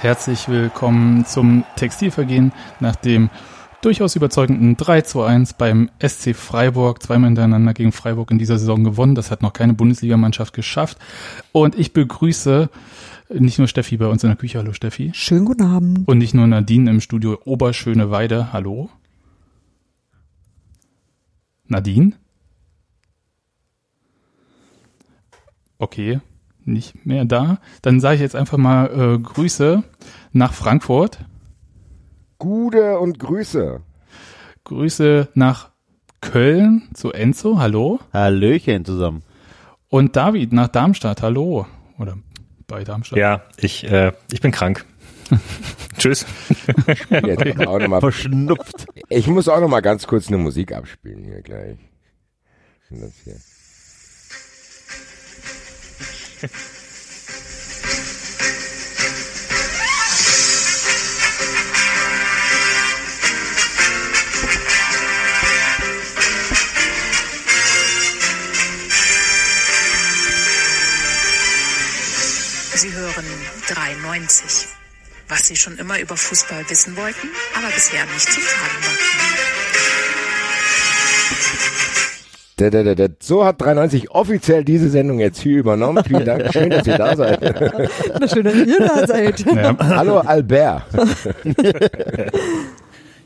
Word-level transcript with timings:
Und 0.00 0.04
herzlich 0.04 0.48
willkommen 0.48 1.26
zum 1.26 1.62
Textilvergehen 1.76 2.52
nach 2.80 2.96
dem 2.96 3.28
durchaus 3.82 4.16
überzeugenden 4.16 4.78
3 4.78 5.02
zu 5.02 5.20
1 5.20 5.52
beim 5.52 5.90
SC 6.02 6.34
Freiburg. 6.34 7.02
Zweimal 7.02 7.28
hintereinander 7.28 7.74
gegen 7.74 7.92
Freiburg 7.92 8.30
in 8.30 8.38
dieser 8.38 8.58
Saison 8.58 8.82
gewonnen. 8.82 9.14
Das 9.14 9.30
hat 9.30 9.42
noch 9.42 9.52
keine 9.52 9.74
Bundesligamannschaft 9.74 10.54
geschafft. 10.54 10.96
Und 11.52 11.78
ich 11.78 11.92
begrüße 11.92 12.70
nicht 13.28 13.58
nur 13.58 13.68
Steffi 13.68 13.98
bei 13.98 14.06
uns 14.06 14.24
in 14.24 14.30
der 14.30 14.38
Küche. 14.38 14.56
Hallo 14.56 14.72
Steffi. 14.72 15.10
Schönen 15.12 15.44
guten 15.44 15.64
Abend. 15.64 16.08
Und 16.08 16.16
nicht 16.16 16.32
nur 16.32 16.46
Nadine 16.46 16.88
im 16.88 17.02
Studio 17.02 17.38
Oberschöneweide. 17.44 18.54
Hallo. 18.54 18.88
Nadine? 21.66 22.12
Okay, 25.76 26.20
nicht 26.64 27.06
mehr 27.06 27.24
da. 27.24 27.58
Dann 27.82 28.00
sage 28.00 28.16
ich 28.16 28.20
jetzt 28.20 28.36
einfach 28.36 28.58
mal 28.58 28.86
äh, 28.86 29.18
Grüße 29.18 29.82
nach 30.32 30.52
Frankfurt. 30.52 31.18
Gude 32.38 32.98
und 32.98 33.18
Grüße. 33.18 33.80
Grüße 34.64 35.28
nach 35.34 35.70
Köln 36.20 36.88
zu 36.94 37.12
Enzo. 37.12 37.58
Hallo. 37.58 38.00
Hallöchen 38.12 38.84
zusammen. 38.84 39.22
Und 39.88 40.16
David 40.16 40.52
nach 40.52 40.68
Darmstadt. 40.68 41.22
Hallo. 41.22 41.66
Oder 41.98 42.16
bei 42.66 42.84
Darmstadt. 42.84 43.18
Ja, 43.18 43.42
ich, 43.56 43.84
äh, 43.84 44.12
ich 44.30 44.40
bin 44.40 44.52
krank. 44.52 44.86
Tschüss. 45.98 46.26
Jetzt 47.10 47.66
auch 47.66 47.78
noch 47.78 47.88
mal, 47.88 48.00
Verschnupft. 48.00 48.86
ich 49.08 49.26
muss 49.26 49.48
auch 49.48 49.60
noch 49.60 49.68
mal 49.68 49.80
ganz 49.80 50.06
kurz 50.06 50.28
eine 50.28 50.38
Musik 50.38 50.72
abspielen 50.72 51.24
hier 51.24 51.42
gleich. 51.42 51.78
Das 52.90 53.14
hier. 53.24 53.36
Sie 56.40 56.48
hören 72.94 73.26
93. 73.68 74.68
Was 75.28 75.46
Sie 75.46 75.56
schon 75.56 75.76
immer 75.76 76.00
über 76.00 76.16
Fußball 76.16 76.64
wissen 76.70 76.96
wollten, 76.96 77.28
aber 77.54 77.68
bisher 77.70 78.06
nicht 78.06 78.32
zu 78.32 78.40
fragen 78.40 78.84
wagten. 78.84 79.50
Da, 82.60 82.68
da, 82.68 82.82
da, 82.82 82.94
da. 82.94 83.08
So 83.20 83.42
hat 83.42 83.58
93 83.62 84.10
offiziell 84.10 84.64
diese 84.64 84.90
Sendung 84.90 85.18
jetzt 85.18 85.40
hier 85.40 85.56
übernommen. 85.56 86.04
Vielen 86.06 86.26
Dank, 86.26 86.52
schön, 86.52 86.68
dass 86.68 86.86
ihr 86.86 86.98
da 86.98 87.16
seid. 87.16 87.40
Na 88.20 88.28
schön, 88.28 88.44
dass 88.44 88.54
ihr 88.54 88.78
da 88.78 89.06
seid. 89.06 89.40
Ja, 89.46 89.74
Hallo 89.78 90.18
Albert. 90.18 90.82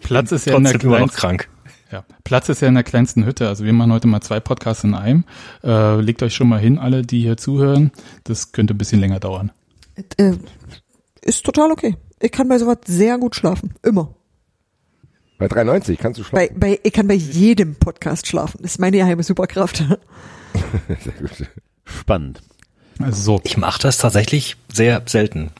Platz 0.02 0.30
ist 0.30 0.46
ja 0.46 0.56
in 0.56 0.62
der 0.62 0.74
immer 0.74 0.84
noch 0.84 0.96
kleinsten, 0.98 1.18
krank. 1.18 1.48
ja, 1.90 2.04
Platz 2.22 2.48
ist 2.48 2.62
ja 2.62 2.68
in 2.68 2.74
der 2.74 2.84
kleinsten 2.84 3.26
Hütte. 3.26 3.48
Also 3.48 3.64
wir 3.64 3.72
machen 3.72 3.92
heute 3.92 4.06
mal 4.06 4.20
zwei 4.20 4.38
Podcasts 4.38 4.84
in 4.84 4.94
einem. 4.94 5.24
Äh, 5.64 6.00
legt 6.00 6.22
euch 6.22 6.36
schon 6.36 6.48
mal 6.48 6.60
hin, 6.60 6.78
alle, 6.78 7.02
die 7.02 7.20
hier 7.20 7.36
zuhören. 7.36 7.90
Das 8.22 8.52
könnte 8.52 8.74
ein 8.74 8.78
bisschen 8.78 9.00
länger 9.00 9.18
dauern. 9.18 9.50
Äh, 10.16 10.34
ist 11.22 11.44
total 11.44 11.72
okay. 11.72 11.96
Ich 12.20 12.30
kann 12.30 12.46
bei 12.46 12.58
sowas 12.58 12.78
sehr 12.86 13.18
gut 13.18 13.34
schlafen. 13.34 13.74
Immer. 13.82 14.14
Bei 15.48 15.54
93 15.62 15.98
kannst 15.98 16.18
du 16.20 16.24
schlafen. 16.24 16.58
Bei, 16.58 16.68
bei, 16.74 16.80
ich 16.82 16.92
kann 16.92 17.06
bei 17.08 17.14
jedem 17.14 17.74
Podcast 17.76 18.26
schlafen. 18.26 18.58
Das 18.62 18.72
ist 18.72 18.78
meine 18.80 18.96
geheime 18.96 19.22
Superkraft. 19.22 19.78
Sehr 21.00 21.12
gut. 21.18 21.30
Spannend. 21.84 22.40
Also 23.00 23.20
so, 23.22 23.40
Ich 23.44 23.56
mache 23.56 23.80
das 23.82 23.98
tatsächlich 23.98 24.56
sehr 24.72 25.02
selten, 25.06 25.50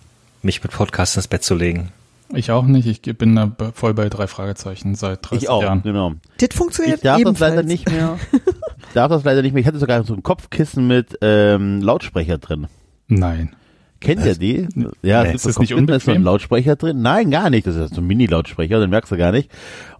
mich 0.43 0.62
mit 0.62 0.72
Podcasts 0.72 1.17
ins 1.17 1.27
Bett 1.28 1.43
zu 1.43 1.55
legen. 1.56 1.91
ich 2.33 2.50
auch 2.53 2.65
nicht. 2.65 2.87
Ich 3.06 3.19
bin 3.19 3.34
da 3.34 3.50
voll 3.75 3.93
bei 3.93 4.09
drei 4.09 4.27
Fragezeichen 4.28 4.95
seit 4.95 5.28
30 5.28 5.43
Ich 5.43 5.49
auch, 5.49 5.62
Jahren. 5.62 5.83
genau. 5.83 6.12
Das 6.39 6.51
funktioniert 6.55 6.99
Ich 6.99 7.03
darf 7.03 7.16
das 7.16 7.21
ebenfalls. 7.22 7.56
leider 7.56 7.66
nicht 7.66 7.91
mehr. 7.91 8.19
Ich 8.33 8.95
darf 8.95 9.11
das 9.11 9.25
leider 9.25 9.43
nicht 9.43 9.53
mehr. 9.53 9.61
Ich 9.62 9.66
hatte 9.66 9.78
sogar 9.81 10.05
so 10.05 10.15
ein 10.15 10.22
Kopfkissen 10.22 10.87
mit 10.87 11.19
ähm, 11.22 11.83
Lautsprecher 11.83 12.39
drin. 12.39 12.69
Nein. 13.09 13.55
Kennt 14.04 14.25
ihr 14.25 14.34
die? 14.37 14.69
Ja, 15.03 15.22
Nee, 15.25 15.31
es 15.31 15.34
ist 15.44 15.47
das 15.47 15.54
so 15.54 15.60
ein 15.60 15.62
nicht 15.62 15.91
da 15.91 15.94
ist 15.97 16.04
so 16.04 16.10
ein 16.10 16.16
unbequem? 16.19 16.22
Lautsprecher 16.25 16.76
drin. 16.76 17.03
Nein, 17.03 17.31
gar 17.31 17.50
nicht. 17.50 17.66
Das 17.66 17.76
ist 17.76 17.94
so 17.94 18.00
ein 18.00 18.06
Mini-Lautsprecher, 18.06 18.78
den 18.81 18.91
merkst 18.91 19.10
du 19.12 19.16
gar 19.16 19.32
nicht. 19.32 19.50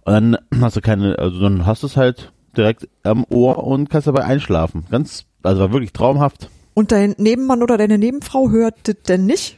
Und 0.03 0.13
dann 0.13 0.37
hast 0.61 0.75
du 0.77 0.81
keine, 0.81 1.17
also 1.19 1.39
dann 1.41 1.65
hast 1.65 1.83
du 1.83 1.87
es 1.87 1.97
halt 1.97 2.31
direkt 2.55 2.87
am 3.03 3.25
Ohr 3.29 3.63
und 3.65 3.89
kannst 3.89 4.07
dabei 4.07 4.23
einschlafen. 4.23 4.85
Ganz, 4.89 5.25
also 5.43 5.61
war 5.61 5.71
wirklich 5.73 5.91
traumhaft. 5.93 6.49
Und 6.73 6.91
dein 6.91 7.15
Nebenmann 7.17 7.63
oder 7.63 7.77
deine 7.77 7.97
Nebenfrau 7.97 8.49
hört 8.49 8.75
das 8.83 8.95
denn 9.07 9.25
nicht? 9.25 9.57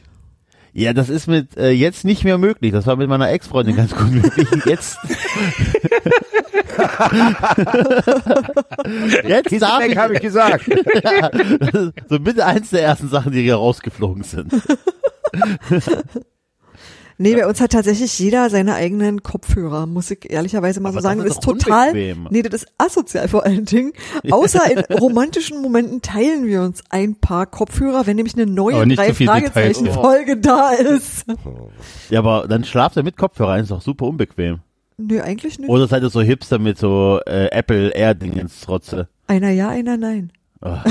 Ja, 0.78 0.92
das 0.92 1.08
ist 1.08 1.26
mit 1.26 1.56
äh, 1.56 1.70
jetzt 1.70 2.04
nicht 2.04 2.22
mehr 2.22 2.38
möglich. 2.38 2.70
Das 2.70 2.86
war 2.86 2.94
mit 2.94 3.08
meiner 3.08 3.32
Ex-Freundin 3.32 3.74
ganz 3.74 3.96
gut 3.96 4.12
möglich. 4.12 4.46
Jetzt. 4.64 4.96
jetzt 9.24 9.60
darf 9.60 9.82
Weg 9.82 9.90
ich, 9.90 9.98
habe 9.98 10.14
ich 10.14 10.20
gesagt. 10.20 10.68
ist 10.68 11.92
so 12.08 12.20
bitte 12.20 12.46
eins 12.46 12.70
der 12.70 12.82
ersten 12.82 13.08
Sachen, 13.08 13.32
die 13.32 13.42
hier 13.42 13.56
rausgeflogen 13.56 14.22
sind. 14.22 14.52
Nee, 17.20 17.34
bei 17.34 17.46
uns 17.48 17.60
hat 17.60 17.72
tatsächlich 17.72 18.16
jeder 18.18 18.48
seine 18.48 18.74
eigenen 18.74 19.24
Kopfhörer, 19.24 19.86
muss 19.86 20.10
ich 20.10 20.30
ehrlicherweise 20.30 20.78
mal 20.80 20.90
Aber 20.90 20.98
so 20.98 21.02
sagen. 21.02 21.18
das 21.18 21.26
Das 21.28 21.36
ist 21.36 21.38
ist 21.40 21.46
doch 21.48 21.58
total, 21.58 21.88
unbequem. 21.88 22.28
nee, 22.30 22.42
das 22.42 22.62
ist 22.62 22.72
asozial 22.78 23.26
vor 23.28 23.44
allen 23.44 23.64
Dingen. 23.64 23.92
Außer 24.30 24.60
in 24.70 24.78
romantischen 24.96 25.60
Momenten 25.60 26.00
teilen 26.00 26.46
wir 26.46 26.62
uns 26.62 26.82
ein 26.90 27.16
paar 27.16 27.46
Kopfhörer, 27.46 28.06
wenn 28.06 28.16
nämlich 28.16 28.34
eine 28.34 28.46
neue 28.46 28.76
Aber 28.76 28.86
nicht 28.86 28.98
drei 28.98 29.08
so 29.08 29.14
viel 29.14 29.26
Details, 29.26 29.50
Fragezeichen 29.52 29.86
ja. 29.86 29.92
Folge 29.92 30.36
da 30.36 30.70
ist. 30.70 31.24
Ja, 32.10 32.20
aber 32.20 32.46
dann 32.48 32.62
schlaft 32.64 32.96
er 32.96 33.02
mit 33.02 33.16
Kopfhörer, 33.16 33.58
ist 33.58 33.70
doch 33.72 33.82
super 33.82 34.06
unbequem. 34.06 34.60
Nö, 34.96 35.20
eigentlich 35.20 35.58
nicht. 35.58 35.68
Oder 35.68 35.86
seid 35.88 36.02
ihr 36.02 36.10
so 36.10 36.20
Hipster 36.22 36.58
mit 36.58 36.78
so 36.78 37.20
äh, 37.26 37.46
Apple 37.50 37.90
Air-Dingens 37.90 38.60
trotze? 38.60 39.08
Einer 39.26 39.50
ja, 39.50 39.68
einer 39.68 39.96
nein. 39.96 40.32
Da 40.60 40.82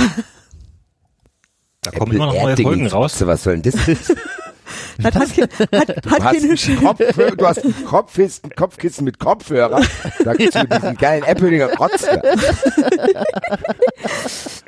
kommen 1.97 2.13
immer 2.13 2.27
noch 2.27 2.41
neue 2.41 2.57
Folgen 2.57 2.87
raus. 2.87 3.25
Was 3.25 3.43
soll 3.43 3.59
denn 3.59 3.71
das? 3.71 4.13
Hat, 5.03 5.15
hat, 5.15 5.29
hat, 5.29 6.05
Du 6.05 6.09
hat 6.11 6.23
hast. 6.23 6.67
Kopfhörer, 6.81 7.35
du 7.35 7.47
hast 7.47 7.63
ein 7.65 7.85
Kopfkissen, 7.85 8.49
Kopfkissen 8.55 9.05
mit 9.05 9.19
Kopfhörer. 9.19 9.81
Da 10.23 10.33
gibt's 10.33 10.55
mit 10.55 10.73
diesen 10.73 10.95
geilen 10.97 11.23
Apple-Dinger 11.23 11.73
Rotze. 11.77 12.21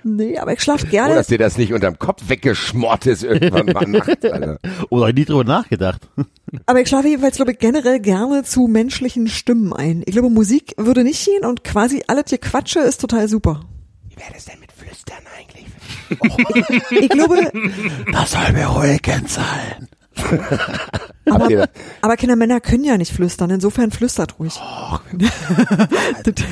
Nee, 0.04 0.38
aber 0.38 0.54
ich 0.54 0.62
schlafe 0.62 0.86
Oh, 0.88 0.92
gerne. 0.92 1.16
dass 1.16 1.28
dir 1.28 1.38
das 1.38 1.58
nicht 1.58 1.74
unterm 1.74 2.00
Kopf 2.00 2.24
weggeschmort 2.28 3.06
ist 3.06 3.24
irgendwann 3.24 3.66
mal 3.68 3.86
nachts, 3.86 4.24
Alter. 4.26 4.58
Oder 4.90 5.04
hab 5.04 5.10
ich 5.10 5.16
nie 5.16 5.26
drüber 5.26 5.44
nachgedacht. 5.44 6.02
Aber 6.66 6.82
ich 6.82 6.88
schlafe 6.88 7.10
jedenfalls, 7.10 7.36
glaube 7.36 7.52
ich, 7.52 7.60
generell 7.60 8.00
gerne 8.00 8.44
zu 8.44 8.68
menschlichen 8.68 9.28
Stimmen 9.28 9.74
ein. 9.74 10.02
Ich 10.06 10.14
glaube, 10.14 10.30
Musik 10.30 10.74
würde 10.78 11.04
nicht 11.04 11.24
gehen 11.26 11.46
und 11.46 11.64
quasi 11.64 12.04
alles 12.08 12.26
Gequatsche 12.30 12.80
ist 12.80 13.02
total 13.02 13.28
super. 13.28 13.62
Wie 14.08 14.16
wäre 14.16 14.32
das 14.34 14.46
denn 14.46 14.60
mit 14.60 14.72
Flüstern 14.72 15.18
eigentlich? 15.38 15.66
Ich 16.92 17.10
glaube, 17.10 17.52
Das 18.12 18.32
soll 18.32 18.52
beruhigend 18.54 19.30
sein. 19.30 19.88
Habt 21.30 21.50
ihr 21.50 21.58
das? 21.60 21.70
aber 22.02 22.18
Kindermänner 22.18 22.60
können 22.60 22.84
ja 22.84 22.98
nicht 22.98 23.14
flüstern, 23.14 23.50
insofern 23.52 23.92
flüstert 23.92 24.38
ruhig. 24.40 24.54
Das- 25.18 25.32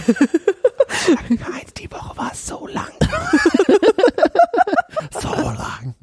Eins 1.30 1.74
die 1.78 1.92
Woche 1.92 2.18
war 2.18 2.32
so 2.34 2.68
lang. 2.68 2.88
So 5.22 5.30
lang. 5.30 5.94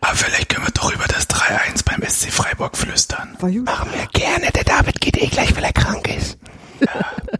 Aber 0.00 0.14
vielleicht 0.14 0.48
können 0.48 0.66
wir 0.66 0.72
doch 0.72 0.92
über 0.92 1.04
das 1.08 1.28
3-1 1.28 1.84
beim 1.84 2.02
SC 2.08 2.30
Freiburg 2.32 2.76
flüstern. 2.76 3.36
Machen 3.40 3.90
wir 3.92 4.06
gerne. 4.12 4.50
Der 4.52 4.64
David 4.64 5.00
geht 5.00 5.16
eh 5.20 5.26
gleich, 5.26 5.54
weil 5.56 5.64
er 5.64 5.72
krank 5.72 6.08
ist. 6.16 6.38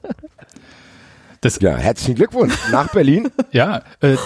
Das, 1.47 1.61
Ja, 1.61 1.77
herzlichen 1.77 2.17
Glückwunsch 2.17 2.55
nach 2.73 2.89
Berlin. 2.93 3.29
ja, 3.53 3.83
äh, 4.01 4.17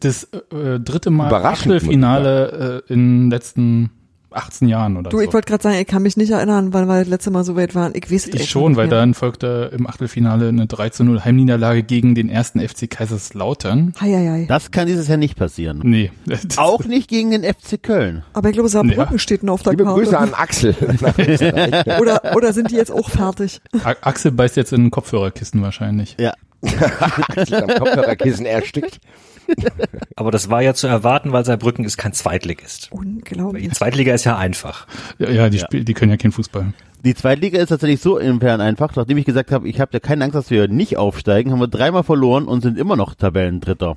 das 0.00 0.24
äh, 0.24 0.80
dritte 0.80 1.10
Mal 1.10 1.28
Überraschend, 1.28 1.74
Achtelfinale 1.74 2.82
äh, 2.88 2.92
in 2.92 3.24
den 3.24 3.30
letzten 3.30 3.90
18 4.30 4.66
Jahren 4.68 4.96
oder 4.96 5.10
Du, 5.10 5.18
so. 5.18 5.22
ich 5.22 5.30
wollte 5.34 5.50
gerade 5.50 5.62
sagen, 5.62 5.76
ich 5.78 5.86
kann 5.86 6.02
mich 6.02 6.16
nicht 6.16 6.30
erinnern, 6.30 6.72
wann 6.72 6.88
wir 6.88 7.00
das 7.00 7.08
letzte 7.08 7.30
Mal 7.30 7.44
so 7.44 7.54
weit 7.54 7.74
waren. 7.74 7.92
Ich 7.94 8.10
weiß 8.10 8.28
es 8.28 8.34
Ich 8.34 8.48
schon, 8.48 8.76
weil 8.76 8.86
mehr. 8.88 8.96
dann 8.96 9.12
folgte 9.12 9.70
im 9.76 9.86
Achtelfinale 9.86 10.48
eine 10.48 10.66
3 10.66 10.88
zu 10.88 11.04
0 11.04 11.22
Heimniederlage 11.22 11.82
gegen 11.82 12.14
den 12.14 12.30
ersten 12.30 12.58
FC 12.66 12.88
Kaiserslautern. 12.90 13.92
Hei, 14.00 14.10
hei, 14.10 14.26
hei. 14.30 14.44
Das 14.48 14.70
kann 14.70 14.86
dieses 14.86 15.06
Jahr 15.08 15.18
nicht 15.18 15.36
passieren. 15.36 15.80
Nee. 15.84 16.10
Auch 16.56 16.82
nicht 16.86 17.08
gegen 17.10 17.30
den 17.32 17.44
FC 17.44 17.82
Köln. 17.82 18.22
Aber 18.32 18.48
ich 18.48 18.54
glaube, 18.54 18.70
Saarbrücken 18.70 19.12
Ja. 19.12 19.18
steht 19.18 19.42
noch 19.42 19.52
auf 19.54 19.62
der 19.64 19.72
Liebe 19.74 19.84
Karte. 19.84 20.00
Grüße 20.00 20.18
an 20.18 20.32
Axel. 20.32 20.74
Oder, 22.00 22.34
oder 22.34 22.52
sind 22.54 22.70
die 22.70 22.76
jetzt 22.76 22.90
auch 22.90 23.10
fertig? 23.10 23.60
A- 23.84 23.96
Axel 24.00 24.32
beißt 24.32 24.56
jetzt 24.56 24.72
in 24.72 24.86
ein 24.86 24.90
Kopfhörerkissen 24.90 25.60
wahrscheinlich. 25.60 26.16
Ja. 26.18 26.32
Am 26.62 27.68
Kopfhörerkissen 27.68 28.46
erstickt. 28.46 29.00
Aber 30.16 30.30
das 30.30 30.50
war 30.50 30.62
ja 30.62 30.72
zu 30.74 30.86
erwarten, 30.86 31.32
weil 31.32 31.44
Saarbrücken 31.44 31.84
ist 31.84 31.96
kein 31.96 32.12
Zweitligist. 32.12 32.90
Die 32.92 32.96
Unglaublich. 32.96 33.72
Zweitliga 33.72 34.14
ist 34.14 34.24
ja 34.24 34.38
einfach. 34.38 34.86
Ja, 35.18 35.30
ja, 35.30 35.48
die, 35.50 35.58
Ja. 35.58 35.64
Spiel, 35.64 35.84
die 35.84 35.94
können 35.94 36.10
ja 36.12 36.16
keinen 36.16 36.32
Fußball. 36.32 36.72
Die 37.04 37.14
Zweitliga 37.14 37.58
ist 37.60 37.70
tatsächlich 37.70 38.00
so 38.00 38.16
insofern 38.18 38.60
einfach, 38.60 38.94
nachdem 38.94 39.18
ich 39.18 39.24
gesagt 39.24 39.50
habe, 39.50 39.68
ich 39.68 39.80
habe 39.80 39.90
ja 39.94 39.98
keine 40.00 40.24
Angst, 40.24 40.36
dass 40.36 40.50
wir 40.50 40.68
nicht 40.68 40.96
aufsteigen, 40.96 41.50
haben 41.50 41.58
wir 41.58 41.66
dreimal 41.66 42.04
verloren 42.04 42.44
und 42.46 42.60
sind 42.62 42.78
immer 42.78 42.94
noch 42.94 43.14
Tabellendritter. 43.16 43.96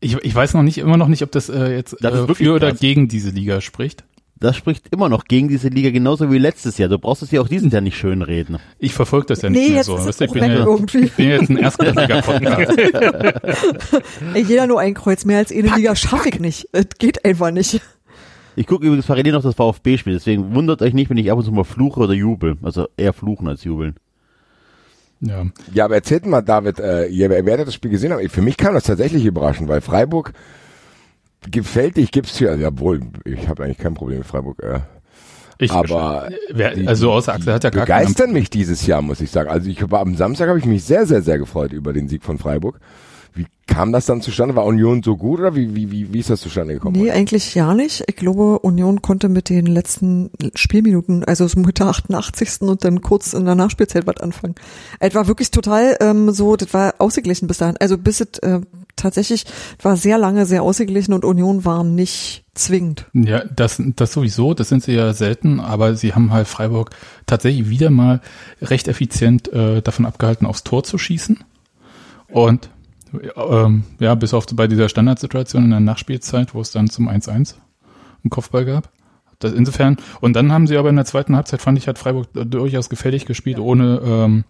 Ich, 0.00 0.16
ich 0.22 0.34
weiß 0.34 0.54
noch 0.54 0.62
nicht, 0.62 0.78
immer 0.78 0.96
noch 0.96 1.08
nicht, 1.08 1.22
ob 1.22 1.30
das 1.32 1.48
äh, 1.50 1.74
jetzt 1.74 1.96
Das 2.00 2.28
äh, 2.28 2.34
für 2.34 2.54
oder 2.54 2.70
krass. 2.70 2.80
gegen 2.80 3.08
diese 3.08 3.30
Liga 3.30 3.60
spricht. 3.60 4.04
Das 4.36 4.56
spricht 4.56 4.88
immer 4.90 5.08
noch 5.08 5.24
gegen 5.24 5.48
diese 5.48 5.68
Liga, 5.68 5.90
genauso 5.90 6.30
wie 6.30 6.38
letztes 6.38 6.76
Jahr. 6.76 6.88
Du 6.88 6.98
brauchst 6.98 7.22
es 7.22 7.30
ja 7.30 7.40
auch 7.40 7.48
diesen 7.48 7.70
Jahr 7.70 7.80
nicht 7.80 7.96
schön 7.96 8.20
reden. 8.20 8.58
Ich 8.78 8.92
verfolge 8.92 9.26
das 9.26 9.42
ja 9.42 9.50
nicht 9.50 9.68
Nee, 9.68 9.74
mehr 9.74 9.84
so. 9.84 9.96
Weißt 9.96 10.20
ich, 10.20 10.32
bin 10.32 10.44
ja, 10.44 10.64
irgendwie. 10.64 10.98
ich 11.04 11.12
bin 11.12 11.28
ja 11.30 11.36
jetzt 11.36 11.50
ein 11.50 11.56
Erstliga-Podcast. 11.56 12.78
Jeder 14.34 14.66
nur 14.66 14.80
ein 14.80 14.94
Kreuz. 14.94 15.24
Mehr 15.24 15.38
als 15.38 15.52
eine 15.52 15.74
Liga 15.74 15.96
schaffe 15.96 16.28
ich 16.28 16.40
nicht. 16.40 16.68
Es 16.72 16.86
geht 16.98 17.24
einfach 17.24 17.50
nicht. 17.52 17.80
Ich 18.56 18.66
gucke 18.66 18.84
übrigens 18.86 19.06
parallel 19.06 19.32
noch 19.32 19.42
das 19.42 19.54
VfB-Spiel, 19.56 20.12
deswegen 20.12 20.54
wundert 20.54 20.80
euch 20.82 20.94
nicht, 20.94 21.10
wenn 21.10 21.16
ich 21.16 21.30
ab 21.32 21.38
und 21.38 21.44
zu 21.44 21.50
mal 21.52 21.64
fluche 21.64 22.00
oder 22.00 22.12
jubel. 22.12 22.56
Also 22.62 22.86
eher 22.96 23.12
fluchen 23.12 23.48
als 23.48 23.64
jubeln. 23.64 23.94
ja. 25.20 25.44
Ja, 25.72 25.86
aber 25.86 25.96
erzählt 25.96 26.26
mal, 26.26 26.42
David, 26.42 26.78
äh, 26.78 27.06
ihr 27.06 27.30
werdet 27.30 27.66
das 27.66 27.74
Spiel 27.74 27.90
gesehen 27.90 28.12
haben. 28.12 28.28
Für 28.28 28.42
mich 28.42 28.56
kam 28.56 28.74
das 28.74 28.84
tatsächlich 28.84 29.24
überraschend, 29.24 29.68
weil 29.68 29.80
Freiburg 29.80 30.32
gefällt 31.50 31.96
dich, 31.96 32.10
gibt's 32.10 32.36
hier, 32.38 32.54
jawohl, 32.56 33.00
ich 33.24 33.48
habe 33.48 33.64
eigentlich 33.64 33.78
kein 33.78 33.94
Problem 33.94 34.18
mit 34.18 34.26
Freiburg. 34.26 34.62
Äh, 34.62 34.80
Ich, 35.58 35.70
aber 35.70 36.28
wer, 36.52 36.74
die- 36.74 36.86
also 36.88 37.12
außer 37.12 37.32
Axel 37.34 37.52
hat 37.54 37.64
ja 37.64 37.70
gar 37.70 37.82
begeistern 37.84 38.32
mich 38.32 38.50
dieses 38.50 38.86
Jahr, 38.86 39.02
muss 39.02 39.20
ich 39.20 39.30
sagen. 39.30 39.48
Also 39.50 39.68
ich 39.70 39.90
war 39.90 40.00
am 40.00 40.16
Samstag 40.16 40.48
habe 40.48 40.58
ich 40.58 40.66
mich 40.66 40.84
sehr, 40.84 41.06
sehr, 41.06 41.22
sehr 41.22 41.38
gefreut 41.38 41.72
über 41.72 41.92
den 41.92 42.08
Sieg 42.08 42.24
von 42.24 42.38
Freiburg. 42.38 42.80
Wie 43.36 43.46
kam 43.66 43.90
das 43.92 44.06
dann 44.06 44.20
zustande? 44.22 44.54
War 44.54 44.64
Union 44.64 45.02
so 45.02 45.16
gut 45.16 45.40
oder 45.40 45.56
wie, 45.56 45.74
wie, 45.74 45.90
wie, 45.90 46.12
wie 46.12 46.20
ist 46.20 46.30
das 46.30 46.40
zustande 46.40 46.74
gekommen? 46.74 46.96
Nee, 47.00 47.10
eigentlich 47.10 47.52
ja 47.56 47.74
nicht. 47.74 48.04
Ich 48.06 48.14
glaube, 48.14 48.60
Union 48.60 49.02
konnte 49.02 49.28
mit 49.28 49.48
den 49.48 49.66
letzten 49.66 50.30
Spielminuten, 50.54 51.24
also 51.24 51.48
so 51.48 51.58
mit 51.58 51.80
der 51.80 51.86
88. 51.88 52.60
und 52.62 52.84
dann 52.84 53.00
kurz 53.00 53.32
in 53.32 53.44
der 53.44 53.56
Nachspielzeit 53.56 54.06
was 54.06 54.18
anfangen. 54.18 54.54
Es 55.00 55.16
war 55.16 55.26
wirklich 55.26 55.50
total 55.50 55.96
ähm, 56.00 56.30
so, 56.30 56.54
das 56.54 56.72
war 56.74 56.94
ausgeglichen 56.98 57.48
bis 57.48 57.58
dahin. 57.58 57.76
Also 57.80 57.98
bis 57.98 58.20
es 58.20 58.38
äh, 58.38 58.60
tatsächlich 58.96 59.44
war 59.82 59.96
sehr 59.96 60.18
lange 60.18 60.46
sehr 60.46 60.62
ausgeglichen 60.62 61.14
und 61.14 61.24
Union 61.24 61.64
war 61.64 61.84
nicht 61.84 62.44
zwingend. 62.54 63.06
Ja, 63.12 63.44
das, 63.44 63.82
das 63.96 64.12
sowieso, 64.12 64.54
das 64.54 64.68
sind 64.68 64.82
sie 64.82 64.92
ja 64.92 65.12
selten, 65.12 65.60
aber 65.60 65.94
sie 65.96 66.14
haben 66.14 66.32
halt 66.32 66.48
Freiburg 66.48 66.90
tatsächlich 67.26 67.68
wieder 67.68 67.90
mal 67.90 68.20
recht 68.62 68.88
effizient 68.88 69.52
äh, 69.52 69.82
davon 69.82 70.06
abgehalten, 70.06 70.46
aufs 70.46 70.64
Tor 70.64 70.84
zu 70.84 70.98
schießen. 70.98 71.42
Und 72.28 72.70
ähm, 73.36 73.84
ja, 73.98 74.14
bis 74.14 74.34
auf 74.34 74.46
bei 74.54 74.66
dieser 74.66 74.88
Standardsituation 74.88 75.64
in 75.64 75.70
der 75.70 75.80
Nachspielzeit, 75.80 76.54
wo 76.54 76.60
es 76.60 76.70
dann 76.70 76.88
zum 76.88 77.08
1-1 77.08 77.54
einen 78.22 78.30
Kopfball 78.30 78.64
gab. 78.64 78.90
Das 79.38 79.52
insofern, 79.52 79.96
und 80.20 80.34
dann 80.34 80.52
haben 80.52 80.66
sie 80.66 80.76
aber 80.76 80.90
in 80.90 80.96
der 80.96 81.04
zweiten 81.04 81.36
Halbzeit, 81.36 81.60
fand 81.60 81.78
ich, 81.78 81.88
hat 81.88 81.98
Freiburg 81.98 82.28
durchaus 82.32 82.88
gefährlich 82.88 83.26
gespielt, 83.26 83.58
ohne 83.58 84.00
ähm, 84.04 84.44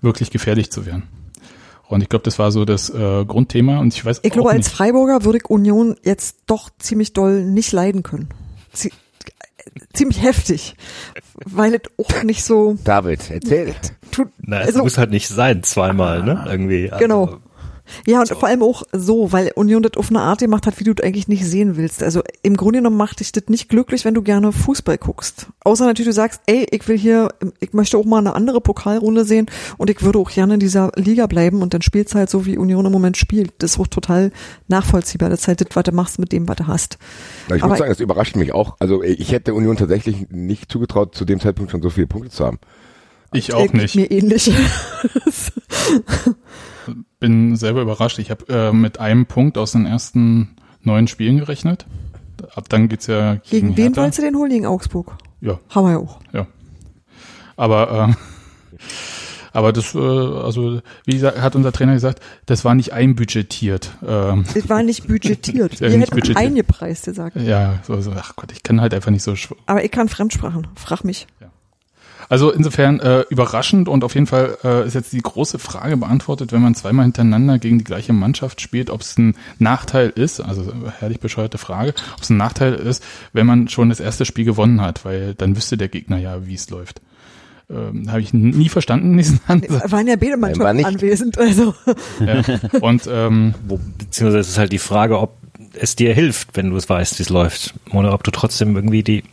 wirklich 0.00 0.30
gefährlich 0.30 0.70
zu 0.70 0.86
werden. 0.86 1.04
Und 1.88 2.02
ich 2.02 2.08
glaube, 2.08 2.24
das 2.24 2.38
war 2.38 2.50
so 2.50 2.64
das 2.64 2.90
äh, 2.90 3.24
Grundthema. 3.24 3.78
Und 3.78 3.94
ich 3.94 4.04
weiß 4.04 4.20
Ich 4.22 4.32
glaube, 4.32 4.50
als 4.50 4.68
Freiburger 4.68 5.24
würde 5.24 5.38
ich 5.38 5.50
Union 5.50 5.96
jetzt 6.02 6.38
doch 6.46 6.70
ziemlich 6.78 7.12
doll 7.12 7.44
nicht 7.44 7.72
leiden 7.72 8.02
können. 8.02 8.28
Zie 8.72 8.90
ziemlich 9.92 10.22
heftig, 10.22 10.76
weil 11.44 11.74
es 11.74 11.80
auch 11.98 12.22
nicht 12.22 12.44
so 12.44 12.76
David, 12.84 13.30
erzähl. 13.30 13.74
tut. 14.10 14.28
Na, 14.38 14.60
es 14.60 14.68
also, 14.68 14.82
muss 14.82 14.98
halt 14.98 15.10
nicht 15.10 15.28
sein, 15.28 15.62
zweimal, 15.62 16.22
ne? 16.22 16.44
Irgendwie. 16.46 16.90
Also, 16.90 17.02
Genau. 17.02 17.38
Ja, 18.06 18.20
und 18.20 18.28
vor 18.28 18.48
allem 18.48 18.62
auch 18.62 18.82
so, 18.92 19.32
weil 19.32 19.52
Union 19.54 19.82
das 19.82 19.96
auf 19.96 20.10
eine 20.10 20.20
Art 20.20 20.40
gemacht 20.40 20.66
hat, 20.66 20.80
wie 20.80 20.84
du 20.84 20.92
es 20.96 21.02
eigentlich 21.04 21.28
nicht 21.28 21.44
sehen 21.44 21.76
willst. 21.76 22.02
Also 22.02 22.22
im 22.42 22.56
Grunde 22.56 22.78
genommen 22.78 22.96
macht 22.96 23.20
dich 23.20 23.32
das 23.32 23.44
nicht 23.48 23.68
glücklich, 23.68 24.04
wenn 24.04 24.14
du 24.14 24.22
gerne 24.22 24.52
Fußball 24.52 24.98
guckst. 24.98 25.48
Außer 25.64 25.84
natürlich, 25.84 26.08
du 26.08 26.14
sagst, 26.14 26.40
ey, 26.46 26.66
ich 26.70 26.86
will 26.88 26.98
hier, 26.98 27.28
ich 27.60 27.72
möchte 27.72 27.98
auch 27.98 28.04
mal 28.04 28.18
eine 28.18 28.34
andere 28.34 28.60
Pokalrunde 28.60 29.24
sehen 29.24 29.46
und 29.76 29.90
ich 29.90 30.02
würde 30.02 30.18
auch 30.18 30.30
gerne 30.30 30.54
in 30.54 30.60
dieser 30.60 30.92
Liga 30.96 31.26
bleiben 31.26 31.62
und 31.62 31.74
dann 31.74 31.82
spielst 31.82 32.14
du 32.14 32.18
halt 32.18 32.30
so, 32.30 32.46
wie 32.46 32.56
Union 32.58 32.86
im 32.86 32.92
Moment 32.92 33.16
spielt. 33.16 33.52
Das 33.58 33.72
ist 33.72 33.80
auch 33.80 33.86
total 33.86 34.32
nachvollziehbar. 34.68 35.28
Das 35.30 35.42
ist 35.42 35.48
halt 35.48 35.60
das, 35.60 35.68
was 35.74 35.84
du 35.84 35.92
machst 35.92 36.18
mit 36.18 36.32
dem, 36.32 36.48
was 36.48 36.56
du 36.56 36.66
hast. 36.66 36.98
Na, 37.48 37.56
ich 37.56 37.62
Aber- 37.62 37.70
muss 37.70 37.78
sagen, 37.78 37.90
das 37.90 38.00
überrascht 38.00 38.36
mich 38.36 38.52
auch. 38.54 38.76
Also 38.78 39.02
ich 39.02 39.32
hätte 39.32 39.54
Union 39.54 39.76
tatsächlich 39.76 40.30
nicht 40.30 40.70
zugetraut, 40.70 41.14
zu 41.14 41.24
dem 41.24 41.40
Zeitpunkt 41.40 41.70
schon 41.70 41.82
so 41.82 41.90
viele 41.90 42.06
Punkte 42.06 42.30
zu 42.30 42.44
haben. 42.44 42.58
Ich 43.34 43.52
auch 43.54 43.72
Äh, 43.72 43.76
nicht. 43.76 43.94
Mir 43.96 44.10
ähnlich. 44.10 44.50
bin 47.20 47.56
selber 47.56 47.82
überrascht. 47.82 48.18
Ich 48.18 48.30
habe 48.30 48.46
äh, 48.48 48.72
mit 48.72 48.98
einem 49.00 49.26
Punkt 49.26 49.58
aus 49.58 49.72
den 49.72 49.86
ersten 49.86 50.56
neun 50.82 51.06
Spielen 51.08 51.38
gerechnet. 51.38 51.86
Ab 52.54 52.68
dann 52.68 52.88
geht's 52.88 53.06
ja 53.06 53.36
gegen, 53.36 53.74
Gegen 53.74 53.76
wen 53.76 53.96
wolltest 53.96 54.18
du 54.18 54.22
denn 54.22 54.36
holen? 54.36 54.50
Gegen 54.50 54.66
Augsburg. 54.66 55.16
Ja, 55.40 55.58
Haben 55.70 55.86
wir 55.86 55.92
ja 55.92 55.98
auch. 55.98 56.20
ja. 56.32 56.46
Aber 57.56 58.08
äh, 58.10 58.14
aber 59.52 59.72
das, 59.72 59.94
äh, 59.94 59.98
also 59.98 60.80
wie 61.06 61.12
gesagt, 61.12 61.40
hat 61.40 61.54
unser 61.56 61.72
Trainer 61.72 61.94
gesagt, 61.94 62.20
das 62.46 62.64
war 62.64 62.74
nicht 62.74 62.92
einbudgetiert. 62.92 63.92
Ähm, 64.06 64.44
Das 64.52 64.68
war 64.68 64.82
nicht 64.82 65.06
budgetiert. 65.06 65.80
Ihr 65.80 65.88
nicht 65.90 65.98
hättet 66.00 66.10
budgetiert. 66.10 66.36
eingepreist 66.38 67.04
gesagt. 67.04 67.36
ja, 67.36 67.78
so, 67.86 68.00
so, 68.00 68.12
ach 68.16 68.34
Gott, 68.36 68.52
ich 68.52 68.62
kann 68.62 68.80
halt 68.80 68.92
einfach 68.92 69.10
nicht 69.12 69.22
so. 69.22 69.34
Aber 69.66 69.84
ich 69.84 69.90
kann 69.90 70.08
Fremdsprachen. 70.08 70.66
Frag 70.74 71.04
mich. 71.04 71.26
Also 72.28 72.50
insofern 72.50 73.00
äh, 73.00 73.24
überraschend 73.28 73.88
und 73.88 74.04
auf 74.04 74.14
jeden 74.14 74.26
Fall 74.26 74.56
äh, 74.64 74.86
ist 74.86 74.94
jetzt 74.94 75.12
die 75.12 75.20
große 75.20 75.58
Frage 75.58 75.96
beantwortet, 75.96 76.52
wenn 76.52 76.62
man 76.62 76.74
zweimal 76.74 77.04
hintereinander 77.04 77.58
gegen 77.58 77.78
die 77.78 77.84
gleiche 77.84 78.12
Mannschaft 78.12 78.60
spielt, 78.60 78.90
ob 78.90 79.00
es 79.02 79.18
ein 79.18 79.36
Nachteil 79.58 80.10
ist, 80.10 80.40
also 80.40 80.62
äh, 80.62 80.90
herrlich 80.98 81.20
bescheuerte 81.20 81.58
Frage, 81.58 81.94
ob 82.14 82.22
es 82.22 82.30
ein 82.30 82.36
Nachteil 82.36 82.74
ist, 82.74 83.02
wenn 83.32 83.46
man 83.46 83.68
schon 83.68 83.88
das 83.88 84.00
erste 84.00 84.24
Spiel 84.24 84.44
gewonnen 84.44 84.80
hat, 84.80 85.04
weil 85.04 85.34
dann 85.34 85.56
wüsste 85.56 85.76
der 85.76 85.88
Gegner 85.88 86.18
ja, 86.18 86.46
wie 86.46 86.54
es 86.54 86.70
läuft. 86.70 87.00
Ähm, 87.70 88.10
Habe 88.10 88.20
ich 88.20 88.32
nie 88.34 88.68
verstanden, 88.68 89.16
diesen 89.16 89.40
Ansatz. 89.46 89.90
Waren 89.90 90.06
ja 90.06 90.16
beide 90.16 90.36
Mannschaften 90.36 90.76
nicht. 90.76 90.86
anwesend. 90.86 91.38
Also 91.38 91.74
ja. 92.20 92.42
Und 92.80 93.08
ähm, 93.10 93.54
Wo, 93.66 93.80
beziehungsweise 93.98 94.38
es 94.38 94.48
ist 94.48 94.58
halt 94.58 94.72
die 94.72 94.78
Frage, 94.78 95.18
ob 95.18 95.38
es 95.74 95.96
dir 95.96 96.14
hilft, 96.14 96.56
wenn 96.56 96.70
du 96.70 96.76
es 96.76 96.88
weißt, 96.88 97.18
wie 97.18 97.22
es 97.22 97.30
läuft. 97.30 97.74
Oder 97.92 98.12
ob 98.12 98.22
du 98.22 98.30
trotzdem 98.30 98.76
irgendwie 98.76 99.02
die 99.02 99.24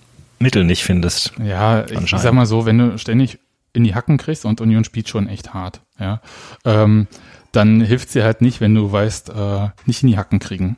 Mittel 0.42 0.64
nicht 0.64 0.84
findest. 0.84 1.34
Ja, 1.44 1.86
ich, 1.86 2.10
sag 2.10 2.34
mal 2.34 2.46
so, 2.46 2.66
wenn 2.66 2.78
du 2.78 2.98
ständig 2.98 3.40
in 3.74 3.84
die 3.84 3.96
Hacken 3.96 4.18
kriegst 4.18 4.46
und 4.46 4.62
Union 4.62 4.84
spielt 4.84 5.08
schon 5.08 5.28
echt 5.28 5.54
hart, 5.54 5.82
ja, 6.00 6.22
ähm, 6.66 7.08
dann 7.52 7.82
hilft 7.82 8.14
dir 8.14 8.24
halt 8.24 8.42
nicht, 8.42 8.62
wenn 8.62 8.76
du 8.76 8.92
weißt, 8.92 9.30
äh, 9.30 9.70
nicht 9.86 10.04
in 10.04 10.10
die 10.10 10.18
Hacken 10.18 10.40
kriegen. 10.40 10.78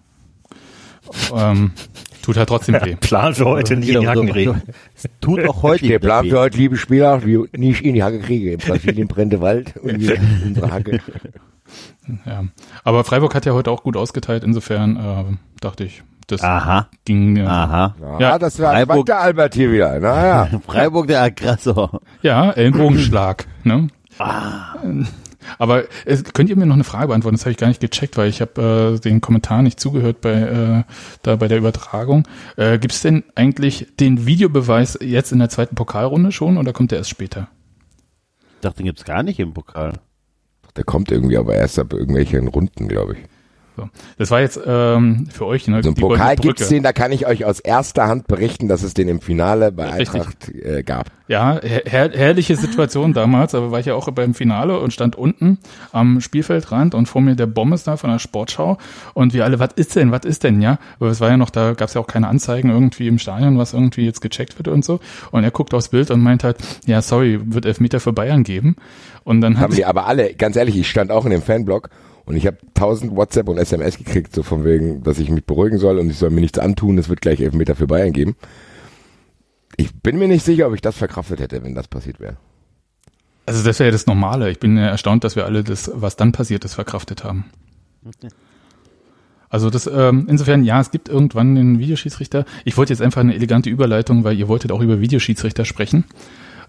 Ähm, 1.36 1.72
tut 2.22 2.38
halt 2.38 2.50
trotzdem 2.50 2.76
weh. 2.84 2.96
Plan 2.96 3.36
für 3.36 3.46
heute 3.46 3.76
nicht 3.78 3.90
in 3.90 4.02
die 4.02 4.08
Hacken 4.08 4.30
kriegen. 4.30 4.62
Tut 5.22 5.48
auch 5.48 5.62
heute 5.64 5.88
Der 5.88 6.00
Plan 6.00 6.28
für 6.28 6.40
heute, 6.40 6.58
liebe 6.58 6.78
Spieler, 6.78 7.26
wie 7.26 7.46
nicht 7.56 7.82
in 7.82 7.94
die 7.94 8.04
Hacke 8.04 8.20
kriege. 8.20 8.54
In 8.54 8.60
Brasilien 8.60 9.08
brennt 9.10 9.34
der 9.34 9.42
Wald 9.42 9.76
und 9.78 10.00
wir 10.00 10.20
unsere 10.46 10.72
Hacke. 10.72 11.00
Ja. 12.26 12.46
Aber 12.84 13.04
Freiburg 13.04 13.36
hat 13.36 13.46
ja 13.46 13.54
heute 13.54 13.72
auch 13.72 13.84
gut 13.84 13.96
ausgeteilt, 13.96 14.44
insofern 14.44 14.98
äh, 14.98 15.38
dachte 15.62 15.84
ich, 15.86 16.04
das 16.28 16.42
Aha, 16.42 16.88
ging. 17.06 17.38
Äh, 17.38 17.46
aha. 17.46 17.96
Ja, 18.02 18.20
Ja, 18.20 18.40
das 18.40 18.60
war 18.60 18.72
Freiburg- 18.74 19.06
der 19.06 19.20
Albert 19.20 19.54
hier 19.56 19.72
wieder. 19.72 20.00
Naja. 20.00 20.50
Freiburg 20.68 21.08
der 21.08 21.22
Aggressor. 21.22 22.02
Ja, 22.22 22.52
Ellenbogenschlag. 22.52 23.46
ne? 23.64 23.88
Ah. 24.20 24.76
Aber 25.60 25.84
es, 26.06 26.24
könnt 26.24 26.50
ihr 26.50 26.56
mir 26.56 26.66
noch 26.66 26.76
eine 26.76 26.84
Frage 26.86 27.08
beantworten? 27.08 27.36
Das 27.36 27.44
habe 27.44 27.52
ich 27.52 27.58
gar 27.58 27.68
nicht 27.68 27.82
gecheckt, 27.82 28.16
weil 28.18 28.30
ich 28.30 28.40
habe 28.42 28.96
äh, 28.96 29.00
den 29.00 29.20
Kommentar 29.20 29.62
nicht 29.62 29.80
zugehört 29.80 30.22
bei 30.22 30.32
äh, 30.32 30.84
da 31.22 31.36
bei 31.36 31.48
der 31.50 31.58
Übertragung. 31.58 32.26
Äh, 32.56 32.80
Gibt 32.80 32.94
es 32.94 33.02
denn 33.02 33.24
eigentlich 33.36 33.88
den 34.00 34.26
Videobeweis 34.26 34.98
jetzt 35.02 35.32
in 35.34 35.40
der 35.40 35.50
zweiten 35.50 35.76
Pokalrunde 35.76 36.32
schon 36.32 36.58
oder 36.58 36.72
kommt 36.72 36.92
der 36.92 37.00
erst 37.00 37.10
später? 37.10 37.50
Ich 38.56 38.62
dachte, 38.62 38.78
den 38.78 38.86
gibt's 38.86 39.04
gar 39.04 39.24
nicht 39.24 39.40
im 39.40 39.54
Pokal. 39.54 39.94
Der 40.78 40.86
kommt 40.86 41.12
irgendwie 41.12 41.38
aber 41.38 41.56
erst 41.56 41.78
ab 41.78 41.92
irgendwelchen 41.92 42.48
Runden, 42.48 42.88
glaube 42.88 43.14
ich. 43.14 43.20
So. 43.76 43.90
Das 44.18 44.30
war 44.30 44.42
jetzt 44.42 44.60
ähm, 44.66 45.28
für 45.32 45.46
euch 45.46 45.68
ne, 45.68 45.82
So 45.82 45.90
einen 45.90 45.96
Pokal 45.96 46.36
gibt's 46.36 46.62
Brücke. 46.62 46.76
den, 46.76 46.84
da 46.84 46.94
kann 46.94 47.12
ich 47.12 47.26
euch 47.26 47.44
aus 47.46 47.60
erster 47.60 48.08
Hand 48.08 48.28
berichten, 48.28 48.68
dass 48.68 48.84
es 48.84 48.94
den 48.94 49.08
im 49.08 49.20
Finale 49.20 49.72
bei. 49.72 49.92
Eintracht 49.92 50.50
äh, 50.50 50.84
gab. 50.84 51.12
Ja, 51.28 51.60
her 51.62 51.84
her 51.86 52.12
herrliche 52.14 52.56
Situation 52.56 53.14
damals, 53.16 53.56
aber 53.56 53.72
war 53.72 53.80
ich 53.80 53.88
ja 53.88 53.96
auch 53.96 54.10
beim 54.12 54.34
Finale 54.34 54.80
und 54.80 54.94
stand 54.94 55.16
unten 55.16 55.58
am 55.92 56.22
Spielfeldrand 56.22 56.94
und 56.94 57.08
vor 57.08 57.22
mir 57.22 57.36
der 57.36 57.48
Bommes 57.48 57.84
da 57.84 57.98
von 57.98 58.12
der 58.12 58.20
Sportschau 58.20 58.78
und 59.14 59.34
wir 59.34 59.44
alle, 59.44 59.58
was 59.58 59.70
ist 59.76 59.96
denn, 59.96 60.12
was 60.12 60.26
ist 60.26 60.44
denn, 60.44 60.62
ja? 60.62 60.78
Aber 61.00 61.10
es 61.10 61.20
war 61.22 61.30
ja 61.30 61.38
noch, 61.38 61.50
da 61.50 61.74
gab 61.74 61.88
es 61.88 61.96
ja 61.96 62.02
auch 62.02 62.08
keine 62.08 62.28
Anzeigen 62.28 62.70
irgendwie 62.70 63.08
im 63.08 63.18
Stadion, 63.18 63.58
was 63.58 63.74
irgendwie 63.74 64.06
jetzt 64.06 64.22
gecheckt 64.22 64.58
wird 64.60 64.68
und 64.68 64.86
so. 64.86 65.00
Und 65.32 65.44
er 65.44 65.52
guckt 65.52 65.74
aufs 65.74 65.90
Bild 65.90 66.12
und 66.12 66.22
meint 66.22 66.44
halt, 66.44 66.58
ja, 66.86 67.02
sorry, 67.02 67.40
wird 67.44 67.66
Elfmeter 67.66 68.00
für 68.00 68.14
Bayern 68.14 68.44
geben. 68.44 68.76
Und 69.24 69.42
dann 69.42 69.60
Haben 69.60 69.74
die 69.76 69.86
aber 69.86 70.06
alle, 70.06 70.34
ganz 70.34 70.56
ehrlich, 70.56 70.78
ich 70.78 70.90
stand 70.90 71.12
auch 71.12 71.26
in 71.26 71.32
dem 71.32 71.42
Fanblog 71.42 71.90
und 72.26 72.36
ich 72.36 72.48
habe 72.48 72.58
tausend 72.74 73.16
WhatsApp 73.16 73.50
und 73.50 73.58
SMS 73.58 73.98
gekriegt, 73.98 74.34
so 74.34 74.44
von 74.44 74.64
wegen, 74.64 75.04
dass 75.04 75.20
ich 75.20 75.30
mich 75.30 75.46
beruhigen 75.46 75.78
soll 75.78 76.00
und 76.00 76.10
ich 76.10 76.18
soll 76.18 76.30
mir 76.30 76.42
nichts 76.42 76.60
antun, 76.60 76.98
es 76.98 77.10
wird 77.10 77.22
gleich 77.22 77.42
Elfmeter 77.42 77.76
für 77.76 77.88
Bayern 77.88 78.14
geben. 78.14 78.36
Ich 79.76 79.94
bin 80.02 80.18
mir 80.18 80.28
nicht 80.28 80.46
sicher, 80.46 80.68
ob 80.68 80.76
ich 80.76 80.82
das 80.82 80.98
verkraftet 80.98 81.40
hätte, 81.40 81.64
wenn 81.64 81.76
das 81.76 81.88
passiert 81.88 82.20
wäre. 82.20 82.38
Also 83.46 83.64
das 83.64 83.80
wäre 83.80 83.88
ja 83.88 83.92
das 83.92 84.08
Normale. 84.08 84.50
Ich 84.50 84.60
bin 84.60 84.78
ja 84.78 84.88
erstaunt, 84.88 85.24
dass 85.24 85.36
wir 85.36 85.46
alle 85.46 85.64
das, 85.64 85.92
was 85.94 86.16
dann 86.16 86.32
passiert 86.32 86.64
ist, 86.64 86.76
verkraftet 86.76 87.24
haben. 87.24 87.46
Also 89.50 89.70
das, 89.70 89.86
ähm, 89.86 90.26
insofern, 90.28 90.64
ja, 90.64 90.82
es 90.82 90.90
gibt 90.90 91.10
irgendwann 91.10 91.54
den 91.54 91.78
Videoschiedsrichter. 91.78 92.44
Ich 92.66 92.76
wollte 92.76 92.92
jetzt 92.92 93.04
einfach 93.04 93.22
eine 93.22 93.36
elegante 93.36 93.70
Überleitung, 93.70 94.24
weil 94.24 94.36
ihr 94.36 94.48
wolltet 94.48 94.72
auch 94.72 94.82
über 94.82 95.00
Videoschiedsrichter 95.00 95.64
sprechen. 95.64 96.06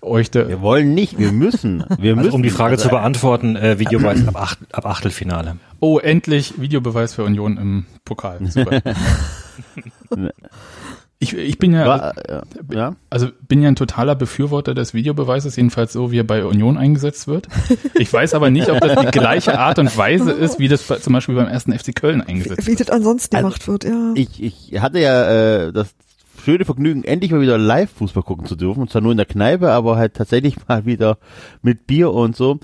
Euch 0.05 0.31
da, 0.31 0.49
Wir 0.49 0.61
wollen 0.61 0.95
nicht, 0.95 1.19
wir 1.19 1.33
müssen. 1.33 1.85
Wir 1.99 2.15
müssen. 2.15 2.27
Also 2.27 2.37
um 2.37 2.43
die 2.43 2.51
Frage 2.51 2.73
Also, 2.73 2.85
zu 2.85 2.89
beantworten, 2.91 3.57
äh, 3.57 3.79
Videobeweis 3.79 4.27
ab, 4.29 4.37
Acht, 4.41 4.59
ab 4.73 4.87
Achtelfinale. 4.87 5.57
oh, 5.81 5.99
endlich 5.99 6.61
Videobeweis 6.61 7.15
für 7.15 7.25
Union 7.25 7.57
im 7.59 7.85
Pokal. 8.05 8.39
Super. 8.47 8.81
ich, 11.19 11.33
ich 11.37 11.59
bin 11.59 11.73
ja, 11.73 11.87
War, 11.87 12.19
äh, 12.29 12.43
ja. 12.73 12.97
also 13.09 13.29
bin 13.49 13.63
ja 13.63 13.69
ein 13.69 13.77
totaler 13.77 14.15
Befürworter 14.15 14.75
des 14.75 14.93
Videobeweises, 14.95 15.57
jedenfalls 15.57 15.93
so, 15.93 16.11
wie 16.13 16.19
er 16.19 16.25
bei 16.25 16.45
Union 16.45 16.77
eingesetzt 16.77 17.27
wird. 17.29 17.49
Ich 17.95 18.13
weiß 18.13 18.35
aber 18.35 18.51
nicht, 18.51 18.69
ob 18.71 18.81
das 18.81 18.99
die 19.01 19.07
gleiche 19.11 19.59
Art 19.59 19.79
und 19.79 19.97
Weise 19.97 20.33
ist, 20.33 20.59
wie 20.59 20.69
das 20.69 20.87
zum 20.87 21.13
Beispiel 21.13 21.35
beim 21.35 21.49
ersten 21.49 21.73
FC 21.77 21.95
Köln 21.95 22.21
eingesetzt 22.21 22.67
Wie 22.67 22.73
wird. 22.73 22.81
das 22.81 22.91
ansonsten 22.91 23.37
Also, 23.37 23.49
gemacht 23.49 23.69
wird, 23.69 23.85
ja. 23.85 24.13
Ich, 24.15 24.43
ich 24.43 24.81
hatte 24.81 24.99
ja 25.01 25.67
äh, 25.67 25.73
das 25.73 25.95
schöne 26.45 26.65
Vergnügen, 26.65 27.05
endlich 27.05 27.33
mal 27.33 27.41
wieder 27.41 27.59
Live-Fußball 27.59 28.23
gucken 28.23 28.47
zu 28.47 28.57
dürfen. 28.57 28.83
Und 28.83 28.91
zwar 28.91 29.03
nur 29.03 29.13
in 29.13 29.17
der 29.17 29.27
Kneipe, 29.27 29.71
aber 29.71 29.97
halt 29.97 30.15
tatsächlich 30.15 30.57
mal 30.69 30.85
wieder 30.85 31.19
mit 31.63 31.87
Bier 31.87 32.13
und 32.13 32.37
so. 32.37 32.59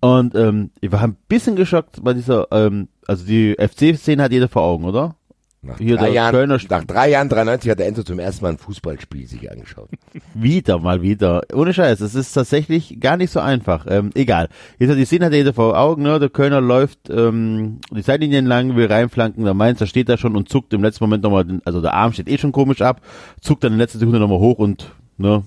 Und 0.00 0.34
ähm, 0.34 0.70
ich 0.80 0.92
war 0.92 1.02
ein 1.02 1.16
bisschen 1.28 1.56
geschockt 1.56 2.02
bei 2.04 2.14
dieser, 2.14 2.46
ähm, 2.52 2.88
also 3.06 3.26
die 3.26 3.56
FC-Szene 3.58 4.22
hat 4.22 4.32
jeder 4.32 4.48
vor 4.48 4.62
Augen, 4.62 4.84
oder? 4.84 5.16
Nach 5.62 5.78
Hier 5.78 5.96
drei, 5.96 6.10
Jahren, 6.10 6.30
Kölner 6.32 6.58
nach 6.70 6.84
drei 6.84 7.10
Jahren 7.10 7.28
93 7.28 7.70
hat 7.70 7.78
der 7.80 7.88
Enzo 7.88 8.04
zum 8.04 8.20
ersten 8.20 8.44
Mal 8.44 8.50
ein 8.52 8.58
Fußballspiel 8.58 9.26
sich 9.26 9.50
angeschaut. 9.50 9.88
Wieder, 10.34 10.78
mal 10.78 11.02
wieder. 11.02 11.42
Ohne 11.52 11.74
Scheiß, 11.74 12.00
es 12.00 12.14
ist 12.14 12.32
tatsächlich 12.34 13.00
gar 13.00 13.16
nicht 13.16 13.30
so 13.32 13.40
einfach. 13.40 13.84
Ähm, 13.88 14.10
egal. 14.14 14.48
Jetzt 14.78 14.90
hat 14.90 14.98
die 14.98 15.04
Szene 15.06 15.26
hat 15.26 15.32
jeder 15.32 15.52
vor 15.52 15.76
Augen, 15.76 16.02
ne? 16.02 16.20
Der 16.20 16.28
Kölner 16.28 16.60
läuft 16.60 17.10
ähm, 17.10 17.80
die 17.90 18.02
Seitenlinien 18.02 18.46
lang, 18.46 18.76
will 18.76 18.86
reinflanken, 18.86 19.44
der 19.44 19.54
Mainzer 19.54 19.86
steht 19.86 20.08
da 20.08 20.16
schon 20.16 20.36
und 20.36 20.48
zuckt 20.48 20.72
im 20.72 20.82
letzten 20.84 21.02
Moment 21.02 21.24
nochmal, 21.24 21.44
den- 21.44 21.62
also 21.64 21.80
der 21.80 21.94
Arm 21.94 22.12
steht 22.12 22.28
eh 22.28 22.38
schon 22.38 22.52
komisch 22.52 22.82
ab, 22.82 23.00
zuckt 23.40 23.64
dann 23.64 23.72
in 23.72 23.78
letzter 23.78 23.98
Sekunde 23.98 24.20
nochmal 24.20 24.38
hoch 24.38 24.58
und 24.58 24.92
ne, 25.16 25.42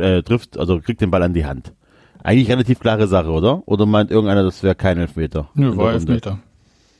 äh, 0.00 0.22
trifft, 0.22 0.58
also 0.58 0.80
kriegt 0.80 1.00
den 1.00 1.10
Ball 1.12 1.22
an 1.22 1.34
die 1.34 1.44
Hand. 1.46 1.72
Eigentlich 2.24 2.50
relativ 2.50 2.80
klare 2.80 3.06
Sache, 3.06 3.30
oder? 3.30 3.62
Oder 3.66 3.86
meint 3.86 4.10
irgendeiner, 4.10 4.42
das 4.42 4.62
wäre 4.64 4.74
kein 4.74 4.98
Elfmeter? 4.98 5.48
Nö, 5.54 5.76
war? 5.76 5.92
Elfmeter. 5.92 6.38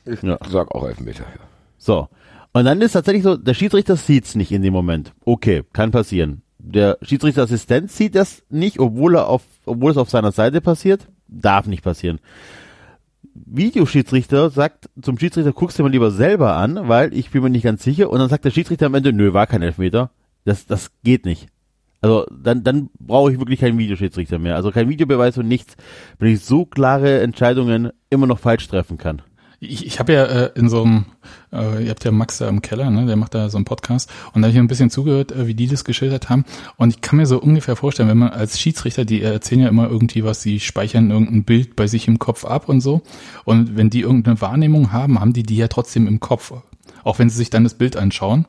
Ich 0.05 0.21
Ja. 0.21 0.37
sag 0.49 0.73
auch 0.73 0.87
Elfmeter. 0.87 1.23
Ja. 1.23 1.39
So. 1.83 2.07
Und 2.53 2.65
dann 2.65 2.81
ist 2.81 2.93
tatsächlich 2.93 3.23
so, 3.23 3.35
der 3.35 3.53
Schiedsrichter 3.53 3.95
sieht's 3.97 4.35
nicht 4.35 4.51
in 4.51 4.61
dem 4.61 4.73
Moment. 4.73 5.13
Okay, 5.25 5.63
kann 5.73 5.91
passieren. 5.91 6.43
Der 6.59 6.97
Schiedsrichterassistent 7.01 7.91
sieht 7.91 8.15
das 8.15 8.43
nicht, 8.49 8.79
obwohl 8.79 9.15
er 9.15 9.27
auf, 9.27 9.43
obwohl 9.65 9.91
es 9.91 9.97
auf 9.97 10.09
seiner 10.09 10.31
Seite 10.31 10.61
passiert. 10.61 11.07
Darf 11.27 11.67
nicht 11.67 11.83
passieren. 11.83 12.19
Videoschiedsrichter 13.33 14.49
sagt 14.49 14.89
zum 15.01 15.17
Schiedsrichter, 15.17 15.51
guckst 15.51 15.77
dir 15.77 15.83
mal 15.83 15.91
lieber 15.91 16.11
selber 16.11 16.55
an, 16.55 16.87
weil 16.87 17.13
ich 17.13 17.31
bin 17.31 17.43
mir 17.43 17.49
nicht 17.49 17.63
ganz 17.63 17.83
sicher. 17.83 18.09
Und 18.09 18.19
dann 18.19 18.29
sagt 18.29 18.45
der 18.45 18.51
Schiedsrichter 18.51 18.85
am 18.85 18.93
Ende, 18.93 19.11
nö, 19.11 19.33
war 19.33 19.47
kein 19.47 19.61
Elfmeter. 19.61 20.11
Das, 20.45 20.65
das 20.65 20.91
geht 21.03 21.25
nicht. 21.25 21.47
Also 22.01 22.25
dann, 22.31 22.63
dann 22.63 22.89
brauche 22.99 23.31
ich 23.31 23.39
wirklich 23.39 23.59
keinen 23.59 23.77
Videoschiedsrichter 23.77 24.39
mehr. 24.39 24.55
Also 24.55 24.71
kein 24.71 24.89
Videobeweis 24.89 25.37
und 25.37 25.47
nichts, 25.47 25.75
wenn 26.19 26.31
ich 26.31 26.45
so 26.45 26.65
klare 26.65 27.21
Entscheidungen 27.21 27.91
immer 28.09 28.27
noch 28.27 28.39
falsch 28.39 28.67
treffen 28.67 28.97
kann. 28.97 29.21
Ich, 29.63 29.85
ich 29.85 29.99
habe 29.99 30.13
ja 30.13 30.25
äh, 30.25 30.51
in 30.55 30.67
so 30.67 30.83
einem, 30.83 31.05
äh, 31.51 31.83
ihr 31.83 31.89
habt 31.89 32.03
ja 32.03 32.11
Max 32.11 32.37
da 32.37 32.49
im 32.49 32.61
Keller, 32.61 32.89
ne, 32.89 33.05
der 33.05 33.15
macht 33.15 33.33
da 33.33 33.49
so 33.49 33.57
einen 33.57 33.65
Podcast. 33.65 34.09
Und 34.33 34.41
da 34.41 34.47
habe 34.47 34.53
ich 34.53 34.59
ein 34.59 34.67
bisschen 34.67 34.89
zugehört, 34.89 35.31
äh, 35.31 35.47
wie 35.47 35.55
die 35.55 35.67
das 35.67 35.85
geschildert 35.85 36.29
haben. 36.29 36.43
Und 36.75 36.89
ich 36.89 37.01
kann 37.01 37.17
mir 37.17 37.25
so 37.25 37.39
ungefähr 37.39 37.75
vorstellen, 37.75 38.09
wenn 38.09 38.17
man 38.17 38.29
als 38.29 38.59
Schiedsrichter, 38.59 39.05
die 39.05 39.21
erzählen 39.21 39.61
ja 39.61 39.69
immer 39.69 39.89
irgendwie 39.89 40.23
was, 40.23 40.41
sie 40.41 40.59
speichern 40.59 41.11
irgendein 41.11 41.43
Bild 41.43 41.75
bei 41.75 41.87
sich 41.87 42.07
im 42.07 42.19
Kopf 42.19 42.45
ab 42.45 42.67
und 42.67 42.81
so. 42.81 43.01
Und 43.45 43.77
wenn 43.77 43.89
die 43.89 44.01
irgendeine 44.01 44.41
Wahrnehmung 44.41 44.91
haben, 44.91 45.19
haben 45.19 45.33
die 45.33 45.43
die 45.43 45.57
ja 45.57 45.67
trotzdem 45.67 46.07
im 46.07 46.19
Kopf, 46.19 46.53
auch 47.03 47.19
wenn 47.19 47.29
sie 47.29 47.37
sich 47.37 47.49
dann 47.49 47.63
das 47.63 47.75
Bild 47.75 47.95
anschauen. 47.95 48.45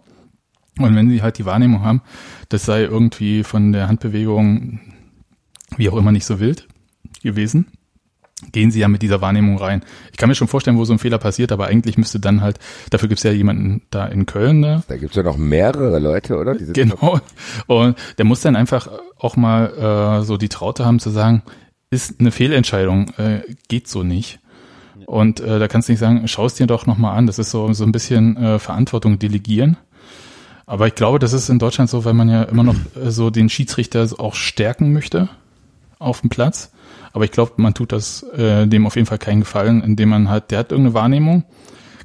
Und 0.78 0.96
wenn 0.96 1.08
sie 1.08 1.22
halt 1.22 1.38
die 1.38 1.46
Wahrnehmung 1.46 1.84
haben, 1.84 2.02
das 2.48 2.64
sei 2.64 2.82
irgendwie 2.82 3.44
von 3.44 3.72
der 3.72 3.86
Handbewegung 3.86 4.80
wie 5.76 5.88
auch 5.88 5.96
immer 5.96 6.12
nicht 6.12 6.24
so 6.24 6.40
wild 6.40 6.66
gewesen, 7.22 7.66
gehen 8.52 8.70
sie 8.70 8.80
ja 8.80 8.88
mit 8.88 9.02
dieser 9.02 9.20
Wahrnehmung 9.20 9.58
rein. 9.58 9.84
Ich 10.10 10.18
kann 10.18 10.28
mir 10.28 10.34
schon 10.34 10.48
vorstellen, 10.48 10.76
wo 10.76 10.84
so 10.84 10.92
ein 10.92 10.98
Fehler 10.98 11.18
passiert, 11.18 11.52
aber 11.52 11.66
eigentlich 11.66 11.96
müsste 11.96 12.20
dann 12.20 12.40
halt, 12.40 12.58
dafür 12.90 13.08
gibt's 13.08 13.22
ja 13.22 13.32
jemanden 13.32 13.82
da 13.90 14.06
in 14.06 14.26
Köln, 14.26 14.60
ne? 14.60 14.82
Da 14.88 14.96
gibt's 14.96 15.16
ja 15.16 15.22
noch 15.22 15.36
mehrere 15.36 15.98
Leute, 15.98 16.36
oder? 16.36 16.54
Genau. 16.54 17.20
Und 17.66 17.96
der 18.18 18.24
muss 18.24 18.40
dann 18.40 18.56
einfach 18.56 18.88
auch 19.18 19.36
mal 19.36 20.20
äh, 20.20 20.24
so 20.24 20.36
die 20.36 20.48
Traute 20.48 20.84
haben 20.84 20.98
zu 20.98 21.10
sagen, 21.10 21.42
ist 21.90 22.20
eine 22.20 22.32
Fehlentscheidung, 22.32 23.10
äh, 23.18 23.42
geht 23.68 23.88
so 23.88 24.02
nicht. 24.02 24.40
Und 25.06 25.40
äh, 25.40 25.58
da 25.58 25.68
kannst 25.68 25.88
du 25.88 25.92
nicht 25.92 26.00
sagen, 26.00 26.26
schau 26.28 26.46
es 26.46 26.54
dir 26.54 26.66
doch 26.66 26.86
nochmal 26.86 27.16
an. 27.16 27.26
Das 27.26 27.38
ist 27.38 27.50
so, 27.50 27.72
so 27.72 27.84
ein 27.84 27.92
bisschen 27.92 28.36
äh, 28.36 28.58
Verantwortung 28.58 29.18
delegieren. 29.18 29.76
Aber 30.66 30.86
ich 30.86 30.94
glaube, 30.94 31.18
das 31.18 31.32
ist 31.32 31.50
in 31.50 31.58
Deutschland 31.58 31.90
so, 31.90 32.04
weil 32.04 32.14
man 32.14 32.28
ja 32.28 32.44
immer 32.44 32.62
noch 32.62 32.76
äh, 32.96 33.10
so 33.10 33.30
den 33.30 33.48
Schiedsrichter 33.48 34.08
auch 34.18 34.34
stärken 34.34 34.92
möchte 34.92 35.28
auf 35.98 36.20
dem 36.22 36.30
Platz. 36.30 36.72
Aber 37.14 37.24
ich 37.24 37.30
glaube, 37.30 37.52
man 37.56 37.74
tut 37.74 37.92
das 37.92 38.24
äh, 38.34 38.66
dem 38.66 38.86
auf 38.86 38.96
jeden 38.96 39.06
Fall 39.06 39.18
keinen 39.18 39.40
Gefallen, 39.40 39.82
indem 39.82 40.10
man 40.10 40.28
halt, 40.28 40.50
der 40.50 40.58
hat 40.58 40.72
irgendeine 40.72 40.94
Wahrnehmung, 40.94 41.44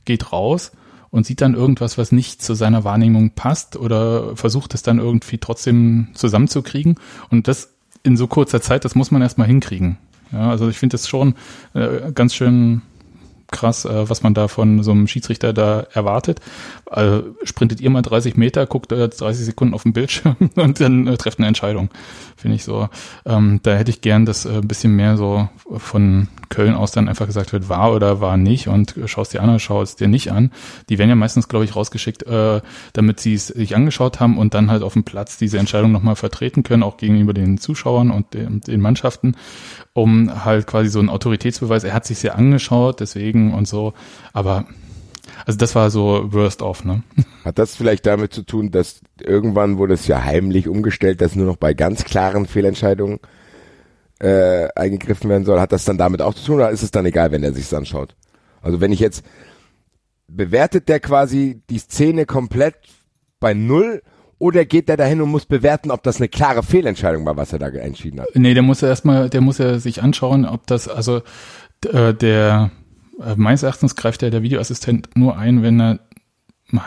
geht 0.06 0.32
raus 0.32 0.72
und 1.10 1.26
sieht 1.26 1.42
dann 1.42 1.56
irgendwas, 1.56 1.98
was 1.98 2.12
nicht 2.12 2.44
zu 2.44 2.54
seiner 2.54 2.84
Wahrnehmung 2.84 3.32
passt 3.32 3.76
oder 3.76 4.36
versucht 4.38 4.76
es 4.76 4.84
dann 4.84 5.00
irgendwie 5.00 5.40
trotzdem 5.40 6.10
zusammenzukriegen. 6.14 6.96
Und 7.32 7.48
das 7.48 7.74
in 8.04 8.18
so 8.18 8.28
kurzer 8.28 8.62
Zeit, 8.62 8.86
das 8.86 8.94
muss 8.94 9.10
man 9.10 9.24
erstmal 9.24 9.48
hinkriegen. 9.48 9.98
Ja, 10.32 10.52
also 10.52 10.70
ich 10.70 10.78
finde 10.78 10.94
das 10.94 11.10
schon 11.10 11.34
äh, 11.74 12.12
ganz 12.14 12.36
schön 12.36 12.84
krass, 13.52 13.86
äh, 13.86 14.10
was 14.10 14.24
man 14.24 14.34
da 14.34 14.48
von 14.48 14.84
so 14.84 14.92
einem 14.92 15.08
Schiedsrichter 15.08 15.54
da 15.54 15.82
erwartet. 15.94 16.40
Äh, 16.92 17.20
sprintet 17.44 17.82
ihr 17.82 17.90
mal 17.90 18.02
30 18.02 18.38
Meter, 18.38 18.66
guckt 18.66 18.92
äh, 18.92 19.10
30 19.10 19.46
Sekunden 19.46 19.74
auf 19.74 19.84
den 19.84 19.94
Bildschirm 19.94 20.36
und 20.56 20.80
dann 20.80 21.08
äh, 21.08 21.18
trefft 21.18 21.40
eine 21.40 21.48
Entscheidung. 21.48 21.90
Finde 22.38 22.56
ich 22.56 22.64
so. 22.64 22.90
Ähm, 23.26 23.60
da 23.64 23.76
hätte 23.76 23.92
ich 23.92 24.02
gern, 24.02 24.26
dass 24.26 24.46
äh, 24.46 24.50
ein 24.50 24.68
bisschen 24.68 24.96
mehr 24.96 25.18
so 25.18 25.50
von 25.78 26.28
Köln 26.50 26.74
aus 26.74 26.92
dann 26.92 27.08
einfach 27.08 27.28
gesagt 27.28 27.54
wird, 27.54 27.70
war 27.70 27.94
oder 27.94 28.22
war 28.22 28.38
nicht 28.38 28.68
und 28.68 28.98
äh, 28.98 29.08
schaust 29.08 29.34
dir 29.34 29.42
an 29.42 29.50
oder 29.50 29.60
schau 29.60 29.82
es 29.82 29.96
dir 29.96 30.08
nicht 30.08 30.32
an. 30.32 30.52
Die 30.90 30.98
werden 30.98 31.10
ja 31.10 31.16
meistens, 31.16 31.48
glaube 31.48 31.66
ich, 31.66 31.76
rausgeschickt, 31.76 32.24
äh, 32.24 32.62
damit 32.94 33.20
sie 33.20 33.34
es 33.34 33.48
sich 33.48 33.76
angeschaut 33.76 34.20
haben 34.20 34.38
und 34.38 34.54
dann 34.54 34.72
halt 34.72 34.84
auf 34.84 34.94
dem 34.94 35.04
Platz 35.04 35.38
diese 35.38 35.60
Entscheidung 35.60 35.92
nochmal 35.92 36.16
vertreten 36.16 36.64
können, 36.64 36.84
auch 36.84 36.98
gegenüber 36.98 37.34
den 37.34 37.58
Zuschauern 37.58 38.12
und 38.12 38.34
den, 38.34 38.62
den 38.62 38.82
Mannschaften, 38.82 39.36
um 39.94 40.46
halt 40.46 40.68
quasi 40.68 40.90
so 40.90 41.00
einen 41.00 41.10
Autoritätsbeweis, 41.10 41.84
er 41.84 41.94
hat 41.94 42.06
sich 42.06 42.22
ja 42.24 42.34
angeschaut, 42.34 43.00
deswegen 43.00 43.54
und 43.54 43.68
so, 43.68 43.94
aber 44.34 44.66
also 45.46 45.58
das 45.58 45.76
war 45.76 45.90
so 45.90 46.32
worst 46.32 46.62
off, 46.62 46.84
ne? 46.84 47.04
Hat 47.46 47.60
das 47.60 47.76
vielleicht 47.76 48.06
damit 48.06 48.34
zu 48.34 48.44
tun, 48.44 48.72
dass 48.72 49.02
irgendwann 49.22 49.78
wurde 49.78 49.94
es 49.94 50.08
ja 50.08 50.24
heimlich 50.24 50.68
umgestellt, 50.68 51.22
dass 51.22 51.36
nur 51.36 51.46
noch 51.46 51.56
bei 51.56 51.74
ganz 51.74 52.04
klaren 52.04 52.46
Fehlentscheidungen 52.46 53.20
äh, 54.20 54.68
eingegriffen 54.76 55.30
werden 55.30 55.46
soll? 55.46 55.60
Hat 55.60 55.72
das 55.72 55.86
dann 55.86 55.98
damit 55.98 56.22
auch 56.22 56.34
zu 56.34 56.46
tun 56.46 56.56
oder 56.56 56.70
ist 56.70 56.84
es 56.84 56.92
dann 56.92 57.06
egal, 57.06 57.32
wenn 57.32 57.44
er 57.44 57.54
sich's 57.54 57.74
anschaut? 57.74 58.16
Also 58.62 58.82
wenn 58.82 58.92
ich 58.92 59.00
jetzt 59.00 59.24
bewertet 60.28 60.90
der 60.90 61.00
quasi 61.00 61.62
die 61.70 61.80
Szene 61.80 62.26
komplett 62.26 62.76
bei 63.40 63.54
null 63.54 64.02
oder 64.40 64.66
geht 64.66 64.90
der 64.90 64.98
dahin 64.98 65.22
und 65.22 65.30
muss 65.30 65.46
bewerten, 65.46 65.92
ob 65.92 66.02
das 66.04 66.18
eine 66.18 66.30
klare 66.30 66.64
Fehlentscheidung 66.64 67.26
war, 67.26 67.38
was 67.38 67.54
er 67.54 67.60
da 67.60 67.68
entschieden 67.68 68.22
hat? 68.22 68.30
Nee, 68.34 68.54
der 68.54 68.64
muss 68.64 68.82
ja 68.82 68.88
erstmal, 68.88 69.30
der 69.30 69.42
muss 69.42 69.58
ja 69.58 69.78
sich 69.80 70.02
anschauen, 70.02 70.46
ob 70.46 70.66
das, 70.66 70.88
also 70.88 71.22
äh, 71.86 72.14
der 72.14 72.72
äh, 73.22 73.36
meines 73.36 73.64
Erachtens 73.64 73.96
greift 73.96 74.22
ja 74.22 74.30
der 74.30 74.42
Videoassistent 74.42 75.10
nur 75.16 75.38
ein, 75.38 75.62
wenn 75.62 75.80
er 75.80 76.00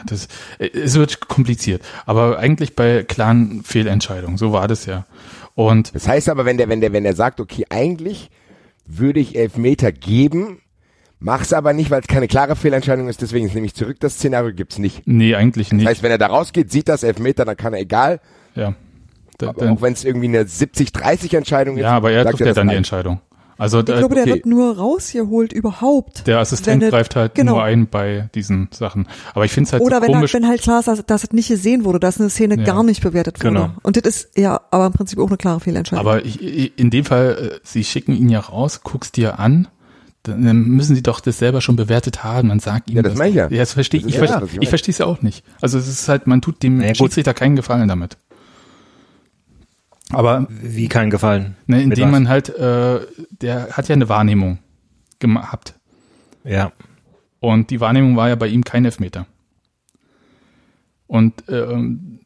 das, 0.06 0.28
äh, 0.58 0.68
es 0.68 0.94
wird 0.94 1.28
kompliziert, 1.28 1.82
aber 2.06 2.38
eigentlich 2.38 2.74
bei 2.74 3.02
klaren 3.02 3.62
Fehlentscheidungen, 3.62 4.38
so 4.38 4.52
war 4.52 4.66
das 4.66 4.86
ja. 4.86 5.06
Und 5.54 5.94
Das 5.94 6.08
heißt 6.08 6.30
aber, 6.30 6.46
wenn 6.46 6.56
der, 6.56 6.70
wenn 6.70 6.80
der, 6.80 6.94
wenn 6.94 7.04
der 7.04 7.14
sagt, 7.14 7.38
okay, 7.38 7.66
eigentlich 7.68 8.30
würde 8.86 9.20
ich 9.20 9.36
Elfmeter 9.36 9.92
geben, 9.92 10.62
mach's 11.22 11.52
aber 11.52 11.72
nicht, 11.72 11.90
weil 11.90 12.00
es 12.00 12.06
keine 12.06 12.28
klare 12.28 12.56
Fehlentscheidung 12.56 13.08
ist, 13.08 13.22
deswegen 13.22 13.46
nehme 13.52 13.66
ich 13.66 13.74
zurück, 13.74 13.98
das 14.00 14.14
Szenario 14.14 14.52
gibt's 14.54 14.78
nicht. 14.78 15.02
nee, 15.06 15.34
eigentlich 15.34 15.68
Das 15.70 15.76
nicht. 15.76 15.86
heißt, 15.86 16.02
wenn 16.02 16.10
er 16.10 16.18
da 16.18 16.26
rausgeht, 16.26 16.70
sieht 16.70 16.88
das 16.88 17.02
Elfmeter, 17.02 17.44
dann 17.44 17.56
kann 17.56 17.72
er 17.74 17.80
egal, 17.80 18.20
ja. 18.54 18.74
Da, 19.38 19.48
aber 19.48 19.60
dann, 19.64 19.76
auch 19.76 19.82
wenn 19.82 19.92
es 19.94 20.04
irgendwie 20.04 20.28
eine 20.28 20.42
70-30 20.44 21.36
Entscheidung 21.36 21.76
ist. 21.76 21.82
ja, 21.82 21.90
aber 21.92 22.12
er 22.12 22.24
trifft 22.24 22.40
ja 22.40 22.46
das 22.46 22.54
dann 22.56 22.68
die. 22.68 22.74
Entscheidung. 22.76 23.20
Also 23.58 23.78
Ich 23.80 23.84
da, 23.84 23.98
glaube, 23.98 24.14
der 24.14 24.24
okay, 24.24 24.32
wird 24.34 24.46
nur 24.46 24.76
rausgeholt 24.76 25.52
überhaupt. 25.52 26.26
der 26.26 26.38
Assistent 26.38 26.82
er- 26.82 26.90
greift 26.90 27.14
halt 27.16 27.34
genau. 27.34 27.52
nur 27.52 27.62
ein 27.64 27.86
bei 27.86 28.28
diesen 28.34 28.68
Sachen. 28.72 29.06
Aber 29.34 29.44
ich 29.44 29.52
finde 29.52 29.68
es 29.68 29.72
halt 29.72 29.82
Oder 29.82 29.96
so 29.96 30.02
wenn, 30.02 30.12
komisch. 30.14 30.34
halt, 30.34 30.42
wenn 30.42 30.48
halt 30.48 30.62
klar 30.62 30.80
ist, 30.80 30.88
dass, 30.88 31.04
dass 31.06 31.24
es 31.24 31.32
nicht 31.32 31.48
gesehen 31.48 31.84
wurde, 31.84 32.00
dass 32.00 32.18
eine 32.20 32.30
Szene 32.30 32.56
Ja. 32.58 32.64
gar 32.64 32.82
nicht 32.82 33.02
bewertet 33.02 33.38
wurde. 33.40 33.54
Genau. 33.54 33.70
Und 33.82 33.96
das 33.96 34.04
ist 34.24 34.38
ja 34.38 34.60
aber 34.70 34.86
im 34.86 34.92
Prinzip 34.92 35.18
auch 35.18 35.28
eine 35.28 35.36
klare 35.36 35.60
Fehlentscheidung. 35.60 36.04
Aber 36.04 36.24
ich, 36.24 36.40
ich- 36.42 36.78
in 36.78 36.90
dem 36.90 37.04
Fall, 37.04 37.52
äh, 37.56 37.60
sie 37.62 37.84
schicken 37.84 38.12
ihn 38.14 38.28
ja 38.30 38.40
raus, 38.40 38.80
guckst 38.82 39.16
dir 39.16 39.38
an, 39.38 39.68
dann 40.24 40.62
müssen 40.68 40.94
sie 40.94 41.02
doch 41.02 41.20
das 41.20 41.38
selber 41.38 41.60
schon 41.60 41.76
bewertet 41.76 42.22
haben. 42.24 42.48
Man 42.48 42.60
sagt 42.60 42.88
ihnen 42.90 42.96
Ja, 42.98 43.02
das 43.02 43.16
meine 43.16 43.30
ich 43.30 43.36
ja. 43.36 43.48
Ja, 43.50 43.58
das 43.58 43.72
verstehe 43.72 43.98
ich. 43.98 44.04
Das 44.06 44.14
Ich, 44.14 44.20
ja 44.20 44.26
ver- 44.26 44.32
das, 44.40 44.42
was 44.42 44.52
ich 44.54 44.62
ich 44.62 44.68
verstehe 44.68 44.92
es 44.92 44.98
ja 44.98 45.06
auch 45.06 45.22
nicht. 45.22 45.44
Also 45.60 45.78
es 45.78 45.88
ist 45.88 46.08
halt, 46.08 46.26
man 46.26 46.40
tut 46.40 46.62
dem 46.62 46.80
Ja, 46.80 46.88
gut. 46.88 46.96
Schiedsrichter 46.98 47.34
keinen 47.34 47.56
Gefallen 47.56 47.88
damit. 47.88 48.16
Aber 50.10 50.46
Wie 50.50 50.88
kein 50.88 51.10
Gefallen. 51.10 51.56
ne, 51.66 51.82
indem 51.82 52.10
man 52.10 52.28
halt, 52.28 52.50
äh, 52.50 53.00
der 53.30 53.68
hat 53.72 53.88
ja 53.88 53.94
eine 53.94 54.08
Wahrnehmung 54.08 54.58
gehabt. 55.18 55.74
Ja. 56.44 56.72
Und 57.40 57.70
die 57.70 57.80
Wahrnehmung 57.80 58.16
war 58.16 58.28
ja 58.28 58.34
bei 58.34 58.48
ihm 58.48 58.62
kein 58.62 58.84
Elfmeter. 58.84 59.26
Und 61.06 61.44
ähm, 61.48 62.20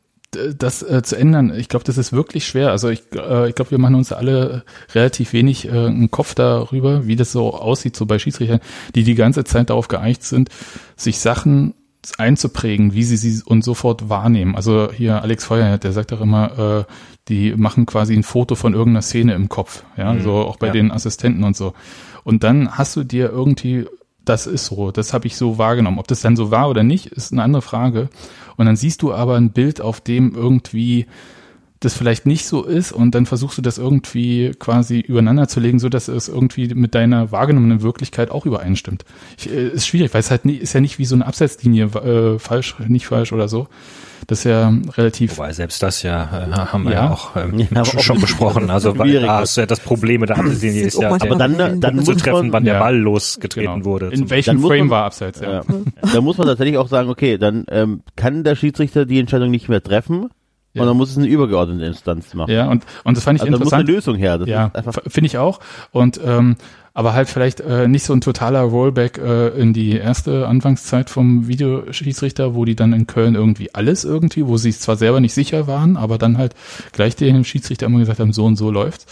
das 0.56 0.82
äh, 0.82 1.02
zu 1.02 1.16
ändern, 1.16 1.52
ich 1.56 1.68
glaube, 1.68 1.84
das 1.84 1.98
ist 1.98 2.12
wirklich 2.12 2.46
schwer. 2.46 2.70
Also 2.70 2.88
ich, 2.88 3.02
äh, 3.14 3.48
ich 3.48 3.54
glaube, 3.54 3.70
wir 3.70 3.78
machen 3.78 3.94
uns 3.94 4.12
alle 4.12 4.64
relativ 4.94 5.32
wenig 5.32 5.66
äh, 5.66 5.70
einen 5.70 6.10
Kopf 6.10 6.34
darüber, 6.34 7.06
wie 7.06 7.16
das 7.16 7.32
so 7.32 7.54
aussieht, 7.54 7.96
so 7.96 8.06
bei 8.06 8.18
Schiedsrichtern, 8.18 8.60
die 8.94 9.04
die 9.04 9.14
ganze 9.14 9.44
Zeit 9.44 9.70
darauf 9.70 9.88
geeicht 9.88 10.22
sind, 10.22 10.48
sich 10.96 11.18
Sachen 11.18 11.74
einzuprägen, 12.18 12.94
wie 12.94 13.04
sie 13.04 13.16
sie 13.16 13.42
und 13.44 13.64
sofort 13.64 14.08
wahrnehmen. 14.08 14.54
Also 14.54 14.90
hier 14.92 15.22
Alex 15.22 15.44
Feuer, 15.44 15.78
der 15.78 15.92
sagt 15.92 16.12
auch 16.12 16.20
immer, 16.20 16.86
äh, 16.86 16.92
die 17.28 17.54
machen 17.56 17.86
quasi 17.86 18.14
ein 18.14 18.22
Foto 18.22 18.54
von 18.54 18.72
irgendeiner 18.72 19.02
Szene 19.02 19.34
im 19.34 19.48
Kopf, 19.48 19.82
ja, 19.96 20.16
so 20.20 20.32
auch 20.34 20.56
bei 20.56 20.68
ja. 20.68 20.72
den 20.72 20.92
Assistenten 20.92 21.42
und 21.42 21.56
so. 21.56 21.74
Und 22.22 22.44
dann 22.44 22.76
hast 22.76 22.94
du 22.96 23.04
dir 23.04 23.30
irgendwie, 23.30 23.86
das 24.28 24.46
ist 24.46 24.66
so, 24.66 24.90
das 24.90 25.14
habe 25.14 25.26
ich 25.26 25.36
so 25.36 25.56
wahrgenommen. 25.56 25.98
Ob 25.98 26.08
das 26.08 26.20
dann 26.20 26.36
so 26.36 26.50
war 26.50 26.68
oder 26.68 26.82
nicht, 26.82 27.06
ist 27.06 27.32
eine 27.32 27.42
andere 27.42 27.62
Frage. 27.62 28.08
Und 28.56 28.66
dann 28.66 28.76
siehst 28.76 29.02
du 29.02 29.12
aber 29.12 29.36
ein 29.36 29.50
Bild, 29.50 29.80
auf 29.80 30.00
dem 30.00 30.34
irgendwie 30.34 31.06
das 31.86 31.94
vielleicht 31.94 32.26
nicht 32.26 32.46
so 32.46 32.64
ist 32.64 32.92
und 32.92 33.14
dann 33.14 33.26
versuchst 33.26 33.56
du 33.56 33.62
das 33.62 33.78
irgendwie 33.78 34.52
quasi 34.58 35.00
übereinander 35.00 35.48
zu 35.48 35.60
legen, 35.60 35.78
so 35.78 35.88
dass 35.88 36.08
es 36.08 36.28
irgendwie 36.28 36.74
mit 36.74 36.94
deiner 36.94 37.32
wahrgenommenen 37.32 37.82
Wirklichkeit 37.82 38.30
auch 38.30 38.44
übereinstimmt. 38.44 39.04
Ich, 39.38 39.50
äh, 39.50 39.68
ist 39.68 39.86
schwierig, 39.86 40.12
weil 40.12 40.20
es 40.20 40.30
halt 40.30 40.44
nie, 40.44 40.56
ist 40.56 40.72
ja 40.72 40.80
nicht 40.80 40.98
wie 40.98 41.04
so 41.04 41.14
eine 41.14 41.26
Abseitslinie 41.26 41.84
äh, 41.86 42.38
falsch, 42.38 42.76
nicht 42.88 43.06
falsch 43.06 43.32
oder 43.32 43.48
so. 43.48 43.68
Das 44.26 44.38
ist 44.40 44.44
ja 44.44 44.72
relativ 44.96 45.36
Wobei 45.38 45.52
selbst 45.52 45.82
das 45.82 46.02
ja 46.02 46.24
äh, 46.24 46.52
haben 46.52 46.84
wir 46.84 46.92
Ja. 46.92 47.04
ja, 47.04 47.10
auch 47.12 47.36
ähm, 47.36 47.66
Ja, 47.70 47.84
schon, 47.84 48.16
auch 48.16 48.20
besprochen. 48.20 48.70
Also 48.70 48.98
weil, 48.98 49.28
ah, 49.28 49.42
ist 49.42 49.56
ja 49.56 49.66
das 49.66 49.78
Problem 49.78 50.22
mit 50.22 50.30
der 50.30 50.38
Abseitslinie 50.38 50.82
ist 50.82 50.94
ist 50.94 51.00
ja 51.02 51.08
Aber 51.10 51.18
dann, 51.36 51.56
Dann 51.56 51.80
dann 51.80 52.04
zu 52.04 52.14
treffen, 52.14 52.46
man, 52.46 52.52
wann 52.52 52.64
der. 52.64 52.80
Ball 52.80 52.96
losgetreten 52.96 53.74
genau. 53.74 53.84
wurde. 53.84 54.08
In 54.08 54.28
welchem 54.28 54.60
Frame 54.60 54.78
man- 54.80 54.90
war 54.90 55.04
abseits, 55.04 55.40
ja. 55.40 55.52
Ja. 55.52 55.62
Da 56.12 56.20
muss 56.20 56.38
man 56.38 56.48
tatsächlich 56.48 56.78
auch 56.78 56.88
sagen, 56.88 57.08
okay, 57.10 57.38
dann 57.38 57.64
ähm, 57.70 58.00
kann 58.16 58.42
der 58.42 58.56
Schiedsrichter 58.56 59.04
die 59.06 59.20
Entscheidung 59.20 59.50
nicht 59.50 59.68
mehr 59.68 59.82
treffen 59.82 60.30
Ja. 60.76 60.82
und 60.82 60.88
dann 60.88 60.96
muss 60.96 61.10
es 61.10 61.18
eine 61.18 61.26
übergeordnete 61.26 61.84
Instanz 61.84 62.32
machen. 62.34 62.50
Ja, 62.52 62.68
und, 62.68 62.84
und 63.04 63.16
das 63.16 63.24
fand 63.24 63.36
ich 63.38 63.42
also 63.42 63.52
da 63.58 63.64
muss 63.64 63.72
eine 63.72 63.82
interessant. 63.82 64.06
Lösung 64.06 64.16
her. 64.16 64.38
Das 64.38 64.48
Ja, 64.48 64.70
finde 65.08 65.26
ich 65.26 65.38
auch. 65.38 65.60
Und 65.90 66.20
ähm, 66.24 66.56
aber 66.94 67.12
halt 67.12 67.28
vielleicht 67.28 67.60
äh, 67.60 67.88
nicht 67.88 68.04
so 68.04 68.14
ein 68.14 68.22
totaler 68.22 68.62
Rollback 68.62 69.18
äh, 69.18 69.48
in 69.48 69.74
die 69.74 69.92
erste 69.92 70.48
Anfangszeit 70.48 71.10
vom 71.10 71.46
Videoschiedsrichter, 71.46 72.54
wo 72.54 72.64
die 72.64 72.74
dann 72.74 72.94
in 72.94 73.06
Köln 73.06 73.34
irgendwie 73.34 73.74
alles 73.74 74.04
irgendwie, 74.04 74.46
wo 74.46 74.56
sie 74.56 74.70
es 74.70 74.80
zwar 74.80 74.96
selber 74.96 75.20
nicht 75.20 75.34
sicher 75.34 75.66
waren, 75.66 75.98
aber 75.98 76.16
dann 76.16 76.38
halt 76.38 76.54
gleich 76.92 77.14
dem 77.14 77.44
Schiedsrichter 77.44 77.84
immer 77.84 77.98
gesagt 77.98 78.18
haben, 78.20 78.32
so 78.32 78.46
und 78.46 78.56
so 78.56 78.70
läuft's. 78.70 79.04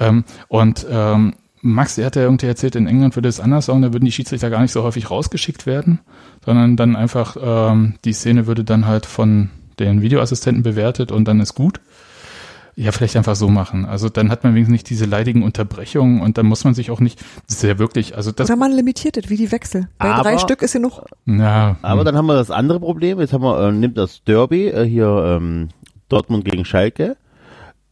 Ähm, 0.00 0.24
und 0.48 0.86
ähm, 0.90 1.34
Max, 1.60 1.96
der 1.96 2.06
hat 2.06 2.16
ja 2.16 2.22
irgendwie 2.22 2.46
erzählt, 2.46 2.76
in 2.76 2.86
England 2.86 3.14
würde 3.16 3.28
es 3.28 3.40
anders 3.40 3.66
sein, 3.66 3.82
da 3.82 3.92
würden 3.92 4.04
die 4.06 4.12
Schiedsrichter 4.12 4.48
gar 4.48 4.62
nicht 4.62 4.72
so 4.72 4.82
häufig 4.82 5.10
rausgeschickt 5.10 5.66
werden, 5.66 5.98
sondern 6.46 6.76
dann 6.76 6.96
einfach 6.96 7.36
ähm, 7.42 7.96
die 8.06 8.14
Szene 8.14 8.46
würde 8.46 8.64
dann 8.64 8.86
halt 8.86 9.04
von 9.04 9.50
den 9.80 10.02
Videoassistenten 10.02 10.62
bewertet 10.62 11.12
und 11.12 11.26
dann 11.26 11.40
ist 11.40 11.54
gut. 11.54 11.80
Ja, 12.76 12.92
vielleicht 12.92 13.16
einfach 13.16 13.34
so 13.34 13.48
machen. 13.48 13.86
Also 13.86 14.08
dann 14.08 14.30
hat 14.30 14.44
man 14.44 14.54
wenigstens 14.54 14.72
nicht 14.72 14.90
diese 14.90 15.04
leidigen 15.04 15.42
Unterbrechungen 15.42 16.20
und 16.20 16.38
dann 16.38 16.46
muss 16.46 16.62
man 16.62 16.74
sich 16.74 16.92
auch 16.92 17.00
nicht, 17.00 17.20
das 17.48 17.56
ist 17.56 17.62
ja 17.64 17.76
wirklich, 17.80 18.16
also 18.16 18.30
das, 18.30 18.48
Oder 18.48 18.56
man 18.56 18.70
limitiert 18.70 19.16
es, 19.16 19.28
wie 19.28 19.36
die 19.36 19.50
Wechsel. 19.50 19.88
Bei 19.98 20.10
Aber- 20.10 20.22
drei 20.22 20.38
Stück 20.38 20.62
ist 20.62 20.74
ja 20.74 20.80
noch. 20.80 21.04
ja, 21.26 21.76
aber 21.82 22.04
dann 22.04 22.16
haben 22.16 22.26
wir 22.26 22.34
das 22.34 22.52
andere 22.52 22.78
Problem. 22.78 23.18
Jetzt 23.18 23.32
haben 23.32 23.42
wir, 23.42 23.60
äh, 23.68 23.72
nimmt 23.72 23.98
das 23.98 24.22
Derby, 24.22 24.68
äh, 24.68 24.84
hier 24.84 25.08
ähm, 25.40 25.70
Dortmund 26.08 26.44
gegen 26.44 26.64
Schalke, 26.64 27.16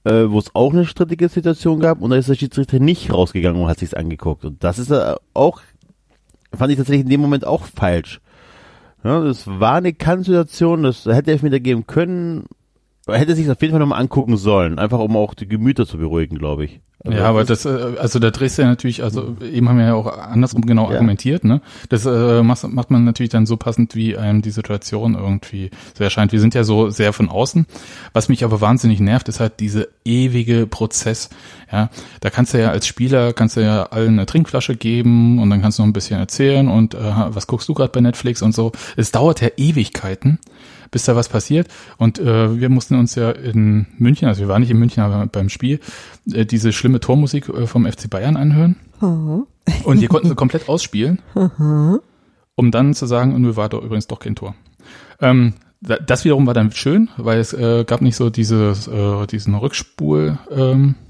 äh, 0.05 0.27
wo 0.29 0.39
es 0.39 0.55
auch 0.55 0.73
eine 0.73 0.87
strittige 0.87 1.29
Situation 1.29 1.81
gab 1.81 2.01
und 2.01 2.11
da 2.11 2.17
ist 2.17 2.29
der 2.29 2.37
Schiedsrichter 2.37 2.79
nicht 2.79 3.13
rausgegangen 3.13 3.61
und 3.61 3.69
hat 3.69 3.81
sich's 3.81 3.93
angeguckt. 3.95 4.45
Und 4.45 4.63
das 4.63 4.79
ist 4.79 4.93
äh, 4.93 5.17
auch, 5.35 5.63
fand 6.57 6.71
ich 6.71 6.79
tatsächlich 6.79 7.03
in 7.03 7.11
dem 7.11 7.21
Moment 7.23 7.45
auch 7.45 7.65
falsch. 7.65 8.21
Ja, 9.07 9.21
das 9.21 9.47
war 9.47 9.77
eine 9.77 9.93
Kann-Situation, 9.93 10.83
das 10.83 11.07
hätte 11.07 11.31
Elfmeter 11.31 11.61
geben 11.61 11.87
können, 11.87 12.47
hätte 13.07 13.37
sich 13.37 13.49
auf 13.49 13.63
jeden 13.63 13.71
Fall 13.71 13.79
nochmal 13.79 14.01
angucken 14.01 14.37
sollen, 14.37 14.81
einfach 14.81 14.99
um 14.99 15.17
auch 15.17 15.35
die 15.35 15.47
Gemüter 15.47 15.87
zu 15.87 15.97
beruhigen, 15.97 16.39
glaube 16.39 16.65
ich. 16.65 16.81
Ja, 17.11 17.25
aber 17.25 17.45
das, 17.45 17.65
äh, 17.65 17.95
also 17.99 18.19
da 18.19 18.31
drehst 18.31 18.59
du 18.59 18.63
ja 18.63 18.69
natürlich, 18.69 19.03
also 19.03 19.37
eben 19.41 19.69
haben 19.69 19.79
wir 19.79 19.87
ja 19.87 19.95
auch 19.95 20.07
andersrum 20.19 20.63
genau 20.67 20.89
Ja. 20.89 20.95
argumentiert, 20.95 21.45
ne? 21.45 21.61
Das 21.89 22.07
äh, 22.07 22.43
macht, 22.43 22.65
macht 22.69 22.91
man 22.91 23.05
natürlich 23.05 23.31
dann 23.31 23.47
so 23.47 23.57
passend, 23.57 23.95
wie 23.95 24.17
einem 24.17 24.43
die 24.43 24.51
Situation 24.51 25.15
irgendwie 25.15 25.71
so 25.97 26.05
erscheint. 26.05 26.33
Wir 26.33 26.41
sind 26.41 26.55
ja 26.55 26.65
so 26.65 26.91
sehr 26.91 27.13
von 27.13 27.29
außen. 27.29 27.67
Was 28.13 28.29
mich 28.29 28.45
aber 28.45 28.61
wahnsinnig 28.61 29.01
nervt, 29.01 29.29
ist 29.29 29.41
halt 29.41 29.61
diese 29.61 29.89
ewige 30.05 30.67
Prozess. 30.67 31.31
Ja, 31.73 31.91
da 32.21 32.31
kannst 32.31 32.55
du 32.55 32.61
ja 32.61 32.71
als 32.71 32.87
Spieler 32.87 33.33
kannst 33.33 33.57
du 33.57 33.61
ja 33.61 33.85
allen 33.85 34.15
eine 34.15 34.27
Trinkflasche 34.27 34.77
geben 34.77 35.39
und 35.41 35.51
dann 35.51 35.61
kannst 35.63 35.79
du 35.79 35.83
noch 35.83 35.89
ein 35.89 35.93
bisschen 35.93 36.19
erzählen 36.21 36.69
und 36.69 36.95
äh, 36.95 36.99
was 37.01 37.47
guckst 37.47 37.69
du 37.69 37.75
gerade 37.75 37.91
bei 37.93 38.01
Netflix 38.01 38.43
und 38.43 38.55
so. 38.55 38.73
Es 38.97 39.11
dauert 39.13 39.41
ja 39.41 39.49
Ewigkeiten 39.57 40.39
bis 40.91 41.05
da 41.05 41.17
was 41.17 41.29
passiert. 41.29 41.69
Und 41.99 42.19
äh, 42.19 42.59
wir 42.61 42.69
mussten 42.69 42.95
uns 42.97 43.15
ja 43.15 43.31
in 43.31 43.87
München, 43.99 44.29
also 44.29 44.41
wir 44.41 44.49
waren 44.49 44.61
nicht 44.63 44.71
in 44.71 44.79
München, 44.79 45.03
aber 45.03 45.27
beim 45.27 45.49
Spiel, 45.49 45.81
äh, 46.33 46.45
diese 46.47 46.73
schlimme 46.73 47.01
Tormusik 47.01 47.49
äh, 47.49 47.67
vom 47.67 47.87
FC 47.91 48.09
Bayern 48.11 48.37
anhören. 48.37 48.77
Und 49.85 50.01
die 50.01 50.07
konnten 50.07 50.29
sie 50.29 50.35
komplett 50.35 50.69
ausspielen, 50.69 51.19
um 52.55 52.71
dann 52.71 52.95
zu 52.95 53.07
sagen, 53.07 53.35
und 53.35 53.45
wir 53.45 53.57
war 53.57 53.69
doch 53.69 53.83
übrigens 53.83 54.07
doch 54.07 54.21
kein 54.21 54.35
Tor. 54.37 54.55
Ähm, 55.21 55.55
da- 55.81 55.99
das 55.99 56.25
wiederum 56.25 56.47
war 56.47 56.55
dann 56.55 56.73
schön, 56.73 57.09
weil 57.17 57.39
es 57.41 57.53
äh, 57.53 57.85
gab 57.85 58.01
nicht 58.01 58.17
so 58.17 58.31
dieses, 58.31 58.87
äh, 58.89 59.27
diesen 59.27 59.55
Rückspul, 59.55 60.39
ähm, 60.51 60.95
äh, 60.95 61.06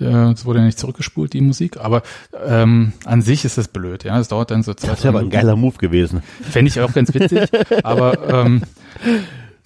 es 0.00 0.44
wurde 0.44 0.60
ja 0.60 0.64
nicht 0.64 0.78
zurückgespult, 0.78 1.32
die 1.32 1.40
Musik, 1.40 1.76
aber 1.78 2.02
ähm, 2.46 2.92
an 3.04 3.22
sich 3.22 3.44
ist 3.44 3.58
das 3.58 3.68
blöd, 3.68 4.04
ja. 4.04 4.18
Es 4.18 4.28
dauert 4.28 4.50
dann 4.50 4.62
so 4.62 4.74
zwei, 4.74 4.88
Das 4.88 5.04
wäre 5.04 5.10
aber 5.10 5.20
ein 5.20 5.30
geiler 5.30 5.56
Move 5.56 5.78
gewesen. 5.78 6.22
Fände 6.42 6.68
ich 6.70 6.80
auch 6.80 6.92
ganz 6.92 7.12
witzig, 7.14 7.48
aber 7.84 8.44
ähm, 8.44 8.62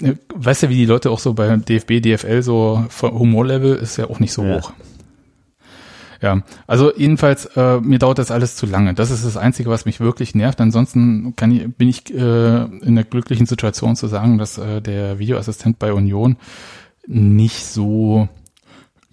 äh, 0.02 0.14
weißt 0.34 0.64
ja, 0.64 0.68
wie 0.68 0.76
die 0.76 0.86
Leute 0.86 1.10
auch 1.10 1.18
so 1.20 1.34
bei 1.34 1.56
DFB, 1.56 2.00
DFL 2.02 2.42
so 2.42 2.84
vom 2.88 3.18
Humorlevel 3.18 3.76
ist 3.76 3.96
ja 3.96 4.08
auch 4.10 4.20
nicht 4.20 4.32
so 4.32 4.42
Ja. 4.44 4.56
hoch. 4.58 4.72
Ja, 6.22 6.40
also 6.66 6.90
jedenfalls, 6.96 7.44
äh, 7.54 7.80
mir 7.80 7.98
dauert 7.98 8.18
das 8.18 8.30
alles 8.30 8.56
zu 8.56 8.64
lange. 8.64 8.94
Das 8.94 9.10
ist 9.10 9.26
das 9.26 9.36
Einzige, 9.36 9.68
was 9.68 9.84
mich 9.84 10.00
wirklich 10.00 10.34
nervt. 10.34 10.58
Ansonsten 10.58 11.36
kann 11.36 11.50
ich, 11.50 11.66
bin 11.76 11.88
ich 11.88 12.14
äh, 12.14 12.64
in 12.64 12.94
der 12.94 13.04
glücklichen 13.04 13.44
Situation 13.44 13.94
zu 13.94 14.06
sagen, 14.06 14.38
dass 14.38 14.56
äh, 14.56 14.80
der 14.80 15.18
Videoassistent 15.18 15.78
bei 15.78 15.92
Union 15.92 16.36
nicht 17.06 17.66
so 17.66 18.28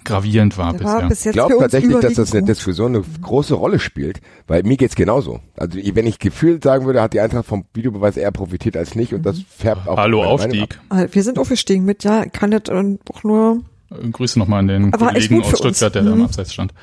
gravierend 0.04 0.58
war 0.58 0.74
Der 0.74 0.84
war 0.84 1.08
bisher. 1.08 1.10
bis 1.10 1.26
Ich 1.26 1.32
glaube 1.34 1.56
tatsächlich, 1.60 1.98
dass 2.00 2.14
das 2.16 2.32
eine 2.32 2.42
gut. 2.42 2.50
Diskussion 2.50 2.96
eine 2.96 3.04
große 3.22 3.54
Rolle 3.54 3.80
spielt, 3.80 4.22
weil 4.48 4.64
mir 4.64 4.78
geht's 4.78 4.96
genauso. 4.96 5.40
Also 5.58 5.78
wenn 5.78 6.08
ich 6.08 6.20
gefühlt 6.20 6.64
sagen 6.64 6.86
würde, 6.86 7.02
hat 7.02 7.14
die 7.14 7.20
Eintracht 7.20 7.46
vom 7.46 7.66
Videobeweis 7.74 8.18
eher 8.18 8.32
profitiert 8.32 8.76
als 8.78 8.96
nicht 8.96 9.14
und 9.14 9.26
das 9.26 9.40
färbt 9.42 9.88
auch 9.88 9.98
Hallo 9.98 10.24
Aufstieg. 10.24 10.80
Ah, 10.90 11.06
Wir 11.12 11.24
sind 11.24 11.38
aufgestiegen 11.40 11.86
mit, 11.86 12.04
ja, 12.04 12.26
kann 12.26 12.52
das 12.52 12.64
auch 12.70 13.24
nur, 13.24 13.62
Äh, 13.92 14.08
Grüße 14.10 14.40
nochmal 14.40 14.60
an 14.60 14.68
den 14.68 14.94
Aber 14.94 15.08
Kollegen 15.08 15.42
aus. 15.44 15.58
Stuttgart, 15.58 15.94
der 15.96 16.04
da 16.04 16.12
im 16.12 16.18
Mhm. 16.20 16.24
Abseits 16.26 16.54
stand. 16.54 16.74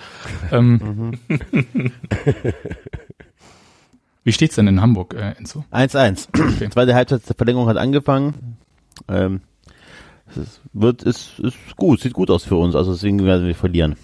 Ähm, 0.53 1.13
Wie 4.25 4.33
steht's 4.33 4.57
denn 4.57 4.67
in 4.67 4.81
Hamburg, 4.83 5.15
äh, 5.15 5.33
Enzo? 5.39 5.65
1-1. 5.73 6.29
Okay. 6.35 6.69
Zweite 6.71 6.95
Halbzeit 6.95 7.27
der 7.29 7.35
Verlängerung 7.37 7.69
hat 7.69 7.77
angefangen. 7.79 8.57
Ähm, 9.09 9.41
es 10.37 10.61
wird, 10.73 11.03
ist, 11.03 11.39
ist 11.39 11.57
gut, 11.77 12.01
sieht 12.01 12.13
gut 12.13 12.31
aus 12.31 12.45
für 12.45 12.57
uns, 12.57 12.75
also 12.75 12.93
deswegen 12.93 13.25
werden 13.25 13.47
wir 13.47 13.55
verlieren. 13.55 13.97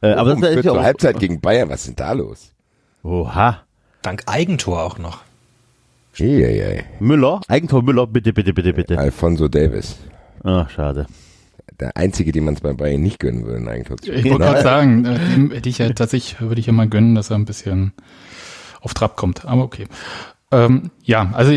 Äh, 0.00 0.12
aber 0.12 0.34
um 0.34 0.40
das 0.40 0.56
ist 0.56 0.64
ja 0.64 0.72
auch, 0.72 0.82
Halbzeit 0.82 1.18
gegen 1.18 1.40
Bayern, 1.40 1.68
was 1.68 1.80
ist 1.80 1.88
denn 1.88 1.96
da 1.96 2.12
los? 2.12 2.52
Oha. 3.02 3.62
Dank 4.02 4.22
Eigentor 4.26 4.82
auch 4.82 4.98
noch. 4.98 5.22
Eieiei. 6.18 6.84
Müller, 7.00 7.40
Eigentor 7.48 7.82
Müller, 7.82 8.06
bitte, 8.06 8.32
bitte, 8.32 8.52
bitte, 8.52 8.74
bitte. 8.74 8.98
Alfonso 8.98 9.48
Davis. 9.48 9.96
Ah, 10.44 10.68
schade. 10.68 11.06
Der 11.80 11.96
einzige, 11.96 12.32
dem 12.32 12.44
man 12.44 12.54
es 12.54 12.60
bei 12.60 12.72
Bayern 12.72 13.00
nicht 13.00 13.18
gönnen 13.18 13.44
würde, 13.44 13.58
ein 13.58 13.68
Eigentor 13.68 13.96
zu 13.96 14.12
Ich 14.12 14.24
wollte 14.24 14.38
gerade 14.38 14.62
sagen, 14.62 15.04
äh, 15.04 15.18
dem 15.18 15.50
hätte 15.52 15.68
ich 15.68 15.78
ja 15.78 15.88
tatsächlich, 15.90 16.40
würde 16.40 16.60
ich 16.60 16.66
ja 16.66 16.72
mal 16.72 16.88
gönnen, 16.88 17.14
dass 17.14 17.30
er 17.30 17.36
ein 17.36 17.44
bisschen 17.44 17.92
auf 18.80 18.94
Trab 18.94 19.16
kommt. 19.16 19.46
Aber 19.46 19.62
okay. 19.62 19.86
Ähm, 20.50 20.90
ja, 21.02 21.30
also 21.32 21.52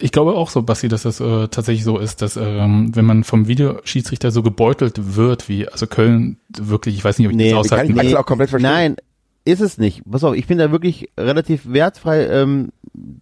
ich 0.00 0.12
glaube 0.12 0.34
auch 0.34 0.50
so, 0.50 0.62
Basti, 0.62 0.88
dass 0.88 1.02
das 1.02 1.20
äh, 1.20 1.48
tatsächlich 1.48 1.84
so 1.84 1.98
ist, 1.98 2.22
dass 2.22 2.36
ähm, 2.36 2.94
wenn 2.94 3.04
man 3.04 3.24
vom 3.24 3.46
Videoschiedsrichter 3.48 4.30
so 4.30 4.42
gebeutelt 4.42 5.14
wird, 5.16 5.48
wie 5.48 5.68
also 5.68 5.86
Köln 5.86 6.38
wirklich, 6.48 6.96
ich 6.96 7.04
weiß 7.04 7.18
nicht, 7.18 7.26
ob 7.28 7.32
ich 7.32 7.36
Nee, 7.36 7.52
das 7.52 7.68
Kann 7.68 7.86
ich 7.86 7.92
aushalten 7.92 7.96
kann. 7.96 8.16
auch 8.16 8.26
komplett 8.26 8.50
verstehen. 8.50 8.70
Nein, 8.70 8.96
ist 9.44 9.60
es 9.60 9.78
nicht. 9.78 10.02
Pass 10.10 10.24
auf, 10.24 10.34
ich 10.34 10.46
bin 10.46 10.58
da 10.58 10.70
wirklich 10.72 11.10
relativ 11.18 11.62
wertfrei. 11.72 12.26
Ähm, 12.26 12.70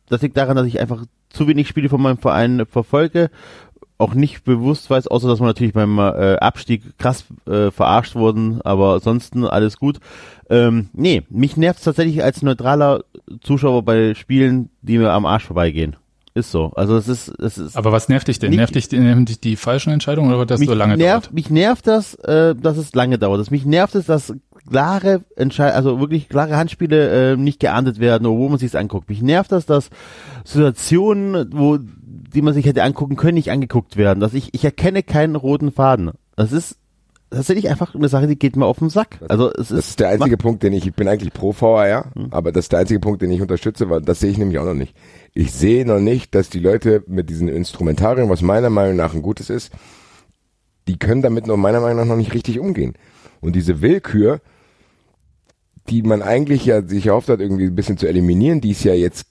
das 0.09 0.23
liegt 0.23 0.37
daran, 0.37 0.57
dass 0.57 0.67
ich 0.67 0.81
einfach 0.81 1.05
zu 1.31 1.47
wenig 1.47 1.69
Spiele 1.69 1.88
von 1.88 2.01
meinem 2.01 2.19
Verein 2.19 2.64
verfolge. 2.71 3.31
Auch 3.99 4.14
nicht 4.14 4.45
bewusst 4.45 4.88
weiß, 4.91 5.09
außer 5.09 5.27
dass 5.27 5.41
wir 5.41 5.47
natürlich 5.47 5.75
beim 5.75 5.99
äh, 5.99 6.37
Abstieg 6.37 6.97
krass 6.99 7.25
äh, 7.47 7.73
verarscht 7.73 8.14
wurden, 8.14 8.62
aber 8.62 8.95
ansonsten 8.95 9.45
alles 9.45 9.77
gut. 9.77 9.99
Ähm, 10.49 10.88
nee, 10.93 11.25
mich 11.31 11.57
nervt 11.57 11.83
tatsächlich 11.83 12.23
als 12.23 12.43
neutraler 12.43 13.03
Zuschauer 13.41 13.83
bei 13.83 14.14
Spielen, 14.14 14.71
die 14.83 14.99
mir 14.99 15.11
am 15.12 15.27
Arsch 15.27 15.45
vorbeigehen. 15.47 15.97
Ist 16.38 16.53
so. 16.53 16.70
Also 16.77 16.96
es 16.96 17.09
ist, 17.09 17.29
es 17.40 17.59
ist. 17.59 17.77
Aber 17.77 17.90
was 17.90 18.09
nervt 18.09 18.29
dich 18.29 18.38
denn? 18.38 18.51
Nicht- 18.51 18.59
nervt 18.59 18.74
dich, 18.77 18.88
dich 18.88 19.40
die 19.40 19.57
falschen 19.57 19.92
Entscheidungen 19.92 20.33
oder 20.33 20.46
dass 20.46 20.61
mich 20.61 20.68
so 20.68 20.74
lange 20.74 20.96
nervt, 20.96 21.27
dauert? 21.27 21.35
Mich 21.35 21.51
nervt 21.51 21.88
das, 21.88 22.14
äh, 22.14 22.55
dass 22.55 22.77
es 22.77 22.94
lange 22.94 23.18
dauert. 23.18 23.40
Das 23.40 23.51
mich 23.51 23.66
nervt 23.66 23.96
es, 23.96 24.07
dass 24.07 24.33
klare 24.70 25.24
Entscheid 25.35 25.74
also 25.74 25.98
wirklich 25.98 26.29
klare 26.29 26.57
Handspiele 26.57 27.33
äh, 27.33 27.37
nicht 27.37 27.59
geahndet 27.59 27.98
werden, 27.98 28.24
obwohl 28.27 28.51
man 28.51 28.59
sich's 28.59 28.77
anguckt. 28.77 29.09
Mich 29.09 29.20
nervt 29.20 29.51
das, 29.51 29.66
dass 29.66 29.90
Situationen, 30.44 31.51
wo 31.53 31.79
die 31.81 32.42
man 32.42 32.55
sich 32.55 32.66
hätte 32.66 32.85
angucken 32.85 33.16
können, 33.16 33.35
nicht 33.35 33.51
angeguckt 33.51 33.96
werden. 33.96 34.20
Dass 34.20 34.35
ich, 34.35 34.55
ich 34.55 34.64
erkenne 34.64 35.03
keinen 35.03 35.35
roten 35.35 35.72
Faden. 35.72 36.12
Das 36.37 36.53
ist 36.53 36.77
tatsächlich 37.31 37.69
einfach 37.69 37.95
eine 37.95 38.09
Sache, 38.09 38.27
die 38.27 38.38
geht 38.38 38.57
mir 38.57 38.67
auf 38.67 38.79
den 38.79 38.91
Sack. 38.91 39.19
Also 39.29 39.51
es 39.53 39.71
ist, 39.71 39.73
Das 39.73 39.88
ist 39.91 40.01
der 40.01 40.09
einzige 40.09 40.37
Punkt, 40.37 40.62
den 40.62 40.73
ich, 40.73 40.87
ich 40.87 40.95
bin 40.95 41.09
eigentlich 41.09 41.33
pro 41.33 41.55
VAR, 41.59 42.12
aber 42.31 42.53
das 42.53 42.67
ist 42.67 42.73
der 42.73 42.81
einzige 42.81 43.01
Punkt, 43.01 43.23
den 43.23 43.31
ich 43.31 43.41
unterstütze, 43.41 43.91
weil 43.91 44.01
das 44.01 44.21
sehe 44.21 44.31
ich 44.31 44.38
nämlich 44.38 44.59
auch 44.59 44.64
noch 44.64 44.75
nicht. 44.75 44.95
Ich 45.35 45.53
sehe 45.53 45.87
noch 45.87 46.01
nicht, 46.01 46.35
dass 46.35 46.51
die 46.51 46.61
Leute 46.61 47.05
mit 47.07 47.31
diesen 47.31 47.49
Instrumentarien, 47.49 48.29
was 48.29 48.43
meiner 48.43 48.71
Meinung 48.71 48.97
nach 48.97 49.14
ein 49.14 49.23
gutes 49.23 49.51
ist, 49.51 49.73
die 50.88 50.99
können 50.99 51.23
damit 51.23 51.47
noch 51.47 51.57
meiner 51.57 51.81
Meinung 51.81 51.99
nach 51.99 52.07
noch 52.07 52.17
nicht 52.17 52.35
richtig 52.35 52.59
umgehen. 52.59 52.95
Und 53.41 53.55
diese 53.55 53.83
Willkür, 53.83 54.41
die 55.88 56.03
man 56.03 56.23
eigentlich 56.23 56.64
ja 56.64 56.83
sich 56.83 57.07
erhofft 57.07 57.29
hat, 57.29 57.41
irgendwie 57.41 57.67
ein 57.67 57.75
bisschen 57.75 57.99
zu 57.99 58.09
eliminieren, 58.09 58.61
die 58.61 58.71
ist 58.71 58.85
ja 58.85 58.95
jetzt 58.95 59.27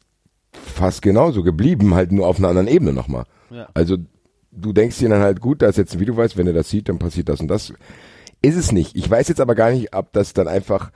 fast 0.51 1.01
genauso 1.01 1.43
geblieben, 1.43 1.95
halt 1.95 2.11
nur 2.11 2.27
auf 2.27 2.37
einer 2.37 2.49
anderen 2.49 2.67
Ebene 2.67 2.93
nochmal. 2.93 3.25
Ja. 3.49 3.67
Also 3.73 3.97
du 4.59 4.73
denkst 4.73 4.97
dir 4.99 5.09
dann 5.09 5.21
halt, 5.21 5.39
gut, 5.39 5.61
da 5.61 5.67
ist 5.67 5.77
jetzt 5.77 5.93
ein 5.93 5.99
Video, 5.99 6.17
weißt, 6.17 6.37
wenn 6.37 6.47
er 6.47 6.53
das 6.53 6.69
sieht, 6.69 6.89
dann 6.89 6.99
passiert 6.99 7.29
das 7.29 7.39
und 7.39 7.47
das. 7.47 7.73
Ist 8.41 8.55
es 8.55 8.71
nicht. 8.71 8.95
Ich 8.95 9.09
weiß 9.09 9.27
jetzt 9.29 9.41
aber 9.41 9.55
gar 9.55 9.71
nicht, 9.71 9.95
ob 9.95 10.13
das 10.13 10.33
dann 10.33 10.47
einfach 10.47 10.91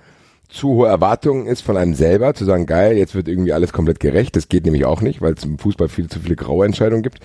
zu 0.47 0.69
hohe 0.69 0.87
Erwartungen 0.87 1.47
ist 1.47 1.61
von 1.61 1.77
einem 1.77 1.93
selber, 1.93 2.33
zu 2.33 2.45
sagen, 2.45 2.65
geil, 2.65 2.97
jetzt 2.97 3.15
wird 3.15 3.27
irgendwie 3.27 3.53
alles 3.53 3.71
komplett 3.71 3.99
gerecht. 3.99 4.35
Das 4.35 4.49
geht 4.49 4.65
nämlich 4.65 4.85
auch 4.85 5.01
nicht, 5.01 5.21
weil 5.21 5.33
es 5.33 5.43
im 5.43 5.57
Fußball 5.57 5.89
viel 5.89 6.07
zu 6.09 6.19
viele 6.19 6.35
graue 6.35 6.65
Entscheidungen 6.65 7.03
gibt. 7.03 7.19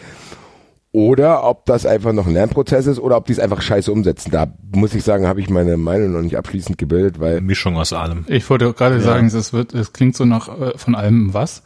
Oder 0.93 1.45
ob 1.45 1.67
das 1.67 1.85
einfach 1.85 2.13
noch 2.13 2.27
ein 2.27 2.33
Lernprozess 2.33 2.87
ist 2.87 2.99
oder 2.99 3.19
ob 3.19 3.27
die 3.27 3.33
es 3.33 3.39
einfach 3.39 3.61
scheiße 3.61 3.93
umsetzen. 3.93 4.31
Da 4.31 4.47
muss 4.75 4.95
ich 4.95 5.05
sagen, 5.05 5.27
habe 5.27 5.41
ich 5.41 5.51
meine 5.51 5.77
Meinung 5.77 6.13
noch 6.13 6.23
nicht 6.23 6.39
abschließend 6.39 6.79
gebildet, 6.79 7.21
weil 7.21 7.43
Mischung 7.43 7.77
aus 7.77 7.93
allem. 7.93 8.25
Ich 8.29 8.49
wollte 8.49 8.73
gerade 8.73 9.01
sagen, 9.03 9.27
es 9.27 9.53
wird, 9.53 9.75
es 9.75 9.93
klingt 9.93 10.17
so 10.17 10.25
nach 10.25 10.49
äh, 10.49 10.79
von 10.79 10.95
allem 10.95 11.35
was. 11.35 11.63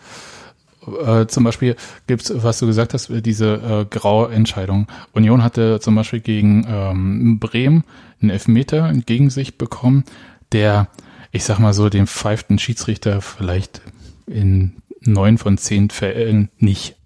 Äh, 0.87 1.27
zum 1.27 1.45
Beispiel 1.45 1.77
gibt's, 2.07 2.33
was 2.35 2.59
du 2.59 2.67
gesagt 2.67 2.95
hast, 2.95 3.11
äh, 3.11 3.23
diese 3.23 3.55
äh, 3.55 3.85
graue 3.85 4.33
Entscheidung. 4.33 4.87
Union 5.13 5.43
hatte 5.43 5.81
zum 5.81 5.95
Beispiel 5.95 6.21
gegen 6.21 6.67
ähm, 6.69 7.39
Bremen 7.39 7.85
einen 8.21 8.31
Elfmeter 8.31 8.93
gegen 9.07 9.31
sich 9.31 9.59
bekommen, 9.59 10.05
der, 10.53 10.89
ich 11.33 11.45
sag 11.45 11.59
mal 11.59 11.73
so, 11.73 11.89
den 11.89 12.07
pfeiften 12.07 12.59
Schiedsrichter 12.59 13.21
vielleicht 13.21 13.83
in 14.27 14.77
neun 15.01 15.39
von 15.39 15.59
zehn 15.59 15.91
Fällen 15.91 16.51
nicht. 16.59 16.97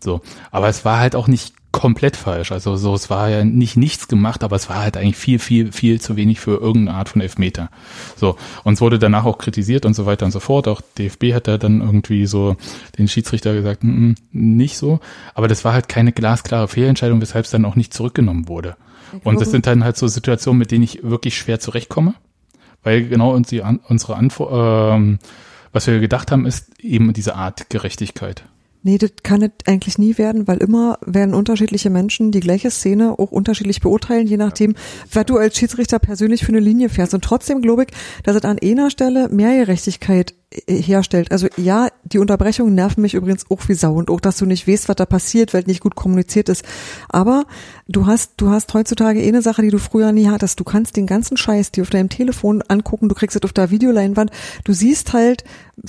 So. 0.00 0.20
Aber 0.50 0.68
es 0.68 0.84
war 0.84 0.98
halt 0.98 1.14
auch 1.14 1.28
nicht 1.28 1.54
komplett 1.72 2.16
falsch. 2.16 2.52
Also 2.52 2.76
so, 2.76 2.94
es 2.94 3.10
war 3.10 3.28
ja 3.30 3.44
nicht 3.44 3.76
nichts 3.76 4.06
gemacht, 4.06 4.44
aber 4.44 4.56
es 4.56 4.68
war 4.68 4.76
halt 4.80 4.96
eigentlich 4.96 5.16
viel, 5.16 5.38
viel, 5.38 5.72
viel 5.72 6.00
zu 6.00 6.16
wenig 6.16 6.38
für 6.38 6.60
irgendeine 6.60 6.96
Art 6.98 7.08
von 7.08 7.20
Elfmeter. 7.22 7.70
So. 8.16 8.36
Und 8.62 8.74
es 8.74 8.80
wurde 8.80 8.98
danach 8.98 9.24
auch 9.24 9.38
kritisiert 9.38 9.84
und 9.86 9.94
so 9.94 10.06
weiter 10.06 10.26
und 10.26 10.32
so 10.32 10.40
fort. 10.40 10.68
Auch 10.68 10.80
DFB 10.98 11.32
hat 11.34 11.48
da 11.48 11.58
dann 11.58 11.80
irgendwie 11.80 12.26
so 12.26 12.56
den 12.98 13.08
Schiedsrichter 13.08 13.54
gesagt, 13.54 13.82
"Mm, 13.84 13.88
mm, 14.10 14.14
nicht 14.32 14.76
so. 14.78 15.00
Aber 15.34 15.48
das 15.48 15.64
war 15.64 15.72
halt 15.72 15.88
keine 15.88 16.12
glasklare 16.12 16.68
Fehlentscheidung, 16.68 17.20
weshalb 17.20 17.46
es 17.46 17.50
dann 17.50 17.64
auch 17.64 17.74
nicht 17.76 17.92
zurückgenommen 17.94 18.48
wurde. 18.48 18.76
Und 19.24 19.40
das 19.40 19.50
sind 19.50 19.66
dann 19.66 19.84
halt 19.84 19.96
so 19.96 20.06
Situationen, 20.08 20.58
mit 20.58 20.70
denen 20.70 20.84
ich 20.84 21.02
wirklich 21.02 21.36
schwer 21.36 21.58
zurechtkomme. 21.60 22.14
Weil 22.82 23.08
genau 23.08 23.32
unsere, 23.34 23.64
An- 23.66 23.80
unsere 23.88 24.16
Antwort, 24.16 24.96
ähm, 24.96 25.18
was 25.72 25.86
wir 25.86 26.00
gedacht 26.00 26.30
haben, 26.32 26.46
ist 26.46 26.70
eben 26.82 27.12
diese 27.12 27.34
Art 27.34 27.70
Gerechtigkeit. 27.70 28.44
Nee, 28.84 28.98
das 28.98 29.12
kann 29.22 29.42
es 29.42 29.50
eigentlich 29.66 29.96
nie 29.98 30.18
werden, 30.18 30.48
weil 30.48 30.58
immer 30.58 30.98
werden 31.06 31.34
unterschiedliche 31.34 31.88
Menschen 31.88 32.32
die 32.32 32.40
gleiche 32.40 32.70
Szene 32.70 33.16
auch 33.18 33.30
unterschiedlich 33.30 33.80
beurteilen, 33.80 34.26
je 34.26 34.36
nachdem, 34.36 34.74
was 35.12 35.26
du 35.26 35.38
als 35.38 35.56
Schiedsrichter 35.56 36.00
persönlich 36.00 36.44
für 36.44 36.48
eine 36.48 36.58
Linie 36.58 36.88
fährst. 36.88 37.14
Und 37.14 37.22
trotzdem 37.22 37.62
glaube 37.62 37.84
ich, 37.84 37.88
dass 38.24 38.34
es 38.34 38.42
an 38.42 38.58
einer 38.60 38.90
Stelle 38.90 39.28
mehr 39.28 39.56
Gerechtigkeit 39.56 40.34
äh, 40.50 40.74
herstellt. 40.74 41.30
Also 41.30 41.46
ja, 41.56 41.88
die 42.02 42.18
Unterbrechungen 42.18 42.74
nerven 42.74 43.02
mich 43.02 43.14
übrigens 43.14 43.48
auch 43.50 43.68
wie 43.68 43.74
Sau 43.74 43.94
und 43.94 44.10
auch, 44.10 44.20
dass 44.20 44.38
du 44.38 44.46
nicht 44.46 44.66
weißt, 44.66 44.88
was 44.88 44.96
da 44.96 45.06
passiert, 45.06 45.54
weil 45.54 45.62
nicht 45.66 45.80
gut 45.80 45.94
kommuniziert 45.94 46.48
ist. 46.48 46.64
Aber 47.08 47.44
du 47.92 48.06
hast, 48.06 48.32
du 48.38 48.50
hast 48.50 48.72
heutzutage 48.74 49.22
eh 49.22 49.28
eine 49.28 49.42
Sache, 49.42 49.62
die 49.62 49.70
du 49.70 49.78
früher 49.78 50.12
nie 50.12 50.28
hattest. 50.28 50.58
Du 50.58 50.64
kannst 50.64 50.96
den 50.96 51.06
ganzen 51.06 51.36
Scheiß 51.36 51.72
dir 51.72 51.82
auf 51.82 51.90
deinem 51.90 52.08
Telefon 52.08 52.62
angucken, 52.68 53.08
du 53.08 53.14
kriegst 53.14 53.36
es 53.36 53.42
auf 53.42 53.52
der 53.52 53.70
Videoleinwand, 53.70 54.30
du 54.64 54.72
siehst 54.72 55.12
halt 55.12 55.44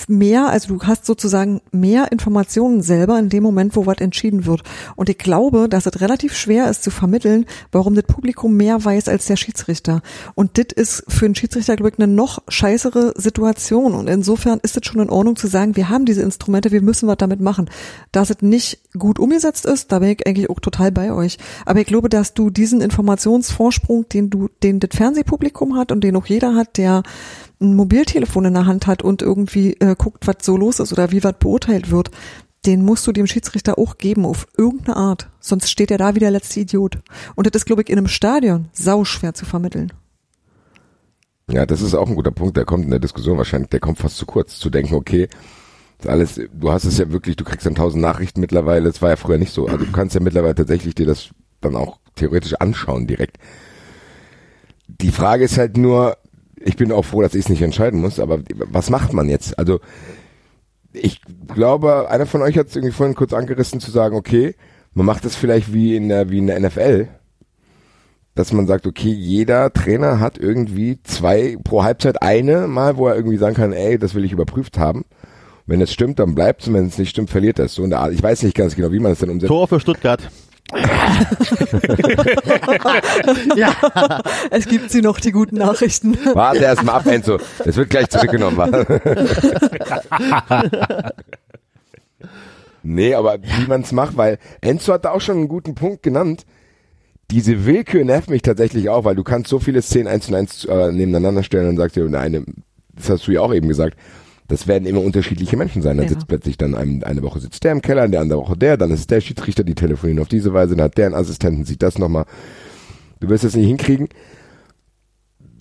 mehr, 0.07 0.47
also 0.47 0.75
du 0.75 0.83
hast 0.83 1.05
sozusagen 1.05 1.61
mehr 1.71 2.11
Informationen 2.11 2.81
selber 2.81 3.19
in 3.19 3.29
dem 3.29 3.43
Moment, 3.43 3.75
wo 3.75 3.85
was 3.85 3.97
entschieden 3.97 4.45
wird. 4.45 4.63
Und 4.95 5.09
ich 5.09 5.17
glaube, 5.17 5.67
dass 5.69 5.85
es 5.85 6.01
relativ 6.01 6.35
schwer 6.35 6.69
ist 6.69 6.83
zu 6.83 6.91
vermitteln, 6.91 7.45
warum 7.71 7.93
das 7.93 8.05
Publikum 8.05 8.55
mehr 8.55 8.83
weiß 8.83 9.07
als 9.07 9.25
der 9.25 9.35
Schiedsrichter. 9.35 10.01
Und 10.35 10.57
das 10.57 10.67
ist 10.75 11.03
für 11.07 11.25
einen 11.25 11.35
Schiedsrichter, 11.35 11.75
glaube 11.75 11.91
ich, 11.91 11.99
eine 11.99 12.11
noch 12.11 12.41
scheißere 12.47 13.13
Situation. 13.17 13.93
Und 13.93 14.07
insofern 14.07 14.59
ist 14.63 14.77
es 14.77 14.85
schon 14.85 15.01
in 15.01 15.09
Ordnung 15.09 15.35
zu 15.35 15.47
sagen, 15.47 15.75
wir 15.75 15.89
haben 15.89 16.05
diese 16.05 16.21
Instrumente, 16.21 16.71
wir 16.71 16.81
müssen 16.81 17.07
was 17.07 17.17
damit 17.17 17.41
machen. 17.41 17.69
Dass 18.11 18.29
es 18.29 18.41
nicht 18.41 18.79
gut 18.97 19.19
umgesetzt 19.19 19.65
ist, 19.65 19.91
da 19.91 19.99
bin 19.99 20.09
ich 20.09 20.25
eigentlich 20.25 20.49
auch 20.49 20.59
total 20.59 20.91
bei 20.91 21.11
euch. 21.11 21.37
Aber 21.65 21.81
ich 21.81 21.89
glaube, 21.93 22.09
dass 22.09 22.33
du 22.33 22.49
diesen 22.49 22.81
Informationsvorsprung, 22.81 24.09
den 24.09 24.31
du, 24.31 24.49
den 24.63 24.79
das 24.79 24.97
Fernsehpublikum 24.97 25.77
hat 25.77 25.91
und 25.91 26.03
den 26.03 26.15
auch 26.15 26.25
jeder 26.25 26.55
hat, 26.55 26.77
der 26.77 27.03
ein 27.61 27.75
Mobiltelefon 27.75 28.45
in 28.45 28.55
der 28.55 28.65
Hand 28.65 28.87
hat 28.87 29.03
und 29.03 29.21
irgendwie 29.21 29.73
äh, 29.73 29.95
guckt, 29.95 30.25
was 30.25 30.37
so 30.41 30.57
los 30.57 30.79
ist 30.79 30.91
oder 30.91 31.11
wie 31.11 31.23
was 31.23 31.35
beurteilt 31.37 31.91
wird, 31.91 32.09
den 32.65 32.83
musst 32.83 33.05
du 33.05 33.11
dem 33.11 33.27
Schiedsrichter 33.27 33.77
auch 33.77 33.99
geben 33.99 34.25
auf 34.25 34.47
irgendeine 34.57 34.97
Art. 34.97 35.29
Sonst 35.39 35.69
steht 35.69 35.91
er 35.91 35.99
da 35.99 36.15
wie 36.15 36.19
der 36.19 36.31
letzte 36.31 36.61
Idiot. 36.61 36.97
Und 37.35 37.45
das 37.45 37.61
ist, 37.61 37.65
glaube 37.65 37.83
ich, 37.83 37.89
in 37.89 37.99
einem 37.99 38.07
Stadion 38.07 38.69
sauschwer 38.71 39.35
zu 39.35 39.45
vermitteln. 39.45 39.93
Ja, 41.51 41.67
das 41.67 41.81
ist 41.83 41.93
auch 41.93 42.09
ein 42.09 42.15
guter 42.15 42.31
Punkt, 42.31 42.57
der 42.57 42.65
kommt 42.65 42.85
in 42.85 42.89
der 42.89 42.99
Diskussion 42.99 43.37
wahrscheinlich, 43.37 43.69
der 43.69 43.81
kommt 43.81 43.99
fast 43.99 44.17
zu 44.17 44.25
kurz, 44.25 44.57
zu 44.57 44.71
denken, 44.71 44.95
okay, 44.95 45.27
alles, 46.07 46.41
du 46.51 46.71
hast 46.71 46.85
es 46.85 46.97
ja 46.97 47.11
wirklich, 47.11 47.35
du 47.35 47.43
kriegst 47.43 47.67
dann 47.67 47.75
tausend 47.75 48.01
Nachrichten 48.01 48.41
mittlerweile, 48.41 48.85
das 48.85 49.01
war 49.03 49.11
ja 49.11 49.15
früher 49.15 49.37
nicht 49.37 49.53
so, 49.53 49.67
also 49.67 49.85
du 49.85 49.91
kannst 49.91 50.15
ja 50.15 50.21
mittlerweile 50.21 50.55
tatsächlich 50.55 50.95
dir 50.95 51.05
das 51.05 51.29
dann 51.63 51.75
auch 51.75 51.99
theoretisch 52.15 52.53
anschauen 52.55 53.07
direkt. 53.07 53.37
Die 54.87 55.11
Frage 55.11 55.43
ist 55.43 55.57
halt 55.57 55.77
nur, 55.77 56.17
ich 56.55 56.77
bin 56.77 56.91
auch 56.91 57.03
froh, 57.03 57.21
dass 57.21 57.33
ich 57.33 57.45
es 57.45 57.49
nicht 57.49 57.61
entscheiden 57.61 57.99
muss, 57.99 58.19
aber 58.19 58.39
was 58.55 58.89
macht 58.89 59.13
man 59.13 59.29
jetzt? 59.29 59.57
Also 59.57 59.79
ich 60.93 61.21
glaube, 61.53 62.09
einer 62.09 62.25
von 62.25 62.41
euch 62.41 62.57
hat 62.57 62.67
es 62.67 62.75
irgendwie 62.75 62.93
vorhin 62.93 63.15
kurz 63.15 63.33
angerissen 63.33 63.79
zu 63.79 63.91
sagen, 63.91 64.15
okay, 64.15 64.55
man 64.93 65.05
macht 65.05 65.25
das 65.25 65.35
vielleicht 65.35 65.73
wie 65.73 65.95
in 65.95 66.09
der, 66.09 66.29
wie 66.29 66.37
in 66.37 66.47
der 66.47 66.59
NFL, 66.59 67.07
dass 68.35 68.53
man 68.53 68.67
sagt, 68.67 68.87
okay, 68.87 69.11
jeder 69.11 69.73
Trainer 69.73 70.19
hat 70.19 70.37
irgendwie 70.37 71.01
zwei 71.03 71.57
pro 71.63 71.83
Halbzeit 71.83 72.21
eine 72.21 72.67
mal, 72.67 72.97
wo 72.97 73.07
er 73.07 73.15
irgendwie 73.15 73.37
sagen 73.37 73.55
kann, 73.55 73.73
ey, 73.73 73.97
das 73.97 74.15
will 74.15 74.25
ich 74.25 74.31
überprüft 74.31 74.77
haben. 74.77 75.05
Wenn 75.65 75.81
es 75.81 75.93
stimmt, 75.93 76.19
dann 76.19 76.35
bleibt 76.35 76.63
es, 76.63 76.73
wenn 76.73 76.87
es 76.87 76.97
nicht 76.97 77.09
stimmt, 77.09 77.29
verliert 77.29 77.57
er 77.57 77.65
es. 77.65 77.75
So 77.75 77.83
in 77.83 77.89
der 77.89 77.99
Art. 77.99 78.11
Ich 78.11 78.21
weiß 78.21 78.43
nicht 78.43 78.55
ganz 78.55 78.75
genau, 78.75 78.91
wie 78.91 78.99
man 78.99 79.11
das 79.11 79.19
dann 79.19 79.29
umsetzt. 79.29 79.47
Tor 79.47 79.67
für 79.67 79.79
Stuttgart. 79.79 80.29
Ja. 83.55 84.21
es 84.51 84.67
gibt 84.67 84.91
sie 84.91 85.01
noch, 85.01 85.19
die 85.19 85.31
guten 85.31 85.57
Nachrichten. 85.57 86.17
Warte 86.33 86.63
erst 86.63 86.83
mal 86.83 86.93
ab, 86.93 87.05
Enzo. 87.05 87.39
Das 87.63 87.75
wird 87.75 87.89
gleich 87.89 88.09
zurückgenommen. 88.09 88.57
nee, 92.83 93.13
aber 93.13 93.37
wie 93.41 93.67
man 93.67 93.81
es 93.81 93.91
macht, 93.91 94.17
weil 94.17 94.39
Enzo 94.61 94.93
hat 94.93 95.05
da 95.05 95.11
auch 95.11 95.21
schon 95.21 95.37
einen 95.37 95.47
guten 95.47 95.75
Punkt 95.75 96.03
genannt. 96.03 96.45
Diese 97.31 97.65
Willkür 97.65 98.03
nervt 98.03 98.29
mich 98.29 98.41
tatsächlich 98.41 98.89
auch, 98.89 99.05
weil 99.05 99.15
du 99.15 99.23
kannst 99.23 99.49
so 99.49 99.59
viele 99.59 99.81
Szenen 99.81 100.07
eins 100.07 100.27
zu 100.27 100.35
eins 100.35 100.65
äh, 100.65 100.91
nebeneinander 100.91 101.43
stellen 101.43 101.69
und 101.69 101.77
sagst 101.77 101.95
dir, 101.95 102.05
eine, 102.05 102.43
das 102.95 103.09
hast 103.09 103.27
du 103.27 103.31
ja 103.31 103.41
auch 103.41 103.53
eben 103.53 103.67
gesagt, 103.67 103.97
das 104.47 104.67
werden 104.67 104.85
immer 104.85 105.01
unterschiedliche 105.01 105.57
Menschen 105.57 105.81
sein. 105.81 105.97
Dann 105.97 106.05
Ja. 106.07 106.13
sitzt 106.13 106.27
plötzlich 106.27 106.57
dann 106.57 106.75
ein, 106.75 107.03
eine 107.03 107.21
Woche 107.23 107.39
sitzt 107.39 107.63
der 107.63 107.71
im 107.71 107.81
Keller, 107.81 108.05
in 108.05 108.11
der 108.11 108.21
andere 108.21 108.39
Woche 108.39 108.57
der, 108.57 108.77
dann 108.77 108.91
ist 108.91 109.09
der 109.11 109.21
Schiedsrichter, 109.21 109.63
die 109.63 109.75
telefonieren 109.75 110.19
auf 110.21 110.27
diese 110.27 110.53
Weise, 110.53 110.75
dann 110.75 110.85
hat 110.85 110.97
der 110.97 111.07
einen 111.07 111.15
Assistenten, 111.15 111.65
sieht 111.65 111.81
das 111.81 111.97
nochmal. 111.97 112.25
Du 113.19 113.29
wirst 113.29 113.43
es 113.45 113.55
nicht 113.55 113.67
hinkriegen. 113.67 114.09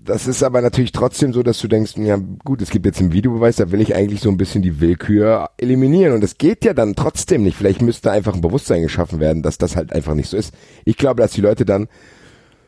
Das 0.05 0.27
ist 0.27 0.42
aber 0.42 0.62
natürlich 0.62 0.90
trotzdem 0.90 1.33
so, 1.33 1.45
dass 1.45 1.61
du 1.61 1.68
denkst, 1.68 1.92
ja 1.97 2.18
gut, 2.45 2.61
es 2.61 2.71
gibt 2.71 2.87
jetzt 2.87 2.99
einen 2.99 3.12
Videobeweis, 3.12 3.55
da 3.57 3.71
will 3.71 3.81
ich 3.81 3.95
eigentlich 3.95 4.21
so 4.21 4.31
ein 4.31 4.37
bisschen 4.37 4.61
die 4.61 4.81
Willkür 4.81 5.51
eliminieren. 5.59 6.12
Und 6.14 6.23
das 6.23 6.38
geht 6.38 6.64
ja 6.64 6.75
dann 6.75 6.97
trotzdem 6.97 7.45
nicht. 7.45 7.57
Vielleicht 7.57 7.83
müsste 7.83 8.11
einfach 8.11 8.35
ein 8.35 8.40
Bewusstsein 8.40 8.83
geschaffen 8.83 9.21
werden, 9.21 9.45
dass 9.45 9.59
das 9.59 9.77
halt 9.77 9.92
einfach 9.92 10.14
nicht 10.14 10.29
so 10.29 10.37
ist. 10.37 10.53
Ich 10.85 10.97
glaube, 10.97 11.23
dass 11.23 11.31
die 11.33 11.40
Leute 11.40 11.64
dann 11.64 11.87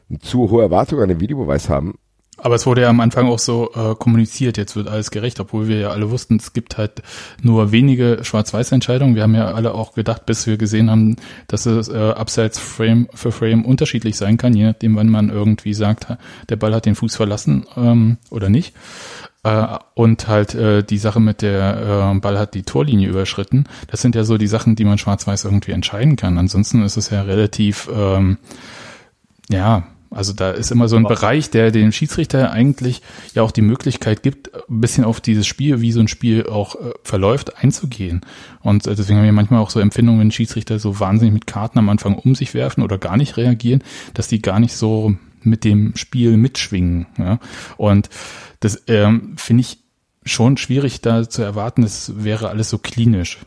eine 0.09 0.21
zu 0.21 0.49
hohe 0.51 0.63
Erwartung 0.63 1.01
an 1.01 1.09
den 1.09 1.19
Videobeweis 1.19 1.69
haben. 1.69 1.95
Aber 2.39 2.57
es 2.57 2.67
wurde 2.67 2.83
ja 2.83 2.89
am 2.89 3.01
Anfang 3.01 3.29
auch 3.29 3.39
so 3.39 3.71
äh, 3.75 3.95
kommuniziert, 3.95 4.57
jetzt 4.57 4.75
wird 4.75 4.89
alles 4.89 5.11
gerecht, 5.11 5.39
obwohl 5.39 5.69
wir 5.69 5.79
ja 5.79 5.91
alle 5.91 6.11
wussten, 6.11 6.37
es 6.37 6.53
gibt 6.53 6.77
halt 6.79 7.03
nur 7.43 7.71
wenige 7.71 8.19
Schwarz-Weiß-Entscheidungen. 8.23 9.15
Wir 9.15 9.23
haben 9.23 9.37
ja 9.37 9.53
alle 9.53 9.73
auch 9.73 9.95
gedacht, 9.95 10.27
bis 10.27 10.47
wir 10.47 10.57
gesehen 10.57 10.91
haben, 10.91 11.17
dass 11.47 11.65
es 11.67 11.89
äh, 11.89 11.97
abseits 11.97 12.59
Frame 12.59 13.09
für 13.15 13.31
Frame 13.31 13.65
unterschiedlich 13.65 14.17
sein 14.17 14.37
kann, 14.37 14.55
je 14.55 14.65
nachdem, 14.65 14.97
wann 14.97 15.09
man 15.09 15.31
irgendwie 15.31 15.75
sagt, 15.75 16.09
der 16.49 16.57
Ball 16.57 16.75
hat 16.75 16.87
den 16.87 16.97
Fuß 16.97 17.15
verlassen 17.15 17.67
ähm, 17.77 18.19
oder 18.31 18.51
nicht. 18.51 18.75
Äh, 19.45 19.79
und 19.95 20.27
halt 20.27 20.55
äh, 20.55 20.83
die 20.83 20.99
Sache 20.99 21.21
mit 21.21 21.41
der 21.41 22.13
äh, 22.15 22.19
Ball 22.19 22.39
hat 22.39 22.55
die 22.55 22.65
Torlinie 22.65 23.09
überschritten. 23.09 23.65
Das 23.89 24.03
sind 24.03 24.17
ja 24.17 24.25
so 24.25 24.39
die 24.39 24.49
Sachen, 24.49 24.75
die 24.75 24.85
man 24.85 24.99
schwarz-weiß 24.99 25.45
irgendwie 25.45 25.73
entscheiden 25.73 26.17
kann. 26.17 26.37
Ansonsten 26.39 26.83
ist 26.83 26.97
es 26.97 27.11
ja 27.11 27.23
relativ, 27.23 27.89
ähm, 27.95 28.39
ja, 29.51 29.85
Also 30.15 30.33
da 30.33 30.53
ist 30.53 30.71
immer 30.71 30.89
so 30.89 30.97
ein 30.97 31.05
Bereich, 31.05 31.51
der 31.51 31.71
dem 31.71 31.93
Schiedsrichter 31.93 32.51
eigentlich 32.51 33.03
ja 33.35 33.43
auch 33.43 33.51
die 33.51 33.63
Möglichkeit 33.63 34.23
gibt, 34.23 34.55
ein 34.55 34.81
bisschen 34.81 35.05
auf 35.05 35.21
dieses 35.21 35.47
Spiel, 35.47 35.81
wie 35.81 35.93
so 35.93 36.01
ein 36.01 36.09
Spiel 36.09 36.47
auch 36.47 36.77
äh, 36.77 36.93
verläuft, 37.03 37.63
einzugehen. 37.63 38.21
Und 38.61 38.87
äh, 38.87 38.95
deswegen 38.95 39.19
haben 39.19 39.27
wir 39.27 39.33
manchmal 39.33 39.61
auch 39.61 39.71
so 39.71 39.81
Empfindungen, 39.81 40.21
wenn 40.21 40.31
Schiedsrichter 40.31 40.79
so 40.79 41.01
wahnsinnig 41.01 41.35
mit 41.35 41.47
Karten 41.47 41.79
am 41.79 41.89
Anfang 41.89 42.17
um 42.17 42.35
sich 42.35 42.55
werfen 42.55 42.83
oder 42.83 42.99
gar 42.99 43.17
nicht 43.17 43.37
reagieren, 43.37 43.83
dass 44.15 44.29
die 44.29 44.41
gar 44.41 44.61
nicht 44.61 44.77
so 44.77 45.15
mit 45.43 45.65
dem 45.65 45.97
Spiel 45.97 46.37
mitschwingen. 46.37 47.07
Ja? 47.19 47.39
Und 47.77 48.09
das 48.61 48.83
ähm, 48.87 49.35
finde 49.37 49.63
ich 49.63 49.79
schon 50.25 50.57
schwierig 50.57 51.01
da 51.01 51.29
zu 51.29 51.43
erwarten, 51.43 51.83
es 51.83 52.25
wäre 52.25 52.49
alles 52.49 52.71
so 52.71 52.79
klinisch. 52.79 53.39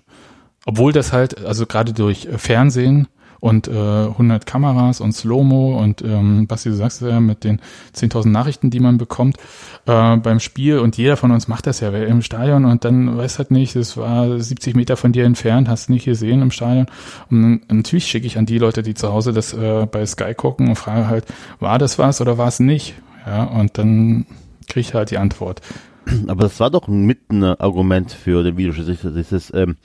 Obwohl 0.66 0.92
das 0.92 1.14
halt, 1.14 1.46
also 1.46 1.66
gerade 1.66 1.94
durch 1.94 2.28
Fernsehen 2.36 3.08
und 3.40 3.68
äh, 3.68 3.72
100 3.72 4.46
Kameras 4.46 5.02
und 5.02 5.14
Slow-Mo 5.14 5.78
und 5.78 6.02
ähm, 6.02 6.46
was 6.50 6.64
du 6.64 6.74
sagst 6.74 7.02
ja 7.02 7.20
mit 7.20 7.44
den 7.44 7.60
10.000 7.96 8.30
Nachrichten, 8.30 8.70
die 8.70 8.80
man 8.80 8.98
bekommt 8.98 9.38
äh, 9.86 10.18
beim 10.18 10.40
Spiel 10.40 10.80
und 10.80 10.98
jeder 10.98 11.18
von 11.18 11.32
uns 11.32 11.48
macht 11.48 11.68
das 11.68 11.80
ja 11.80 11.90
im 11.90 12.22
Stadion 12.22 12.66
und 12.66 12.86
dann 12.86 13.18
weiß 13.18 13.38
halt 13.38 13.52
nicht, 13.52 13.76
es 13.76 13.98
war 13.98 14.40
70 14.40 14.76
Meter 14.76 14.98
von 14.98 15.12
dir 15.12 15.26
entfernt, 15.26 15.70
hast 15.70 15.90
nicht 15.90 16.06
gesehen 16.06 16.42
im 16.42 16.52
Stadion 16.52 16.88
und 17.30 17.62
natürlich 17.72 18.08
schicke 18.08 18.28
ich 18.28 18.38
an 18.38 18.46
die 18.46 18.58
Leute, 18.58 18.84
die 18.84 18.94
zu 18.94 19.12
Hause 19.12 19.34
das 19.34 19.54
äh, 19.54 19.88
bei 19.90 20.06
Sky 20.06 20.34
gucken 20.34 20.70
und 20.70 20.76
frage 20.76 21.08
halt, 21.08 21.26
war 21.60 21.80
das 21.80 22.00
was 22.00 22.22
oder 22.22 22.38
war 22.38 22.48
es 22.48 22.60
nicht? 22.60 22.96
Ja, 23.26 23.44
und 23.44 23.78
dann 23.78 24.26
kriege 24.68 24.82
ich 24.82 24.94
halt 24.94 25.12
die 25.12 25.18
Antwort. 25.18 25.62
Aber 26.28 26.44
das 26.44 26.60
war 26.60 26.70
doch 26.70 26.88
mit 26.88 27.32
ein 27.32 27.44
Argument 27.44 28.12
für 28.12 28.44
den 28.44 28.58
Videoschiedsrichter, 28.58 29.12
dieses 29.12 29.54
ähm, 29.54 29.76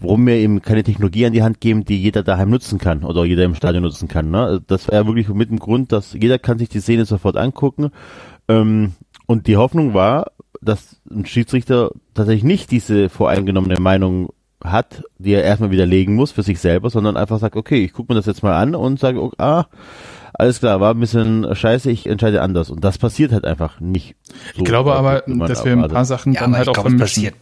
warum 0.00 0.26
wir 0.26 0.38
ihm 0.38 0.62
keine 0.62 0.82
Technologie 0.82 1.26
an 1.26 1.32
die 1.32 1.42
Hand 1.42 1.60
geben, 1.60 1.84
die 1.84 2.00
jeder 2.00 2.22
daheim 2.22 2.50
nutzen 2.50 2.78
kann 2.78 3.04
oder 3.04 3.24
jeder 3.24 3.44
im 3.44 3.54
Stadion 3.54 3.82
nutzen 3.82 4.08
kann. 4.08 4.30
Ne? 4.30 4.62
Das 4.66 4.88
war 4.88 4.94
ja 4.94 5.06
wirklich 5.06 5.28
mit 5.28 5.50
dem 5.50 5.58
Grund, 5.58 5.92
dass 5.92 6.14
jeder 6.14 6.38
kann 6.38 6.58
sich 6.58 6.68
die 6.68 6.80
Szene 6.80 7.04
sofort 7.04 7.36
angucken. 7.36 7.90
Ähm, 8.48 8.92
und 9.26 9.46
die 9.46 9.56
Hoffnung 9.56 9.94
war, 9.94 10.32
dass 10.60 11.00
ein 11.10 11.26
Schiedsrichter 11.26 11.92
tatsächlich 12.14 12.44
nicht 12.44 12.70
diese 12.70 13.08
voreingenommene 13.08 13.80
Meinung 13.80 14.30
hat, 14.62 15.04
die 15.18 15.32
er 15.32 15.44
erstmal 15.44 15.70
widerlegen 15.70 16.14
muss 16.14 16.32
für 16.32 16.42
sich 16.42 16.58
selber, 16.60 16.90
sondern 16.90 17.16
einfach 17.16 17.38
sagt, 17.38 17.56
okay, 17.56 17.84
ich 17.84 17.92
gucke 17.92 18.12
mir 18.12 18.16
das 18.16 18.26
jetzt 18.26 18.42
mal 18.42 18.60
an 18.60 18.74
und 18.74 18.98
sage, 18.98 19.22
okay, 19.22 19.36
ah, 19.38 19.64
alles 20.34 20.60
klar, 20.60 20.80
war 20.80 20.94
ein 20.94 21.00
bisschen 21.00 21.54
scheiße, 21.54 21.90
ich 21.90 22.06
entscheide 22.06 22.42
anders. 22.42 22.70
Und 22.70 22.84
das 22.84 22.98
passiert 22.98 23.32
halt 23.32 23.44
einfach 23.44 23.80
nicht. 23.80 24.16
So 24.54 24.58
ich 24.58 24.64
glaube 24.64 24.94
aber, 24.94 25.22
dass 25.26 25.64
wir 25.64 25.72
ein 25.72 25.88
paar 25.88 26.04
Sachen 26.04 26.32
ja, 26.32 26.40
dann 26.40 26.56
halt 26.56 26.68
auch 26.68 26.74
glaube, 26.74 26.90
vermischen 26.90 27.32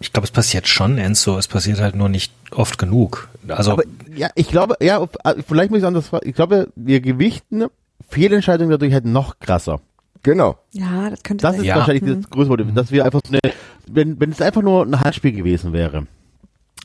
ich 0.00 0.12
glaube, 0.12 0.24
es 0.26 0.30
passiert 0.30 0.68
schon, 0.68 0.98
Enzo. 0.98 1.38
Es 1.38 1.48
passiert 1.48 1.80
halt 1.80 1.94
nur 1.94 2.08
nicht 2.08 2.32
oft 2.50 2.78
genug. 2.78 3.28
Also 3.48 3.72
aber, 3.72 3.82
ja, 4.14 4.28
ich 4.34 4.48
glaube, 4.48 4.76
ja, 4.80 5.02
äh, 5.24 5.34
vielleicht 5.46 5.70
muss 5.70 5.80
ich 5.80 5.86
anders 5.86 6.08
fragen. 6.08 6.28
Ich 6.28 6.34
glaube, 6.34 6.68
wir 6.76 7.00
gewichten 7.00 7.64
Fehlentscheidungen 8.08 8.70
dadurch 8.70 8.92
halt 8.92 9.04
noch 9.04 9.38
krasser. 9.40 9.80
Genau. 10.22 10.58
Ja, 10.72 11.08
das 11.10 11.22
könnte 11.22 11.42
Das 11.42 11.52
sein. 11.52 11.60
ist 11.60 11.66
Ja. 11.66 11.76
wahrscheinlich 11.76 12.02
das 12.04 12.30
größte 12.30 12.48
Problem, 12.48 12.74
dass 12.74 12.90
wir 12.90 13.04
einfach 13.04 13.20
so 13.24 13.32
eine, 13.32 13.54
wenn, 13.88 14.18
wenn 14.20 14.30
es 14.30 14.40
einfach 14.42 14.62
nur 14.62 14.84
ein 14.84 15.00
Handspiel 15.00 15.32
gewesen 15.32 15.72
wäre. 15.72 16.06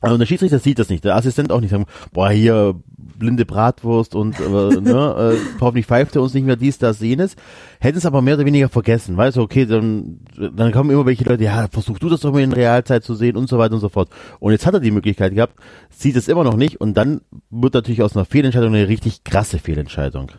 Also 0.01 0.17
der 0.17 0.25
Schiedsrichter 0.25 0.57
sieht 0.57 0.79
das 0.79 0.89
nicht, 0.89 1.05
der 1.05 1.15
Assistent 1.15 1.51
auch 1.51 1.61
nicht 1.61 1.69
sagen, 1.69 1.85
boah, 2.11 2.31
hier 2.31 2.75
blinde 2.97 3.45
Bratwurst 3.45 4.15
und 4.15 4.39
äh, 4.39 4.81
ne, 4.81 5.35
äh, 5.35 5.59
hoffentlich 5.61 5.85
pfeift 5.85 6.15
er 6.15 6.23
uns 6.23 6.33
nicht 6.33 6.45
mehr 6.45 6.55
dies, 6.55 6.79
das, 6.79 6.99
jenes. 6.99 7.35
Hätten 7.79 7.99
es 7.99 8.05
aber 8.07 8.23
mehr 8.23 8.33
oder 8.33 8.45
weniger 8.45 8.67
vergessen, 8.67 9.15
weißt 9.15 9.37
du, 9.37 9.41
okay, 9.41 9.67
dann, 9.67 10.21
dann 10.55 10.71
kommen 10.71 10.89
immer 10.89 11.05
welche 11.05 11.23
Leute, 11.23 11.43
ja, 11.43 11.67
versuch 11.69 11.99
du 11.99 12.09
das 12.09 12.21
doch 12.21 12.33
mal 12.33 12.41
in 12.41 12.51
Realzeit 12.51 13.03
zu 13.03 13.13
sehen 13.13 13.37
und 13.37 13.47
so 13.47 13.59
weiter 13.59 13.75
und 13.75 13.79
so 13.79 13.89
fort. 13.89 14.09
Und 14.39 14.53
jetzt 14.53 14.65
hat 14.65 14.73
er 14.73 14.79
die 14.79 14.89
Möglichkeit 14.89 15.35
gehabt, 15.35 15.53
sieht 15.91 16.15
es 16.15 16.27
immer 16.27 16.43
noch 16.43 16.55
nicht 16.55 16.81
und 16.81 16.95
dann 16.95 17.21
wird 17.51 17.75
natürlich 17.75 18.01
aus 18.01 18.15
einer 18.15 18.25
Fehlentscheidung 18.25 18.73
eine 18.73 18.87
richtig 18.87 19.23
krasse 19.23 19.59
Fehlentscheidung. 19.59 20.31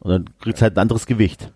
Und 0.00 0.10
dann 0.10 0.24
kriegt 0.38 0.56
es 0.56 0.62
halt 0.62 0.76
ein 0.76 0.82
anderes 0.82 1.06
Gewicht. 1.06 1.50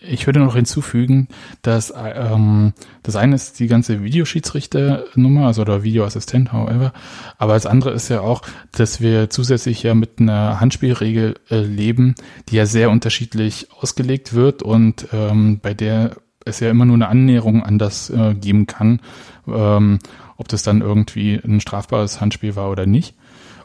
Ich 0.00 0.26
würde 0.26 0.40
noch 0.40 0.54
hinzufügen, 0.54 1.28
dass 1.62 1.92
ähm, 1.96 2.74
das 3.02 3.16
eine 3.16 3.34
ist 3.34 3.58
die 3.58 3.66
ganze 3.66 4.04
Videoschiedsrichternummer, 4.04 5.46
also 5.46 5.62
oder 5.62 5.82
Videoassistent, 5.82 6.52
however. 6.52 6.92
Aber 7.38 7.54
das 7.54 7.66
andere 7.66 7.92
ist 7.92 8.08
ja 8.08 8.20
auch, 8.20 8.42
dass 8.72 9.00
wir 9.00 9.30
zusätzlich 9.30 9.82
ja 9.82 9.94
mit 9.94 10.20
einer 10.20 10.60
Handspielregel 10.60 11.36
äh, 11.50 11.60
leben, 11.60 12.14
die 12.48 12.56
ja 12.56 12.66
sehr 12.66 12.90
unterschiedlich 12.90 13.68
ausgelegt 13.80 14.34
wird 14.34 14.62
und 14.62 15.08
ähm, 15.12 15.60
bei 15.60 15.74
der 15.74 16.16
es 16.46 16.60
ja 16.60 16.70
immer 16.70 16.84
nur 16.84 16.94
eine 16.94 17.08
Annäherung 17.08 17.62
an 17.62 17.78
das 17.78 18.08
äh, 18.08 18.34
geben 18.34 18.66
kann, 18.66 19.00
ähm, 19.48 19.98
ob 20.36 20.48
das 20.48 20.62
dann 20.62 20.80
irgendwie 20.80 21.34
ein 21.34 21.60
strafbares 21.60 22.20
Handspiel 22.20 22.56
war 22.56 22.70
oder 22.70 22.86
nicht. 22.86 23.16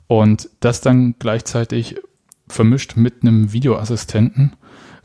Und 0.08 0.50
das 0.60 0.82
dann 0.82 1.16
gleichzeitig 1.20 1.98
vermischt 2.48 2.98
mit 2.98 3.22
einem 3.22 3.54
Videoassistenten 3.54 4.54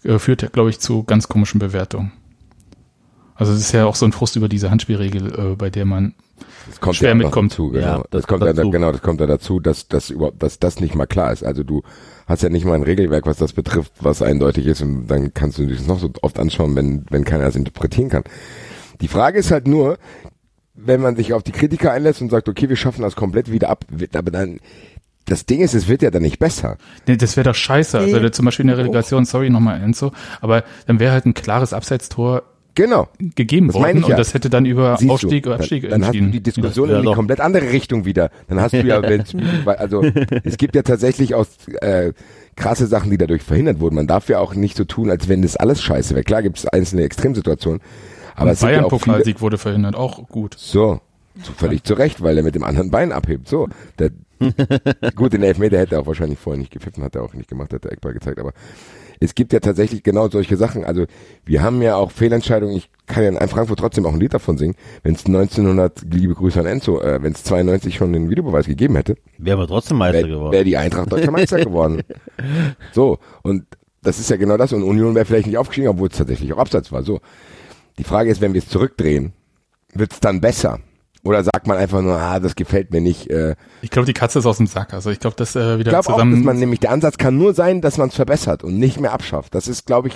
äh, 0.07 0.19
führt, 0.19 0.53
glaube 0.53 0.71
ich, 0.71 0.79
zu 0.81 1.05
ganz 1.05 1.29
komischen 1.29 1.59
Bewertungen. 1.59 2.13
Also 3.35 3.53
es 3.53 3.61
ist 3.61 3.73
ja 3.73 3.85
auch 3.85 3.95
so 3.95 4.07
ein 4.07 4.13
Frust 4.13 4.37
über 4.37 4.49
diese 4.49 4.71
Handspielregel, 4.71 5.53
äh, 5.53 5.57
bei 5.57 5.69
der 5.69 5.85
man 5.85 6.15
Das 6.69 6.81
kommt 6.81 6.97
schwer 6.97 7.11
ja 7.11 7.15
mitkommt. 7.15 7.53
Dazu, 7.53 7.71
genau. 7.71 7.87
Ja, 7.87 7.97
das, 7.99 8.05
das 8.11 8.27
kommt 8.27 8.41
kommt 8.41 8.49
ja, 8.49 8.53
dazu. 8.55 8.71
genau, 8.71 8.93
das 8.93 9.03
kommt 9.03 9.21
ja 9.21 9.27
dazu, 9.27 9.61
dass, 9.61 9.89
dass 9.89 10.09
überhaupt, 10.11 10.43
dass 10.43 10.59
das 10.59 10.81
nicht 10.81 10.95
mal 10.95 11.07
klar 11.07 11.33
ist. 11.33 11.45
Also 11.45 11.63
du 11.63 11.83
hast 12.27 12.43
ja 12.43 12.49
nicht 12.49 12.65
mal 12.65 12.75
ein 12.75 12.83
Regelwerk, 12.83 13.27
was 13.27 13.37
das 13.37 13.53
betrifft, 13.53 13.93
was 14.01 14.23
eindeutig 14.23 14.67
ist 14.67 14.81
und 14.81 15.07
dann 15.07 15.35
kannst 15.35 15.59
du 15.59 15.67
dich 15.67 15.87
noch 15.87 15.99
so 15.99 16.11
oft 16.23 16.39
anschauen, 16.39 16.75
wenn, 16.77 17.05
wenn 17.11 17.25
keiner 17.25 17.45
das 17.45 17.57
interpretieren 17.57 18.09
kann. 18.09 18.25
Die 19.03 19.09
Frage 19.09 19.39
ist 19.39 19.51
halt 19.51 19.69
nur, 19.69 19.99
wenn 20.75 21.01
man 21.03 21.17
sich 21.17 21.35
auf 21.35 21.43
die 21.43 21.53
Kritiker 21.53 21.93
einlässt 21.93 22.23
und 22.23 22.31
sagt, 22.31 22.49
okay, 22.49 22.69
wir 22.69 22.77
schaffen 22.77 23.03
das 23.03 23.17
komplett 23.17 23.51
wieder 23.51 23.69
ab, 23.69 23.85
aber 24.15 24.31
dann, 24.31 24.61
das 25.27 25.45
Ding 25.47 25.61
ist, 25.61 25.75
es 25.75 25.89
wird 25.89 26.03
ja 26.03 26.11
dann 26.11 26.23
nicht 26.23 26.39
besser. 26.39 26.79
Nee, 27.07 27.17
das 27.17 27.37
wäre 27.37 27.49
doch 27.51 27.55
scheiße. 27.55 27.99
Also 27.99 28.19
Nee. 28.21 28.31
zum 28.31 28.45
Beispiel 28.45 28.63
in 28.65 28.69
der 28.69 28.79
Relegation, 28.79 29.25
sorry 29.25 29.51
nochmal 29.51 29.83
Enzo, 29.83 30.13
aber 30.41 30.65
dann 30.87 31.01
wäre 31.01 31.13
halt 31.13 31.27
ein 31.27 31.35
klares 31.35 31.73
Abseitstor 31.73 32.43
Genau. 32.77 33.09
gegeben 33.19 33.69
Das 33.69 33.77
worden 33.77 33.97
ich 34.01 34.07
ja. 34.07 34.15
und 34.15 34.19
das 34.19 34.35
hätte 34.35 34.51
dann 34.51 34.67
über 34.67 34.99
Siehst 34.99 35.11
Aufstieg 35.11 35.45
du, 35.45 35.49
oder 35.51 35.59
Abstieg 35.61 35.83
dann, 35.85 35.93
dann 35.93 36.03
hast 36.03 36.13
du 36.13 36.19
entschieden. 36.19 36.33
die 36.33 36.43
Diskussion 36.43 36.91
Ja, 36.91 36.97
in 36.97 37.03
die 37.03 37.07
doch. 37.07 37.15
komplett 37.15 37.41
andere 37.41 37.73
Richtung 37.73 38.05
wieder. 38.05 38.31
Dann 38.49 38.61
hast 38.61 38.73
du 38.75 38.83
ja, 38.83 39.01
weil, 39.65 39.77
also 39.77 40.05
es 40.45 40.59
gibt 40.59 40.75
ja 40.77 40.83
tatsächlich 40.83 41.35
auch 41.35 41.47
äh, 41.81 42.13
krasse 42.55 42.87
Sachen, 42.87 43.11
die 43.11 43.17
dadurch 43.17 43.43
verhindert 43.43 43.81
wurden. 43.81 43.95
Man 43.95 44.07
darf 44.07 44.29
ja 44.29 44.41
auch 44.41 44.55
nicht 44.55 44.77
so 44.77 44.85
tun, 44.85 45.09
als 45.11 45.27
wenn 45.27 45.41
das 45.41 45.57
alles 45.57 45.83
scheiße 45.83 46.15
wäre. 46.15 46.23
Klar 46.25 46.43
gibt 46.43 46.59
es 46.59 46.67
einzelne 46.67 47.03
Extremsituationen, 47.05 47.81
aber 48.35 48.51
es 48.51 48.61
sind 48.61 48.69
ja 48.69 48.75
auch 48.85 48.91
viele, 48.91 48.91
Bayern-Pokalsieg 49.01 49.41
wurde 49.41 49.57
verhindert, 49.57 49.97
auch 49.97 50.29
gut. 50.29 50.55
so, 50.59 51.01
so 51.43 51.53
völlig 51.57 51.83
zu 51.83 51.95
Recht, 51.95 52.23
weil 52.23 52.37
er 52.37 52.43
mit 52.45 52.55
dem 52.55 52.63
anderen 52.65 52.91
Bein 52.91 53.11
abhebt. 53.11 53.49
So, 53.49 53.69
der, 53.99 54.11
gut, 55.15 55.33
den 55.33 55.43
Elfmeter 55.43 55.79
hätte 55.79 55.95
er 55.97 56.03
auch 56.03 56.07
wahrscheinlich 56.07 56.39
vorher 56.39 56.59
nicht 56.59 56.71
gepfiffen, 56.73 57.03
hat 57.03 57.15
er 57.15 57.23
auch 57.23 57.35
nicht 57.35 57.49
gemacht, 57.49 57.73
hat 57.73 57.85
der 57.85 57.93
Eckball 57.93 58.13
gezeigt, 58.13 58.39
aber 58.39 58.53
es 59.19 59.35
gibt 59.35 59.53
ja 59.53 59.61
tatsächlich 59.61 60.03
genau 60.03 60.29
solche 60.29 60.57
Sachen. 60.57 60.85
Also 60.85 61.07
wir 61.45 61.63
haben 61.63 61.81
ja 61.81 61.97
auch 61.97 62.11
Fehlentscheidungen. 62.11 62.77
Ich 62.77 62.91
kann 63.07 63.23
ja 63.23 63.31
in 63.31 63.49
Frankfurt 63.49 63.79
trotzdem 63.79 64.05
auch 64.05 64.13
ein 64.13 64.21
Lied 64.21 64.35
davon 64.35 64.59
singen. 64.59 64.75
Wenn 65.03 65.15
es 65.15 65.25
1900, 65.25 66.03
liebe 66.13 66.35
Grüße 66.35 66.61
an 66.61 66.67
Enzo, 66.67 67.01
äh, 67.01 67.23
wenn 67.23 67.33
es 67.33 67.43
92 67.45 67.95
schon 67.95 68.13
den 68.13 68.29
Videobeweis 68.29 68.67
gegeben 68.67 68.97
hätte, 68.97 69.17
Wären 69.39 69.59
wir 69.59 69.67
trotzdem 69.67 69.97
Meister 69.97 70.19
wäre 70.19 70.29
geworden. 70.29 70.53
wär 70.53 70.65
die 70.65 70.77
Eintracht 70.77 71.11
deutscher 71.11 71.31
Meister 71.31 71.59
geworden. 71.65 72.03
So, 72.93 73.19
und 73.43 73.65
das 74.03 74.19
ist 74.19 74.31
ja 74.31 74.37
genau 74.37 74.57
das. 74.57 74.73
Und 74.73 74.83
Union 74.83 75.15
wäre 75.15 75.25
vielleicht 75.25 75.47
nicht 75.47 75.59
aufgestiegen, 75.59 75.89
obwohl 75.89 76.09
es 76.09 76.17
tatsächlich 76.17 76.53
auch 76.53 76.59
Abseits 76.59 76.93
war. 76.93 77.03
So, 77.03 77.21
die 77.99 78.05
Frage 78.05 78.31
ist, 78.31 78.41
wenn 78.41 78.53
wir 78.53 78.59
es 78.61 78.69
zurückdrehen, 78.69 79.33
wird 79.95 80.13
es 80.13 80.21
dann 80.21 80.41
besser? 80.41 80.81
Oder 81.27 81.45
sagt 81.45 81.67
man 81.67 81.77
einfach 81.77 82.03
nur, 82.03 82.15
ah, 82.15 82.39
das 82.41 82.55
gefällt 82.55 82.93
mir 82.93 83.01
nicht. 83.01 83.29
Äh, 83.31 83.57
Ich 83.83 83.91
glaube, 83.91 84.07
die 84.07 84.13
Katze 84.13 84.39
ist 84.39 84.47
aus 84.47 84.59
dem 84.59 84.67
Sack. 84.67 84.95
Also 84.95 85.11
ich 85.11 85.19
glaube, 85.21 85.37
das 85.37 85.57
äh, 85.57 85.75
ich 85.75 85.79
wieder 85.81 85.91
glaube 85.91 86.09
auch, 86.09 86.13
zusammen. 86.15 86.37
dass 86.37 86.45
man 86.45 86.59
nämlich, 86.59 86.81
der 86.81 86.93
Ansatz 86.93 87.19
kann 87.19 87.37
nur 87.37 87.55
sein, 87.55 87.81
dass 87.81 87.99
man 87.99 88.09
es 88.09 88.15
verbessert 88.15 88.65
und 88.65 88.79
nicht 88.79 89.01
mehr 89.01 89.13
abschafft. 89.13 89.55
Das 89.55 89.69
ist, 89.69 89.87
glaube 89.87 90.09
ich, 90.09 90.15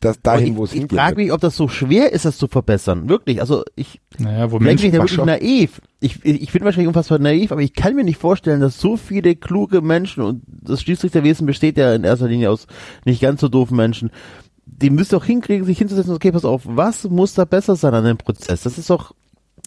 das 0.00 0.22
dahin, 0.22 0.56
wo 0.56 0.64
es 0.64 0.70
ich 0.70 0.76
ich 0.76 0.80
hingeht. 0.82 0.98
frage 0.98 1.16
mich, 1.16 1.30
ob 1.30 1.42
das 1.42 1.56
so 1.56 1.68
schwer 1.68 2.12
ist, 2.12 2.24
das 2.24 2.38
zu 2.38 2.48
verbessern. 2.48 3.10
Wirklich. 3.10 3.40
Also 3.42 3.64
ich 3.76 4.00
naja, 4.18 4.50
wo 4.50 4.56
ich 4.58 4.64
da 4.90 4.92
wirklich 4.98 5.18
naiv. 5.18 5.82
Ich, 6.00 6.24
ich, 6.24 6.40
ich 6.42 6.52
bin 6.52 6.64
wahrscheinlich 6.64 6.88
unfassbar 6.88 7.18
naiv, 7.18 7.52
aber 7.52 7.60
ich 7.60 7.74
kann 7.74 7.94
mir 7.94 8.04
nicht 8.04 8.18
vorstellen, 8.18 8.62
dass 8.62 8.80
so 8.80 8.96
viele 8.96 9.36
kluge 9.36 9.82
Menschen, 9.82 10.22
und 10.22 10.42
das 10.46 10.80
Schiedsrichterwesen 10.80 11.46
besteht 11.46 11.76
ja 11.76 11.94
in 11.94 12.04
erster 12.04 12.28
Linie 12.28 12.50
aus 12.50 12.66
nicht 13.04 13.20
ganz 13.20 13.42
so 13.42 13.48
doofen 13.48 13.76
Menschen, 13.76 14.10
die 14.64 14.88
müsst 14.88 15.12
doch 15.12 15.24
hinkriegen, 15.26 15.66
sich 15.66 15.76
hinzusetzen, 15.76 16.14
okay, 16.14 16.32
pass 16.32 16.46
auf, 16.46 16.62
was 16.64 17.04
muss 17.04 17.34
da 17.34 17.44
besser 17.44 17.76
sein 17.76 17.92
an 17.92 18.04
dem 18.04 18.16
Prozess? 18.16 18.62
Das 18.62 18.78
ist 18.78 18.88
doch, 18.88 19.14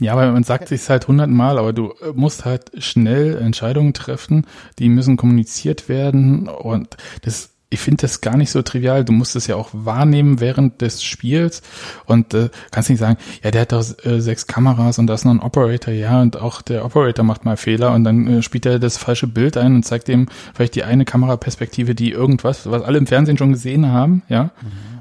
Ja, 0.03 0.11
aber 0.11 0.29
man 0.33 0.43
sagt 0.43 0.67
sich's 0.67 0.89
halt 0.89 1.07
hundertmal, 1.07 1.57
aber 1.57 1.71
du 1.71 1.93
äh, 2.01 2.11
musst 2.13 2.43
halt 2.43 2.71
schnell 2.83 3.37
Entscheidungen 3.37 3.93
treffen, 3.93 4.45
die 4.77 4.89
müssen 4.89 5.15
kommuniziert 5.15 5.87
werden 5.87 6.49
und 6.49 6.97
das 7.21 7.51
ich 7.69 7.79
finde 7.79 8.01
das 8.01 8.21
gar 8.21 8.37
nicht 8.37 8.51
so 8.51 8.61
trivial. 8.61 9.03
Du 9.03 9.13
musst 9.13 9.35
es 9.35 9.47
ja 9.47 9.55
auch 9.55 9.69
wahrnehmen 9.73 10.39
während 10.39 10.81
des 10.81 11.01
Spiels 11.03 11.63
und 12.05 12.35
äh, 12.35 12.49
kannst 12.69 12.91
nicht 12.91 12.99
sagen, 12.99 13.17
ja, 13.43 13.49
der 13.49 13.61
hat 13.61 13.71
doch 13.71 13.83
äh, 14.05 14.19
sechs 14.19 14.45
Kameras 14.45 14.99
und 14.99 15.07
da 15.07 15.15
ist 15.15 15.25
noch 15.25 15.31
ein 15.31 15.39
Operator, 15.39 15.91
ja, 15.91 16.21
und 16.21 16.39
auch 16.39 16.61
der 16.61 16.85
Operator 16.85 17.25
macht 17.25 17.45
mal 17.45 17.57
Fehler 17.57 17.93
und 17.93 18.03
dann 18.03 18.27
äh, 18.27 18.41
spielt 18.43 18.67
er 18.67 18.77
das 18.77 18.97
falsche 18.97 19.25
Bild 19.25 19.57
ein 19.57 19.73
und 19.73 19.83
zeigt 19.83 20.07
dem 20.07 20.27
vielleicht 20.53 20.75
die 20.75 20.83
eine 20.83 21.03
Kameraperspektive, 21.03 21.95
die 21.95 22.11
irgendwas, 22.11 22.69
was 22.69 22.83
alle 22.83 22.99
im 22.99 23.07
Fernsehen 23.07 23.39
schon 23.39 23.53
gesehen 23.53 23.87
haben, 23.87 24.21
ja, 24.29 24.51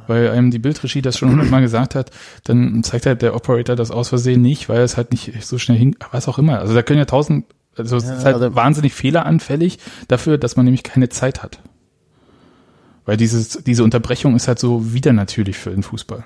weil 0.06 0.30
einem 0.30 0.50
die 0.50 0.58
Bildregie 0.58 1.02
das 1.02 1.18
schon 1.18 1.30
hundertmal 1.30 1.60
gesagt 1.62 1.94
hat, 1.94 2.10
dann 2.44 2.82
zeigt 2.82 3.06
halt 3.06 3.22
der 3.22 3.34
Operator 3.34 3.76
das 3.76 3.90
aus 3.90 4.08
Versehen 4.08 4.42
nicht, 4.42 4.68
weil 4.68 4.80
es 4.82 4.96
halt 4.96 5.10
nicht 5.12 5.44
so 5.44 5.58
schnell 5.58 5.78
hin, 5.78 5.96
was 6.10 6.28
auch 6.28 6.38
immer. 6.38 6.58
Also 6.58 6.74
da 6.74 6.82
können 6.82 6.98
ja 6.98 7.04
tausend, 7.04 7.46
also 7.76 7.96
es 7.96 8.04
Ja, 8.04 8.14
ist 8.16 8.24
halt 8.24 8.34
also- 8.36 8.54
wahnsinnig 8.54 8.92
fehleranfällig 8.94 9.78
dafür, 10.08 10.38
dass 10.38 10.56
man 10.56 10.64
nämlich 10.64 10.82
keine 10.82 11.08
Zeit 11.08 11.42
hat. 11.42 11.60
Weil 13.04 13.16
dieses, 13.16 13.62
diese 13.64 13.82
Unterbrechung 13.84 14.36
ist 14.36 14.46
halt 14.48 14.58
so 14.60 14.92
wieder 14.94 15.12
natürlich 15.12 15.58
für 15.58 15.70
den 15.70 15.82
Fußball. 15.82 16.24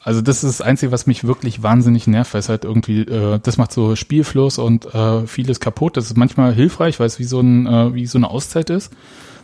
Also 0.00 0.22
das 0.22 0.42
ist 0.44 0.60
das 0.60 0.66
Einzige, 0.66 0.92
was 0.92 1.06
mich 1.06 1.24
wirklich 1.24 1.62
wahnsinnig 1.62 2.06
nervt, 2.06 2.32
weil 2.32 2.38
es 2.40 2.48
halt 2.48 2.64
irgendwie, 2.64 3.02
äh, 3.02 3.38
das 3.42 3.58
macht 3.58 3.72
so 3.72 3.94
Spielfluss 3.96 4.56
und 4.58 4.86
äh, 4.94 5.26
vieles 5.26 5.60
kaputt. 5.60 5.96
Das 5.96 6.06
ist 6.06 6.16
manchmal 6.16 6.54
hilfreich, 6.54 6.98
weil 7.00 7.06
es 7.08 7.18
wie 7.18 7.24
so 7.24 7.40
ein, 7.40 7.66
äh, 7.66 7.92
wie 7.94 8.06
so 8.06 8.16
eine 8.16 8.30
Auszeit 8.30 8.70
ist. 8.70 8.92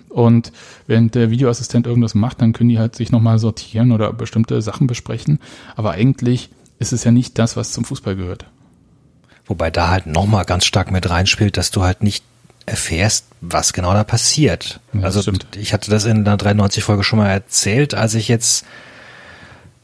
Und 0.08 0.52
wenn 0.86 1.10
der 1.10 1.30
Videoassistent 1.30 1.86
irgendwas 1.86 2.14
macht, 2.14 2.40
dann 2.40 2.52
können 2.52 2.68
die 2.68 2.78
halt 2.78 2.94
sich 2.94 3.10
nochmal 3.10 3.38
sortieren 3.38 3.92
oder 3.92 4.12
bestimmte 4.12 4.62
Sachen 4.62 4.86
besprechen. 4.86 5.40
Aber 5.74 5.92
eigentlich 5.92 6.50
ist 6.78 6.92
es 6.92 7.04
ja 7.04 7.10
nicht 7.10 7.38
das, 7.38 7.56
was 7.56 7.72
zum 7.72 7.84
Fußball 7.84 8.16
gehört. 8.16 8.46
Wobei 9.46 9.70
da 9.70 9.88
halt 9.88 10.06
nochmal 10.06 10.44
ganz 10.44 10.64
stark 10.64 10.90
mit 10.90 11.08
reinspielt, 11.10 11.56
dass 11.56 11.70
du 11.70 11.82
halt 11.82 12.02
nicht 12.02 12.24
erfährst, 12.66 13.26
was 13.40 13.72
genau 13.72 13.92
da 13.92 14.04
passiert. 14.04 14.80
Ja, 14.94 15.02
also 15.02 15.20
stimmt. 15.20 15.46
ich 15.56 15.72
hatte 15.72 15.90
das 15.90 16.04
in 16.06 16.24
der 16.24 16.38
93-Folge 16.38 17.04
schon 17.04 17.18
mal 17.18 17.28
erzählt, 17.28 17.94
als 17.94 18.14
ich 18.14 18.28
jetzt 18.28 18.64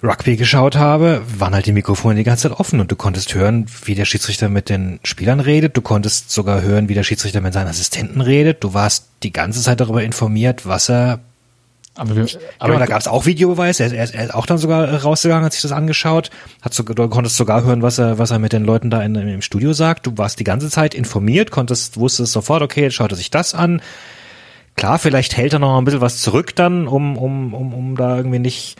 Rugby 0.03 0.37
geschaut 0.37 0.77
habe, 0.77 1.23
waren 1.39 1.55
halt 1.55 1.67
die 1.67 1.73
Mikrofone 1.73 2.15
die 2.15 2.25
ganze 2.25 2.49
Zeit 2.49 2.59
offen 2.59 2.81
und 2.81 2.91
du 2.91 2.97
konntest 2.97 3.35
hören, 3.35 3.67
wie 3.85 3.95
der 3.95 4.07
Schiedsrichter 4.07 4.49
mit 4.49 4.71
den 4.71 4.99
Spielern 5.05 5.41
redet. 5.41 5.77
Du 5.77 5.83
konntest 5.83 6.31
sogar 6.31 6.63
hören, 6.63 6.89
wie 6.89 6.95
der 6.95 7.03
Schiedsrichter 7.03 7.41
mit 7.43 7.53
seinen 7.53 7.69
Assistenten 7.69 8.21
redet. 8.23 8.65
Du 8.65 8.73
warst 8.73 9.09
die 9.23 9.33
ganze 9.33 9.61
Zeit 9.61 9.81
darüber 9.81 10.03
informiert, 10.03 10.67
was 10.67 10.89
er 10.89 11.21
Aber, 11.97 12.17
wir, 12.17 12.23
aber 12.59 12.73
aber 12.73 12.79
da 12.79 12.87
gab 12.87 13.01
es 13.01 13.09
auch 13.09 13.27
Videobeweis. 13.27 13.79
Er, 13.81 13.93
er, 13.93 14.15
er 14.15 14.25
ist 14.25 14.35
auch 14.35 14.47
dann 14.47 14.57
sogar 14.57 15.03
rausgegangen, 15.03 15.45
hat 15.45 15.53
sich 15.53 15.61
das 15.61 15.73
angeschaut. 15.73 16.31
Hat 16.63 16.73
so, 16.73 16.83
du 16.83 17.09
konntest 17.09 17.37
sogar 17.37 17.63
hören, 17.65 17.83
was 17.83 17.99
er, 17.99 18.19
was 18.19 18.31
er 18.31 18.39
mit 18.39 18.55
den 18.55 18.65
Leuten 18.65 18.89
da 18.89 19.03
in, 19.03 19.15
im 19.17 19.43
Studio 19.43 19.75
sagt. 19.75 20.07
Du 20.07 20.17
warst 20.17 20.41
die 20.41 20.45
ganze 20.45 20.71
Zeit 20.71 20.95
informiert, 20.95 21.51
konntest, 21.51 21.99
wusstest 21.99 22.33
sofort, 22.33 22.63
okay, 22.63 22.85
jetzt 22.85 22.95
schaut 22.95 23.13
er 23.13 23.17
sich 23.17 23.31
das 23.31 23.55
an. 23.55 23.83
Klar, 24.77 24.99
vielleicht 24.99 25.37
hält 25.37 25.53
er 25.53 25.59
noch 25.59 25.77
ein 25.77 25.85
bisschen 25.85 26.01
was 26.01 26.23
zurück 26.23 26.57
dann, 26.57 26.89
um, 26.89 27.19
um, 27.19 27.53
um, 27.53 27.75
um 27.75 27.97
da 27.97 28.17
irgendwie 28.17 28.39
nicht. 28.39 28.77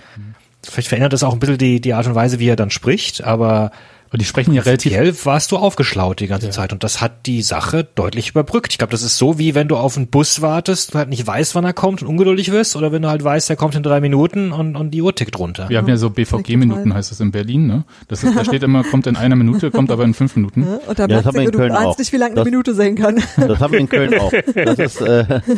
Vielleicht 0.65 0.89
verändert 0.89 1.13
das 1.13 1.23
auch 1.23 1.33
ein 1.33 1.39
bisschen 1.41 1.59
die, 1.59 1.81
die 1.81 1.95
Art 1.95 2.07
und 2.07 2.15
Weise, 2.15 2.39
wie 2.39 2.49
er 2.49 2.57
dann 2.57 2.71
spricht, 2.71 3.25
aber 3.25 3.71
aber 4.11 4.19
die 4.19 4.25
sprechen 4.25 4.53
ja 4.53 4.63
relativ 4.63 4.93
prinzipiell 4.93 5.25
warst 5.25 5.51
du 5.53 5.57
aufgeschlaut 5.57 6.21
die 6.21 6.27
ganze 6.27 6.47
Ja. 6.47 6.53
Zeit 6.53 6.73
und 6.73 6.85
das 6.85 7.01
hat 7.01 7.27
die 7.27 7.43
Sache 7.43 7.85
deutlich 7.95 8.31
überbrückt. 8.31 8.73
Ich 8.73 8.79
glaube, 8.79 8.91
das 8.91 9.03
ist 9.03 9.17
so 9.19 9.39
wie 9.39 9.55
wenn 9.55 9.69
du 9.69 9.77
auf 9.77 9.97
einen 9.97 10.09
Bus 10.09 10.43
wartest, 10.43 10.95
du 10.95 10.99
halt 10.99 11.09
nicht 11.09 11.27
weißt, 11.27 11.55
wann 11.55 11.65
er 11.65 11.73
kommt 11.73 12.03
und 12.03 12.09
ungeduldig 12.09 12.51
wirst, 12.51 12.75
oder 12.77 12.93
wenn 12.93 13.03
du 13.03 13.09
halt 13.09 13.23
weißt, 13.25 13.49
er 13.51 13.57
kommt 13.57 13.75
in 13.77 13.83
drei 13.83 14.01
Minuten 14.01 14.53
und, 14.53 14.77
und 14.77 14.91
die 14.91 15.01
Uhr 15.03 15.15
tickt 15.15 15.39
runter. 15.39 15.69
Wir 15.69 15.79
haben 15.79 15.89
ja 15.89 15.97
so 15.97 16.11
BVG-Minuten, 16.11 16.93
heißt 16.93 17.11
das 17.11 17.21
in 17.21 17.31
Berlin, 17.31 17.67
ne? 17.67 17.85
Das 18.09 18.23
ist, 18.25 18.37
da 18.37 18.45
steht 18.45 18.63
immer, 18.63 18.83
kommt 18.85 19.07
in 19.07 19.17
einer 19.17 19.37
Minute, 19.37 19.71
kommt 19.71 19.91
aber 19.91 20.05
in 20.05 20.13
fünf 20.15 20.35
Minuten. 20.37 20.61
Ne? 20.63 20.81
Und 20.87 20.99
da 20.99 21.05
Ja, 21.05 21.09
das 21.23 21.25
merkst 21.25 21.27
haben 21.27 21.35
wir 21.35 21.43
in 21.43 21.51
du, 21.53 21.59
du 21.59 21.65
ahnst 21.75 21.87
auch. 21.87 21.99
nicht, 21.99 22.13
wie 22.13 22.17
lang 22.17 22.27
eine 22.33 22.37
Das- 22.37 22.45
Minute 22.45 22.75
sein 22.75 22.95
kann. 22.97 23.23
Das 23.37 23.61
haben 23.61 23.73
wir 23.73 23.79
in 23.81 23.89
Köln 23.89 24.19
auch. 24.19 24.33
Das 24.55 24.79
ist, 24.79 25.01
äh, 25.01 25.41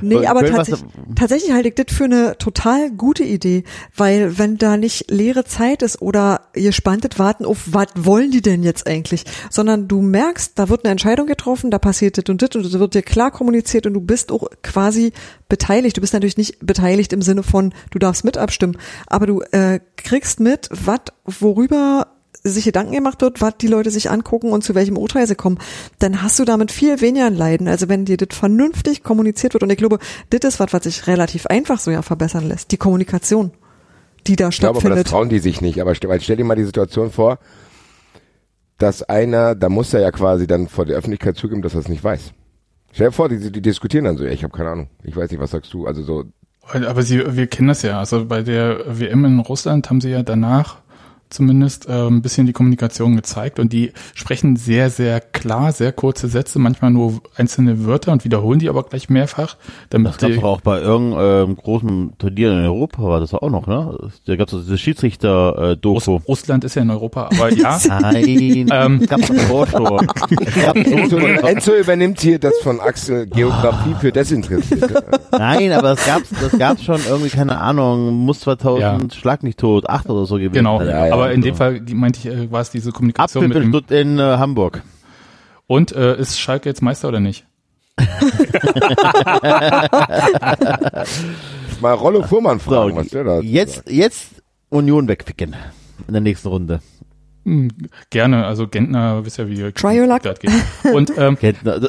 Nee, 0.00 0.26
aber 0.26 0.40
Köln 0.40 0.54
tatsächlich, 0.54 0.84
tatsächlich 1.16 1.52
halte 1.52 1.68
ich 1.70 1.74
das 1.74 1.86
für 1.94 2.04
eine 2.04 2.38
total 2.38 2.90
gute 2.92 3.24
Idee, 3.24 3.64
weil 3.96 4.38
wenn 4.38 4.56
da 4.56 4.76
nicht 4.76 5.10
leere 5.10 5.44
Zeit 5.44 5.82
ist 5.82 6.00
oder 6.00 6.42
ihr 6.54 6.70
spanntet 6.72 7.18
warten 7.18 7.44
auf, 7.44 7.67
was 7.72 7.88
wollen 7.96 8.30
die 8.30 8.42
denn 8.42 8.62
jetzt 8.62 8.86
eigentlich, 8.86 9.24
sondern 9.50 9.88
du 9.88 10.00
merkst, 10.00 10.58
da 10.58 10.68
wird 10.68 10.84
eine 10.84 10.92
Entscheidung 10.92 11.26
getroffen, 11.26 11.70
da 11.70 11.78
passiert 11.78 12.18
das 12.18 12.24
und 12.28 12.42
das 12.42 12.54
und 12.54 12.64
das 12.64 12.78
wird 12.78 12.94
dir 12.94 13.02
klar 13.02 13.30
kommuniziert 13.30 13.86
und 13.86 13.94
du 13.94 14.00
bist 14.00 14.32
auch 14.32 14.48
quasi 14.62 15.12
beteiligt. 15.48 15.96
Du 15.96 16.00
bist 16.00 16.12
natürlich 16.12 16.36
nicht 16.36 16.64
beteiligt 16.64 17.12
im 17.12 17.22
Sinne 17.22 17.42
von, 17.42 17.72
du 17.90 17.98
darfst 17.98 18.24
mit 18.24 18.38
abstimmen, 18.38 18.76
aber 19.06 19.26
du 19.26 19.40
äh, 19.52 19.80
kriegst 19.96 20.40
mit, 20.40 20.68
was, 20.70 21.00
worüber 21.24 22.08
sich 22.42 22.64
Gedanken 22.64 22.92
gemacht 22.92 23.20
wird, 23.20 23.40
was 23.40 23.56
die 23.58 23.66
Leute 23.66 23.90
sich 23.90 24.10
angucken 24.10 24.52
und 24.52 24.62
zu 24.62 24.74
welchem 24.74 24.96
Urteil 24.96 25.26
sie 25.26 25.34
kommen, 25.34 25.58
dann 25.98 26.22
hast 26.22 26.38
du 26.38 26.44
damit 26.44 26.70
viel 26.70 27.00
weniger 27.00 27.30
Leiden. 27.30 27.68
Also 27.68 27.88
wenn 27.88 28.04
dir 28.04 28.16
das 28.16 28.36
vernünftig 28.36 29.02
kommuniziert 29.02 29.54
wird 29.54 29.62
und 29.62 29.70
ich 29.70 29.78
glaube, 29.78 29.98
das 30.30 30.54
ist 30.54 30.60
was, 30.60 30.72
was 30.72 30.84
sich 30.84 31.06
relativ 31.06 31.46
einfach 31.46 31.80
so 31.80 31.90
ja 31.90 32.02
verbessern 32.02 32.46
lässt. 32.46 32.70
Die 32.70 32.76
Kommunikation, 32.76 33.52
die 34.26 34.36
da 34.36 34.48
Ich 34.48 34.58
glaube 34.58 34.78
aber, 34.78 34.88
das 34.90 35.00
stattfindet. 35.00 35.06
trauen 35.08 35.28
die 35.28 35.38
sich 35.38 35.60
nicht. 35.60 35.80
Aber 35.80 35.94
stell, 35.94 36.20
stell 36.20 36.36
dir 36.36 36.44
mal 36.44 36.54
die 36.56 36.64
Situation 36.64 37.10
vor, 37.10 37.38
dass 38.78 39.02
einer, 39.02 39.54
da 39.54 39.68
muss 39.68 39.92
er 39.94 40.00
ja 40.00 40.10
quasi 40.10 40.46
dann 40.46 40.68
vor 40.68 40.84
der 40.84 40.96
Öffentlichkeit 40.96 41.36
zugeben, 41.36 41.62
dass 41.62 41.74
er 41.74 41.80
es 41.80 41.88
nicht 41.88 42.04
weiß. 42.04 42.32
Stell 42.92 43.08
dir 43.08 43.12
vor, 43.12 43.28
die, 43.28 43.52
die 43.52 43.60
diskutieren 43.62 44.04
dann 44.04 44.16
so, 44.16 44.24
ja, 44.24 44.30
ich 44.30 44.44
habe 44.44 44.56
keine 44.56 44.70
Ahnung, 44.70 44.88
ich 45.04 45.16
weiß 45.16 45.30
nicht, 45.30 45.40
was 45.40 45.50
sagst 45.50 45.72
du? 45.74 45.86
Also 45.86 46.02
so, 46.02 46.24
Aber 46.72 47.02
sie, 47.02 47.36
wir 47.36 47.46
kennen 47.46 47.68
das 47.68 47.82
ja. 47.82 47.98
Also 47.98 48.24
bei 48.26 48.42
der 48.42 48.98
WM 48.98 49.24
in 49.24 49.40
Russland 49.40 49.88
haben 49.90 50.00
sie 50.00 50.10
ja 50.10 50.22
danach 50.22 50.76
zumindest 51.30 51.88
äh, 51.88 52.06
ein 52.06 52.22
bisschen 52.22 52.46
die 52.46 52.52
Kommunikation 52.52 53.16
gezeigt 53.16 53.58
und 53.58 53.72
die 53.72 53.92
sprechen 54.14 54.56
sehr, 54.56 54.90
sehr 54.90 55.20
klar, 55.20 55.72
sehr 55.72 55.92
kurze 55.92 56.28
Sätze, 56.28 56.58
manchmal 56.58 56.90
nur 56.90 57.20
einzelne 57.36 57.84
Wörter 57.86 58.12
und 58.12 58.24
wiederholen 58.24 58.58
die 58.58 58.68
aber 58.68 58.82
gleich 58.84 59.08
mehrfach, 59.08 59.56
damit 59.90 60.12
das 60.14 60.18
gab's 60.18 60.32
die, 60.34 60.40
doch 60.40 60.44
auch 60.48 60.60
bei 60.60 60.80
irgendeinem 60.80 61.56
großen 61.56 62.12
Turnier 62.18 62.52
in 62.52 62.64
Europa, 62.64 63.02
war 63.02 63.20
das 63.20 63.34
auch 63.34 63.50
noch, 63.50 63.66
ne? 63.66 63.96
Da 64.26 64.36
gab's 64.36 64.52
doch 64.52 64.60
diese 64.60 64.72
Russ, 64.72 64.80
Schiedsrichter-Doku. 64.80 66.18
Russland 66.26 66.64
ist 66.64 66.74
ja 66.74 66.82
in 66.82 66.90
Europa, 66.90 67.28
aber 67.34 67.52
ja. 67.52 67.78
Nein, 68.00 68.66
Ähm. 68.70 69.00
es 69.02 69.08
gab 69.08 69.20
das 69.20 69.42
Vorschau. 69.44 70.00
Es 70.44 70.54
gab 70.54 70.76
Enzo, 70.76 71.18
so- 71.18 71.26
Enzo 71.26 71.72
übernimmt 71.74 72.20
hier 72.20 72.38
das 72.38 72.54
von 72.62 72.80
Axel 72.80 73.26
Geografie 73.26 73.94
für 74.00 74.12
Desinteressierte. 74.12 75.04
Nein, 75.32 75.72
aber 75.72 75.92
es 75.92 76.04
gab's, 76.06 76.28
das 76.40 76.58
gab's 76.58 76.82
schon 76.84 77.00
irgendwie, 77.08 77.28
keine 77.30 77.58
Ahnung, 77.60 78.14
muss 78.14 78.40
2000, 78.40 78.80
Ja. 78.82 79.18
Schlag 79.18 79.42
nicht 79.42 79.58
tot, 79.58 79.88
8 79.88 80.08
oder 80.10 80.26
so 80.26 80.36
gewesen. 80.36 80.52
Genau. 80.52 80.80
Ja, 80.82 81.06
ja, 81.06 81.17
aber 81.18 81.32
in 81.32 81.42
dem. 81.42 81.54
Fall 81.54 81.80
die, 81.80 81.94
meinte 81.94 82.18
ich, 82.20 82.26
äh, 82.26 82.50
war 82.50 82.60
es 82.60 82.70
diese 82.70 82.92
Kommunikation 82.92 83.48
mit 83.48 83.56
dem, 83.56 83.74
in 83.96 84.18
äh, 84.18 84.22
Hamburg. 84.38 84.82
und 85.66 85.92
äh, 85.92 86.18
ist 86.18 86.38
Schalke 86.40 86.68
jetzt 86.68 86.82
Meister 86.82 87.08
oder 87.08 87.20
nicht? 87.20 87.44
Mal 91.80 91.94
Rollo 91.94 92.22
Fuhrmann 92.22 92.60
fragen, 92.60 92.90
So, 92.90 92.96
was 92.96 93.08
der 93.08 93.24
da 93.24 93.40
jetzt, 93.40 93.90
jetzt 93.90 94.42
Union 94.68 95.08
wegficken. 95.08 95.56
In 96.06 96.12
der 96.12 96.20
nächsten 96.20 96.48
Runde. 96.48 96.80
Hm, 97.48 97.70
gerne, 98.10 98.44
also 98.44 98.68
Gentner, 98.68 99.24
wisst 99.24 99.38
ja, 99.38 99.48
wie 99.48 99.72
Try 99.72 99.98
your 99.98 100.06
luck. 100.06 100.22
das 100.22 100.38
geht. 100.38 100.50
Und 100.92 101.12
ähm, 101.16 101.38
Kenntner, 101.40 101.88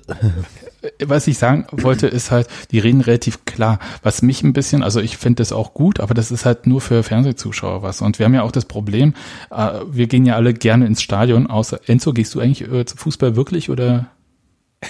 was 1.05 1.27
ich 1.27 1.37
sagen 1.37 1.67
wollte, 1.71 2.07
ist 2.07 2.31
halt, 2.31 2.47
die 2.71 2.79
reden 2.79 3.01
relativ 3.01 3.43
klar. 3.43 3.79
Was 4.01 4.21
mich 4.21 4.41
ein 4.41 4.53
bisschen, 4.53 4.83
also 4.83 5.01
ich 5.01 5.17
finde 5.17 5.41
das 5.41 5.51
auch 5.51 5.73
gut, 5.73 5.99
aber 5.99 6.13
das 6.13 6.31
ist 6.31 6.45
halt 6.45 6.65
nur 6.65 6.79
für 6.79 7.03
Fernsehzuschauer 7.03 7.83
was. 7.83 8.01
Und 8.01 8.19
wir 8.19 8.25
haben 8.25 8.33
ja 8.33 8.43
auch 8.43 8.53
das 8.53 8.63
Problem, 8.63 9.13
äh, 9.51 9.81
wir 9.85 10.07
gehen 10.07 10.25
ja 10.25 10.35
alle 10.35 10.53
gerne 10.53 10.85
ins 10.85 11.01
Stadion, 11.01 11.47
außer 11.47 11.81
Enzo, 11.87 12.13
gehst 12.13 12.33
du 12.35 12.39
eigentlich 12.39 12.61
äh, 12.71 12.85
zu 12.85 12.95
Fußball 12.95 13.35
wirklich 13.35 13.69
oder? 13.69 14.07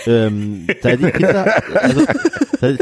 ähm, 0.05 0.67
seit 0.84 1.01
ich 1.01 1.13
Kinder, 1.13 1.63
also, 1.82 2.05
seit, 2.62 2.79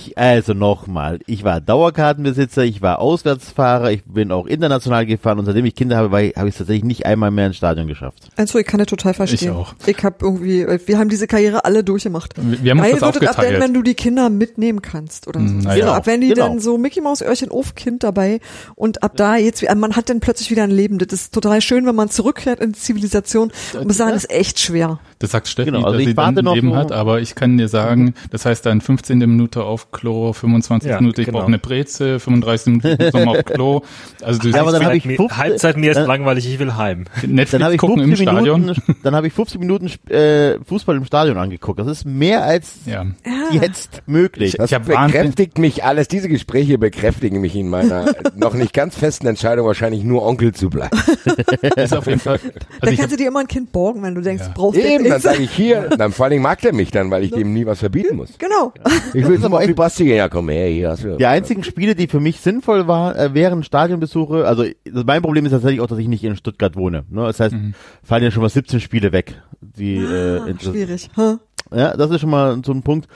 ich, 0.00 0.18
also 0.18 0.54
nochmal, 0.54 1.20
ich 1.26 1.44
war 1.44 1.60
Dauerkartenbesitzer, 1.60 2.64
ich 2.64 2.82
war 2.82 2.98
Auswärtsfahrer, 2.98 3.90
ich 3.92 4.04
bin 4.04 4.32
auch 4.32 4.46
international 4.46 5.06
gefahren 5.06 5.38
und 5.38 5.44
seitdem 5.44 5.64
ich 5.64 5.74
Kinder 5.74 5.96
habe, 5.96 6.10
habe 6.10 6.48
ich 6.48 6.54
es 6.54 6.58
tatsächlich 6.58 6.84
nicht 6.84 7.06
einmal 7.06 7.30
mehr 7.30 7.46
ins 7.46 7.56
Stadion 7.56 7.86
geschafft. 7.86 8.28
Also 8.36 8.58
ich 8.58 8.66
kann 8.66 8.78
das 8.78 8.88
total 8.88 9.14
verstehen. 9.14 9.50
Ich 9.50 9.50
auch. 9.50 9.74
Ich 9.86 10.02
habe 10.02 10.16
irgendwie, 10.20 10.66
wir 10.66 10.98
haben 10.98 11.08
diese 11.08 11.26
Karriere 11.26 11.64
alle 11.64 11.84
durchgemacht. 11.84 12.34
Wir, 12.36 12.62
wir 12.62 12.70
haben 12.72 12.80
uns 12.80 13.00
das 13.00 13.20
wird 13.20 13.28
ab 13.28 13.38
wenn, 13.38 13.74
du 13.74 13.82
die 13.82 13.94
Kinder 13.94 14.30
mitnehmen 14.30 14.82
kannst 14.82 15.28
oder 15.28 15.40
so. 15.40 15.46
Mm, 15.46 15.60
na 15.64 15.74
genau, 15.74 15.86
ja. 15.88 15.94
ab 15.94 16.06
wenn 16.06 16.20
die 16.20 16.28
Genau. 16.28 16.48
dann 16.48 16.60
so 16.60 16.78
Mickey 16.78 17.00
Maus 17.00 17.22
Öhrchen 17.22 17.50
auf 17.50 17.74
Kind 17.74 18.02
dabei 18.02 18.40
und 18.74 19.02
ab 19.02 19.16
da 19.16 19.36
jetzt, 19.36 19.62
man 19.74 19.96
hat 19.96 20.08
dann 20.08 20.20
plötzlich 20.20 20.50
wieder 20.50 20.64
ein 20.64 20.70
Leben. 20.70 20.98
Das 20.98 21.12
ist 21.12 21.34
total 21.34 21.60
schön, 21.60 21.86
wenn 21.86 21.94
man 21.94 22.08
zurückkehrt 22.08 22.60
in 22.60 22.72
die 22.72 22.78
Zivilisation. 22.78 23.52
Ich 23.78 23.84
muss 23.84 23.96
sagen, 23.96 24.12
das 24.12 24.24
ist 24.24 24.30
echt 24.30 24.60
schwer. 24.60 25.00
Das 25.20 25.32
sagt 25.32 25.48
Steffi, 25.48 25.70
Genau, 25.70 25.84
also 25.84 25.92
dass 25.92 26.00
ich 26.00 26.08
sie 26.08 26.14
dann 26.14 26.24
warte 26.28 26.38
ein 26.40 26.44
noch 26.46 26.54
Leben 26.54 26.74
hat, 26.74 26.92
aber 26.92 27.20
ich 27.20 27.34
kann 27.34 27.58
dir 27.58 27.68
sagen, 27.68 28.14
das 28.30 28.46
heißt 28.46 28.64
dann 28.64 28.80
15. 28.80 29.18
Minute 29.18 29.62
auf 29.64 29.92
Klo, 29.92 30.32
25. 30.32 30.88
Ja, 30.90 30.98
Minute, 30.98 31.20
ich 31.20 31.26
genau. 31.26 31.38
brauche 31.40 31.48
eine 31.48 31.58
Breze, 31.58 32.18
35 32.18 32.66
Minuten 32.82 33.02
ich 33.06 33.12
nochmal 33.12 33.36
auf 33.38 33.44
Klo. 33.44 33.82
Also 34.22 34.40
du 34.40 34.48
Ja, 34.48 34.62
aber 34.62 34.72
dann 34.72 34.82
habe 34.84 34.96
ich 34.96 35.04
mir, 35.04 35.16
15 35.18 35.36
Halbzeit 35.38 35.76
mir 35.76 35.90
ist 35.90 35.98
dann- 35.98 36.06
langweilig, 36.06 36.46
ich 36.50 36.58
will 36.58 36.74
heim. 36.74 37.04
Netflix 37.22 37.50
Dann 37.50 37.64
habe 37.64 37.74
ich 37.74 37.80
gucken 37.80 37.98
15 38.06 38.26
im 38.28 38.32
Stadion. 38.34 38.60
Minuten, 38.62 38.96
dann 39.02 39.14
habe 39.14 39.26
ich 39.26 39.34
15 39.34 39.60
Minuten 39.60 39.90
äh, 40.10 40.58
Fußball 40.66 40.96
im 40.96 41.04
Stadion 41.04 41.36
angeguckt. 41.36 41.78
Das 41.78 41.86
ist 41.86 42.06
mehr 42.06 42.42
als 42.42 42.76
Ja. 42.86 43.04
jetzt 43.52 44.00
möglich. 44.06 44.54
Das 44.56 44.70
Ich 44.70 44.74
hab 44.74 44.88
Wahnsinn- 44.88 45.12
bekräftigt 45.20 45.58
mich 45.58 45.84
alles, 45.84 46.08
diese 46.08 46.30
Gespräche 46.30 46.78
bekräftigen 46.78 47.42
mich 47.42 47.54
in 47.56 47.68
meiner 47.68 48.06
noch 48.36 48.54
nicht 48.54 48.72
ganz 48.72 48.96
festen 48.96 49.26
Entscheidung, 49.26 49.66
wahrscheinlich 49.66 50.02
nur 50.02 50.24
Onkel 50.24 50.54
zu 50.54 50.70
bleiben. 50.70 50.96
ist 51.76 51.94
auf 51.94 52.06
jeden 52.06 52.20
Fall. 52.20 52.38
dann 52.38 52.52
Also 52.80 52.92
ich 52.94 52.98
kannst 52.98 53.12
du 53.12 53.16
dir 53.18 53.28
immer 53.28 53.40
ein 53.40 53.48
Kind 53.48 53.70
borgen, 53.70 54.02
wenn 54.02 54.14
du 54.14 54.22
denkst, 54.22 54.44
Ja. 54.44 54.48
du 54.48 54.54
brauchst 54.54 54.78
Eben, 54.78 55.09
dann 55.10 55.20
sage 55.20 55.42
ich 55.42 55.50
hier, 55.50 55.88
dann 55.98 56.12
vor 56.12 56.24
allen 56.24 56.30
Dingen 56.30 56.42
mag 56.42 56.60
der 56.60 56.72
mich 56.74 56.90
dann, 56.90 57.10
weil 57.10 57.24
ich 57.24 57.30
dem 57.30 57.52
nie 57.52 57.66
was 57.66 57.80
verbieten 57.80 58.16
muss. 58.16 58.38
Genau. 58.38 58.72
Ich 59.14 59.26
will 59.26 59.40
zum 59.40 59.52
Beispiel 59.52 59.74
Basti 59.74 60.04
gehen, 60.04 60.16
ja 60.16 60.28
komm 60.28 60.48
her, 60.48 60.68
hier 60.68 60.90
hast 60.90 61.04
du. 61.04 61.16
Die 61.16 61.26
einzigen 61.26 61.62
Spiele, 61.64 61.94
die 61.94 62.06
für 62.06 62.20
mich 62.20 62.40
sinnvoll 62.40 62.86
waren, 62.88 63.14
äh, 63.16 63.34
wären 63.34 63.62
Stadionbesuche. 63.62 64.46
Also 64.46 64.64
mein 65.04 65.22
Problem 65.22 65.44
ist 65.46 65.52
tatsächlich 65.52 65.80
auch, 65.80 65.86
dass 65.88 65.98
ich 65.98 66.08
nicht 66.08 66.24
in 66.24 66.36
Stuttgart 66.36 66.76
wohne. 66.76 67.04
Ne? 67.10 67.22
Das 67.24 67.40
heißt, 67.40 67.54
fallen 68.02 68.22
ja 68.22 68.30
schon 68.30 68.42
mal 68.42 68.48
17 68.48 68.80
Spiele 68.80 69.12
weg. 69.12 69.34
Die, 69.60 69.96
äh, 69.96 70.38
Ah, 70.40 70.46
inter- 70.46 70.70
schwierig. 70.70 71.08
Huh? 71.16 71.36
ja, 71.74 71.96
das 71.96 72.10
ist 72.10 72.20
schon 72.20 72.30
mal 72.30 72.60
so 72.64 72.72
ein 72.72 72.82
Punkt. 72.82 73.08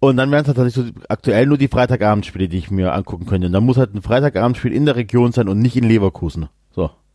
Und 0.00 0.16
dann 0.18 0.30
wären 0.30 0.42
es 0.42 0.46
tatsächlich 0.52 0.74
so 0.74 0.84
aktuell 1.08 1.46
nur 1.46 1.56
die 1.56 1.68
Freitagabendspiele, 1.68 2.48
die 2.48 2.58
ich 2.58 2.70
mir 2.70 2.92
angucken 2.92 3.24
könnte. 3.26 3.46
Und 3.46 3.52
dann 3.54 3.64
muss 3.64 3.78
halt 3.78 3.94
ein 3.94 4.02
Freitagabendspiel 4.02 4.72
in 4.72 4.84
der 4.84 4.96
Region 4.96 5.32
sein 5.32 5.48
und 5.48 5.60
nicht 5.60 5.76
in 5.76 5.84
Leverkusen. 5.84 6.48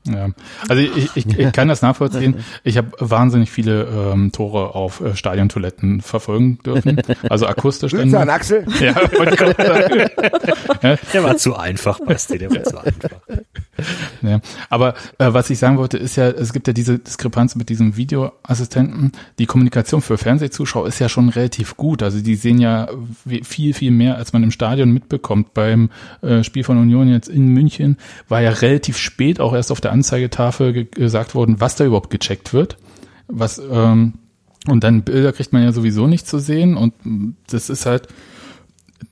Ja, 0.08 0.30
also 0.70 0.82
ich, 0.82 1.16
ich, 1.16 1.28
ich 1.38 1.52
kann 1.52 1.68
das 1.68 1.82
nachvollziehen. 1.82 2.38
Ich 2.64 2.78
habe 2.78 2.92
wahnsinnig 3.00 3.52
viele 3.52 3.84
ähm, 3.84 4.32
Tore 4.32 4.74
auf 4.74 5.02
äh, 5.02 5.16
Stadiontoiletten 5.16 6.02
verfolgen 6.02 6.58
dürfen. 6.66 7.02
Also 7.30 7.48
akustisch. 7.48 7.92
Grüße 7.92 8.18
an 8.20 8.30
Axel. 8.30 8.66
Ja, 8.80 8.96
wollte 8.96 9.34
ich 9.34 9.38
gerade 9.38 9.66
sagen. 9.66 10.10
ja, 10.82 10.96
Der 11.14 11.24
war 11.24 11.36
zu 11.38 11.56
einfach, 11.58 12.00
Basti, 12.00 12.38
der 12.38 12.50
war 12.50 12.64
zu 12.64 12.78
einfach. 12.84 13.10
ja. 14.22 14.40
Aber 14.70 14.94
äh, 15.18 15.34
was 15.34 15.50
ich 15.50 15.60
sagen 15.60 15.78
wollte, 15.78 15.98
ist 15.98 16.16
ja, 16.16 16.30
es 16.30 16.54
gibt 16.54 16.68
ja 16.68 16.74
diese 16.74 16.98
Diskrepanz 16.98 17.56
mit 17.56 17.68
diesem 17.68 17.98
Videoassistenten. 17.98 19.12
Die 19.38 19.46
Kommunikation 19.48 20.02
für 20.02 20.18
Fernsehzuschauer 20.18 20.88
ist 20.88 21.00
ja 21.00 21.10
schon 21.10 21.28
relativ 21.30 21.76
gut. 21.76 22.04
Also 22.04 22.22
die 22.22 22.36
sehen 22.36 22.60
ja 22.60 22.88
viel, 23.44 23.74
viel 23.74 23.92
mehr, 23.92 24.16
als 24.16 24.32
man 24.32 24.44
im 24.44 24.52
Stadion 24.52 24.92
mitbekommt. 24.92 25.54
Beim 25.54 25.90
äh, 26.22 26.44
Spiel 26.44 26.64
von 26.64 26.78
Union 26.78 27.10
jetzt 27.10 27.28
in 27.28 27.48
München 27.50 27.98
war 28.30 28.42
ja 28.42 28.52
relativ 28.52 28.98
spät 28.98 29.42
auch 29.42 29.54
erst 29.54 29.72
auf 29.74 29.82
der 29.82 29.89
Anzeigetafel 29.92 30.74
ge 30.74 30.86
gesagt 30.86 31.36
worden, 31.36 31.60
was 31.60 31.76
da 31.76 31.86
überhaupt 31.86 32.10
gecheckt 32.10 32.54
wird. 32.54 32.78
Was, 33.28 33.60
ähm, 33.60 34.14
und 34.68 34.84
dann 34.84 35.04
Bilder 35.04 35.34
kriegt 35.34 35.54
man 35.54 35.64
ja 35.64 35.72
sowieso 35.72 36.08
nicht 36.08 36.28
zu 36.28 36.40
sehen. 36.40 36.76
Und 36.76 36.94
das 37.48 37.70
ist 37.70 37.86
halt, 37.86 38.08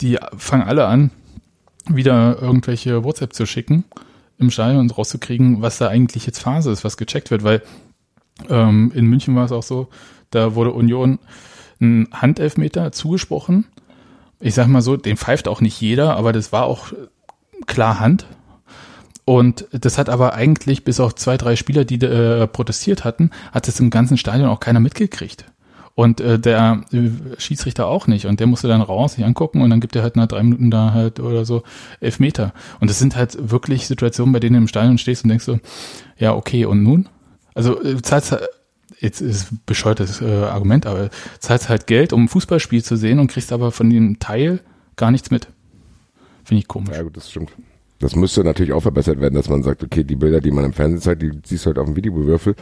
die 0.02 0.18
fangen 0.38 0.68
alle 0.68 0.88
an, 0.88 1.12
wieder 1.88 2.42
irgendwelche 2.42 3.04
WhatsApp 3.04 3.34
zu 3.34 3.46
schicken 3.46 3.86
im 4.38 4.52
Stadion 4.52 4.82
und 4.82 4.98
rauszukriegen, 4.98 5.62
was 5.62 5.78
da 5.78 5.88
eigentlich 5.88 6.26
jetzt 6.26 6.40
Phase 6.40 6.72
ist, 6.72 6.84
was 6.84 6.98
gecheckt 6.98 7.32
wird, 7.32 7.44
weil 7.44 7.64
ähm, 8.50 8.92
in 8.94 9.06
München 9.08 9.36
war 9.36 9.46
es 9.46 9.52
auch 9.52 9.64
so, 9.64 9.90
da 10.30 10.56
wurde 10.56 10.74
Union 10.74 11.20
ein 11.80 12.08
Handelfmeter 12.12 12.92
zugesprochen. 12.92 13.66
Ich 14.40 14.54
sag 14.54 14.68
mal 14.68 14.82
so, 14.82 14.98
den 14.98 15.18
pfeift 15.18 15.48
auch 15.48 15.62
nicht 15.62 15.80
jeder, 15.82 16.16
aber 16.16 16.34
das 16.34 16.52
war 16.52 16.66
auch 16.66 16.94
klar 17.66 18.00
Hand. 18.00 18.28
Und 19.28 19.68
das 19.72 19.98
hat 19.98 20.08
aber 20.08 20.36
eigentlich 20.36 20.86
bis 20.86 21.02
auf 21.02 21.14
zwei, 21.16 21.36
drei 21.36 21.58
Spieler, 21.58 21.84
die 21.84 21.96
äh, 21.96 22.48
protestiert 22.48 23.04
hatten, 23.04 23.32
hat 23.52 23.68
es 23.68 23.78
im 23.82 23.90
ganzen 23.90 24.18
Stadion 24.18 24.48
auch 24.48 24.62
keiner 24.62 24.80
mitgekriegt. 24.80 25.44
Und 25.96 26.22
äh, 26.22 26.40
der 26.40 26.86
äh, 26.94 27.10
Schiedsrichter 27.38 27.88
auch 27.88 28.08
nicht. 28.08 28.26
Und 28.26 28.40
der 28.40 28.48
musste 28.48 28.70
dann 28.70 28.80
raus, 28.80 29.16
sich 29.16 29.26
angucken 29.26 29.60
und 29.62 29.70
dann 29.70 29.82
gibt 29.82 29.98
er 29.98 30.04
halt 30.04 30.16
nach 30.16 30.28
drei 30.28 30.44
Minuten 30.44 30.72
da 30.72 30.94
halt 30.94 31.20
oder 31.20 31.44
so 31.44 31.64
elf 32.00 32.20
Meter. 32.22 32.54
Und 32.80 32.90
das 32.90 33.00
sind 33.00 33.18
halt 33.18 33.52
wirklich 33.52 33.86
Situationen, 33.88 34.32
bei 34.32 34.40
denen 34.40 34.54
du 34.54 34.62
im 34.62 34.68
Stadion 34.70 34.98
stehst 34.98 35.26
und 35.26 35.30
denkst 35.30 35.44
so, 35.44 35.60
ja, 36.18 36.34
okay, 36.34 36.64
und 36.64 36.82
nun? 36.82 37.10
Also 37.54 37.84
äh, 37.84 38.02
zahlst 38.02 38.32
halt- 38.32 38.48
jetzt 39.02 39.20
ist 39.20 39.52
ein 39.52 39.60
bescheuertes 39.66 40.22
äh, 40.22 40.44
Argument, 40.46 40.86
aber 40.86 41.10
zahlst 41.40 41.68
halt 41.68 41.86
Geld, 41.86 42.14
um 42.14 42.24
ein 42.24 42.28
Fußballspiel 42.30 42.82
zu 42.82 42.96
sehen 42.96 43.20
und 43.20 43.28
kriegst 43.28 43.52
aber 43.52 43.74
von 43.74 43.90
dem 43.90 44.20
Teil 44.20 44.62
gar 44.96 45.12
nichts 45.12 45.32
mit. 45.32 45.50
Finde 46.46 46.62
ich 46.62 46.70
komisch. 46.70 46.96
Ja 46.96 47.04
gut, 47.04 47.18
das 47.18 47.30
stimmt. 47.30 47.52
Das 48.00 48.16
müsste 48.16 48.44
natürlich 48.44 48.74
auch 48.74 48.82
verbessert 48.82 49.20
werden, 49.20 49.34
dass 49.36 49.50
man 49.50 49.64
sagt, 49.64 49.84
okay, 49.84 50.04
die 50.04 50.16
Bilder, 50.16 50.40
die 50.40 50.52
man 50.52 50.66
im 50.66 50.74
Fernsehen 50.74 51.02
zeigt, 51.02 51.22
die 51.24 51.32
siehst 51.46 51.66
du 51.66 51.68
halt 51.68 51.80
auf 51.80 51.86
dem 51.86 51.96
Videowürfel. 51.96 52.56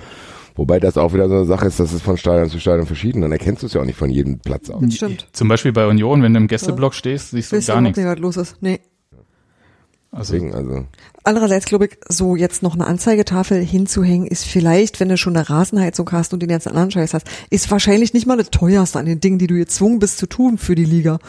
Wobei 0.55 0.79
das 0.79 0.97
auch 0.97 1.13
wieder 1.13 1.27
so 1.27 1.35
eine 1.35 1.45
Sache 1.45 1.65
ist, 1.67 1.79
dass 1.81 1.91
es 1.91 2.01
von 2.01 2.15
Stadion 2.17 2.49
zu 2.49 2.59
Stadion 2.59 2.87
verschieden. 2.87 3.21
Dann 3.21 3.31
erkennst 3.33 3.61
du 3.63 3.67
es 3.67 3.73
ja 3.73 3.81
auch 3.81 3.85
nicht 3.85 3.97
von 3.97 4.09
jedem 4.09 4.39
Platz 4.39 4.69
aus. 4.69 4.81
Stimmt. 4.93 5.27
Zum 5.33 5.49
Beispiel 5.49 5.73
bei 5.73 5.85
Union, 5.85 6.23
wenn 6.23 6.33
du 6.33 6.39
im 6.39 6.47
Gästeblock 6.47 6.93
stehst, 6.93 7.31
siehst 7.31 7.51
du 7.51 7.59
du 7.59 7.65
gar 7.65 7.81
nichts. 7.81 7.97
nicht, 7.97 8.07
was 8.07 8.19
los 8.19 8.37
ist? 8.37 8.55
Nee. 8.61 8.79
Also, 10.11 10.31
Deswegen, 10.33 10.55
also 10.55 10.85
Andererseits 11.25 11.65
glaube 11.65 11.87
ich, 11.87 11.97
so 12.07 12.37
jetzt 12.37 12.63
noch 12.63 12.75
eine 12.75 12.87
Anzeigetafel 12.87 13.61
hinzuhängen, 13.61 14.27
ist 14.27 14.45
vielleicht, 14.45 15.01
wenn 15.01 15.09
du 15.09 15.17
schon 15.17 15.35
eine 15.35 15.49
Rasenheizung 15.49 16.09
hast 16.13 16.33
und 16.33 16.39
den 16.41 16.47
ganzen 16.47 16.69
anderen 16.69 16.91
Scheiß 16.91 17.13
hast, 17.13 17.27
ist 17.49 17.69
wahrscheinlich 17.69 18.13
nicht 18.13 18.25
mal 18.25 18.37
das 18.37 18.49
teuerste 18.49 18.97
an 18.97 19.07
den 19.07 19.19
Dingen, 19.19 19.39
die 19.39 19.47
du 19.47 19.55
gezwungen 19.55 19.99
bist 19.99 20.19
zu 20.19 20.27
tun 20.27 20.57
für 20.57 20.75
die 20.75 20.85
Liga. 20.85 21.19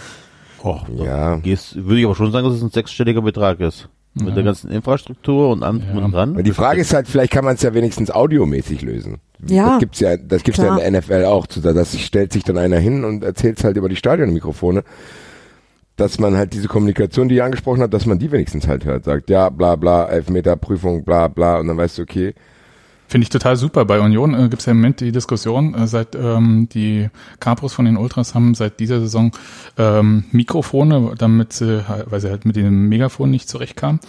Oh, 0.62 0.80
Ja. 0.88 1.36
Gehst, 1.38 1.74
würde 1.74 1.98
ich 1.98 2.04
aber 2.04 2.14
schon 2.14 2.30
sagen, 2.30 2.46
dass 2.46 2.56
es 2.56 2.62
ein 2.62 2.70
sechsstelliger 2.70 3.22
Betrag 3.22 3.58
ist. 3.58 3.88
Mit 4.18 4.34
der 4.34 4.44
ganzen 4.44 4.70
Infrastruktur 4.70 5.50
und 5.50 5.62
allem 5.62 5.80
drum 5.80 6.04
und 6.04 6.12
dran. 6.12 6.42
die 6.42 6.52
Frage 6.52 6.80
ist 6.80 6.94
halt, 6.94 7.06
vielleicht 7.06 7.32
kann 7.32 7.44
man 7.44 7.56
es 7.56 7.62
ja 7.62 7.74
wenigstens 7.74 8.10
audiomäßig 8.10 8.80
lösen. 8.80 9.18
Ja, 9.46 9.72
Das 9.72 9.78
gibt's 9.80 10.00
ja, 10.00 10.16
das 10.16 10.42
gibt's 10.42 10.58
ja 10.58 10.64
klar. 10.74 10.82
in 10.82 10.92
der 10.94 11.02
NFL 11.02 11.24
auch. 11.26 11.46
zu- 11.46 11.60
Da 11.60 11.84
sich, 11.84 12.06
stellt 12.06 12.32
sich 12.32 12.42
dann 12.42 12.56
einer 12.56 12.78
hin 12.78 13.04
und 13.04 13.22
erzählt 13.22 13.62
halt 13.62 13.76
über 13.76 13.90
die 13.90 13.96
Stadionmikrofone, 13.96 14.84
dass 15.96 16.18
man 16.18 16.36
halt 16.36 16.52
diese 16.54 16.68
Kommunikation, 16.68 17.28
die 17.28 17.36
ihr 17.36 17.44
angesprochen 17.44 17.82
habt, 17.82 17.92
dass 17.94 18.06
man 18.06 18.18
die 18.18 18.30
wenigstens 18.32 18.66
halt 18.66 18.84
hört. 18.84 19.04
Sagt, 19.04 19.28
ja, 19.30 19.48
bla 19.50 19.76
bla, 19.76 20.06
Elfmeter, 20.06 20.56
Prüfung, 20.56 21.04
bla 21.04 21.28
bla, 21.28 21.58
und 21.60 21.68
dann 21.68 21.76
weißt 21.76 21.98
du, 21.98 22.02
okay, 22.02 22.34
Finde 23.08 23.22
ich 23.24 23.30
total 23.30 23.56
super. 23.56 23.84
Bei 23.84 24.00
Union 24.00 24.34
äh, 24.34 24.48
gibt 24.48 24.60
es 24.60 24.66
ja 24.66 24.72
im 24.72 24.78
Moment 24.78 25.00
die 25.00 25.12
Diskussion, 25.12 25.74
äh, 25.74 25.86
seit 25.86 26.14
ähm, 26.16 26.68
die 26.72 27.08
Capros 27.40 27.72
von 27.72 27.84
den 27.84 27.96
Ultras 27.96 28.34
haben 28.34 28.54
seit 28.54 28.80
dieser 28.80 29.00
Saison 29.00 29.30
ähm, 29.78 30.24
Mikrofone, 30.32 31.14
damit 31.16 31.52
sie, 31.52 31.86
halt- 31.88 32.10
weil 32.10 32.20
sie 32.20 32.30
halt 32.30 32.44
mit 32.44 32.56
dem 32.56 32.88
Megafon 32.88 33.30
nicht 33.30 33.48
zurechtkamen 33.48 34.00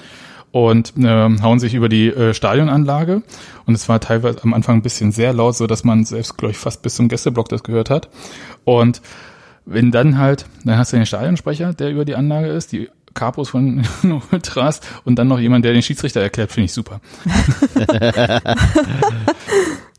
und 0.51 0.93
ähm, 0.97 1.43
hauen 1.43 1.59
sich 1.59 1.75
über 1.75 1.89
die 1.89 2.07
äh, 2.07 2.33
Stadionanlage. 2.33 3.21
Und 3.67 3.75
es 3.75 3.87
war 3.87 3.99
teilweise 3.99 4.41
am 4.43 4.53
Anfang 4.55 4.77
ein 4.77 4.81
bisschen 4.81 5.11
sehr 5.11 5.31
laut, 5.33 5.55
so 5.55 5.67
dass 5.67 5.83
man 5.83 6.03
selbst 6.03 6.37
glaube 6.37 6.53
ich 6.53 6.57
fast 6.57 6.81
bis 6.81 6.95
zum 6.95 7.07
Gästeblock 7.07 7.49
das 7.49 7.63
gehört 7.63 7.89
hat. 7.91 8.09
Und 8.63 9.01
wenn 9.65 9.91
dann 9.91 10.17
halt, 10.17 10.45
dann 10.63 10.77
hast 10.77 10.93
du 10.93 10.97
den 10.97 11.05
Stadionsprecher, 11.05 11.73
der 11.73 11.91
über 11.91 12.05
die 12.05 12.15
Anlage 12.15 12.47
ist, 12.47 12.71
die 12.71 12.89
Capos 13.17 13.49
von 13.49 13.85
Ultras 14.31 14.79
und 15.03 15.15
dann 15.17 15.27
noch 15.27 15.39
jemand, 15.39 15.65
der 15.65 15.73
den 15.73 15.81
Schiedsrichter 15.81 16.21
erklärt, 16.21 16.51
finde 16.51 16.65
ich 16.65 16.73
super. 16.73 17.01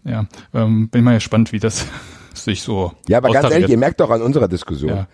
Ja, 0.04 0.26
ähm, 0.54 0.88
bin 0.88 1.04
mal 1.04 1.14
gespannt, 1.14 1.52
wie 1.52 1.58
das 1.58 1.86
sich 2.34 2.62
so 2.62 2.92
Ja, 3.08 3.18
aber 3.18 3.30
ganz 3.30 3.50
ehrlich, 3.50 3.68
ihr 3.68 3.76
merkt 3.78 4.00
doch 4.00 4.10
an 4.10 4.22
unserer 4.22 4.48
Diskussion, 4.48 4.90
Ja. 4.90 5.08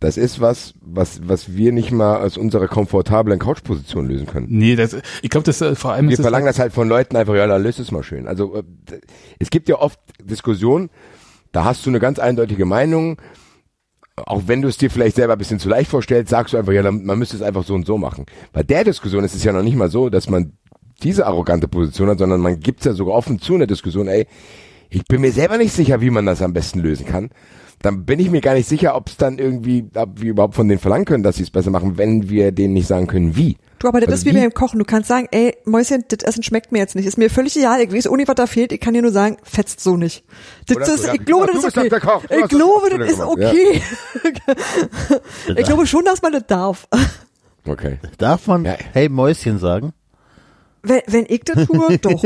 das 0.00 0.16
ist 0.18 0.40
was, 0.40 0.74
was, 0.82 1.26
was 1.26 1.54
wir 1.56 1.72
nicht 1.72 1.92
mal 1.92 2.18
aus 2.20 2.36
unserer 2.36 2.68
komfortablen 2.68 3.38
Couchposition 3.38 4.06
lösen 4.06 4.26
können. 4.26 4.46
Nee, 4.50 4.76
das, 4.76 4.96
ich 5.22 5.30
glaube, 5.30 5.44
das 5.44 5.62
äh, 5.62 5.74
vor 5.74 5.92
allem 5.92 6.08
Wir 6.08 6.14
ist 6.14 6.20
verlangen 6.20 6.46
das 6.46 6.58
halt 6.58 6.72
von 6.74 6.88
Leuten 6.88 7.16
einfach, 7.16 7.34
ja, 7.36 7.46
dann 7.46 7.62
löst 7.62 7.78
es 7.78 7.90
mal 7.90 8.02
schön. 8.02 8.28
Also 8.28 8.56
äh, 8.56 8.62
es 9.38 9.48
gibt 9.50 9.68
ja 9.70 9.76
oft 9.76 9.98
Diskussionen, 10.22 10.90
da 11.52 11.64
hast 11.64 11.86
du 11.86 11.90
eine 11.90 12.00
ganz 12.00 12.18
eindeutige 12.18 12.66
Meinung, 12.66 13.16
auch 14.26 14.42
wenn 14.46 14.62
du 14.62 14.68
es 14.68 14.78
dir 14.78 14.90
vielleicht 14.90 15.16
selber 15.16 15.34
ein 15.34 15.38
bisschen 15.38 15.58
zu 15.58 15.68
leicht 15.68 15.90
vorstellst, 15.90 16.30
sagst 16.30 16.54
du 16.54 16.58
einfach, 16.58 16.72
ja, 16.72 16.90
man 16.90 17.18
müsste 17.18 17.36
es 17.36 17.42
einfach 17.42 17.64
so 17.64 17.74
und 17.74 17.86
so 17.86 17.98
machen. 17.98 18.26
Bei 18.52 18.62
der 18.62 18.84
Diskussion 18.84 19.24
ist 19.24 19.34
es 19.34 19.44
ja 19.44 19.52
noch 19.52 19.62
nicht 19.62 19.76
mal 19.76 19.90
so, 19.90 20.08
dass 20.08 20.28
man 20.28 20.52
diese 21.02 21.26
arrogante 21.26 21.68
Position 21.68 22.08
hat, 22.08 22.18
sondern 22.18 22.40
man 22.40 22.60
gibt 22.60 22.80
es 22.80 22.86
ja 22.86 22.92
sogar 22.92 23.14
offen 23.14 23.40
zu 23.40 23.54
in 23.54 23.60
der 23.60 23.66
Diskussion, 23.66 24.08
ey, 24.08 24.26
ich 24.90 25.04
bin 25.04 25.20
mir 25.20 25.32
selber 25.32 25.58
nicht 25.58 25.72
sicher, 25.72 26.00
wie 26.00 26.10
man 26.10 26.26
das 26.26 26.42
am 26.42 26.52
besten 26.52 26.80
lösen 26.80 27.06
kann. 27.06 27.30
Dann 27.82 28.04
bin 28.04 28.18
ich 28.18 28.30
mir 28.30 28.40
gar 28.40 28.54
nicht 28.54 28.68
sicher, 28.68 28.96
ob 28.96 29.08
es 29.08 29.16
dann 29.16 29.38
irgendwie, 29.38 29.86
ob 29.94 30.20
wir 30.20 30.30
überhaupt 30.30 30.54
von 30.54 30.66
denen 30.66 30.80
verlangen 30.80 31.04
können, 31.04 31.22
dass 31.22 31.36
sie 31.36 31.44
es 31.44 31.50
besser 31.50 31.70
machen, 31.70 31.98
wenn 31.98 32.28
wir 32.28 32.50
denen 32.52 32.74
nicht 32.74 32.88
sagen 32.88 33.06
können, 33.06 33.36
wie. 33.36 33.56
Du, 33.78 33.88
aber 33.88 34.00
das 34.00 34.08
Also 34.08 34.20
ist 34.20 34.24
wie 34.26 34.34
wie- 34.36 34.40
beim 34.40 34.52
Kochen. 34.54 34.78
Du 34.78 34.84
kannst 34.84 35.08
sagen, 35.08 35.28
ey, 35.30 35.56
Mäuschen, 35.64 36.04
das 36.08 36.24
Essen 36.26 36.42
schmeckt 36.42 36.72
mir 36.72 36.78
jetzt 36.78 36.94
nicht. 36.96 37.06
Ist 37.06 37.16
mir 37.18 37.30
völlig 37.30 37.56
egal. 37.56 37.80
Ich 37.80 37.92
weiß 37.92 38.10
nicht, 38.10 38.28
was 38.28 38.34
da 38.34 38.46
fehlt. 38.46 38.72
Ich 38.72 38.80
kann 38.80 38.94
dir 38.94 39.02
nur 39.02 39.12
sagen, 39.12 39.36
fetzt 39.44 39.80
so 39.80 39.96
nicht. 39.96 40.24
Das 40.66 40.76
Oder 40.76 40.86
ist, 40.94 41.12
ich 41.14 41.24
glaube, 41.24 41.46
du 41.46 41.52
das 41.54 41.64
ist 41.64 41.76
okay. 41.76 41.88
Ich 42.42 42.48
glaube, 42.48 42.90
das 42.98 43.10
ist 43.12 43.20
okay. 43.20 43.82
Ich 45.56 45.64
glaube 45.66 45.86
schon, 45.86 46.04
dass 46.04 46.22
man 46.22 46.32
das 46.32 46.44
darf. 46.46 46.88
Okay. 47.66 47.98
Darf 48.18 48.46
man 48.46 48.64
Ja. 48.64 48.76
Hey 48.92 49.08
Mäuschen 49.08 49.58
sagen? 49.58 49.92
Wenn, 50.88 51.02
wenn 51.06 51.26
ich 51.28 51.42
das 51.44 51.66
tue, 51.66 51.98
doch. 52.02 52.24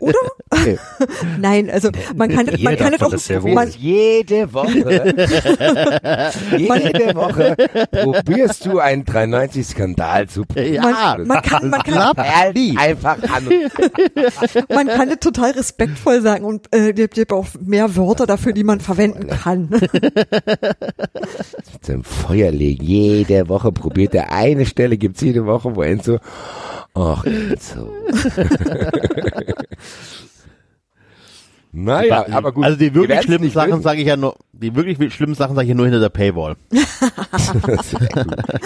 Oder? 0.00 0.18
Nein, 1.40 1.70
also 1.70 1.90
man 2.16 2.28
kann 2.28 2.46
das, 2.46 2.60
man 2.60 2.72
Jeder 2.72 2.84
kann 2.84 2.92
das 2.92 3.02
auch, 3.02 3.10
das 3.10 3.28
man, 3.44 3.70
Jede 3.78 4.52
Woche, 4.52 5.14
jede 6.56 7.14
Woche 7.14 7.56
probierst 7.92 8.66
du 8.66 8.80
einen 8.80 9.04
93-Skandal 9.04 10.28
zu 10.28 10.44
man, 10.50 11.26
man 11.26 11.42
kann, 11.42 11.70
man 11.70 11.82
kann, 11.82 12.16
Ehrlich, 12.16 12.76
einfach 12.76 13.18
an. 13.22 13.48
man 14.68 14.88
kann 14.88 15.08
das 15.08 15.20
total 15.20 15.52
respektvoll 15.52 16.20
sagen 16.20 16.44
und 16.44 16.66
äh, 16.74 16.92
gibt, 16.92 17.14
gibt 17.14 17.32
auch 17.32 17.46
mehr 17.60 17.94
Wörter 17.94 18.26
dafür, 18.26 18.52
die 18.52 18.64
man 18.64 18.80
verwenden 18.80 19.28
kann. 19.28 19.70
Zum 21.80 22.02
Feuer 22.02 22.50
legen. 22.50 22.84
Jede 22.84 23.48
Woche 23.48 23.70
probiert 23.70 24.14
er 24.14 24.32
eine 24.32 24.66
Stelle, 24.66 24.96
gibt's 24.96 25.20
jede 25.20 25.46
Woche, 25.46 25.76
wo 25.76 25.82
Enzo, 25.82 26.18
ach 26.94 27.24
Enzo. 27.24 27.88
naja, 31.72 32.26
aber 32.30 32.52
gut. 32.52 32.64
Also 32.64 32.76
die 32.76 32.94
wir 32.94 33.02
wirklich 33.02 33.22
schlimmen 33.22 33.50
Sachen 33.50 33.82
sage 33.82 34.00
ich 34.00 34.06
ja 34.06 34.16
nur, 34.16 34.36
die 34.52 34.74
wirklich 34.74 35.14
schlimmen 35.14 35.34
Sachen 35.34 35.54
sage 35.54 35.66
ich 35.66 35.70
ja 35.70 35.74
nur 35.74 35.86
hinter 35.86 36.00
der 36.00 36.08
Paywall. 36.08 36.56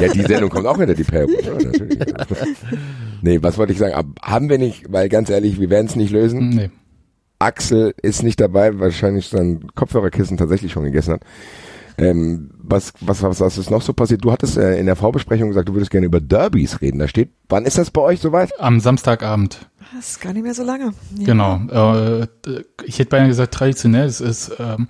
ja, 0.01 0.09
die 0.13 0.23
Sendung 0.23 0.51
kommt 0.51 0.67
auch 0.67 0.79
hinter 0.79 0.95
die 0.95 1.05
Paywall. 1.05 1.45
Ja, 1.45 1.53
natürlich. 1.53 1.99
nee, 3.23 3.39
was 3.43 3.59
wollte 3.59 3.73
ich 3.73 3.79
sagen? 3.79 3.95
Ab- 3.95 4.07
Haben 4.23 4.49
wir 4.49 4.59
nicht, 4.59 4.91
weil 4.91 5.09
ganz 5.11 5.29
ehrlich, 5.29 5.61
wir 5.61 5.69
werden 5.71 5.87
es 5.87 5.97
nicht 5.97 6.13
lösen. 6.13 6.49
Nee. 6.51 6.71
Axel 7.39 7.95
ist 8.01 8.23
nicht 8.23 8.41
dabei, 8.41 8.79
wahrscheinlich 8.79 9.27
sein 9.29 9.67
Kopfhörerkissen 9.75 10.39
tatsächlich 10.39 10.73
schon 10.73 10.85
gegessen 10.85 11.15
hat. 11.15 11.23
Ähm, 11.97 12.51
was, 12.59 12.93
was, 13.01 13.23
was, 13.23 13.41
was 13.41 13.59
ist 13.59 13.71
noch 13.71 13.83
so 13.83 13.93
passiert? 13.93 14.25
Du 14.25 14.33
hattest 14.33 14.57
äh, 14.57 14.79
in 14.79 14.87
der 14.87 14.97
Vorbesprechung 14.97 15.49
gesagt, 15.49 15.69
du 15.69 15.75
würdest 15.75 15.91
gerne 15.91 16.07
über 16.07 16.21
Derbys 16.21 16.81
reden. 16.81 16.99
Da 16.99 17.09
steht, 17.09 17.31
wann 17.49 17.65
ist 17.65 17.79
das 17.79 17.91
bei 17.91 18.01
euch 18.01 18.21
soweit? 18.21 18.59
Am 18.61 18.81
Samstagabend, 18.81 19.69
Das 19.95 20.11
ist 20.11 20.21
gar 20.21 20.33
nicht 20.33 20.43
mehr 20.43 20.55
so 20.55 20.65
lange. 20.65 20.93
Ja. 21.19 21.25
genau. 21.25 22.23
Äh, 22.23 22.27
ich 22.85 22.99
hätte 22.99 23.11
beinahe 23.11 23.29
gesagt, 23.29 23.55
traditionell, 23.55 24.07
es 24.07 24.21
ist 24.21 24.53
ähm, 24.59 24.89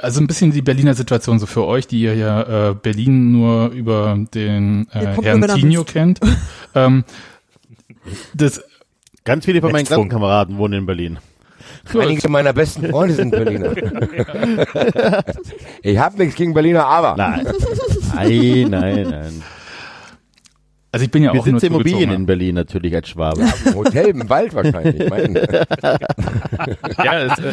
also 0.00 0.20
ein 0.20 0.26
bisschen 0.26 0.50
die 0.50 0.62
Berliner 0.62 0.94
Situation 0.94 1.38
so 1.38 1.46
für 1.46 1.64
euch, 1.64 1.86
die 1.86 2.00
ihr 2.00 2.14
ja 2.14 2.70
äh, 2.70 2.74
Berlin 2.74 3.30
nur 3.32 3.68
über 3.68 4.18
den 4.34 4.88
äh, 4.92 5.06
Herrn 5.22 5.42
Tinio 5.42 5.82
wisst. 5.82 5.92
kennt. 5.92 6.20
ähm, 6.74 7.04
das 8.34 8.62
Ganz 9.24 9.44
viele 9.44 9.60
von 9.60 9.72
meinen. 9.72 9.86
Klassenkameraden 9.86 10.58
wohnen 10.58 10.80
in 10.80 10.86
Berlin. 10.86 11.18
Einige 11.98 12.28
meiner 12.28 12.52
besten 12.52 12.88
Freunde 12.90 13.14
sind 13.14 13.30
Berliner. 13.30 13.72
ich 15.82 15.98
habe 15.98 16.18
nichts 16.18 16.34
gegen 16.36 16.54
Berliner, 16.54 16.86
aber 16.86 17.16
Nein. 17.16 17.46
nein, 18.14 18.66
nein, 18.70 19.08
nein. 19.10 19.42
Also 20.92 21.04
ich 21.04 21.10
bin 21.12 21.22
ja 21.22 21.32
Wir 21.32 21.40
auch 21.40 21.46
nur 21.46 21.60
sitzen 21.60 21.72
Immobilien 21.74 22.10
in 22.10 22.26
Berlin 22.26 22.56
natürlich 22.56 22.92
als 22.94 23.08
Schwabe. 23.10 23.42
im 23.64 23.74
Hotel 23.76 24.08
im 24.08 24.28
Wald 24.28 24.54
wahrscheinlich. 24.54 25.00
Ja, 27.04 27.20
es, 27.20 27.38
äh, 27.38 27.52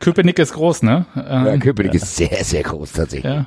Köpenick 0.00 0.38
ist 0.38 0.54
groß, 0.54 0.82
ne? 0.82 1.04
ja, 1.14 1.46
Ähm, 1.48 1.60
Köpenick 1.60 1.92
ist 1.94 2.16
sehr, 2.16 2.42
sehr 2.42 2.62
groß 2.62 2.92
tatsächlich. 2.92 3.30
ja. 3.32 3.46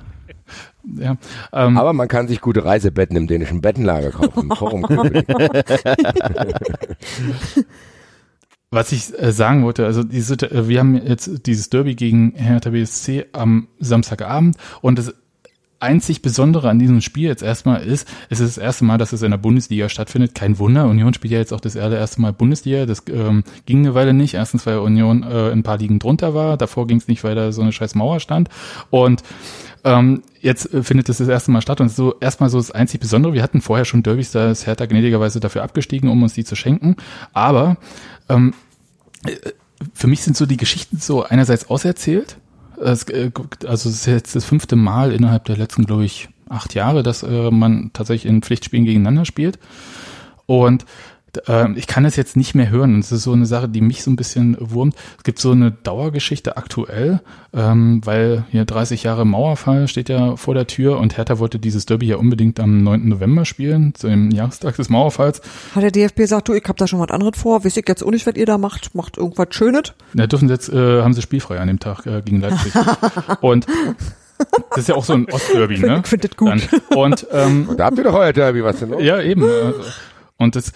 Ja, 0.95 1.17
ähm, 1.51 1.77
Aber 1.77 1.91
man 1.91 2.07
kann 2.07 2.29
sich 2.29 2.39
gute 2.39 2.63
Reisebetten 2.63 3.17
im 3.17 3.27
dänischen 3.27 3.59
Bettenlager 3.59 4.11
kaufen. 4.11 4.43
Im 4.49 4.55
Forum 4.55 4.83
Köpenick. 4.83 5.27
Was 8.69 8.91
ich 8.91 9.17
äh, 9.17 9.31
sagen 9.31 9.63
wollte, 9.63 9.85
also 9.85 10.03
diese, 10.03 10.33
äh, 10.35 10.67
wir 10.67 10.79
haben 10.79 10.95
jetzt 10.95 11.45
dieses 11.47 11.69
Derby 11.69 11.95
gegen 11.95 12.33
Hertha 12.35 12.71
BSC 12.71 13.27
am 13.31 13.69
Samstagabend 13.79 14.57
und 14.81 14.99
das 14.99 15.13
einzig 15.79 16.21
Besondere 16.21 16.69
an 16.69 16.79
diesem 16.79 17.01
Spiel 17.01 17.27
jetzt 17.27 17.43
erstmal 17.43 17.83
ist, 17.83 18.07
es 18.29 18.39
ist 18.39 18.57
das 18.57 18.63
erste 18.63 18.83
Mal, 18.83 18.97
dass 18.97 19.13
es 19.13 19.21
in 19.21 19.31
der 19.31 19.37
Bundesliga 19.37 19.89
stattfindet. 19.89 20.35
Kein 20.35 20.59
Wunder, 20.59 20.87
Union 20.87 21.13
spielt 21.13 21.31
ja 21.31 21.39
jetzt 21.39 21.53
auch 21.53 21.61
das 21.61 21.77
allererste 21.77 22.19
Mal 22.19 22.33
Bundesliga. 22.33 22.85
Das 22.85 23.03
ähm, 23.09 23.43
ging 23.65 23.79
eine 23.79 23.93
Weile 23.93 24.13
nicht. 24.13 24.33
Erstens, 24.33 24.65
weil 24.65 24.79
Union 24.79 25.23
äh, 25.23 25.51
ein 25.51 25.63
paar 25.63 25.77
Ligen 25.77 25.99
drunter 25.99 26.33
war. 26.33 26.57
Davor 26.57 26.87
ging 26.87 26.97
es 26.97 27.07
nicht, 27.07 27.23
weil 27.23 27.35
da 27.35 27.51
so 27.51 27.61
eine 27.61 27.71
scheiß 27.71 27.95
Mauer 27.95 28.19
stand. 28.19 28.49
Und 28.89 29.23
ähm, 29.83 30.23
jetzt 30.41 30.73
äh, 30.73 30.83
findet 30.83 31.09
es 31.09 31.17
das 31.17 31.27
erste 31.27 31.51
Mal 31.51 31.61
statt 31.61 31.79
und 31.79 31.89
so 31.89 32.15
erstmal 32.19 32.49
so 32.49 32.57
das 32.57 32.71
einzig 32.71 32.99
Besondere. 32.99 33.33
Wir 33.33 33.43
hatten 33.43 33.61
vorher 33.61 33.85
schon 33.85 34.03
Derbys, 34.03 34.31
da 34.31 34.51
ist 34.51 34.65
Hertha 34.65 34.85
gnädigerweise 34.85 35.39
dafür 35.39 35.63
abgestiegen, 35.63 36.09
um 36.09 36.23
uns 36.23 36.33
die 36.33 36.43
zu 36.43 36.55
schenken. 36.55 36.95
Aber 37.33 37.77
ähm, 38.29 38.53
äh, 39.25 39.35
für 39.93 40.07
mich 40.07 40.23
sind 40.23 40.35
so 40.35 40.45
die 40.45 40.57
Geschichten 40.57 40.97
so 40.97 41.23
einerseits 41.23 41.69
auserzählt. 41.69 42.37
Es, 42.81 43.03
äh, 43.03 43.31
also 43.65 43.89
es 43.89 43.95
ist 43.95 44.05
jetzt 44.05 44.35
das 44.35 44.45
fünfte 44.45 44.75
Mal 44.75 45.11
innerhalb 45.11 45.45
der 45.45 45.57
letzten, 45.57 45.85
glaube 45.85 46.05
ich, 46.05 46.29
acht 46.49 46.73
Jahre, 46.73 47.03
dass 47.03 47.23
äh, 47.23 47.51
man 47.51 47.91
tatsächlich 47.93 48.29
in 48.29 48.41
Pflichtspielen 48.41 48.85
gegeneinander 48.85 49.25
spielt. 49.25 49.59
Und 50.45 50.85
ich 51.75 51.85
kann 51.85 52.03
es 52.05 52.15
jetzt 52.15 52.35
nicht 52.35 52.55
mehr 52.55 52.69
hören. 52.69 52.99
Es 52.99 53.11
ist 53.11 53.23
so 53.23 53.33
eine 53.33 53.45
Sache, 53.45 53.69
die 53.69 53.81
mich 53.81 54.01
so 54.03 54.09
ein 54.09 54.15
bisschen 54.15 54.57
wurmt. 54.59 54.95
Es 55.17 55.23
gibt 55.23 55.37
so 55.37 55.51
eine 55.51 55.69
Dauergeschichte 55.71 56.57
aktuell, 56.57 57.21
ähm, 57.53 58.01
weil 58.05 58.45
hier 58.49 58.65
30 58.65 59.03
Jahre 59.03 59.23
Mauerfall 59.25 59.87
steht 59.87 60.09
ja 60.09 60.35
vor 60.35 60.55
der 60.55 60.65
Tür 60.65 60.97
und 60.99 61.15
Hertha 61.17 61.37
wollte 61.37 61.59
dieses 61.59 61.85
Derby 61.85 62.07
ja 62.07 62.15
unbedingt 62.17 62.59
am 62.59 62.81
9. 62.83 63.07
November 63.07 63.45
spielen, 63.45 63.93
zu 63.93 64.07
dem 64.07 64.31
Jahrestag 64.31 64.77
des 64.77 64.89
Mauerfalls. 64.89 65.41
Hat 65.75 65.83
der 65.83 65.91
DFB 65.91 66.15
gesagt, 66.17 66.47
du, 66.47 66.53
ich 66.53 66.63
hab 66.67 66.77
da 66.77 66.87
schon 66.87 66.99
was 66.99 67.09
anderes 67.11 67.39
vor, 67.39 67.63
weiß 67.63 67.77
ich 67.77 67.85
jetzt 67.87 68.03
auch 68.03 68.11
nicht, 68.11 68.25
was 68.25 68.35
ihr 68.35 68.45
da 68.47 68.57
macht, 68.57 68.95
macht 68.95 69.17
irgendwas 69.17 69.49
Schönes. 69.51 69.93
Da 70.15 70.25
dürfen 70.25 70.47
sie 70.47 70.53
jetzt, 70.55 70.69
äh, 70.69 71.01
haben 71.03 71.13
sie 71.13 71.21
spielfrei 71.21 71.59
an 71.59 71.67
dem 71.67 71.79
Tag 71.79 72.05
äh, 72.07 72.21
gegen 72.23 72.41
Leipzig. 72.41 72.73
und 73.41 73.67
das 74.71 74.79
ist 74.79 74.87
ja 74.89 74.95
auch 74.95 75.05
so 75.05 75.13
ein 75.13 75.27
Ostderby, 75.29 75.79
ne? 75.79 76.01
Ich 76.03 76.07
find 76.09 76.23
das 76.23 76.35
gut. 76.35 76.49
Dann. 76.49 76.97
Und 76.97 77.27
ähm, 77.31 77.69
Da 77.77 77.85
habt 77.85 77.97
ihr 77.99 78.05
doch 78.05 78.13
euer 78.15 78.33
Derby, 78.33 78.63
was 78.63 78.79
denn 78.79 78.89
los? 78.89 79.03
ja, 79.03 79.19
eben. 79.21 79.43
äh, 79.43 79.73
Und 80.37 80.55
das 80.55 80.71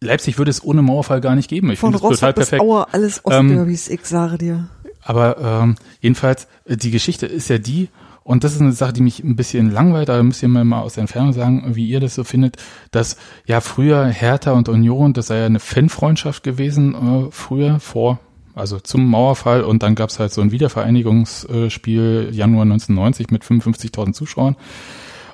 Leipzig 0.00 0.38
würde 0.38 0.50
es 0.50 0.62
ohne 0.62 0.82
Mauerfall 0.82 1.20
gar 1.20 1.34
nicht 1.34 1.48
geben. 1.48 1.70
Ich 1.70 1.78
finde 1.78 1.98
das 1.98 2.02
total 2.02 2.32
perfekt. 2.32 2.62
Auer, 2.62 2.88
alles 2.92 3.24
Ostderbys, 3.24 3.88
ich 3.88 4.04
sage 4.04 4.38
dir. 4.38 4.68
Aber 5.02 5.38
ähm, 5.38 5.76
jedenfalls, 6.00 6.48
äh, 6.64 6.76
die 6.76 6.90
Geschichte 6.90 7.26
ist 7.26 7.48
ja 7.48 7.58
die, 7.58 7.88
und 8.24 8.42
das 8.42 8.54
ist 8.54 8.60
eine 8.60 8.72
Sache, 8.72 8.92
die 8.92 9.02
mich 9.02 9.22
ein 9.22 9.36
bisschen 9.36 9.70
langweilt, 9.70 10.10
aber 10.10 10.22
müsst 10.24 10.42
ihr 10.42 10.48
mir 10.48 10.64
mal 10.64 10.80
aus 10.80 10.94
der 10.94 11.02
Entfernung 11.02 11.32
sagen, 11.32 11.76
wie 11.76 11.86
ihr 11.86 12.00
das 12.00 12.16
so 12.16 12.24
findet, 12.24 12.56
dass 12.90 13.16
ja 13.46 13.60
früher 13.60 14.04
Hertha 14.06 14.50
und 14.50 14.68
Union, 14.68 15.12
das 15.12 15.28
sei 15.28 15.38
ja 15.38 15.46
eine 15.46 15.60
Fanfreundschaft 15.60 16.42
gewesen, 16.42 16.94
äh, 16.94 17.28
früher 17.30 17.78
vor, 17.78 18.18
also 18.56 18.80
zum 18.80 19.06
Mauerfall 19.06 19.62
und 19.62 19.84
dann 19.84 19.94
gab's 19.94 20.18
halt 20.18 20.32
so 20.32 20.40
ein 20.40 20.50
Wiedervereinigungsspiel 20.50 22.30
Januar 22.32 22.62
1990 22.62 23.30
mit 23.30 23.44
55.000 23.44 24.12
Zuschauern. 24.12 24.56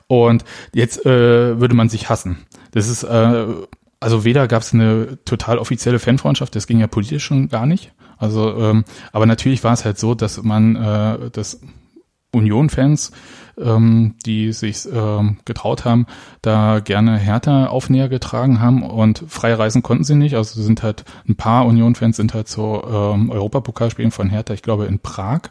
Und 0.07 0.45
jetzt 0.75 1.07
äh, 1.07 1.59
würde 1.59 1.75
man 1.75 1.89
sich 1.89 2.11
hassen. 2.11 2.45
Das 2.73 2.89
ist, 2.89 3.05
äh, 3.05 3.47
also 4.03 4.25
weder 4.25 4.49
gab 4.49 4.63
es 4.63 4.75
eine 4.75 5.19
total 5.25 5.59
offizielle 5.59 5.99
Fanfreundschaft, 5.99 6.55
das 6.55 6.67
ging 6.67 6.81
ja 6.81 6.87
politisch 6.87 7.25
schon 7.25 7.49
gar 7.49 7.67
nicht. 7.67 7.93
Also, 8.19 8.57
ähm, 8.59 8.85
aber 9.13 9.27
natürlich 9.27 9.65
war 9.65 9.73
es 9.73 9.85
halt 9.85 9.99
so, 9.99 10.15
dass 10.15 10.43
man, 10.43 10.77
äh, 10.77 11.31
dass 11.31 11.61
Union-Fans, 12.33 13.13
ähm, 13.59 14.15
die 14.25 14.53
sich 14.53 14.87
ähm, 14.93 15.39
getraut 15.45 15.85
haben, 15.85 16.07
da 16.41 16.81
gerne 16.81 17.19
Hertha 17.19 17.67
Aufnäher 17.67 18.09
getragen 18.09 18.61
haben 18.61 18.83
und 18.83 19.25
frei 19.29 19.55
reisen 19.55 19.83
konnten 19.83 20.05
sie 20.05 20.15
nicht. 20.15 20.35
Also 20.35 20.63
sind 20.63 20.83
halt 20.83 21.05
ein 21.29 21.37
paar 21.37 21.67
Union-Fans 21.67 22.17
sind 22.17 22.33
halt 22.33 22.49
zu 22.49 22.83
ähm, 22.91 23.31
Europapokalspielen 23.31 24.11
von 24.11 24.31
Hertha, 24.31 24.55
ich 24.55 24.63
glaube 24.63 24.87
in 24.87 24.99
Prag 24.99 25.43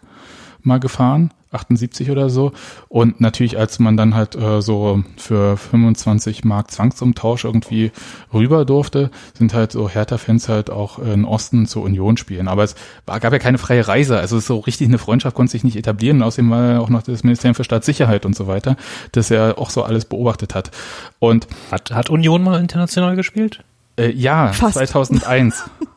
mal 0.66 0.80
gefahren, 0.80 1.32
78 1.52 2.12
oder 2.12 2.30
so. 2.30 2.54
Und 2.88 3.20
natürlich, 3.20 3.58
als 3.58 3.80
man 3.80 3.98
dann 3.98 4.16
halt 4.16 4.36
äh, 4.36 4.62
so 4.62 5.04
für 5.18 5.58
25 5.58 6.44
Mark 6.46 6.72
Zwangsumtausch 6.72 7.44
irgendwie 7.44 7.92
rüber 8.34 8.64
durfte, 8.64 9.12
sind 9.38 9.54
halt 9.54 9.74
so 9.74 9.90
Hertha-Fans 9.90 10.48
halt 10.48 10.70
auch 10.70 11.00
in 11.00 11.26
Osten 11.26 11.66
zur 11.66 11.84
Union 11.84 12.16
spielen. 12.18 12.48
Aber 12.48 12.64
es 12.64 12.76
war, 13.06 13.20
gab 13.20 13.34
ja 13.34 13.40
keine 13.40 13.58
freie 13.58 13.88
Reise. 13.88 14.18
Also 14.18 14.40
so 14.40 14.60
richtig 14.60 14.88
eine 14.88 14.98
Freundschaft 14.98 15.36
konnte 15.36 15.52
sich 15.52 15.64
nicht 15.64 15.76
etablieren. 15.76 16.18
Und 16.18 16.24
außerdem 16.24 16.50
war 16.50 16.72
ja 16.74 16.80
auch 16.80 16.90
noch 16.90 17.04
das 17.04 17.24
Ministerium 17.24 17.56
für 17.56 17.64
Staatssicherheit 17.66 18.26
und 18.26 18.36
so 18.36 18.48
weiter, 18.48 18.78
das 19.12 19.30
ja 19.30 19.58
auch 19.58 19.70
so 19.70 19.84
alles 19.84 20.06
beobachtet 20.06 20.56
hat. 20.56 20.72
Und 21.20 21.48
Hat, 21.70 21.92
hat 21.92 22.10
Union 22.10 22.44
mal 22.44 22.60
international 22.60 23.16
gespielt? 23.18 23.64
äh, 23.98 24.10
ja, 24.12 24.54
Fast. 24.54 24.76
2001. 24.76 25.64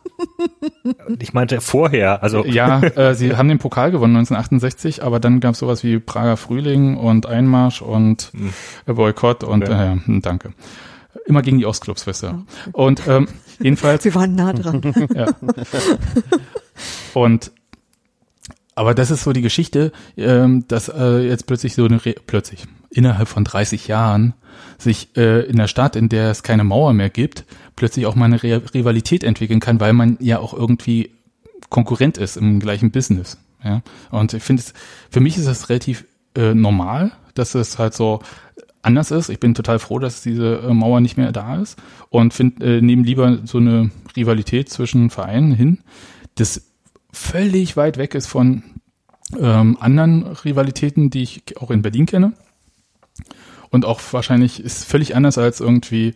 Ich 1.18 1.33
meinte 1.33 1.61
vorher, 1.61 2.22
also 2.22 2.45
Ja, 2.45 2.81
äh, 2.83 3.14
sie 3.14 3.37
haben 3.37 3.49
den 3.49 3.59
Pokal 3.59 3.91
gewonnen 3.91 4.16
1968, 4.16 5.03
aber 5.03 5.20
dann 5.20 5.41
gab 5.41 5.55
es 5.55 5.61
sowas 5.61 5.85
wie 5.85 5.99
Prager 5.99 6.37
Frühling 6.37 6.97
und 6.97 7.27
Einmarsch 7.27 7.83
und 7.83 8.33
äh, 8.87 8.93
Boykott 8.93 9.45
und 9.45 9.68
äh, 9.68 9.72
ja, 9.72 9.99
hm, 10.05 10.22
danke. 10.22 10.53
Immer 11.27 11.43
gegen 11.43 11.59
die 11.59 11.66
Ostclubs, 11.66 12.07
wisst 12.07 12.25
ihr. 12.25 12.45
Und 12.72 13.07
ähm, 13.07 13.29
jedenfalls, 13.61 14.05
Wir 14.05 14.14
waren 14.14 14.35
nah 14.35 14.53
dran. 14.53 14.83
ja. 15.14 15.27
Und 17.14 17.53
aber 18.75 18.95
das 18.95 19.11
ist 19.11 19.22
so 19.22 19.33
die 19.33 19.43
Geschichte, 19.43 19.93
ähm, 20.16 20.66
dass 20.66 20.89
äh, 20.89 21.18
jetzt 21.29 21.47
plötzlich 21.47 21.75
so 21.75 21.85
eine 21.85 22.05
Re 22.05 22.14
plötzlich 22.27 22.66
innerhalb 22.95 23.29
von 23.29 23.45
30 23.45 23.89
Jahren 23.89 24.35
sich 24.79 25.17
äh, 25.17 25.41
in 25.47 25.57
der 25.57 25.69
Stadt, 25.69 25.97
in 25.97 26.09
der 26.09 26.31
es 26.31 26.43
keine 26.43 26.65
Mauer 26.65 26.93
mehr 26.93 27.11
gibt, 27.11 27.45
plötzlich 27.77 28.07
auch 28.07 28.15
mal 28.15 28.27
eine 28.27 28.43
Re 28.43 28.63
Rivalität 28.73 29.25
entwickeln 29.25 29.61
kann, 29.61 29.81
weil 29.81 29.93
man 29.93 30.17
ja 30.21 30.39
auch 30.39 30.55
irgendwie 30.55 31.11
Konkurrent 31.71 32.19
ist 32.19 32.37
im 32.37 32.61
gleichen 32.61 32.91
Business. 32.91 33.39
Ja? 33.63 33.83
Und 34.11 34.33
ich 34.33 34.43
finde 34.43 34.63
es, 34.63 34.75
für 35.11 35.21
mich 35.21 35.37
ist 35.37 35.47
das 35.47 35.69
relativ 35.69 36.05
äh, 36.37 36.55
normal, 36.55 37.13
dass 37.35 37.55
es 37.55 37.79
halt 37.79 37.95
so 37.95 38.21
anders 38.83 39.11
ist. 39.11 39.29
Ich 39.29 39.41
bin 39.41 39.55
total 39.55 39.79
froh, 39.79 39.99
dass 39.99 40.23
diese 40.23 40.59
äh, 40.59 40.75
Mauer 40.75 41.01
nicht 41.01 41.17
mehr 41.17 41.33
da 41.33 41.61
ist 41.61 41.79
und 42.11 42.35
finde, 42.35 42.79
äh, 42.79 42.81
nehme 42.81 43.03
lieber 43.03 43.39
so 43.45 43.59
eine 43.59 43.91
Rivalität 44.17 44.69
zwischen 44.69 45.11
Vereinen 45.11 45.53
hin, 45.53 45.79
das 46.37 46.71
völlig 47.13 47.77
weit 47.77 47.97
weg 47.97 48.15
ist 48.15 48.27
von 48.27 48.63
ähm, 49.39 49.79
anderen 49.81 50.25
Rivalitäten, 50.25 51.11
die 51.11 51.23
ich 51.23 51.43
auch 51.61 51.71
in 51.71 51.83
Berlin 51.83 52.07
kenne. 52.07 52.35
Und 53.75 53.85
auch 53.85 54.01
wahrscheinlich 54.12 54.62
ist 54.62 54.85
völlig 54.85 55.16
anders 55.16 55.37
als 55.37 55.59
irgendwie 55.59 56.14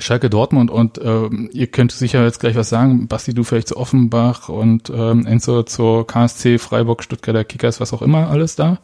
Schalke 0.00 0.28
Dortmund 0.28 0.72
und 0.72 1.00
ähm, 1.00 1.48
ihr 1.52 1.68
könnt 1.68 1.92
sicher 1.92 2.24
jetzt 2.24 2.40
gleich 2.40 2.56
was 2.56 2.68
sagen, 2.68 3.06
Basti, 3.06 3.32
du 3.32 3.44
vielleicht 3.44 3.68
zu 3.68 3.76
Offenbach 3.76 4.48
und 4.48 4.90
ähm, 4.90 5.24
Enzo 5.24 5.62
zur 5.62 6.04
KSC, 6.04 6.58
Freiburg, 6.58 7.04
Stuttgarter 7.04 7.44
Kickers, 7.44 7.78
was 7.78 7.92
auch 7.92 8.02
immer 8.02 8.28
alles 8.28 8.56
da. 8.56 8.78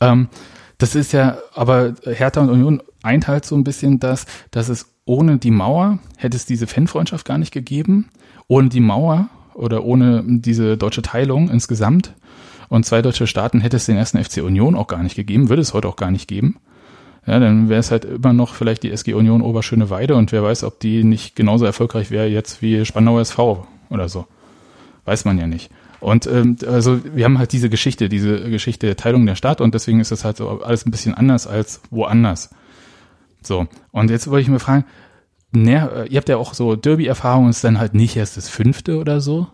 Ähm, 0.00 0.28
das 0.78 0.94
ist 0.94 1.12
ja, 1.12 1.36
aber 1.54 1.92
Hertha 2.04 2.40
und 2.40 2.48
Union 2.48 2.82
eint 3.02 3.28
halt 3.28 3.44
so 3.44 3.54
ein 3.54 3.64
bisschen 3.64 4.00
das, 4.00 4.24
dass 4.50 4.70
es 4.70 4.86
ohne 5.04 5.36
die 5.36 5.50
Mauer 5.50 5.98
hätte 6.16 6.38
es 6.38 6.46
diese 6.46 6.66
Fanfreundschaft 6.66 7.26
gar 7.26 7.36
nicht 7.36 7.52
gegeben. 7.52 8.08
Ohne 8.46 8.70
die 8.70 8.80
Mauer 8.80 9.28
oder 9.52 9.84
ohne 9.84 10.24
diese 10.26 10.78
deutsche 10.78 11.02
Teilung 11.02 11.50
insgesamt 11.50 12.14
und 12.70 12.86
zwei 12.86 13.02
deutsche 13.02 13.26
Staaten 13.26 13.60
hätte 13.60 13.76
es 13.76 13.84
den 13.84 13.98
ersten 13.98 14.24
FC 14.24 14.38
Union 14.38 14.74
auch 14.74 14.86
gar 14.86 15.02
nicht 15.02 15.16
gegeben, 15.16 15.50
würde 15.50 15.60
es 15.60 15.74
heute 15.74 15.88
auch 15.88 15.96
gar 15.96 16.10
nicht 16.10 16.28
geben. 16.28 16.56
Ja, 17.28 17.38
dann 17.38 17.68
wäre 17.68 17.78
es 17.78 17.90
halt 17.90 18.06
immer 18.06 18.32
noch 18.32 18.54
vielleicht 18.54 18.82
die 18.84 18.90
SG 18.90 19.12
Union 19.12 19.42
Oberschöneweide 19.42 20.16
und 20.16 20.32
wer 20.32 20.42
weiß, 20.42 20.64
ob 20.64 20.80
die 20.80 21.04
nicht 21.04 21.36
genauso 21.36 21.66
erfolgreich 21.66 22.10
wäre 22.10 22.26
jetzt 22.26 22.62
wie 22.62 22.82
Spandauer 22.86 23.20
SV 23.20 23.66
oder 23.90 24.08
so. 24.08 24.26
Weiß 25.04 25.26
man 25.26 25.36
ja 25.36 25.46
nicht. 25.46 25.70
Und 26.00 26.26
ähm, 26.26 26.56
also 26.66 27.00
wir 27.04 27.26
haben 27.26 27.38
halt 27.38 27.52
diese 27.52 27.68
Geschichte, 27.68 28.08
diese 28.08 28.48
Geschichte 28.48 28.86
der 28.86 28.96
Teilung 28.96 29.26
der 29.26 29.34
Stadt 29.34 29.60
und 29.60 29.74
deswegen 29.74 30.00
ist 30.00 30.10
das 30.10 30.24
halt 30.24 30.38
so 30.38 30.62
alles 30.62 30.86
ein 30.86 30.90
bisschen 30.90 31.12
anders 31.12 31.46
als 31.46 31.82
woanders. 31.90 32.48
So, 33.42 33.66
und 33.92 34.10
jetzt 34.10 34.30
wollte 34.30 34.42
ich 34.42 34.48
mir 34.48 34.58
fragen, 34.58 34.86
ner 35.52 36.06
ihr 36.08 36.16
habt 36.16 36.30
ja 36.30 36.38
auch 36.38 36.54
so 36.54 36.76
Derby-Erfahrungen, 36.76 37.50
ist 37.50 37.62
dann 37.62 37.78
halt 37.78 37.92
nicht 37.92 38.16
erst 38.16 38.38
das 38.38 38.48
fünfte 38.48 38.96
oder 38.96 39.20
so. 39.20 39.48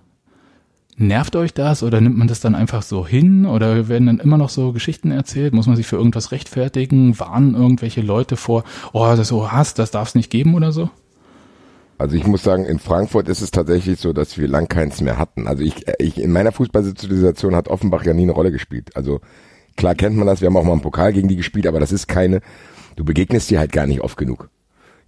Nervt 0.97 1.35
euch 1.35 1.53
das 1.53 1.83
oder 1.83 2.01
nimmt 2.01 2.17
man 2.17 2.29
das 2.29 2.39
dann 2.39 2.55
einfach 2.55 2.83
so 2.83 3.05
hin 3.07 3.47
oder 3.47 3.89
werden 3.89 4.07
dann 4.07 4.21
immer 4.21 4.39
noch 4.39 4.49
so 4.49 4.73
Geschichten 4.73 5.11
erzählt? 5.11 5.53
Muss 5.53 5.67
man 5.67 5.75
sich 5.75 5.87
für 5.87 5.97
irgendwas 5.97 6.31
rechtfertigen? 6.31 7.19
Warnen 7.19 7.55
irgendwelche 7.55 8.01
Leute 8.01 8.37
vor, 8.37 8.63
oh, 8.93 9.05
das 9.05 9.21
ist 9.21 9.29
so 9.29 9.51
Hass, 9.51 9.75
das 9.75 9.91
darf 9.91 10.09
es 10.09 10.15
nicht 10.15 10.31
geben 10.31 10.55
oder 10.55 10.71
so? 10.71 10.91
Also 11.99 12.17
ich 12.17 12.27
muss 12.27 12.45
sagen, 12.45 12.65
in 12.65 12.79
Frankfurt 12.79 13.29
ist 13.29 13.41
es 13.41 13.51
tatsächlich 13.51 13.99
so, 13.99 14.13
dass 14.13 14.39
wir 14.39 14.47
lang 14.47 14.69
keins 14.69 15.01
mehr 15.01 15.19
hatten. 15.19 15.49
Also 15.49 15.65
ich, 15.65 15.85
ich 15.99 16.21
in 16.21 16.31
meiner 16.31 16.53
Fußballsozialisation 16.53 17.57
hat 17.57 17.69
Offenbach 17.69 18.05
ja 18.05 18.15
nie 18.15 18.23
eine 18.23 18.33
Rolle 18.33 18.53
gespielt. 18.53 18.97
Also 18.97 19.21
klar 19.77 19.97
kennt 19.97 20.17
man 20.17 20.27
das, 20.27 20.41
wir 20.41 20.47
haben 20.47 20.57
auch 20.57 20.65
mal 20.65 20.73
einen 20.73 20.81
Pokal 20.81 21.13
gegen 21.13 21.29
die 21.29 21.37
gespielt, 21.37 21.67
aber 21.67 21.81
das 21.81 21.93
ist 21.93 22.07
keine, 22.07 22.41
du 22.95 23.05
begegnest 23.05 23.51
dir 23.51 23.59
halt 23.59 23.73
gar 23.73 23.87
nicht 23.87 24.01
oft 24.01 24.17
genug. 24.17 24.49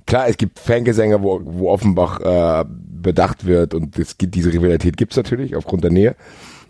Klar, 0.07 0.29
es 0.29 0.37
gibt 0.37 0.59
Fangesänge, 0.59 1.23
wo, 1.23 1.41
wo 1.45 1.71
Offenbach 1.71 2.21
äh, 2.21 2.65
bedacht 2.69 3.45
wird 3.45 3.75
und 3.75 3.99
es 3.99 4.19
gibt, 4.19 4.35
diese 4.35 4.53
Rivalität 4.53 4.97
gibt's 4.97 5.17
natürlich 5.17 5.57
aufgrund 5.57 5.85
der 5.85 5.91
Nähe. 5.91 6.17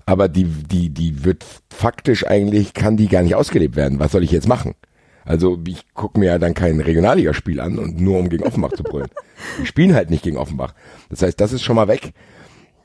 Aber 0.06 0.28
die, 0.28 0.44
die, 0.44 0.90
die 0.90 1.24
wird 1.24 1.44
faktisch 1.68 2.26
eigentlich, 2.26 2.74
kann 2.74 2.96
die 2.96 3.08
gar 3.08 3.22
nicht 3.22 3.34
ausgelebt 3.34 3.76
werden. 3.76 3.98
Was 3.98 4.12
soll 4.12 4.22
ich 4.22 4.30
jetzt 4.30 4.48
machen? 4.48 4.74
Also 5.24 5.58
ich 5.66 5.92
gucke 5.94 6.20
mir 6.20 6.26
ja 6.26 6.38
dann 6.38 6.54
kein 6.54 6.80
Regionalligaspiel 6.80 7.60
an 7.60 7.78
und 7.78 8.00
nur 8.00 8.18
um 8.18 8.28
gegen 8.28 8.44
Offenbach 8.44 8.72
zu 8.72 8.84
brüllen. 8.84 9.10
Wir 9.58 9.66
spielen 9.66 9.94
halt 9.94 10.08
nicht 10.08 10.22
gegen 10.22 10.36
Offenbach. 10.36 10.74
Das 11.10 11.22
heißt, 11.22 11.40
das 11.40 11.52
ist 11.52 11.62
schon 11.62 11.76
mal 11.76 11.88
weg. 11.88 12.12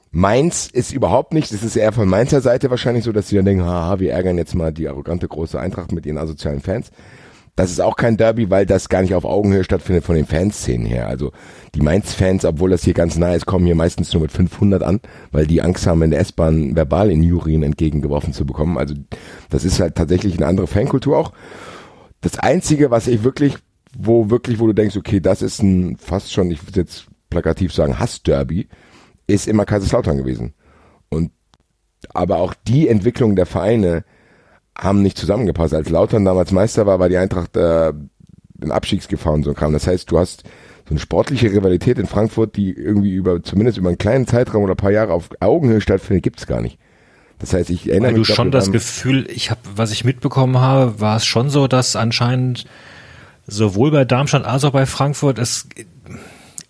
Mainz 0.10 0.68
ist 0.68 0.92
überhaupt 0.92 1.34
nicht, 1.34 1.54
das 1.54 1.64
ist 1.64 1.78
eher 1.78 1.94
von 1.94 2.10
Mainzer 2.10 2.42
Seite 2.42 2.70
wahrscheinlich 2.70 3.06
so, 3.06 3.14
dass 3.14 3.30
sie 3.30 3.38
dann 3.38 3.46
denken, 3.46 3.64
haha, 3.64 4.00
wir 4.00 4.12
ärgern 4.12 4.38
jetzt 4.38 4.56
mal 4.56 4.74
die 4.74 4.90
arrogante 4.90 5.28
große 5.28 5.58
Eintracht 5.58 5.94
mit 5.94 6.06
ihren 6.06 6.18
asozialen 6.18 6.60
Fans. 6.60 6.92
Das 7.56 7.70
ist 7.70 7.82
auch 7.82 7.96
kein 7.96 8.18
Derby, 8.18 8.50
weil 8.50 8.66
das 8.66 8.90
gar 8.90 9.02
nicht 9.02 9.14
auf 9.14 9.26
Augenhöhe 9.26 9.64
stattfindet 9.64 10.06
von 10.06 10.16
den 10.16 10.26
Fanszenen 10.26 10.86
her. 10.86 11.08
Also 11.08 11.32
die 11.76 11.82
Mainz-Fans, 11.82 12.46
obwohl 12.46 12.70
das 12.70 12.84
hier 12.84 12.94
ganz 12.94 13.18
nah 13.18 13.34
ist, 13.34 13.46
kommen 13.46 13.66
hier 13.66 13.76
meistens 13.76 14.14
nur 14.14 14.22
mit 14.22 14.32
500 14.32 14.82
an, 14.84 15.02
weil 15.32 15.48
die 15.48 15.62
Angst 15.62 15.86
haben, 15.86 16.02
in 16.02 16.12
der 16.12 16.22
S-Bahn 16.22 16.76
verbal 16.76 17.12
in 17.12 17.24
Jurien 17.24 17.64
entgegengeworfen 17.64 18.34
zu 18.34 18.46
bekommen. 18.46 18.78
Also 18.78 18.96
das 19.50 19.66
ist 19.66 19.80
halt 19.80 19.96
tatsächlich 19.96 20.38
eine 20.38 20.48
andere 20.48 20.68
Fankultur 20.68 21.18
auch. 21.18 21.34
Das 22.22 22.40
Einzige, 22.40 22.90
was 22.90 23.08
ich 23.08 23.24
wirklich, 23.24 23.58
wo 23.98 24.30
wirklich, 24.30 24.60
wo 24.60 24.68
du 24.68 24.74
denkst, 24.74 24.96
okay, 24.96 25.20
das 25.20 25.42
ist 25.42 25.62
ein 25.62 25.98
fast 25.98 26.32
schon, 26.32 26.52
ich 26.52 26.66
würde 26.66 26.80
jetzt 26.80 27.08
plakativ 27.30 27.74
sagen, 27.74 28.00
Hass-Derby, 28.00 28.68
ist 29.28 29.48
immer 29.48 29.66
Kaiserslautern 29.66 30.18
gewesen. 30.18 30.54
Und 31.10 31.32
aber 32.14 32.38
auch 32.38 32.54
die 32.68 32.88
Entwicklung 32.88 33.36
der 33.36 33.46
Vereine 33.46 34.04
haben 34.82 35.02
nicht 35.04 35.18
zusammengepasst. 35.18 35.74
Als 35.74 35.90
Lautern 35.90 36.26
damals 36.26 36.52
Meister 36.52 36.86
war, 36.86 37.00
war 37.00 37.08
die 37.08 37.18
Eintracht 37.18 37.56
äh, 37.56 37.94
in 38.62 38.72
Abstiegsgefahr 38.72 39.34
und 39.34 39.44
so 39.44 39.54
kam. 39.54 39.74
Das 39.74 39.88
heißt, 39.88 40.10
du 40.12 40.18
hast 40.18 40.44
so 40.86 40.92
eine 40.92 41.00
sportliche 41.00 41.52
Rivalität 41.52 42.00
in 42.00 42.08
Frankfurt, 42.08 42.56
die 42.56 42.72
irgendwie 42.72 43.14
über, 43.14 43.44
zumindest 43.44 43.78
über 43.78 43.90
einen 43.90 44.00
kleinen 44.00 44.26
Zeitraum 44.26 44.64
oder 44.64 44.74
ein 44.74 44.78
paar 44.78 44.92
Jahre 44.92 45.14
auf 45.14 45.30
Augenhöhe 45.40 45.82
stattfindet, 45.82 46.24
gibt's 46.24 46.48
gar 46.48 46.62
nicht. 46.62 46.80
Das 47.38 47.54
heißt, 47.54 47.70
ich 47.70 47.90
erinnere 47.90 48.12
Weil 48.12 48.20
mich. 48.20 48.28
du 48.28 48.34
schon 48.34 48.52
das 48.52 48.72
Gefühl, 48.72 49.28
ich 49.30 49.52
habe, 49.52 49.62
was 49.76 49.92
ich 49.92 50.04
mitbekommen 50.04 50.60
habe, 50.60 51.00
war 51.00 51.18
es 51.18 51.26
schon 51.26 51.50
so, 51.50 51.68
dass 51.68 51.96
anscheinend 51.96 52.66
sowohl 53.48 53.92
bei 53.92 54.06
Darmstadt 54.06 54.46
als 54.46 54.64
auch 54.64 54.72
bei 54.72 54.86
Frankfurt 54.86 55.40
es 55.40 55.68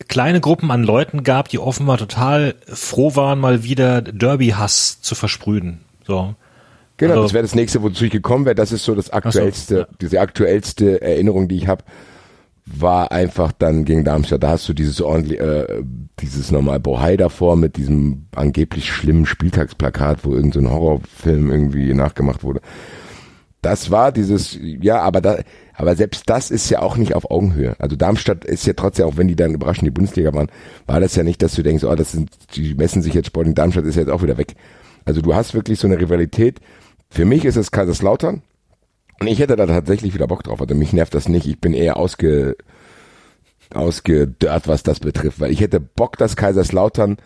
kleine 0.08 0.42
Gruppen 0.42 0.72
an 0.72 0.84
Leuten 0.84 1.24
gab, 1.24 1.50
die 1.50 1.60
offenbar 1.60 1.98
total 1.98 2.56
froh 2.68 3.16
waren, 3.16 3.40
mal 3.40 3.64
wieder 3.64 4.02
Derby-Hass 4.02 5.02
zu 5.02 5.16
versprühen. 5.16 5.80
So. 6.06 6.36
Genau, 7.02 7.14
Also- 7.14 7.24
das 7.24 7.34
wäre 7.34 7.42
das 7.42 7.56
nächste, 7.56 7.82
wozu 7.82 8.06
ich 8.06 8.12
gekommen 8.12 8.46
wäre. 8.46 8.54
Das 8.54 8.72
ist 8.72 8.86
so 8.86 8.94
das 8.94 9.10
aktuellste, 9.10 9.76
ja. 9.76 9.88
diese 10.00 10.22
aktuellste 10.22 11.02
Erinnerung, 11.02 11.48
die 11.48 11.56
ich 11.58 11.68
habe, 11.68 11.84
war 12.68 13.12
einfach 13.12 13.52
dann 13.52 13.86
gegen 13.86 14.04
Darmstadt. 14.04 14.44
Da 14.44 14.50
hast 14.50 14.70
du 14.70 14.74
dieses 14.74 15.02
ordentlich, 15.02 15.40
äh, 15.40 15.82
dieses 16.20 16.52
normal 16.52 16.80
Bohai 16.80 17.18
davor 17.18 17.56
mit 17.56 17.76
diesem 17.76 18.28
angeblich 18.36 18.92
schlimmen 18.94 19.26
Spieltagsplakat, 19.26 20.24
wo 20.24 20.36
irgendein 20.36 20.62
so 20.62 20.68
ein 20.70 20.72
Horrorfilm 20.72 21.50
irgendwie 21.50 21.92
nachgemacht 21.96 22.44
wurde. 22.44 22.62
Das 23.64 23.90
war 23.90 24.12
dieses, 24.12 24.60
ja, 24.62 25.02
aber 25.02 25.22
da, 25.22 25.40
aber 25.74 25.96
selbst 25.96 26.30
das 26.30 26.52
ist 26.52 26.70
ja 26.70 26.84
auch 26.84 26.98
nicht 26.98 27.16
auf 27.16 27.32
Augenhöhe. 27.32 27.76
Also 27.80 27.96
Darmstadt 27.96 28.46
ist 28.46 28.68
ja 28.68 28.74
trotzdem, 28.74 29.06
auch 29.08 29.18
wenn 29.18 29.28
die 29.28 29.36
dann 29.36 29.56
überraschend 29.56 29.88
die 29.88 29.92
Bundesliga 29.92 30.32
waren, 30.36 30.52
war 30.86 31.00
das 31.00 31.16
ja 31.16 31.24
nicht, 31.24 31.42
dass 31.42 31.56
du 31.56 31.64
denkst, 31.64 31.84
oh, 31.84 31.96
das 31.96 32.12
sind, 32.12 32.30
die 32.56 32.76
messen 32.76 33.02
sich 33.02 33.16
jetzt 33.16 33.28
Sporting 33.28 33.56
Darmstadt 33.56 33.86
ist 33.86 33.96
jetzt 33.96 34.12
auch 34.12 34.22
wieder 34.22 34.38
weg. 34.38 34.54
Also 35.04 35.22
du 35.22 35.34
hast 35.34 35.56
wirklich 35.56 35.80
so 35.80 35.88
eine 35.88 36.00
Rivalität. 36.00 36.60
Für 37.12 37.26
mich 37.26 37.44
ist 37.44 37.58
es 37.58 37.72
Kaiserslautern. 37.72 38.42
Und 39.20 39.28
ich 39.28 39.40
hätte 39.40 39.58
da 39.58 39.68
tatsächlich 39.68 40.14
wieder 40.14 40.28
Bock 40.28 40.44
drauf. 40.44 40.62
Also 40.62 40.74
mich 40.74 40.94
nervt 40.94 41.14
das 41.14 41.28
nicht. 41.28 41.46
Ich 41.46 41.60
bin 41.60 41.74
eher 41.74 41.98
ausge, 41.98 42.56
ausgedörrt, 43.74 44.70
was 44.70 44.82
das 44.82 45.02
betrifft. 45.02 45.42
Weil 45.42 45.52
ich 45.52 45.60
hätte 45.60 45.82
Bock, 45.82 46.18
dass 46.18 46.38
Kaiserslautern 46.38 47.18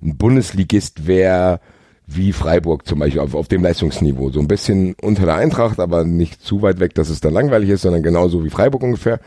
ein 0.00 0.16
Bundesligist 0.16 1.08
wäre, 1.08 1.60
wie 2.06 2.32
Freiburg 2.32 2.86
zum 2.86 3.00
Beispiel, 3.00 3.20
auf, 3.20 3.34
auf 3.34 3.48
dem 3.48 3.64
Leistungsniveau. 3.64 4.30
So 4.30 4.38
ein 4.38 4.48
bisschen 4.48 4.94
unter 5.02 5.26
der 5.26 5.34
Eintracht, 5.34 5.80
aber 5.80 6.04
nicht 6.04 6.40
zu 6.40 6.62
weit 6.62 6.78
weg, 6.78 6.94
dass 6.94 7.08
es 7.08 7.20
dann 7.20 7.34
langweilig 7.34 7.70
ist, 7.70 7.82
sondern 7.82 8.04
genauso 8.04 8.44
wie 8.44 8.50
Freiburg 8.50 8.84
ungefähr. 8.84 9.18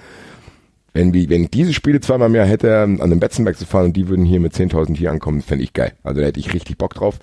Wenn, 0.93 1.13
wenn 1.13 1.43
ich 1.43 1.51
diese 1.51 1.73
Spiele 1.73 1.99
zweimal 1.99 2.29
mehr 2.29 2.45
hätte, 2.45 2.81
an 2.83 3.09
den 3.09 3.19
Betzenberg 3.19 3.57
zu 3.57 3.65
fahren 3.65 3.87
und 3.87 3.97
die 3.97 4.07
würden 4.07 4.23
hier 4.23 4.39
mit 4.39 4.53
10.000 4.53 4.95
hier 4.95 5.11
ankommen, 5.11 5.41
fände 5.41 5.65
ich 5.65 5.73
geil. 5.73 5.91
Also 6.03 6.21
da 6.21 6.27
hätte 6.27 6.39
ich 6.39 6.53
richtig 6.53 6.77
Bock 6.77 6.93
drauf. 6.93 7.19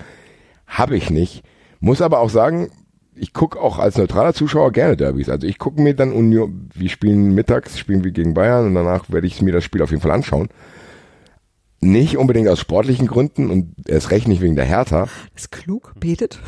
Habe 0.66 0.94
ich 0.94 1.08
nicht. 1.08 1.42
Muss 1.80 2.02
aber 2.02 2.20
auch 2.20 2.30
sagen, 2.30 2.70
ich 3.14 3.32
gucke 3.32 3.60
auch 3.60 3.78
als 3.78 3.98
neutraler 3.98 4.34
Zuschauer 4.34 4.72
gerne 4.72 4.96
Derbys. 4.96 5.28
Also 5.28 5.46
ich 5.46 5.58
gucke 5.58 5.80
mir 5.80 5.94
dann 5.94 6.12
Union, 6.12 6.68
wir 6.74 6.88
spielen 6.88 7.34
mittags, 7.34 7.78
spielen 7.78 8.04
wir 8.04 8.10
gegen 8.12 8.34
Bayern 8.34 8.66
und 8.66 8.74
danach 8.74 9.10
werde 9.10 9.26
ich 9.26 9.42
mir 9.42 9.52
das 9.52 9.64
Spiel 9.64 9.82
auf 9.82 9.90
jeden 9.90 10.02
Fall 10.02 10.10
anschauen. 10.12 10.48
Nicht 11.80 12.16
unbedingt 12.16 12.48
aus 12.48 12.60
sportlichen 12.60 13.06
Gründen 13.08 13.50
und 13.50 13.74
erst 13.88 14.10
recht 14.10 14.28
nicht 14.28 14.40
wegen 14.40 14.56
der 14.56 14.64
Hertha, 14.64 15.08
Ist 15.34 15.50
klug, 15.50 15.94
betet. 15.98 16.38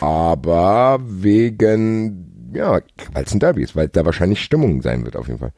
aber 0.00 0.98
wegen, 1.02 2.50
ja, 2.54 2.80
weil 3.12 3.24
es 3.24 3.32
ein 3.32 3.40
Derby 3.40 3.62
ist, 3.62 3.76
weil 3.76 3.88
da 3.88 4.04
wahrscheinlich 4.04 4.42
Stimmung 4.42 4.82
sein 4.82 5.04
wird 5.04 5.16
auf 5.16 5.28
jeden 5.28 5.38
Fall. 5.38 5.52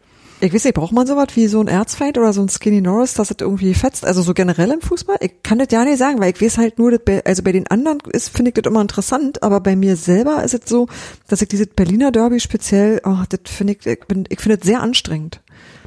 Ich 0.45 0.53
weiß 0.53 0.65
nicht, 0.65 0.75
braucht 0.75 0.93
man 0.93 1.07
sowas 1.07 1.29
wie 1.37 1.47
so 1.47 1.59
ein 1.59 1.69
Erzfeind 1.69 2.19
oder 2.19 2.35
so 2.35 2.43
ein 2.43 2.51
Skinny 2.51 2.83
Norris, 2.83 3.15
dass 3.15 3.29
das 3.29 3.39
irgendwie 3.41 3.73
fetzt? 3.73 4.05
Also 4.05 4.21
so 4.21 4.35
generell 4.35 4.71
im 4.73 4.83
Fußball? 4.83 5.17
Ich 5.21 5.43
kann 5.43 5.59
das 5.59 5.69
ja 5.71 5.83
nicht 5.85 5.97
sagen, 5.97 6.21
weil 6.21 6.35
ich 6.35 6.43
weiß 6.43 6.59
halt 6.59 6.79
nur, 6.79 6.91
dass 6.91 7.01
bei, 7.03 7.25
also 7.25 7.43
bei 7.43 7.53
den 7.53 7.67
anderen 7.69 8.01
ist, 8.13 8.29
finde 8.29 8.51
ich 8.51 8.55
das 8.55 8.71
immer 8.71 8.83
interessant, 8.83 9.43
aber 9.43 9.61
bei 9.61 9.75
mir 9.75 9.97
selber 9.97 10.45
ist 10.45 10.53
es 10.53 10.69
so, 10.69 10.87
dass 11.29 11.41
ich 11.41 11.49
dieses 11.49 11.69
Berliner 11.69 12.13
Derby 12.13 12.41
speziell, 12.41 13.01
oh, 13.05 13.23
das 13.27 13.41
finde 13.47 13.73
ich, 13.73 13.87
ich, 13.87 14.01
bin, 14.01 14.27
ich 14.29 14.39
finde 14.39 14.59
das 14.59 14.67
sehr 14.67 14.83
anstrengend. 14.83 15.41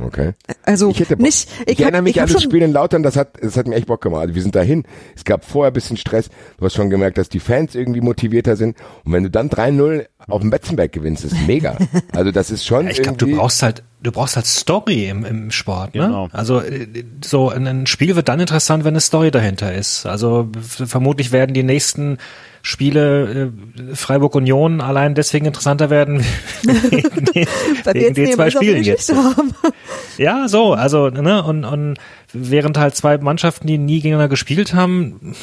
Okay. 0.04 0.34
Also 0.64 0.90
Ich 0.90 1.00
hätte 1.00 1.18
Bock. 1.18 1.26
nicht, 1.26 1.50
Ich, 1.66 1.74
ich, 1.74 1.78
hab, 1.78 1.82
erinnere 1.82 2.02
mich 2.02 2.16
ich 2.16 2.22
an 2.22 2.30
das 2.32 2.42
Spiel 2.42 2.62
in 2.64 2.72
Lautern, 2.72 3.04
das 3.04 3.16
hat, 3.16 3.38
das 3.42 3.58
hat 3.58 3.68
mir 3.68 3.76
echt 3.76 3.88
Bock 3.88 4.02
gemacht. 4.02 4.22
Also 4.24 4.36
wir 4.36 4.42
sind 4.42 4.56
dahin. 4.56 4.84
Es 5.16 5.24
gab 5.24 5.46
vorher 5.46 5.72
ein 5.72 5.74
bisschen 5.74 5.98
Stress. 5.98 6.30
Du 6.58 6.66
hast 6.66 6.74
schon 6.74 6.90
gemerkt, 6.90 7.18
dass 7.18 7.30
die 7.30 7.40
Fans 7.40 7.76
irgendwie 7.76 8.02
motivierter 8.02 8.56
sind. 8.56 8.78
Und 9.06 9.14
wenn 9.14 9.24
du 9.24 9.30
dann 9.30 9.50
3-0 9.50 10.06
auf 10.28 10.42
dem 10.42 10.50
Betzenberg 10.50 10.92
gewinnst, 10.92 11.24
ist 11.24 11.36
mega. 11.48 11.78
Also 12.14 12.32
das 12.32 12.52
ist 12.52 12.66
schon 12.66 12.86
Ja, 12.86 12.92
ich 12.92 13.02
glaube, 13.02 13.18
du 13.18 13.36
brauchst 13.36 13.64
halt, 13.64 13.84
du 14.04 14.12
brauchst 14.12 14.36
halt 14.36 14.46
Story 14.46 15.08
im, 15.10 15.24
im 15.24 15.52
Sport, 15.52 15.96
ne? 15.96 16.02
Genau. 16.02 16.28
Also 16.34 16.60
äh, 16.62 16.88
so 17.24 17.50
ein- 17.50 17.88
Spiel 17.88 18.16
wird 18.16 18.28
dann 18.28 18.40
interessant, 18.40 18.84
wenn 18.84 18.94
eine 18.94 19.00
Story 19.02 19.32
dahinter 19.32 19.74
ist. 19.74 20.06
Also 20.06 20.50
vermutlich 20.62 21.32
werden 21.32 21.54
die 21.54 21.64
nächsten 21.64 22.18
Spiele 22.62 23.52
äh, 23.90 23.96
Freiburg 23.96 24.36
Union 24.36 24.82
allein 24.82 25.16
deswegen 25.16 25.46
interessanter 25.46 25.90
werden 25.90 26.26
wegen 26.64 27.48
wegen 27.94 28.14
den 28.14 28.34
zwei 28.34 28.50
Spielen 28.50 28.84
jetzt. 28.84 29.14
haben. 29.16 29.54
Ja, 30.18 30.48
so, 30.50 30.74
also 30.74 31.08
ne 31.10 31.42
und 31.44 31.64
und 31.64 31.98
während 32.34 32.78
halt 32.78 32.96
zwei 32.96 33.18
Mannschaften, 33.20 33.68
die 33.68 33.78
nie 33.78 33.98
gegeneinander 34.02 34.28
gespielt 34.28 34.74
haben, 34.74 35.34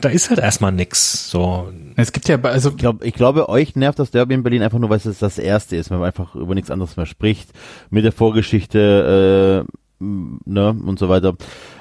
da, 0.00 0.08
ist 0.08 0.30
halt 0.30 0.40
erstmal 0.40 0.72
nix. 0.72 1.30
So, 1.30 1.72
Es 1.96 2.12
gibt 2.12 2.28
ja, 2.28 2.40
also 2.42 2.70
Ich, 2.70 2.76
glaub, 2.76 3.04
ich 3.04 3.14
glaube, 3.14 3.48
euch 3.48 3.76
nervt 3.76 3.98
das 3.98 4.10
Derby 4.10 4.34
in 4.34 4.42
Berlin 4.42 4.62
einfach 4.62 4.78
nur, 4.78 4.90
weil 4.90 4.98
es 5.04 5.18
das 5.18 5.38
erste 5.38 5.76
ist, 5.76 5.90
wenn 5.90 5.98
man 5.98 6.06
einfach 6.06 6.34
über 6.34 6.54
nichts 6.54 6.70
anderes 6.70 6.96
mehr 6.96 7.06
spricht, 7.06 7.50
mit 7.90 8.04
der 8.04 8.12
Vorgeschichte, 8.12 9.66
äh, 9.68 9.72
ne, 10.04 10.76
und 10.84 10.98
so 10.98 11.08
weiter. 11.08 11.34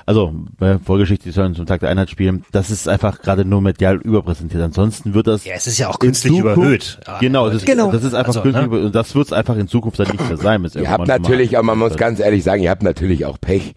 Also, 0.05 0.33
äh, 0.59 0.77
Vorgeschichte, 0.83 1.23
die 1.25 1.31
sollen 1.31 1.55
zum 1.55 1.65
Tag 1.65 1.79
der 1.79 1.89
Einheit 1.89 2.09
spielen. 2.09 2.43
Das 2.51 2.69
ist 2.69 2.87
einfach 2.87 3.21
gerade 3.21 3.45
nur 3.45 3.61
medial 3.61 3.95
überpräsentiert. 3.97 4.61
Ansonsten 4.61 5.13
wird 5.13 5.27
das 5.27 5.45
ja, 5.45 5.53
es 5.55 5.67
ist 5.67 5.77
ja 5.77 5.89
auch 5.89 5.95
in 5.95 5.99
künstlich 6.07 6.33
Zukunft- 6.33 6.57
überhöht. 6.57 6.99
Genau, 7.19 7.47
das 7.47 7.57
ist, 7.57 7.65
Genau. 7.65 7.91
das 7.91 8.03
ist 8.03 8.13
einfach 8.13 8.29
Also, 8.29 8.41
künstlich 8.41 8.67
ne? 8.69 8.75
über, 8.77 8.85
und 8.85 8.93
das 8.95 9.15
wird 9.15 9.27
es 9.27 9.33
einfach 9.33 9.55
in 9.57 9.67
Zukunft 9.67 9.99
dann 9.99 10.07
nicht 10.09 10.27
mehr 10.27 10.37
sein. 10.37 10.67
Ihr 10.75 10.89
habt 10.91 11.07
natürlich, 11.07 11.57
aber 11.57 11.65
man 11.65 11.79
muss 11.79 11.95
ganz 11.97 12.19
ehrlich 12.19 12.43
sagen, 12.43 12.61
ihr 12.61 12.69
habt 12.69 12.83
natürlich 12.83 13.25
auch 13.25 13.39
Pech, 13.39 13.73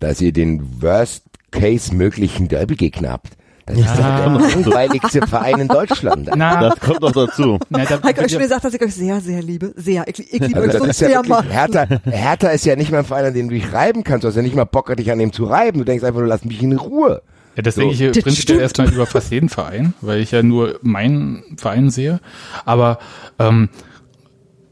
dass 0.00 0.20
ihr 0.20 0.32
den 0.32 0.82
Worst 0.82 1.24
Case 1.52 1.94
möglichen 1.94 2.48
Derby-Gegner 2.48 3.10
habt. 3.10 3.36
Das 3.66 3.76
ist 3.78 3.84
Ja. 3.84 4.18
der 4.20 4.28
langweiligste 4.30 5.26
Verein 5.26 5.58
in 5.60 5.68
Deutschland. 5.68 6.30
na, 6.36 6.60
Das 6.68 6.78
kommt 6.80 7.00
noch 7.00 7.10
dazu. 7.12 7.58
na, 7.68 7.84
da, 7.84 7.96
Habe 8.00 8.10
ich 8.12 8.18
euch 8.20 8.30
schon 8.32 8.40
gesagt, 8.42 8.64
dass 8.64 8.72
ich 8.74 8.80
euch 8.80 8.94
sehr, 8.94 9.20
sehr 9.20 9.42
liebe. 9.42 9.72
Sehr. 9.76 10.04
Ich, 10.06 10.20
ich 10.20 10.40
liebe 10.40 10.60
Also 10.60 10.60
euch 10.60 10.72
das 10.72 10.82
so 10.82 10.86
ist 10.88 11.00
ja 11.00 11.08
sehr 11.08 11.16
wirklich, 11.16 11.30
mal. 11.30 11.44
Hertha, 11.44 11.86
Hertha 12.04 12.48
ist 12.50 12.64
ja 12.64 12.76
nicht 12.76 12.92
mal 12.92 12.98
ein 12.98 13.04
Verein, 13.04 13.24
an 13.26 13.34
dem 13.34 13.48
du 13.48 13.54
dich 13.54 13.72
reiben 13.72 14.04
kannst. 14.04 14.22
Du 14.24 14.28
hast 14.28 14.36
ja 14.36 14.42
nicht 14.42 14.54
mal 14.54 14.64
Bock, 14.64 14.94
dich 14.96 15.10
an 15.10 15.18
dem 15.18 15.32
zu 15.32 15.44
reiben. 15.44 15.78
Du 15.78 15.84
denkst 15.84 16.04
einfach, 16.04 16.20
du 16.20 16.26
lass 16.26 16.44
mich 16.44 16.62
in 16.62 16.76
Ruhe. 16.76 17.22
Ja, 17.56 17.62
das 17.62 17.74
So. 17.74 17.80
denke 17.80 17.94
ich 17.94 17.98
hier 17.98 18.12
Das 18.12 18.22
prinzipiell 18.22 18.42
stimmt. 18.58 18.60
erstmal 18.60 18.92
über 18.92 19.06
fast 19.06 19.32
jeden 19.32 19.48
Verein, 19.48 19.94
weil 20.00 20.20
ich 20.20 20.30
ja 20.30 20.42
nur 20.44 20.78
meinen 20.82 21.42
Verein 21.56 21.90
sehe. 21.90 22.20
Aber 22.64 22.98
ähm, 23.40 23.68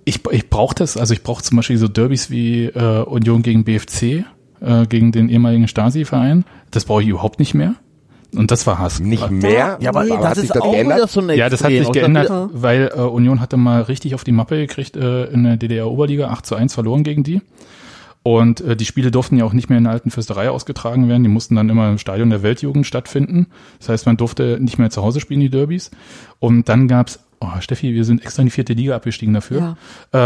ich, 0.05 0.21
ich 0.31 0.51
brauche 0.51 0.75
das, 0.75 0.97
also 0.97 1.15
ich 1.15 1.23
brauche 1.23 1.43
zum 1.43 1.57
Beispiel 1.57 1.79
so 1.79 1.89
Derbys 1.89 2.31
wie 2.31 2.67
äh, 2.67 3.03
Union 3.05 3.43
gegen 3.43 3.65
BFC, 3.65 4.25
äh, 4.61 4.87
gegen 4.89 5.13
den 5.13 5.29
ehemaligen 5.31 5.67
Stasi-Verein. 5.67 6.45
Das 6.71 6.85
brauche 6.85 7.03
ich 7.03 7.09
überhaupt 7.09 7.39
nicht 7.41 7.55
mehr. 7.55 7.75
Und 8.37 8.51
das 8.51 8.67
war 8.67 8.79
Hass. 8.79 9.01
Nicht 9.01 9.31
mehr. 9.31 9.79
Ja, 9.81 9.89
aber 9.91 10.01
hat 10.29 10.37
sich 10.37 10.49
das 10.49 10.61
auch 10.61 10.73
geändert? 10.73 10.97
wieder 10.99 11.09
so 11.09 11.21
ein 11.21 11.31
Ja, 11.37 11.49
das 11.49 11.63
hat 11.63 11.71
sich 11.71 11.91
geändert, 11.93 12.25
wieder- 12.25 12.51
weil 12.53 12.91
äh, 12.95 13.01
Union 13.01 13.41
hatte 13.41 13.57
mal 13.57 13.83
richtig 13.83 14.15
auf 14.15 14.25
die 14.25 14.33
Mappe 14.33 14.57
gekriegt 14.57 14.97
äh, 14.97 15.27
in 15.27 15.45
der 15.45 15.57
DDR-Oberliga, 15.57 16.29
8 16.29 16.45
zu 16.47 16.55
1 16.57 16.75
verloren 16.75 17.05
gegen 17.05 17.23
die. 17.23 17.41
Und 18.23 18.63
äh, 18.63 18.75
die 18.75 18.87
Spiele 18.87 19.11
durften 19.11 19.37
ja 19.37 19.45
auch 19.45 19.53
nicht 19.53 19.69
mehr 19.69 19.77
in 19.77 19.85
der 19.85 19.93
alten 19.93 20.11
Fürsterei 20.11 20.49
ausgetragen 20.49 21.09
werden. 21.11 21.23
Die 21.23 21.29
mussten 21.29 21.57
dann 21.57 21.69
immer 21.69 21.91
im 21.91 21.99
Stadion 21.99 22.31
der 22.31 22.43
Weltjugend 22.43 22.87
stattfinden. 22.87 23.49
Das 23.79 23.91
heißt, 23.91 24.07
man 24.07 24.17
durfte 24.17 24.57
nicht 24.61 24.79
mehr 24.79 24.89
zu 24.89 25.03
Hause 25.03 25.21
spielen, 25.21 25.41
die 25.41 25.51
Derbys. 25.51 25.91
Und 26.39 26.69
dann 26.71 26.89
gab's 26.89 27.21
Oh, 27.47 27.61
Steffi, 27.61 27.93
wir 27.95 28.05
sind 28.05 28.23
extra 28.25 28.41
in 28.43 28.47
die 28.47 28.51
vierte 28.53 28.73
Liga 28.73 28.97
abgestiegen 28.97 29.35
dafür. 29.35 29.59
Ja. 29.61 29.77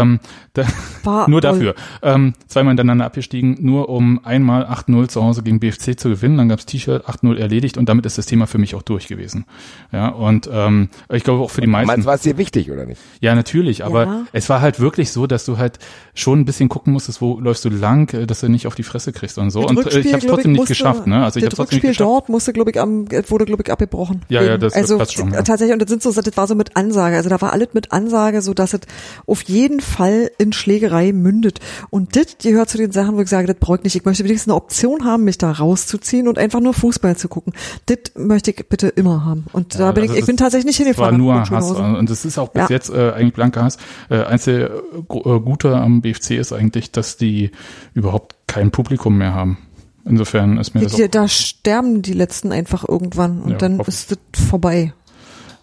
Ähm, 0.01 0.19
da, 0.53 0.63
War 1.03 1.29
nur 1.29 1.41
dafür. 1.41 1.75
Ähm, 2.01 2.33
zweimal 2.47 2.71
hintereinander 2.71 3.03
abgestiegen, 3.05 3.57
nur 3.59 3.89
um 3.89 4.23
einmal 4.23 4.65
8-0 4.65 5.09
zu 5.09 5.23
Hause 5.23 5.43
gegen 5.43 5.59
BFC 5.59 5.99
zu 5.99 6.09
gewinnen. 6.09 6.37
Dann 6.37 6.47
gab's 6.49 6.65
T-Shirt 6.65 7.05
8-0 7.09 7.35
erledigt 7.37 7.77
und 7.77 7.89
damit 7.89 8.05
ist 8.05 8.17
das 8.17 8.25
Thema 8.25 8.47
für 8.47 8.57
mich 8.57 8.75
auch 8.75 8.81
durch 8.83 9.07
gewesen. 9.07 9.45
Ja, 9.91 10.09
und 10.09 10.49
ähm, 10.51 10.89
ich 11.11 11.23
glaube 11.23 11.43
auch 11.43 11.49
für 11.51 11.61
die 11.61 11.67
meisten. 11.67 11.87
Meinst 11.87 12.05
du, 12.05 12.07
war 12.07 12.15
es 12.15 12.21
dir 12.21 12.37
wichtig 12.37 12.71
oder 12.71 12.85
nicht? 12.85 13.01
Ja, 13.19 13.35
natürlich, 13.35 13.83
aber 13.83 14.03
Ja. 14.05 14.21
es 14.31 14.47
war 14.49 14.61
halt 14.61 14.79
wirklich 14.79 15.11
so, 15.11 15.27
dass 15.27 15.45
du 15.45 15.57
halt 15.57 15.79
schon 16.13 16.39
ein 16.39 16.45
bisschen 16.45 16.69
gucken 16.69 16.93
musstest, 16.93 17.21
wo 17.21 17.39
läufst 17.39 17.65
du 17.65 17.69
lang, 17.69 18.13
äh, 18.13 18.25
dass 18.27 18.39
du 18.41 18.49
nicht 18.49 18.67
auf 18.67 18.75
die 18.75 18.83
Fresse 18.83 19.11
kriegst 19.11 19.37
und 19.37 19.49
so. 19.51 19.61
Das 19.63 19.71
und 19.71 19.77
äh, 19.77 19.81
Rückspiel, 19.81 20.05
ich 20.05 20.13
habe 20.13 20.25
trotzdem 20.25 20.51
nicht 20.51 20.59
musste- 20.59 20.71
geschafft, 20.73 21.07
ne? 21.07 21.23
Also 21.23 21.39
ich 21.39 21.43
habe 21.45 21.49
das 21.49 21.57
trotzdem 21.57 21.75
nicht 21.77 21.83
Rückspiel 21.83 21.89
geschafft. 21.89 22.09
dort 22.09 22.29
musste, 22.29 22.53
glaube 22.53 22.71
ich, 22.71 22.79
am, 22.79 23.05
wurde, 23.29 23.45
glaube 23.45 23.63
ich, 23.65 23.71
abgebrochen. 23.71 24.21
Ja, 24.29 24.41
ja, 24.41 24.57
das- 24.57 24.73
also 24.73 24.97
passt 24.97 25.13
schon, 25.13 25.31
ja. 25.33 25.41
tatsächlich, 25.41 25.73
und 25.73 25.81
das 25.81 25.89
sind 25.89 26.01
so, 26.03 26.11
das 26.11 26.37
war 26.37 26.47
so 26.47 26.55
mit 26.55 26.77
Ansage. 27.09 27.17
Also 27.17 27.29
da 27.29 27.41
war 27.41 27.53
alles 27.53 27.69
mit 27.73 27.91
Ansage, 27.91 28.41
so 28.41 28.53
dass 28.53 28.73
es 28.73 28.81
auf 29.25 29.41
jeden 29.43 29.79
Fall 29.79 30.31
in 30.37 30.53
Schlägerei 30.53 31.11
mündet. 31.13 31.59
Und 31.89 32.15
das 32.15 32.37
gehört 32.41 32.69
zu 32.69 32.77
den 32.77 32.91
Sachen, 32.91 33.15
wo 33.17 33.21
ich 33.21 33.29
sage, 33.29 33.47
das 33.47 33.57
brauche 33.59 33.77
ich 33.77 33.83
nicht. 33.83 33.95
Ich 33.95 34.05
möchte 34.05 34.23
wenigstens 34.23 34.49
eine 34.51 34.55
Option 34.55 35.05
haben, 35.05 35.23
mich 35.23 35.37
da 35.37 35.51
rauszuziehen 35.51 36.27
und 36.27 36.37
einfach 36.37 36.59
nur 36.59 36.73
Fußball 36.73 37.17
zu 37.17 37.27
gucken. 37.27 37.53
Das 37.87 37.97
möchte 38.15 38.51
ich 38.51 38.67
bitte 38.67 38.87
immer 38.89 39.25
haben. 39.25 39.45
Und 39.53 39.75
da 39.75 39.85
Ja, 39.87 39.91
bin 39.91 40.03
ich, 40.05 40.09
also 40.11 40.19
ich 40.19 40.25
bin 40.25 40.35
das- 40.35 40.45
tatsächlich 40.45 40.79
nicht 40.79 40.91
Es 40.91 40.97
war 40.97 41.11
hingefahren. 41.11 41.17
nur 41.17 41.49
Hass 41.49 41.71
und 41.99 42.09
es 42.09 42.25
ist 42.25 42.37
auch 42.37 42.49
bis 42.49 42.61
Ja. 42.63 42.67
jetzt 42.69 42.89
äh, 42.89 43.11
eigentlich 43.11 43.33
blanker 43.33 43.63
Hass. 43.63 43.77
Äh, 44.09 44.23
einzige 44.23 44.65
äh, 44.65 45.01
Gu- 45.07 45.35
äh, 45.37 45.39
Gute 45.39 45.75
am 45.75 46.01
BFC 46.01 46.31
ist 46.37 46.53
eigentlich, 46.53 46.91
dass 46.91 47.17
die 47.17 47.51
überhaupt 47.93 48.35
kein 48.47 48.71
Publikum 48.71 49.17
mehr 49.17 49.33
haben. 49.33 49.57
Insofern 50.05 50.57
ist 50.57 50.73
mir 50.73 50.81
das 50.81 50.93
auch, 50.93 50.97
Die, 50.97 51.09
da 51.09 51.27
sterben 51.27 52.01
die 52.01 52.13
letzten 52.13 52.51
einfach 52.51 52.87
irgendwann 52.87 53.41
und 53.41 53.51
Ja, 53.51 53.57
dann 53.57 53.79
ist 53.81 54.11
das 54.11 54.17
vorbei. 54.47 54.93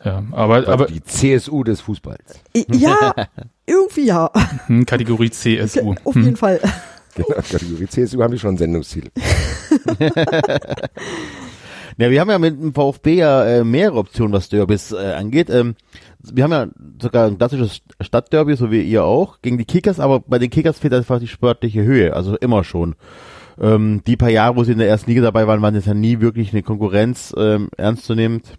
Ja, 0.06 0.22
aber 0.30 0.66
aber 0.68 0.86
die 0.86 1.02
CSU 1.02 1.64
des 1.64 1.80
Fußballs. 1.82 2.40
Ja, 2.72 3.14
irgendwie 3.66 4.06
ja. 4.06 4.30
hm, 4.66 4.86
Kategorie 4.86 5.30
CSU. 5.30 5.94
Auf 6.04 6.14
Hm. 6.14 6.22
jeden 6.24 6.36
Fall. 6.36 6.60
Genau, 7.16 7.40
Kategorie 7.50 7.86
CSU 7.86 8.22
haben 8.22 8.32
die 8.32 8.38
schon 8.38 8.56
ein 8.56 8.58
Sendungsziel. 8.58 9.10
Ja, 11.96 12.10
wir 12.10 12.20
haben 12.20 12.28
ja 12.28 12.38
mit 12.38 12.60
dem 12.60 12.74
VfB 12.74 13.14
ja 13.14 13.42
äh, 13.46 13.64
mehrere 13.64 14.00
Optionen, 14.00 14.34
was 14.34 14.50
Derbys 14.50 14.92
äh, 14.92 15.14
angeht. 15.14 15.48
Ähm, 15.48 15.76
wir 16.20 16.44
haben 16.44 16.52
ja 16.52 16.66
sogar 17.00 17.26
ein 17.26 17.38
klassisches 17.38 17.80
Stadtderby, 18.02 18.56
so 18.56 18.70
wie 18.70 18.82
ihr 18.82 19.04
auch, 19.04 19.40
gegen 19.40 19.56
die 19.56 19.64
Kickers, 19.64 19.98
aber 19.98 20.20
bei 20.20 20.38
den 20.38 20.50
Kickers 20.50 20.78
fehlt 20.78 20.92
einfach 20.92 21.18
die 21.18 21.26
sportliche 21.26 21.84
Höhe, 21.84 22.12
also 22.14 22.36
immer 22.36 22.64
schon. 22.64 22.96
Ähm, 23.58 24.02
die 24.06 24.18
paar 24.18 24.28
Jahre, 24.28 24.56
wo 24.56 24.64
sie 24.64 24.72
in 24.72 24.78
der 24.78 24.88
ersten 24.88 25.08
Liga 25.08 25.22
dabei 25.22 25.46
waren, 25.46 25.62
waren 25.62 25.74
das 25.74 25.86
ja 25.86 25.94
nie 25.94 26.20
wirklich 26.20 26.52
eine 26.52 26.62
Konkurrenz 26.62 27.34
ähm, 27.38 27.70
ernstzunehmend. 27.78 28.58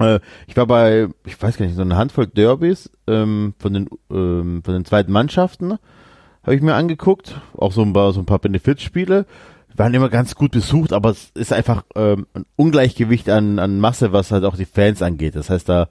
Äh, 0.00 0.20
ich 0.46 0.56
war 0.56 0.66
bei, 0.66 1.08
ich 1.24 1.40
weiß 1.40 1.56
gar 1.56 1.66
nicht, 1.66 1.76
so 1.76 1.82
eine 1.82 1.96
Handvoll 1.96 2.26
Derbys 2.26 2.90
ähm, 3.06 3.54
von 3.58 3.72
den 3.74 3.88
ähm, 4.10 4.62
von 4.64 4.74
den 4.74 4.84
zweiten 4.84 5.12
Mannschaften 5.12 5.78
habe 6.42 6.54
ich 6.54 6.62
mir 6.62 6.74
angeguckt, 6.74 7.40
auch 7.56 7.72
so 7.72 7.82
ein 7.82 7.92
paar 7.92 8.12
so 8.12 8.20
ein 8.20 8.26
paar 8.26 8.38
Benefizspiele 8.38 9.26
waren 9.76 9.94
immer 9.94 10.08
ganz 10.08 10.34
gut 10.34 10.50
besucht, 10.50 10.92
aber 10.92 11.10
es 11.10 11.30
ist 11.34 11.52
einfach 11.52 11.84
ähm, 11.94 12.26
ein 12.34 12.44
Ungleichgewicht 12.56 13.30
an, 13.30 13.58
an 13.58 13.80
Masse, 13.80 14.12
was 14.12 14.30
halt 14.30 14.44
auch 14.44 14.56
die 14.56 14.66
Fans 14.66 15.00
angeht. 15.00 15.36
Das 15.36 15.48
heißt, 15.48 15.68
da, 15.68 15.88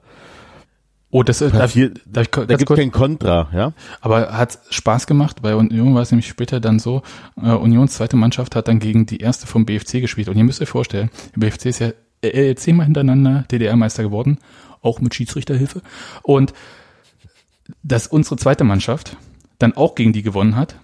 Oh, 1.12 1.24
das 1.24 1.40
darf, 1.40 1.50
passiert, 1.50 1.98
ich 1.98 2.04
da 2.06 2.22
ganz 2.44 2.58
gibt 2.58 2.72
kein 2.72 2.92
Kontra, 2.92 3.48
ja. 3.52 3.72
Aber 4.00 4.38
hat 4.38 4.60
Spaß 4.70 5.08
gemacht. 5.08 5.42
Bei 5.42 5.56
Union 5.56 5.92
war 5.92 6.02
es 6.02 6.12
nämlich 6.12 6.28
später 6.28 6.60
dann 6.60 6.78
so, 6.78 7.02
äh, 7.42 7.50
Unions 7.50 7.94
zweite 7.94 8.14
Mannschaft 8.14 8.54
hat 8.54 8.68
dann 8.68 8.78
gegen 8.78 9.06
die 9.06 9.18
erste 9.18 9.48
vom 9.48 9.66
BFC 9.66 10.00
gespielt. 10.00 10.28
Und 10.28 10.36
ihr 10.36 10.44
müsst 10.44 10.62
euch 10.62 10.68
vorstellen, 10.68 11.10
der 11.34 11.40
BFC 11.40 11.66
ist 11.66 11.80
ja 11.80 11.90
äh, 12.22 12.54
zehnmal 12.54 12.86
hintereinander 12.86 13.44
DDR-Meister 13.50 14.02
geworden, 14.02 14.38
auch 14.82 15.00
mit 15.00 15.14
Schiedsrichterhilfe. 15.14 15.82
Und 16.22 16.52
dass 17.82 18.06
unsere 18.06 18.36
zweite 18.36 18.64
Mannschaft 18.64 19.16
dann 19.58 19.74
auch 19.74 19.94
gegen 19.94 20.12
die 20.12 20.22
gewonnen 20.22 20.56
hat, 20.56 20.76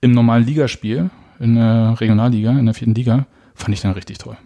im 0.00 0.12
normalen 0.12 0.44
Ligaspiel, 0.46 1.10
in 1.38 1.56
der 1.56 1.96
Regionalliga, 2.00 2.50
in 2.58 2.64
der 2.66 2.74
vierten 2.74 2.94
Liga, 2.94 3.26
fand 3.54 3.74
ich 3.74 3.80
dann 3.82 3.92
richtig 3.92 4.18
toll. 4.18 4.36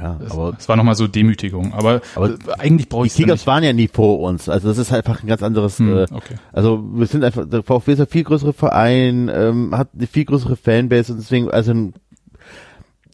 Ja, 0.00 0.18
Das, 0.20 0.32
aber 0.32 0.52
das 0.52 0.68
war 0.68 0.76
nochmal 0.76 0.94
so 0.94 1.06
Demütigung. 1.06 1.72
Aber, 1.72 2.02
Aber 2.16 2.30
äh, 2.30 2.36
eigentlich 2.58 2.88
brauche 2.88 3.04
die 3.04 3.06
ich 3.06 3.12
es 3.14 3.18
ja 3.18 3.24
Kickers 3.24 3.46
waren 3.46 3.64
ja 3.64 3.72
nie 3.72 3.88
vor 3.88 4.20
uns. 4.20 4.48
Also 4.48 4.68
das 4.68 4.76
ist 4.78 4.92
einfach 4.92 5.22
ein 5.22 5.26
ganz 5.26 5.42
anderes. 5.42 5.78
Hm, 5.78 5.96
Äh, 5.96 6.02
okay. 6.12 6.34
also 6.52 6.84
wir 6.92 7.06
sind 7.06 7.24
einfach, 7.24 7.48
der 7.48 7.62
VfB 7.62 7.92
ist 7.92 8.00
ein 8.00 8.06
viel 8.06 8.24
größere 8.24 8.52
Verein, 8.52 9.30
ähm, 9.32 9.74
hat 9.76 9.88
eine 9.96 10.06
viel 10.06 10.26
größere 10.26 10.56
Fanbase 10.56 11.12
und 11.12 11.18
deswegen, 11.20 11.50
also 11.50 11.72
ein- 11.72 11.94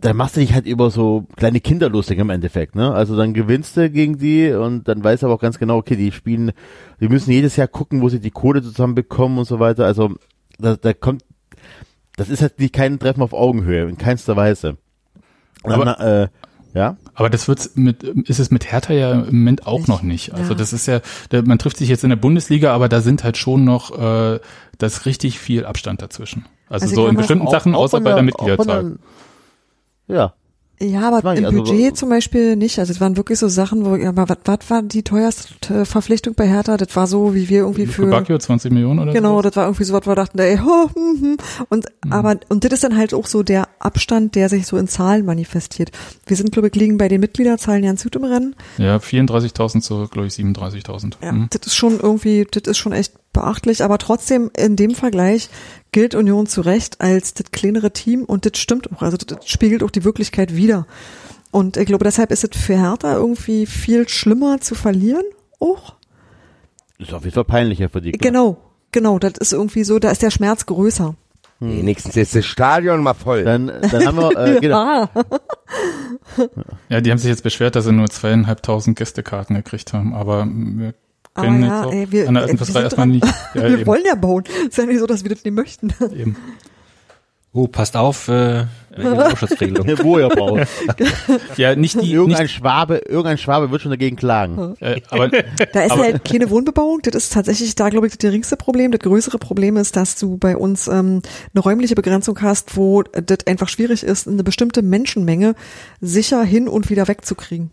da 0.03 0.13
machst 0.13 0.37
du 0.37 0.41
dich 0.41 0.53
halt 0.53 0.67
über 0.67 0.91
so 0.91 1.27
kleine 1.37 1.61
Kinder 1.61 1.89
lustig 1.89 2.19
im 2.19 2.29
Endeffekt, 2.31 2.75
ne? 2.75 2.93
Also 2.93 3.17
dann 3.17 3.33
gewinnst 3.35 3.77
du 3.77 3.89
gegen 3.89 4.19
die 4.19 4.53
und 4.53 4.87
dann 4.89 5.03
weißt 5.03 5.23
du 5.23 5.27
aber 5.27 5.37
auch 5.37 5.41
ganz 5.41 5.59
genau, 5.59 5.77
okay, 5.79 5.97
die 5.97 6.13
spielen, 6.13 6.53
die 7.01 7.09
müssen 7.09 7.31
jedes 7.31 7.57
Jahr 7.57 7.69
gucken, 7.69 8.03
wo 8.03 8.09
sie 8.09 8.21
die 8.21 8.31
Kohle 8.31 8.63
zusammenbekommen 8.63 9.39
und 9.39 9.45
so 9.47 9.59
weiter. 9.61 9.87
Also 9.87 10.11
da, 10.59 10.77
da 10.77 10.93
kommt, 10.93 11.23
das 12.17 12.29
ist 12.29 12.43
halt 12.43 12.59
nicht 12.59 12.75
kein 12.75 12.99
Treffen 12.99 13.23
auf 13.23 13.33
Augenhöhe, 13.33 13.89
in 13.89 13.97
keinster 13.97 14.37
Weise. 14.37 14.77
Und 15.63 15.73
Aber- 15.73 15.85
dann, 15.87 16.01
äh, 16.25 16.29
ja, 16.75 16.97
Aber 17.15 17.29
das 17.31 17.49
wird's 17.49 17.73
mit, 17.75 18.03
ist 18.03 18.39
es 18.39 18.51
mit 18.51 18.73
Hertha 18.73 18.95
ja 18.95 19.13
im 19.13 19.27
Moment 19.39 19.67
auch 19.67 19.87
noch 19.89 20.03
nicht. 20.03 20.33
Also 20.35 20.53
Ja. 20.53 20.59
das 20.59 20.73
ist 20.73 20.87
ja, 20.87 21.01
man 21.45 21.59
trifft 21.59 21.77
sich 21.77 21.89
jetzt 21.89 22.03
in 22.03 22.11
der 22.11 22.17
Bundesliga, 22.17 22.75
aber 22.75 22.89
da 22.89 23.01
sind 23.03 23.25
halt 23.25 23.37
schon 23.37 23.65
noch, 23.65 23.91
äh, 23.93 24.41
da 24.79 24.87
ist 24.87 25.05
richtig 25.07 25.39
viel 25.39 25.65
Abstand 25.67 26.01
dazwischen. 26.03 26.47
Also, 26.71 26.85
Also 26.85 26.95
so 26.95 27.07
in 27.09 27.17
bestimmten 27.17 27.47
Auch- 27.47 27.51
Sachen, 27.53 27.75
auch 27.75 27.81
außer 27.83 28.01
bei 28.01 28.15
der 28.15 28.23
Mitgliederzahl. 28.23 28.97
Ja, 30.13 30.35
Ja, 30.81 31.11
aber 31.17 31.37
im 31.37 31.45
also- 31.45 31.57
Budget 31.63 31.97
zum 31.97 32.09
Beispiel 32.09 32.57
nicht. 32.57 32.81
Also 32.81 32.91
es 32.93 33.01
waren 33.01 33.17
wirklich 33.17 33.39
so 33.39 33.47
Sachen, 33.47 33.85
wo, 33.85 33.95
aber 34.05 34.29
was, 34.29 34.39
was 34.47 34.59
war 34.71 34.83
die 34.83 35.05
teuerste 35.05 35.85
Verpflichtung 35.85 36.35
bei 36.35 36.49
Hertha? 36.49 36.77
Das 36.77 36.97
war 36.97 37.07
so, 37.07 37.35
wie 37.37 37.49
wir 37.49 37.61
irgendwie 37.61 37.83
Luke 37.83 37.93
für 37.93 38.07
Bacchio, 38.09 38.37
20 38.39 38.73
Millionen 38.73 38.99
oder 38.99 39.13
Genau, 39.13 39.37
so. 39.37 39.43
das 39.43 39.55
war 39.55 39.67
irgendwie 39.67 39.85
so 39.85 39.95
was, 39.95 40.05
wo 40.07 40.11
wir 40.11 40.17
dachten, 40.17 40.41
ey, 40.41 40.57
ho, 40.65 40.91
hm, 40.93 41.21
hm. 41.21 41.37
und 41.69 41.87
Mhm. 42.05 42.13
aber 42.13 42.37
und 42.49 42.65
das 42.65 42.73
ist 42.73 42.83
dann 42.83 42.97
halt 42.97 43.15
auch 43.15 43.27
so 43.29 43.45
der 43.45 43.69
Abstand, 43.79 44.35
der 44.35 44.49
sich 44.49 44.67
so 44.67 44.77
in 44.77 44.89
Zahlen 44.89 45.25
manifestiert. 45.25 45.93
Wir 46.27 46.37
sind 46.37 46.51
glaube 46.51 46.67
ich 46.69 46.75
liegen 46.75 46.99
bei 46.99 47.07
den 47.07 47.21
Mitgliederzahlen 47.21 47.83
ganz 47.85 48.03
gut 48.03 48.17
im 48.17 48.25
Rennen. 48.25 48.57
Ja, 48.79 48.97
34.000 48.99 49.83
zu, 49.83 50.09
glaube 50.09 50.27
ich, 50.27 50.35
37.000. 50.35 51.13
Ja, 51.23 51.31
Hm. 51.31 51.47
das 51.51 51.65
ist 51.69 51.77
schon 51.77 52.01
irgendwie, 52.01 52.45
das 52.51 52.63
ist 52.69 52.79
schon 52.79 52.93
echt 52.93 53.13
beachtlich, 53.33 53.83
aber 53.83 53.99
trotzdem 53.99 54.51
in 54.57 54.77
dem 54.77 54.95
Vergleich 54.95 55.49
gilt 55.93 56.15
Union 56.15 56.47
zu 56.47 56.61
Recht 56.61 57.01
als 57.01 57.35
das 57.35 57.51
kleinere 57.53 57.93
Team 57.93 58.25
und 58.25 58.47
das 58.47 58.59
stimmt 58.59 58.93
auch, 58.93 59.03
also 59.03 59.17
das 59.17 59.47
spiegelt 59.49 59.83
auch 59.83 59.91
die 59.91 60.05
Wirklichkeit 60.05 60.57
wider. 60.57 60.87
Und 61.51 61.77
ich 61.77 61.87
glaube, 61.87 62.05
deshalb 62.05 62.31
ist 62.31 62.45
es 62.45 62.59
für 62.59 62.77
Hertha 62.77 63.15
irgendwie 63.15 63.67
viel 63.67 64.09
schlimmer 64.09 64.61
zu 64.61 64.75
verlieren 64.75 65.25
auch. 65.61 65.95
ist 66.99 67.13
auf 67.13 67.25
jeden 67.25 67.35
Fall 67.35 67.45
peinlicher 67.45 67.89
für 67.91 68.01
die. 68.01 68.13
Genau, 68.13 68.57
genau, 68.91 69.19
das 69.19 69.35
ist 69.39 69.53
irgendwie 69.53 69.85
so, 69.85 69.99
da 69.99 70.11
ist 70.11 70.23
der 70.23 70.31
Schmerz 70.31 70.65
größer. 70.67 71.15
Wenigstens 71.61 72.17
ist 72.17 72.35
das 72.35 72.45
Stadion 72.45 73.05
mal 73.05 73.15
voll. 73.15 73.45
Dann, 73.45 73.69
dann 73.69 74.07
haben 74.07 74.17
wir, 74.17 74.37
äh, 74.37 74.59
genau. 74.61 74.79
Ah, 74.79 75.11
Ja, 76.89 77.01
die 77.01 77.11
haben 77.11 77.19
sich 77.19 77.29
jetzt 77.29 77.45
beschwert, 77.45 77.77
dass 77.77 77.85
sie 77.85 77.93
nur 77.93 78.09
zweieinhalbtausend 78.11 78.99
Gästekarten 78.99 79.55
gekriegt 79.55 79.93
haben, 79.93 80.13
aber 80.13 80.45
wir 80.47 80.89
Aber 80.89 80.95
können 81.35 81.63
ja, 81.65 81.85
jetzt 81.85 81.95
ey, 81.95 82.13
wir- 82.13 82.29
an 82.29 82.35
der 82.35 82.43
alten 82.45 82.53
wir 82.55 82.59
Försterei 82.59 82.83
erstmal 82.85 83.07
dran. 83.07 83.15
nicht. 83.17 83.27
Ja, 83.55 83.63
wir 83.63 83.69
eben, 83.79 83.87
wollen 83.87 84.03
ja 84.07 84.15
bauen. 84.15 84.45
Ist 84.69 84.79
ja 84.79 84.87
nicht 84.87 84.99
so, 85.01 85.07
dass 85.07 85.23
wir 85.25 85.31
das 85.35 85.45
nicht 85.45 85.55
möchten. 85.55 85.93
eben. 86.15 86.37
Oh, 87.55 87.67
passt 87.69 87.99
auf, 87.99 88.29
äh, 88.29 88.65
wegen 88.97 89.15
der 89.15 89.27
Ausschussregelung. 89.31 89.87
Wo 90.03 90.19
ihr 90.19 90.31
baut. 90.31 90.67
ja, 91.59 91.77
nicht 91.77 92.01
die, 92.01 92.11
Irgendein 92.11 92.45
nicht, 92.45 92.55
Schwabe, 92.55 93.03
irgendein 93.07 93.37
Schwabe 93.37 93.71
wird 93.71 93.83
schon 93.83 93.91
dagegen 93.91 94.17
klagen. 94.17 94.75
äh, 94.81 95.03
aber 95.11 95.29
Da 95.29 95.83
ist 95.83 95.91
Aber- 95.93 96.03
halt 96.05 96.25
keine 96.25 96.49
Wohnbebauung. 96.49 97.01
Das 97.03 97.15
ist 97.15 97.33
tatsächlich 97.35 97.75
da, 97.75 97.91
glaube 97.91 98.07
ich, 98.07 98.15
das 98.15 98.19
geringste 98.21 98.57
Problem. 98.57 98.91
Das 98.91 99.01
größere 99.01 99.37
Problem 99.39 99.77
ist, 99.77 99.97
dass 99.97 100.17
du 100.17 100.39
bei 100.39 100.57
uns 100.57 100.89
ähm, 100.89 101.21
eine 101.55 101.63
räumliche 101.63 101.95
Begrenzung 101.95 102.41
hast, 102.41 102.75
wo 102.75 103.03
das 103.03 103.47
einfach 103.47 103.69
schwierig 103.69 104.03
ist, 104.03 104.27
eine 104.29 104.43
bestimmte 104.45 104.81
Menschenmenge 104.81 105.55
sicher 106.01 106.43
hin 106.45 106.69
und 106.69 106.89
wieder 106.89 107.07
wegzukriegen. 107.07 107.71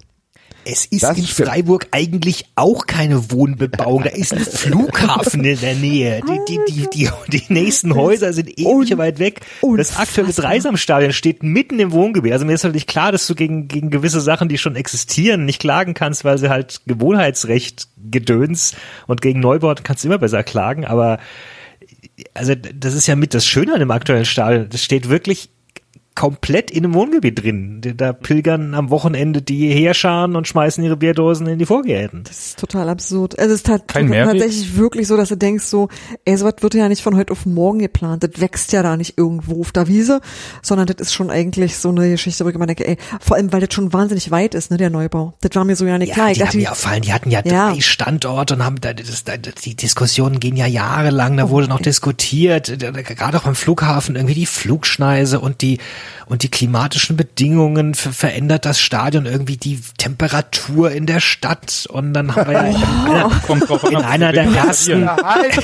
Es 0.72 0.86
ist 0.86 1.02
Das 1.02 1.18
in. 1.18 1.26
Freiburg 1.26 1.88
eigentlich 1.92 2.46
auch 2.56 2.86
keine 2.86 3.32
Wohnbebauung. 3.32 4.04
Da 4.04 4.12
ist 4.12 4.34
ein 4.34 4.40
Flughafen 4.46 5.44
in 5.44 5.60
der 5.60 5.74
Nähe. 5.74 6.22
Die, 6.22 6.40
die, 6.48 6.60
die, 6.68 6.88
die, 6.94 7.10
die 7.28 7.44
nächsten 7.52 7.96
Häuser 7.96 8.34
sind 8.34 8.60
ewig 8.60 8.96
weit 8.98 9.18
weg. 9.18 9.42
Das 9.78 9.98
aktuelle 9.98 10.32
Dreisamstadion 10.32 11.12
steht 11.12 11.42
mitten 11.42 11.80
im 11.80 11.92
Wohngebiet. 11.92 12.34
Also 12.34 12.46
mir 12.46 12.54
ist 12.54 12.64
natürlich 12.64 12.86
klar, 12.86 13.12
dass 13.12 13.26
du 13.26 13.34
gegen, 13.34 13.68
gegen 13.68 13.90
gewisse 13.90 14.22
Sachen, 14.22 14.48
die 14.48 14.60
schon 14.60 14.76
existieren, 14.76 15.46
nicht 15.46 15.60
klagen 15.60 15.96
kannst, 15.96 16.24
weil 16.24 16.38
sie 16.38 16.50
halt 16.50 16.82
Gewohnheitsrecht 16.86 17.88
gedöns 18.12 18.76
und 19.08 19.22
gegen 19.22 19.40
Neubauten 19.40 19.84
kannst 19.84 20.04
du 20.04 20.08
immer 20.08 20.20
besser 20.20 20.44
klagen. 20.44 20.86
Aber 20.86 21.18
also 22.36 22.54
das 22.54 22.94
ist 22.94 23.08
ja 23.08 23.16
mit 23.16 23.34
das 23.34 23.46
Schöne 23.46 23.74
an 23.74 23.80
dem 23.80 23.92
aktuellen 23.92 24.26
Stadion. 24.26 24.70
Das 24.70 24.84
steht 24.84 25.10
wirklich 25.10 25.50
komplett 26.20 26.70
in 26.70 26.84
einem 26.84 26.94
Wohngebiet 26.94 27.42
drin. 27.42 27.82
Da 27.96 28.12
pilgern 28.12 28.76
am 28.76 28.90
Wochenende 28.90 29.42
die 29.42 29.70
Heerscharen 29.70 30.36
und 30.36 30.48
schmeißen 30.50 30.84
ihre 30.84 30.98
Bierdosen 30.98 31.48
in 31.48 31.58
die 31.60 31.66
Vorgärten. 31.66 32.24
Das 32.26 32.38
ist 32.40 32.60
total 32.60 32.90
absurd. 32.90 33.40
Also 33.40 33.54
es 33.54 33.62
ist 33.62 33.68
tat- 33.68 33.88
Kein 33.88 34.10
Mehrweg? 34.10 34.34
tatsächlich 34.40 34.76
wirklich 34.76 35.08
so, 35.08 35.16
dass 35.16 35.30
du 35.30 35.38
denkst 35.38 35.64
so, 35.64 35.88
ey, 36.26 36.36
sowas 36.36 36.56
wird 36.60 36.74
ja 36.74 36.90
nicht 36.90 37.02
von 37.02 37.16
heute 37.16 37.32
auf 37.32 37.46
morgen 37.46 37.80
geplant. 37.80 38.24
Das 38.24 38.32
wächst 38.42 38.74
ja 38.74 38.84
da 38.84 38.98
nicht 38.98 39.18
irgendwo 39.18 39.62
auf 39.62 39.72
der 39.72 39.88
Wiese, 39.88 40.20
sondern 40.62 40.88
das 40.88 40.98
ist 41.00 41.14
schon 41.14 41.30
eigentlich 41.32 41.78
so 41.78 41.88
eine 41.90 42.10
Geschichte, 42.10 42.44
wo 42.44 42.50
ich 42.50 42.56
immer 42.56 42.68
denke, 42.68 42.86
ey, 42.86 42.98
vor 43.22 43.38
allem, 43.38 43.54
weil 43.54 43.62
das 43.62 43.74
schon 43.74 43.94
wahnsinnig 43.94 44.30
weit 44.30 44.56
ist, 44.56 44.72
ne, 44.72 44.78
der 44.78 44.90
Neubau. 44.90 45.36
Das 45.40 45.52
war 45.56 45.64
mir 45.64 45.78
so 45.78 45.86
ja 45.86 45.98
nicht 45.98 46.12
klar. 46.14 46.28
Ja, 46.28 46.32
Ich 46.34 46.38
die 46.40 46.44
haben 46.46 46.60
ja 46.60 46.74
vor 46.74 46.92
allem, 46.92 47.02
die 47.04 47.14
hatten 47.14 47.32
ja, 47.32 47.42
Ja. 47.46 47.72
drei 47.72 47.80
Standorte 47.80 48.56
und 48.56 48.66
haben 48.66 48.82
da, 48.82 48.94
das, 48.94 49.24
da, 49.24 49.38
die 49.38 49.76
Diskussionen 49.76 50.42
gehen 50.42 50.58
ja 50.58 50.68
jahrelang, 50.68 51.38
da 51.38 51.50
wurde 51.50 51.70
noch 51.70 51.80
diskutiert, 51.82 52.82
da- 52.84 52.92
da- 52.92 53.02
gerade 53.04 53.38
auch 53.38 53.44
beim 53.44 53.56
Flughafen 53.56 54.18
irgendwie 54.18 54.36
die 54.36 54.46
Flugschneise 54.46 55.40
und 55.40 55.62
die 55.62 55.78
und 56.26 56.44
die 56.44 56.52
klimatischen 56.52 57.18
Bedingungen 57.18 57.96
ver 57.96 58.12
verändert 58.12 58.66
das 58.66 58.80
Stadion 58.80 59.26
irgendwie 59.26 59.58
die 59.58 59.82
Temperatur 59.98 60.92
in 60.92 61.06
der 61.06 61.20
Stadt. 61.20 61.88
Und 61.90 62.14
dann 62.14 62.36
haben 62.36 62.52
wir 62.52 62.54
ja 62.54 62.66
in 62.68 62.76
einer, 62.76 63.30
Kommt 63.48 63.70
drauf 63.70 63.84
an, 63.84 63.92
in 63.92 63.98
einer 63.98 64.32
der 64.32 64.44
ersten 64.44 65.10
Halt 65.10 65.60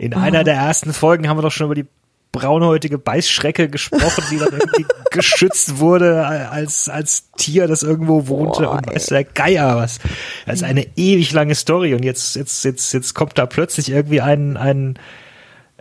in 0.00 0.14
einer 0.14 0.44
der 0.44 0.54
ersten 0.54 0.92
Folgen 0.92 1.28
haben 1.28 1.38
wir 1.38 1.42
doch 1.42 1.52
schon 1.52 1.66
über 1.66 1.74
die 1.74 1.86
braunhäutige 2.32 2.98
Beißschrecke 2.98 3.68
gesprochen, 3.68 4.24
die 4.30 4.38
dann 4.38 4.52
irgendwie 4.52 4.84
geschützt 5.10 5.78
wurde 5.78 6.26
als 6.26 6.88
als 6.88 7.30
Tier, 7.36 7.66
das 7.66 7.82
irgendwo 7.82 8.28
wohnte 8.28 8.64
Boah, 8.64 8.72
und 8.72 8.86
weiß 8.86 9.06
der 9.06 9.24
Geier 9.24 9.76
was. 9.76 9.98
Das 10.44 10.56
ist 10.56 10.62
eine 10.62 10.86
ewig 10.96 11.32
lange 11.32 11.54
Story. 11.54 11.94
Und 11.94 12.04
jetzt 12.04 12.36
jetzt 12.36 12.64
jetzt 12.64 12.92
jetzt 12.92 13.14
kommt 13.14 13.38
da 13.38 13.46
plötzlich 13.46 13.90
irgendwie 13.90 14.20
ein 14.20 14.56
ein 14.56 14.98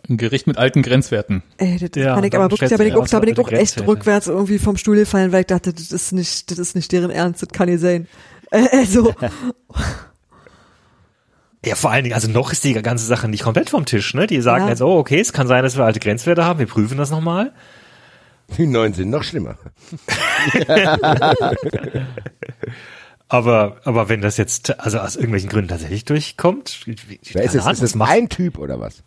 Ein 0.07 0.17
Gericht 0.17 0.45
mit 0.47 0.57
alten 0.57 0.81
Grenzwerten. 0.83 1.41
ey, 1.57 1.77
das 1.79 1.89
Ja, 2.01 2.13
kann 2.15 2.23
ich 2.23 2.35
aber 2.35 2.51
wirklich, 2.51 2.69
da 2.69 2.77
bin 2.77 2.87
ich 2.87 2.95
auch, 2.95 3.07
da 3.07 3.19
bin 3.19 3.29
ich 3.29 3.35
die 3.35 3.41
auch 3.41 3.51
echt 3.51 3.85
rückwärts 3.87 4.27
irgendwie 4.27 4.59
vom 4.59 4.77
Stuhl 4.77 4.95
gefallen, 4.97 5.31
weil 5.31 5.41
ich 5.41 5.47
dachte, 5.47 5.73
das 5.73 5.91
ist 5.91 6.11
nicht, 6.11 6.51
das 6.51 6.59
ist 6.59 6.75
nicht 6.75 6.91
deren 6.91 7.09
Ernst, 7.11 7.41
das 7.41 7.49
kann 7.49 7.69
nicht 7.69 7.81
sein. 7.81 8.07
Äh, 8.51 8.67
Also, 8.71 9.13
ja, 11.65 11.75
vor 11.75 11.91
allen 11.91 12.03
Dingen, 12.03 12.13
also 12.15 12.29
noch 12.29 12.51
ist 12.51 12.63
die 12.63 12.73
ganze 12.73 13.05
Sache 13.05 13.27
nicht 13.27 13.43
komplett 13.43 13.69
vom 13.71 13.85
Tisch, 13.85 14.13
ne? 14.13 14.27
Die 14.27 14.41
sagen 14.41 14.65
Ja. 14.65 14.69
jetzt, 14.69 14.81
oh, 14.83 14.97
okay, 14.99 15.19
es 15.19 15.33
kann 15.33 15.47
sein, 15.47 15.63
dass 15.63 15.75
wir 15.77 15.83
alte 15.85 15.99
Grenzwerte 15.99 16.45
haben, 16.45 16.59
wir 16.59 16.67
prüfen 16.67 16.97
das 16.97 17.09
nochmal. 17.09 17.51
Die 18.59 18.67
neuen 18.67 18.93
sind 18.93 19.09
noch 19.09 19.23
schlimmer. 19.23 19.57
Aber, 23.27 23.77
aber 23.85 24.07
wenn 24.07 24.21
das 24.21 24.37
jetzt, 24.37 24.79
also 24.79 24.99
aus 24.99 25.15
irgendwelchen 25.15 25.49
Gründen 25.49 25.69
tatsächlich 25.69 26.05
durchkommt, 26.05 26.81
wie- 26.85 26.95
wie- 27.07 27.19
Wer 27.33 27.43
ist 27.43 27.55
es? 27.55 27.61
Ahnung, 27.63 27.73
Ist 27.73 27.81
es 27.81 27.99
ein 27.99 28.29
Typ 28.29 28.59
oder 28.59 28.79
was? 28.79 29.01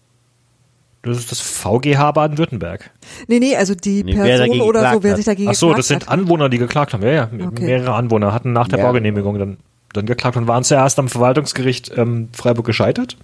Das 1.02 1.16
ist 1.16 1.30
das 1.30 1.40
VGH 1.40 2.10
Baden-Württemberg. 2.12 2.90
nee, 3.28 3.38
nee, 3.38 3.54
also 3.56 3.74
die 3.74 4.02
Nee, 4.02 4.14
Person 4.14 4.60
oder 4.62 4.92
so, 4.94 5.02
wer 5.02 5.12
hat. 5.12 5.16
sich 5.16 5.26
dagegen 5.26 5.48
Ach 5.48 5.54
so, 5.54 5.66
geklagt 5.68 5.78
das 5.78 5.88
sind 5.88 6.06
hat. 6.06 6.12
Anwohner, 6.12 6.48
die 6.48 6.58
geklagt 6.58 6.92
haben. 6.92 7.02
Ja, 7.02 7.10
ja, 7.12 7.30
Okay. 7.46 7.64
mehrere 7.66 7.94
Anwohner 7.94 8.32
hatten 8.34 8.52
nach 8.52 8.66
der 8.68 8.80
Ja. 8.80 8.86
Baugenehmigung 8.86 9.38
dann, 9.38 9.56
dann 9.92 10.06
geklagt 10.06 10.36
und 10.36 10.48
waren 10.48 10.64
zuerst 10.64 10.98
am 10.98 11.08
Verwaltungsgericht 11.08 11.92
ähm, 11.96 12.28
Freiburg 12.32 12.66
gescheitert 12.66 13.16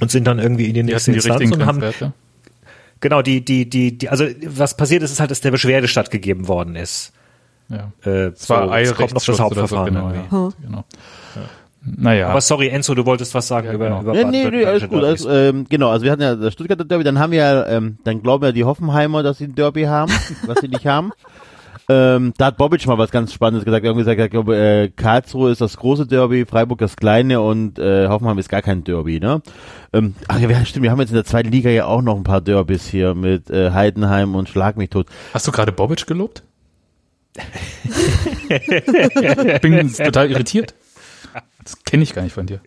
und 0.00 0.10
sind 0.10 0.24
dann 0.26 0.38
irgendwie 0.38 0.66
in 0.66 0.74
die 0.74 0.82
nächste 0.82 1.10
die 1.12 1.16
Instanz 1.18 1.50
und 1.52 1.66
haben 1.66 1.82
genau 3.00 3.20
die 3.22 3.44
die 3.44 3.68
die 3.68 3.96
die 3.98 4.08
also 4.08 4.24
was 4.46 4.76
passiert 4.76 5.02
ist, 5.02 5.12
ist 5.12 5.20
halt, 5.20 5.30
dass 5.30 5.42
der 5.42 5.50
Beschwerde 5.50 5.86
stattgegeben 5.86 6.48
worden 6.48 6.76
ist. 6.76 7.12
Ja. 7.68 7.92
Äh, 8.04 8.28
Es 8.28 8.48
war 8.48 8.66
so, 8.68 8.72
es 8.74 8.94
kommt 8.94 9.12
noch 9.14 9.22
das 9.24 9.36
so, 9.36 9.42
Hauptverfahren. 9.42 9.94
genau, 9.94 10.10
ja. 10.10 10.52
genau. 10.62 10.84
Naja, 11.84 12.28
Aber 12.28 12.40
sorry, 12.40 12.68
Enzo, 12.68 12.94
du 12.94 13.04
wolltest 13.04 13.34
was 13.34 13.46
sagen 13.46 13.66
Ja, 13.66 13.74
über, 13.74 13.86
genau. 13.86 14.00
über 14.00 14.12
Nee, 14.12 14.24
nee, 14.24 14.30
nee, 14.30 14.64
baden-württembergische 14.64 14.88
alles 14.88 15.20
gut. 15.20 15.28
Alles, 15.28 15.48
ähm, 15.54 15.66
genau, 15.68 15.90
also 15.90 16.04
wir 16.04 16.12
hatten 16.12 16.22
ja 16.22 16.34
das 16.34 16.52
Stuttgarter 16.54 16.84
Derby, 16.84 17.04
dann 17.04 17.18
haben 17.18 17.32
wir 17.32 17.38
ja, 17.38 17.66
ähm, 17.66 17.98
dann 18.04 18.22
glauben 18.22 18.44
ja 18.44 18.52
die 18.52 18.64
Hoffenheimer, 18.64 19.22
dass 19.22 19.38
sie 19.38 19.44
ein 19.44 19.54
Derby 19.54 19.82
haben, 19.82 20.10
was 20.46 20.60
sie 20.60 20.68
nicht 20.68 20.86
haben. 20.86 21.12
Ähm, 21.86 22.32
da 22.38 22.46
hat 22.46 22.56
Bobic 22.56 22.86
mal 22.86 22.96
was 22.96 23.10
ganz 23.10 23.34
Spannendes 23.34 23.66
gesagt. 23.66 23.84
Er 23.84 23.90
hat 23.90 23.98
gesagt, 23.98 24.18
ich 24.18 24.30
glaube, 24.30 24.56
äh, 24.56 24.88
Karlsruhe 24.88 25.50
ist 25.50 25.60
das 25.60 25.76
große 25.76 26.06
Derby, 26.06 26.46
Freiburg 26.46 26.78
das 26.78 26.96
kleine 26.96 27.42
und 27.42 27.78
äh, 27.78 28.08
Hoffenheim 28.08 28.38
ist 28.38 28.48
gar 28.48 28.62
kein 28.62 28.84
Derby, 28.84 29.20
ne? 29.20 29.42
Ähm, 29.92 30.14
ach 30.28 30.40
ja, 30.40 30.64
stimmt, 30.64 30.84
wir 30.84 30.90
haben 30.90 31.00
jetzt 31.00 31.10
in 31.10 31.16
der 31.16 31.26
zweiten 31.26 31.50
Liga 31.50 31.68
ja 31.68 31.84
auch 31.84 32.00
noch 32.00 32.16
ein 32.16 32.22
paar 32.22 32.40
Derbys 32.40 32.86
hier 32.86 33.14
mit 33.14 33.50
äh, 33.50 33.72
Heidenheim 33.72 34.34
und 34.34 34.48
Schlag 34.48 34.78
mich 34.78 34.88
tot. 34.88 35.08
hast 35.34 35.46
du 35.46 35.52
gerade 35.52 35.72
Bobic 35.72 36.06
gelobt? 36.06 36.42
ich 38.48 39.60
bin 39.60 39.92
total 39.92 40.30
irritiert. 40.30 40.74
Das 41.64 41.82
kenne 41.84 42.02
ich 42.02 42.14
gar 42.14 42.22
nicht 42.22 42.34
von 42.34 42.46
dir. 42.46 42.60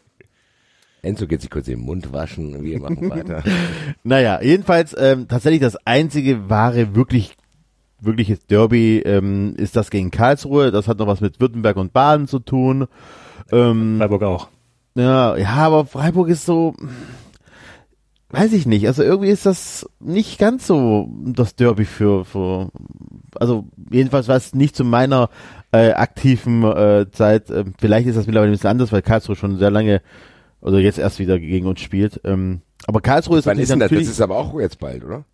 Enzo 1.02 1.28
geht 1.28 1.42
sich 1.42 1.50
kurz 1.50 1.66
den 1.66 1.80
Mund 1.80 2.12
waschen, 2.12 2.64
wir 2.64 2.80
machen 2.80 3.10
weiter. 3.10 3.44
Naja, 4.04 4.42
jedenfalls 4.42 4.96
ähm, 4.98 5.28
tatsächlich 5.28 5.62
das 5.62 5.78
einzige 5.86 6.50
wahre, 6.50 6.96
wirklich 6.96 7.36
wirkliches 8.00 8.46
Derby 8.46 9.00
ähm, 9.00 9.56
ist 9.58 9.76
das 9.76 9.90
gegen 9.90 10.12
Karlsruhe. 10.12 10.72
Das 10.72 10.88
hat 10.88 11.00
noch 11.00 11.08
was 11.08 11.22
mit 11.22 11.40
Württemberg 11.40 11.78
und 11.78 11.94
Baden 11.94 12.28
zu 12.28 12.40
tun. 12.40 12.88
Ähm, 13.52 13.98
Freiburg 13.98 14.24
auch. 14.24 14.50
ja, 14.96 15.36
ja, 15.36 15.50
aber 15.50 15.86
Freiburg 15.86 16.30
ist 16.30 16.46
so, 16.46 16.76
weiß 18.30 18.54
ich 18.54 18.66
nicht. 18.66 18.88
Also 18.88 19.04
irgendwie 19.04 19.30
ist 19.30 19.46
das 19.46 19.90
nicht 20.00 20.38
ganz 20.38 20.68
so 20.68 21.10
das 21.26 21.56
Derby 21.56 21.86
für, 21.86 22.26
für 22.26 22.70
also 23.40 23.66
jedenfalls 23.90 24.28
war 24.28 24.36
es 24.36 24.54
nicht 24.54 24.76
zu 24.76 24.84
meiner 24.84 25.30
äh, 25.72 25.92
aktiven 25.92 26.64
äh, 26.64 27.06
Zeit. 27.12 27.50
Ähm, 27.50 27.74
vielleicht 27.78 28.08
ist 28.08 28.16
das 28.16 28.28
mittlerweile 28.28 28.52
ein 28.52 28.54
bisschen 28.54 28.70
anders, 28.70 28.92
weil 28.92 29.02
Karlsruhe 29.02 29.36
schon 29.36 29.58
sehr 29.58 29.72
lange 29.72 30.02
oder 30.62 30.80
jetzt 30.80 31.00
erst 31.00 31.20
wieder 31.20 31.40
gegen 31.40 31.68
uns 31.68 31.82
spielt. 31.82 32.22
Ähm, 32.24 32.62
aber 32.86 33.02
Karlsruhe 33.02 33.40
ist 33.40 33.46
Wann 33.46 33.60
ist 33.60 33.70
denn 33.70 33.80
das? 33.80 33.90
Das 33.90 34.02
ist 34.02 34.22
aber 34.22 34.38
auch 34.38 34.60
jetzt 34.60 34.80
bald, 34.80 35.04
oder? 35.04 35.26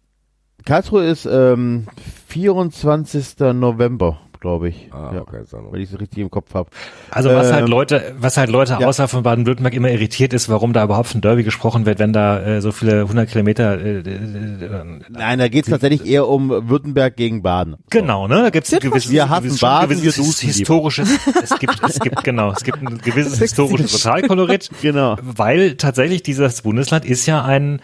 Karlsruhe 0.66 1.06
ist 1.06 1.26
ähm, 1.26 1.88
24. 2.28 3.40
November, 3.54 4.22
glaube 4.44 4.70
ich. 4.70 4.90
Ah, 4.92 5.12
ja, 5.16 5.22
okay. 5.22 5.40
Wenn 5.72 5.82
ich 5.82 5.92
es 5.92 6.00
richtig 6.00 6.20
im 6.20 6.30
Kopf 6.30 6.54
habe. 6.54 6.70
Also 7.10 7.30
was 7.30 7.52
halt 7.52 7.64
Ähm, 7.64 7.70
Leute, 7.72 8.14
was 8.20 8.36
halt 8.38 8.50
Leute 8.50 8.78
ja. 8.80 8.88
außerhalb 8.88 9.10
von 9.10 9.24
Baden-Württemberg 9.24 9.74
immer 9.74 9.90
irritiert 9.90 10.34
ist, 10.34 10.50
warum 10.50 10.74
da 10.74 10.84
überhaupt 10.84 11.08
von 11.08 11.22
Derby 11.22 11.44
gesprochen 11.44 11.86
wird, 11.86 11.98
wenn 11.98 12.12
da 12.14 12.40
äh, 12.44 12.62
so 12.62 12.72
viele 12.74 13.02
100 13.02 13.30
Kilometer. 13.30 13.80
Äh, 13.80 14.00
äh, 14.00 14.02
äh, 14.02 14.84
Nein, 15.10 15.40
da 15.40 15.48
geht 15.48 15.64
es 15.66 15.72
tatsächlich 15.72 16.06
eher 16.06 16.28
um 16.28 16.50
Württemberg 16.70 17.16
gegen 17.16 17.42
Baden. 17.42 17.78
genau, 17.90 18.28
ne? 18.28 18.44
Da 18.44 18.50
gibt's 18.50 18.74
ein 18.74 18.80
gewisses, 18.82 19.10
Wir 19.12 19.30
hassen 19.30 19.44
gewisses, 19.44 19.62
Baden, 19.62 20.02
gewisses 20.02 20.42
wir 20.42 20.48
historisches. 20.48 21.10
es 21.42 21.58
gibt, 21.58 21.82
es 21.88 22.00
gibt 22.00 22.24
genau, 22.24 22.52
es 22.52 22.64
gibt 22.64 22.82
ein 22.82 22.98
gewisses 23.00 23.40
historisches 23.40 23.92
Sozialkolorit, 23.94 24.70
Genau. 24.82 25.16
weil 25.22 25.76
tatsächlich 25.78 26.22
dieses 26.22 26.62
Bundesland 26.62 27.06
ist 27.06 27.26
ja 27.26 27.44
ein 27.44 27.82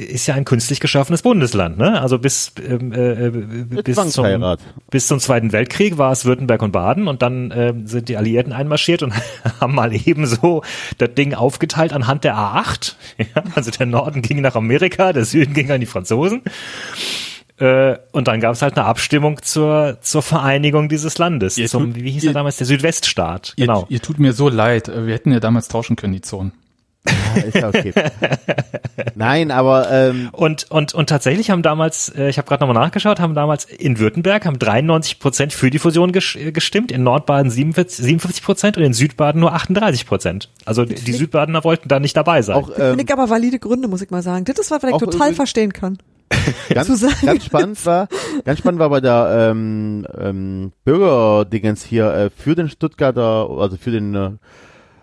ist 0.00 0.26
ja 0.26 0.34
ein 0.34 0.44
künstlich 0.44 0.80
geschaffenes 0.80 1.22
Bundesland, 1.22 1.78
ne? 1.78 2.00
Also 2.00 2.18
bis 2.18 2.52
ähm, 2.66 2.92
äh, 2.92 3.26
äh, 3.26 3.30
bis 3.30 3.96
zum 4.10 4.56
bis 4.90 5.06
zum 5.06 5.20
Zweiten 5.20 5.52
Weltkrieg 5.52 5.98
war 5.98 6.12
es 6.12 6.24
Württemberg 6.24 6.62
und 6.62 6.72
Baden 6.72 7.08
und 7.08 7.22
dann 7.22 7.52
ähm, 7.54 7.86
sind 7.86 8.08
die 8.08 8.16
Alliierten 8.16 8.52
einmarschiert 8.52 9.02
und 9.02 9.12
haben 9.60 9.74
mal 9.74 9.92
ebenso 9.94 10.62
das 10.98 11.14
Ding 11.14 11.34
aufgeteilt 11.34 11.92
anhand 11.92 12.24
der 12.24 12.36
A8. 12.36 12.94
Ja, 13.18 13.42
also 13.54 13.70
der 13.70 13.86
Norden 13.86 14.22
ging 14.22 14.40
nach 14.40 14.54
Amerika, 14.56 15.12
der 15.12 15.24
Süden 15.24 15.52
ging 15.54 15.70
an 15.70 15.80
die 15.80 15.86
Franzosen. 15.86 16.42
Äh, 17.58 17.98
und 18.12 18.26
dann 18.28 18.40
gab 18.40 18.54
es 18.54 18.62
halt 18.62 18.76
eine 18.78 18.86
Abstimmung 18.86 19.42
zur, 19.42 19.98
zur 20.00 20.22
Vereinigung 20.22 20.88
dieses 20.88 21.18
Landes. 21.18 21.58
Ihr 21.58 21.68
zum, 21.68 21.92
tut- 21.92 22.02
wie 22.02 22.10
hieß 22.10 22.24
ihr- 22.24 22.30
er 22.30 22.34
damals? 22.34 22.56
Der 22.56 22.66
Südweststaat. 22.66 23.52
Ihr, 23.56 23.66
Genau. 23.66 23.84
ihr 23.90 24.00
tut 24.00 24.18
mir 24.18 24.32
so 24.32 24.48
leid. 24.48 24.88
Wir 24.88 25.12
hätten 25.12 25.32
ja 25.32 25.40
damals 25.40 25.68
tauschen 25.68 25.96
können, 25.96 26.14
die 26.14 26.22
Zonen. 26.22 26.52
Ja, 27.06 27.42
ist 27.42 27.54
ja 27.56 27.68
okay. 27.68 27.92
Nein, 29.14 29.50
aber 29.50 29.90
ähm, 29.90 30.28
Und, 30.32 30.70
und, 30.70 30.92
und 30.94 31.08
tatsächlich 31.08 31.50
haben 31.50 31.62
damals, 31.62 32.10
äh, 32.10 32.28
ich 32.28 32.38
habe 32.38 32.46
gerade 32.48 32.64
nochmal 32.66 32.82
nachgeschaut, 32.84 33.20
haben 33.20 33.34
damals 33.34 33.64
in 33.64 33.98
Württemberg 33.98 34.44
haben 34.44 34.58
93 34.58 35.18
Prozent 35.18 35.52
für 35.52 35.70
die 35.70 35.78
Fusion 35.78 36.12
äh, 36.14 36.52
gestimmt, 36.52 36.92
in 36.92 37.02
Nordbaden 37.02 37.50
47, 37.50 38.04
57 38.04 38.44
Prozent 38.44 38.76
und 38.76 38.84
in 38.84 38.92
Südbaden 38.92 39.40
nur 39.40 39.52
38 39.54 40.06
Prozent. 40.06 40.50
Also 40.66 40.84
die, 40.84 40.94
die 40.94 41.12
Südbadener 41.12 41.64
wollten 41.64 41.88
da 41.88 42.00
nicht 42.00 42.16
dabei 42.16 42.42
sein. 42.42 42.56
auch 42.56 42.68
ähm, 42.70 42.96
Finde 42.96 43.04
ich 43.04 43.12
aber 43.12 43.30
valide 43.30 43.58
Gründe, 43.58 43.88
muss 43.88 44.02
ich 44.02 44.10
mal 44.10 44.22
sagen. 44.22 44.44
Das 44.44 44.58
ist 44.58 44.70
was, 44.70 44.82
was 44.82 44.88
ich 44.90 44.94
Auch 44.94 45.00
total 45.00 45.16
übrigens- 45.16 45.36
verstehen 45.36 45.72
kann. 45.72 45.98
ganz, 46.72 46.88
ganz 47.24 47.44
spannend 47.44 47.84
war, 47.86 48.06
ganz 48.44 48.60
spannend 48.60 48.78
war 48.78 48.88
bei 48.88 49.00
der 49.00 49.50
ähm, 49.50 50.06
ähm, 50.16 50.72
Bürgerdingens 50.84 51.82
hier 51.84 52.12
äh, 52.14 52.30
für 52.30 52.54
den 52.54 52.68
Stuttgarter, 52.68 53.48
also 53.58 53.76
für 53.76 53.90
den 53.90 54.14
äh, 54.14 54.30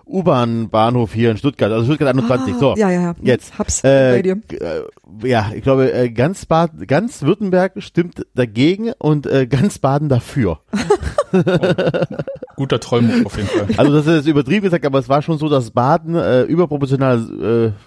U-Bahn-Bahnhof 0.07 1.13
hier 1.13 1.31
in 1.31 1.37
Stuttgart, 1.37 1.71
also 1.71 1.85
Stuttgart 1.85 2.09
21. 2.09 2.53
Ah, 2.55 2.57
so, 2.59 2.75
ja, 2.77 2.89
ja, 2.89 3.01
ja. 3.01 3.15
jetzt. 3.21 3.57
Hab's 3.59 3.81
bei 3.81 4.21
dir. 4.21 4.37
äh, 4.59 5.27
ja, 5.27 5.51
ich 5.53 5.61
glaube, 5.63 5.91
äh, 5.91 6.09
ganz 6.09 6.45
Bad, 6.45 6.87
ganz 6.87 7.21
Württemberg 7.23 7.73
stimmt 7.77 8.25
dagegen 8.35 8.91
und 8.99 9.25
äh, 9.27 9.47
ganz 9.47 9.79
Baden 9.79 10.09
dafür. 10.09 10.59
Guter 12.55 12.79
Trollmove 12.79 13.25
auf 13.25 13.37
jeden 13.37 13.49
Fall. 13.49 13.67
Also 13.77 13.93
das 13.93 14.07
ist 14.07 14.27
übertrieben 14.27 14.63
gesagt, 14.63 14.85
aber 14.85 14.99
es 14.99 15.09
war 15.09 15.21
schon 15.21 15.37
so, 15.37 15.49
dass 15.49 15.71
Baden 15.71 16.15
äh, 16.15 16.43
überproportional 16.43 17.73
äh, 17.73 17.81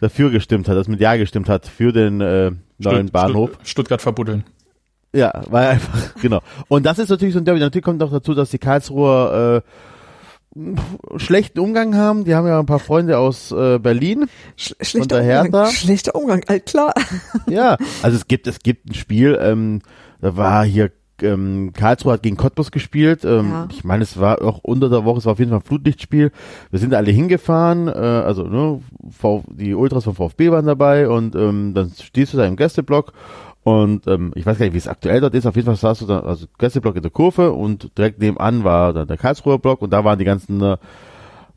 dafür 0.00 0.30
gestimmt 0.30 0.68
hat, 0.68 0.76
das 0.76 0.88
mit 0.88 1.00
Ja 1.00 1.16
gestimmt 1.16 1.48
hat 1.48 1.66
für 1.66 1.92
den 1.92 2.20
äh, 2.20 2.52
neuen 2.78 3.08
Stutt- 3.08 3.12
Bahnhof. 3.12 3.50
Stutt- 3.54 3.68
Stuttgart 3.68 4.02
verbuddeln. 4.02 4.44
Ja, 5.14 5.42
war 5.50 5.68
einfach, 5.68 6.14
genau. 6.22 6.40
Und 6.68 6.86
das 6.86 6.98
ist 6.98 7.08
natürlich 7.08 7.34
so 7.34 7.40
ein 7.40 7.44
Derby. 7.44 7.60
Natürlich 7.60 7.84
kommt 7.84 8.02
auch 8.02 8.10
dazu, 8.10 8.34
dass 8.34 8.50
die 8.50 8.58
Karlsruher 8.58 9.62
schlechten 11.16 11.60
Umgang 11.60 11.94
haben. 11.94 12.24
Die 12.24 12.34
haben 12.34 12.46
ja 12.46 12.58
ein 12.58 12.66
paar 12.66 12.78
Freunde 12.78 13.18
aus 13.18 13.52
äh, 13.52 13.78
Berlin. 13.78 14.26
Sch 14.56 14.74
schlechter 14.80 15.18
Umgang. 15.44 15.70
Schlechter 15.70 16.14
Umgang, 16.14 16.42
alt 16.46 16.66
klar. 16.66 16.92
Ja, 17.48 17.76
also 18.02 18.16
es 18.16 18.26
gibt 18.26 18.46
es 18.46 18.60
gibt 18.60 18.90
ein 18.90 18.94
Spiel. 18.94 19.38
Ähm, 19.40 19.80
da 20.20 20.36
war 20.36 20.64
hier 20.64 20.90
ähm, 21.22 21.72
Karlsruhe 21.74 22.12
hat 22.12 22.22
gegen 22.22 22.36
Cottbus 22.36 22.70
gespielt. 22.70 23.24
Ähm, 23.24 23.50
Ja. 23.50 23.68
Ich 23.70 23.84
meine, 23.84 24.02
es 24.02 24.18
war 24.18 24.42
auch 24.42 24.58
unter 24.62 24.88
der 24.88 25.04
Woche. 25.04 25.18
Es 25.18 25.24
war 25.24 25.32
auf 25.32 25.38
jeden 25.38 25.50
Fall 25.50 25.60
ein 25.60 25.64
Flutlichtspiel. 25.64 26.30
Wir 26.70 26.78
sind 26.78 26.94
alle 26.94 27.10
hingefahren. 27.10 27.88
Äh, 27.88 27.92
also 27.92 28.44
ne, 28.44 28.80
v 29.10 29.44
die 29.48 29.74
Ultras 29.74 30.04
vom 30.04 30.14
VfB 30.14 30.50
waren 30.50 30.66
dabei 30.66 31.08
und 31.08 31.34
ähm, 31.34 31.74
dann 31.74 31.90
stehst 31.90 32.34
du 32.34 32.36
da 32.36 32.46
im 32.46 32.56
Gästeblock. 32.56 33.12
Und 33.68 34.06
ähm, 34.06 34.32
ich 34.34 34.46
weiß 34.46 34.56
gar 34.56 34.64
nicht, 34.64 34.72
wie 34.72 34.78
es 34.78 34.88
aktuell 34.88 35.20
dort 35.20 35.34
ist. 35.34 35.44
Auf 35.44 35.54
jeden 35.54 35.66
Fall 35.66 35.76
saß 35.76 35.98
du 35.98 36.06
da, 36.06 36.20
also 36.20 36.46
Gästeblock 36.56 36.96
in 36.96 37.02
der 37.02 37.10
Kurve 37.10 37.52
und 37.52 37.90
direkt 37.98 38.18
nebenan 38.18 38.64
war 38.64 38.94
dann 38.94 39.06
der 39.06 39.18
Karlsruher 39.18 39.58
Block 39.58 39.82
und 39.82 39.92
da 39.92 40.04
waren 40.04 40.18
die 40.18 40.24
ganzen 40.24 40.62
äh, 40.62 40.76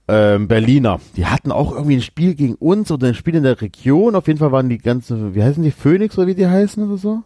ähm, 0.09 0.49
Berliner. 0.49 0.99
Die 1.15 1.25
hatten 1.25 1.53
auch 1.53 1.71
irgendwie 1.71 1.95
ein 1.95 2.01
Spiel 2.01 2.35
gegen 2.35 2.55
uns 2.55 2.91
oder 2.91 3.07
ein 3.07 3.15
Spiel 3.15 3.35
in 3.35 3.43
der 3.43 3.61
Region. 3.61 4.15
Auf 4.15 4.27
jeden 4.27 4.39
Fall 4.39 4.51
waren 4.51 4.67
die 4.67 4.77
ganzen, 4.77 5.33
wie 5.35 5.41
heißen 5.41 5.63
die, 5.63 5.71
Phoenix 5.71 6.17
oder 6.17 6.27
wie 6.27 6.35
die 6.35 6.47
heißen 6.47 6.85
oder 6.85 6.97
so? 6.97 7.23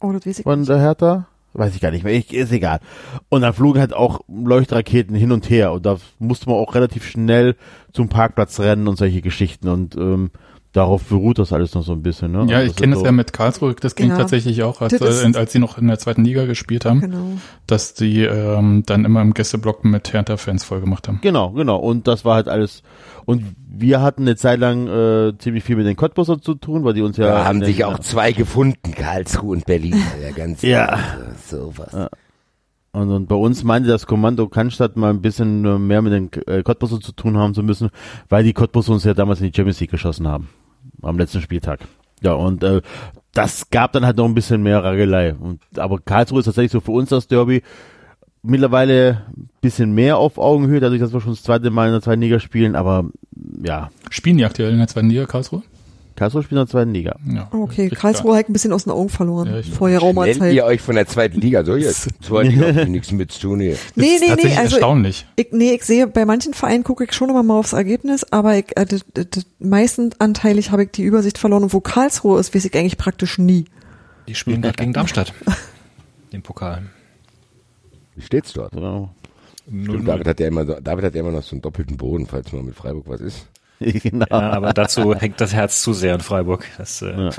Oh, 0.00 0.12
das 0.12 0.26
weiß 0.26 0.40
ich 0.40 0.42
Von 0.42 0.66
der 0.66 0.80
Hertha? 0.80 1.26
Weiß 1.54 1.74
ich 1.74 1.80
gar 1.80 1.90
nicht 1.90 2.04
mehr. 2.04 2.12
Ich, 2.12 2.34
ist 2.34 2.52
egal. 2.52 2.80
Und 3.30 3.40
dann 3.40 3.54
flogen 3.54 3.80
halt 3.80 3.94
auch 3.94 4.20
Leuchtraketen 4.28 5.16
hin 5.16 5.32
und 5.32 5.48
her 5.48 5.72
und 5.72 5.86
da 5.86 5.96
musste 6.18 6.50
man 6.50 6.58
auch 6.58 6.74
relativ 6.74 7.08
schnell 7.08 7.56
zum 7.94 8.10
Parkplatz 8.10 8.60
rennen 8.60 8.86
und 8.86 8.98
solche 8.98 9.22
Geschichten 9.22 9.68
und 9.68 9.96
ähm, 9.96 10.30
darauf 10.72 11.02
beruht 11.04 11.38
das 11.38 11.52
alles 11.52 11.74
noch 11.74 11.82
so 11.82 11.92
ein 11.92 12.02
bisschen. 12.02 12.30
Ne? 12.32 12.46
Ja, 12.48 12.58
Also 12.58 12.70
ich 12.70 12.76
kenne 12.76 12.92
das 12.92 13.00
so- 13.00 13.06
ja 13.06 13.12
mit 13.12 13.32
Karlsruhe, 13.32 13.74
das 13.74 13.94
ging 13.96 14.10
Ja. 14.10 14.16
tatsächlich 14.18 14.62
auch, 14.62 14.80
als, 14.80 14.92
äh, 14.92 15.32
als 15.36 15.52
sie 15.52 15.58
noch 15.58 15.78
in 15.78 15.88
der 15.88 15.98
zweiten 15.98 16.24
Liga 16.24 16.44
gespielt 16.46 16.84
haben, 16.84 17.00
Genau. 17.00 17.24
dass 17.66 17.94
die 17.94 18.22
ähm, 18.22 18.84
dann 18.86 19.04
immer 19.04 19.20
im 19.22 19.34
Gästeblock 19.34 19.84
mit 19.84 20.12
Hertha-Fans 20.12 20.62
vollgemacht 20.64 21.08
haben. 21.08 21.18
Genau, 21.22 21.50
genau. 21.50 21.76
Und 21.76 22.06
das 22.06 22.24
war 22.24 22.36
halt 22.36 22.48
alles. 22.48 22.82
Und 23.26 23.44
wir 23.68 24.00
hatten 24.00 24.22
eine 24.22 24.36
Zeit 24.36 24.58
lang 24.60 24.86
äh, 24.88 25.32
ziemlich 25.38 25.64
viel 25.64 25.76
mit 25.76 25.86
den 25.86 25.96
Cottbusser 25.96 26.40
zu 26.40 26.54
tun, 26.54 26.84
weil 26.84 26.94
die 26.94 27.02
uns 27.02 27.16
ja. 27.16 27.26
Da 27.26 27.44
haben 27.44 27.64
sich 27.64 27.84
auch 27.84 27.98
zwei 27.98 28.32
gefunden, 28.32 28.92
Karlsruhe 28.92 29.52
und 29.56 29.66
Berlin. 29.66 29.94
Ja, 30.22 30.30
ganz 30.32 30.62
Ja. 30.62 30.86
Also, 30.86 31.72
sowas. 31.72 32.08
Und, 32.92 33.08
und 33.10 33.28
bei 33.28 33.36
uns 33.36 33.62
meinte 33.62 33.88
das 33.88 34.06
Kommando 34.06 34.48
Cannstatt 34.48 34.96
mal 34.96 35.10
ein 35.10 35.20
bisschen 35.22 35.64
äh, 35.64 35.78
mehr 35.78 36.02
mit 36.02 36.12
den 36.12 36.30
äh, 36.48 36.62
Cottbusser 36.64 36.98
zu 37.00 37.12
tun 37.12 37.36
haben 37.38 37.54
zu 37.54 37.62
müssen, 37.62 37.90
weil 38.28 38.42
die 38.42 38.52
Cottbusser 38.52 38.92
uns 38.92 39.04
ja 39.04 39.14
damals 39.14 39.40
in 39.40 39.46
die 39.50 39.56
Champions 39.56 39.78
League 39.78 39.92
geschossen 39.92 40.26
haben. 40.26 40.48
Am 41.02 41.18
letzten 41.18 41.40
Spieltag. 41.40 41.80
Ja, 42.22 42.32
und 42.34 42.62
äh, 42.62 42.82
das 43.32 43.70
gab 43.70 43.92
dann 43.92 44.04
halt 44.04 44.16
noch 44.16 44.26
ein 44.26 44.34
bisschen 44.34 44.62
mehr 44.62 44.82
Ragelei. 44.82 45.34
Und, 45.34 45.60
aber 45.76 45.98
Karlsruhe 45.98 46.40
ist 46.40 46.46
tatsächlich 46.46 46.72
so 46.72 46.80
für 46.80 46.92
uns 46.92 47.08
das 47.10 47.28
Derby 47.28 47.62
mittlerweile 48.42 49.26
ein 49.36 49.48
bisschen 49.60 49.92
mehr 49.92 50.16
auf 50.16 50.38
Augenhöhe, 50.38 50.80
dadurch, 50.80 51.00
dass 51.00 51.12
wir 51.12 51.20
schon 51.20 51.32
das 51.32 51.42
zweite 51.42 51.70
Mal 51.70 51.86
in 51.86 51.92
der 51.92 52.02
zweiten 52.02 52.22
Liga 52.22 52.40
spielen. 52.40 52.74
Aber 52.74 53.04
ja, 53.62 53.90
Spielen 54.10 54.38
die 54.38 54.44
aktuell 54.44 54.72
in 54.72 54.78
der 54.78 54.88
zweiten 54.88 55.08
Liga, 55.08 55.26
Karlsruhe? 55.26 55.62
Karlsruhe 56.20 56.42
spielt 56.42 56.52
in 56.52 56.66
der 56.66 56.66
zweiten 56.66 56.92
Liga. 56.92 57.16
Ja. 57.32 57.48
Okay, 57.50 57.88
Karlsruhe 57.88 58.36
hat 58.36 58.50
ein 58.50 58.52
bisschen 58.52 58.74
aus 58.74 58.84
den 58.84 58.92
Augen 58.92 59.08
verloren. 59.08 59.48
Ja, 59.48 59.58
ich- 59.58 59.70
vor 59.70 59.88
der 59.88 60.00
Nennt 60.02 60.52
ihr 60.52 60.66
euch 60.66 60.82
von 60.82 60.94
der 60.94 61.06
zweiten 61.06 61.40
Liga 61.40 61.64
so 61.64 61.76
jetzt? 61.76 62.08
Zweite 62.22 62.50
Liga 62.50 62.74
hat 62.74 62.88
nichts 62.88 63.10
mit 63.10 63.32
zu 63.32 63.40
tun 63.40 63.60
hier. 63.60 63.72
Das 63.72 63.80
Nee, 63.96 64.16
ist 64.16 64.20
nee, 64.20 64.34
nee, 64.34 64.54
also 64.54 64.76
erstaunlich. 64.76 65.26
Ich, 65.36 65.48
nee, 65.52 65.72
ich 65.72 65.82
sehe, 65.82 66.06
bei 66.06 66.26
manchen 66.26 66.52
Vereinen 66.52 66.84
gucke 66.84 67.04
ich 67.04 67.14
schon 67.14 67.30
immer 67.30 67.42
mal 67.42 67.58
aufs 67.58 67.72
Ergebnis, 67.72 68.24
aber 68.30 68.58
ich, 68.58 68.66
äh, 68.76 68.84
d- 68.84 69.00
d- 69.16 69.24
d- 69.24 69.40
meistens 69.60 70.20
anteilig 70.20 70.70
habe 70.72 70.84
ich 70.84 70.90
die 70.90 71.04
Übersicht 71.04 71.38
verloren 71.38 71.62
und 71.62 71.72
wo 71.72 71.80
Karlsruhe 71.80 72.38
ist, 72.38 72.54
weiß 72.54 72.66
ich 72.66 72.74
eigentlich 72.76 72.98
praktisch 72.98 73.38
nie. 73.38 73.64
Die 74.28 74.34
spielen 74.34 74.60
gerade 74.60 74.76
gegen 74.76 74.92
Darmstadt. 74.92 75.32
Den 76.34 76.42
Pokal. 76.42 76.82
Wie 78.14 78.20
steht's 78.22 78.52
dort? 78.52 78.74
So. 78.74 79.08
Stimmt, 79.66 80.06
David 80.06 80.26
hat 80.26 80.38
ja 80.40 80.48
immer 80.48 80.64
David 80.66 81.04
hat 81.06 81.14
ja 81.14 81.20
immer 81.20 81.30
noch 81.32 81.42
so 81.42 81.52
einen 81.52 81.62
doppelten 81.62 81.96
Boden, 81.96 82.26
falls 82.26 82.52
mal 82.52 82.62
mit 82.62 82.74
Freiburg 82.74 83.04
was 83.08 83.20
ist. 83.22 83.46
genau. 84.02 84.26
Ja, 84.30 84.50
aber 84.50 84.72
dazu 84.72 85.14
hängt 85.14 85.40
das 85.40 85.52
Herz 85.54 85.82
zu 85.82 85.92
sehr 85.92 86.14
in 86.14 86.20
Freiburg. 86.20 86.66
Das, 86.78 87.02
äh, 87.02 87.10
Ja. 87.10 87.30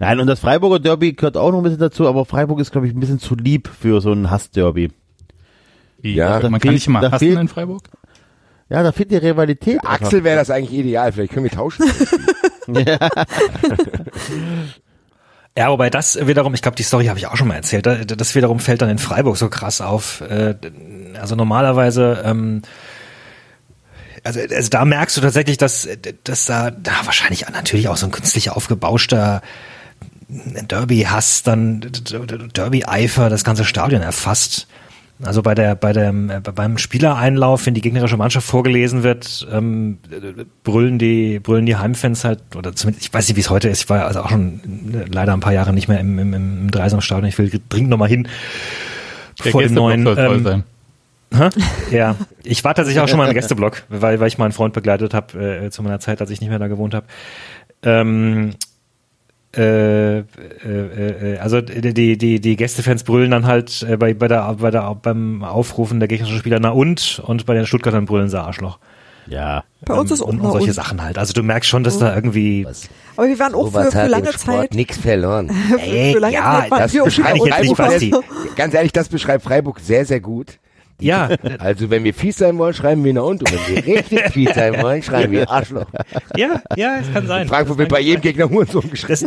Nein, 0.00 0.20
und 0.20 0.28
das 0.28 0.38
Freiburger 0.38 0.78
Derby 0.78 1.12
gehört 1.14 1.36
auch 1.36 1.50
noch 1.50 1.58
ein 1.58 1.64
bisschen 1.64 1.80
dazu, 1.80 2.06
aber 2.06 2.24
Freiburg 2.24 2.60
ist, 2.60 2.70
glaube 2.70 2.86
ich, 2.86 2.94
ein 2.94 3.00
bisschen 3.00 3.18
zu 3.18 3.34
lieb 3.34 3.68
für 3.68 4.00
so 4.00 4.12
ein 4.12 4.30
Hassderby. 4.30 4.92
Ja, 6.02 6.28
man 6.28 6.40
da 6.42 6.48
kann 6.50 6.60
fehlt- 6.60 6.74
nicht 6.74 6.86
immer 6.86 7.00
da 7.00 7.10
hassen 7.10 7.18
fehlt- 7.26 7.40
in 7.40 7.48
Freiburg. 7.48 7.82
Ja, 8.68 8.82
da 8.84 8.92
fehlt 8.92 9.10
die 9.10 9.16
Rivalität. 9.16 9.80
Axel 9.84 10.22
wäre 10.22 10.36
das 10.38 10.50
eigentlich 10.50 10.78
ideal, 10.78 11.10
vielleicht 11.10 11.32
können 11.32 11.44
wir 11.44 11.50
tauschen. 11.50 11.84
Ja, 15.56 15.70
wobei 15.70 15.90
das 15.90 16.24
wiederum, 16.24 16.54
ich 16.54 16.62
glaube, 16.62 16.76
die 16.76 16.84
Story 16.84 17.06
habe 17.06 17.18
ich 17.18 17.26
auch 17.26 17.36
schon 17.36 17.48
mal 17.48 17.56
erzählt, 17.56 17.84
da- 17.86 18.04
das 18.04 18.34
wiederum 18.36 18.60
fällt 18.60 18.80
dann 18.80 18.90
in 18.90 18.98
Freiburg 18.98 19.36
so 19.36 19.48
krass 19.48 19.80
auf. 19.80 20.20
Äh, 20.20 20.54
Also 21.20 21.34
normalerweise, 21.34 22.22
ähm, 22.24 22.62
also, 24.24 24.40
also 24.40 24.68
da 24.68 24.84
merkst 24.84 25.16
du 25.16 25.20
tatsächlich, 25.20 25.58
dass, 25.58 25.88
dass 26.24 26.46
da, 26.46 26.70
da 26.70 26.92
wahrscheinlich 27.04 27.48
natürlich 27.48 27.88
auch 27.88 27.96
so 27.96 28.06
ein 28.06 28.12
künstlich 28.12 28.50
aufgebauschter 28.50 29.42
Derby-Hass, 30.28 31.42
dann 31.42 31.80
Derby-Eifer 32.54 33.30
das 33.30 33.44
ganze 33.44 33.64
Stadion 33.64 34.02
erfasst. 34.02 34.66
Also 35.20 35.42
bei 35.42 35.54
der, 35.54 35.74
bei 35.74 35.92
dem, 35.92 36.30
beim 36.54 36.78
Spielereinlauf, 36.78 37.66
wenn 37.66 37.74
die 37.74 37.80
gegnerische 37.80 38.16
Mannschaft 38.16 38.46
vorgelesen 38.46 39.02
wird, 39.02 39.48
ähm, 39.50 39.98
brüllen 40.62 40.98
die, 40.98 41.40
brüllen 41.40 41.66
die 41.66 41.74
Heimfans 41.74 42.22
halt, 42.24 42.40
oder 42.54 42.72
zumindest, 42.76 43.06
ich 43.06 43.12
weiß 43.12 43.26
nicht, 43.26 43.36
wie 43.36 43.40
es 43.40 43.50
heute 43.50 43.68
ist, 43.68 43.82
ich 43.82 43.90
war 43.90 44.06
also 44.06 44.20
auch 44.20 44.30
schon 44.30 44.60
leider 45.10 45.32
ein 45.32 45.40
paar 45.40 45.52
Jahre 45.52 45.72
nicht 45.72 45.88
mehr 45.88 45.98
im, 45.98 46.20
im, 46.20 46.34
im 46.34 46.70
Dreisamstadion, 46.70 47.26
ich 47.26 47.38
will 47.38 47.50
dringend 47.68 47.90
nochmal 47.90 48.08
hin. 48.08 48.28
Der 49.44 49.50
vor 49.50 49.62
dem 49.62 49.74
neuen, 49.74 50.06
ähm? 50.06 50.64
Ja, 51.90 52.16
ich 52.42 52.64
war 52.64 52.74
tatsächlich 52.74 53.02
auch 53.02 53.08
schon 53.08 53.18
mal 53.18 53.28
im 53.28 53.34
Gästeblock, 53.34 53.84
weil, 53.88 54.20
weil 54.20 54.28
ich 54.28 54.38
mal 54.38 54.46
einen 54.46 54.52
Freund 54.52 54.74
begleitet 54.74 55.14
habe 55.14 55.64
äh, 55.66 55.70
zu 55.70 55.82
meiner 55.82 56.00
Zeit, 56.00 56.20
als 56.20 56.30
ich 56.30 56.40
nicht 56.40 56.50
mehr 56.50 56.58
da 56.58 56.68
gewohnt 56.68 56.94
habe. 56.94 57.06
Ähm, 57.82 58.54
äh, 59.56 60.18
äh, 60.18 60.24
äh, 60.64 61.38
also 61.38 61.62
die, 61.62 62.18
die, 62.18 62.40
die 62.40 62.56
Gästefans 62.56 63.02
brüllen 63.04 63.30
dann 63.30 63.46
halt 63.46 63.82
äh, 63.82 63.96
bei, 63.96 64.12
bei 64.12 64.28
der, 64.28 64.54
bei 64.54 64.70
der, 64.70 64.94
beim 64.94 65.42
Aufrufen 65.42 66.00
der 66.00 66.08
gegnerischen 66.08 66.38
Spieler 66.38 66.58
na 66.60 66.70
und 66.70 67.22
und 67.24 67.46
bei 67.46 67.54
den 67.54 67.64
Stuttgartern 67.64 68.04
brüllen 68.04 68.28
sie 68.28 68.38
Arschloch. 68.38 68.78
Ja. 69.26 69.64
Bei 69.84 69.94
uns 69.94 70.10
ist 70.10 70.22
auch 70.22 70.28
und, 70.28 70.38
na 70.38 70.44
und 70.44 70.52
solche 70.52 70.68
und. 70.68 70.74
Sachen 70.74 71.02
halt. 71.02 71.16
Also 71.16 71.32
du 71.32 71.42
merkst 71.42 71.68
schon, 71.68 71.82
dass 71.82 71.98
da 71.98 72.14
irgendwie 72.14 72.66
Aber 73.16 73.26
wir 73.26 73.38
waren 73.38 73.54
auch 73.54 73.70
für, 73.70 73.90
für 73.90 74.06
lange 74.06 74.30
Zeit, 74.30 74.74
nichts 74.74 74.98
verloren. 74.98 75.48
für, 75.68 75.78
für 75.78 76.18
lange 76.18 76.34
ja, 76.34 76.66
Zeit 76.68 76.80
Das 76.80 76.92
beschreibt 76.92 77.36
ich 77.36 77.44
jetzt 77.44 77.60
nicht, 77.60 77.76
Freiburg, 77.76 77.76
Basti. 77.76 78.14
ganz 78.54 78.74
ehrlich, 78.74 78.92
das 78.92 79.08
beschreibt 79.08 79.44
Freiburg 79.44 79.80
sehr, 79.80 80.04
sehr 80.04 80.20
gut. 80.20 80.58
Ja, 81.00 81.28
Also 81.58 81.90
wenn 81.90 82.04
wir 82.04 82.14
fies 82.14 82.36
sein 82.38 82.58
wollen, 82.58 82.74
schreiben 82.74 83.04
wir 83.04 83.12
nach 83.14 83.22
unten. 83.22 83.44
Und 83.44 83.68
wenn 83.68 83.76
wir 83.76 83.96
richtig 83.96 84.20
fies 84.32 84.54
sein 84.54 84.80
wollen, 84.82 85.02
schreiben 85.02 85.32
wir 85.32 85.50
Arschloch. 85.50 85.86
ja, 86.36 86.62
ja, 86.76 86.98
es 87.00 87.12
kann 87.12 87.26
sein. 87.26 87.48
Frankfurt 87.48 87.78
wird 87.78 87.88
bei 87.88 88.00
jedem 88.00 88.22
Gegner 88.22 88.48
Hurensohn 88.50 88.90
Das, 89.06 89.24
geschrieben. 89.24 89.24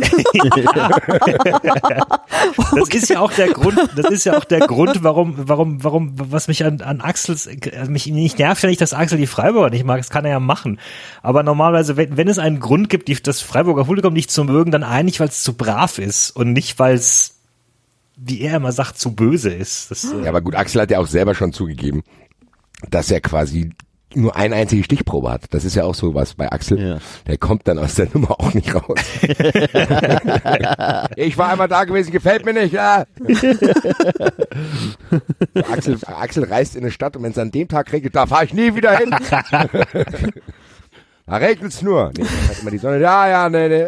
das 2.56 2.88
ist 2.88 3.08
ja 3.08 3.20
auch 3.20 3.32
der 3.32 3.48
Grund, 3.48 3.78
das 3.96 4.10
ist 4.10 4.24
ja 4.24 4.36
auch 4.36 4.44
der 4.44 4.60
Grund, 4.60 5.02
warum, 5.02 5.34
warum, 5.36 5.84
warum, 5.84 6.12
was 6.16 6.48
mich 6.48 6.64
an, 6.64 6.80
an 6.80 7.00
Axels, 7.00 7.46
äh, 7.46 7.86
mich 7.88 8.06
nicht 8.06 8.38
nervt 8.38 8.62
ja 8.62 8.68
nicht, 8.68 8.80
dass 8.80 8.94
Axel 8.94 9.18
die 9.18 9.26
Freiburger 9.26 9.70
nicht 9.70 9.84
mag, 9.84 9.98
das 9.98 10.10
kann 10.10 10.24
er 10.24 10.32
ja 10.32 10.40
machen. 10.40 10.78
Aber 11.22 11.42
normalerweise, 11.42 11.96
wenn, 11.96 12.16
wenn 12.16 12.28
es 12.28 12.38
einen 12.38 12.60
Grund 12.60 12.88
gibt, 12.88 13.08
die, 13.08 13.14
das 13.22 13.40
Freiburger 13.40 13.84
Publikum 13.84 14.12
nicht 14.12 14.30
zu 14.30 14.44
mögen, 14.44 14.70
dann 14.70 14.82
eigentlich, 14.82 15.20
weil 15.20 15.28
es 15.28 15.42
zu 15.42 15.54
brav 15.54 15.98
ist 15.98 16.30
und 16.30 16.52
nicht, 16.52 16.78
weil 16.78 16.94
es, 16.94 17.41
wie 18.16 18.40
er 18.42 18.56
immer 18.56 18.72
sagt, 18.72 18.98
zu 18.98 19.14
böse 19.14 19.50
ist. 19.50 19.90
Das, 19.90 20.04
äh, 20.04 20.22
Ja, 20.22 20.28
aber 20.30 20.40
gut, 20.42 20.54
Axel 20.54 20.82
hat 20.82 20.90
ja 20.90 20.98
auch 20.98 21.06
selber 21.06 21.34
schon 21.34 21.52
zugegeben, 21.52 22.02
dass 22.90 23.10
er 23.10 23.20
quasi 23.20 23.70
nur 24.14 24.36
eine 24.36 24.56
einzige 24.56 24.84
Stichprobe 24.84 25.30
hat. 25.30 25.44
Das 25.54 25.64
ist 25.64 25.74
ja 25.74 25.84
auch 25.84 25.94
so 25.94 26.14
was 26.14 26.34
bei 26.34 26.52
Axel. 26.52 26.78
Ja. 26.78 26.98
Der 27.26 27.38
kommt 27.38 27.66
dann 27.66 27.78
aus 27.78 27.94
der 27.94 28.08
Nummer 28.12 28.32
auch 28.38 28.52
nicht 28.52 28.74
raus. 28.74 28.98
ich 31.16 31.38
war 31.38 31.48
einmal 31.50 31.68
da 31.68 31.84
gewesen, 31.84 32.12
gefällt 32.12 32.44
mir 32.44 32.52
nicht. 32.52 32.74
Ja. 32.74 33.06
Axel, 35.70 35.98
Axel 36.06 36.44
reist 36.44 36.76
in 36.76 36.82
eine 36.82 36.90
Stadt 36.90 37.16
und 37.16 37.22
wenn 37.22 37.32
es 37.32 37.38
an 37.38 37.50
dem 37.50 37.68
Tag 37.68 37.90
regnet, 37.92 38.14
da 38.14 38.26
fahre 38.26 38.44
ich 38.44 38.52
nie 38.52 38.74
wieder 38.74 38.96
hin. 38.98 39.10
da 41.26 41.36
regnet's 41.36 41.80
nur. 41.82 42.12
Nee, 42.16 42.24
hat 42.24 42.60
immer 42.60 42.70
die 42.70 42.78
Sonne. 42.78 43.00
Ja, 43.00 43.28
ja, 43.28 43.48
nee, 43.48 43.68
nee. 43.68 43.86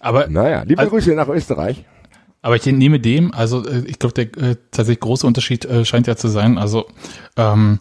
Aber 0.00 0.26
Naja, 0.28 0.62
liebe 0.62 0.78
Also- 0.80 0.90
Grüße 0.90 1.14
nach 1.14 1.28
Österreich. 1.28 1.84
Aber 2.42 2.56
ich 2.56 2.64
nehme 2.66 3.00
dem, 3.00 3.34
also 3.34 3.66
äh, 3.66 3.84
ich 3.86 3.98
glaube, 3.98 4.14
der 4.14 4.24
äh, 4.42 4.56
tatsächlich 4.70 5.00
große 5.00 5.26
Unterschied 5.26 5.64
äh, 5.64 5.84
scheint 5.84 6.06
ja 6.06 6.16
zu 6.16 6.28
sein, 6.28 6.58
also 6.58 6.86
ähm, 7.36 7.80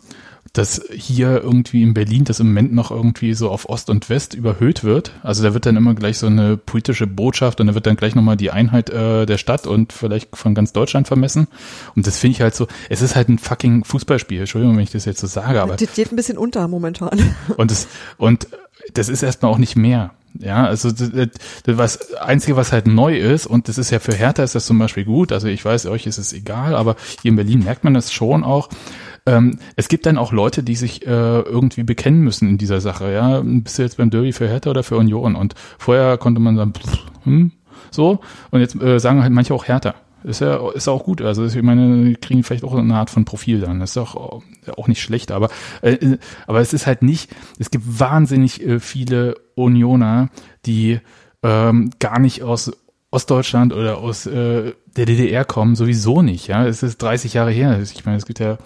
dass 0.54 0.82
hier 0.92 1.42
irgendwie 1.42 1.84
in 1.84 1.94
Berlin 1.94 2.24
das 2.24 2.40
im 2.40 2.48
Moment 2.48 2.74
noch 2.74 2.92
irgendwie 2.92 3.34
so 3.34 3.50
auf 3.50 3.70
Ost 3.70 3.90
und 3.90 4.10
West 4.10 4.34
überhöht 4.34 4.84
wird. 4.84 5.12
Also 5.22 5.44
da 5.44 5.54
wird 5.54 5.66
dann 5.66 5.78
immer 5.78 5.94
gleich 5.94 6.18
so 6.18 6.28
eine 6.28 6.58
politische 6.58 7.08
Botschaft 7.08 7.62
und 7.62 7.68
da 7.68 7.76
wird 7.76 7.86
dann 7.86 7.96
gleich 7.96 8.16
nochmal 8.16 8.38
die 8.38 8.52
Einheit 8.52 8.90
äh, 8.90 9.26
der 9.26 9.38
Stadt 9.38 9.68
und 9.68 9.94
vielleicht 9.94 10.36
von 10.36 10.56
ganz 10.56 10.74
Deutschland 10.74 11.08
vermessen. 11.08 11.48
Und 11.96 12.08
das 12.08 12.18
finde 12.18 12.36
ich 12.36 12.42
halt 12.42 12.56
so, 12.56 12.68
es 12.90 13.02
ist 13.02 13.16
halt 13.16 13.30
ein 13.30 13.38
fucking 13.38 13.84
Fußballspiel, 13.84 14.40
Entschuldigung, 14.40 14.76
wenn 14.76 14.84
ich 14.84 14.92
das 14.92 15.06
jetzt 15.06 15.20
so 15.20 15.28
sage, 15.28 15.62
aber 15.62 15.76
das 15.76 15.94
geht 15.94 16.12
ein 16.12 16.16
bisschen 16.16 16.38
unter 16.38 16.68
momentan. 16.68 17.36
und 17.58 17.72
das, 17.72 17.88
und 18.18 18.48
das 18.94 19.10
ist 19.10 19.24
erstmal 19.24 19.52
auch 19.52 19.58
nicht 19.58 19.76
mehr. 19.76 20.12
Ja, 20.38 20.66
also 20.66 20.92
das, 20.92 21.12
das, 21.64 22.14
Einzige, 22.16 22.56
was 22.56 22.72
halt 22.72 22.88
neu 22.88 23.18
ist, 23.18 23.48
und 23.48 23.68
das 23.68 23.78
ist 23.78 23.90
ja 23.90 24.00
für 24.00 24.14
Hertha 24.14 24.44
ist 24.44 24.56
das 24.56 24.66
zum 24.66 24.78
Beispiel 24.78 25.06
gut, 25.06 25.32
also 25.32 25.48
ich 25.48 25.66
weiß, 25.66 25.88
euch 25.88 26.06
ist 26.06 26.18
es 26.18 26.34
egal, 26.34 26.76
aber 26.76 26.96
hier 27.22 27.30
in 27.30 27.36
Berlin 27.36 27.64
merkt 27.64 27.84
man 27.84 27.94
das 27.94 28.14
schon 28.14 28.44
auch, 28.44 28.70
ähm, 29.26 29.60
es 29.76 29.88
gibt 29.88 30.06
dann 30.06 30.18
auch 30.18 30.32
Leute, 30.32 30.64
die 30.64 30.76
sich 30.76 31.06
äh, 31.06 31.10
irgendwie 31.10 31.84
bekennen 31.84 32.22
müssen 32.22 32.48
in 32.48 32.58
dieser 32.58 32.82
Sache. 32.82 33.12
Ja, 33.12 33.42
bist 33.44 33.78
du 33.78 33.84
jetzt 33.84 33.98
beim 33.98 34.10
Derby 34.10 34.32
für 34.32 34.48
Hertha 34.48 34.70
oder 34.70 34.84
für 34.84 34.98
Union? 34.98 35.36
Und 35.36 35.56
vorher 35.78 36.18
konnte 36.18 36.40
man 36.40 36.56
sagen, 36.56 36.74
pff, 36.74 36.98
hm, 37.26 37.52
so. 37.92 38.20
Und 38.52 38.62
jetzt 38.62 38.82
äh, 38.82 39.00
sagen 39.00 39.22
halt 39.22 39.34
manche 39.34 39.54
auch 39.54 39.68
Hertha. 39.68 39.96
Ist 40.24 40.42
ja 40.42 40.70
ist 40.72 40.88
auch 40.88 41.04
gut. 41.04 41.22
Also 41.22 41.46
ich 41.46 41.62
meine, 41.62 42.04
die 42.06 42.16
kriegen 42.16 42.44
vielleicht 42.44 42.64
auch 42.64 42.76
eine 42.76 42.96
Art 42.96 43.10
von 43.10 43.26
Profil 43.26 43.62
dann. 43.62 43.80
Das 43.80 43.92
ist 43.92 43.98
auch 43.98 44.42
auch 44.76 44.88
nicht 44.88 45.02
schlecht. 45.02 45.32
Aber 45.32 45.50
äh, 45.82 46.18
aber 46.48 46.60
es 46.60 46.74
ist 46.74 46.88
halt 46.88 47.02
nicht. 47.02 47.30
Es 47.58 47.72
gibt 47.72 47.86
wahnsinnig 48.00 48.62
äh, 48.66 48.80
viele 48.80 49.36
Unioner, 49.56 50.30
die 50.66 51.00
ähm, 51.44 51.92
gar 52.00 52.20
nicht 52.20 52.44
aus 52.44 52.72
Ostdeutschland 53.12 53.74
oder 53.74 53.98
aus 53.98 54.26
äh, 54.26 54.74
der 54.98 55.06
DDR 55.06 55.46
kommen, 55.46 55.76
sowieso 55.76 56.22
nicht. 56.22 56.48
Ja, 56.48 56.66
es 56.68 56.84
ist 56.84 57.02
30 57.02 57.34
Jahre 57.34 57.52
her. 57.52 57.80
Ich 57.82 58.06
meine, 58.06 58.18
es 58.18 58.26
gibt 58.26 58.40
ja 58.40 58.58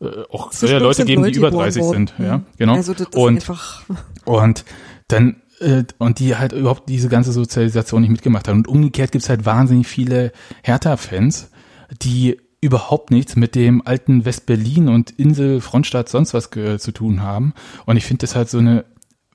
äh, 0.00 0.06
auch 0.30 0.52
So 0.52 0.66
ja 0.66 0.78
Leute 0.78 1.04
geben, 1.04 1.24
die 1.24 1.32
über 1.32 1.48
geboren 1.50 1.64
30 1.64 1.82
worden. 1.82 2.06
sind. 2.08 2.14
Ja, 2.26 2.38
Mhm. 2.38 2.44
genau. 2.58 2.74
Also 2.74 2.92
das 2.92 3.08
ist 3.08 3.16
und 3.16 3.34
einfach, 3.36 3.82
und 4.24 4.64
dann 5.08 5.30
äh, 5.30 5.34
und 5.98 6.18
die 6.18 6.36
halt 6.36 6.52
überhaupt 6.52 6.88
diese 6.88 7.08
ganze 7.08 7.32
Sozialisation 7.32 8.02
nicht 8.02 8.10
mitgemacht 8.10 8.48
haben. 8.48 8.58
Und 8.58 8.68
umgekehrt 8.68 9.12
gibt's 9.12 9.28
halt 9.28 9.44
wahnsinnig 9.44 9.86
viele 9.86 10.32
Hertha-Fans, 10.62 11.50
die 12.02 12.38
überhaupt 12.60 13.10
nichts 13.10 13.36
mit 13.36 13.54
dem 13.54 13.86
alten 13.86 14.24
West-Berlin 14.24 14.88
und 14.88 15.10
Insel, 15.12 15.60
Frontstadt, 15.60 16.08
sonst 16.08 16.34
was 16.34 16.50
zu 16.50 16.92
tun 16.92 17.22
haben. 17.22 17.54
Und 17.86 17.96
ich 17.96 18.04
finde 18.04 18.22
das 18.22 18.34
halt 18.34 18.48
so 18.48 18.58
eine 18.58 18.84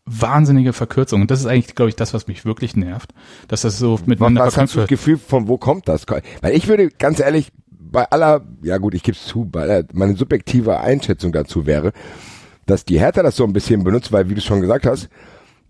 wahnsinnige 0.05 0.74
Verkürzung. 0.74 1.21
Und 1.21 1.32
das 1.32 1.39
ist 1.39 1.45
eigentlich, 1.45 1.76
glaube 1.76 1.89
ich, 1.89 1.95
das, 1.95 2.13
was 2.13 2.28
mich 2.28 2.45
wirklich 2.45 2.76
nervt. 2.76 3.13
Dass 3.47 3.61
das 3.61 3.78
so 3.78 3.93
Was, 3.93 4.05
miteinander 4.05 4.41
was 4.41 4.47
das 4.47 4.53
verknüpft 4.55 4.76
wird. 4.76 4.89
Gefühl, 4.89 5.17
von 5.17 5.47
wo 5.47 5.57
kommt 5.57 5.88
das? 5.88 6.05
Weil 6.41 6.55
ich 6.55 6.67
würde 6.67 6.89
ganz 6.89 7.19
ehrlich, 7.19 7.51
bei 7.69 8.09
aller, 8.09 8.41
ja 8.63 8.78
gut, 8.78 8.95
ich 8.95 9.03
gebe 9.03 9.15
es 9.15 9.26
zu, 9.26 9.45
bei 9.45 9.61
aller, 9.61 9.86
meine 9.93 10.15
subjektive 10.15 10.80
Einschätzung 10.80 11.32
dazu 11.32 11.65
wäre, 11.65 11.93
dass 12.65 12.86
die 12.86 12.99
Hertha 12.99 13.24
das 13.24 13.36
so 13.36 13.43
ein 13.43 13.53
bisschen 13.53 13.84
benutzt, 13.84 14.11
weil, 14.11 14.30
wie 14.30 14.36
du 14.36 14.41
schon 14.41 14.61
gesagt 14.61 14.86
hast, 14.86 15.09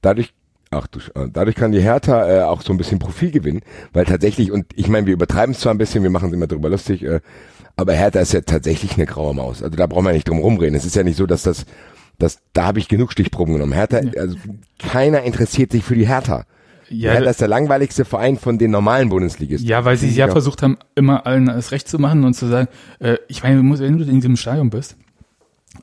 dadurch, 0.01 0.33
ach 0.73 0.87
du, 0.87 0.99
äh, 0.99 1.27
dadurch 1.31 1.55
kann 1.55 1.71
die 1.71 1.81
Hertha 1.81 2.29
äh, 2.29 2.43
auch 2.43 2.61
so 2.61 2.73
ein 2.73 2.77
bisschen 2.77 2.99
Profil 2.99 3.31
gewinnen, 3.31 3.61
weil 3.93 4.05
tatsächlich, 4.05 4.51
und 4.51 4.65
ich 4.75 4.87
meine, 4.87 5.07
wir 5.07 5.13
übertreiben 5.13 5.53
es 5.53 5.61
zwar 5.61 5.73
ein 5.73 5.77
bisschen, 5.77 6.03
wir 6.03 6.09
machen 6.09 6.29
es 6.29 6.33
immer 6.33 6.47
drüber 6.47 6.69
lustig, 6.69 7.03
äh, 7.03 7.21
aber 7.75 7.93
Hertha 7.93 8.19
ist 8.19 8.33
ja 8.33 8.41
tatsächlich 8.41 8.95
eine 8.95 9.05
graue 9.05 9.33
Maus. 9.33 9.63
Also 9.63 9.75
da 9.75 9.87
brauchen 9.87 10.05
wir 10.05 10.13
nicht 10.13 10.27
drum 10.27 10.39
rumreden. 10.39 10.75
Es 10.75 10.85
ist 10.85 10.95
ja 10.95 11.03
nicht 11.03 11.17
so, 11.17 11.25
dass 11.25 11.43
das, 11.43 11.65
dass, 12.19 12.39
da 12.53 12.65
habe 12.65 12.79
ich 12.79 12.87
genug 12.87 13.11
Stichproben 13.11 13.53
genommen. 13.53 13.73
Hertha, 13.73 14.01
also 14.17 14.35
keiner 14.77 15.23
interessiert 15.23 15.71
sich 15.71 15.83
für 15.83 15.95
die 15.95 16.07
Hertha. 16.07 16.45
Ja, 16.89 17.13
Hertha 17.13 17.31
ist 17.31 17.41
der 17.41 17.47
langweiligste 17.47 18.05
Verein 18.05 18.37
von 18.37 18.57
den 18.59 18.69
normalen 18.69 19.09
Bundesligisten. 19.09 19.67
Ja, 19.67 19.85
weil 19.85 19.97
sie 19.97 20.09
ja 20.09 20.27
versucht 20.27 20.61
haben, 20.61 20.77
immer 20.95 21.25
allen 21.25 21.49
alles 21.49 21.71
recht 21.71 21.87
zu 21.87 21.97
machen 21.97 22.23
und 22.23 22.35
zu 22.35 22.47
sagen, 22.47 22.67
äh, 22.99 23.17
ich 23.27 23.41
meine, 23.41 23.57
wenn 23.57 23.97
du 23.97 24.03
in 24.03 24.15
diesem 24.15 24.35
Stadion 24.35 24.69
bist, 24.69 24.95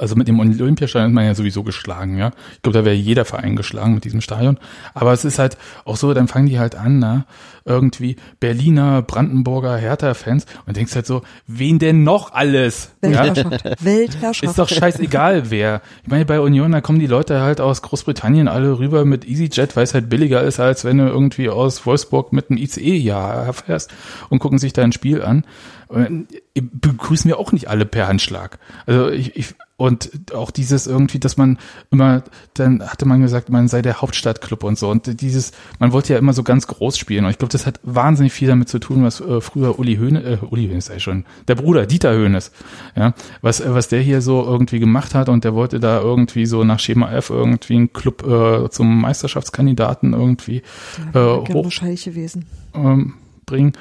also 0.01 0.17
mit 0.17 0.29
dem 0.29 0.41
Olympiastadion 0.41 1.11
ist 1.11 1.15
man 1.15 1.27
ja 1.27 1.35
sowieso 1.35 1.63
geschlagen, 1.63 2.17
ja. 2.17 2.31
Ich 2.55 2.63
glaube, 2.63 2.79
da 2.79 2.85
wäre 2.85 2.95
jeder 2.95 3.27
Verein 3.27 3.55
geschlagen 3.55 3.95
mit 3.95 4.05
diesem 4.05 4.23
Stadion. 4.23 4.59
Aber 4.95 5.13
es 5.13 5.27
ist 5.27 5.39
halt 5.39 5.59
auch 5.85 5.97
so, 5.97 6.15
dann 6.15 6.27
fangen 6.27 6.47
die 6.47 6.59
halt 6.59 6.75
an, 6.75 6.99
na, 6.99 7.27
irgendwie 7.67 8.17
Berliner, 8.41 9.03
Brandenburger, 9.03 9.77
Hertha-Fans 9.77 10.47
und 10.67 10.77
denkst 10.77 10.95
halt 10.95 11.07
so, 11.07 11.21
wen 11.47 11.79
denn 11.79 12.03
noch 12.03 12.33
alles? 12.33 12.93
Ja? 13.03 13.25
Weltherrschaft. 13.25 13.65
Weltherrschaft. 13.85 14.51
Ist 14.51 14.59
doch 14.59 14.69
scheißegal, 14.69 15.51
wer. 15.51 15.83
Ich 16.03 16.09
meine, 16.09 16.25
bei 16.25 16.41
Union, 16.41 16.73
da 16.73 16.81
kommen 16.81 16.99
die 16.99 17.07
Leute 17.07 17.43
halt 17.43 17.61
aus 17.61 17.83
Großbritannien 17.83 18.49
alle 18.49 18.79
rüber 18.79 19.05
mit 19.05 19.29
EasyJet, 19.29 19.77
weil 19.77 19.85
es 19.85 19.93
halt 19.93 20.09
billiger 20.09 20.43
ist, 20.43 20.61
als 20.61 20.85
wenn 20.85 20.97
du 20.97 21.05
irgendwie 21.05 21.51
aus 21.51 21.85
Wolfsburg 21.85 22.33
mit 22.33 22.51
einem 22.51 22.59
ICE 22.59 22.97
ja 22.97 23.53
fährst 23.53 23.93
und 24.31 24.39
gucken 24.39 24.59
sich 24.59 24.73
da 24.73 24.83
ein 24.83 24.93
Spiel 24.93 25.23
an. 25.23 25.45
Und 25.89 26.29
begrüßen 26.55 27.29
wir 27.29 27.39
auch 27.39 27.51
nicht 27.51 27.69
alle 27.69 27.85
per 27.85 28.07
Handschlag. 28.07 28.59
Also 28.87 29.11
ich, 29.11 29.35
ich 29.37 29.55
und 29.81 30.35
auch 30.35 30.51
dieses 30.51 30.87
irgendwie, 30.87 31.19
dass 31.19 31.39
man 31.39 31.57
immer, 31.91 32.23
dann 32.53 32.87
hatte 32.87 33.07
man 33.07 33.23
gesagt, 33.23 33.49
man 33.49 33.67
sei 33.67 33.81
der 33.81 34.03
Hauptstadtclub 34.03 34.63
und 34.63 34.79
so. 34.79 34.91
Und 34.91 35.23
dieses, 35.23 35.53
man 35.79 35.93
wollte 35.93 36.13
ja 36.13 36.19
immer 36.19 36.35
so 36.35 36.43
ganz 36.43 36.67
groß 36.67 36.99
spielen. 36.99 37.25
Und 37.25 37.31
ich 37.31 37.39
glaube, 37.39 37.51
das 37.51 37.65
hat 37.65 37.81
wahnsinnig 37.83 38.35
viel 38.35 38.49
damit 38.49 38.69
zu 38.69 38.79
tun, 38.79 39.03
was 39.03 39.23
äh, 39.23 39.41
früher 39.41 39.79
Uli 39.79 39.97
Höhne, 39.97 40.23
äh, 40.23 40.39
Uli 40.51 40.69
Höhne 40.69 40.83
sei 40.83 40.99
schon, 40.99 41.25
der 41.49 41.55
Bruder 41.55 41.87
Dieter 41.87 42.13
Höhnes, 42.13 42.53
ja, 42.95 43.15
was, 43.41 43.61
äh, 43.61 43.75
was 43.75 43.89
der 43.89 44.03
hier 44.03 44.21
so 44.21 44.45
irgendwie 44.45 44.81
gemacht 44.81 45.15
hat 45.15 45.31
und 45.31 45.45
der 45.45 45.55
wollte 45.55 45.81
da 45.81 45.99
irgendwie 45.99 46.45
so 46.45 46.63
nach 46.63 46.79
Schema 46.79 47.11
F 47.13 47.31
irgendwie 47.31 47.77
einen 47.77 47.93
Club 47.95 48.23
äh, 48.27 48.69
zum 48.69 49.01
Meisterschaftskandidaten 49.01 50.13
irgendwie 50.13 50.59
äh, 51.15 51.19
hoch, 51.19 51.65
wahrscheinlich 51.65 52.05
gewesen. 52.05 52.45
ähm, 52.75 53.15
bringen. 53.47 53.73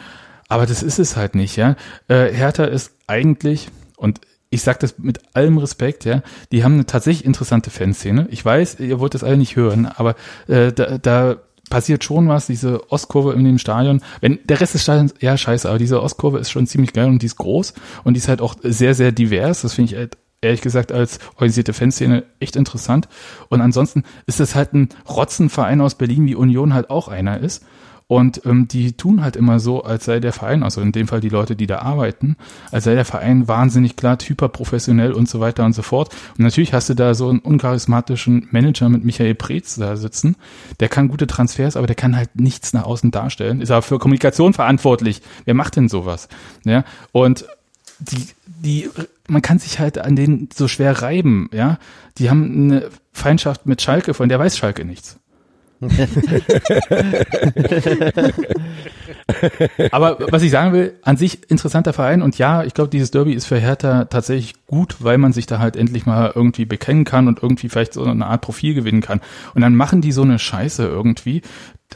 Aber 0.47 0.65
das 0.65 0.81
ist 0.81 0.97
es 0.97 1.17
halt 1.17 1.35
nicht, 1.35 1.57
ja. 1.57 1.75
Äh, 2.07 2.31
Hertha 2.31 2.63
ist 2.63 2.93
eigentlich, 3.05 3.67
und 3.97 4.21
ich 4.49 4.61
sage 4.61 4.79
das 4.81 4.97
mit 4.97 5.19
allem 5.33 5.57
Respekt, 5.57 6.05
ja, 6.05 6.23
die 6.51 6.63
haben 6.63 6.73
eine 6.73 6.85
tatsächlich 6.85 7.25
interessante 7.25 7.69
Fanszene. 7.69 8.27
Ich 8.31 8.43
weiß, 8.43 8.79
ihr 8.79 8.99
wollt 8.99 9.13
das 9.13 9.23
alle 9.23 9.37
nicht 9.37 9.55
hören, 9.55 9.85
aber 9.85 10.15
äh, 10.47 10.71
da, 10.71 10.97
da 10.97 11.37
passiert 11.69 12.03
schon 12.03 12.27
was, 12.27 12.47
diese 12.47 12.91
Ostkurve 12.91 13.33
in 13.33 13.43
dem 13.43 13.59
Stadion. 13.59 14.01
Wenn 14.21 14.39
der 14.45 14.59
Rest 14.59 14.73
des 14.73 14.83
Stadions, 14.83 15.13
ja 15.19 15.37
scheiße, 15.37 15.69
aber 15.69 15.77
diese 15.77 16.01
Ostkurve 16.01 16.39
ist 16.39 16.49
schon 16.49 16.67
ziemlich 16.67 16.93
geil 16.93 17.07
und 17.07 17.21
die 17.21 17.27
ist 17.27 17.37
groß 17.37 17.73
und 18.03 18.15
die 18.15 18.19
ist 18.19 18.27
halt 18.27 18.41
auch 18.41 18.55
sehr, 18.63 18.95
sehr 18.95 19.11
divers. 19.11 19.61
Das 19.61 19.75
finde 19.75 19.93
ich 19.93 19.97
halt 19.97 20.17
ehrlich 20.41 20.61
gesagt 20.61 20.91
als 20.91 21.19
organisierte 21.35 21.73
Fanszene 21.73 22.23
echt 22.39 22.55
interessant. 22.55 23.07
Und 23.49 23.61
ansonsten 23.61 24.03
ist 24.25 24.39
es 24.39 24.55
halt 24.55 24.73
ein 24.73 24.89
Rotzenverein 25.07 25.81
aus 25.81 25.95
Berlin, 25.95 26.25
wie 26.25 26.35
Union 26.35 26.73
halt 26.73 26.89
auch 26.89 27.07
einer 27.07 27.39
ist. 27.39 27.63
Und 28.09 28.43
ähm, 28.45 28.67
die 28.67 28.93
tun 28.93 29.21
halt 29.21 29.35
immer 29.35 29.59
so, 29.59 29.83
als 29.83 30.05
sei 30.05 30.19
der 30.19 30.33
Verein, 30.33 30.63
also 30.63 30.81
in 30.81 30.91
dem 30.91 31.07
Fall 31.07 31.19
die 31.19 31.29
Leute, 31.29 31.55
die 31.55 31.67
da 31.67 31.83
arbeiten, 31.83 32.37
als 32.71 32.85
sei 32.85 32.95
der 32.95 33.05
Verein 33.05 33.47
wahnsinnig 33.47 33.97
glatt, 33.97 34.27
hyperprofessionell 34.27 35.11
und 35.11 35.29
so 35.29 35.39
weiter 35.39 35.63
und 35.63 35.73
so 35.73 35.83
fort. 35.83 36.15
Und 36.35 36.43
natürlich 36.43 36.73
hast 36.73 36.89
du 36.89 36.95
da 36.95 37.13
so 37.13 37.29
einen 37.29 37.37
uncharismatischen 37.37 38.47
Manager 38.49 38.89
mit 38.89 39.05
Michael 39.05 39.35
Preetz 39.35 39.75
da 39.75 39.95
sitzen. 39.95 40.37
Der 40.79 40.89
kann 40.89 41.07
gute 41.07 41.27
Transfers, 41.27 41.77
aber 41.77 41.85
der 41.85 41.95
kann 41.95 42.15
halt 42.15 42.35
nichts 42.35 42.73
nach 42.73 42.85
außen 42.85 43.11
darstellen. 43.11 43.61
Ist 43.61 43.69
aber 43.69 43.83
für 43.83 43.99
Kommunikation 43.99 44.53
verantwortlich. 44.53 45.21
Wer 45.45 45.53
macht 45.53 45.75
denn 45.75 45.87
sowas? 45.87 46.29
Ja, 46.65 46.85
und 47.11 47.45
die, 47.99 48.25
die, 48.47 48.89
man 49.27 49.43
kann 49.43 49.59
sich 49.59 49.77
halt 49.77 49.99
an 49.99 50.15
denen 50.15 50.49
so 50.51 50.67
schwer 50.67 51.03
reiben, 51.03 51.47
ja. 51.53 51.77
Die 52.17 52.31
haben 52.31 52.71
eine 52.71 52.89
Feindschaft 53.13 53.67
mit 53.67 53.83
Schalke, 53.83 54.15
von 54.15 54.29
der 54.29 54.39
weiß 54.39 54.57
Schalke 54.57 54.83
nichts. 54.83 55.19
Aber 59.91 60.17
was 60.31 60.41
ich 60.41 60.51
sagen 60.51 60.73
will, 60.73 60.95
an 61.03 61.15
sich 61.15 61.49
interessanter 61.49 61.93
Verein 61.93 62.21
und 62.21 62.37
ja, 62.37 62.63
ich 62.63 62.73
glaube, 62.73 62.89
dieses 62.89 63.11
Derby 63.11 63.31
ist 63.33 63.45
für 63.45 63.57
Hertha 63.57 64.03
tatsächlich 64.05 64.55
gut, 64.65 64.97
weil 64.99 65.17
man 65.17 65.31
sich 65.31 65.45
da 65.45 65.59
halt 65.59 65.77
endlich 65.77 66.05
mal 66.05 66.33
irgendwie 66.35 66.65
bekennen 66.65 67.05
kann 67.05 67.29
und 67.29 67.41
irgendwie 67.41 67.69
vielleicht 67.69 67.93
so 67.93 68.03
eine 68.03 68.25
Art 68.25 68.41
Profil 68.41 68.73
gewinnen 68.73 69.01
kann. 69.01 69.21
Und 69.53 69.61
dann 69.61 69.75
machen 69.75 70.01
die 70.01 70.11
so 70.11 70.23
eine 70.23 70.37
Scheiße 70.37 70.85
irgendwie, 70.85 71.43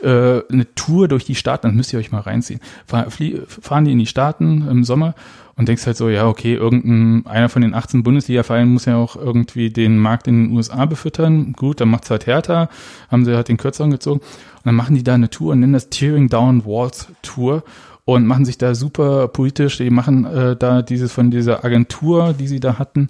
äh, 0.01 0.41
eine 0.49 0.73
Tour 0.75 1.09
durch 1.09 1.25
die 1.25 1.35
Staaten, 1.35 1.67
das 1.67 1.75
müsst 1.75 1.93
ihr 1.93 1.99
euch 1.99 2.11
mal 2.11 2.21
reinziehen. 2.21 2.59
Fahren 2.87 3.85
die 3.85 3.91
in 3.91 3.99
die 3.99 4.07
Staaten 4.07 4.67
im 4.67 4.83
Sommer 4.83 5.13
und 5.55 5.67
denkst 5.67 5.85
halt 5.85 5.97
so, 5.97 6.09
ja, 6.09 6.27
okay, 6.27 6.55
irgendein, 6.55 7.27
einer 7.27 7.49
von 7.49 7.61
den 7.61 7.73
18 7.73 8.01
Bundesliga-Vereinen 8.03 8.73
muss 8.73 8.85
ja 8.85 8.97
auch 8.97 9.15
irgendwie 9.15 9.69
den 9.69 9.99
Markt 9.99 10.27
in 10.27 10.45
den 10.45 10.55
USA 10.55 10.85
befüttern. 10.85 11.53
Gut, 11.53 11.79
dann 11.79 11.89
macht's 11.89 12.09
halt 12.09 12.25
Hertha, 12.25 12.69
haben 13.11 13.23
sie 13.23 13.35
halt 13.35 13.49
den 13.49 13.57
Kürzeren 13.57 13.91
gezogen. 13.91 14.19
Und 14.19 14.65
dann 14.65 14.75
machen 14.75 14.95
die 14.95 15.03
da 15.03 15.13
eine 15.13 15.29
Tour 15.29 15.51
und 15.51 15.59
nennen 15.59 15.73
das 15.73 15.89
Tearing 15.89 16.27
Down 16.27 16.65
Walls 16.65 17.07
Tour 17.21 17.63
und 18.05 18.25
machen 18.25 18.45
sich 18.45 18.57
da 18.57 18.73
super 18.73 19.27
politisch. 19.27 19.77
Die 19.77 19.91
machen 19.91 20.25
äh, 20.25 20.55
da 20.55 20.81
dieses 20.81 21.13
von 21.13 21.29
dieser 21.29 21.63
Agentur, 21.63 22.33
die 22.33 22.47
sie 22.47 22.59
da 22.59 22.79
hatten, 22.79 23.09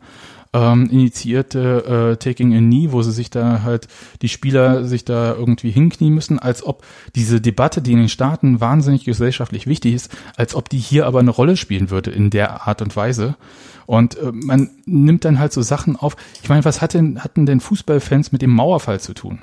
ähm, 0.54 0.90
initiierte 0.90 2.14
äh, 2.14 2.18
Taking 2.18 2.54
a 2.56 2.60
Knee, 2.60 2.92
wo 2.92 3.02
sie 3.02 3.12
sich 3.12 3.30
da 3.30 3.64
halt 3.64 3.88
die 4.22 4.30
Spieler 4.30 4.86
sich 4.86 5.04
da 5.04 5.34
irgendwie 5.34 5.72
hinknien 5.72 6.14
müssen, 6.14 6.40
als 6.40 6.64
ob 6.64 6.86
diese 7.16 7.42
Debatte, 7.42 7.82
die 7.82 7.94
in 7.94 8.00
den 8.00 8.10
Staaten 8.10 8.62
wahnsinnig 8.62 9.04
gesellschaftlich 9.04 9.68
wichtig 9.68 9.96
ist, 9.96 10.16
als 10.36 10.56
ob 10.56 10.70
die 10.70 10.78
hier 10.78 11.08
aber 11.08 11.20
eine 11.20 11.32
Rolle 11.32 11.58
spielen 11.58 11.90
würde 11.90 12.12
in 12.12 12.30
der 12.30 12.68
Art 12.68 12.82
und 12.82 12.96
Weise. 12.96 13.36
Und 13.86 14.18
äh, 14.18 14.32
man 14.32 14.70
nimmt 14.86 15.26
dann 15.26 15.40
halt 15.40 15.52
so 15.52 15.62
Sachen 15.62 15.96
auf. 15.96 16.16
Ich 16.42 16.50
meine, 16.50 16.64
was 16.64 16.82
hat 16.82 16.94
denn, 16.94 17.24
hatten 17.24 17.46
denn 17.46 17.60
Fußballfans 17.60 18.32
mit 18.32 18.42
dem 18.42 18.52
Mauerfall 18.52 19.00
zu 19.00 19.14
tun? 19.14 19.42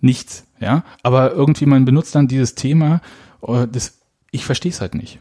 Nichts, 0.00 0.46
ja. 0.60 0.84
Aber 1.02 1.32
irgendwie 1.32 1.66
man 1.66 1.84
benutzt 1.84 2.14
dann 2.14 2.28
dieses 2.28 2.54
Thema, 2.54 3.00
äh, 3.46 3.66
das, 3.70 4.00
ich 4.32 4.44
verstehe 4.44 4.72
es 4.72 4.80
halt 4.80 4.94
nicht. 4.94 5.20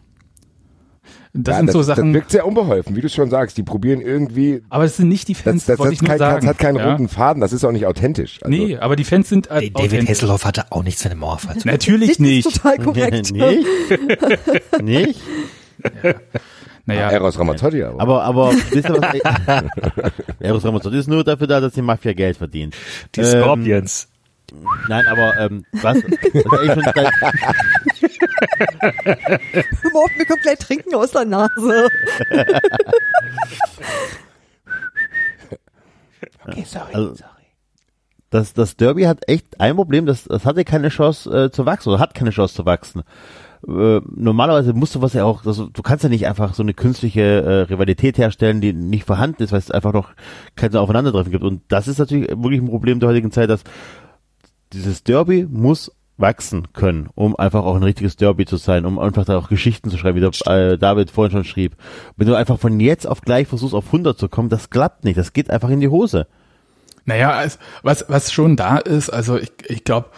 Das 1.36 1.54
ja, 1.54 1.58
sind 1.58 1.68
das, 1.68 1.74
so 1.74 1.82
Sachen. 1.82 2.14
Das 2.14 2.22
wirkt 2.22 2.32
sehr 2.32 2.46
unbeholfen, 2.46 2.96
wie 2.96 3.02
du 3.02 3.10
schon 3.10 3.32
sagst. 3.32 3.58
Die 3.58 3.64
probieren 3.64 4.02
irgendwie. 4.02 4.62
Aber 4.70 4.84
es 4.84 4.98
sind 4.98 5.10
nicht 5.10 5.28
die 5.28 5.34
Fans, 5.34 5.66
Das, 5.66 5.78
das, 5.78 5.84
das, 5.84 5.94
ich 5.94 6.02
nur 6.02 6.10
kein, 6.10 6.20
sagen. 6.20 6.42
das 6.42 6.50
hat 6.50 6.60
keinen 6.60 6.76
ja? 6.78 6.92
roten 6.92 7.08
Faden, 7.10 7.42
das 7.42 7.54
ist 7.54 7.66
auch 7.66 7.72
nicht 7.72 7.88
authentisch. 7.88 8.38
Also, 8.44 8.56
Nee, 8.56 8.78
aber 8.78 8.96
die 8.96 9.04
Fans 9.04 9.30
sind 9.30 9.50
halt 9.50 9.76
David. 9.76 10.08
Hasselhoff 10.08 10.46
hatte 10.46 10.66
auch 10.70 10.84
dem 10.84 11.18
Mauerfall 11.18 11.56
zu 11.56 11.62
tun. 11.64 11.72
Natürlich 11.72 12.20
Nicht, 12.20 12.46
nicht. 12.46 12.62
Total 12.62 12.78
korrekt. 12.78 13.32
nicht? 13.32 13.66
nicht? 14.82 15.20
Naja, 16.86 17.10
Eros 17.10 17.40
Ramazzotti 17.40 17.82
aber. 17.82 18.00
Aber, 18.02 18.24
aber, 18.24 18.52
wisst 18.72 18.90
ihr 18.90 19.02
was? 19.02 19.64
Eros 20.40 20.66
Ramazzotti 20.66 20.98
ist 20.98 21.08
nur 21.08 21.24
dafür 21.24 21.48
da, 21.48 21.60
dass 21.62 21.74
die 21.74 21.82
Mafia 21.82 22.14
Geld 22.14 22.38
verdient. 22.38 22.76
Die 23.16 23.22
Ähm, 23.22 23.26
Scorpions. 23.26 24.08
Nein, 24.88 25.06
aber, 25.08 25.36
ähm, 25.40 25.66
was, 25.72 25.98
was 25.98 26.04
auf, 29.94 30.12
mir 30.18 30.26
kommt 30.26 30.42
gleich 30.42 30.58
Trinken 30.60 30.96
aus 30.96 31.12
der 31.12 31.26
Nase. 31.26 31.90
Okay, 36.46 36.64
sorry, 36.66 36.94
Also- 36.94 37.24
Das, 38.30 38.54
das 38.54 38.76
Derby 38.76 39.04
hat 39.04 39.28
echt 39.30 39.60
ein 39.62 39.76
Problem, 39.76 40.06
das, 40.06 40.24
das 40.26 40.44
hatte 40.46 40.66
keine 40.66 40.90
Chance 40.90 41.30
äh, 41.46 41.52
zu 41.52 41.66
wachsen 41.66 41.90
oder 41.90 42.00
hat 42.00 42.16
keine 42.16 42.32
Chance 42.32 42.56
zu 42.56 42.66
wachsen. 42.66 43.04
Äh, 43.68 44.02
normalerweise 44.16 44.74
musst 44.74 44.96
du 44.96 45.02
was 45.02 45.14
ja 45.14 45.24
auch, 45.24 45.44
das, 45.44 45.58
du 45.58 45.82
kannst 45.84 46.04
ja 46.04 46.10
nicht 46.10 46.26
einfach 46.28 46.54
so 46.54 46.64
eine 46.64 46.74
künstliche 46.74 47.22
äh, 47.22 47.62
Rivalität 47.72 48.18
herstellen, 48.18 48.60
die 48.60 48.74
nicht 48.74 49.06
vorhanden 49.06 49.44
ist, 49.44 49.52
weil 49.52 49.60
es 49.60 49.72
einfach 49.72 49.94
noch 49.94 50.10
kein 50.56 50.72
so 50.72 50.80
Aufeinandertreffen 50.80 51.32
gibt. 51.32 51.44
Und 51.44 51.62
das 51.70 51.88
ist 51.88 52.00
natürlich 52.00 52.28
wirklich 52.30 52.60
ein 52.62 52.70
Problem 52.70 53.00
der 53.00 53.10
heutigen 53.10 53.32
Zeit, 53.32 53.50
dass 53.50 53.64
dieses 54.74 55.04
Derby 55.04 55.46
muss 55.50 55.92
wachsen 56.18 56.72
können, 56.74 57.10
um 57.16 57.36
einfach 57.36 57.64
auch 57.64 57.76
ein 57.76 57.84
richtiges 57.84 58.16
Derby 58.16 58.46
zu 58.46 58.58
sein, 58.58 58.86
um 58.86 59.00
einfach 59.00 59.26
da 59.26 59.38
auch 59.38 59.50
Geschichten 59.50 59.90
zu 59.90 59.98
schreiben, 59.98 60.18
wie 60.18 60.30
der, 60.30 60.72
äh, 60.72 60.78
David 60.78 61.12
vorhin 61.12 61.32
schon 61.32 61.44
schrieb. 61.44 61.76
Wenn 62.18 62.28
du 62.28 62.36
einfach 62.36 62.60
von 62.60 62.80
jetzt 62.80 63.08
auf 63.08 63.22
gleich 63.22 63.48
versuchst, 63.48 63.74
auf 63.74 63.88
100 63.88 64.18
zu 64.18 64.30
kommen, 64.30 64.50
das 64.50 64.70
klappt 64.70 65.04
nicht, 65.04 65.18
das 65.18 65.34
geht 65.34 65.50
einfach 65.50 65.70
in 65.70 65.80
die 65.80 65.88
Hose. 65.88 66.28
Naja, 67.06 67.32
also, 67.32 67.58
was, 67.82 68.06
was 68.08 68.32
schon 68.32 68.56
da 68.56 68.78
ist, 68.78 69.10
also 69.10 69.38
ich, 69.38 69.52
ich 69.68 69.84
glaube, 69.84 70.10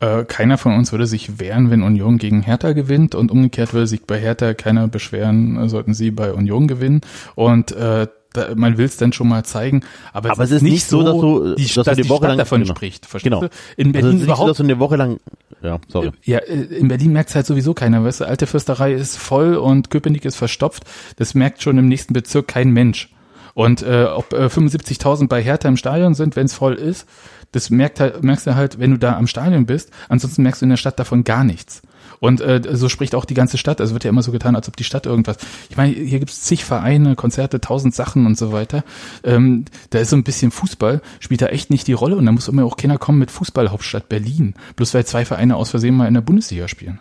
äh, 0.00 0.24
keiner 0.24 0.58
von 0.58 0.74
uns 0.74 0.90
würde 0.90 1.06
sich 1.06 1.38
wehren, 1.38 1.70
wenn 1.70 1.82
Union 1.82 2.18
gegen 2.18 2.42
Hertha 2.42 2.72
gewinnt 2.72 3.14
und 3.14 3.30
umgekehrt 3.30 3.72
würde 3.72 3.86
sich 3.86 4.04
bei 4.04 4.18
Hertha 4.18 4.54
keiner 4.54 4.88
beschweren, 4.88 5.68
sollten 5.68 5.94
sie 5.94 6.10
bei 6.10 6.32
Union 6.32 6.66
gewinnen. 6.66 7.02
Und 7.36 7.70
äh, 7.72 8.08
da, 8.32 8.54
man 8.54 8.78
will 8.78 8.86
es 8.86 8.96
dann 8.96 9.12
schon 9.12 9.28
mal 9.28 9.44
zeigen, 9.44 9.82
aber, 10.12 10.30
Aber 10.30 10.44
es 10.44 10.50
ist 10.50 10.62
nicht 10.62 10.86
so, 10.86 11.02
dass 11.02 11.12
du- 11.14 11.54
die, 11.54 11.66
dass 11.72 11.84
dass 11.86 11.96
die 11.96 12.08
Woche 12.08 12.18
Stadt 12.18 12.28
lang- 12.30 12.38
davon 12.38 12.62
genau. 12.62 12.74
spricht. 12.74 13.06
Verstehst 13.06 13.32
Genau. 13.32 13.40
du? 13.40 13.48
In 13.76 13.88
Also 13.88 13.92
Berlin 13.92 13.96
es 13.96 14.04
ist 14.06 14.12
nicht 14.12 14.20
so, 14.20 14.24
überhaupt 14.24 14.50
dass 14.50 14.56
du 14.58 14.62
eine 14.64 14.78
Woche 14.78 14.96
lang, 14.96 15.20
ja, 15.62 15.78
sorry. 15.88 16.10
Ja, 16.24 16.38
äh, 16.38 16.54
in 16.62 16.88
Berlin 16.88 17.12
merkt 17.12 17.34
halt 17.34 17.46
sowieso 17.46 17.74
keiner, 17.74 18.04
weißt 18.04 18.20
du, 18.20 18.24
alte 18.26 18.46
Fürsterei 18.46 18.92
ist 18.94 19.16
voll 19.18 19.54
und 19.56 19.90
Köpenick 19.90 20.24
ist 20.24 20.36
verstopft. 20.36 20.84
Das 21.16 21.34
merkt 21.34 21.62
schon 21.62 21.78
im 21.78 21.88
nächsten 21.88 22.12
Bezirk 22.12 22.48
kein 22.48 22.70
Mensch. 22.70 23.08
Und 23.54 23.82
äh, 23.82 24.04
ob 24.04 24.32
äh, 24.32 24.46
75.000 24.48 25.28
bei 25.28 25.42
Hertha 25.42 25.68
im 25.68 25.76
Stadion 25.76 26.14
sind, 26.14 26.36
wenn 26.36 26.46
es 26.46 26.54
voll 26.54 26.74
ist, 26.74 27.06
das 27.52 27.68
merkt 27.68 28.00
halt, 28.00 28.24
merkst 28.24 28.46
du 28.46 28.54
halt, 28.54 28.78
wenn 28.78 28.92
du 28.92 28.96
da 28.98 29.16
am 29.18 29.26
Stadion 29.26 29.66
bist. 29.66 29.90
Ansonsten 30.08 30.42
merkst 30.42 30.62
du 30.62 30.64
in 30.66 30.70
der 30.70 30.78
Stadt 30.78 30.98
davon 30.98 31.22
gar 31.22 31.44
nichts. 31.44 31.82
Und 32.22 32.40
äh, 32.40 32.60
so 32.74 32.88
spricht 32.88 33.16
auch 33.16 33.24
die 33.24 33.34
ganze 33.34 33.58
Stadt. 33.58 33.80
Also 33.80 33.94
wird 33.94 34.04
ja 34.04 34.10
immer 34.10 34.22
so 34.22 34.30
getan, 34.30 34.54
als 34.54 34.68
ob 34.68 34.76
die 34.76 34.84
Stadt 34.84 35.06
irgendwas. 35.06 35.38
Ich 35.70 35.76
meine, 35.76 35.92
hier 35.92 36.20
gibt's 36.20 36.42
zig 36.42 36.64
Vereine, 36.64 37.16
Konzerte, 37.16 37.60
tausend 37.60 37.96
Sachen 37.96 38.26
und 38.26 38.38
so 38.38 38.52
weiter. 38.52 38.84
Ähm, 39.24 39.64
da 39.90 39.98
ist 39.98 40.10
so 40.10 40.16
ein 40.16 40.22
bisschen 40.22 40.52
Fußball, 40.52 41.02
spielt 41.18 41.42
da 41.42 41.46
echt 41.46 41.70
nicht 41.70 41.88
die 41.88 41.94
Rolle 41.94 42.14
und 42.14 42.24
da 42.24 42.30
muss 42.30 42.46
immer 42.46 42.64
auch 42.64 42.76
keiner 42.76 42.96
kommen 42.96 43.18
mit 43.18 43.32
Fußballhauptstadt 43.32 44.08
Berlin. 44.08 44.54
Bloß 44.76 44.94
weil 44.94 45.04
zwei 45.04 45.24
Vereine 45.24 45.56
aus 45.56 45.70
Versehen 45.70 45.96
mal 45.96 46.06
in 46.06 46.14
der 46.14 46.20
Bundesliga 46.20 46.68
spielen. 46.68 47.00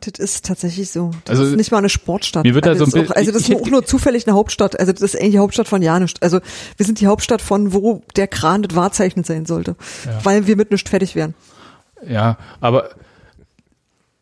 Das 0.00 0.18
ist 0.18 0.44
tatsächlich 0.44 0.90
so. 0.90 1.12
Das 1.24 1.38
Also, 1.38 1.52
ist 1.52 1.56
nicht 1.56 1.70
mal 1.70 1.78
eine 1.78 1.88
Sportstadt. 1.88 2.44
mir 2.44 2.54
wird 2.56 2.66
da 2.66 2.70
also, 2.70 2.84
so 2.84 2.98
ein 2.98 3.02
das 3.02 3.04
ist 3.04 3.10
auch, 3.12 3.16
also 3.16 3.30
das 3.30 3.42
ich 3.42 3.50
ist 3.50 3.62
auch 3.62 3.70
nur 3.70 3.86
zufällig 3.86 4.26
eine 4.26 4.34
Hauptstadt. 4.34 4.80
Also 4.80 4.92
das 4.92 5.02
ist 5.02 5.14
eigentlich 5.20 5.34
die 5.34 5.38
Hauptstadt 5.38 5.68
von 5.68 5.82
ja 5.82 6.00
nicht. 6.00 6.20
Also 6.24 6.40
wir 6.76 6.84
sind 6.84 6.98
die 6.98 7.06
Hauptstadt 7.06 7.42
von, 7.42 7.72
wo 7.72 8.02
der 8.16 8.26
Kran 8.26 8.62
das 8.64 8.74
Wahrzeichen 8.74 9.22
sein 9.22 9.46
sollte. 9.46 9.76
Weil 10.24 10.48
wir 10.48 10.56
mit 10.56 10.72
nichts 10.72 10.90
fertig 10.90 11.14
wären. 11.14 11.34
Ja, 12.04 12.38
aber 12.60 12.90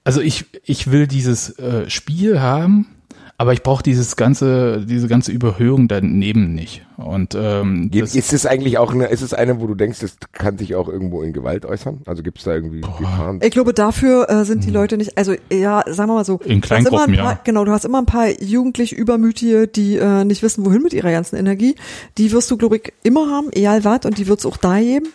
also 0.05 0.21
ich, 0.21 0.45
ich 0.65 0.91
will 0.91 1.07
dieses 1.07 1.59
äh, 1.59 1.89
Spiel 1.89 2.41
haben, 2.41 2.87
aber 3.37 3.53
ich 3.53 3.63
brauche 3.63 3.83
dieses 3.83 4.15
ganze, 4.15 4.87
diese 4.87 5.09
ganze 5.09 5.33
Überhöhung 5.33 5.89
daneben 5.89 6.55
nicht. 6.55 6.87
Und 6.97 7.35
ähm, 7.37 7.91
das, 7.93 8.15
Ist 8.15 8.33
es 8.33 8.47
eigentlich 8.47 8.79
auch 8.79 8.93
eine, 8.93 9.07
ist 9.07 9.23
es 9.23 9.35
eine, 9.35 9.61
wo 9.61 9.67
du 9.67 9.75
denkst, 9.75 9.99
das 9.99 10.17
kann 10.31 10.57
sich 10.57 10.77
auch 10.77 10.89
irgendwo 10.89 11.23
in 11.23 11.33
Gewalt 11.33 11.67
äußern? 11.67 12.03
Also 12.07 12.23
gibt 12.23 12.39
es 12.39 12.45
da 12.45 12.55
irgendwie 12.55 12.83
Gefahren? 12.83 13.41
Ich 13.43 13.51
glaube, 13.51 13.75
dafür 13.75 14.31
äh, 14.31 14.45
sind 14.45 14.65
die 14.65 14.71
Leute 14.71 14.97
nicht, 14.97 15.19
also 15.19 15.35
ja, 15.53 15.83
sagen 15.87 16.11
wir 16.11 16.15
mal 16.15 16.25
so. 16.25 16.39
Hm. 16.39 16.51
In 16.51 16.61
du 16.61 16.71
hast 16.71 16.79
immer 16.79 16.89
Kleingruppen, 16.91 17.15
ein 17.15 17.25
paar, 17.25 17.33
ja. 17.33 17.41
Genau, 17.43 17.65
du 17.65 17.73
hast 17.73 17.85
immer 17.85 17.99
ein 17.99 18.07
paar 18.07 18.29
jugendlich 18.41 18.93
Übermütige, 18.93 19.67
die 19.67 19.97
äh, 19.97 20.25
nicht 20.25 20.45
wissen, 20.45 20.65
wohin 20.65 20.83
mit 20.83 20.93
ihrer 20.93 21.11
ganzen 21.11 21.35
Energie. 21.35 21.75
Die 22.19 22.31
wirst 22.31 22.51
du, 22.53 22.57
glaube 22.57 22.77
ich, 22.77 22.93
immer 23.03 23.29
haben, 23.31 23.49
egal 23.53 23.83
was, 23.83 24.05
und 24.05 24.19
die 24.19 24.29
wird's 24.29 24.47
auch 24.47 24.57
da 24.57 24.79
geben. 24.79 25.09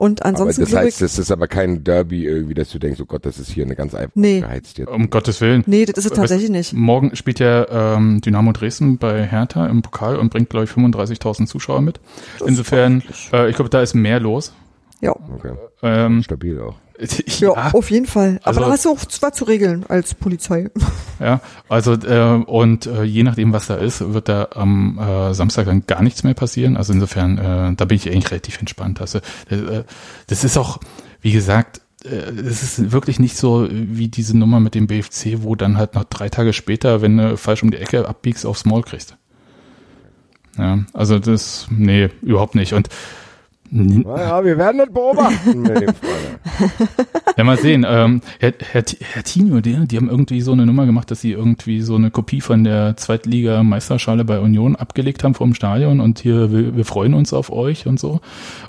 Und 0.00 0.22
Aber 0.22 0.30
ansonsten, 0.30 0.62
das 0.62 0.70
glaube 0.70 0.86
heißt, 0.86 1.02
das 1.02 1.18
ist 1.18 1.30
aber 1.30 1.46
kein 1.46 1.84
Derby 1.84 2.24
irgendwie, 2.24 2.54
dass 2.54 2.70
du 2.70 2.78
denkst, 2.78 2.98
oh 3.02 3.04
Gott, 3.04 3.26
das 3.26 3.38
ist 3.38 3.50
hier 3.50 3.64
eine 3.66 3.76
ganz 3.76 3.94
einfach 3.94 4.12
Nee. 4.14 4.40
geheizt 4.40 4.78
jetzt. 4.78 4.88
um 4.88 5.10
Gottes 5.10 5.42
Willen. 5.42 5.62
nee, 5.66 5.84
das 5.84 5.98
ist 5.98 6.06
es 6.06 6.12
Weißt- 6.12 6.16
tatsächlich 6.16 6.48
nicht. 6.48 6.72
Morgen 6.72 7.14
spielt 7.16 7.38
ja 7.38 7.96
ähm, 7.96 8.22
Dynamo 8.22 8.52
Dresden 8.52 8.96
bei 8.96 9.26
Hertha 9.26 9.66
im 9.66 9.82
Pokal 9.82 10.16
und 10.16 10.30
bringt, 10.30 10.48
glaube 10.48 10.64
ich, 10.64 10.70
35.000 10.70 11.46
Zuschauer 11.48 11.82
mit. 11.82 12.00
Insofern, 12.46 13.02
äh, 13.34 13.50
ich 13.50 13.56
glaube, 13.56 13.68
da 13.68 13.82
ist 13.82 13.92
mehr 13.92 14.20
los. 14.20 14.54
Ja. 15.02 15.10
Okay. 15.34 15.52
Ähm, 15.82 16.22
Stabil 16.22 16.58
auch. 16.60 16.76
Ja, 17.40 17.54
ja, 17.54 17.70
auf 17.72 17.90
jeden 17.90 18.06
Fall. 18.06 18.38
Aber 18.42 18.48
Also- 18.48 18.60
da 18.60 18.70
hast 18.70 18.84
du 18.84 18.90
auch 18.90 18.98
zwar 19.06 19.32
zu 19.32 19.44
regeln 19.44 19.84
als 19.88 20.14
Polizei. 20.14 20.70
Ja, 21.20 21.40
also 21.68 21.92
äh, 21.92 22.42
und 22.46 22.86
äh, 22.86 23.02
je 23.02 23.22
nachdem, 23.24 23.52
was 23.52 23.66
da 23.66 23.74
ist, 23.74 24.14
wird 24.14 24.28
da 24.30 24.48
am 24.54 24.98
äh, 24.98 25.34
Samstag 25.34 25.66
dann 25.66 25.84
gar 25.86 26.02
nichts 26.02 26.22
mehr 26.24 26.32
passieren. 26.32 26.78
Also 26.78 26.94
insofern, 26.94 27.36
äh, 27.36 27.74
da 27.76 27.84
bin 27.84 27.96
ich 27.96 28.08
eigentlich 28.10 28.30
relativ 28.30 28.58
entspannt. 28.58 29.02
Also 29.02 29.18
äh, 29.50 29.82
das 30.28 30.44
ist 30.44 30.56
auch, 30.56 30.78
wie 31.20 31.32
gesagt, 31.32 31.82
äh, 32.04 32.08
es 32.08 32.62
ist 32.62 32.90
wirklich 32.92 33.18
nicht 33.20 33.36
so 33.36 33.68
wie 33.70 34.08
diese 34.08 34.34
Nummer 34.38 34.60
mit 34.60 34.74
dem 34.74 34.86
BFC, 34.86 35.42
wo 35.42 35.54
dann 35.56 35.76
halt 35.76 35.94
noch 35.94 36.04
drei 36.04 36.30
Tage 36.30 36.54
später, 36.54 37.02
wenn 37.02 37.18
du 37.18 37.36
falsch 37.36 37.62
um 37.62 37.70
die 37.70 37.76
Ecke 37.76 38.08
abbiegst, 38.08 38.46
aufs 38.46 38.64
Maul 38.64 38.80
kriegst. 38.82 39.16
Ja, 40.56 40.78
also 40.94 41.18
das, 41.18 41.66
nee, 41.70 42.08
überhaupt 42.22 42.54
nicht. 42.54 42.72
Und 42.72 42.88
Naja, 43.70 44.44
wir 44.44 44.58
werden 44.58 44.78
das 44.78 44.90
beobachten 44.92 45.62
mit 45.62 45.80
dem 45.80 45.94
Freund. 45.94 46.88
Ja, 47.36 47.44
mal 47.44 47.56
sehen. 47.56 47.86
Ähm, 47.88 48.20
Herr, 48.40 48.52
Herr, 48.58 48.82
Herr 49.00 49.22
Tino, 49.22 49.60
die, 49.60 49.86
die 49.86 49.96
haben 49.96 50.10
irgendwie 50.10 50.40
so 50.40 50.52
eine 50.52 50.66
Nummer 50.66 50.86
gemacht, 50.86 51.10
dass 51.10 51.20
sie 51.20 51.32
irgendwie 51.32 51.80
so 51.80 51.94
eine 51.94 52.10
Kopie 52.10 52.40
von 52.40 52.64
der 52.64 52.96
Zweitliga-Meisterschale 52.96 54.24
bei 54.24 54.40
Union 54.40 54.76
abgelegt 54.76 55.22
haben 55.22 55.34
vom 55.34 55.54
Stadion 55.54 56.00
und 56.00 56.18
hier, 56.18 56.52
wir, 56.52 56.76
wir 56.76 56.84
freuen 56.84 57.14
uns 57.14 57.32
auf 57.32 57.50
euch 57.50 57.86
und 57.86 58.00
so. 58.00 58.20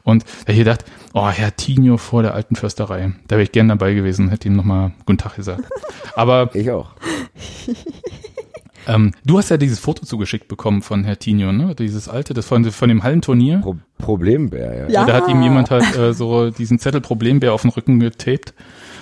Und 0.03 0.23
da 0.45 0.53
ich 0.53 0.60
gedacht, 0.60 0.86
oh, 1.14 1.28
Herr 1.30 1.56
Tino 1.56 1.98
vor 1.98 2.22
der 2.22 2.36
alten 2.36 2.56
Försterei. 2.56 3.14
Da 3.28 3.36
wäre 3.36 3.44
ich 3.44 3.52
gern 3.52 3.69
dabei 3.69 3.94
gewesen, 3.94 4.30
hätte 4.30 4.48
ihm 4.48 4.56
nochmal 4.56 4.91
Guten 5.06 5.18
Tag 5.18 5.36
gesagt. 5.36 5.64
Aber 6.15 6.49
Ich 6.53 6.69
auch. 6.69 6.91
ähm, 8.88 9.14
du 9.26 9.38
hast 9.38 9.49
ja 9.49 9.58
dieses 9.58 9.80
Foto 9.80 10.06
zugeschickt 10.06 10.48
bekommen 10.48 10.82
von 10.82 11.03
Herr 11.03 11.20
Tino, 11.20 11.52
ne? 11.52 11.76
Dieses 11.76 12.08
alte, 12.08 12.34
das 12.34 12.45
von, 12.45 12.64
von 12.72 12.90
dem 12.90 13.03
Hallenturnier. 13.03 13.60
Pro 13.60 13.76
Problembär, 13.98 14.78
ja. 14.78 14.90
Ja. 14.90 15.06
Da 15.06 15.14
hat 15.14 15.28
ihm 15.28 15.41
jemand 15.41 15.70
halt 15.70 15.95
äh, 15.95 16.14
so 16.14 16.49
diesen 16.49 16.80
Zettel 16.80 17.02
Problembär 17.02 17.53
auf 17.53 17.62
den 17.62 17.72
Rücken 17.72 17.99
getaped. 17.99 18.53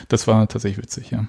Das 0.10 0.28
war 0.28 0.48
tatsächlich 0.48 0.84
witzig, 0.84 1.12
ja. 1.12 1.26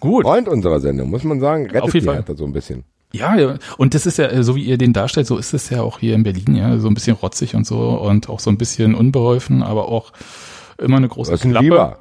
Gut. 0.00 0.24
Freund 0.24 0.48
unserer 0.48 0.80
Sendung, 0.80 1.10
muss 1.10 1.24
man 1.24 1.40
sagen, 1.40 1.66
rettet 1.66 1.82
Auf 1.82 1.94
jeden 1.94 2.06
die 2.06 2.22
Fall. 2.22 2.36
So 2.36 2.44
ein 2.44 2.52
bisschen. 2.52 2.84
Ja, 3.12 3.36
ja, 3.36 3.56
und 3.76 3.94
das 3.94 4.06
ist 4.06 4.18
ja, 4.18 4.42
so 4.42 4.54
wie 4.54 4.64
ihr 4.64 4.78
den 4.78 4.92
darstellt, 4.92 5.26
so 5.26 5.36
ist 5.36 5.52
es 5.52 5.68
ja 5.68 5.82
auch 5.82 5.98
hier 5.98 6.14
in 6.14 6.22
Berlin, 6.22 6.54
ja, 6.54 6.78
so 6.78 6.86
ein 6.86 6.94
bisschen 6.94 7.16
rotzig 7.16 7.56
und 7.56 7.66
so 7.66 8.00
und 8.00 8.28
auch 8.28 8.38
so 8.38 8.50
ein 8.50 8.56
bisschen 8.56 8.94
unbeholfen, 8.94 9.64
aber 9.64 9.88
auch 9.88 10.12
immer 10.78 10.98
eine 10.98 11.08
große 11.08 11.32
Das 11.32 11.40
ist 11.40 11.46
ein 11.46 11.50
Klappe. 11.50 11.64
Lieber. 11.64 11.98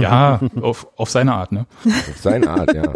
Ja, 0.00 0.40
auf, 0.60 0.86
auf 0.96 1.10
seine 1.10 1.34
Art, 1.34 1.50
ne? 1.50 1.66
Ist 1.84 2.22
seine 2.22 2.48
Art, 2.48 2.72
ja. 2.72 2.84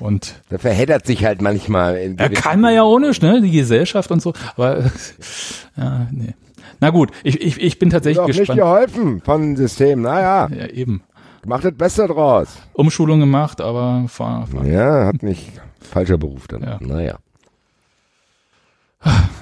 Und 0.00 0.42
Der 0.50 0.58
verheddert 0.58 1.06
sich 1.06 1.24
halt 1.24 1.40
manchmal. 1.42 1.96
In 1.98 2.16
ja, 2.16 2.28
kann 2.28 2.60
man 2.60 2.74
ja 2.74 2.82
auch 2.82 2.98
nicht, 2.98 3.22
ne? 3.22 3.40
Die 3.40 3.50
Gesellschaft 3.50 4.10
und 4.10 4.20
so, 4.20 4.32
aber 4.56 4.84
ja, 5.76 6.06
nee. 6.10 6.34
Na 6.80 6.90
gut, 6.90 7.10
ich, 7.24 7.40
ich, 7.40 7.60
ich 7.60 7.78
bin 7.78 7.88
tatsächlich 7.90 8.26
nicht 8.26 8.38
gespannt. 8.38 8.58
geholfen 8.60 9.20
von 9.22 9.40
dem 9.42 9.56
System. 9.56 10.02
Naja, 10.02 10.48
Ja, 10.54 10.66
eben. 10.66 11.02
macht 11.46 11.64
das 11.64 11.74
Besser 11.74 12.06
draus. 12.08 12.48
Umschulung 12.74 13.20
gemacht, 13.20 13.60
aber 13.62 14.04
fahr, 14.08 14.46
fahr. 14.46 14.66
Ja, 14.66 15.06
hat 15.06 15.22
nicht 15.22 15.52
falscher 15.80 16.18
Beruf 16.18 16.48
dann. 16.48 16.62
Ja. 16.62 16.78
Naja. 16.80 17.18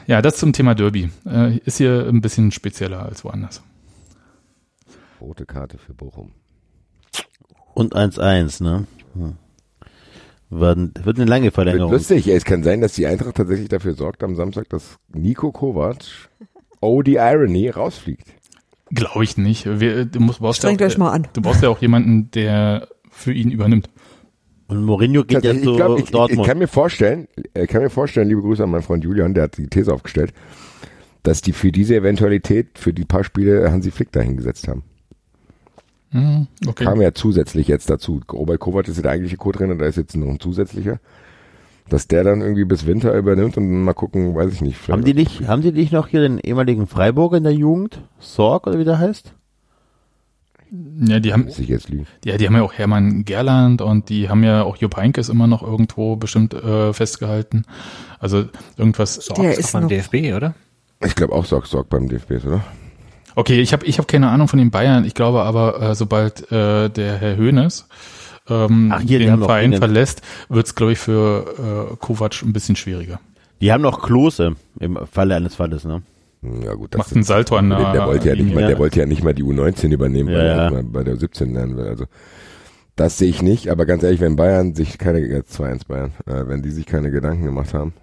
Ja, 0.06 0.20
das 0.20 0.36
zum 0.36 0.52
Thema 0.52 0.74
Derby. 0.74 1.10
Äh, 1.26 1.56
ist 1.64 1.78
hier 1.78 2.06
ein 2.08 2.20
bisschen 2.20 2.50
spezieller 2.52 3.02
als 3.04 3.24
woanders. 3.24 3.62
Rote 5.20 5.46
Karte 5.46 5.78
für 5.78 5.94
Bochum. 5.94 6.32
Und 7.72 7.94
1-1, 7.96 8.62
ne? 8.62 8.86
Hm. 9.14 9.36
Wird, 10.60 11.04
wird 11.04 11.18
eine 11.18 11.28
lange 11.28 11.46
Wird 11.46 11.54
Verlängerung. 11.54 11.92
lustig, 11.92 12.26
ja, 12.26 12.34
es 12.34 12.44
kann 12.44 12.62
sein, 12.62 12.80
dass 12.80 12.92
die 12.92 13.06
Eintracht 13.06 13.34
tatsächlich 13.34 13.68
dafür 13.68 13.94
sorgt 13.94 14.22
am 14.22 14.36
Samstag, 14.36 14.68
dass 14.68 14.98
Nico 15.12 15.50
Kovac, 15.50 15.96
oh 16.80 17.02
die 17.02 17.14
Irony, 17.14 17.68
rausfliegt. 17.70 18.28
Glaube 18.90 19.24
ich 19.24 19.36
nicht. 19.36 19.66
Wir, 19.80 20.04
du 20.04 20.20
musst, 20.20 20.38
brauchst 20.38 20.58
Strengt 20.58 20.80
ja, 20.80 20.86
euch 20.86 20.96
mal 20.96 21.10
an. 21.10 21.26
Du 21.32 21.42
brauchst 21.42 21.62
ja 21.62 21.68
auch 21.68 21.80
jemanden, 21.80 22.30
der 22.30 22.88
für 23.10 23.32
ihn 23.32 23.50
übernimmt. 23.50 23.90
Und 24.68 24.84
Mourinho 24.84 25.24
geht 25.24 25.42
jetzt 25.42 25.64
zu 25.64 25.72
ich, 25.72 25.76
glaub, 25.76 25.92
ich, 25.92 25.98
ich, 25.98 26.04
ich 26.04 26.10
Dortmund. 26.12 26.46
kann 26.46 26.58
mir 26.58 26.68
vorstellen, 26.68 27.26
ich 27.54 27.68
kann 27.68 27.82
mir 27.82 27.90
vorstellen, 27.90 28.28
liebe 28.28 28.40
Grüße 28.40 28.62
an 28.62 28.70
meinen 28.70 28.82
Freund 28.82 29.02
Julian, 29.02 29.34
der 29.34 29.44
hat 29.44 29.58
die 29.58 29.66
These 29.66 29.92
aufgestellt, 29.92 30.32
dass 31.24 31.42
die 31.42 31.52
für 31.52 31.72
diese 31.72 31.96
Eventualität, 31.96 32.78
für 32.78 32.92
die 32.92 33.04
paar 33.04 33.24
Spiele 33.24 33.70
Hansi 33.70 33.90
Flick 33.90 34.12
dahingesetzt 34.12 34.68
haben. 34.68 34.84
Hm, 36.14 36.46
okay. 36.68 36.84
Kam 36.84 37.02
ja 37.02 37.12
zusätzlich 37.12 37.66
jetzt 37.66 37.90
dazu. 37.90 38.20
Robert 38.32 38.60
Kovac 38.60 38.86
ist 38.86 38.96
ja 38.96 39.02
der 39.02 39.10
eigentliche 39.10 39.36
Co-Trainer, 39.36 39.74
da 39.74 39.86
ist 39.86 39.96
jetzt 39.96 40.16
noch 40.16 40.28
ein 40.28 40.38
zusätzlicher. 40.38 41.00
Dass 41.88 42.06
der 42.06 42.22
dann 42.22 42.40
irgendwie 42.40 42.64
bis 42.64 42.86
Winter 42.86 43.12
übernimmt 43.14 43.56
und 43.58 43.82
mal 43.82 43.92
gucken, 43.92 44.34
weiß 44.34 44.52
ich 44.52 44.62
nicht. 44.62 44.88
haben 44.88 45.04
die 45.04 45.12
nicht, 45.12 45.48
haben 45.48 45.60
die 45.60 45.72
nicht 45.72 45.92
noch 45.92 46.06
hier 46.06 46.20
den 46.20 46.38
ehemaligen 46.38 46.86
Freiburger 46.86 47.36
in 47.36 47.42
der 47.42 47.52
Jugend? 47.52 48.00
Sorg 48.20 48.66
oder 48.68 48.78
wie 48.78 48.84
der 48.84 48.98
heißt? 48.98 49.34
Ja, 51.06 51.20
die 51.20 51.32
haben, 51.32 51.48
ja, 52.24 52.36
die 52.36 52.46
haben 52.46 52.56
ja 52.56 52.62
auch 52.62 52.72
Hermann 52.72 53.24
Gerland 53.24 53.82
und 53.82 54.08
die 54.08 54.28
haben 54.28 54.42
ja 54.44 54.62
auch 54.62 54.76
Jupp 54.76 54.96
Heynckes 54.96 55.28
immer 55.28 55.46
noch 55.46 55.62
irgendwo 55.62 56.16
bestimmt 56.16 56.54
äh, 56.54 56.92
festgehalten. 56.92 57.64
Also 58.18 58.46
irgendwas. 58.76 59.14
So, 59.16 59.34
Der 59.34 59.58
ist 59.58 59.72
beim 59.72 59.88
DFB, 59.88 60.34
oder? 60.34 60.54
Ich 61.04 61.14
glaube 61.14 61.34
auch 61.34 61.44
Sorg 61.44 61.66
Sorg 61.66 61.88
beim 61.90 62.08
DFB, 62.08 62.30
ist, 62.32 62.46
oder? 62.46 62.64
Okay, 63.34 63.60
ich 63.60 63.72
habe 63.72 63.84
ich 63.86 63.98
hab 63.98 64.06
keine 64.08 64.28
Ahnung 64.30 64.48
von 64.48 64.58
den 64.58 64.70
Bayern. 64.70 65.04
Ich 65.04 65.14
glaube 65.14 65.42
aber, 65.42 65.80
äh, 65.82 65.94
sobald 65.94 66.50
äh, 66.52 66.88
der 66.88 67.16
Herr 67.16 67.36
Höhnes 67.36 67.88
ähm, 68.48 68.92
Ach, 68.94 69.00
hier, 69.00 69.18
den 69.18 69.38
noch 69.38 69.46
Verein 69.46 69.72
verlässt, 69.74 70.22
wird 70.48 70.66
es, 70.66 70.74
glaube 70.74 70.92
ich, 70.92 70.98
für 70.98 71.90
äh, 71.92 71.96
Kovac 71.96 72.42
ein 72.42 72.52
bisschen 72.52 72.76
schwieriger. 72.76 73.18
Die 73.60 73.72
haben 73.72 73.82
noch 73.82 74.02
Klose 74.02 74.56
im 74.78 74.98
Falle 75.10 75.34
eines 75.36 75.54
Falles, 75.54 75.84
ne? 75.84 76.02
Ja 76.62 76.74
gut, 76.74 76.92
das 76.94 76.98
Macht 76.98 77.14
einen 77.14 77.24
Salto 77.24 77.56
an 77.56 77.70
der, 77.70 77.78
der 77.78 77.92
der 77.92 78.06
wollte 78.06 78.28
ja 78.28 78.34
nicht 78.34 78.40
Linie. 78.42 78.54
mal, 78.56 78.60
Ja. 78.62 78.68
der 78.68 78.78
wollte 78.78 79.00
ja 79.00 79.06
nicht 79.06 79.24
mal 79.24 79.32
die 79.34 79.42
U19 79.42 79.90
übernehmen, 79.92 80.28
weil 80.28 80.36
Ja, 80.46 80.52
er 80.52 80.64
ja. 80.64 80.70
mal 80.70 80.82
bei 80.84 81.02
der 81.02 81.16
17 81.16 81.54
lernen 81.54 81.76
will. 81.78 81.86
Also 81.86 82.04
das 82.96 83.16
sehe 83.16 83.30
ich 83.30 83.40
nicht, 83.40 83.70
aber 83.70 83.86
ganz 83.86 84.02
ehrlich, 84.02 84.20
wenn 84.20 84.36
Bayern 84.36 84.74
sich 84.74 84.98
keine, 84.98 85.20
jetzt 85.20 85.58
2-1 85.58 85.88
Bayern, 85.88 86.12
äh, 86.26 86.46
wenn 86.46 86.60
die 86.62 86.70
sich 86.70 86.84
keine 86.84 87.10
Gedanken 87.10 87.44
gemacht 87.44 87.72
haben, 87.72 87.94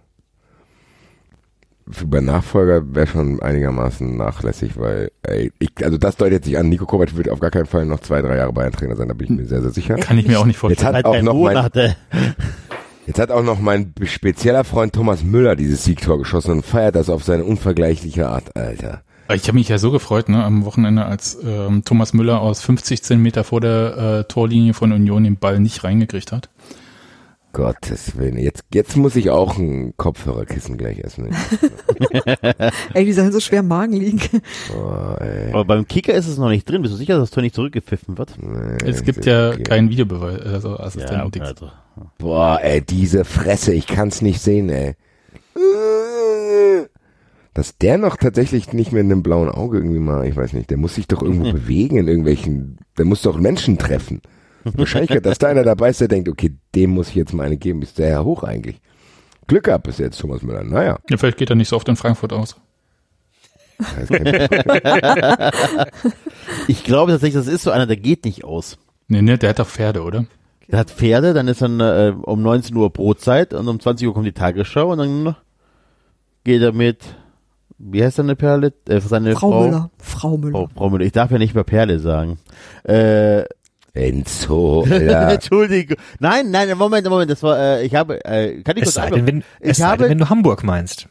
für 1.92 2.08
bei 2.08 2.22
Nachfolger 2.22 2.96
wäre 2.96 3.08
schon 3.08 3.42
einigermaßen 3.42 4.16
nachlässig, 4.16 4.78
weil, 4.78 5.12
ey, 5.24 5.52
ich, 5.60 5.72
also 5.84 5.98
das 5.98 6.18
deutet 6.18 6.46
sich 6.46 6.58
an, 6.58 6.70
Nico 6.70 6.86
Kovac 6.86 7.16
wird 7.16 7.30
auf 7.30 7.40
gar 7.40 7.52
keinen 7.52 7.66
Fall 7.66 7.86
noch 7.86 8.00
zwei, 8.00 8.22
drei 8.22 8.38
Jahre 8.38 8.54
Bayern-Trainer 8.54 8.96
sein, 8.96 9.08
da 9.08 9.14
bin 9.14 9.26
ich 9.26 9.42
mir 9.42 9.46
sehr, 9.48 9.62
sehr 9.62 9.72
sicher. 9.72 9.96
Kann 9.96 10.18
ich 10.18 10.28
mir 10.28 10.40
auch 10.40 10.46
nicht 10.46 10.56
Jetzt 10.56 10.60
vorstellen. 10.62 10.96
hat 10.96 11.04
Weil 11.04 11.06
auch 11.06 11.14
der 11.14 11.24
noch 11.24 11.34
Sohn 11.34 11.54
mein. 11.54 11.96
Jetzt 13.08 13.20
hat 13.20 13.32
auch 13.32 13.44
noch 13.44 13.60
mein 13.60 13.94
spezieller 14.04 14.64
Freund 14.64 14.94
Thomas 14.94 15.24
Müller 15.24 15.56
dieses 15.56 15.84
Siegtor 15.84 16.18
geschossen 16.20 16.52
und 16.52 16.66
feiert 16.66 16.96
das 16.96 17.10
auf 17.10 17.24
seine 17.24 17.44
unvergleichliche 17.44 18.30
Art, 18.30 18.56
Alter. 18.56 19.02
Ich 19.34 19.48
habe 19.48 19.58
mich 19.58 19.70
ja 19.70 19.78
so 19.78 19.92
gefreut, 19.92 20.30
ne, 20.30 20.44
am 20.44 20.66
Wochenende, 20.66 21.06
als 21.06 21.38
ähm, 21.44 21.84
Thomas 21.86 22.14
Müller 22.14 22.42
aus 22.42 22.62
50 22.62 23.02
Zentimeter 23.02 23.44
vor 23.44 23.62
der 23.62 23.98
äh, 23.98 24.24
Torlinie 24.26 24.74
von 24.74 24.92
Union 24.92 25.24
den 25.24 25.38
Ball 25.38 25.60
nicht 25.60 25.84
reingekriegt 25.84 26.32
hat. 26.32 26.50
Gottes 27.54 28.18
Willen. 28.18 28.38
Jetzt, 28.38 28.64
jetzt 28.74 28.96
muss 28.98 29.16
ich 29.16 29.30
auch 29.30 29.58
ein 29.58 29.94
Kopfhörerkissen 29.98 30.78
gleich 30.78 31.00
essen. 31.00 31.30
Ey, 32.94 33.06
die 33.06 33.14
sollen 33.14 33.32
so 33.32 33.40
schwer 33.40 33.60
im 33.60 33.68
Magen 33.68 33.94
liegen. 33.94 34.22
Boah, 34.72 35.18
ey. 35.20 35.52
Aber 35.52 35.66
beim 35.66 35.88
Kicker 35.88 36.14
ist 36.14 36.28
es 36.28 36.38
noch 36.38 36.50
nicht 36.50 36.70
drin. 36.70 36.82
Bist 36.82 36.94
du 36.94 36.98
sicher, 36.98 37.14
dass 37.16 37.30
das 37.30 37.32
Tor 37.32 37.44
nicht 37.44 37.56
zurückgepfiffen 37.56 38.18
wird? 38.18 38.36
Nee, 38.42 38.78
Es 38.86 39.04
gibt 39.04 39.26
ja 39.26 39.50
okay. 39.50 39.64
keinen 39.64 39.90
Videobeweis, 39.90 40.42
also 40.42 40.78
Assistenten. 40.78 41.40
Ja, 41.40 41.46
also. 41.46 41.70
Boah, 42.18 42.60
ey, 42.62 42.82
diese 42.82 43.26
Fresse, 43.26 43.74
ich 43.74 43.88
kann's 43.88 44.22
nicht 44.22 44.42
sehen, 44.42 44.70
ey. 44.70 44.96
Dass 47.54 47.78
der 47.78 47.98
noch 47.98 48.16
tatsächlich 48.16 48.72
nicht 48.72 48.94
mehr 48.94 49.02
in 49.02 49.12
einem 49.12 49.24
blauen 49.24 49.50
Auge 49.50 49.78
irgendwie 49.80 50.00
mal, 50.00 50.26
ich 50.26 50.36
weiß 50.36 50.54
nicht, 50.54 50.70
der 50.70 50.78
muss 50.78 50.96
sich 50.96 51.08
doch 51.08 51.22
irgendwo 51.22 51.52
bewegen 51.52 51.98
in 51.98 52.08
irgendwelchen, 52.08 52.78
der 52.98 53.06
muss 53.06 53.22
doch 53.24 53.38
Menschen 53.38 53.78
treffen. 53.78 54.22
Wahrscheinlich, 54.64 55.22
dass 55.22 55.38
da 55.38 55.48
einer 55.48 55.64
dabei 55.64 55.90
ist, 55.90 56.02
der 56.02 56.08
denkt, 56.08 56.30
okay, 56.30 56.56
dem 56.76 56.92
muss 56.92 57.10
ich 57.10 57.16
jetzt 57.16 57.34
mal 57.34 57.44
eine 57.46 57.58
geben, 57.58 57.82
ist 57.82 57.98
der 57.98 58.10
ja 58.10 58.24
hoch 58.24 58.44
eigentlich. 58.44 58.80
Glück 59.48 59.64
gehabt 59.66 59.86
bis 59.86 59.98
jetzt, 59.98 60.20
Thomas 60.20 60.44
Müller. 60.44 60.64
Naja. 60.64 61.00
Ja, 61.10 61.18
vielleicht 61.18 61.38
geht 61.38 61.50
er 61.50 61.56
nicht 61.56 61.70
so 61.70 61.76
oft 61.76 61.90
in 61.90 61.96
Frankfurt 61.96 62.34
aus. 62.34 62.56
Ich 66.68 66.84
glaube 66.84 67.12
tatsächlich, 67.12 67.44
das 67.44 67.52
ist 67.52 67.64
so 67.64 67.72
einer, 67.72 67.88
der 67.88 67.98
geht 67.98 68.26
nicht 68.26 68.44
aus. 68.44 68.78
Nee, 69.08 69.22
nee, 69.22 69.38
der 69.38 69.50
hat 69.50 69.60
doch 69.60 69.68
Pferde, 69.68 70.04
oder? 70.04 70.26
Der 70.70 70.80
hat 70.80 70.92
Pferde, 70.92 71.34
dann 71.34 71.48
ist 71.48 71.62
dann 71.62 71.80
äh, 71.80 72.14
um 72.22 72.42
19 72.42 72.76
Uhr 72.76 72.90
Brotzeit 72.92 73.54
und 73.54 73.68
um 73.68 73.80
20 73.80 74.08
Uhr 74.08 74.14
kommt 74.14 74.26
die 74.26 74.32
Tagesschau 74.32 74.92
und 74.92 75.00
dann 75.00 75.36
geht 76.44 76.62
er 76.62 76.72
mit, 76.72 77.00
wie 77.78 78.04
heißt 78.04 78.18
seine 78.18 78.36
Perle? 78.36 78.74
Äh, 78.88 79.02
seine 79.02 79.34
Frau 79.36 79.52
Frau, 79.52 79.64
Müller. 79.64 79.92
Frau 79.98 80.38
Müller. 80.38 80.52
Frau, 80.60 80.70
Frau 80.74 80.90
Müller. 80.90 81.06
Ich 81.06 81.12
darf 81.12 81.32
ja 81.32 81.38
nicht 81.38 81.56
mehr 81.56 81.64
Perle 81.64 82.00
sagen. 82.00 82.40
Äh, 82.84 83.44
Enzo, 83.94 84.84
Alter. 84.90 85.30
Entschuldigung. 85.34 85.98
Nein, 86.20 86.52
nein, 86.52 86.78
Moment, 86.78 87.08
Moment, 87.10 87.30
das 87.30 87.44
war, 87.44 87.60
äh, 87.60 87.86
ich 87.86 87.96
habe, 87.96 88.24
äh, 88.26 88.62
kann 88.62 88.78
ich 88.78 88.84
Es 88.84 88.94
kurz 88.94 88.96
sei 88.96 89.10
denn, 89.10 89.28
wenn, 89.28 89.44
es 89.60 89.72
ich 89.72 89.78
sei 89.78 89.86
habe, 89.88 90.04
denn, 90.04 90.10
wenn 90.12 90.18
du 90.20 90.30
Hamburg 90.30 90.64
meinst. 90.64 91.08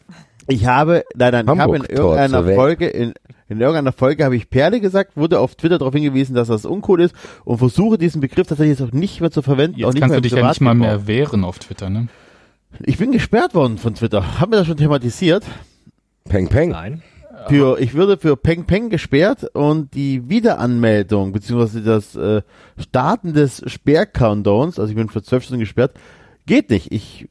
ich 0.49 0.67
habe, 0.67 1.05
nein, 1.15 1.33
nein, 1.33 1.45
ich 1.45 1.49
habe 1.49 1.77
in 1.77 1.83
Hamburg, 1.83 1.89
Tor 1.89 2.17
irgendeiner 2.17 2.47
Welt. 2.47 2.57
Folge, 2.57 2.87
in, 2.89 3.15
in 3.49 3.61
irgendeiner 3.61 3.93
Folge 3.93 4.25
habe 4.25 4.37
ich 4.37 4.49
Perle 4.49 4.81
gesagt, 4.81 5.17
wurde 5.17 5.41
auf 5.41 5.57
Twitter 5.57 5.79
darauf 5.79 5.93
hingewiesen, 5.93 6.35
dass 6.35 6.49
das 6.49 6.65
uncool 6.65 7.01
ist 7.01 7.15
und 7.45 7.59
versuche 7.59 7.99
diesen 7.99 8.21
Begriff 8.21 8.47
tatsächlich 8.47 8.79
jetzt 8.79 8.89
auch 8.89 8.93
nicht 8.93 9.21
mehr 9.21 9.31
zu 9.31 9.43
verwenden. 9.43 9.75
auch 9.75 9.79
Jetzt 9.79 9.95
nicht 9.95 10.01
kannst 10.01 10.13
mehr 10.13 10.21
du 10.21 10.29
dich 10.29 10.33
ja 10.33 10.49
nicht 10.49 10.61
mal 10.61 10.75
mehr 10.75 11.07
wehren 11.07 11.45
auf 11.45 11.59
Twitter, 11.59 11.91
ne? 11.91 12.09
Ich 12.85 12.99
bin 12.99 13.11
gesperrt 13.11 13.55
worden 13.55 13.79
von 13.79 13.95
Twitter. 13.95 14.41
Haben 14.41 14.53
wir 14.53 14.59
das 14.59 14.69
schon 14.69 14.77
thematisiert? 14.77 15.45
Peng 16.29 16.49
Peng. 16.49 16.71
Nein. 16.71 17.03
Für, 17.49 17.81
ich 17.81 17.95
würde 17.95 18.19
für 18.19 18.37
Peng 18.37 18.65
Peng 18.65 18.91
gesperrt 18.91 19.45
und 19.55 19.95
die 19.95 20.29
Wiederanmeldung 20.29 21.33
beziehungsweise 21.33 21.83
das 21.83 22.15
äh, 22.17 22.43
Starten 22.79 23.33
des 23.33 23.63
Sperr-Countdowns, 23.67 24.79
also 24.79 24.91
ich 24.91 24.97
bin 24.97 25.09
für 25.09 25.23
zwölf 25.23 25.45
Stunden 25.45 25.61
gesperrt, 25.61 25.95
geht 26.47 26.71
nicht. 26.71 26.93
Ich 26.93 27.29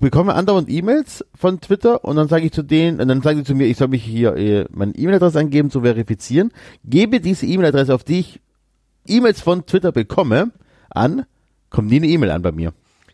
bekomme 0.00 0.34
andauernd 0.34 0.68
E-Mails 0.68 1.24
von 1.34 1.60
Twitter 1.60 2.04
und 2.04 2.16
dann 2.16 2.28
sage 2.28 2.46
ich 2.46 2.52
zu 2.52 2.62
denen, 2.62 3.00
und 3.00 3.08
dann 3.08 3.22
sagen 3.22 3.38
sie 3.38 3.44
zu 3.44 3.54
mir, 3.54 3.66
ich 3.66 3.76
soll 3.76 3.88
mich 3.88 4.04
hier 4.04 4.36
äh, 4.36 4.64
meine 4.70 4.94
E-Mail-Adresse 4.94 5.38
angeben 5.38 5.70
zu 5.70 5.80
verifizieren, 5.80 6.52
gebe 6.84 7.20
diese 7.20 7.46
E-Mail-Adresse, 7.46 7.94
auf 7.94 8.04
die 8.04 8.20
ich 8.20 8.40
E-Mails 9.06 9.40
von 9.40 9.66
Twitter 9.66 9.92
bekomme, 9.92 10.52
an, 10.90 11.24
kommt 11.70 11.88
nie 11.88 11.96
eine 11.96 12.06
E-Mail 12.06 12.30
an 12.30 12.42
bei 12.42 12.52
mir. 12.52 12.72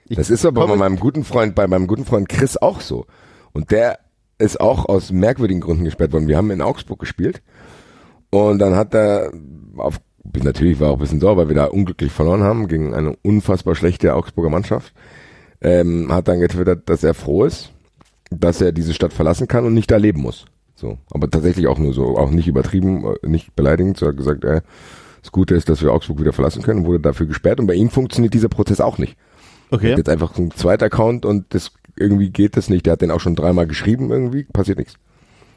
Ich 0.08 0.16
Das 0.16 0.30
ist 0.30 0.44
aber 0.44 0.66
bei 0.66 0.76
meinem 0.76 0.98
guten 0.98 1.24
Freund, 1.24 1.54
bei 1.54 1.66
meinem 1.66 1.86
guten 1.86 2.04
Freund 2.04 2.28
Chris 2.28 2.56
auch 2.56 2.80
so. 2.80 3.06
Und 3.52 3.70
der 3.70 3.98
ist 4.38 4.60
auch 4.60 4.86
aus 4.86 5.12
merkwürdigen 5.12 5.60
Gründen 5.60 5.84
gesperrt 5.84 6.12
worden. 6.12 6.28
Wir 6.28 6.36
haben 6.36 6.50
in 6.50 6.62
Augsburg 6.62 6.98
gespielt 6.98 7.42
und 8.30 8.58
dann 8.58 8.74
hat 8.74 8.94
er 8.94 9.32
auf, 9.76 10.00
natürlich 10.42 10.80
war 10.80 10.90
auch 10.90 10.94
ein 10.94 11.00
bisschen 11.00 11.20
sauer, 11.20 11.36
weil 11.36 11.48
wir 11.48 11.54
da 11.54 11.66
unglücklich 11.66 12.12
verloren 12.12 12.42
haben 12.42 12.68
gegen 12.68 12.94
eine 12.94 13.16
unfassbar 13.22 13.74
schlechte 13.74 14.14
Augsburger 14.14 14.50
Mannschaft. 14.50 14.92
Ähm, 15.60 16.12
hat 16.12 16.28
dann 16.28 16.40
getwittert, 16.40 16.88
dass 16.88 17.04
er 17.04 17.14
froh 17.14 17.44
ist, 17.44 17.70
dass 18.30 18.60
er 18.60 18.72
diese 18.72 18.92
Stadt 18.92 19.12
verlassen 19.12 19.48
kann 19.48 19.64
und 19.64 19.72
nicht 19.74 19.90
da 19.90 19.96
leben 19.96 20.20
muss. 20.20 20.46
So, 20.74 20.98
aber 21.10 21.30
tatsächlich 21.30 21.68
auch 21.68 21.78
nur 21.78 21.94
so, 21.94 22.18
auch 22.18 22.30
nicht 22.30 22.48
übertrieben, 22.48 23.04
äh, 23.22 23.26
nicht 23.28 23.54
beleidigend, 23.54 23.96
sondern 23.96 24.16
gesagt, 24.16 24.44
äh, 24.44 24.60
das 25.22 25.32
Gute 25.32 25.54
ist, 25.54 25.68
dass 25.70 25.80
wir 25.80 25.92
Augsburg 25.92 26.20
wieder 26.20 26.34
verlassen 26.34 26.62
können, 26.62 26.84
wurde 26.84 27.00
dafür 27.00 27.26
gesperrt 27.26 27.60
und 27.60 27.66
bei 27.66 27.74
ihm 27.74 27.88
funktioniert 27.88 28.34
dieser 28.34 28.48
Prozess 28.50 28.80
auch 28.80 28.98
nicht. 28.98 29.16
Er 29.70 29.76
Okay. 29.76 29.92
hat 29.92 29.98
jetzt 29.98 30.10
einfach 30.10 30.34
so 30.34 30.42
ein 30.42 30.50
zweiter 30.50 30.86
Account 30.86 31.24
und 31.24 31.46
das 31.54 31.72
irgendwie 31.96 32.30
geht 32.30 32.56
das 32.56 32.68
nicht. 32.68 32.86
Der 32.86 32.94
hat 32.94 33.02
den 33.02 33.10
auch 33.10 33.20
schon 33.20 33.34
dreimal 33.36 33.66
geschrieben 33.66 34.10
irgendwie, 34.10 34.44
passiert 34.44 34.78
nichts. 34.78 34.94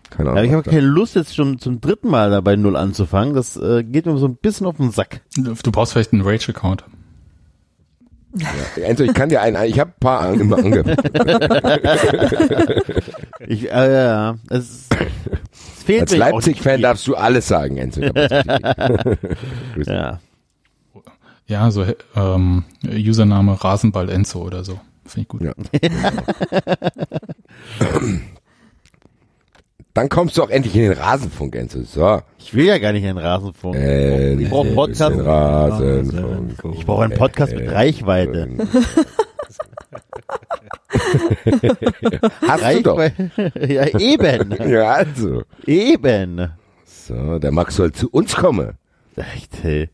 Keine 0.09 0.30
Ja, 0.30 0.35
Ahnung. 0.35 0.45
ich 0.45 0.51
habe 0.53 0.69
keine 0.69 0.81
Lust, 0.85 1.15
jetzt 1.15 1.35
schon 1.35 1.59
zum 1.59 1.81
dritten 1.81 2.09
Mal 2.09 2.30
dabei 2.31 2.55
Null 2.55 2.76
anzufangen. 2.77 3.34
Das 3.34 3.57
äh, 3.57 3.84
geht 3.84 4.05
mir 4.05 4.18
so 4.18 4.27
ein 4.27 4.35
bisschen 4.38 4.65
auf 4.65 4.77
den 4.77 4.91
Sack. 4.91 5.22
Du 5.35 5.72
brauchst 5.72 5.93
vielleicht 5.93 6.14
einen 6.14 6.22
Rage-Account. 6.22 6.85
Ja, 8.38 8.84
Enzo, 8.84 9.03
ich 9.03 9.14
kann 9.14 9.30
dir 9.30 9.41
einen, 9.41 9.61
ich 9.65 9.80
habe 9.80 9.91
ein 9.91 9.99
paar 9.99 10.19
an- 10.22 10.39
immer 10.39 10.57
ange. 10.57 10.84
Ich, 13.47 13.72
äh, 13.72 13.93
ja, 14.05 14.35
es, 14.49 14.88
es 14.89 15.84
fehlt 15.84 16.01
Als 16.01 16.15
Leipzig-Fan 16.18 16.81
darfst 16.81 17.07
du 17.07 17.15
alles 17.15 17.47
sagen, 17.47 17.77
Enzo. 17.77 18.01
Ja. 19.85 20.19
Ja, 21.47 21.72
so 21.72 21.85
ähm, 22.15 22.65
Username 22.85 23.64
Rasenball 23.64 24.09
Enzo 24.09 24.41
oder 24.41 24.65
so. 24.65 24.80
Finde 25.08 25.22
ich 25.22 25.28
gut. 25.28 25.42
Ja. 25.42 25.54
Dann 29.94 30.10
kommst 30.10 30.38
du 30.38 30.44
auch 30.44 30.50
endlich 30.52 30.76
in 30.76 30.82
den 30.84 30.92
Rasenfunk, 30.92 31.56
Enzo. 31.56 31.82
So. 31.82 32.22
Ich 32.38 32.54
will 32.54 32.66
ja 32.66 32.78
gar 32.78 32.92
nicht 32.92 33.04
einen 33.04 33.18
Rasenfunk. 33.18 33.76
Äh, 33.76 34.36
ich 34.36 34.48
brauche 34.48 34.68
einen 34.68 34.76
Podcast. 34.76 35.16
den 35.16 35.22
Rasenfunk. 35.22 36.76
Ich 36.76 36.86
brauche 36.86 37.04
einen 37.06 37.18
Podcast 37.18 37.56
mit 37.56 37.72
Reichweite. 37.72 38.48
Hast 42.48 42.76
du 42.76 42.84
doch. 42.84 43.00
Reichweite. 43.00 43.52
ja, 43.74 44.00
eben. 44.00 44.56
Ja, 44.70 44.92
also. 44.92 45.44
Eben. 45.66 46.52
So, 46.86 47.40
der 47.40 47.52
Max 47.52 47.76
soll 47.78 47.92
zu 47.92 48.10
uns 48.10 48.36
kommen. 48.36 48.74
Echt, 49.16 49.64
hey. 49.64 49.90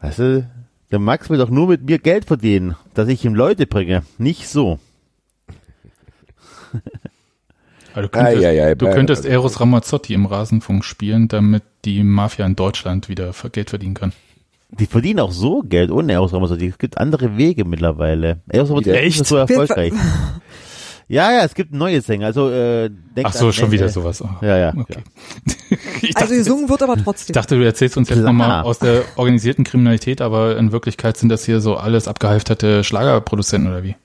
Weißt 0.00 0.18
du, 0.20 0.50
der 0.90 0.98
Max 0.98 1.30
will 1.30 1.38
doch 1.38 1.50
nur 1.50 1.68
mit 1.68 1.84
mir 1.84 1.98
Geld 1.98 2.24
verdienen, 2.24 2.76
dass 2.94 3.08
ich 3.08 3.24
ihm 3.24 3.34
Leute 3.34 3.66
bringe. 3.66 4.02
Nicht 4.18 4.48
so. 4.48 4.78
Aber 7.92 8.02
du 8.02 8.08
könntest, 8.08 8.36
Ah, 8.36 8.40
ja, 8.40 8.50
ja, 8.50 8.74
du 8.74 8.90
könntest 8.90 9.24
Eros 9.24 9.60
Ramazzotti 9.60 10.14
im 10.14 10.26
Rasenfunk 10.26 10.84
spielen, 10.84 11.28
damit 11.28 11.62
die 11.84 12.02
Mafia 12.02 12.46
in 12.46 12.56
Deutschland 12.56 13.08
wieder 13.08 13.32
Geld 13.52 13.70
verdienen 13.70 13.94
kann. 13.94 14.12
Die 14.70 14.86
verdienen 14.86 15.20
auch 15.20 15.32
so 15.32 15.62
Geld 15.62 15.90
ohne 15.90 16.12
Eros 16.12 16.32
Ramazzotti. 16.32 16.68
Es 16.68 16.78
gibt 16.78 16.98
andere 16.98 17.36
Wege 17.36 17.64
mittlerweile. 17.64 18.40
Eros 18.48 18.70
Ramazzotti 18.70 18.96
Echt? 18.96 19.20
ist 19.20 19.28
so 19.28 19.36
erfolgreich. 19.36 19.92
Ja, 21.12 21.32
ja, 21.32 21.44
es 21.44 21.54
gibt 21.54 21.72
neue 21.74 22.00
Sänger. 22.02 22.26
Also, 22.26 22.50
äh, 22.50 22.88
denkt 22.88 23.24
Ach 23.30 23.32
so, 23.32 23.46
an- 23.46 23.52
schon 23.52 23.72
wieder 23.72 23.88
sowas. 23.88 24.22
Oh. 24.22 24.28
Ja, 24.42 24.56
ja. 24.56 24.72
Okay. 24.76 24.98
ich, 26.02 26.16
Also 26.16 26.20
dachte, 26.20 26.36
gesungen 26.36 26.68
wird 26.68 26.82
aber 26.84 26.96
ich 26.96 27.02
trotzdem. 27.02 27.34
dachte, 27.34 27.56
du 27.58 27.64
erzählst 27.64 27.96
uns 27.96 28.08
jetzt 28.10 28.20
nochmal 28.20 28.62
aus 28.62 28.78
der 28.78 29.02
organisierten 29.16 29.64
Kriminalität, 29.64 30.20
aber 30.20 30.56
in 30.56 30.70
Wirklichkeit 30.70 31.16
sind 31.16 31.28
das 31.28 31.44
hier 31.44 31.60
so 31.60 31.76
alles 31.76 32.06
abgehalfterte 32.06 32.84
Schlagerproduzenten 32.84 33.68
oder 33.72 33.82
wie? 33.82 33.96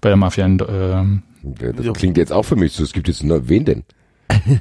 Bei 0.00 0.08
der 0.08 0.16
Mafia 0.16 0.44
in, 0.44 0.58
ähm, 0.68 1.22
Das 1.44 1.92
klingt 1.94 2.16
jetzt 2.16 2.32
auch 2.32 2.42
für 2.42 2.56
mich 2.56 2.72
so. 2.72 2.82
Es 2.82 2.92
gibt 2.92 3.06
jetzt 3.06 3.22
nur, 3.22 3.48
wen 3.48 3.64
denn? 3.64 3.84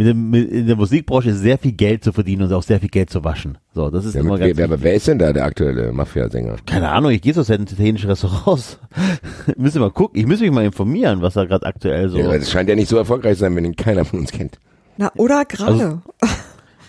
mit 0.00 0.08
dem, 0.08 0.30
mit, 0.30 0.50
in 0.50 0.66
der 0.66 0.76
Musikbranche 0.76 1.28
ist 1.28 1.40
sehr 1.40 1.58
viel 1.58 1.72
Geld 1.72 2.02
zu 2.02 2.12
verdienen 2.12 2.44
und 2.44 2.52
auch 2.54 2.62
sehr 2.62 2.80
viel 2.80 2.88
Geld 2.88 3.10
zu 3.10 3.22
waschen. 3.22 3.58
So, 3.74 3.90
das 3.90 4.06
ist 4.06 4.14
Ja, 4.14 4.22
immer 4.22 4.38
mit, 4.38 4.40
ganz 4.40 4.56
wer, 4.56 4.64
aber 4.64 4.80
wer 4.80 4.94
ist 4.94 5.06
denn 5.06 5.18
da 5.18 5.30
der 5.30 5.44
aktuelle 5.44 5.92
Mafia-Sänger? 5.92 6.56
Keine 6.64 6.88
Ahnung, 6.88 7.10
ich 7.10 7.20
gehe 7.20 7.34
so 7.34 7.42
selten 7.42 7.64
in 7.64 7.74
italienische 7.74 8.08
Restaurants. 8.08 8.78
müsste 9.58 9.78
mal 9.78 9.90
gucken, 9.90 10.18
ich 10.18 10.26
müsste 10.26 10.46
mich 10.46 10.54
mal 10.54 10.64
informieren, 10.64 11.20
was 11.20 11.34
da 11.34 11.44
gerade 11.44 11.66
aktuell 11.66 12.08
so. 12.08 12.16
Ja, 12.16 12.24
aber 12.24 12.38
das 12.38 12.50
scheint 12.50 12.70
ja 12.70 12.76
nicht 12.76 12.88
so 12.88 12.96
erfolgreich 12.96 13.34
zu 13.34 13.40
sein, 13.40 13.54
wenn 13.54 13.66
ihn 13.66 13.76
keiner 13.76 14.06
von 14.06 14.20
uns 14.20 14.32
kennt. 14.32 14.58
Na, 14.96 15.12
oder 15.16 15.44
gerade. 15.44 16.00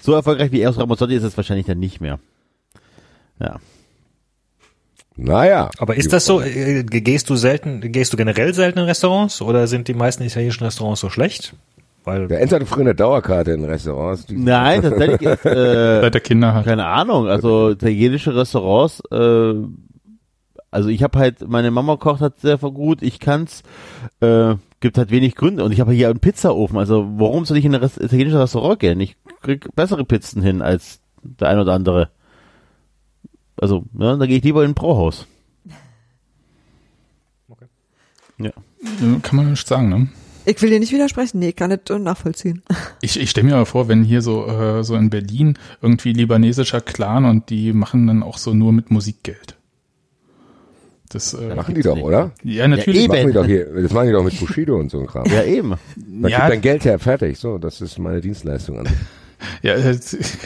so 0.02 0.14
erfolgreich 0.14 0.54
wie 0.54 0.62
Eros 0.62 0.80
Ramazzotti 0.80 1.14
ist 1.14 1.24
es 1.24 1.36
wahrscheinlich 1.36 1.66
dann 1.66 1.80
nicht 1.80 2.00
mehr. 2.00 2.18
Ja. 3.42 3.60
Naja. 5.18 5.70
Aber 5.80 5.98
ist 5.98 6.14
das 6.14 6.24
so, 6.24 6.40
äh, 6.40 6.84
gehst 6.84 7.30
du 7.30 7.36
selten, 7.36 7.92
gehst 7.92 8.14
du 8.14 8.18
generell 8.18 8.54
selten 8.54 8.80
in 8.80 8.86
Restaurants 8.86 9.42
oder 9.42 9.68
sind 9.68 9.90
die 9.90 9.94
meisten 9.96 10.24
italienischen 10.24 10.64
Restaurants 10.64 11.02
so 11.02 11.10
schlecht? 11.10 11.56
Weil 12.04 12.28
Der 12.28 12.42
Enz 12.42 12.52
hatte 12.52 12.66
früher 12.66 12.82
eine 12.82 12.96
Dauerkarte 12.96 13.52
in 13.52 13.64
Restaurants. 13.64 14.26
Die 14.26 14.36
Nein, 14.38 14.82
tatsächlich 14.82 15.22
ist, 15.22 15.46
äh, 15.46 16.02
Seit 16.02 16.14
der 16.14 16.22
Kinder 16.22 16.54
hat. 16.54 16.66
keine 16.66 16.86
Ahnung, 16.88 17.28
also 17.28 17.70
italienische 17.72 18.36
Restaurants, 18.36 19.02
äh, 19.12 19.54
also 20.72 20.88
ich 20.90 21.04
habe 21.04 21.20
halt, 21.20 21.48
meine 21.48 21.70
Mama 21.70 21.98
kocht 21.98 22.22
halt 22.22 22.40
sehr 22.40 22.58
gut, 22.58 23.02
ich 23.02 23.20
kann's, 23.20 23.62
äh, 24.22 24.56
gibt 24.80 24.98
halt 24.98 25.12
wenig 25.12 25.36
Gründe 25.36 25.64
und 25.64 25.74
ich 25.74 25.80
habe 25.82 25.92
hier 25.92 26.10
einen 26.10 26.20
Pizzaofen, 26.20 26.78
also 26.78 27.08
warum 27.18 27.46
soll 27.46 27.58
ich 27.58 27.66
in 27.66 27.76
ein 27.76 27.82
Rest 27.82 27.98
italienisches 28.00 28.40
Restaurant 28.40 28.80
gehen? 28.80 29.00
Ich 29.00 29.16
krieg 29.42 29.68
bessere 29.76 30.06
Pizzen 30.06 30.42
hin 30.42 30.62
als 30.62 31.02
der 31.24 31.50
ein 31.50 31.60
oder 31.60 31.74
andere. 31.74 32.10
Also, 33.58 33.84
ja, 34.00 34.16
da 34.16 34.26
gehe 34.26 34.38
ich 34.38 34.44
lieber 34.44 34.64
in 34.64 34.72
ein 34.72 34.76
Brauhaus. 34.76 35.28
Äh, 38.40 38.50
Kann 39.22 39.36
man 39.36 39.52
nicht 39.52 39.68
sagen, 39.68 39.90
ne? 39.90 40.08
Ich 40.46 40.62
will 40.62 40.70
dir 40.70 40.80
nicht 40.80 40.92
widersprechen. 40.92 41.40
Nee, 41.40 41.50
ich 41.50 41.56
kann 41.56 41.70
nicht 41.70 41.90
nachvollziehen. 41.90 42.62
Ich, 43.04 43.20
ich 43.20 43.30
stelle 43.32 43.48
mir 43.48 43.56
aber 43.56 43.66
vor, 43.66 43.88
wenn 43.88 44.04
hier 44.04 44.22
so, 44.22 44.46
äh, 44.48 44.84
so 44.84 44.96
in 44.96 45.10
Berlin 45.10 45.58
irgendwie 45.82 46.14
libanesischer 46.14 46.82
Clan 46.82 47.26
und 47.26 47.50
die 47.50 47.74
machen 47.74 48.06
dann 48.08 48.22
auch 48.22 48.38
so 48.38 48.54
nur 48.54 48.72
mit 48.74 48.92
Musik 48.92 49.24
Geld. 49.24 49.56
Das 51.10 51.34
äh, 51.34 51.56
machen 51.56 51.76
die 51.76 51.82
doch, 51.82 51.98
oder? 51.98 52.32
ja 52.44 52.68
natürlich. 52.68 53.04
eben. 53.04 53.14
Machen 53.14 53.28
die 53.28 53.34
doch 53.34 53.46
hier, 53.46 53.66
das 53.82 53.92
machen 53.92 54.08
die 54.08 54.14
doch 54.14 54.24
mit 54.24 54.40
Bushido 54.40 54.78
und 54.78 54.90
so 54.92 55.00
ein 55.00 55.08
Kram. 55.08 55.26
Ja, 55.26 55.44
eben. 55.44 55.74
Da 55.96 56.28
Ja. 56.30 56.38
gibt 56.40 56.52
dein 56.52 56.62
Geld 56.62 56.86
her, 56.86 57.00
fertig. 57.00 57.38
So, 57.38 57.58
das 57.58 57.82
ist 57.82 57.98
meine 58.00 58.22
Dienstleistung 58.22 58.80
an. 58.80 58.88
Ja, 59.62 59.74
äh, 59.74 59.98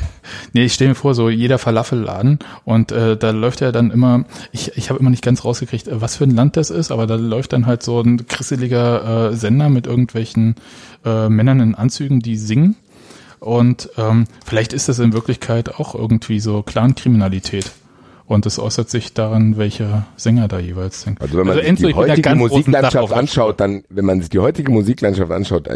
nee, 0.53 0.65
ich 0.65 0.73
stelle 0.73 0.89
mir 0.89 0.95
vor, 0.95 1.13
so 1.15 1.29
jeder 1.29 1.57
Falafelladen 1.57 2.39
und 2.63 2.91
äh, 2.91 3.17
da 3.17 3.31
läuft 3.31 3.61
ja 3.61 3.71
dann 3.71 3.91
immer, 3.91 4.25
ich, 4.51 4.77
ich 4.77 4.89
habe 4.89 4.99
immer 4.99 5.09
nicht 5.09 5.23
ganz 5.23 5.45
rausgekriegt, 5.45 5.87
äh, 5.87 6.01
was 6.01 6.17
für 6.17 6.25
ein 6.25 6.31
Land 6.31 6.57
das 6.57 6.69
ist, 6.69 6.91
aber 6.91 7.07
da 7.07 7.15
läuft 7.15 7.53
dann 7.53 7.65
halt 7.65 7.83
so 7.83 8.01
ein 8.01 8.27
krisseliger 8.27 9.29
äh, 9.31 9.35
Sender 9.35 9.69
mit 9.69 9.87
irgendwelchen 9.87 10.55
äh, 11.05 11.29
Männern 11.29 11.59
in 11.59 11.75
Anzügen, 11.75 12.19
die 12.19 12.37
singen. 12.37 12.75
Und 13.39 13.89
ähm, 13.97 14.25
vielleicht 14.45 14.73
ist 14.73 14.89
das 14.89 14.99
in 14.99 15.13
Wirklichkeit 15.13 15.75
auch 15.75 15.93
irgendwie 15.93 16.39
so 16.39 16.63
Clankriminalität. 16.63 17.71
Und 18.27 18.47
es 18.47 18.57
äußert 18.57 18.89
sich 18.89 19.13
daran, 19.13 19.55
welcher 19.57 20.07
Sänger 20.17 20.47
da 20.47 20.57
jeweils 20.57 21.03
singt. 21.03 21.21
Also 21.21 21.37
wenn 21.37 21.45
man 21.45 21.57
sich 21.57 21.67
Enzo, 21.67 21.87
die 21.87 21.93
heutige 21.93 22.33
Musiklandschaft 22.33 23.13
anschaut, 23.13 23.59
dann, 23.59 23.83
wenn 23.89 24.03
man 24.05 24.19
sich 24.19 24.29
die 24.31 24.39
heutige 24.39 24.71
Musiklandschaft 24.71 25.31
anschaut, 25.31 25.67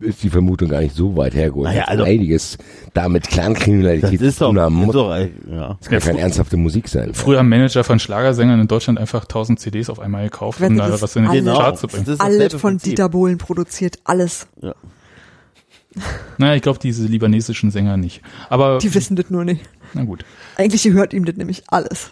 ist 0.00 0.22
die 0.22 0.28
Vermutung 0.28 0.68
gar 0.68 0.80
nicht 0.82 0.94
so 0.94 1.16
weit 1.16 1.34
hergeholt. 1.34 1.68
Naja, 1.68 1.84
also- 1.84 2.04
einiges 2.04 2.58
da 2.92 3.08
mit 3.08 3.24
Das 3.24 3.32
Clankriminalität 3.32 4.20
ist 4.20 4.34
zu 4.36 4.40
doch, 4.44 4.50
tun 4.50 4.60
haben 4.60 4.74
muss. 4.74 4.92
doch 4.92 5.16
ja. 5.16 5.76
Das 5.80 5.88
kann 5.88 6.00
keine 6.00 6.20
ernsthafte 6.20 6.58
Musik 6.58 6.88
sein. 6.88 7.14
Früher 7.14 7.38
haben 7.38 7.48
Manager 7.48 7.84
von 7.84 7.98
Schlagersängern 7.98 8.60
in 8.60 8.68
Deutschland 8.68 8.98
einfach 9.00 9.24
1000 9.24 9.58
CDs 9.58 9.88
auf 9.88 9.98
einmal 9.98 10.24
gekauft, 10.24 10.60
um 10.60 10.76
da 10.76 11.00
was 11.00 11.16
in 11.16 11.22
die 11.22 11.28
alles- 11.40 11.56
Charts 11.56 11.80
zu 11.80 11.86
bringen. 11.86 12.04
Das 12.04 12.14
ist 12.16 12.20
Alles 12.20 12.52
von 12.52 12.72
Prinzip. 12.72 12.90
Dieter 12.90 13.08
Bohlen 13.08 13.38
produziert. 13.38 13.98
Alles. 14.04 14.46
Naja, 16.38 16.54
ich 16.54 16.62
glaube, 16.62 16.78
diese 16.82 17.06
libanesischen 17.06 17.70
Sänger 17.70 17.96
nicht. 17.96 18.22
Aber, 18.48 18.78
Die 18.78 18.94
wissen 18.94 19.14
das 19.16 19.30
nur 19.30 19.44
nicht. 19.44 19.60
Na 19.94 20.04
gut. 20.04 20.24
Eigentlich 20.56 20.82
gehört 20.82 21.12
ihm 21.12 21.24
das 21.24 21.36
nämlich 21.36 21.64
alles. 21.68 22.10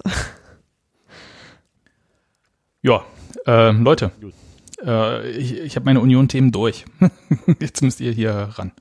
Ja, 2.82 3.04
äh, 3.46 3.72
Leute, 3.72 4.10
äh, 4.84 5.30
ich, 5.30 5.58
ich 5.58 5.76
habe 5.76 5.84
meine 5.84 6.00
Union-Themen 6.00 6.50
durch. 6.50 6.84
Jetzt 7.60 7.82
müsst 7.82 8.00
ihr 8.00 8.12
hier 8.12 8.32
ran. 8.32 8.72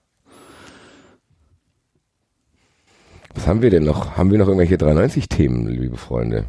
Was 3.35 3.47
haben 3.47 3.61
wir 3.61 3.69
denn 3.69 3.83
noch? 3.83 4.17
Haben 4.17 4.31
wir 4.31 4.37
noch 4.37 4.47
irgendwelche 4.47 4.75
93-Themen, 4.75 5.67
liebe 5.67 5.97
Freunde? 5.97 6.45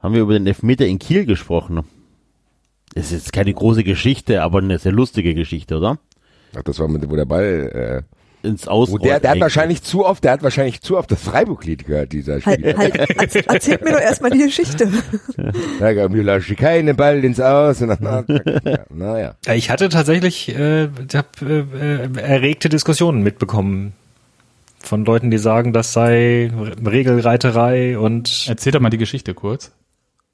Haben 0.00 0.14
wir 0.14 0.22
über 0.22 0.34
den 0.34 0.46
Elfmeter 0.46 0.86
in 0.86 0.98
Kiel 0.98 1.24
gesprochen? 1.24 1.82
Das 2.94 3.06
ist 3.06 3.12
jetzt 3.12 3.32
keine 3.32 3.52
große 3.52 3.82
Geschichte, 3.82 4.42
aber 4.42 4.58
eine 4.58 4.78
sehr 4.78 4.92
lustige 4.92 5.34
Geschichte, 5.34 5.78
oder? 5.78 5.98
Ach, 6.56 6.62
das 6.62 6.78
war 6.78 6.88
mit, 6.88 7.08
wo 7.10 7.16
der 7.16 7.24
Ball, 7.24 8.04
Ins 8.44 8.68
Aus. 8.68 8.90
wo 8.90 8.98
der, 8.98 9.18
der 9.20 9.30
hat 9.32 9.40
wahrscheinlich 9.40 9.82
zu 9.82 10.04
oft, 10.04 10.22
der 10.22 10.32
hat 10.32 10.42
wahrscheinlich 10.42 10.80
zu 10.82 10.96
oft 10.96 11.10
das 11.10 11.20
Freiburg-Lied 11.22 11.86
gehört, 11.86 12.12
dieser 12.12 12.40
Spieler. 12.40 12.76
Halt, 12.78 12.98
halt, 12.98 13.18
erz- 13.18 13.46
erzählt 13.52 13.84
mir 13.84 13.92
doch 13.92 14.00
erstmal 14.00 14.30
die 14.30 14.38
Geschichte. 14.38 14.88
Da 15.80 15.92
gab 15.94 16.10
mir 16.12 16.22
lasche 16.22 16.54
keinen 16.54 16.94
Ball 16.96 17.24
ins 17.24 17.40
Aus. 17.40 17.80
Und 17.82 17.88
dann, 17.88 18.24
ja, 18.64 18.78
naja. 18.90 19.34
Äh, 19.46 19.56
Ich 19.56 19.70
hatte 19.70 19.88
tatsächlich 19.88 20.54
äh, 20.54 20.84
ich 20.84 21.14
hab, 21.14 21.40
äh, 21.42 21.60
äh, 21.60 22.08
erregte 22.20 22.68
Diskussionen 22.68 23.22
mitbekommen 23.22 23.92
von 24.80 25.04
Leuten, 25.06 25.30
die 25.30 25.38
sagen, 25.38 25.72
das 25.72 25.92
sei 25.94 26.50
Re- 26.54 26.74
Regelreiterei 26.92 27.98
und 27.98 28.44
Erzähl 28.48 28.72
doch 28.72 28.80
mal 28.80 28.90
die 28.90 28.98
Geschichte 28.98 29.32
kurz. 29.34 29.72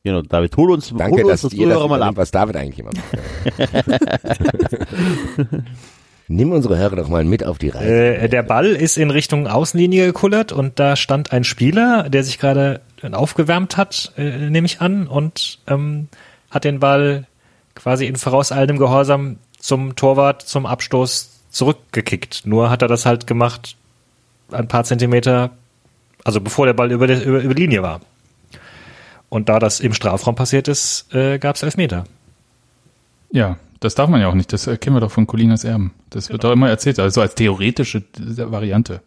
Genau, 0.02 0.22
David, 0.22 0.56
hol 0.56 0.70
uns, 0.72 0.88
Danke, 0.96 1.10
hol 1.16 1.20
uns 1.24 1.30
dass 1.30 1.40
das 1.42 1.52
ihr 1.52 1.68
das 1.68 1.86
mal 1.86 2.02
ab. 2.02 2.16
was 2.16 2.30
David 2.30 2.56
eigentlich 2.56 2.78
immer 2.78 2.90
macht. 2.94 3.70
Nimm 6.32 6.52
unsere 6.52 6.78
Hörer 6.78 6.94
doch 6.94 7.08
mal 7.08 7.24
mit 7.24 7.44
auf 7.44 7.58
die 7.58 7.70
Reise. 7.70 7.92
äh, 7.92 8.28
der 8.28 8.44
Ball 8.44 8.66
ist 8.66 8.96
in 8.96 9.10
Richtung 9.10 9.48
Außenlinie 9.48 10.06
gekullert 10.06 10.52
und 10.52 10.78
da 10.78 10.94
stand 10.94 11.32
ein 11.32 11.42
Spieler, 11.42 12.08
der 12.08 12.22
sich 12.22 12.38
gerade 12.38 12.82
aufgewärmt 13.10 13.76
hat, 13.76 14.12
äh, 14.16 14.48
nehme 14.48 14.64
ich 14.64 14.80
an, 14.80 15.08
und 15.08 15.58
ähm, 15.66 16.06
hat 16.48 16.62
den 16.62 16.78
Ball 16.78 17.26
quasi 17.74 18.06
in 18.06 18.14
vorauseilendem 18.14 18.78
Gehorsam 18.78 19.38
zum 19.58 19.96
Torwart 19.96 20.42
zum 20.42 20.66
Abstoß 20.66 21.30
zurückgekickt. 21.50 22.42
Nur 22.44 22.70
hat 22.70 22.82
er 22.82 22.88
das 22.88 23.06
halt 23.06 23.26
gemacht 23.26 23.76
ein 24.52 24.68
paar 24.68 24.84
Zentimeter, 24.84 25.50
also 26.22 26.40
bevor 26.40 26.64
der 26.64 26.74
Ball 26.74 26.92
über, 26.92 27.08
der, 27.08 27.24
über, 27.24 27.40
über 27.40 27.54
die 27.54 27.62
Linie 27.62 27.82
war. 27.82 28.02
Und 29.30 29.48
da 29.48 29.58
das 29.58 29.80
im 29.80 29.94
Strafraum 29.94 30.36
passiert 30.36 30.68
ist, 30.68 31.12
äh, 31.12 31.40
gab 31.40 31.56
es 31.56 31.64
Elfmeter. 31.64 32.04
Ja, 33.32 33.56
das 33.80 33.94
darf 33.94 34.08
man 34.08 34.20
ja 34.20 34.28
auch 34.28 34.34
nicht. 34.34 34.52
Das 34.52 34.66
äh, 34.66 34.76
kennen 34.76 34.96
wir 34.96 35.00
doch 35.00 35.10
von 35.10 35.26
Colinas 35.26 35.64
Erben. 35.64 35.92
Das 36.10 36.30
wird 36.30 36.44
doch 36.44 36.52
immer 36.52 36.68
erzählt, 36.68 36.98
also 36.98 37.20
als 37.20 37.34
theoretische 37.34 38.04
Variante. 38.16 39.00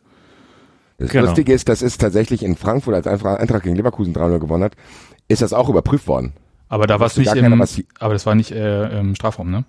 Das 0.97 1.09
genau. 1.09 1.25
Lustige 1.25 1.53
ist, 1.53 1.69
das 1.69 1.81
ist 1.81 2.01
tatsächlich 2.01 2.43
in 2.43 2.55
Frankfurt, 2.55 2.95
als 2.95 3.07
Eintracht 3.07 3.63
gegen 3.63 3.75
Leverkusen 3.75 4.13
3-0 4.13 4.39
gewonnen 4.39 4.63
hat, 4.63 4.73
ist 5.27 5.41
das 5.41 5.53
auch 5.53 5.69
überprüft 5.69 6.07
worden. 6.07 6.33
Aber 6.69 6.87
da 6.87 6.99
war 6.99 7.07
es 7.07 7.17
wusste 7.17 7.35
nicht 7.35 7.43
im, 7.43 7.87
aber 7.99 8.13
das 8.13 8.25
war 8.25 8.35
nicht 8.35 8.51
äh, 8.51 8.99
im 8.99 9.15
Strafraum, 9.15 9.51
ne? 9.51 9.65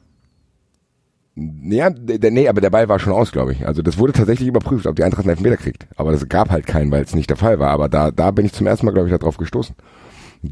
Ja, 1.36 1.90
der, 1.90 2.30
nee, 2.30 2.48
aber 2.48 2.60
der 2.60 2.70
Ball 2.70 2.88
war 2.88 3.00
schon 3.00 3.12
aus, 3.12 3.32
glaube 3.32 3.52
ich. 3.52 3.66
Also 3.66 3.82
das 3.82 3.98
wurde 3.98 4.12
tatsächlich 4.12 4.48
überprüft, 4.48 4.86
ob 4.86 4.94
die 4.94 5.02
Eintracht 5.02 5.24
einen 5.24 5.36
Elfmeter 5.36 5.56
kriegt. 5.56 5.86
Aber 5.96 6.12
das 6.12 6.28
gab 6.28 6.50
halt 6.50 6.66
keinen, 6.66 6.92
weil 6.92 7.02
es 7.02 7.14
nicht 7.14 7.28
der 7.28 7.36
Fall 7.36 7.58
war. 7.58 7.70
Aber 7.70 7.88
da, 7.88 8.12
da 8.12 8.30
bin 8.30 8.46
ich 8.46 8.52
zum 8.52 8.68
ersten 8.68 8.86
Mal, 8.86 8.92
glaube 8.92 9.08
ich, 9.08 9.18
darauf 9.18 9.36
gestoßen. 9.36 9.74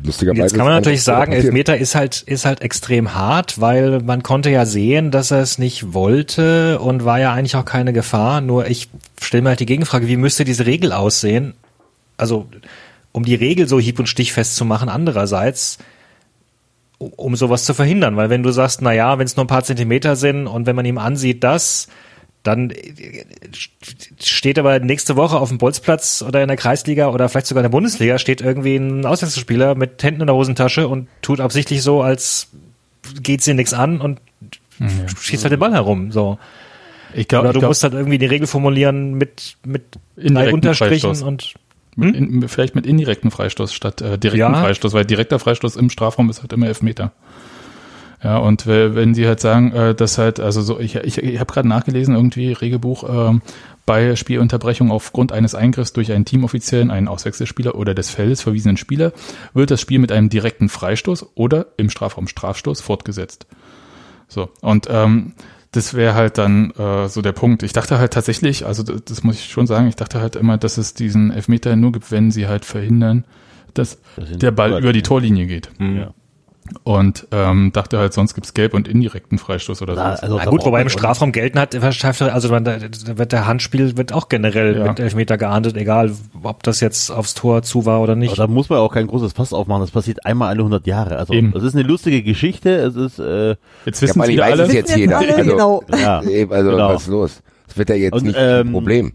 Lustigerweise. 0.05 0.43
Jetzt 0.43 0.55
kann 0.55 0.65
man 0.65 0.75
natürlich 0.75 1.03
sagen. 1.03 1.33
Elfmeter 1.33 1.77
ist 1.77 1.95
halt, 1.95 2.23
ist 2.23 2.45
halt 2.45 2.63
extrem 2.63 3.15
hart, 3.15 3.61
weil 3.61 4.01
man 4.01 4.23
konnte 4.23 4.51
ja 4.51 4.65
sehen, 4.65 5.11
dass 5.11 5.31
er 5.31 5.41
es 5.41 5.59
nicht 5.59 5.93
wollte 5.93 6.79
und 6.81 7.05
war 7.05 7.21
ja 7.21 7.33
eigentlich 7.33 7.57
auch 7.57 7.65
keine 7.65 7.93
Gefahr. 7.93 8.41
Nur 8.41 8.67
ich 8.67 8.89
stelle 9.21 9.43
mir 9.43 9.51
halt 9.51 9.61
die 9.61 9.67
Gegenfrage, 9.67 10.09
wie 10.09 10.17
müsste 10.17 10.45
diese 10.45 10.67
Regel 10.67 10.93
aussehen? 10.93 11.55
Also, 12.17 12.47
um 13.13 13.25
die 13.25 13.35
Regel 13.35 13.69
so 13.69 13.79
hieb- 13.79 13.99
und 13.99 14.07
stichfest 14.07 14.57
zu 14.57 14.65
machen, 14.65 14.89
andererseits, 14.89 15.79
um- 16.99 17.37
sowas 17.37 17.65
zu 17.65 17.75
verhindern. 17.75 18.17
Weil 18.17 18.31
wenn 18.31 18.43
du 18.43 18.51
sagst, 18.53 18.81
na 18.81 18.93
ja, 18.93 19.19
wenn 19.19 19.27
es 19.27 19.37
nur 19.37 19.45
ein 19.45 19.49
paar 19.49 19.65
Zentimeter 19.65 20.17
sind 20.17 20.47
und 20.47 20.67
wenn 20.67 20.77
man 20.77 20.87
ihm 20.87 20.99
ansieht, 20.99 21.45
das, 21.45 21.89
dann 22.43 22.71
äh, 22.71 23.25
steht 24.21 24.59
aber 24.59 24.79
nächste 24.81 25.17
Woche 25.17 25.39
auf 25.39 25.49
dem 25.49 25.59
Bolzplatz 25.59 26.23
oder 26.27 26.43
in 26.43 26.49
der 26.49 26.57
Kreisliga 26.57 27.09
oder 27.09 27.29
vielleicht 27.29 27.47
sogar 27.47 27.61
in 27.63 27.71
der 27.71 27.77
Bundesliga 27.77 28.19
steht 28.19 28.41
irgendwie 28.41 28.77
ein 28.77 29.07
Auswechselspieler 29.07 29.75
mit 29.75 30.03
Händen 30.03 30.23
in 30.23 30.27
der 30.27 30.37
Hosentasche 30.37 30.89
und 30.89 31.09
tut 31.23 31.41
absichtlich 31.41 31.83
so, 31.83 32.03
als 32.03 32.49
geht's 33.23 33.45
dir 33.45 33.55
nichts 33.55 33.75
an 33.75 34.01
und 34.01 34.21
schießt 35.21 35.45
halt 35.45 35.53
den 35.53 35.61
Ball 35.61 35.73
herum. 35.73 36.11
So. 36.13 36.39
Ich 37.15 37.29
glaube, 37.29 37.45
Oder 37.45 37.53
du 37.53 37.59
glaub, 37.61 37.71
musst 37.71 37.83
halt 37.83 37.95
irgendwie 37.95 38.19
die 38.19 38.27
Regel 38.27 38.47
formulieren 38.47 39.15
mit, 39.15 39.57
mit 39.65 39.83
drei 40.17 40.53
Unterstrichen 40.53 41.15
Freistoß. 41.15 41.23
und 41.23 41.55
mit 41.95 42.17
in, 42.17 42.49
vielleicht 42.49 42.75
mit 42.75 42.87
indirekten 42.87 43.31
Freistoß 43.31 43.73
statt 43.75 44.01
äh, 44.01 44.19
direkten 44.19 44.55
Ja. 44.55 44.55
Freistoß, 44.55 44.95
weil 44.95 45.05
direkter 45.05 45.39
Freistoß 45.39 45.77
im 45.77 45.91
Strafraum 45.91 46.31
ist 46.31 46.41
halt 46.41 46.53
immer 46.53 46.67
Elfmeter. 46.67 47.13
Ja, 48.23 48.37
und 48.39 48.67
we- 48.67 48.95
wenn 48.95 49.15
sie 49.15 49.27
halt 49.27 49.41
sagen, 49.41 49.73
äh, 49.73 49.95
dass 49.95 50.17
halt, 50.19 50.39
also 50.39 50.63
so, 50.63 50.79
ich, 50.79 50.95
ich, 50.97 51.19
ich 51.19 51.41
habe 51.41 51.53
gerade 51.53 51.67
nachgelesen, 51.69 52.15
irgendwie 52.15 52.53
Regelbuch, 52.53 53.05
ähm, 53.09 53.43
bei 53.85 54.15
Spielunterbrechung 54.15 54.93
aufgrund 54.93 55.33
eines 55.33 55.57
Eingriffs 55.57 55.93
durch 55.93 56.13
einen 56.13 56.25
Teamoffiziellen, 56.25 56.93
einen 56.93 57.09
Auswechselspieler 57.09 57.75
oder 57.75 57.95
des 57.95 58.11
Feldes 58.11 58.41
verwiesenen 58.41 58.77
Spieler, 58.77 59.13
wird 59.55 59.73
das 59.73 59.81
Spiel 59.81 59.99
mit 59.99 60.13
einem 60.13 60.29
direkten 60.29 60.69
Freistoß 60.69 61.31
oder 61.35 61.67
im 61.79 61.91
Strafraum 61.91 62.29
Strafstoß 62.29 62.81
fortgesetzt. 62.81 63.47
So, 64.29 64.51
und 64.61 64.87
ähm, 64.89 65.33
das 65.73 65.95
wäre 65.95 66.15
halt 66.15 66.39
dann 66.39 66.71
äh, 66.73 67.09
so 67.09 67.23
der 67.23 67.33
Punkt. 67.33 67.65
Ich 67.65 67.73
dachte 67.73 67.99
halt 67.99 68.13
tatsächlich, 68.13 68.65
also 68.67 68.85
das, 68.85 69.03
das 69.05 69.25
muss 69.25 69.35
ich 69.37 69.47
schon 69.51 69.67
sagen, 69.67 69.89
ich 69.89 69.97
dachte 69.97 70.21
halt 70.21 70.37
immer, 70.37 70.59
dass 70.59 70.79
es 70.79 70.95
diesen 70.95 71.33
Elfmeter 71.33 71.75
nur 71.75 71.91
gibt, 71.91 72.13
wenn 72.13 72.31
sie 72.31 72.47
halt 72.47 72.65
verhindern, 72.65 73.25
dass 73.75 73.99
der 74.37 74.53
Ball 74.53 74.71
über 74.79 74.93
die 74.93 75.03
Torlinie 75.03 75.47
geht. 75.47 75.71
Ja. 75.97 76.15
Und 76.85 77.27
ähm, 77.33 77.71
dachte 77.73 77.99
halt, 77.99 78.13
sonst 78.13 78.35
gibt's 78.35 78.55
gelb 78.55 78.73
und 78.75 78.87
indirekten 78.87 79.37
Freistoß 79.39 79.83
oder 79.83 79.95
so. 79.97 80.01
also 80.01 80.37
Na 80.39 80.45
gut, 80.47 80.65
wobei 80.65 80.81
im 80.81 80.89
Strafraum 80.89 81.33
gelten 81.33 81.59
hat, 81.59 81.75
also 81.75 82.49
man, 82.51 82.65
da, 82.65 82.79
da 82.79 83.19
wird 83.19 83.33
der 83.33 83.47
Handspiel 83.47 83.97
wird 83.97 84.13
auch 84.13 84.29
generell 84.29 84.79
Ja. 84.79 84.89
mit 84.89 85.01
Elfmeter 85.01 85.37
geahndet, 85.39 85.77
egal 85.77 86.13
ob 86.43 86.63
das 86.63 86.81
jetzt 86.81 87.11
aufs 87.11 87.35
Tor 87.35 87.63
zu 87.63 87.85
war 87.85 88.01
oder 88.01 88.13
Aber 88.13 88.21
nicht. 88.21 88.39
da 88.39 88.47
muss 88.47 88.69
man 88.69 88.79
auch 88.79 88.93
kein 88.95 89.09
großes 89.09 89.33
Fass 89.33 89.53
aufmachen. 89.53 89.83
Das 89.83 89.91
passiert 89.91 90.25
einmal 90.25 90.49
alle 90.49 90.61
100 90.61 90.87
Jahre. 90.87 91.17
Also 91.19 91.33
Eben. 91.35 91.53
das 91.53 91.65
ist 91.65 91.75
eine 91.75 91.83
lustige 91.83 92.23
Geschichte. 92.23 92.71
Es 92.77 92.95
ist 92.97 93.19
äh, 93.19 93.57
Jetzt 93.85 94.01
Ja, 94.01 94.09
wissen 94.09 94.23
ich 94.23 94.29
wieder 94.29 94.43
weiß 94.45 94.53
alle. 94.53 94.63
es 94.63 94.73
jetzt 94.73 94.97
jeder. 94.97 95.21
jetzt 95.21 95.33
alle, 95.35 95.37
Also, 95.39 95.51
genau. 95.51 95.83
ja 96.01 96.23
eben, 96.31 96.53
also 96.53 96.71
Genau. 96.71 96.89
was 96.95 97.03
ist 97.03 97.09
los? 97.09 97.43
Das 97.67 97.77
wird 97.77 97.89
ja 97.89 97.95
jetzt 97.97 98.15
Und, 98.15 98.25
nicht 98.25 98.37
ein 98.39 98.67
ähm, 98.67 98.73
Problem. 98.73 99.13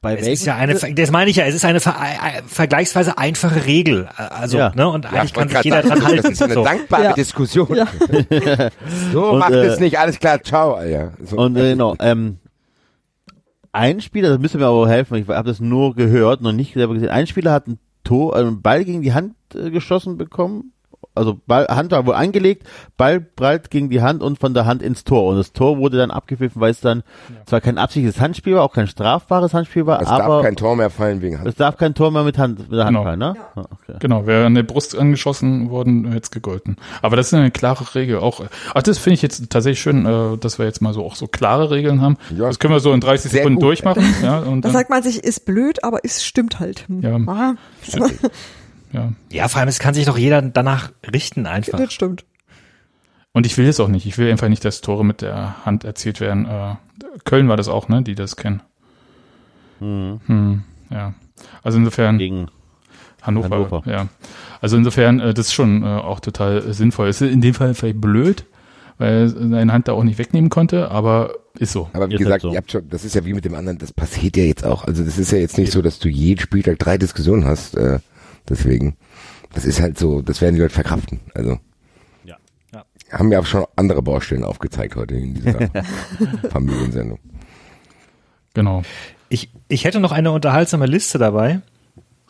Bei 0.00 0.16
Es 0.16 0.26
ist 0.26 0.44
ja 0.46 0.56
eine, 0.56 0.74
das 0.74 1.10
meine 1.10 1.30
ich 1.30 1.36
ja, 1.36 1.44
es 1.46 1.54
ist 1.54 1.64
eine 1.64 1.80
ver 1.80 1.94
äh, 2.00 2.42
vergleichsweise 2.46 3.18
einfache 3.18 3.64
Regel. 3.66 4.08
Also, 4.16 4.58
Ja. 4.58 4.72
ne, 4.74 4.88
und 4.88 5.04
Ja, 5.04 5.10
eigentlich 5.12 5.24
ich 5.26 5.32
kann 5.34 5.48
sich 5.48 5.62
jeder 5.62 5.82
sagen, 5.82 6.00
dran 6.00 6.04
halten. 6.08 6.22
Das 6.22 6.32
ist 6.32 6.42
eine 6.42 6.54
So. 6.54 6.64
dankbare 6.64 7.04
Ja. 7.04 7.12
Diskussion. 7.12 7.74
Ja. 7.74 7.86
So 9.12 9.30
Und, 9.30 9.38
macht 9.38 9.52
äh, 9.52 9.66
es 9.66 9.80
nicht, 9.80 9.98
alles 9.98 10.18
klar, 10.18 10.42
ciao. 10.42 10.74
Alter. 10.74 11.12
So. 11.24 11.36
Und 11.36 11.56
äh, 11.56 11.70
genau, 11.70 11.94
ähm, 12.00 12.38
ein 13.72 14.00
Spieler, 14.00 14.30
das 14.30 14.38
müsste 14.38 14.58
mir 14.58 14.66
aber 14.66 14.88
helfen, 14.88 15.16
ich 15.16 15.28
habe 15.28 15.48
das 15.48 15.60
nur 15.60 15.94
gehört, 15.94 16.40
noch 16.40 16.52
nicht 16.52 16.74
selber 16.74 16.94
gesehen. 16.94 17.10
Ein 17.10 17.26
Spieler 17.26 17.52
hat 17.52 17.66
ein 17.68 17.78
Tor, 18.04 18.34
einen 18.36 18.62
Ball 18.62 18.84
gegen 18.84 19.02
die 19.02 19.12
Hand 19.12 19.34
äh, 19.54 19.70
geschossen 19.70 20.16
bekommen. 20.16 20.72
Also 21.16 21.38
Ball, 21.46 21.66
Hand 21.68 21.90
war 21.92 22.06
wohl 22.06 22.14
angelegt, 22.14 22.66
Ball 22.96 23.20
prallt 23.20 23.70
gegen 23.70 23.90
die 23.90 24.02
Hand 24.02 24.22
und 24.22 24.38
von 24.38 24.54
der 24.54 24.66
Hand 24.66 24.82
ins 24.82 25.04
Tor. 25.04 25.24
Und 25.30 25.36
das 25.36 25.52
Tor 25.52 25.78
wurde 25.78 25.96
dann 25.96 26.10
abgepfiffen, 26.10 26.60
weil 26.60 26.70
es 26.70 26.80
dann 26.80 27.02
zwar 27.46 27.60
kein 27.60 27.78
absichtliches 27.78 28.20
Handspiel 28.20 28.54
war, 28.54 28.62
auch 28.62 28.72
kein 28.74 28.86
strafbares 28.86 29.54
Handspiel 29.54 29.86
war, 29.86 30.00
es 30.00 30.08
aber 30.08 30.34
darf 30.36 30.42
kein 30.44 30.56
Tor 30.56 30.76
mehr 30.76 30.90
fallen 30.90 31.22
wegen 31.22 31.38
Hand. 31.38 31.48
es 31.48 31.54
darf 31.56 31.76
kein 31.76 31.94
Tor 31.94 32.10
mehr 32.10 32.22
mit 32.22 32.38
Hand, 32.38 32.58
mit 32.58 32.72
der 32.72 32.84
Hand 32.84 32.88
Genau. 32.94 33.02
fallen, 33.04 33.18
ne? 33.18 33.34
Ah, 33.56 33.60
okay. 33.70 33.96
Genau, 33.98 34.26
wäre 34.26 34.46
an 34.46 34.54
der 34.54 34.62
Brust 34.62 34.96
angeschossen 34.96 35.70
worden, 35.70 36.06
hätte 36.08 36.20
es 36.24 36.30
gegolten. 36.30 36.76
Aber 37.02 37.16
das 37.16 37.28
ist 37.28 37.34
eine 37.34 37.50
klare 37.50 37.94
Regel. 37.94 38.18
Auch, 38.18 38.42
ach, 38.74 38.82
das 38.82 38.98
finde 38.98 39.14
ich 39.14 39.22
jetzt 39.22 39.48
tatsächlich 39.50 39.80
schön, 39.80 40.04
äh, 40.06 40.36
dass 40.38 40.58
wir 40.58 40.66
jetzt 40.66 40.82
mal 40.82 40.92
so 40.92 41.04
auch 41.04 41.16
so 41.16 41.26
klare 41.26 41.70
Regeln 41.70 42.00
haben. 42.02 42.16
Ja. 42.36 42.46
Das 42.46 42.58
können 42.58 42.74
wir 42.74 42.80
so 42.80 42.92
in 42.92 43.00
30 43.00 43.30
Sehr 43.30 43.38
Sekunden 43.40 43.56
gut. 43.56 43.64
durchmachen. 43.64 44.04
Ja, 44.22 44.38
und 44.40 44.62
Da 44.62 44.68
dann, 44.68 44.72
sagt 44.72 44.90
man 44.90 45.02
sich, 45.02 45.22
ist 45.24 45.44
blöd, 45.46 45.82
aber 45.84 46.00
es 46.04 46.24
stimmt 46.24 46.60
halt. 46.60 46.84
Ja. 47.00 47.16
Ah, 47.26 47.54
ja. 48.92 49.12
Ja, 49.32 49.48
vor 49.48 49.60
allem, 49.60 49.68
es 49.68 49.78
kann 49.78 49.94
sich 49.94 50.06
doch 50.06 50.18
jeder 50.18 50.42
danach 50.42 50.92
richten 51.12 51.46
einfach. 51.46 51.78
das 51.78 51.92
stimmt. 51.92 52.24
Und 53.32 53.44
ich 53.44 53.56
will 53.58 53.66
es 53.66 53.80
auch 53.80 53.88
nicht. 53.88 54.06
Ich 54.06 54.16
will 54.16 54.30
einfach 54.30 54.48
nicht, 54.48 54.64
dass 54.64 54.80
Tore 54.80 55.04
mit 55.04 55.20
der 55.20 55.64
Hand 55.66 55.84
erzielt 55.84 56.20
werden. 56.20 56.46
Äh, 56.46 56.76
Köln 57.24 57.48
war 57.48 57.56
das 57.58 57.68
auch, 57.68 57.88
ne, 57.88 58.02
die 58.02 58.14
das 58.14 58.36
kennen. 58.36 58.62
Hm, 59.78 60.62
ja. 60.90 61.14
Also 61.62 61.78
insofern 61.78 62.18
Gegen 62.18 62.48
Hannover, 63.22 63.50
Hannover. 63.50 63.82
ja. 63.86 64.06
Also 64.60 64.76
insofern, 64.76 65.20
äh, 65.20 65.34
das 65.34 65.48
ist 65.48 65.52
schon 65.54 65.82
äh, 65.82 65.86
auch 65.86 66.20
total 66.20 66.72
sinnvoll. 66.72 67.08
Es 67.08 67.20
ist 67.20 67.30
in 67.30 67.40
dem 67.42 67.52
Fall 67.54 67.74
vielleicht 67.74 68.00
blöd, 68.00 68.46
weil 68.98 69.14
er 69.24 69.28
seine 69.28 69.72
Hand 69.72 69.88
da 69.88 69.92
auch 69.92 70.04
nicht 70.04 70.18
wegnehmen 70.18 70.48
konnte, 70.48 70.90
aber 70.90 71.34
ist 71.58 71.72
so. 71.72 71.90
Aber 71.92 72.08
wie 72.08 72.14
Ist 72.14 72.18
gesagt, 72.20 72.32
halt 72.32 72.42
so. 72.42 72.50
ihr 72.52 72.56
habt 72.56 72.70
schon, 72.72 72.88
das 72.88 73.04
ist 73.04 73.14
ja 73.14 73.24
wie 73.24 73.34
mit 73.34 73.44
dem 73.44 73.54
anderen, 73.54 73.78
das 73.78 73.92
passiert 73.92 74.36
ja 74.36 74.44
jetzt 74.44 74.64
auch. 74.64 74.84
Also 74.84 75.04
das 75.04 75.18
ist 75.18 75.30
ja 75.32 75.38
jetzt 75.38 75.58
nicht 75.58 75.72
so, 75.72 75.82
dass 75.82 75.98
du 75.98 76.08
jeden 76.08 76.40
Spieltag 76.40 76.78
drei 76.78 76.96
Diskussionen 76.98 77.44
hast. 77.44 77.76
Äh, 77.76 77.98
deswegen, 78.48 78.96
das 79.54 79.64
ist 79.64 79.80
halt 79.80 79.98
so, 79.98 80.22
das 80.22 80.40
werden 80.40 80.54
die 80.54 80.60
Leute 80.60 80.74
verkraften. 80.74 81.20
Also 81.34 81.58
Ja. 82.24 82.36
Ja. 82.72 82.84
haben 83.12 83.32
ja 83.32 83.40
auch 83.40 83.46
schon 83.46 83.64
andere 83.76 84.02
Baustellen 84.02 84.44
aufgezeigt 84.44 84.96
heute 84.96 85.14
in 85.14 85.34
dieser 85.34 85.70
Familiensendung. 86.50 87.18
Genau. 88.54 88.82
Ich, 89.28 89.50
ich 89.68 89.84
hätte 89.84 90.00
noch 90.00 90.12
eine 90.12 90.30
unterhaltsame 90.30 90.86
Liste 90.86 91.18
dabei. 91.18 91.60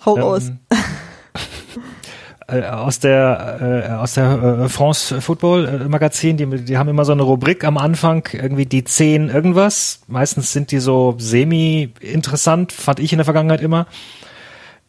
Hau 0.04 0.16
Ähm, 0.16 0.22
raus. 0.22 0.52
äh, 2.48 2.62
aus 2.62 2.98
der 3.00 3.86
äh, 3.88 3.92
aus 3.92 4.14
der 4.14 4.60
äh, 4.64 4.68
France 4.68 5.20
Football 5.20 5.66
äh, 5.66 5.88
Magazin, 5.88 6.36
die, 6.36 6.46
die 6.46 6.78
haben 6.78 6.88
immer 6.88 7.04
so 7.04 7.12
eine 7.12 7.22
Rubrik 7.22 7.64
am 7.64 7.78
Anfang, 7.78 8.28
irgendwie 8.32 8.66
die 8.66 8.84
zehn 8.84 9.28
irgendwas. 9.28 10.00
Meistens 10.08 10.52
sind 10.52 10.70
die 10.70 10.78
so 10.78 11.14
semi 11.18 11.92
interessant, 12.00 12.72
fand 12.72 13.00
ich 13.00 13.12
in 13.12 13.18
der 13.18 13.24
Vergangenheit 13.24 13.60
immer. 13.60 13.86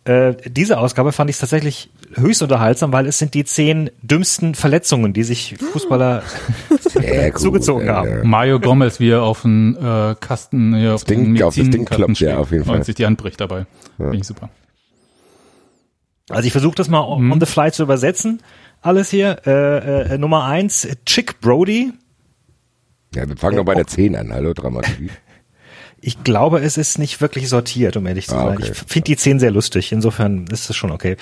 Äh, 0.07 0.35
diese 0.45 0.77
Ausgabe 0.79 1.11
fand 1.11 1.29
ich 1.29 1.38
tatsächlich 1.38 1.89
höchst 2.13 2.41
unterhaltsam, 2.41 2.93
weil 2.93 3.07
es 3.07 3.19
sind 3.19 3.34
die 3.34 3.43
zehn 3.43 3.89
dümmsten 4.01 4.55
Verletzungen, 4.55 5.11
die 5.11 5.23
sich 5.23 5.57
Fußballer 5.73 6.23
gut, 6.93 7.39
zugezogen 7.39 7.88
äh, 7.88 7.91
haben. 7.91 8.29
Mario 8.29 8.59
Gomez, 8.61 9.01
wie 9.01 9.09
er 9.09 9.23
auf 9.23 9.41
den 9.41 9.75
äh, 9.75 10.15
Kasten, 10.19 10.73
hier 10.75 10.95
auf 10.95 11.03
Ding- 11.03 11.35
den 11.35 11.43
auf 11.43 11.55
das 11.55 11.69
Ding 11.69 11.84
klopft, 11.84 12.21
ja, 12.21 12.38
auf 12.38 12.51
jeden 12.51 12.63
Fall. 12.63 12.77
Und 12.77 12.85
sich 12.85 12.95
die 12.95 13.05
Hand 13.05 13.17
bricht 13.17 13.41
dabei. 13.41 13.65
Finde 13.97 14.15
ich 14.15 14.23
super. 14.23 14.49
Also 16.29 16.45
ich 16.45 16.51
versuche 16.51 16.75
das 16.75 16.88
mal 16.89 17.01
on 17.01 17.29
on 17.31 17.39
the 17.39 17.45
fly 17.45 17.71
zu 17.71 17.84
übersetzen. 17.84 18.41
Alles 18.81 19.09
hier. 19.09 19.41
Äh, 19.45 20.13
äh, 20.13 20.17
Nummer 20.17 20.45
eins, 20.45 20.88
Chick 21.05 21.41
Brody. 21.41 21.91
Ja, 23.13 23.27
wir 23.27 23.35
fangen 23.35 23.57
doch 23.57 23.65
bei 23.65 23.75
der 23.75 23.88
10 23.88 24.15
an. 24.15 24.31
Hallo, 24.34 24.53
Dramaturgie. 24.53 25.09
Ich 25.99 26.23
glaube, 26.23 26.59
es 26.59 26.77
ist 26.77 26.99
nicht 26.99 27.21
wirklich 27.21 27.49
sortiert, 27.49 27.97
um 27.97 28.05
ehrlich 28.05 28.27
zu 28.27 28.35
Ah, 28.35 28.45
sein. 28.47 28.57
okay. 28.57 28.71
Ich 28.71 28.77
finde 28.91 29.05
die 29.05 29.17
10 29.17 29.39
sehr 29.39 29.51
lustig. 29.51 29.91
Insofern 29.91 30.45
ist 30.51 30.69
das 30.69 30.75
schon 30.75 30.91
okay. 30.91 31.17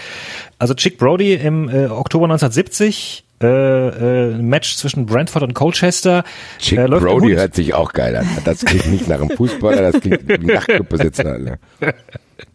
Also 0.60 0.74
Chick 0.74 0.98
Brody 0.98 1.34
im 1.34 1.70
äh, 1.70 1.86
Oktober 1.88 2.26
1970, 2.26 3.24
äh, 3.42 3.48
äh, 3.48 4.38
Match 4.38 4.76
zwischen 4.76 5.06
Brentford 5.06 5.44
und 5.44 5.54
Colchester. 5.54 6.24
Chick 6.60 6.78
äh, 6.80 6.88
Brody 6.88 7.34
hört 7.36 7.56
sich 7.56 7.74
auch 7.74 7.94
geil 7.94 8.16
an. 8.18 8.28
Das 8.44 8.64
klingt 8.66 8.88
nicht 8.88 9.08
nach 9.08 9.22
einem 9.22 9.30
Fußballer, 9.32 9.92
das 9.92 10.02
klingt 10.02 10.28
wie 10.28 10.46
Nachtclubbesitzer. 10.46 11.26
Alter. 11.26 11.58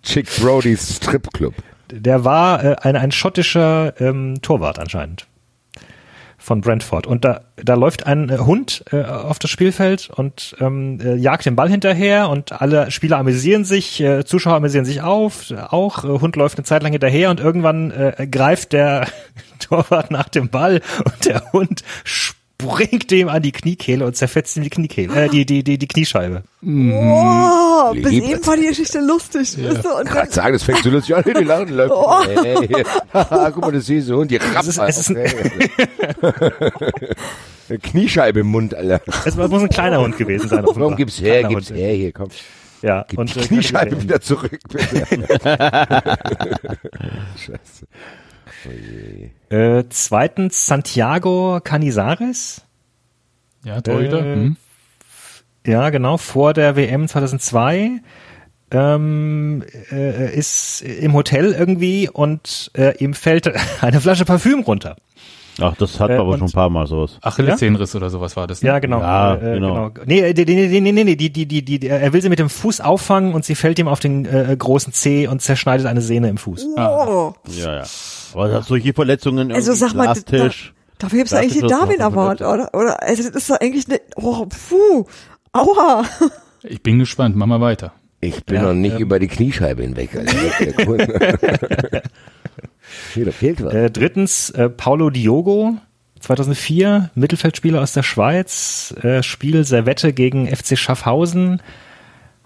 Chick 0.03 0.29
Brodys 0.41 0.97
Stripclub. 0.97 1.55
Der 1.91 2.25
war 2.25 2.63
äh, 2.65 2.77
ein, 2.83 2.97
ein 2.97 3.13
schottischer 3.13 3.95
ähm, 4.01 4.37
Torwart 4.43 4.79
anscheinend 4.79 5.27
von 6.51 6.63
Brentford. 6.63 7.07
Und 7.07 7.25
da, 7.25 7.43
da 7.63 7.75
läuft 7.75 8.09
ein 8.09 8.29
äh, 8.29 8.39
Hund 8.39 8.85
äh, 8.91 9.05
auf 9.05 9.39
das 9.39 9.53
Spielfeld 9.53 10.11
und 10.13 10.57
ähm, 10.59 10.99
äh, 11.01 11.15
jagt 11.15 11.47
den 11.47 11.55
Ball 11.55 11.69
hinterher 11.69 12.29
und 12.29 12.61
alle 12.61 12.91
Spieler 12.91 13.19
amüsieren 13.19 13.65
sich, 13.65 14.01
äh, 14.01 14.25
Zuschauer 14.25 14.57
amüsieren 14.57 14.85
sich 14.85 15.01
auf, 15.01 15.53
äh, 15.53 15.59
auch. 15.59 16.03
Äh, 16.03 16.09
Hund 16.09 16.35
läuft 16.35 16.59
eine 16.59 16.65
Zeit 16.65 16.83
lang 16.83 16.91
hinterher 16.91 17.31
und 17.31 17.39
irgendwann 17.39 17.93
äh, 17.93 18.27
greift 18.29 18.73
der 18.73 19.07
Torwart 19.61 20.11
nach 20.11 20.29
dem 20.29 20.49
Ball 20.49 20.81
und 21.05 21.25
der 21.25 21.53
Hund 21.53 21.85
springt 22.61 23.11
dem 23.11 23.29
an 23.29 23.43
die 23.43 23.53
Kniekehle 23.53 24.05
und 24.07 24.17
zerfetzt 24.17 24.57
ihm 24.57 24.63
die 24.63 24.71
Kniekehle, 24.71 25.15
äh, 25.25 25.29
die, 25.29 25.45
die, 25.47 25.63
die, 25.65 25.79
die 25.79 25.87
Kniescheibe. 25.89 26.43
Oh, 26.63 27.93
bis 27.95 28.11
Lieb. 28.11 28.25
eben 28.25 28.47
war 28.47 28.57
die 28.57 28.67
Geschichte 28.67 29.01
lustig. 29.01 29.57
Weißt 29.63 29.85
du? 29.85 29.89
Und 29.97 30.09
Gerade 30.09 30.31
sagen, 30.33 30.53
das 30.53 30.63
fängt 30.63 30.83
so 30.83 30.91
lustig 30.91 31.17
an, 31.17 31.25
die 31.27 31.33
lachen, 31.45 31.75
läuft. 31.77 31.95
Hey, 32.45 32.85
haha, 33.13 33.51
guck 33.55 33.63
mal, 33.63 33.73
das 33.73 33.87
die 33.87 33.97
ist- 33.97 34.11
es 34.11 34.67
ist 34.69 34.79
ein- 35.11 35.17
Eine 37.69 37.79
Kniescheibe 37.79 38.41
im 38.41 38.49
Mund, 38.49 38.75
Alter. 38.75 39.01
Es 39.25 39.37
muss 39.37 39.63
ein 39.63 39.69
kleiner 39.69 40.01
Hund 40.01 40.17
gewesen 40.19 40.49
sein. 40.49 40.65
Warum 40.67 40.97
gib's 40.97 41.21
her, 41.21 41.41
Kleiner 41.41 41.49
gib's 41.55 41.71
Hund. 41.71 41.79
her, 41.79 41.95
hier, 41.95 42.13
komm. 42.13 42.29
Ja, 42.83 43.05
Gib 43.09 43.19
und 43.19 43.35
die 43.35 43.41
Kniescheibe 43.41 44.03
wieder 44.03 44.21
zurück, 44.21 44.59
bitte. 44.69 45.07
Scheiße. 47.37 47.87
Oh. 48.67 49.55
Äh, 49.55 49.85
zweitens 49.89 50.67
Santiago 50.67 51.61
Canizares. 51.63 52.63
Ja, 53.65 53.81
Torhüter. 53.81 54.21
Äh, 54.25 54.35
hm. 54.35 54.57
Ja, 55.67 55.91
genau, 55.91 56.17
vor 56.17 56.55
der 56.55 56.77
WM 56.77 57.07
2002 57.09 58.01
ähm, 58.71 59.63
äh, 59.91 60.35
ist 60.35 60.81
im 60.83 61.13
Hotel 61.13 61.53
irgendwie 61.53 62.09
und 62.09 62.71
äh, 62.75 62.97
ihm 62.99 63.15
fällt 63.15 63.53
eine 63.83 64.01
Flasche 64.01 64.25
Parfüm 64.25 64.61
runter. 64.61 64.97
Ach, 65.61 65.75
das 65.77 66.01
hat 66.01 66.09
Äh, 66.09 66.17
man 66.17 66.21
aber 66.27 66.39
schon 66.39 66.47
ein 66.49 66.53
paar 66.53 66.71
Mal 66.71 66.87
sowas. 66.87 67.19
Achillessehnenriss 67.21 67.95
oder 67.95 68.09
sowas 68.09 68.35
war 68.37 68.47
das. 68.47 68.63
Ne? 68.63 68.69
Ja, 68.69 68.79
genau. 68.79 69.01
Ja, 69.01 69.35
äh, 69.35 69.55
genau. 69.55 69.91
Nee, 70.07 70.33
die, 70.33 70.47
die, 70.47 70.69
die, 70.69 70.81
nee, 70.81 70.93
nee, 70.93 71.05
nee, 71.05 71.17
die, 71.17 71.31
die, 71.31 71.45
die, 71.47 71.63
die, 71.63 71.87
er 71.89 72.13
will 72.15 72.23
sie 72.23 72.31
mit 72.31 72.39
dem 72.39 72.49
Fuß 72.49 72.81
auffangen 72.81 73.35
und 73.35 73.45
sie 73.45 73.55
fällt 73.57 73.79
ihm 73.79 73.89
auf 73.89 74.01
den 74.01 74.25
äh, 74.25 74.57
großen 74.57 74.95
Zeh 74.95 75.27
und 75.27 75.43
zerschneidet 75.43 75.87
eine 75.87 76.01
Sehne 76.01 76.31
im 76.31 76.39
Fuß. 76.39 76.67
oh. 76.79 77.35
Ja, 77.49 77.75
ja. 77.75 77.85
Aber 78.35 78.49
das- 78.49 78.67
solche 78.67 78.93
Verletzungen, 78.93 79.53
Also 79.53 79.73
sag 79.73 79.95
mal, 79.95 80.07
da, 80.15 80.51
dafür 80.99 81.19
gibt's 81.19 81.33
eigentlich 81.33 81.63
noch 81.63 81.71
Darwin 81.71 82.01
Award, 82.03 82.41
oder? 82.43 82.75
Oder, 82.75 83.03
also 83.03 83.23
das 83.23 83.35
ist 83.43 83.51
doch 83.51 83.61
eigentlich 83.61 83.87
eine, 83.89 84.01
oh, 84.17 84.47
puh, 84.47 85.07
aua. 85.53 86.05
Ich 86.63 86.83
bin 86.83 86.99
gespannt. 86.99 87.37
Mach 87.37 87.47
mal 87.47 87.61
weiter. 87.61 87.93
Ich 88.21 88.45
bin 88.45 88.57
Ja, 88.57 88.63
noch 88.65 88.75
nicht 88.75 88.97
ähm. 88.97 89.01
über 89.03 89.19
die 89.19 89.29
Kniescheibe 89.29 89.83
hinweg, 89.83 90.11
ja 90.13 90.87
cool. 90.87 90.99
Hier, 93.15 93.25
da 93.25 93.31
fehlt 93.33 93.65
was. 93.65 93.73
Äh, 93.73 93.91
drittens 93.91 94.51
äh, 94.51 94.69
Paulo 94.69 95.11
Diogo, 95.11 95.77
2004, 96.21 97.11
Mittelfeldspieler 97.15 97.81
aus 97.81 97.93
der 97.93 98.03
Schweiz, 98.03 98.95
äh, 99.03 99.23
Spiel 99.23 99.65
Servette 99.65 100.13
gegen 100.13 100.47
FC 100.55 100.77
Schaffhausen, 100.77 101.63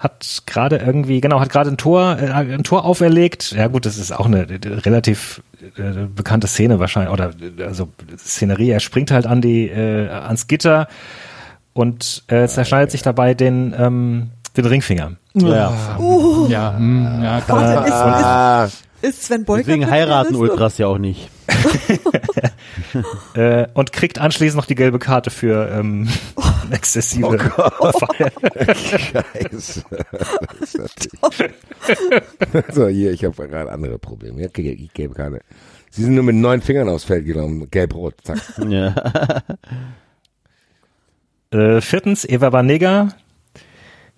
hat 0.04 0.42
gerade 0.46 0.76
irgendwie, 0.76 1.20
genau, 1.22 1.40
hat 1.40 1.48
gerade 1.48 1.70
ein 1.70 1.78
Tor, 1.78 2.18
äh, 2.20 2.30
ein 2.30 2.62
Tor 2.62 2.84
auferlegt. 2.84 3.52
Ja 3.52 3.68
gut, 3.68 3.86
das 3.86 3.96
ist 3.96 4.12
auch 4.12 4.26
eine 4.26 4.42
äh, 4.42 4.58
relativ 4.62 5.42
äh, 5.76 6.06
bekannte 6.14 6.46
Szene 6.46 6.78
wahrscheinlich, 6.78 7.10
oder 7.12 7.30
äh, 7.58 7.64
also 7.64 7.88
Szenerie, 8.18 8.70
er 8.70 8.80
springt 8.80 9.10
halt 9.10 9.26
an 9.26 9.40
die, 9.40 9.68
äh, 9.68 10.08
ans 10.08 10.46
Gitter 10.46 10.88
und 11.72 12.22
äh, 12.28 12.46
zerschneidet 12.46 12.90
sich 12.90 13.00
dabei 13.00 13.32
den, 13.32 13.74
ähm, 13.76 14.30
den 14.56 14.66
Ringfinger. 14.66 15.12
Ja. 15.34 15.96
Uh, 15.98 16.46
Ja, 16.48 16.76
hm, 16.76 17.22
ja, 17.22 17.42
Warte, 17.46 17.46
klar. 17.46 17.86
ist, 17.86 17.92
Ah, 17.92 18.64
ist, 18.64 18.84
ist 19.02 19.22
Sven 19.24 19.44
Beuker 19.44 19.64
Deswegen 19.64 19.90
heiraten? 19.90 20.34
Ultras 20.36 20.78
ja 20.78 20.86
auch 20.86 20.98
nicht. 20.98 21.28
Äh, 23.34 23.66
und 23.74 23.92
kriegt 23.92 24.18
anschließend 24.20 24.56
noch 24.56 24.66
die 24.66 24.74
gelbe 24.76 24.98
Karte 25.00 25.30
für 25.30 25.68
ähm, 25.68 26.08
exzessive 26.70 27.38
Feier. 27.38 28.30
Scheiße. 28.74 29.82
So, 32.72 32.86
hier, 32.88 33.12
ich 33.12 33.24
habe 33.24 33.48
gerade 33.48 33.70
andere 33.72 33.98
Probleme. 33.98 34.40
Ja, 34.40 34.48
okay, 34.48 34.70
ich 34.80 34.92
gebe 34.92 35.14
keine. 35.14 35.40
Sie 35.90 36.02
sind 36.04 36.14
nur 36.14 36.24
mit 36.24 36.36
neun 36.36 36.60
Fingern 36.62 36.88
aufs 36.88 37.04
Feld 37.04 37.26
genommen. 37.26 37.68
Gelb-rot, 37.70 38.14
zack. 38.22 38.38
Ja. 38.68 38.94
Äh, 41.50 41.80
viertens, 41.80 42.24
Eva 42.24 42.50
Banega, 42.50 43.08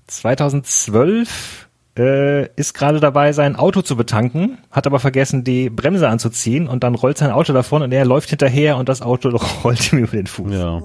2012, 0.06 1.68
äh, 1.98 2.46
ist 2.56 2.74
gerade 2.74 3.00
dabei, 3.00 3.32
sein 3.32 3.56
Auto 3.56 3.82
zu 3.82 3.96
betanken, 3.96 4.58
hat 4.70 4.86
aber 4.86 5.00
vergessen, 5.00 5.44
die 5.44 5.70
Bremse 5.70 6.08
anzuziehen 6.08 6.68
und 6.68 6.84
dann 6.84 6.94
rollt 6.94 7.18
sein 7.18 7.30
Auto 7.30 7.52
davon 7.52 7.82
und 7.82 7.92
er 7.92 8.04
läuft 8.04 8.30
hinterher 8.30 8.76
und 8.76 8.88
das 8.88 9.02
Auto 9.02 9.30
rollt 9.64 9.92
ihm 9.92 10.00
über 10.00 10.16
den 10.16 10.26
Fuß. 10.26 10.52
ja. 10.52 10.82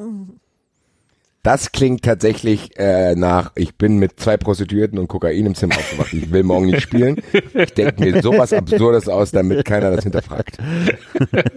Das 1.43 1.71
klingt 1.71 2.03
tatsächlich 2.03 2.77
äh, 2.77 3.15
nach, 3.15 3.51
ich 3.55 3.75
bin 3.75 3.97
mit 3.97 4.19
zwei 4.19 4.37
Prostituierten 4.37 4.99
und 4.99 5.07
Kokain 5.07 5.47
im 5.47 5.55
Zimmer 5.55 5.75
aufgewacht. 5.75 6.13
Ich 6.13 6.31
will 6.31 6.43
morgen 6.43 6.67
nicht 6.67 6.81
spielen. 6.81 7.15
Ich 7.55 7.73
denke 7.73 7.99
mir 7.99 8.21
sowas 8.21 8.53
Absurdes 8.53 9.09
aus, 9.09 9.31
damit 9.31 9.65
keiner 9.65 9.89
das 9.89 10.03
hinterfragt. 10.03 10.59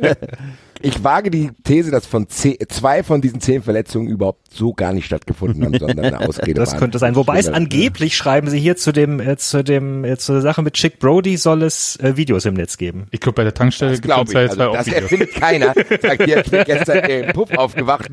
Ich 0.82 1.02
wage 1.02 1.30
die 1.30 1.50
These, 1.64 1.90
dass 1.90 2.06
von 2.06 2.28
zehn, 2.28 2.56
zwei 2.68 3.02
von 3.02 3.20
diesen 3.22 3.40
zehn 3.40 3.62
Verletzungen 3.62 4.08
überhaupt 4.08 4.52
so 4.54 4.72
gar 4.74 4.92
nicht 4.92 5.06
stattgefunden 5.06 5.64
haben, 5.64 5.78
sondern 5.78 6.00
eine 6.04 6.20
Ausrede 6.28 6.54
Das 6.54 6.72
waren. 6.72 6.80
könnte 6.80 6.98
sein. 6.98 7.16
Wobei 7.16 7.38
es 7.38 7.44
Schlimmer. 7.46 7.56
angeblich, 7.58 8.16
schreiben 8.16 8.48
sie 8.50 8.58
hier 8.58 8.76
zu 8.76 8.92
dem, 8.92 9.20
äh, 9.20 9.36
zu 9.36 9.64
dem, 9.64 10.04
äh, 10.04 10.18
zur 10.18 10.40
Sache 10.42 10.62
mit 10.62 10.74
Chick 10.74 10.98
Brody 10.98 11.36
soll 11.36 11.62
es 11.62 11.96
äh, 11.96 12.16
Videos 12.16 12.44
im 12.44 12.54
Netz 12.54 12.76
geben. 12.76 13.06
Ich 13.12 13.20
glaube, 13.20 13.36
bei 13.36 13.44
der 13.44 13.54
Tankstelle 13.54 13.92
gibt 13.98 14.06
es 14.06 14.10
ich. 14.10 14.16
zurzeit 14.26 14.50
Also, 14.50 14.62
auch 14.70 14.74
das 14.76 14.86
Videos. 14.86 15.02
erfindet 15.02 15.32
keiner. 15.34 15.74
Sagt, 16.02 16.24
hier, 16.24 16.44
ich 16.44 16.50
bin 16.50 16.64
gestern 16.66 16.98
im 17.10 17.32
Puff 17.32 17.50
aufgewacht. 17.56 18.08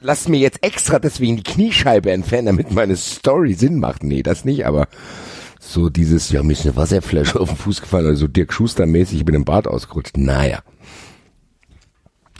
Lass 0.00 0.28
mir 0.28 0.38
jetzt 0.40 0.62
extra 0.62 0.98
deswegen 0.98 1.36
die 1.36 1.42
Kniescheibe 1.42 2.10
entfernen, 2.10 2.46
damit 2.46 2.70
meine 2.72 2.96
Story 2.96 3.54
Sinn 3.54 3.78
macht. 3.80 4.02
Nee, 4.02 4.22
das 4.22 4.44
nicht, 4.44 4.66
aber 4.66 4.88
so 5.58 5.88
dieses, 5.90 6.30
ja, 6.30 6.42
mir 6.42 6.52
ist 6.52 6.64
eine 6.66 6.74
Wasserflasche 6.76 7.38
auf 7.38 7.48
den 7.50 7.56
Fuß 7.56 7.80
gefallen, 7.82 8.06
also 8.06 8.26
Dirk 8.26 8.52
Schuster 8.52 8.86
mäßig, 8.86 9.18
ich 9.18 9.24
bin 9.24 9.34
im 9.34 9.44
Bad 9.44 9.68
ausgerutscht. 9.68 10.16
Naja. 10.16 10.60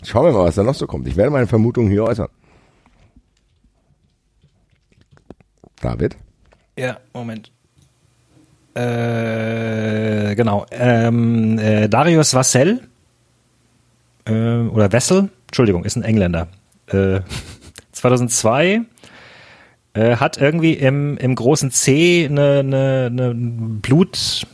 Schauen 0.02 0.26
wir 0.26 0.32
mal, 0.32 0.46
was 0.46 0.54
da 0.54 0.62
noch 0.62 0.74
so 0.74 0.86
kommt. 0.86 1.06
Ich 1.06 1.16
werde 1.16 1.30
meine 1.30 1.46
Vermutungen 1.46 1.90
hier 1.90 2.04
äußern. 2.04 2.28
David? 5.80 6.16
Ja, 6.76 6.98
Moment. 7.12 7.50
Äh, 8.74 10.34
genau. 10.34 10.66
Ähm, 10.70 11.58
äh, 11.58 11.88
Darius 11.88 12.34
Vassell 12.34 12.80
äh, 14.26 14.32
oder 14.32 14.92
Wessel, 14.92 15.28
Entschuldigung, 15.48 15.84
ist 15.84 15.96
ein 15.96 16.02
Engländer. 16.02 16.48
Äh, 16.86 17.20
2002 17.92 18.82
äh, 19.92 20.16
hat 20.16 20.38
irgendwie 20.38 20.74
im, 20.74 21.16
im 21.18 21.34
großen 21.34 21.70
C 21.70 22.26
eine, 22.26 22.60
eine, 22.60 23.08
eine 23.10 23.34
Blut, 23.34 24.46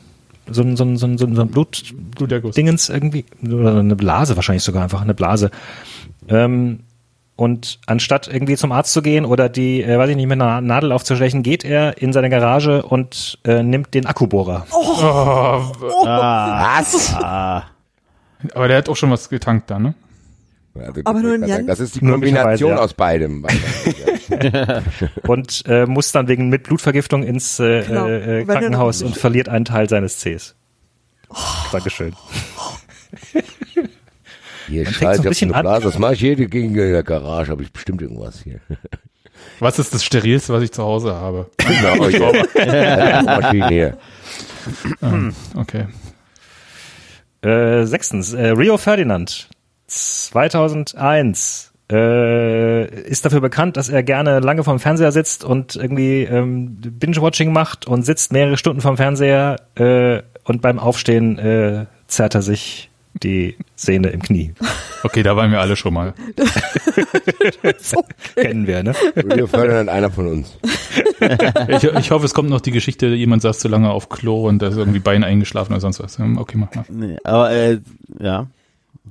so 0.50 0.62
ein, 0.62 0.76
so 0.76 0.84
ein, 0.84 0.96
so 0.96 1.06
ein, 1.06 1.18
so 1.18 1.26
ein 1.26 1.48
Blut, 1.48 1.94
Bluterguss. 2.16 2.54
Dingens 2.54 2.88
irgendwie, 2.88 3.24
oder 3.44 3.78
eine 3.78 3.96
Blase 3.96 4.36
wahrscheinlich 4.36 4.62
sogar 4.64 4.82
einfach, 4.84 5.02
eine 5.02 5.14
Blase. 5.14 5.50
Ähm, 6.28 6.80
und 7.36 7.80
anstatt 7.86 8.28
irgendwie 8.28 8.56
zum 8.56 8.72
Arzt 8.72 8.92
zu 8.94 9.02
gehen 9.02 9.26
oder 9.26 9.48
die, 9.50 9.82
äh, 9.82 9.98
weiß 9.98 10.08
ich 10.08 10.16
nicht, 10.16 10.26
mit 10.26 10.40
einer 10.40 10.62
Nadel 10.62 10.90
aufzustechen, 10.92 11.42
geht 11.42 11.64
er 11.64 12.00
in 12.00 12.12
seine 12.14 12.30
Garage 12.30 12.82
und 12.82 13.38
äh, 13.44 13.62
nimmt 13.62 13.92
den 13.92 14.06
Akkubohrer. 14.06 14.66
Oh, 14.72 15.02
Ah, 16.06 16.78
Was? 16.78 17.14
ah. 17.22 17.64
aber 18.54 18.68
der 18.68 18.78
hat 18.78 18.88
auch 18.88 18.96
schon 18.96 19.10
was 19.10 19.28
getankt 19.28 19.70
da, 19.70 19.78
ne? 19.78 19.94
Also, 20.80 21.00
Aber 21.04 21.20
nur 21.20 21.34
in 21.34 21.40
das- 21.42 21.50
Jan- 21.50 21.66
Das 21.66 21.80
ist 21.80 21.96
die 21.96 22.00
Kombination 22.00 22.70
ja. 22.70 22.78
aus 22.78 22.94
beidem. 22.94 23.44
Und 25.26 25.62
äh, 25.66 25.86
muss 25.86 26.12
dann 26.12 26.28
wegen 26.28 26.48
mit 26.48 26.64
Blutvergiftung 26.64 27.22
ins 27.22 27.58
äh, 27.60 27.82
Genau. 27.84 28.06
äh, 28.06 28.26
Wenn 28.26 28.38
er 28.38 28.44
Krankenhaus 28.46 29.02
und 29.02 29.16
verliert 29.16 29.48
einen 29.48 29.64
Teil 29.64 29.88
seines 29.88 30.18
Cs. 30.20 30.54
Dankeschön. 31.72 32.14
Hier 34.68 34.82
fängt's 34.84 34.98
schreit 34.98 35.16
so 35.16 35.22
ein 35.22 35.26
ich 35.26 35.28
bisschen 35.30 35.50
eine 35.50 35.58
an. 35.58 35.62
Blase. 35.64 35.84
Was 35.86 35.98
mache 35.98 36.14
ich 36.14 36.20
hier 36.20 36.34
gegen 36.34 36.74
der 36.74 37.02
Garage? 37.04 37.52
Habe 37.52 37.62
ich 37.62 37.72
bestimmt 37.72 38.02
irgendwas 38.02 38.40
hier. 38.42 38.60
Was 39.60 39.78
ist 39.78 39.94
das 39.94 40.04
Sterilste, 40.04 40.52
was 40.52 40.62
ich 40.62 40.72
zu 40.72 40.82
Hause 40.82 41.14
habe? 41.14 41.48
Genau, 41.58 42.08
hier. 42.08 43.22
Maschine 43.24 43.68
hier. 43.68 43.96
Okay. 45.54 45.86
Äh, 47.42 47.84
sechstens, 47.86 48.32
äh, 48.34 48.48
Rio 48.48 48.76
Ferdinand 48.76 49.48
2001 49.86 51.72
äh, 51.90 52.86
ist 53.08 53.24
dafür 53.24 53.40
bekannt, 53.40 53.76
dass 53.76 53.88
er 53.88 54.02
gerne 54.02 54.40
lange 54.40 54.64
vorm 54.64 54.80
Fernseher 54.80 55.12
sitzt 55.12 55.44
und 55.44 55.76
irgendwie 55.76 56.22
ähm, 56.22 56.76
Binge-Watching 56.80 57.52
macht 57.52 57.86
und 57.86 58.02
sitzt 58.02 58.32
mehrere 58.32 58.56
Stunden 58.56 58.80
vorm 58.80 58.96
Fernseher 58.96 59.56
äh, 59.76 60.22
und 60.44 60.62
beim 60.62 60.78
Aufstehen 60.78 61.38
äh, 61.38 61.86
zerrt 62.08 62.34
er 62.34 62.42
sich 62.42 62.90
die 63.22 63.56
Sehne 63.76 64.08
im 64.08 64.20
Knie. 64.20 64.52
Okay, 65.02 65.22
da 65.22 65.36
waren 65.36 65.50
wir 65.50 65.60
alle 65.60 65.76
schon 65.76 65.94
mal. 65.94 66.12
So, 67.78 68.04
Kennen 68.34 68.66
wir, 68.66 68.82
ne? 68.82 68.94
Wir 69.14 69.48
fördern 69.48 69.88
einer 69.88 70.10
von 70.10 70.26
uns. 70.26 70.58
Ich, 71.68 71.84
ich 71.84 72.10
hoffe, 72.10 72.26
es 72.26 72.34
kommt 72.34 72.50
noch 72.50 72.60
die 72.60 72.72
Geschichte, 72.72 73.06
jemand 73.06 73.42
saß 73.42 73.58
zu 73.58 73.68
lange 73.68 73.90
auf 73.90 74.08
Klo 74.10 74.46
und 74.46 74.60
da 74.60 74.68
ist 74.68 74.76
irgendwie 74.76 74.98
Bein 74.98 75.24
eingeschlafen 75.24 75.72
oder 75.72 75.80
sonst 75.80 76.00
was. 76.00 76.18
Hm, 76.18 76.36
Okay, 76.38 76.58
mach 76.58 76.74
mal. 76.74 76.84
Nee, 76.90 77.16
aber 77.24 77.50
äh, 77.52 77.78
ja. 78.20 78.48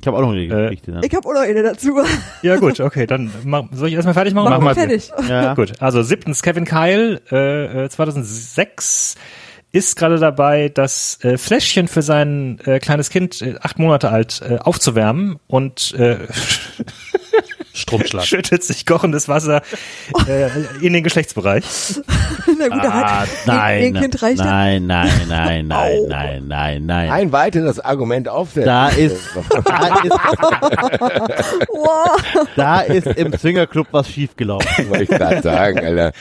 Ich 0.01 0.07
habe 0.07 0.17
auch 0.17 0.22
noch 0.22 0.31
eine 0.31 0.41
Äh, 0.43 0.63
Geschichte. 0.69 0.91
ne? 0.91 1.01
ich 1.03 1.15
habe 1.15 1.27
auch 1.27 1.34
noch 1.34 1.41
eine 1.41 1.63
dazu. 1.63 1.99
Ja 2.41 2.57
gut, 2.57 2.80
okay, 2.80 3.05
dann 3.07 3.31
mach, 3.43 3.63
soll 3.72 3.88
ich 3.88 3.93
erstmal 3.95 4.13
fertig 4.13 4.34
machen? 4.34 4.49
Mach 4.49 4.59
mal. 4.59 4.65
mal 4.65 4.76
fertig. 4.76 5.11
ja. 5.27 5.53
Gut, 5.55 5.73
also 5.81 6.03
siebtens, 6.03 6.41
Kevin 6.43 6.65
Kyle, 6.65 7.22
äh, 7.31 7.85
äh, 7.85 7.89
2006 7.89 9.15
ist 9.72 9.97
gerade 9.97 10.19
dabei, 10.19 10.69
das 10.69 11.19
äh, 11.23 11.38
Fläschchen 11.38 11.88
für 11.89 12.01
sein 12.01 12.59
äh, 12.65 12.80
kleines 12.80 13.09
Kind, 13.09 13.41
äh, 13.41 13.55
acht 13.61 13.77
Monate 13.80 14.09
alt, 14.09 14.41
äh, 14.47 14.57
aufzuwärmen 14.59 15.38
und 15.47 15.93
äh, 15.95 16.17
Stromschlag. 17.76 18.23
schüttet 18.26 18.64
sich 18.64 18.85
kochendes 18.85 19.27
Wasser 19.27 19.61
äh, 20.27 20.49
in 20.81 20.93
den 20.93 21.03
Geschlechtsbereich. 21.03 21.64
Na 22.57 22.68
gut, 22.69 22.80
Ah, 22.84 23.19
hat 23.22 23.30
nein, 23.45 23.93
Kind 23.93 24.22
reicht 24.22 24.39
ja. 24.39 24.45
nein, 24.45 24.85
nein, 24.88 25.10
nein, 25.27 25.68
nein, 25.68 26.07
nein, 26.07 26.47
nein, 26.47 26.85
nein. 26.85 27.11
Ein 27.11 27.31
weiteres 27.31 27.80
Argument 27.80 28.27
auf 28.30 28.53
der 28.53 28.65
Da 28.65 28.88
ist, 28.89 29.18
da 29.65 29.88
ist, 30.03 30.15
da 32.56 32.80
ist 32.81 33.07
im 33.07 33.34
Swingerclub 33.38 33.88
was 33.91 34.10
schiefgelaufen. 34.10 34.89
wollte 34.89 35.03
ich 35.03 35.10
gerade 35.10 35.41
sagen, 35.41 35.80
Alter. 35.80 36.11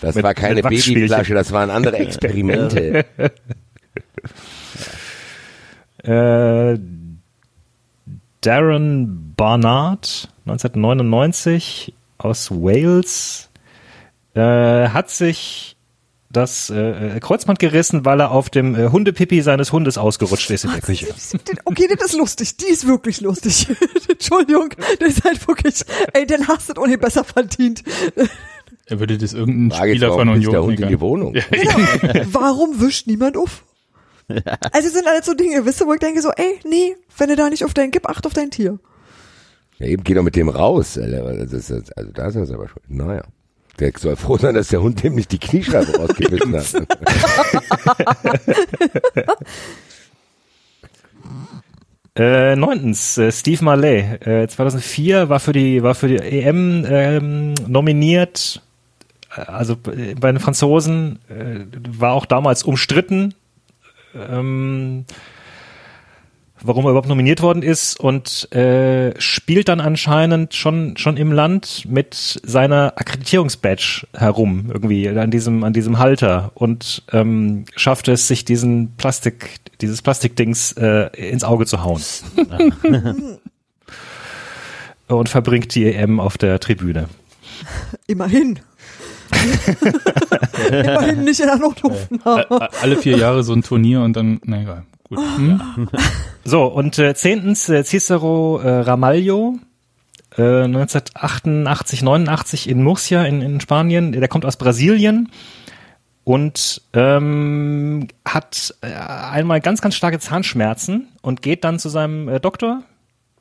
Das 0.00 0.14
Mit- 0.14 0.24
war 0.24 0.34
keine. 0.34 0.62
Babyflasche, 0.62 1.34
das 1.34 1.50
waren 1.52 1.70
andere 1.70 1.98
Experimente. 1.98 3.04
Äh, 6.02 6.78
Darren 8.40 9.32
Barnard, 9.36 10.28
1999 10.46 11.94
aus 12.18 12.50
Wales, 12.50 13.50
äh, 14.34 14.40
hat 14.88 15.10
sich 15.10 15.76
das 16.30 16.68
äh, 16.68 17.18
Kreuzband 17.20 17.58
gerissen, 17.58 18.04
weil 18.04 18.20
er 18.20 18.32
auf 18.32 18.50
dem 18.50 18.74
äh, 18.74 18.88
Hundepipi 18.88 19.40
seines 19.40 19.72
Hundes 19.72 19.96
ausgerutscht 19.96 20.50
ist 20.50 20.64
in 20.64 20.72
der 20.72 20.80
Küche. 20.80 21.06
Okay, 21.64 21.88
das 21.96 22.10
ist 22.10 22.18
lustig. 22.18 22.56
Die 22.56 22.66
ist 22.66 22.86
wirklich 22.86 23.20
lustig. 23.20 23.68
Entschuldigung, 24.08 24.70
das 24.98 25.10
ist 25.10 25.24
halt 25.24 25.46
wirklich, 25.46 25.82
ey, 26.12 26.26
den 26.26 26.48
hast 26.48 26.70
du 26.70 26.80
ohne 26.80 26.98
besser 26.98 27.24
verdient. 27.24 27.84
Er 28.86 29.00
würde 29.00 29.16
das 29.16 29.32
irgendein 29.32 29.78
Frage 29.78 29.92
Spieler 29.92 30.12
von 30.12 30.28
Union 30.28 30.52
der 30.52 30.62
Hund 30.62 30.80
in 30.80 30.88
die 30.88 31.00
Wohnung? 31.00 31.32
Genau. 31.32 31.78
Warum 32.32 32.80
wischt 32.80 33.06
niemand 33.06 33.36
auf? 33.36 33.64
Also 34.72 34.88
es 34.88 34.94
sind 34.94 35.06
alles 35.06 35.26
so 35.26 35.34
Dinge, 35.34 35.66
wisst 35.66 35.82
ihr, 35.82 35.86
wo 35.86 35.92
ich 35.92 36.00
denke 36.00 36.22
so, 36.22 36.30
ey, 36.30 36.58
nee, 36.64 36.96
wenn 37.18 37.28
du 37.28 37.36
da 37.36 37.50
nicht 37.50 37.62
auf 37.62 37.74
dein, 37.74 37.90
gib 37.90 38.08
Acht 38.08 38.26
auf 38.26 38.32
dein 38.32 38.50
Tier. 38.50 38.78
Ja, 39.78 39.86
eben 39.86 40.04
geh 40.04 40.14
doch 40.14 40.22
mit 40.22 40.36
dem 40.36 40.48
raus. 40.48 40.94
Das 40.94 41.52
ist, 41.70 41.96
also 41.98 42.10
da 42.12 42.26
ist 42.28 42.36
er 42.36 42.42
aber 42.54 42.68
schon. 42.68 42.82
Naja. 42.88 43.22
Der 43.80 43.90
soll 43.98 44.14
froh 44.14 44.38
sein, 44.38 44.54
dass 44.54 44.68
der 44.68 44.82
Hund 44.82 45.02
dem 45.02 45.16
nicht 45.16 45.32
die 45.32 45.38
Kniescheibe 45.40 45.96
rausgebissen 45.98 46.54
hat. 46.56 46.86
Äh, 52.16 52.54
neuntens, 52.54 53.18
äh, 53.18 53.32
Steve 53.32 53.64
Marley, 53.64 53.98
äh, 54.24 54.46
2004 54.46 55.28
war 55.28 55.40
für 55.40 55.52
die 55.52 55.82
war 55.82 55.96
für 55.96 56.06
die 56.06 56.18
EM 56.18 56.84
ähm, 56.88 57.54
nominiert, 57.66 58.62
Äh, 59.36 59.40
also 59.40 59.74
b- 59.74 60.14
bei 60.14 60.30
den 60.30 60.38
Franzosen 60.38 61.18
äh, 61.28 61.64
war 61.98 62.12
auch 62.12 62.26
damals 62.26 62.62
umstritten. 62.62 63.34
Ähm, 64.14 65.06
warum 66.64 66.84
er 66.86 66.90
überhaupt 66.90 67.08
nominiert 67.08 67.42
worden 67.42 67.62
ist 67.62 68.00
und 68.00 68.50
äh, 68.52 69.12
spielt 69.20 69.68
dann 69.68 69.80
anscheinend 69.80 70.54
schon 70.54 70.96
schon 70.96 71.16
im 71.16 71.30
Land 71.30 71.84
mit 71.88 72.40
seiner 72.44 72.94
Akkreditierungsbadge 72.96 74.06
herum 74.14 74.70
irgendwie 74.72 75.08
an 75.08 75.30
diesem 75.30 75.62
an 75.62 75.72
diesem 75.72 75.98
Halter 75.98 76.50
und 76.54 77.02
ähm, 77.12 77.64
schafft 77.76 78.08
es 78.08 78.26
sich 78.26 78.44
diesen 78.44 78.96
Plastik 78.96 79.60
dieses 79.80 80.02
Plastikdings 80.02 80.72
äh, 80.72 81.08
ins 81.16 81.44
Auge 81.44 81.66
zu 81.66 81.84
hauen 81.84 82.02
und 85.08 85.28
verbringt 85.28 85.74
die 85.74 85.92
EM 85.92 86.18
auf 86.20 86.38
der 86.38 86.58
Tribüne. 86.60 87.08
Immerhin. 88.06 88.58
Immerhin 90.70 91.24
nicht 91.24 91.40
in 91.40 91.46
der 91.46 91.56
Notaufnahme. 91.56 92.42
Ä- 92.48 92.68
Alle 92.82 92.96
vier 92.96 93.16
Jahre 93.18 93.42
so 93.42 93.52
ein 93.52 93.62
Turnier 93.62 94.00
und 94.02 94.14
dann, 94.16 94.40
na 94.44 94.62
egal. 94.62 94.84
Gut. 95.08 95.18
Hm? 95.18 95.88
So, 96.46 96.66
und 96.66 96.98
äh, 96.98 97.14
zehntens 97.14 97.70
äh, 97.70 97.84
Cicero 97.84 98.60
äh, 98.60 98.80
Ramalho, 98.80 99.58
äh, 100.36 100.64
1988, 100.64 102.02
89 102.02 102.68
in 102.68 102.82
Murcia 102.82 103.24
in, 103.24 103.40
in 103.40 103.62
Spanien. 103.62 104.12
Der 104.12 104.28
kommt 104.28 104.44
aus 104.44 104.58
Brasilien 104.58 105.30
und 106.22 106.82
ähm, 106.92 108.08
hat 108.26 108.74
äh, 108.82 108.88
einmal 108.92 109.62
ganz, 109.62 109.80
ganz 109.80 109.94
starke 109.94 110.18
Zahnschmerzen 110.18 111.08
und 111.22 111.40
geht 111.40 111.64
dann 111.64 111.78
zu 111.78 111.88
seinem 111.88 112.28
äh, 112.28 112.40
Doktor. 112.40 112.82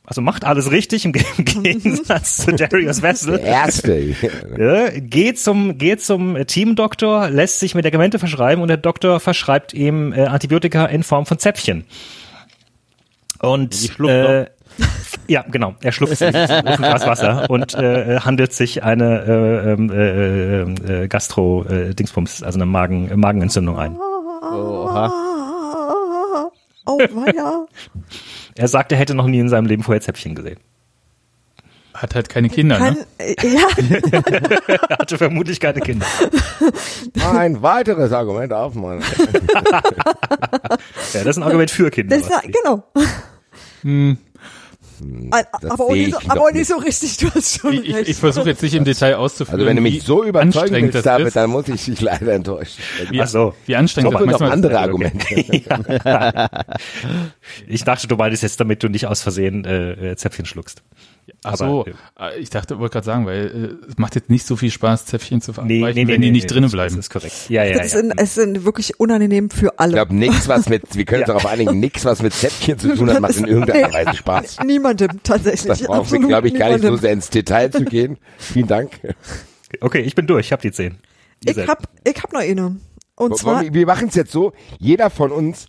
Also 0.05 0.19
macht 0.21 0.43
alles 0.43 0.69
richtig 0.69 1.05
im, 1.05 1.13
Ge- 1.13 1.23
im 1.37 1.45
Gegensatz 1.63 2.37
zu 2.37 2.51
Darius 2.51 3.01
Wessel. 3.01 3.37
Der 3.37 3.45
erste. 3.47 3.97
Ja, 4.57 4.89
geht 4.99 5.39
zum, 5.39 5.77
geht 5.77 6.01
zum 6.01 6.35
äh, 6.35 6.45
Teamdoktor, 6.45 7.29
lässt 7.29 7.59
sich 7.59 7.73
Medikamente 7.73 8.19
verschreiben 8.19 8.61
und 8.61 8.67
der 8.67 8.77
Doktor 8.77 9.19
verschreibt 9.19 9.73
ihm 9.73 10.11
äh, 10.13 10.25
Antibiotika 10.25 10.85
in 10.87 11.03
Form 11.03 11.25
von 11.25 11.39
Zäpfchen. 11.39 11.85
Und 13.39 13.97
äh, 13.99 14.45
ja, 15.27 15.43
genau, 15.49 15.75
er 15.81 15.91
schluckt 15.91 16.17
sich 16.17 16.27
auf 16.27 16.49
ein 16.49 16.65
Glas 16.77 17.05
Wasser 17.07 17.49
und 17.49 17.73
äh, 17.75 18.19
handelt 18.19 18.53
sich 18.53 18.83
eine 18.83 19.21
äh, 19.25 19.71
ähm, 19.71 19.91
äh, 20.89 21.03
äh, 21.03 21.07
Gastro-Dingsbums, 21.07 22.43
also 22.43 22.57
eine 22.57 22.65
Magen, 22.65 23.09
äh, 23.09 23.15
Magenentzündung 23.15 23.77
ein. 23.77 23.95
Oha. 23.95 25.11
Oh, 26.85 26.99
ja. 27.35 27.65
Er 28.55 28.67
sagt, 28.67 28.91
er 28.91 28.97
hätte 28.97 29.15
noch 29.15 29.27
nie 29.27 29.39
in 29.39 29.49
seinem 29.49 29.65
Leben 29.65 29.83
vorher 29.83 30.01
Zäpfchen 30.01 30.35
gesehen. 30.35 30.59
Hat 31.93 32.15
halt 32.15 32.27
keine 32.27 32.49
Kinder, 32.49 32.77
Kann, 32.79 32.93
ne? 32.95 33.05
äh, 33.19 33.35
ja, 33.47 33.67
Er 34.89 34.97
hatte 34.99 35.17
vermutlich 35.17 35.59
keine 35.59 35.79
Kinder. 35.79 36.07
Ein 37.23 37.61
weiteres 37.61 38.11
Argument 38.11 38.51
auf, 38.51 38.73
Mann. 38.73 39.01
Ja, 41.13 41.23
das 41.23 41.25
ist 41.27 41.37
ein 41.37 41.43
Argument 41.43 41.69
für 41.69 41.91
Kinder. 41.91 42.17
das, 42.17 42.27
genau. 42.41 42.83
Hm. 43.83 44.17
Aber, 45.31 45.43
das 45.61 45.71
aber, 45.71 45.93
nicht 45.93 46.13
so, 46.13 46.19
ich 46.19 46.29
aber 46.29 46.35
noch 46.35 46.47
auch 46.47 46.51
nicht 46.51 46.67
so 46.67 46.77
richtig, 46.77 47.17
du 47.17 47.29
hast 47.31 47.59
schon 47.59 47.73
Ich, 47.73 47.89
ich, 47.89 48.09
ich 48.09 48.17
versuche 48.17 48.49
jetzt 48.49 48.61
nicht 48.61 48.73
im 48.73 48.83
Detail 48.83 49.15
auszuführen. 49.15 49.59
Also 49.59 49.69
wenn 49.69 49.75
du 49.75 49.81
mich 49.81 50.03
so 50.03 50.23
überzeugen 50.23 50.73
willst, 50.73 50.95
das 50.95 51.03
David, 51.03 51.27
ist, 51.27 51.35
dann 51.35 51.49
muss 51.49 51.67
ich 51.67 51.85
dich 51.85 52.01
leider 52.01 52.33
enttäuschen. 52.33 52.81
wie, 53.09 53.21
Ach 53.21 53.27
so. 53.27 53.53
wie 53.65 53.75
anstrengend 53.75 54.13
Doch 54.13 54.19
das 54.19 54.25
noch 54.25 54.39
manchmal 54.39 54.51
andere 54.51 54.73
ist. 54.73 54.79
Argumente. 54.79 56.63
Ich 57.67 57.83
dachte, 57.83 58.07
du 58.07 58.15
meintest 58.15 58.43
jetzt, 58.43 58.59
damit 58.59 58.83
du 58.83 58.89
nicht 58.89 59.07
aus 59.07 59.21
Versehen 59.21 59.65
äh, 59.65 60.15
Zäpfchen 60.15 60.45
schluckst. 60.45 60.83
Ach 61.43 61.55
so, 61.55 61.85
Aber, 62.15 62.33
äh, 62.35 62.39
ich 62.39 62.49
dachte, 62.49 62.79
wollte 62.79 62.93
gerade 62.93 63.05
sagen, 63.05 63.25
weil 63.25 63.77
äh, 63.85 63.89
es 63.89 63.97
macht 63.97 64.15
jetzt 64.15 64.29
nicht 64.29 64.45
so 64.45 64.55
viel 64.55 64.71
Spaß, 64.71 65.05
Zäpfchen 65.05 65.41
zu 65.41 65.51
Nee, 65.51 65.53
verabreichen, 65.55 65.83
nee, 65.95 66.03
nee, 66.05 66.13
wenn 66.13 66.21
die 66.21 66.27
nee, 66.27 66.31
nicht 66.31 66.43
nee, 66.43 66.47
drinnen 66.53 66.69
bleiben. 66.71 66.95
Das 66.95 67.05
ist 67.05 67.09
korrekt. 67.11 67.49
Ja, 67.49 67.63
ja, 67.63 67.71
Es 67.81 67.93
ja. 67.93 67.99
sind, 67.99 68.13
es 68.17 68.35
sind 68.35 68.65
wirklich 68.65 68.99
unangenehm 68.99 69.49
für 69.49 69.79
alle. 69.79 69.91
Ich 69.91 69.95
glaube, 69.95 70.15
nichts, 70.15 70.47
was 70.47 70.69
mit, 70.69 70.95
wir 70.95 71.05
können 71.05 71.21
uns 71.23 71.27
Ja. 71.29 71.33
darauf 71.35 71.45
einigen, 71.51 71.79
nichts, 71.79 72.05
was 72.05 72.21
mit 72.21 72.33
Zäpfchen 72.33 72.77
zu 72.79 72.95
tun 72.95 73.09
hat, 73.09 73.19
macht 73.21 73.35
in 73.37 73.45
irgendeiner 73.45 73.91
Weise 73.93 74.15
Spaß. 74.17 74.59
Niemandem 74.65 75.21
tatsächlich. 75.23 75.67
Das 75.67 75.83
brauchen 75.83 76.11
wir, 76.21 76.27
glaube 76.27 76.47
ich, 76.47 76.55
gar 76.55 76.69
nicht 76.69 76.81
so 76.83 76.95
sehr 76.97 77.13
ins 77.13 77.29
Detail 77.29 77.69
zu 77.71 77.85
gehen. 77.85 78.17
Vielen 78.37 78.67
Dank. 78.67 78.91
Okay, 79.81 80.01
ich 80.01 80.15
bin 80.15 80.27
durch, 80.27 80.47
ich 80.47 80.51
habe 80.51 80.61
die 80.61 80.71
zehn. 80.71 80.99
Ihr 81.45 81.51
Ich 81.51 81.55
seid- 81.55 81.67
hab, 81.67 81.83
ich 82.03 82.21
hab 82.21 82.31
noch 82.33 82.41
eine. 82.41 82.77
Und 83.15 83.37
zwar, 83.37 83.61
Wir 83.63 83.73
wir 83.73 83.85
machen 83.85 84.07
es 84.09 84.15
jetzt 84.15 84.31
so, 84.31 84.53
jeder 84.79 85.09
von 85.09 85.31
uns 85.31 85.67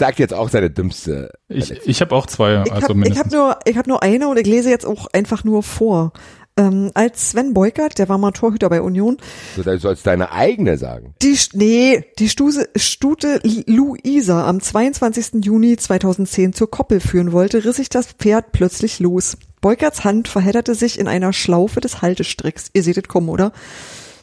sagt 0.00 0.18
jetzt 0.18 0.34
auch 0.34 0.48
seine 0.48 0.68
dümmste. 0.70 1.30
Ich, 1.48 1.70
ich 1.70 2.00
habe 2.00 2.14
auch 2.16 2.26
zwei, 2.26 2.62
ich 2.66 2.72
also 2.72 2.88
hab, 2.88 2.90
ich 2.90 2.96
mindestens. 2.96 3.18
hab 3.26 3.32
nur, 3.32 3.58
ich 3.64 3.76
hab 3.76 3.86
nur 3.86 4.02
eine 4.02 4.26
und 4.28 4.36
ich 4.38 4.46
lese 4.48 4.68
jetzt 4.68 4.84
auch 4.84 5.06
einfach 5.12 5.44
nur 5.44 5.62
vor. 5.62 6.12
Ähm, 6.56 6.90
als 6.94 7.30
Sven 7.30 7.54
Beukert, 7.54 7.98
der 7.98 8.08
war 8.08 8.18
mal 8.18 8.32
Torhüter 8.32 8.68
bei 8.68 8.82
Union, 8.82 9.18
So, 9.56 9.62
Du 9.62 9.78
sollst 9.78 10.04
deine 10.04 10.32
eigene 10.32 10.76
sagen. 10.78 11.14
die, 11.22 11.36
St- 11.36 11.50
nee, 11.56 12.04
die 12.18 12.28
Stuse, 12.28 12.68
Stute 12.74 13.40
Luisa 13.66 14.46
am 14.48 14.60
22. 14.60 15.44
Juni 15.44 15.76
2010 15.76 16.52
zur 16.52 16.68
Koppel 16.68 16.98
führen 16.98 17.30
wollte, 17.30 17.64
riss 17.64 17.76
sich 17.76 17.88
das 17.88 18.06
Pferd 18.08 18.50
plötzlich 18.50 18.98
los. 18.98 19.36
Beukerts 19.60 20.02
Hand 20.02 20.26
verhedderte 20.26 20.74
sich 20.74 20.98
in 20.98 21.06
einer 21.06 21.32
Schlaufe 21.32 21.80
des 21.80 22.02
Haltestricks. 22.02 22.66
Ihr 22.72 22.82
seht 22.82 22.96
es 22.98 23.04
kommen, 23.04 23.28
oder? 23.28 23.52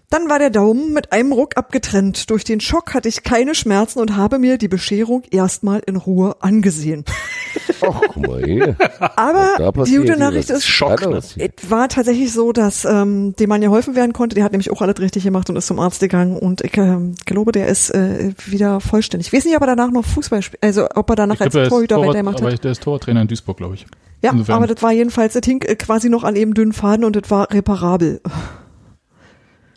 Dann 0.10 0.30
war 0.30 0.40
der 0.40 0.50
Daumen 0.50 0.94
mit 0.94 1.12
einem 1.12 1.34
Ruck 1.34 1.58
abgetrennt. 1.58 2.30
Durch 2.30 2.46
den 2.46 2.62
Schock 2.62 2.94
hatte 2.94 3.10
ich 3.10 3.24
keine 3.24 3.54
Schmerzen 3.54 4.00
und 4.00 4.16
habe 4.16 4.40
mir 4.40 4.58
die 4.58 4.70
Bescherung 4.70 5.24
erstmal 5.32 5.82
in 5.86 5.98
Ruhe 5.98 6.38
angesehen. 6.40 7.04
Ach, 7.82 8.02
guck 8.14 8.26
mal 8.28 8.42
hier. 8.46 8.78
Aber 9.18 9.84
die 9.84 9.98
gute 9.98 10.18
Nachricht 10.18 10.50
ist, 10.50 10.66
Schock, 10.66 11.02
es 11.02 11.36
war 11.70 11.90
tatsächlich 11.90 12.32
so, 12.32 12.54
dass 12.54 12.86
ähm, 12.86 13.36
dem 13.36 13.50
Mann 13.50 13.62
ja 13.62 13.68
geholfen 13.68 13.96
werden 13.96 14.14
konnte. 14.14 14.36
Der 14.36 14.46
hat 14.46 14.54
nämlich 14.54 14.72
auch 14.72 14.82
alles 14.82 15.00
richtig 15.00 15.24
gemacht 15.26 15.50
und 15.50 15.58
ist 15.58 15.68
zum 15.68 15.80
Arzt 15.80 16.00
gegangen. 16.00 16.38
Und 16.38 16.62
ich 16.62 16.78
ähm, 16.78 17.16
glaube, 17.26 17.52
der 17.52 17.68
ist 17.68 17.90
äh, 17.90 18.32
wieder 18.46 18.80
vollständig. 18.80 19.28
Ich 19.28 19.34
weiß 19.34 19.44
nicht, 19.44 19.56
ob 19.58 19.62
er 19.64 19.76
danach 19.76 19.92
noch 19.92 20.06
Fußball 20.06 20.42
spielt, 20.42 20.64
also 20.64 20.88
ob 20.96 21.10
er 21.10 21.18
danach 21.18 21.36
Ich 21.36 21.42
als 21.42 21.52
glaub, 21.52 21.64
er 21.66 21.70
Torhüter 21.70 21.96
Torwart, 21.96 22.10
weitergemacht 22.12 22.42
aber 22.42 22.52
hat. 22.54 22.64
der 22.64 22.72
ist 22.72 22.82
Torwarttrainer 22.82 23.22
in 23.24 23.28
Duisburg, 23.28 23.58
glaube 23.58 23.76
ich. 23.76 23.86
Ja, 24.24 24.32
insofern- 24.32 24.56
aber 24.56 24.68
das 24.68 24.82
war 24.82 24.94
jedenfalls, 24.94 25.34
das 25.34 25.46
hing 25.46 25.62
äh, 25.64 25.76
quasi 25.76 26.10
noch 26.10 26.24
an 26.24 26.38
eben 26.38 26.54
dünnen 26.54 26.72
Faden 26.74 27.04
und 27.04 27.16
das 27.18 27.30
war 27.30 27.52
reparabel. 27.52 28.22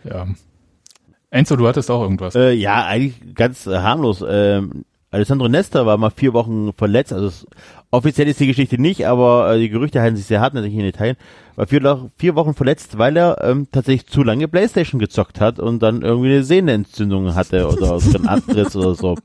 Ja. 0.05 0.27
Enzo, 1.31 1.57
du 1.57 1.69
hattest 1.69 1.91
auch 1.91 2.03
irgendwas. 2.03 2.35
Äh, 2.35 2.53
ja, 2.53 2.85
eigentlich 2.85 3.35
ganz 3.35 3.67
äh, 3.67 3.79
harmlos. 3.79 4.25
Ähm, 4.27 4.85
Alessandro 5.13 5.49
Nesta 5.49 5.87
war 5.87 5.97
mal 5.97 6.11
vier 6.11 6.33
Wochen 6.33 6.73
verletzt. 6.73 7.13
Also 7.13 7.27
es, 7.27 7.47
offiziell 7.91 8.29
ist 8.29 8.39
die 8.39 8.47
Geschichte 8.47 8.81
nicht, 8.81 9.07
aber 9.07 9.53
äh, 9.53 9.59
die 9.59 9.69
Gerüchte 9.69 10.01
halten 10.01 10.17
sich 10.17 10.27
sehr 10.27 10.41
hart, 10.41 10.55
natürlich 10.55 10.75
in 10.75 10.85
Italien. 10.85 11.17
War 11.57 11.67
vier, 11.67 12.11
vier 12.17 12.35
Wochen 12.37 12.55
verletzt, 12.55 12.99
weil 12.99 13.17
er 13.17 13.43
ähm, 13.43 13.67
tatsächlich 13.71 14.07
zu 14.07 14.23
lange 14.23 14.49
Playstation 14.49 15.01
gezockt 15.01 15.41
hat 15.41 15.59
und 15.59 15.83
dann 15.83 16.03
irgendwie 16.03 16.31
eine 16.31 16.45
Sehnenentzündung 16.45 17.35
hatte 17.35 17.69
oder 17.69 17.99
so 17.99 18.19
einen 18.19 18.29
Abriss 18.29 18.77
oder 18.77 18.95
so. 18.95 19.17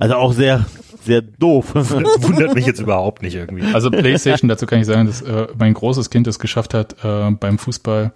Also 0.00 0.14
auch 0.16 0.32
sehr, 0.32 0.64
sehr 1.04 1.22
doof. 1.22 1.74
Wundert 1.74 2.54
mich 2.54 2.66
jetzt 2.66 2.80
überhaupt 2.80 3.22
nicht 3.22 3.34
irgendwie. 3.34 3.64
Also 3.72 3.90
PlayStation, 3.90 4.48
dazu 4.48 4.66
kann 4.66 4.80
ich 4.80 4.86
sagen, 4.86 5.06
dass 5.06 5.22
äh, 5.22 5.48
mein 5.58 5.74
großes 5.74 6.10
Kind 6.10 6.26
es 6.26 6.38
geschafft 6.38 6.74
hat, 6.74 6.96
äh, 7.04 7.30
beim 7.30 7.58
Fußball 7.58 8.12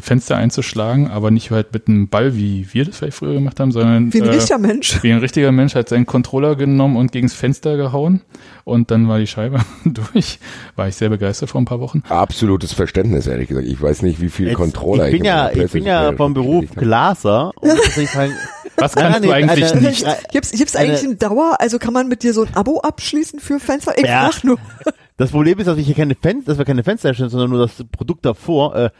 Fenster 0.00 0.36
einzuschlagen, 0.36 1.10
aber 1.10 1.30
nicht 1.30 1.50
halt 1.50 1.72
mit 1.72 1.88
einem 1.88 2.08
Ball, 2.08 2.36
wie 2.36 2.68
wir 2.72 2.84
das 2.84 2.98
vielleicht 2.98 3.16
früher 3.16 3.34
gemacht 3.34 3.58
haben, 3.60 3.72
sondern 3.72 4.12
Wie 4.12 4.20
ein 4.20 4.28
äh, 4.28 4.32
richtiger 4.32 4.58
Mensch. 4.58 5.02
wie 5.02 5.12
ein 5.12 5.18
richtiger 5.18 5.52
Mensch 5.52 5.74
hat 5.74 5.88
seinen 5.88 6.06
Controller 6.06 6.54
genommen 6.54 6.96
und 6.96 7.12
gegens 7.12 7.34
Fenster 7.34 7.76
gehauen 7.76 8.22
und 8.64 8.90
dann 8.90 9.08
war 9.08 9.18
die 9.18 9.26
Scheibe 9.26 9.60
durch. 9.84 10.38
War 10.74 10.88
ich 10.88 10.96
sehr 10.96 11.08
begeistert 11.08 11.50
vor 11.50 11.60
ein 11.60 11.64
paar 11.64 11.80
Wochen. 11.80 12.02
Absolutes 12.08 12.72
Verständnis, 12.72 13.26
ehrlich 13.26 13.48
gesagt. 13.48 13.66
Ich 13.66 13.80
weiß 13.80 14.02
nicht, 14.02 14.20
wie 14.20 14.28
viel 14.28 14.48
Jetzt, 14.48 14.56
Controller 14.56 15.06
ich 15.06 15.12
bin 15.12 15.20
in 15.20 15.26
ja, 15.26 15.50
ich 15.50 15.72
bin 15.72 15.84
ja 15.84 16.12
vom 16.12 16.34
Beruf. 16.34 16.64
Glaser 16.74 17.52
und 17.60 17.74
muss 17.76 17.96
ich 17.96 18.10
sagen, 18.10 18.32
Was 18.76 18.94
kannst 18.94 19.20
nee, 19.20 19.26
du 19.28 19.32
eigentlich 19.32 19.64
Alter, 19.64 19.80
nicht? 19.80 20.06
Gibt's, 20.32 20.50
gibt's 20.52 20.76
eigentlich 20.76 21.02
Eine- 21.04 21.16
Dauer? 21.16 21.56
Also 21.60 21.78
kann 21.78 21.92
man 21.92 22.08
mit 22.08 22.22
dir 22.22 22.32
so 22.32 22.42
ein 22.44 22.54
Abo 22.54 22.80
abschließen 22.80 23.40
für 23.40 23.58
Fenster? 23.60 23.96
Ich 23.96 24.04
Ja. 24.06 24.30
frag 24.30 24.44
nur. 24.44 24.58
Das 25.18 25.30
Problem 25.30 25.58
ist, 25.58 25.64
dass 25.66 25.78
ich 25.78 25.86
hier 25.86 25.94
keine 25.94 26.14
Fenster, 26.14 26.50
dass 26.52 26.58
wir 26.58 26.66
keine 26.66 26.84
Fenster 26.84 27.14
stellen, 27.14 27.30
sondern 27.30 27.48
nur 27.48 27.60
das 27.60 27.82
Produkt 27.90 28.26
davor. 28.26 28.76
Äh, 28.76 28.90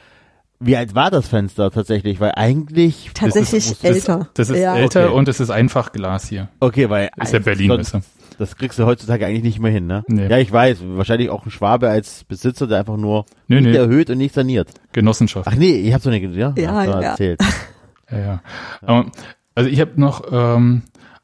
wie 0.60 0.74
alt 0.74 0.94
war 0.94 1.10
das 1.10 1.28
Fenster 1.28 1.70
tatsächlich? 1.70 2.20
Weil 2.20 2.32
eigentlich 2.36 3.10
Tatsächlich 3.12 3.68
das, 3.68 3.84
älter. 3.84 4.28
Das 4.32 4.48
ist 4.48 4.58
ja. 4.58 4.74
älter 4.78 5.04
Okay. 5.08 5.14
und 5.14 5.28
es 5.28 5.40
ist 5.40 5.50
einfach 5.50 5.92
Glas 5.92 6.26
hier. 6.26 6.48
Okay, 6.58 6.88
weil 6.88 7.10
Ist 7.22 7.34
ja 7.34 7.40
Berlin, 7.40 7.68
du. 7.68 8.00
das 8.38 8.56
kriegst 8.56 8.78
du 8.78 8.86
heutzutage 8.86 9.26
eigentlich 9.26 9.42
nicht 9.42 9.58
mehr 9.58 9.70
hin, 9.70 9.86
ne? 9.86 10.04
Nee. 10.08 10.28
Ja, 10.28 10.38
ich 10.38 10.50
weiß. 10.50 10.78
Wahrscheinlich 10.86 11.28
auch 11.28 11.44
ein 11.44 11.50
Schwabe 11.50 11.90
als 11.90 12.24
Besitzer, 12.24 12.66
der 12.66 12.78
einfach 12.78 12.96
nur 12.96 13.26
Nee, 13.48 13.60
nicht 13.60 13.72
nee. 13.72 13.76
erhöht 13.76 14.08
und 14.08 14.16
nicht 14.16 14.34
saniert. 14.34 14.70
Genossenschaft. 14.92 15.46
Ach 15.46 15.54
nee, 15.54 15.74
ich 15.80 15.92
hab 15.92 16.00
so 16.00 16.08
eine, 16.08 16.18
ja, 16.18 16.54
Ja, 16.56 16.82
ja. 16.84 17.00
erzählt. 17.02 17.40
Ja, 18.08 18.18
ja. 18.18 18.42
Aber, 18.82 19.10
also 19.56 19.68
ich 19.68 19.80
habe 19.80 19.92
noch 19.96 20.22
ähm, 20.30 20.82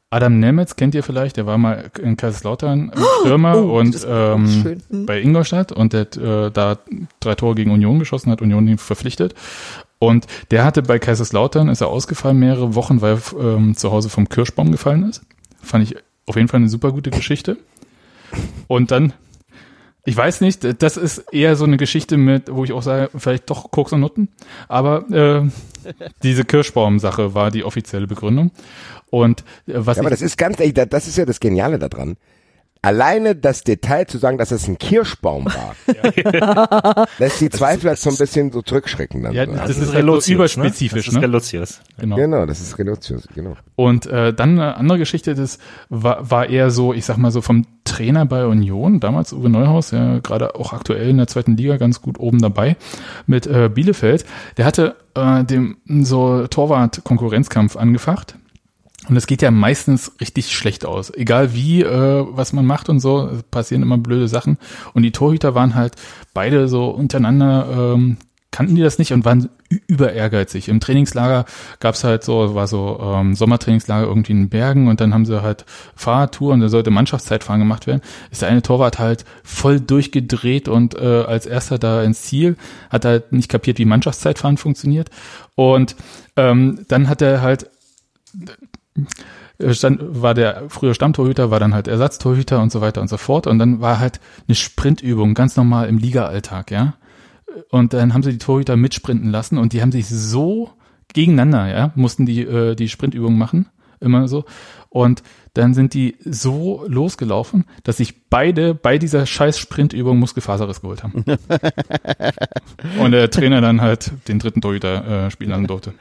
Adam 0.09 0.39
Nemetz, 0.39 0.75
kennt 0.75 0.93
ihr 0.93 1.01
vielleicht, 1.01 1.37
der 1.37 1.45
war 1.45 1.57
mal 1.57 1.89
in 1.99 2.17
Kaiserslautern 2.17 2.91
äh, 2.91 2.99
Stürmer 3.21 3.55
Oh, 3.55 3.79
und 3.79 4.05
ähm. 4.07 4.77
Hm. 4.89 5.05
bei 5.05 5.21
Ingolstadt 5.21 5.71
und 5.71 5.93
der 5.93 6.01
hat 6.01 6.17
äh, 6.17 6.51
da 6.51 6.77
drei 7.19 7.35
Tore 7.35 7.55
gegen 7.55 7.71
Union 7.71 7.97
geschossen, 7.97 8.31
hat 8.31 8.41
Union 8.41 8.67
ihn 8.67 8.77
verpflichtet. 8.77 9.33
Und 9.97 10.27
der 10.51 10.65
hatte 10.65 10.83
bei 10.83 10.99
Kaiserslautern, 10.99 11.69
ist 11.69 11.79
er 11.81 11.87
ausgefallen 11.87 12.37
mehrere 12.37 12.75
Wochen, 12.75 13.01
weil 13.01 13.17
er 13.17 13.55
ähm, 13.55 13.75
zu 13.75 13.91
Hause 13.91 14.09
vom 14.09 14.27
Kirschbaum 14.27 14.71
gefallen 14.71 15.09
ist. 15.09 15.21
Fand 15.61 15.89
ich 15.89 15.95
auf 16.25 16.35
jeden 16.35 16.49
Fall 16.49 16.59
eine 16.59 16.69
super 16.69 16.91
gute 16.91 17.09
Geschichte. 17.09 17.57
Und 18.67 18.91
dann, 18.91 19.13
ich 20.05 20.17
weiß 20.17 20.41
nicht, 20.41 20.81
das 20.81 20.97
ist 20.97 21.19
eher 21.31 21.55
so 21.55 21.63
eine 21.63 21.77
Geschichte 21.77 22.17
mit, 22.17 22.53
wo 22.53 22.63
ich 22.63 22.73
auch 22.73 22.83
sage, 22.83 23.09
vielleicht 23.17 23.49
doch 23.49 23.71
Koks 23.71 23.93
und 23.93 24.01
Nutten. 24.01 24.27
Aber 24.67 25.09
äh, 25.09 25.49
diese 26.23 26.43
Kirschbaum-Sache 26.43 27.33
war 27.33 27.51
die 27.51 27.63
offizielle 27.63 28.07
Begründung. 28.07 28.51
Und 29.09 29.41
äh, 29.65 29.73
was 29.75 29.97
Ja, 29.97 30.03
aber 30.03 30.09
das 30.09 30.21
ist 30.21 30.37
ganz 30.37 30.57
das 30.57 31.07
ist 31.07 31.17
ja 31.17 31.25
das 31.25 31.39
Geniale 31.39 31.79
daran. 31.79 32.17
Alleine 32.83 33.35
das 33.35 33.63
Detail 33.63 34.05
zu 34.05 34.19
sagen, 34.19 34.37
dass 34.37 34.51
es 34.51 34.67
ein 34.67 34.77
Kirschbaum 34.77 35.45
war, 35.45 35.75
lässt 37.17 37.41
die 37.41 37.49
Zweifler 37.49 37.95
so 37.95 38.11
ein 38.11 38.17
bisschen 38.17 38.51
so 38.51 38.61
zurückschrecken 38.61 39.23
dann. 39.23 39.33
Ja, 39.33 39.45
das, 39.45 39.67
Das 39.67 39.77
ist 39.77 39.87
halt 39.87 39.99
Relotius, 39.99 40.27
ne? 40.27 40.35
überspezifisch, 40.35 41.05
Das 41.05 41.13
ist 41.13 41.19
ne? 41.19 41.21
Relotius. 41.21 41.81
Genau. 41.97 42.15
Genau, 42.17 42.45
das 42.45 42.61
ist 42.61 42.77
Relotius, 42.77 43.27
genau. 43.33 43.55
Und 43.75 44.05
äh, 44.05 44.33
dann 44.33 44.59
eine 44.59 44.75
andere 44.75 44.99
Geschichte, 44.99 45.33
das 45.33 45.57
war, 45.89 46.29
war 46.29 46.49
eher 46.49 46.69
so, 46.69 46.93
ich 46.93 47.05
sag 47.05 47.17
mal 47.17 47.31
so 47.31 47.41
vom 47.41 47.65
Trainer 47.85 48.25
bei 48.25 48.45
Union, 48.45 48.99
damals 48.99 49.31
Uwe 49.33 49.49
Neuhaus, 49.49 49.91
ja 49.91 50.19
gerade 50.19 50.55
auch 50.55 50.73
aktuell 50.73 51.09
in 51.09 51.17
der 51.17 51.27
zweiten 51.27 51.55
Liga 51.55 51.77
ganz 51.77 52.01
gut 52.01 52.19
oben 52.19 52.41
dabei 52.41 52.75
mit 53.27 53.47
äh, 53.47 53.69
Bielefeld. 53.73 54.25
Der 54.57 54.65
hatte 54.65 54.95
äh, 55.15 55.45
dem 55.45 55.77
so 55.87 56.47
Torwart-Konkurrenzkampf 56.47 57.77
angefacht. 57.77 58.35
Und 59.09 59.17
es 59.17 59.27
geht 59.27 59.41
ja 59.41 59.51
meistens 59.51 60.13
richtig 60.21 60.51
schlecht 60.51 60.85
aus. 60.85 61.13
Egal 61.13 61.53
wie, 61.53 61.81
äh, 61.81 62.25
was 62.29 62.53
man 62.53 62.65
macht 62.65 62.89
und 62.89 62.99
so, 62.99 63.29
passieren 63.51 63.81
immer 63.81 63.97
blöde 63.97 64.27
Sachen. 64.27 64.57
Und 64.93 65.03
die 65.03 65.11
Torhüter 65.11 65.55
waren 65.55 65.75
halt 65.75 65.95
beide 66.33 66.67
so 66.67 66.89
untereinander, 66.89 67.93
ähm, 67.95 68.17
kannten 68.51 68.75
die 68.75 68.81
das 68.81 68.99
nicht 68.99 69.11
und 69.11 69.25
waren 69.25 69.49
über 69.87 70.13
ehrgeizig. 70.13 70.69
Im 70.69 70.79
Trainingslager 70.79 71.45
gab's 71.79 72.03
halt 72.03 72.23
so, 72.23 72.53
war 72.55 72.67
so 72.67 72.99
ähm, 73.01 73.33
Sommertrainingslager 73.33 74.05
irgendwie 74.05 74.31
in 74.31 74.43
den 74.43 74.49
Bergen 74.49 74.87
und 74.87 75.01
dann 75.01 75.13
haben 75.13 75.25
sie 75.25 75.41
halt 75.41 75.65
Fahrradtour 75.95 76.53
und 76.53 76.59
da 76.59 76.69
sollte 76.69 76.91
Mannschaftszeitfahren 76.91 77.59
gemacht 77.59 77.87
werden. 77.87 78.01
Ist 78.31 78.43
der 78.43 78.49
eine 78.49 78.61
Torwart 78.61 78.99
halt 78.99 79.25
voll 79.43 79.81
durchgedreht 79.81 80.67
und 80.67 80.95
äh, 80.95 81.23
als 81.27 81.47
erster 81.47 81.79
da 81.79 82.03
ins 82.03 82.21
Ziel, 82.21 82.55
hat 82.91 83.05
halt 83.05 83.33
nicht 83.33 83.49
kapiert, 83.49 83.79
wie 83.79 83.85
Mannschaftszeitfahren 83.85 84.57
funktioniert. 84.57 85.09
Und 85.55 85.95
ähm, 86.37 86.85
dann 86.87 87.09
hat 87.09 87.23
er 87.23 87.41
halt 87.41 87.69
stand, 89.71 89.99
war 90.21 90.33
der 90.33 90.63
früher 90.69 90.93
Stammtorhüter, 90.93 91.51
war 91.51 91.59
dann 91.59 91.73
halt 91.73 91.87
Ersatztorhüter 91.87 92.61
und 92.61 92.71
so 92.71 92.81
weiter 92.81 93.01
und 93.01 93.09
so 93.09 93.17
fort. 93.17 93.47
Und 93.47 93.59
dann 93.59 93.81
war 93.81 93.99
halt 93.99 94.19
eine 94.47 94.55
Sprintübung, 94.55 95.33
ganz 95.33 95.55
normal 95.55 95.87
im 95.87 95.97
Liga-Alltag, 95.97 96.71
ja. 96.71 96.95
Und 97.69 97.93
dann 97.93 98.13
haben 98.13 98.23
sie 98.23 98.31
die 98.31 98.37
Torhüter 98.39 98.75
mitsprinten 98.75 99.29
lassen 99.29 99.57
und 99.57 99.73
die 99.73 99.81
haben 99.81 99.91
sich 99.91 100.07
so 100.07 100.71
gegeneinander, 101.13 101.67
ja, 101.67 101.91
mussten 101.95 102.25
die 102.25 102.41
äh, 102.41 102.75
die 102.75 102.89
Sprintübung 102.89 103.37
machen, 103.37 103.67
immer 103.99 104.27
so. 104.27 104.45
Und 104.89 105.23
dann 105.53 105.73
sind 105.73 105.93
die 105.93 106.15
so 106.23 106.83
losgelaufen, 106.87 107.65
dass 107.83 107.97
sich 107.97 108.27
beide 108.29 108.73
bei 108.73 108.97
dieser 108.97 109.25
scheiß 109.25 109.59
Sprintübung 109.59 110.17
Muskelfaserriss 110.17 110.81
geholt 110.81 111.03
haben. 111.03 111.23
und 112.99 113.11
der 113.11 113.29
Trainer 113.29 113.61
dann 113.61 113.81
halt 113.81 114.11
den 114.27 114.39
dritten 114.39 114.61
Torhüter 114.61 115.25
äh, 115.25 115.31
spielen 115.31 115.51
lassen 115.51 115.67
durfte. 115.67 115.93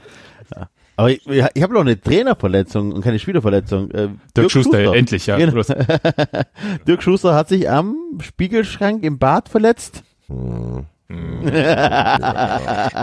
Aber 1.03 1.11
ich, 1.11 1.27
ich 1.27 1.63
habe 1.63 1.75
noch 1.75 1.81
eine 1.81 2.01
Trainerverletzung 2.01 2.93
und 2.93 3.03
keine 3.03 3.19
Spielerverletzung. 3.19 3.91
Äh, 3.91 4.09
Dirk, 4.37 4.51
Schuster, 4.51 4.95
endlich, 4.95 5.27
ja. 5.27 5.37
Genau. 5.37 5.63
Dirk 6.87 7.03
Schuster 7.03 7.35
hat 7.35 7.49
sich 7.49 7.69
am 7.69 7.97
Spiegelschrank 8.21 9.03
im 9.03 9.19
Bad 9.19 9.49
verletzt. 9.49 10.05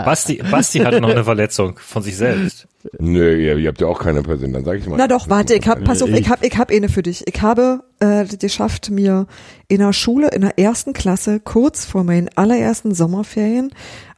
Basti, 0.04 0.42
Basti 0.50 0.78
hatte 0.78 1.00
noch 1.00 1.10
eine 1.10 1.24
Verletzung 1.24 1.78
von 1.78 2.02
sich 2.02 2.16
selbst. 2.16 2.66
Nö, 2.98 3.36
ihr, 3.36 3.58
ihr 3.58 3.68
habt 3.68 3.80
ja 3.80 3.86
auch 3.86 4.00
keine 4.00 4.22
Person, 4.22 4.52
dann 4.54 4.64
sag 4.64 4.78
ich 4.78 4.86
mal. 4.86 4.96
Na 4.96 5.06
doch, 5.06 5.28
warte, 5.28 5.54
ich 5.54 5.68
hab, 5.68 5.84
pass 5.84 6.02
auf, 6.02 6.08
ich 6.08 6.28
hab, 6.28 6.42
ich 6.42 6.56
hab 6.56 6.70
eine 6.70 6.88
für 6.88 7.02
dich. 7.02 7.22
Ich 7.26 7.42
habe 7.42 7.84
äh, 8.00 8.24
geschafft, 8.24 8.90
mir 8.90 9.26
in 9.68 9.80
der 9.80 9.92
Schule, 9.92 10.28
in 10.28 10.40
der 10.40 10.58
ersten 10.58 10.94
Klasse, 10.94 11.38
kurz 11.38 11.84
vor 11.84 12.02
meinen 12.02 12.30
allerersten 12.34 12.94
Sommerferien, 12.94 13.72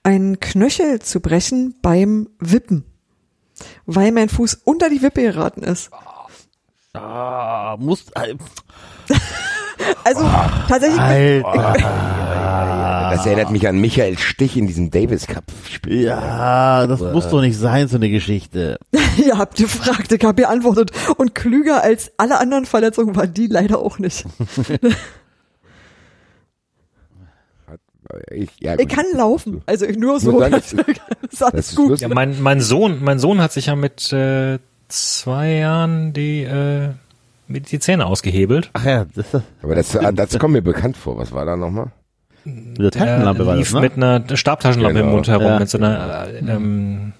einen 0.05 0.39
Knöchel 0.39 1.01
zu 1.01 1.21
brechen 1.21 1.75
beim 1.83 2.29
Wippen. 2.39 2.85
Weil 3.87 4.13
mein 4.13 4.29
Fuß 4.29 4.63
unter 4.65 4.89
die 4.91 5.03
Wippe 5.03 5.23
geraten 5.23 5.63
ist. 5.63 5.91
Ah, 6.95 7.77
muss, 7.79 8.05
äh, 8.15 8.35
Also 10.05 10.29
tatsächlich, 10.69 11.01
Alter. 11.01 11.75
Das 13.13 13.27
erinnert 13.27 13.51
mich 13.51 13.69
an 13.69 13.81
Michael 13.81 14.19
Stich 14.19 14.57
in 14.57 14.67
diesem 14.67 14.91
Davis 14.91 15.27
Cup 15.27 15.45
Spiel. 15.71 16.03
Ja, 16.03 16.87
das 16.87 17.01
muss 17.01 17.29
doch 17.29 17.41
nicht 17.41 17.59
sein, 17.59 17.89
so 17.89 17.97
eine 17.97 18.11
Geschichte. 18.11 18.79
ihr 19.17 19.39
habt 19.39 19.57
gefragt, 19.57 20.13
ich 20.13 20.25
habe 20.25 20.43
geantwortet. 20.43 20.93
Und 21.17 21.35
klüger 21.35 21.83
als 21.83 22.13
alle 22.17 22.39
anderen 22.39 22.65
Verletzungen 22.65 23.15
war 23.17 23.27
die 23.27 23.47
leider 23.47 23.79
auch 23.79 23.99
nicht. 23.99 24.25
Ich, 28.31 28.51
ja, 28.61 28.75
Ich 28.75 28.81
gut. 28.81 28.89
kann 28.91 29.05
laufen. 29.15 29.63
Also 29.67 29.87
ich 29.87 29.97
nur 29.99 30.21
so. 30.21 30.39
Sagen, 30.39 30.53
Das 30.53 30.71
das 30.77 30.87
ist 31.33 31.43
alles 31.43 31.69
ist 31.71 31.77
gut. 31.77 32.01
Ja, 32.01 32.09
mein, 32.09 32.41
mein 32.43 32.61
Sohn, 32.61 32.99
mein 33.03 33.19
Sohn 33.19 33.41
hat 33.41 33.53
sich 33.53 33.67
ja 33.67 33.77
mit 33.77 34.13
äh, 34.13 34.59
zwei 34.89 35.53
Jahren 35.55 36.13
die, 36.13 36.43
äh, 36.43 36.89
mit 37.49 37.71
die 37.73 37.79
Zähne 37.79 38.07
ausgehebelt. 38.07 38.71
Ach 38.75 38.85
ja, 38.85 39.07
das, 39.15 39.43
Aber 39.63 39.75
das, 39.75 39.99
das 40.15 40.39
kommt 40.39 40.53
mir 40.55 40.63
bekannt 40.63 40.97
vor. 40.97 41.19
Was 41.19 41.33
war 41.33 41.45
da 41.45 41.57
nochmal? 41.57 41.91
mit 42.45 42.79
der 42.79 42.91
Taschenlampe 42.91 43.43
er 43.43 43.47
war 43.47 43.57
lief 43.57 43.69
das, 43.69 43.75
ne? 43.75 43.81
mit 43.83 43.93
einer 43.97 44.37
Stabtaschenlampe 44.37 44.95
Genau. 44.99 45.07
im 45.09 45.15
Mund 45.15 45.29
herum, 45.29 45.47
Ja. 45.47 45.59
mit 45.61 45.71
so 45.71 45.79
einer, 45.79 46.27
äh, 46.27 46.39
ähm, 46.39 47.13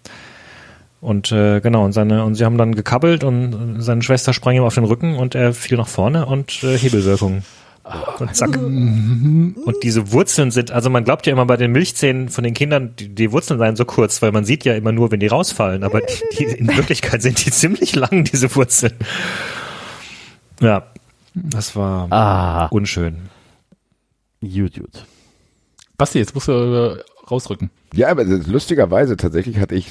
und 1.01 1.31
äh, 1.33 1.61
genau, 1.61 1.85
und 1.85 1.93
seine, 1.93 2.25
und 2.25 2.35
sie 2.35 2.45
haben 2.45 2.59
dann 2.59 2.75
gekabbelt 2.75 3.23
und 3.25 3.77
seine 3.81 4.03
Schwester 4.03 4.33
sprang 4.33 4.57
ihm 4.57 4.65
auf 4.65 4.75
den 4.75 4.85
Rücken 4.85 5.17
und 5.17 5.35
er 5.37 5.53
fiel 5.55 5.77
nach 5.79 5.87
vorne 5.89 6.27
und 6.27 6.63
äh, 6.65 6.77
Hebelwirkung. 6.77 7.43
Und 8.19 8.37
zack. 8.37 8.57
Und 8.57 9.77
diese 9.83 10.13
Wurzeln 10.13 10.51
sind, 10.53 10.71
also 10.71 10.89
man 10.89 11.03
glaubt 11.05 11.27
ja 11.27 11.33
immer 11.33 11.47
bei 11.47 11.57
den 11.57 11.73
Milchzähnen 11.73 12.29
von 12.29 12.45
den 12.45 12.55
Kindern, 12.55 12.95
die, 12.97 13.09
die 13.09 13.33
Wurzeln 13.33 13.59
seien 13.59 13.75
so 13.75 13.85
kurz, 13.85 14.23
weil 14.23 14.31
man 14.31 14.45
sieht 14.45 14.65
ja 14.65 14.75
immer 14.75 14.93
nur, 14.93 15.11
wenn 15.11 15.19
die 15.21 15.27
rausfallen, 15.27 15.83
aber 15.83 16.01
die, 16.01 16.37
die, 16.39 16.45
in 16.45 16.69
Wirklichkeit 16.77 17.23
sind 17.23 17.45
die 17.45 17.51
ziemlich 17.51 17.97
lang, 17.97 18.23
diese 18.25 18.55
Wurzeln. 18.55 18.95
Ja, 20.61 20.87
das 21.35 21.75
war 21.75 22.07
Ah, 22.13 22.67
unschön. 22.67 23.17
YouTube. 24.41 24.91
Basti, 25.99 26.19
jetzt 26.19 26.35
musst 26.35 26.49
du 26.49 26.53
äh, 26.53 27.03
rausrücken. 27.31 27.71
Ja, 27.95 28.09
aber 28.09 28.25
lustigerweise 28.25 29.17
tatsächlich 29.17 29.59
hatte 29.59 29.75
ich, 29.75 29.91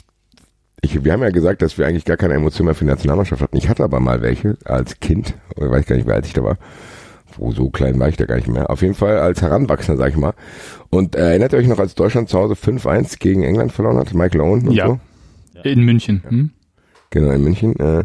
ich, 0.82 1.04
wir 1.04 1.12
haben 1.14 1.24
ja 1.24 1.30
gesagt, 1.30 1.62
dass 1.62 1.78
wir 1.78 1.88
eigentlich 1.88 2.06
gar 2.06 2.18
keine 2.18 2.36
Emotionen 2.36 2.68
mehr 2.68 2.76
für 2.76 2.86
die 2.86 2.90
Nationalmannschaft 2.92 3.42
hatten. 3.42 3.58
Ich 3.58 3.70
hatte 3.70 3.84
aber 3.84 4.00
mal 4.00 4.22
welche 4.22 4.58
als 4.66 5.00
Kind, 5.00 5.36
oder 5.56 5.70
weiß 5.72 5.86
gar 5.86 5.96
nicht, 5.98 6.08
wie 6.08 6.12
alt 6.14 6.26
ich 6.26 6.34
da 6.34 6.44
war. 6.44 6.58
Wo 7.38 7.52
so 7.52 7.70
klein 7.70 8.00
war 8.00 8.10
ich 8.10 8.18
da 8.18 8.26
gar 8.26 8.36
nicht 8.36 8.48
mehr. 8.48 8.70
Auf 8.70 8.82
jeden 8.82 8.94
Fall 8.94 9.18
als 9.20 9.42
Heranwachsender, 9.42 9.98
sag 9.98 10.10
ich 10.12 10.18
mal. 10.18 10.34
Und 10.90 11.16
äh, 11.16 11.30
erinnert 11.32 11.54
ihr 11.54 11.60
euch 11.60 11.68
noch, 11.68 11.80
als 11.80 11.96
Deutschland 11.96 12.30
zu 12.30 12.38
Hause 12.38 12.54
5-1 12.56 13.20
gegen 13.20 13.44
England 13.44 13.72
verloren 13.72 13.98
hat? 13.98 14.14
Michael 14.14 14.42
Owen 14.42 14.68
und 14.68 14.74
Ja. 14.74 14.88
so? 14.88 15.00
In 15.64 15.84
München. 15.84 16.24
Hm? 16.28 16.50
Genau, 17.12 17.32
in 17.32 17.44
München. 17.44 17.76
Äh, 17.80 18.04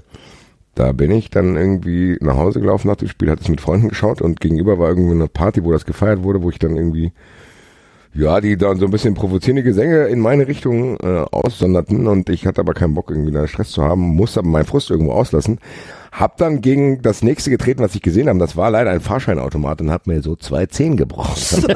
da 0.74 0.92
bin 0.92 1.10
ich 1.10 1.30
dann 1.30 1.56
irgendwie 1.56 2.18
nach 2.20 2.36
Hause 2.36 2.60
gelaufen 2.60 2.88
nach 2.88 2.96
dem 2.96 3.08
Spiel, 3.08 3.30
hatte 3.30 3.42
es 3.42 3.48
mit 3.48 3.62
Freunden 3.62 3.88
geschaut 3.88 4.20
und 4.20 4.40
gegenüber 4.40 4.78
war 4.78 4.90
irgendwie 4.90 5.12
eine 5.12 5.26
Party, 5.26 5.64
wo 5.64 5.72
das 5.72 5.86
gefeiert 5.86 6.22
wurde, 6.22 6.42
wo 6.42 6.50
ich 6.50 6.58
dann 6.58 6.76
irgendwie, 6.76 7.12
ja, 8.12 8.42
die 8.42 8.58
dann 8.58 8.76
so 8.78 8.84
ein 8.84 8.90
bisschen 8.90 9.14
provozierende 9.14 9.62
Gesänge 9.62 10.04
in 10.08 10.20
meine 10.20 10.46
Richtung 10.48 10.98
äh, 11.00 11.24
aussonderten 11.32 12.06
und 12.06 12.28
ich 12.28 12.46
hatte 12.46 12.60
aber 12.60 12.74
keinen 12.74 12.92
Bock 12.92 13.10
irgendwie 13.10 13.32
da 13.32 13.46
Stress 13.46 13.70
zu 13.70 13.82
haben, 13.84 14.02
musste 14.02 14.40
aber 14.40 14.50
meinen 14.50 14.66
Frust 14.66 14.90
irgendwo 14.90 15.12
auslassen. 15.12 15.60
Hab 16.18 16.38
dann 16.38 16.62
gegen 16.62 17.02
das 17.02 17.22
nächste 17.22 17.50
getreten, 17.50 17.82
was 17.82 17.94
ich 17.94 18.00
gesehen 18.00 18.30
habe, 18.30 18.38
das 18.38 18.56
war 18.56 18.70
leider 18.70 18.90
ein 18.90 19.00
Fahrscheinautomat 19.00 19.82
und 19.82 19.90
hab 19.90 20.06
mir 20.06 20.22
so 20.22 20.34
zwei 20.34 20.64
Zehen 20.64 20.96
gebrochen. 20.96 21.36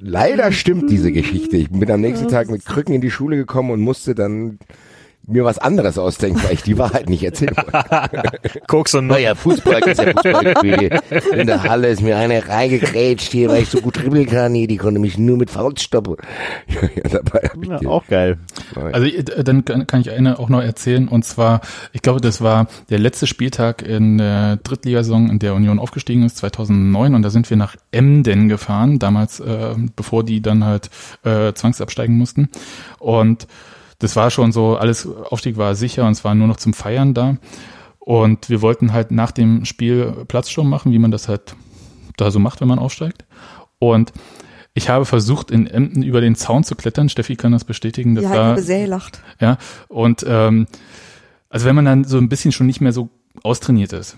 Leider 0.00 0.50
stimmt 0.50 0.90
diese 0.90 1.12
Geschichte. 1.12 1.56
Ich 1.56 1.70
bin 1.70 1.88
am 1.88 2.00
nächsten 2.00 2.26
Tag 2.26 2.50
mit 2.50 2.64
Krücken 2.64 2.94
in 2.94 3.00
die 3.00 3.12
Schule 3.12 3.36
gekommen 3.36 3.70
und 3.70 3.80
musste 3.80 4.16
dann 4.16 4.58
mir 5.28 5.44
was 5.44 5.58
anderes 5.58 5.98
ausdenken, 5.98 6.42
weil 6.44 6.54
ich 6.54 6.62
die 6.62 6.78
Wahrheit 6.78 7.08
nicht 7.08 7.22
erzählen 7.22 7.54
wollte. 7.56 8.22
Koks 8.66 8.94
und 8.94 9.06
Naja, 9.08 9.34
Fußball 9.34 9.80
ist 9.80 9.98
ja 10.02 10.12
Fußballspiel. 10.12 11.00
In 11.38 11.46
der 11.46 11.62
Halle 11.62 11.88
ist 11.88 12.02
mir 12.02 12.16
eine 12.16 12.48
reingegrätscht 12.48 13.30
hier, 13.32 13.48
weil 13.50 13.62
ich 13.62 13.68
so 13.68 13.80
gut 13.80 13.96
dribbeln 13.98 14.26
kann. 14.26 14.54
Hier, 14.54 14.66
die 14.66 14.76
konnte 14.78 15.00
mich 15.00 15.18
nur 15.18 15.36
mit 15.36 15.50
Faust 15.50 15.80
stoppen. 15.80 16.16
Ja, 16.68 16.88
ja, 16.94 17.08
dabei 17.22 17.48
hab 17.48 17.62
ich 17.62 17.68
Ja, 17.68 17.78
die- 17.78 17.86
auch 17.86 18.06
geil. 18.06 18.38
Also 18.92 19.06
äh, 19.06 19.44
dann 19.44 19.64
kann 19.64 19.86
kann 19.86 20.00
ich 20.00 20.10
eine 20.10 20.38
auch 20.38 20.48
noch 20.48 20.60
erzählen 20.62 21.08
und 21.08 21.24
zwar, 21.24 21.60
ich 21.92 22.02
glaube, 22.02 22.20
das 22.20 22.40
war 22.40 22.66
der 22.90 22.98
letzte 22.98 23.26
Spieltag 23.26 23.82
in 23.82 24.18
der 24.18 24.56
Drittligasaison, 24.56 25.30
in 25.30 25.38
der 25.38 25.54
Union 25.54 25.78
aufgestiegen 25.78 26.22
ist, 26.24 26.36
2009 26.38 27.14
und 27.14 27.22
da 27.22 27.30
sind 27.30 27.48
wir 27.50 27.56
nach 27.56 27.76
Emden 27.90 28.48
gefahren, 28.48 28.98
damals, 28.98 29.40
äh, 29.40 29.74
bevor 29.96 30.24
die 30.24 30.40
dann 30.42 30.64
halt 30.64 30.90
äh, 31.24 31.52
zwangsabsteigen 31.52 32.16
mussten 32.16 32.48
und 32.98 33.46
das 33.98 34.16
war 34.16 34.30
schon 34.30 34.52
so, 34.52 34.76
alles 34.76 35.06
Aufstieg 35.06 35.56
war 35.56 35.74
sicher 35.74 36.06
und 36.06 36.12
es 36.12 36.24
war 36.24 36.34
nur 36.34 36.46
noch 36.46 36.56
zum 36.56 36.74
Feiern 36.74 37.14
da 37.14 37.36
und 37.98 38.48
wir 38.48 38.62
wollten 38.62 38.92
halt 38.92 39.10
nach 39.10 39.30
dem 39.30 39.64
Spiel 39.64 40.24
Platzsturm 40.28 40.68
machen, 40.68 40.92
wie 40.92 40.98
man 40.98 41.10
das 41.10 41.28
halt 41.28 41.56
da 42.16 42.30
so 42.30 42.38
macht, 42.38 42.60
wenn 42.60 42.68
man 42.68 42.78
aufsteigt 42.78 43.24
und 43.78 44.12
ich 44.74 44.88
habe 44.88 45.04
versucht, 45.04 45.50
in 45.50 45.66
Emden 45.66 46.04
über 46.04 46.20
den 46.20 46.36
Zaun 46.36 46.62
zu 46.62 46.76
klettern. 46.76 47.08
Steffi 47.08 47.34
kann 47.34 47.50
das 47.50 47.64
bestätigen. 47.64 48.14
Das 48.14 48.22
Ja, 48.22 48.30
ich 48.30 48.36
habe 48.36 48.62
sehr 48.62 48.82
gelacht. 48.82 49.20
ja, 49.40 49.58
und 49.88 50.24
ähm, 50.28 50.68
also 51.50 51.66
wenn 51.66 51.74
man 51.74 51.84
dann 51.84 52.04
so 52.04 52.16
ein 52.18 52.28
bisschen 52.28 52.52
schon 52.52 52.66
nicht 52.68 52.80
mehr 52.80 52.92
so 52.92 53.08
austrainiert 53.42 53.92
ist 53.92 54.16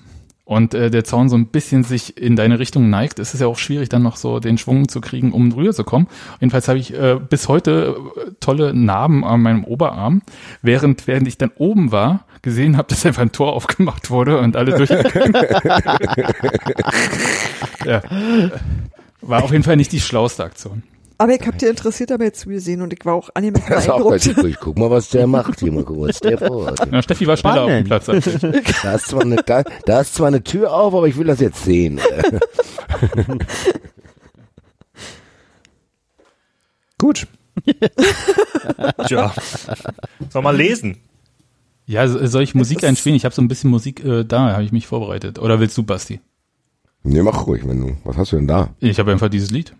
und 0.50 0.74
äh, 0.74 0.90
der 0.90 1.04
Zaun 1.04 1.28
so 1.28 1.36
ein 1.36 1.46
bisschen 1.46 1.84
sich 1.84 2.20
in 2.20 2.34
deine 2.34 2.58
Richtung 2.58 2.90
neigt, 2.90 3.20
ist 3.20 3.34
es 3.34 3.40
ja 3.40 3.46
auch 3.46 3.56
schwierig, 3.56 3.88
dann 3.88 4.02
noch 4.02 4.16
so 4.16 4.40
den 4.40 4.58
Schwung 4.58 4.88
zu 4.88 5.00
kriegen, 5.00 5.30
um 5.30 5.50
drüber 5.50 5.72
zu 5.72 5.84
kommen. 5.84 6.08
Jedenfalls 6.40 6.66
habe 6.66 6.80
ich 6.80 6.92
äh, 6.92 7.20
bis 7.20 7.46
heute 7.46 7.94
äh, 8.16 8.32
tolle 8.40 8.74
Narben 8.74 9.24
an 9.24 9.42
meinem 9.42 9.62
Oberarm, 9.62 10.22
während 10.60 11.06
während 11.06 11.28
ich 11.28 11.38
dann 11.38 11.52
oben 11.56 11.92
war, 11.92 12.24
gesehen 12.42 12.76
habe, 12.76 12.88
dass 12.88 13.06
einfach 13.06 13.22
ein 13.22 13.30
Tor 13.30 13.52
aufgemacht 13.52 14.10
wurde 14.10 14.40
und 14.40 14.56
alle 14.56 14.76
durch. 14.76 14.90
ja. 17.86 18.02
War 19.20 19.44
auf 19.44 19.52
jeden 19.52 19.62
Fall 19.62 19.76
nicht 19.76 19.92
die 19.92 20.00
schlauste 20.00 20.42
Aktion. 20.42 20.82
Aber 21.20 21.34
ich 21.34 21.46
hab 21.46 21.58
dir 21.58 21.68
interessiert 21.68 22.08
dabei 22.10 22.30
zugesehen 22.30 22.80
und 22.80 22.94
ich 22.94 23.04
war 23.04 23.12
auch 23.14 23.28
angemessen 23.34 23.66
Das 23.68 23.84
ist 23.84 23.90
auch 23.90 23.98
beeindruckt. 24.08 24.24
ganz 24.24 24.36
gut. 24.40 24.56
Guck 24.60 24.78
mal, 24.78 24.90
was 24.90 25.10
der 25.10 25.26
macht. 25.26 25.60
Hier 25.60 25.70
mal 25.70 25.84
gucken, 25.84 26.04
was 26.08 26.18
der 26.20 26.38
vorhat. 26.46 26.90
Ja, 26.90 27.02
Steffi 27.02 27.26
war 27.26 27.36
schneller 27.36 27.64
auf 27.64 27.68
dem 27.70 27.84
Platz 27.84 28.08
als 28.08 28.26
ich. 28.26 28.40
Da 28.82 28.94
ist, 28.94 29.06
zwar 29.08 29.20
eine, 29.20 29.36
da, 29.36 29.62
da 29.84 30.00
ist 30.00 30.14
zwar 30.14 30.28
eine 30.28 30.42
Tür 30.42 30.72
auf, 30.72 30.94
aber 30.94 31.06
ich 31.08 31.18
will 31.18 31.26
das 31.26 31.40
jetzt 31.40 31.62
sehen. 31.62 32.00
Gut. 36.98 37.26
Tja. 39.06 39.32
Soll 40.30 40.42
mal 40.42 40.56
lesen. 40.56 40.98
Ja, 41.86 42.06
so- 42.08 42.24
soll 42.26 42.42
ich 42.42 42.54
Musik 42.54 42.84
einspielen? 42.84 43.16
Ich 43.16 43.24
habe 43.24 43.34
so 43.34 43.42
ein 43.42 43.48
bisschen 43.48 43.70
Musik 43.70 44.04
äh, 44.04 44.24
da, 44.24 44.52
habe 44.52 44.62
ich 44.64 44.72
mich 44.72 44.86
vorbereitet. 44.86 45.38
Oder 45.38 45.60
willst 45.60 45.76
du, 45.76 45.82
Basti? 45.82 46.20
Nee, 47.02 47.22
mach 47.22 47.46
ruhig, 47.46 47.66
wenn 47.66 47.80
du. 47.80 47.96
Was 48.04 48.16
hast 48.16 48.32
du 48.32 48.36
denn 48.36 48.46
da? 48.46 48.70
Ich 48.78 48.98
habe 48.98 49.10
einfach 49.12 49.28
dieses 49.28 49.50
Lied. 49.50 49.74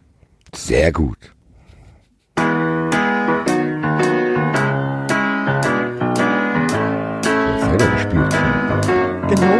Sehr 0.55 0.93
gut. 0.93 1.18
Selber 7.60 7.86
gespielt. 7.94 8.35
Genau. 9.28 9.55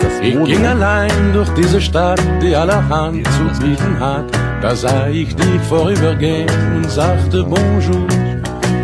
Das 0.00 0.20
Ich 0.20 0.44
ging 0.44 0.66
allein 0.66 1.32
durch 1.32 1.48
diese 1.50 1.80
Stadt, 1.80 2.20
die 2.42 2.54
allerhand 2.56 3.26
zu 3.28 3.44
bieten 3.60 4.00
hat. 4.00 4.24
Da 4.60 4.74
sah 4.74 5.08
ich 5.08 5.34
dich 5.34 5.60
vorübergehen 5.68 6.48
und 6.76 6.90
sagte 6.90 7.44
Bonjour. 7.44 8.06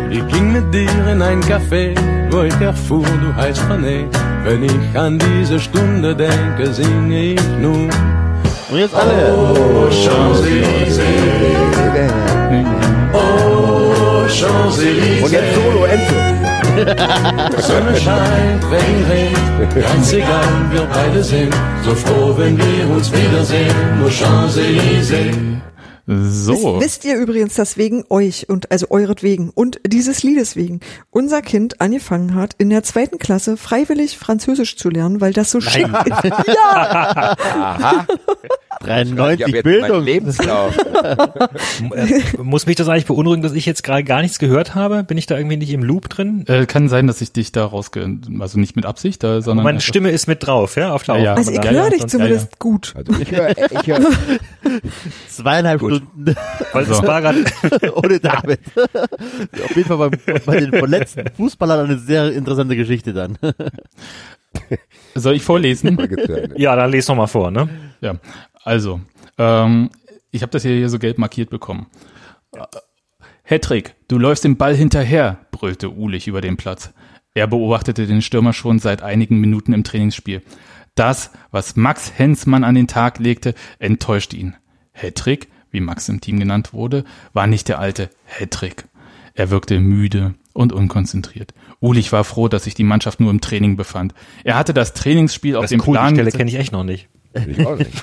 Ich 0.09 0.25
ging 0.27 0.51
mit 0.53 0.73
dir 0.73 1.07
in 1.11 1.21
ein 1.21 1.41
Café, 1.41 1.95
wo 2.31 2.41
ich 2.41 2.59
erfuhr, 2.61 3.05
du 3.05 3.35
heißt 3.35 3.61
René. 3.69 4.05
Wenn 4.43 4.63
ich 4.63 4.97
an 4.97 5.19
diese 5.19 5.59
Stunde 5.59 6.15
denke, 6.15 6.73
singe 6.73 7.33
ich 7.33 7.41
nun. 7.61 7.89
Und 8.71 8.77
jetzt 8.77 8.93
alle. 8.93 9.33
Oh, 9.33 9.89
Champs-Élysées, 9.89 11.03
oh, 13.13 14.27
Champs-Élysées. 14.27 15.23
Und 15.23 15.31
jetzt 15.31 15.55
Solo, 15.55 15.85
Enzo. 15.85 16.15
Sonne 17.67 17.95
scheint, 17.97 18.63
Regen 18.71 19.05
regnet, 19.09 19.83
ganz 19.83 20.13
egal, 20.13 20.47
wir 20.71 20.83
beide 20.93 21.23
sind 21.23 21.53
so 21.83 21.95
froh, 21.95 22.33
wenn 22.37 22.57
wir 22.57 22.89
uns 22.95 23.11
wiedersehen. 23.11 23.73
Nur 23.99 24.11
Champs-Élysées. 24.11 25.33
So. 26.11 26.79
Wisst, 26.79 26.85
wisst 26.85 27.05
ihr 27.05 27.17
übrigens, 27.17 27.53
dass 27.53 27.77
wegen 27.77 28.03
euch 28.09 28.49
und 28.49 28.71
also 28.71 28.87
euretwegen 28.89 29.51
und 29.51 29.79
dieses 29.85 30.23
Liedes 30.23 30.55
wegen 30.55 30.79
unser 31.11 31.43
Kind 31.43 31.81
angefangen 31.81 32.33
hat, 32.33 32.55
in 32.57 32.71
der 32.71 32.81
zweiten 32.81 33.19
Klasse 33.19 33.57
freiwillig 33.57 34.17
Französisch 34.17 34.75
zu 34.75 34.89
lernen, 34.89 35.21
weil 35.21 35.33
das 35.33 35.51
so 35.51 35.61
schön 35.61 35.93
ist. 35.93 36.23
Ja, 36.47 37.35
93 38.81 39.43
hab 39.43 39.53
jetzt 39.53 39.63
Bildung. 39.63 40.03
Lebenslauf. 40.03 40.77
Äh, 40.77 42.37
Muss 42.41 42.65
mich 42.65 42.75
das 42.75 42.87
eigentlich 42.87 43.05
beunruhigen, 43.05 43.41
dass 43.41 43.53
ich 43.53 43.65
jetzt 43.65 43.83
gerade 43.83 44.03
gar 44.03 44.21
nichts 44.21 44.39
gehört 44.39 44.75
habe? 44.75 45.03
Bin 45.03 45.17
ich 45.17 45.25
da 45.25 45.37
irgendwie 45.37 45.57
nicht 45.57 45.71
im 45.71 45.83
Loop 45.83 46.09
drin? 46.09 46.45
Äh, 46.47 46.65
kann 46.65 46.87
sein, 46.87 47.07
dass 47.07 47.21
ich 47.21 47.31
dich 47.31 47.51
da 47.51 47.65
rausge... 47.65 48.19
Also 48.39 48.59
nicht 48.59 48.75
mit 48.75 48.85
Absicht, 48.85 49.23
da, 49.23 49.41
sondern... 49.41 49.63
Meine 49.63 49.81
Stimme 49.81 50.11
ist 50.11 50.27
mit 50.27 50.45
drauf, 50.45 50.75
ja, 50.75 50.93
auf 50.93 51.03
der 51.03 51.15
Ja, 51.17 51.23
ja. 51.23 51.33
also 51.33 51.51
ich 51.51 51.57
Ja, 51.57 51.71
höre 51.71 51.83
ja, 51.83 51.89
dich 51.89 52.07
zumindest 52.07 52.59
gut. 52.59 52.93
Also 52.95 53.13
ich 53.19 53.31
höre, 53.31 53.49
ich 53.57 53.87
höre, 53.87 53.99
Zweieinhalb 55.29 55.79
Gut. 55.79 55.95
Stunden 55.95 56.35
das 56.73 57.03
war 57.03 57.21
gerade 57.21 57.43
ohne 57.95 58.19
David. 58.19 58.59
Auf 58.75 59.75
jeden 59.75 59.87
Fall 59.87 60.09
bei, 60.09 60.39
bei 60.45 60.59
den 60.59 60.71
verletzten 60.71 61.25
Fußballern 61.35 61.85
eine 61.85 61.97
sehr 61.97 62.31
interessante 62.31 62.75
Geschichte 62.75 63.13
dann. 63.13 63.37
Soll 65.15 65.35
ich 65.35 65.43
vorlesen? 65.43 65.97
Ja, 66.55 66.75
dann 66.75 66.91
les 66.91 67.07
noch 67.07 67.15
mal 67.15 67.27
vor, 67.27 67.51
ne? 67.51 67.69
Ja, 68.01 68.15
also, 68.63 69.01
ähm, 69.37 69.89
ich 70.31 70.41
habe 70.41 70.51
das 70.51 70.63
hier, 70.63 70.75
hier 70.75 70.89
so 70.89 70.99
gelb 70.99 71.17
markiert 71.17 71.49
bekommen. 71.49 71.87
Äh, 72.53 72.65
Hattrick, 73.43 73.95
du 74.07 74.19
läufst 74.19 74.43
dem 74.43 74.57
Ball 74.57 74.75
hinterher, 74.75 75.39
brüllte 75.51 75.89
Ulich 75.91 76.27
über 76.27 76.41
den 76.41 76.57
Platz. 76.57 76.93
Er 77.33 77.47
beobachtete 77.47 78.05
den 78.05 78.21
Stürmer 78.21 78.53
schon 78.53 78.79
seit 78.79 79.01
einigen 79.01 79.39
Minuten 79.39 79.73
im 79.73 79.83
Trainingsspiel. 79.83 80.41
Das, 80.95 81.31
was 81.51 81.75
Max 81.75 82.11
Hensmann 82.17 82.63
an 82.63 82.75
den 82.75 82.87
Tag 82.87 83.19
legte, 83.19 83.53
enttäuschte 83.79 84.35
ihn. 84.35 84.55
Hattrick, 84.93 85.47
wie 85.71 85.79
Max 85.79 86.09
im 86.09 86.21
Team 86.21 86.39
genannt 86.39 86.73
wurde, 86.73 87.05
war 87.33 87.47
nicht 87.47 87.67
der 87.69 87.79
alte 87.79 88.09
Hattrick. 88.25 88.85
Er 89.33 89.49
wirkte 89.49 89.79
müde 89.79 90.35
und 90.53 90.73
unkonzentriert. 90.73 91.53
Ulich 91.79 92.11
war 92.11 92.23
froh, 92.23 92.47
dass 92.47 92.63
sich 92.65 92.73
die 92.73 92.83
Mannschaft 92.83 93.19
nur 93.19 93.31
im 93.31 93.41
Training 93.41 93.75
befand. 93.77 94.13
Er 94.43 94.57
hatte 94.57 94.73
das 94.73 94.93
Trainingsspiel 94.93 95.55
auf 95.55 95.63
Das 95.63 95.69
dem 95.69 95.79
ist 95.79 95.87
cool, 95.87 95.93
die 95.93 95.97
Plan 95.99 96.09
Stelle 96.15 96.25
gesetzt- 96.25 96.37
kenne 96.37 96.49
ich 96.51 96.57
echt 96.57 96.71
noch 96.71 96.83
nicht. 96.83 97.07
ich 97.47 97.65
auch 97.65 97.77
nicht. 97.77 97.91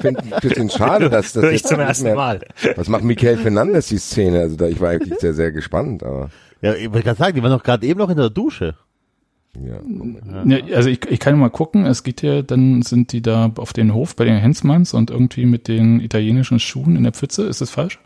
finde 0.00 0.22
ein 0.22 0.32
bisschen 0.40 0.70
schade, 0.70 1.10
dass 1.10 1.32
das 1.32 1.42
Hör 1.44 1.52
ich 1.52 1.64
zum 1.64 1.80
ersten 1.80 2.04
mehr- 2.04 2.14
Mal. 2.14 2.40
Was 2.76 2.88
macht 2.88 3.02
Michael 3.04 3.36
Fernandes 3.38 3.88
die 3.88 3.98
Szene? 3.98 4.40
Also 4.40 4.56
da, 4.56 4.66
ich 4.68 4.80
war 4.80 4.90
eigentlich 4.90 5.18
sehr, 5.18 5.34
sehr 5.34 5.52
gespannt, 5.52 6.02
aber 6.02 6.30
Ja, 6.62 6.74
ich 6.74 6.90
wollte 6.92 7.04
gerade 7.04 7.18
sagen, 7.18 7.34
die 7.34 7.42
waren 7.42 7.50
doch 7.52 7.62
gerade 7.62 7.86
eben 7.86 7.98
noch 7.98 8.10
in 8.10 8.16
der 8.16 8.30
Dusche. 8.30 8.74
ja. 9.60 9.80
Ja, 10.44 10.58
also 10.76 10.88
ich, 10.90 11.04
ich 11.10 11.18
kann 11.18 11.38
mal 11.38 11.50
gucken, 11.50 11.86
es 11.86 12.02
geht 12.04 12.22
ja, 12.22 12.42
dann 12.42 12.82
sind 12.82 13.12
die 13.12 13.22
da 13.22 13.50
auf 13.56 13.72
den 13.72 13.92
Hof 13.94 14.14
bei 14.14 14.24
den 14.24 14.36
Hensmanns 14.38 14.94
und 14.94 15.10
irgendwie 15.10 15.46
mit 15.46 15.66
den 15.68 16.00
italienischen 16.00 16.60
Schuhen 16.60 16.94
in 16.96 17.02
der 17.02 17.12
Pfütze. 17.12 17.44
Ist 17.44 17.60
das 17.60 17.70
falsch? 17.70 17.98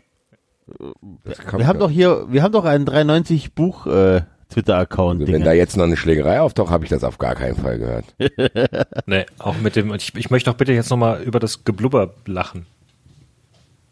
Wir 1.25 1.67
haben 1.67 1.79
doch 1.79 1.89
hier, 1.89 2.25
wir 2.29 2.43
haben 2.43 2.51
doch 2.51 2.65
einen 2.65 2.85
390 2.85 3.53
Buch 3.53 3.85
äh, 3.85 4.21
Twitter-Account. 4.49 5.21
Also, 5.21 5.33
wenn 5.33 5.43
da 5.43 5.51
jetzt 5.51 5.77
noch 5.77 5.85
eine 5.85 5.97
Schlägerei 5.97 6.39
auftaucht, 6.41 6.71
habe 6.71 6.83
ich 6.85 6.89
das 6.89 7.03
auf 7.03 7.17
gar 7.17 7.35
keinen 7.35 7.55
Fall 7.55 7.79
gehört. 7.79 8.05
Nee, 9.05 9.25
auch 9.39 9.57
mit 9.57 9.75
dem, 9.75 9.93
ich, 9.93 10.15
ich 10.15 10.29
möchte 10.29 10.49
doch 10.49 10.57
bitte 10.57 10.71
jetzt 10.71 10.89
noch 10.89 10.97
mal 10.97 11.21
über 11.21 11.39
das 11.39 11.65
Geblubber 11.65 12.13
lachen. 12.25 12.65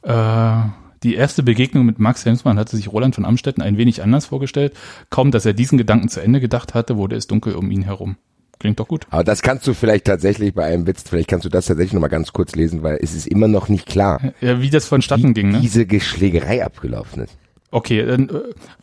Äh, 0.03 0.61
die 1.03 1.15
erste 1.15 1.43
Begegnung 1.43 1.85
mit 1.85 1.99
Max 1.99 2.25
Hensmann 2.25 2.59
hatte 2.59 2.77
sich 2.77 2.91
Roland 2.91 3.15
von 3.15 3.25
Amstetten 3.25 3.61
ein 3.61 3.77
wenig 3.77 4.03
anders 4.03 4.27
vorgestellt. 4.27 4.73
Kaum, 5.09 5.31
dass 5.31 5.45
er 5.45 5.53
diesen 5.53 5.77
Gedanken 5.77 6.09
zu 6.09 6.21
Ende 6.21 6.39
gedacht 6.39 6.73
hatte, 6.73 6.95
wurde 6.97 7.15
es 7.15 7.27
dunkel 7.27 7.55
um 7.55 7.71
ihn 7.71 7.81
herum. 7.81 8.17
Klingt 8.61 8.79
doch 8.79 8.87
gut. 8.87 9.07
Aber 9.09 9.23
das 9.23 9.41
kannst 9.41 9.65
du 9.65 9.73
vielleicht 9.73 10.05
tatsächlich 10.05 10.53
bei 10.53 10.65
einem 10.65 10.85
Witz, 10.85 11.03
vielleicht 11.09 11.27
kannst 11.27 11.45
du 11.45 11.49
das 11.49 11.65
tatsächlich 11.65 11.93
noch 11.93 12.01
mal 12.01 12.09
ganz 12.09 12.31
kurz 12.31 12.53
lesen, 12.53 12.83
weil 12.83 12.99
es 13.01 13.15
ist 13.15 13.27
immer 13.27 13.47
noch 13.47 13.69
nicht 13.69 13.87
klar, 13.87 14.21
Ja, 14.39 14.61
wie 14.61 14.69
das 14.69 14.85
vonstatten 14.85 15.29
wie 15.29 15.33
ging, 15.33 15.49
ne? 15.49 15.61
diese 15.61 15.87
Geschlägerei 15.87 16.63
abgelaufen 16.63 17.23
ist. 17.23 17.35
Okay, 17.71 18.01
äh, 18.01 18.27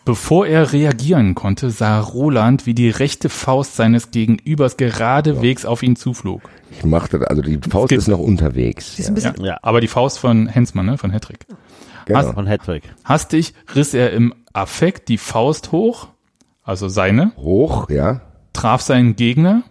bevor 0.05 0.49
er 0.49 0.73
reagieren 0.73 1.37
konnte, 1.37 1.71
sah 1.71 2.01
Roland, 2.01 2.67
wie 2.67 2.75
die 2.75 2.91
rechte 2.91 3.29
Faust 3.29 3.77
seines 3.77 4.11
Gegenübers 4.11 4.77
geradewegs 4.77 5.65
auf 5.65 5.85
ihn 5.85 5.95
zuflog. 5.95 6.41
Ich 6.73 6.85
machte, 6.85 7.31
also 7.31 7.41
die 7.41 7.61
Faust 7.71 7.93
ist 7.93 8.09
noch 8.09 8.19
unterwegs. 8.19 8.99
Ist 8.99 9.09
ein 9.09 9.15
bisschen, 9.15 9.35
Ja. 9.39 9.47
Ja. 9.47 9.59
Aber 9.63 9.81
die 9.81 9.87
Faust 9.89 10.19
von 10.19 10.49
Hensmann, 10.49 10.87
ne? 10.87 10.99
Von 10.99 11.13
Hattrick. 11.13 11.47
Genau. 12.07 12.33
von 12.33 12.49
Hattrick. 12.49 12.83
Hastig 13.05 13.55
riss 13.77 13.95
er 13.95 14.13
im 14.13 14.35
Affekt 14.55 15.09
die 15.09 15.19
Faust 15.19 15.71
hoch, 15.71 16.09
also 16.65 16.89
seine, 16.89 17.31
Hoch, 17.37 17.89
ja. 17.91 18.23
Traf 18.59 18.81
seinen 18.83 19.17
Gegner, 19.17 19.63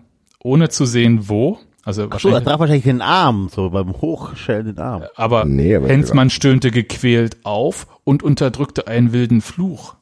ohne 0.41 0.69
zu 0.69 0.85
sehen 0.85 1.29
wo. 1.29 1.59
Also 1.83 2.09
So, 2.17 2.29
er 2.29 2.43
traf 2.43 2.59
wahrscheinlich 2.59 2.83
den 2.83 3.01
Arm, 3.01 3.49
so 3.53 3.69
beim 3.69 3.93
Hochschellen 4.01 4.65
den 4.67 4.79
Arm. 4.79 5.03
aber, 5.15 5.45
Nee, 5.45 5.75
aber- 5.75 5.87
Hensmann 5.87 6.29
stöhnte 6.29 6.69
gequält 6.71 7.37
auf 7.43 7.87
und 8.03 8.23
unterdrückte 8.23 8.87
einen 8.87 9.13
wilden 9.13 9.41
Fluch. 9.41 9.95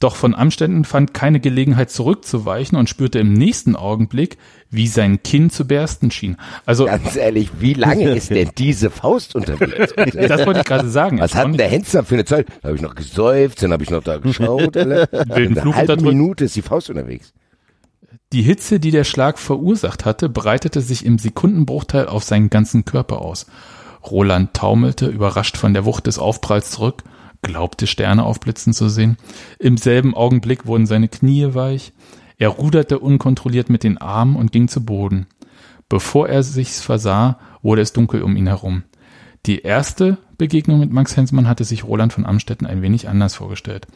Doch 0.00 0.14
von 0.14 0.32
Amständen 0.36 0.84
fand 0.84 1.12
keine 1.12 1.40
Gelegenheit 1.40 1.90
zurückzuweichen 1.90 2.78
und 2.78 2.88
spürte 2.88 3.18
im 3.18 3.32
nächsten 3.32 3.74
Augenblick, 3.74 4.36
wie 4.70 4.86
sein 4.86 5.24
Kinn 5.24 5.50
zu 5.50 5.66
bersten 5.66 6.12
schien. 6.12 6.36
Also, 6.66 6.84
Ganz 6.84 7.16
ehrlich, 7.16 7.50
wie 7.58 7.74
lange 7.74 8.10
ist 8.14 8.30
denn 8.30 8.50
diese 8.56 8.90
Faust 8.90 9.34
unterwegs? 9.34 9.94
das 9.96 10.46
wollte 10.46 10.60
ich 10.60 10.66
gerade 10.66 10.88
sagen. 10.88 11.18
Was 11.18 11.34
hat 11.34 11.46
denn 11.46 11.56
der 11.56 11.66
Hensler 11.68 12.04
für 12.04 12.14
eine 12.14 12.24
Zeit? 12.24 12.46
Da 12.62 12.68
habe 12.68 12.76
ich 12.76 12.82
noch 12.82 12.94
gesäuft, 12.94 13.60
dann 13.60 13.72
habe 13.72 13.82
ich 13.82 13.90
noch 13.90 14.04
da 14.04 14.18
geschaut. 14.18 14.76
Alle. 14.76 15.08
Wilden 15.10 15.54
Eine 15.54 15.60
Fluch 15.62 15.74
halbe 15.74 15.92
unterdrückt. 15.94 16.16
Minute 16.16 16.44
ist 16.44 16.54
die 16.54 16.62
Faust 16.62 16.90
unterwegs. 16.90 17.32
Die 18.32 18.42
Hitze, 18.42 18.78
die 18.78 18.90
der 18.90 19.04
Schlag 19.04 19.38
verursacht 19.38 20.04
hatte, 20.04 20.28
breitete 20.28 20.82
sich 20.82 21.06
im 21.06 21.18
Sekundenbruchteil 21.18 22.08
auf 22.08 22.24
seinen 22.24 22.50
ganzen 22.50 22.84
Körper 22.84 23.22
aus. 23.22 23.46
Roland 24.04 24.52
taumelte, 24.52 25.06
überrascht 25.06 25.56
von 25.56 25.72
der 25.72 25.86
Wucht 25.86 26.06
des 26.06 26.18
Aufpralls 26.18 26.70
zurück, 26.70 27.04
glaubte 27.40 27.86
Sterne 27.86 28.24
aufblitzen 28.24 28.74
zu 28.74 28.90
sehen. 28.90 29.16
Im 29.58 29.78
selben 29.78 30.14
Augenblick 30.14 30.66
wurden 30.66 30.86
seine 30.86 31.08
Knie 31.08 31.54
weich. 31.54 31.92
Er 32.36 32.50
ruderte 32.50 32.98
unkontrolliert 32.98 33.70
mit 33.70 33.82
den 33.82 33.96
Armen 33.96 34.36
und 34.36 34.52
ging 34.52 34.68
zu 34.68 34.84
Boden. 34.84 35.26
Bevor 35.88 36.28
er 36.28 36.42
sich's 36.42 36.82
versah, 36.82 37.38
wurde 37.62 37.80
es 37.80 37.94
dunkel 37.94 38.22
um 38.22 38.36
ihn 38.36 38.46
herum. 38.46 38.82
Die 39.46 39.60
erste 39.60 40.18
Begegnung 40.36 40.80
mit 40.80 40.92
Max 40.92 41.16
Hensmann 41.16 41.48
hatte 41.48 41.64
sich 41.64 41.84
Roland 41.84 42.12
von 42.12 42.26
Amstetten 42.26 42.66
ein 42.66 42.82
wenig 42.82 43.08
anders 43.08 43.36
vorgestellt. 43.36 43.86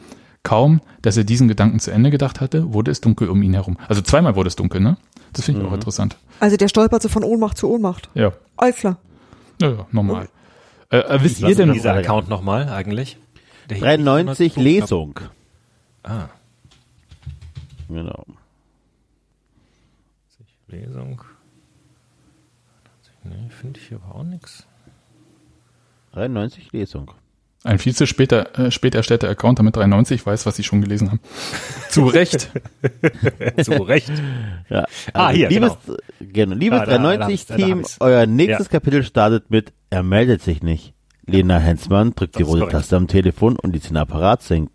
Kaum, 0.43 0.81
dass 1.01 1.15
er 1.17 1.23
diesen 1.23 1.47
Gedanken 1.47 1.79
zu 1.79 1.91
Ende 1.91 2.11
gedacht 2.11 2.41
hatte, 2.41 2.73
wurde 2.73 2.91
es 2.91 2.99
dunkel 3.01 3.29
um 3.29 3.41
ihn 3.41 3.53
herum. 3.53 3.77
Also 3.87 4.01
zweimal 4.01 4.35
wurde 4.35 4.49
es 4.49 4.55
dunkel, 4.57 4.81
ne? 4.81 4.97
Das 5.31 5.45
finde 5.45 5.61
ich 5.61 5.67
auch 5.67 5.73
interessant. 5.73 6.17
Also 6.39 6.57
der 6.57 6.67
stolpert 6.67 7.01
so 7.01 7.09
von 7.09 7.23
Ohnmacht 7.23 7.57
zu 7.57 7.69
Ohnmacht. 7.71 8.09
Ja, 8.13 8.33
Alles 8.57 8.75
klar. 8.75 8.97
ja, 9.61 9.69
ja 9.71 9.87
normal. 9.91 10.27
Äh, 10.91 10.97
äh, 10.97 11.23
wisst 11.23 11.41
Was 11.41 11.49
ihr 11.49 11.55
denn, 11.55 11.69
ist 11.69 11.75
dieser 11.75 11.93
Account 11.95 12.27
nochmal 12.29 12.69
eigentlich? 12.69 13.17
Der 13.69 13.77
hieß 13.77 13.83
93 13.83 14.55
immer- 14.57 14.63
Lesung. 14.63 15.19
Ah, 16.03 16.27
Genau. 17.89 18.25
Lesung. 20.67 21.21
Nee, 23.23 23.49
finde 23.49 23.79
ich 23.79 23.87
hier 23.87 23.99
aber 24.03 24.15
auch 24.15 24.23
nichts. 24.23 24.65
93 26.13 26.71
Lesung. 26.73 27.11
Ein 27.63 27.79
viel 27.79 27.95
zu 27.95 28.05
später, 28.07 28.57
äh, 28.59 28.71
spät 28.71 28.93
erstellter 28.95 29.29
Account, 29.29 29.59
damit 29.59 29.75
93 29.75 30.25
weiß, 30.25 30.45
was 30.45 30.55
sie 30.57 30.63
schon 30.63 30.81
gelesen 30.81 31.09
haben. 31.11 31.19
Zu 31.89 32.05
Recht. 32.05 32.49
Zu 33.63 33.71
Recht. 33.83 34.11
Ja. 34.69 34.85
Ah, 35.13 35.29
hier, 35.31 35.49
liebes, 35.49 35.77
genau. 36.19 36.55
Liebes 36.55 36.79
Ah, 36.81 36.85
da- 36.85 36.97
da 36.97 37.19
hab 37.23 37.29
ich's, 37.29 37.45
da 37.45 37.53
hab 37.55 37.59
390-Team, 37.61 37.79
ich's. 37.81 37.97
euer 38.01 38.25
nächstes 38.25 38.67
Ja. 38.67 38.71
Kapitel 38.71 39.03
startet 39.03 39.49
mit 39.49 39.71
Er 39.89 40.03
meldet 40.03 40.41
sich 40.41 40.61
nicht. 40.63 40.93
Lena 41.25 41.57
Hensmann 41.57 42.13
drückt 42.15 42.35
die 42.35 42.39
Das 42.43 42.49
ist 42.49 42.53
rote. 42.61 42.71
Taste 42.71 42.97
am 42.97 43.07
Telefon 43.07 43.55
und 43.57 43.71
die 43.73 43.79
den 43.79 43.95
Apparat 43.97 44.41
sinken. 44.43 44.71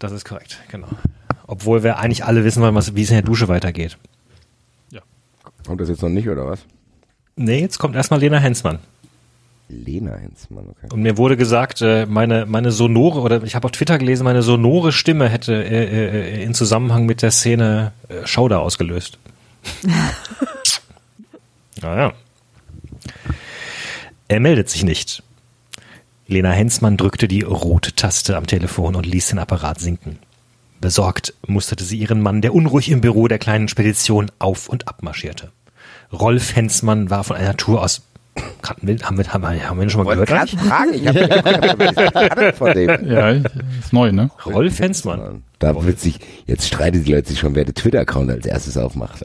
Das 0.00 0.10
ist 0.12 0.24
korrekt, 0.24 0.58
genau. 0.70 0.88
Obwohl 1.46 1.82
wir 1.84 1.98
eigentlich 1.98 2.24
alle 2.24 2.44
wissen 2.44 2.62
wollen, 2.62 2.74
was, 2.74 2.94
wie 2.96 3.02
es 3.02 3.10
in 3.10 3.16
der 3.16 3.22
Dusche 3.24 3.48
weitergeht. 3.48 3.96
Kommt 5.66 5.80
das 5.82 5.88
jetzt 5.88 6.02
noch 6.02 6.08
nicht, 6.08 6.28
oder 6.28 6.46
was? 6.46 6.60
Nee, 7.36 7.60
jetzt 7.60 7.78
kommt 7.78 7.94
erstmal 7.94 8.20
Lena 8.20 8.38
Hensmann. 8.38 8.78
Lena 9.68 10.16
Hensmann, 10.16 10.70
okay. 10.70 10.88
Und 10.92 11.02
mir 11.02 11.18
wurde 11.18 11.36
gesagt, 11.36 11.82
äh, 11.82 12.06
meine, 12.06 12.46
meine 12.46 12.72
sonore, 12.72 13.20
oder 13.20 13.42
ich 13.42 13.54
habe 13.54 13.66
auf 13.66 13.72
Twitter 13.72 13.98
gelesen, 13.98 14.24
meine 14.24 14.42
sonore 14.42 14.92
Stimme 14.92 15.28
hätte 15.28 15.52
äh, 15.52 15.84
äh, 15.84 16.42
in 16.42 16.54
Zusammenhang 16.54 17.04
mit 17.04 17.20
der 17.20 17.30
Szene 17.30 17.92
äh, 18.08 18.26
Schauder 18.26 18.60
ausgelöst. 18.60 19.18
naja. 21.82 22.12
Er 24.28 24.40
meldet 24.40 24.70
sich 24.70 24.84
nicht. 24.84 25.22
Lena 26.26 26.50
Hensmann 26.50 26.96
drückte 26.96 27.28
die 27.28 27.42
rote 27.42 27.94
Taste 27.94 28.36
am 28.36 28.46
Telefon 28.46 28.94
und 28.94 29.06
ließ 29.06 29.28
den 29.28 29.38
Apparat 29.38 29.80
sinken. 29.80 30.18
Besorgt 30.80 31.34
musterte 31.46 31.84
sie 31.84 31.98
ihren 31.98 32.20
Mann, 32.20 32.40
der 32.40 32.54
unruhig 32.54 32.90
im 32.90 33.00
Büro 33.00 33.28
der 33.28 33.38
kleinen 33.38 33.68
Spedition 33.68 34.30
auf 34.38 34.68
und 34.68 34.88
ab 34.88 35.02
marschierte. 35.02 35.50
Rolf 36.12 36.54
Hensmann 36.54 37.10
war 37.10 37.24
von 37.24 37.36
einer 37.36 37.56
Tour 37.56 37.82
aus. 37.82 38.02
Haben, 38.66 38.80
wir, 38.82 38.98
haben, 38.98 39.18
wir, 39.18 39.32
haben 39.32 39.76
wir 39.78 39.82
ihn 39.82 39.90
schon 39.90 40.04
mal 40.04 40.16
Wollte 40.16 40.32
gehört? 40.32 40.50
fragen, 40.50 40.94
ich 40.94 41.06
habe 41.06 42.52
von 42.52 42.72
dem. 42.72 43.06
Ja, 43.10 43.30
ist 43.30 43.92
neu, 43.92 44.12
ne? 44.12 44.30
Rolf 44.46 44.78
Hensmann. 44.78 45.42
Da 45.58 45.84
wird 45.84 45.98
sich, 45.98 46.20
jetzt 46.46 46.66
streitet 46.66 47.06
die 47.06 47.12
Leute 47.12 47.28
sich 47.28 47.38
schon, 47.38 47.54
wer 47.54 47.64
den 47.64 47.74
Twitter-Account 47.74 48.30
als 48.30 48.46
erstes 48.46 48.76
aufmacht. 48.76 49.24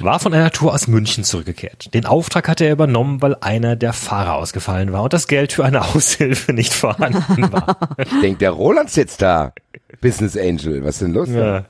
war 0.00 0.20
von 0.20 0.32
einer 0.32 0.50
Tour 0.50 0.72
aus 0.72 0.86
München 0.86 1.24
zurückgekehrt. 1.24 1.92
Den 1.94 2.06
Auftrag 2.06 2.48
hatte 2.48 2.64
er 2.64 2.72
übernommen, 2.72 3.20
weil 3.22 3.36
einer 3.40 3.76
der 3.76 3.92
Fahrer 3.92 4.34
ausgefallen 4.34 4.92
war 4.92 5.02
und 5.02 5.12
das 5.12 5.26
Geld 5.26 5.52
für 5.52 5.64
eine 5.64 5.82
Aushilfe 5.94 6.52
nicht 6.52 6.72
vorhanden 6.72 7.52
war. 7.52 7.76
Ich 7.98 8.20
denke, 8.20 8.38
der 8.38 8.50
Roland 8.50 8.90
sitzt 8.90 9.22
da. 9.22 9.52
Business 10.00 10.36
Angel, 10.36 10.84
was 10.84 10.96
ist 10.96 11.02
denn 11.02 11.12
los? 11.12 11.28
Ja. 11.30 11.64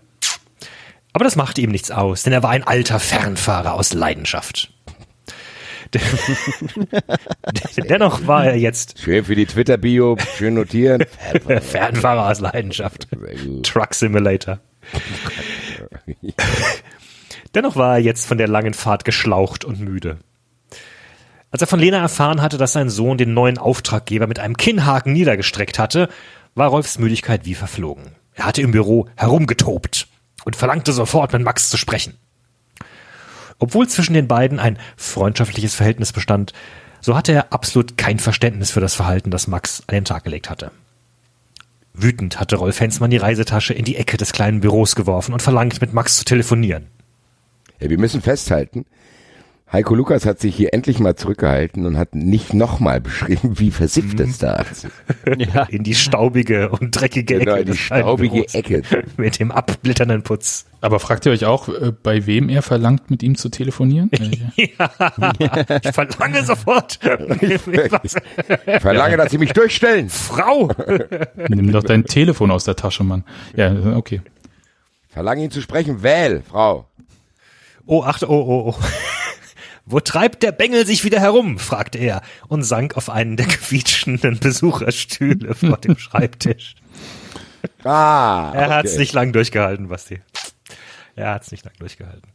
Aber 1.13 1.25
das 1.25 1.37
machte 1.37 1.61
ihm 1.61 1.71
nichts 1.71 1.91
aus, 1.93 2.25
denn 2.25 2.33
er 2.33 2.43
war 2.43 2.51
ein 2.51 2.65
alter 2.65 2.99
Fernfahrer 2.99 3.75
aus 3.75 3.95
Leidenschaft. 3.95 4.74
Dennoch 7.89 8.27
war 8.27 8.47
er 8.47 8.57
jetzt 8.57 8.99
Schön 8.99 9.25
für 9.25 9.35
die 9.35 9.47
Twitter-Bio, 9.47 10.17
schön 10.37 10.55
notieren. 10.55 11.05
Fernfahrer 11.61 12.31
aus 12.31 12.41
Leidenschaft. 12.41 13.09
Truck 13.63 13.95
Simulator. 13.95 14.61
Dennoch 17.55 17.77
war 17.77 17.95
er 17.95 18.01
jetzt 18.01 18.27
von 18.27 18.39
der 18.39 18.49
langen 18.49 18.75
Fahrt 18.75 19.05
geschlaucht 19.05 19.65
und 19.65 19.81
müde. 19.81 20.19
Als 21.51 21.61
er 21.61 21.69
von 21.69 21.79
Lena 21.79 21.99
erfahren 21.99 22.43
hatte, 22.43 22.59
dass 22.59 22.73
sein 22.73 22.91
Sohn 22.91 23.17
den 23.17 23.33
neuen 23.33 23.59
Auftraggeber 23.59 24.27
mit 24.27 24.41
einem 24.41 24.57
Kinnhaken 24.57 25.13
niedergestreckt 25.13 25.79
hatte, 25.79 26.09
war 26.57 26.69
Rolfs 26.69 26.99
Müdigkeit 26.99 27.45
wie 27.45 27.55
verflogen. 27.55 28.17
Er 28.33 28.47
hatte 28.47 28.63
im 28.63 28.73
Büro 28.73 29.09
herumgetobt 29.17 30.09
und 30.45 30.57
verlangte 30.57 30.93
sofort 30.93 31.33
mit 31.33 31.43
Max 31.43 31.71
zu 31.71 31.77
sprechen. 31.77 32.19
Obwohl 33.59 33.89
zwischen 33.89 34.15
den 34.15 34.29
beiden 34.29 34.59
ein 34.59 34.79
freundschaftliches 34.97 35.75
Verhältnis 35.75 36.13
bestand, 36.13 36.53
so 37.01 37.17
hatte 37.17 37.33
er 37.33 37.53
absolut 37.53 37.97
kein 37.97 38.19
Verständnis 38.19 38.71
für 38.71 38.81
das 38.81 38.95
Verhalten, 38.95 39.31
das 39.31 39.47
Max 39.47 39.83
an 39.87 39.95
den 39.95 40.05
Tag 40.05 40.25
gelegt 40.25 40.51
hatte. 40.51 40.71
Wütend 41.93 42.41
hatte 42.41 42.57
Rolf 42.57 42.81
Hensmann 42.81 43.11
die 43.11 43.19
Reisetasche 43.19 43.73
in 43.73 43.85
die 43.85 43.97
Ecke 43.97 44.17
des 44.17 44.33
kleinen 44.33 44.61
Büros 44.61 44.97
geworfen 44.97 45.33
und 45.33 45.43
verlangt, 45.43 45.81
mit 45.81 45.93
Max 45.93 46.17
zu 46.17 46.25
telefonieren. 46.25 46.87
Ja, 47.79 47.89
wir 47.89 47.99
müssen 47.99 48.21
festhalten, 48.21 48.85
Heiko 49.75 49.97
Lukas 49.97 50.25
hat 50.25 50.39
sich 50.39 50.55
hier 50.55 50.73
endlich 50.73 51.01
mal 51.01 51.17
zurückgehalten 51.17 51.85
und 51.85 51.99
hat 51.99 52.15
nicht 52.15 52.55
nochmal 52.55 53.01
beschrieben, 53.01 53.59
wie 53.59 53.73
versifft 53.73 54.21
es 54.21 54.39
da 54.39 54.55
ist. 54.71 54.87
Ja. 55.37 55.65
In 55.65 55.83
die 55.83 55.97
staubige 55.97 56.69
und 56.69 56.93
dreckige 56.93 57.39
Genau, 57.41 57.53
Ecke 57.55 57.61
in 57.63 57.73
die 57.73 57.77
staubige. 57.77 58.47
Ecke. 58.55 58.83
Mit 59.17 59.41
dem 59.41 59.51
abblitternden 59.51 60.23
Putz. 60.23 60.67
Aber 60.81 61.01
fragt 61.01 61.27
ihr 61.27 61.33
euch 61.33 61.45
auch, 61.45 61.69
äh, 61.69 61.91
bei 61.91 62.27
wem 62.27 62.49
er 62.49 62.63
verlangt, 62.63 63.11
mit 63.11 63.25
ihm 63.25 63.35
zu 63.35 63.49
telefonieren? 63.49 64.11
Äh, 64.57 65.81
Ich 65.83 65.93
verlange 65.93 66.45
sofort. 66.45 67.01
Ich 67.41 67.61
verlange, 68.81 69.17
dass 69.17 69.33
sie 69.33 69.39
mich 69.39 69.53
durchstellen. 69.55 70.09
Frau! 70.09 70.71
Nimm 71.49 71.73
doch 71.73 71.83
dein 71.83 72.05
Telefon 72.05 72.53
aus 72.53 72.63
der 72.65 72.77
Tasche, 72.77 73.03
Mann. 73.03 73.25
Ja, 73.57 73.75
okay. 73.97 74.21
Verlange 75.09 75.43
ihn 75.45 75.51
zu 75.51 75.61
sprechen. 75.61 76.03
Wähl, 76.05 76.43
Frau. 76.49 76.87
Oh, 77.87 78.05
achte, 78.05 78.31
oh, 78.31 78.35
oh, 78.35 78.69
oh. 78.71 78.85
Wo 79.87 80.01
treibt 80.01 80.43
der 80.43 80.53
Bengel 80.53 80.87
sich 80.87 81.05
wieder 81.05 81.21
herum? 81.21 81.59
fragte 81.59 81.99
er 81.99 82.23
und 82.49 82.63
sank 82.63 82.97
auf 82.97 83.11
einen 83.11 83.37
der 83.37 83.47
quietschenden 83.49 84.39
Besucherstühle 84.39 85.55
vor 85.55 85.77
dem 85.79 85.97
Schreibtisch. 85.99 86.75
Ah, 87.83 88.53
Er 88.55 88.69
hat's 88.69 88.91
okay. 88.93 88.99
nicht 89.01 89.13
lang 89.15 89.33
durchgehalten, 89.33 89.89
Basti. 89.89 90.21
Er 91.17 91.31
hat's 91.31 91.51
nicht 91.51 91.65
lang 91.65 91.73
durchgehalten. 91.79 92.29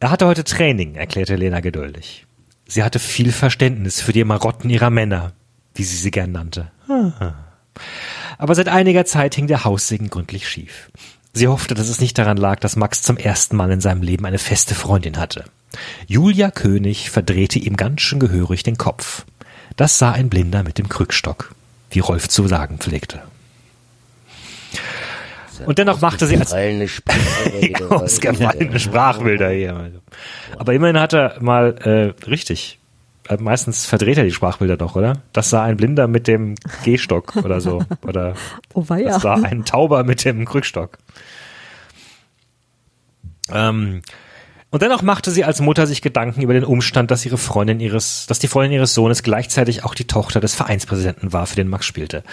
Er 0.00 0.10
hatte 0.10 0.26
heute 0.26 0.42
Training, 0.42 0.96
erklärte 0.96 1.36
Lena 1.36 1.60
geduldig. 1.60 2.26
Sie 2.66 2.82
hatte 2.82 2.98
viel 2.98 3.30
Verständnis 3.30 4.00
für 4.00 4.12
die 4.12 4.24
Marotten 4.24 4.68
ihrer 4.68 4.90
Männer, 4.90 5.32
wie 5.74 5.84
sie 5.84 5.96
sie 5.96 6.10
gern 6.10 6.32
nannte. 6.32 6.72
Aber 8.36 8.54
seit 8.56 8.66
einiger 8.68 9.04
Zeit 9.04 9.36
hing 9.36 9.46
der 9.46 9.64
Haussegen 9.64 10.10
gründlich 10.10 10.48
schief. 10.48 10.90
Sie 11.36 11.48
hoffte, 11.48 11.74
dass 11.74 11.90
es 11.90 12.00
nicht 12.00 12.16
daran 12.16 12.38
lag, 12.38 12.60
dass 12.60 12.76
Max 12.76 13.02
zum 13.02 13.18
ersten 13.18 13.56
Mal 13.56 13.70
in 13.70 13.82
seinem 13.82 14.00
Leben 14.00 14.24
eine 14.24 14.38
feste 14.38 14.74
Freundin 14.74 15.18
hatte. 15.18 15.44
Julia 16.06 16.50
König 16.50 17.10
verdrehte 17.10 17.58
ihm 17.58 17.76
ganz 17.76 18.00
schön 18.00 18.18
gehörig 18.18 18.62
den 18.62 18.78
Kopf. 18.78 19.26
Das 19.76 19.98
sah 19.98 20.12
ein 20.12 20.30
Blinder 20.30 20.62
mit 20.62 20.78
dem 20.78 20.88
Krückstock, 20.88 21.54
wie 21.90 21.98
Rolf 21.98 22.30
zu 22.30 22.48
sagen 22.48 22.78
pflegte. 22.78 23.20
Und 25.66 25.76
dennoch 25.76 26.00
machte 26.00 26.26
sie 26.26 26.38
als 26.38 26.54
Ausgefallene 26.54 26.88
Sprachbilder 28.80 29.50
hier. 29.50 29.92
Aber 30.56 30.72
immerhin 30.72 30.98
hat 30.98 31.12
er 31.12 31.36
mal 31.42 31.76
äh, 31.84 32.26
richtig. 32.26 32.78
Äh, 33.28 33.36
Meistens 33.38 33.86
verdreht 33.86 34.18
er 34.18 34.24
die 34.24 34.30
Sprachbilder 34.32 34.76
doch, 34.76 34.96
oder? 34.96 35.22
Das 35.32 35.50
sah 35.50 35.62
ein 35.64 35.76
Blinder 35.76 36.08
mit 36.08 36.26
dem 36.28 36.54
Gehstock 36.84 37.36
oder 37.36 37.60
so. 37.60 37.82
Oder 38.06 38.34
Oh 38.74 38.84
weia. 38.88 39.08
das 39.08 39.24
war 39.24 39.42
ein 39.44 39.64
Tauber 39.64 40.04
mit 40.04 40.24
dem 40.24 40.44
Krückstock. 40.44 40.98
Ähm, 43.50 44.02
und 44.70 44.82
dennoch 44.82 45.02
machte 45.02 45.30
sie 45.30 45.44
als 45.44 45.60
Mutter 45.60 45.86
sich 45.86 46.02
Gedanken 46.02 46.42
über 46.42 46.52
den 46.52 46.64
Umstand, 46.64 47.10
dass 47.10 47.24
ihre 47.24 47.38
Freundin 47.38 47.80
ihres, 47.80 48.26
dass 48.26 48.38
die 48.38 48.48
Freundin 48.48 48.72
ihres 48.72 48.94
Sohnes 48.94 49.22
gleichzeitig 49.22 49.84
auch 49.84 49.94
die 49.94 50.06
Tochter 50.06 50.40
des 50.40 50.54
Vereinspräsidenten 50.54 51.32
war, 51.32 51.46
für 51.46 51.56
den 51.56 51.68
Max 51.68 51.86
spielte. 51.86 52.24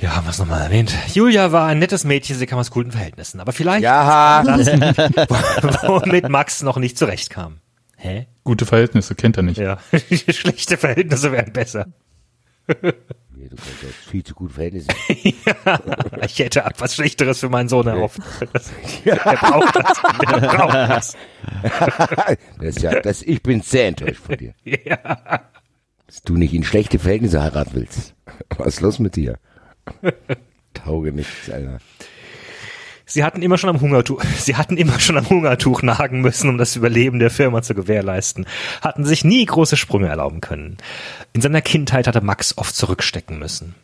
Ja, 0.00 0.16
haben 0.16 0.26
wir 0.26 0.30
es 0.30 0.38
nochmal 0.38 0.62
erwähnt. 0.62 0.92
Julia 1.12 1.52
war 1.52 1.66
ein 1.68 1.78
nettes 1.78 2.02
Mädchen, 2.04 2.36
sie 2.36 2.46
kam 2.46 2.58
aus 2.58 2.70
guten 2.70 2.90
Verhältnissen, 2.90 3.38
aber 3.38 3.52
vielleicht 3.52 3.82
Ja, 3.84 4.42
das, 4.42 4.66
womit 5.86 6.28
Max 6.28 6.62
noch 6.62 6.78
nicht 6.78 6.98
zurechtkam. 6.98 7.58
Hä? 8.02 8.26
Gute 8.42 8.66
Verhältnisse, 8.66 9.14
kennt 9.14 9.36
er 9.36 9.44
nicht. 9.44 9.58
Ja, 9.58 9.78
schlechte 10.28 10.76
Verhältnisse 10.76 11.30
wären 11.30 11.52
besser. 11.52 11.86
du 12.66 13.56
hast 13.56 14.10
viel 14.10 14.24
zu 14.24 14.34
gute 14.34 14.54
Verhältnisse. 14.54 14.88
Ich 16.24 16.38
hätte 16.40 16.64
etwas 16.64 16.96
Schlechteres 16.96 17.38
für 17.38 17.48
meinen 17.48 17.68
Sohn 17.68 17.86
erhofft. 17.86 18.18
Der 19.04 19.14
braucht 19.14 19.76
das. 19.76 20.02
Der 20.02 20.40
braucht 20.40 20.74
das. 20.74 21.16
Das 22.58 22.76
ist 22.76 22.82
ja, 22.82 23.00
das, 23.00 23.22
ich 23.22 23.40
bin 23.40 23.60
sehr 23.60 23.86
enttäuscht 23.88 24.22
von 24.22 24.36
dir. 24.36 24.54
Ja. 24.64 25.42
Dass 26.06 26.22
du 26.24 26.36
nicht 26.36 26.54
in 26.54 26.64
schlechte 26.64 26.98
Verhältnisse 26.98 27.40
heiraten 27.40 27.70
willst. 27.74 28.14
Was 28.56 28.74
ist 28.74 28.80
los 28.80 28.98
mit 28.98 29.14
dir? 29.14 29.38
Tauge 30.74 31.12
nichts, 31.12 31.50
Alter. 31.50 31.78
Sie 33.12 33.24
hatten 33.24 33.42
immer 33.42 33.58
schon 33.58 33.68
am 33.68 33.82
Hungertuch, 33.82 34.24
sie 34.38 34.56
hatten 34.56 34.78
immer 34.78 34.98
schon 34.98 35.18
am 35.18 35.28
Hungertuch 35.28 35.82
nagen 35.82 36.22
müssen, 36.22 36.48
um 36.48 36.56
das 36.56 36.76
Überleben 36.76 37.18
der 37.18 37.28
Firma 37.28 37.60
zu 37.60 37.74
gewährleisten, 37.74 38.46
hatten 38.80 39.04
sich 39.04 39.22
nie 39.22 39.44
große 39.44 39.76
Sprünge 39.76 40.08
erlauben 40.08 40.40
können. 40.40 40.78
In 41.34 41.42
seiner 41.42 41.60
Kindheit 41.60 42.06
hatte 42.06 42.22
Max 42.22 42.56
oft 42.56 42.74
zurückstecken 42.74 43.38
müssen. 43.38 43.74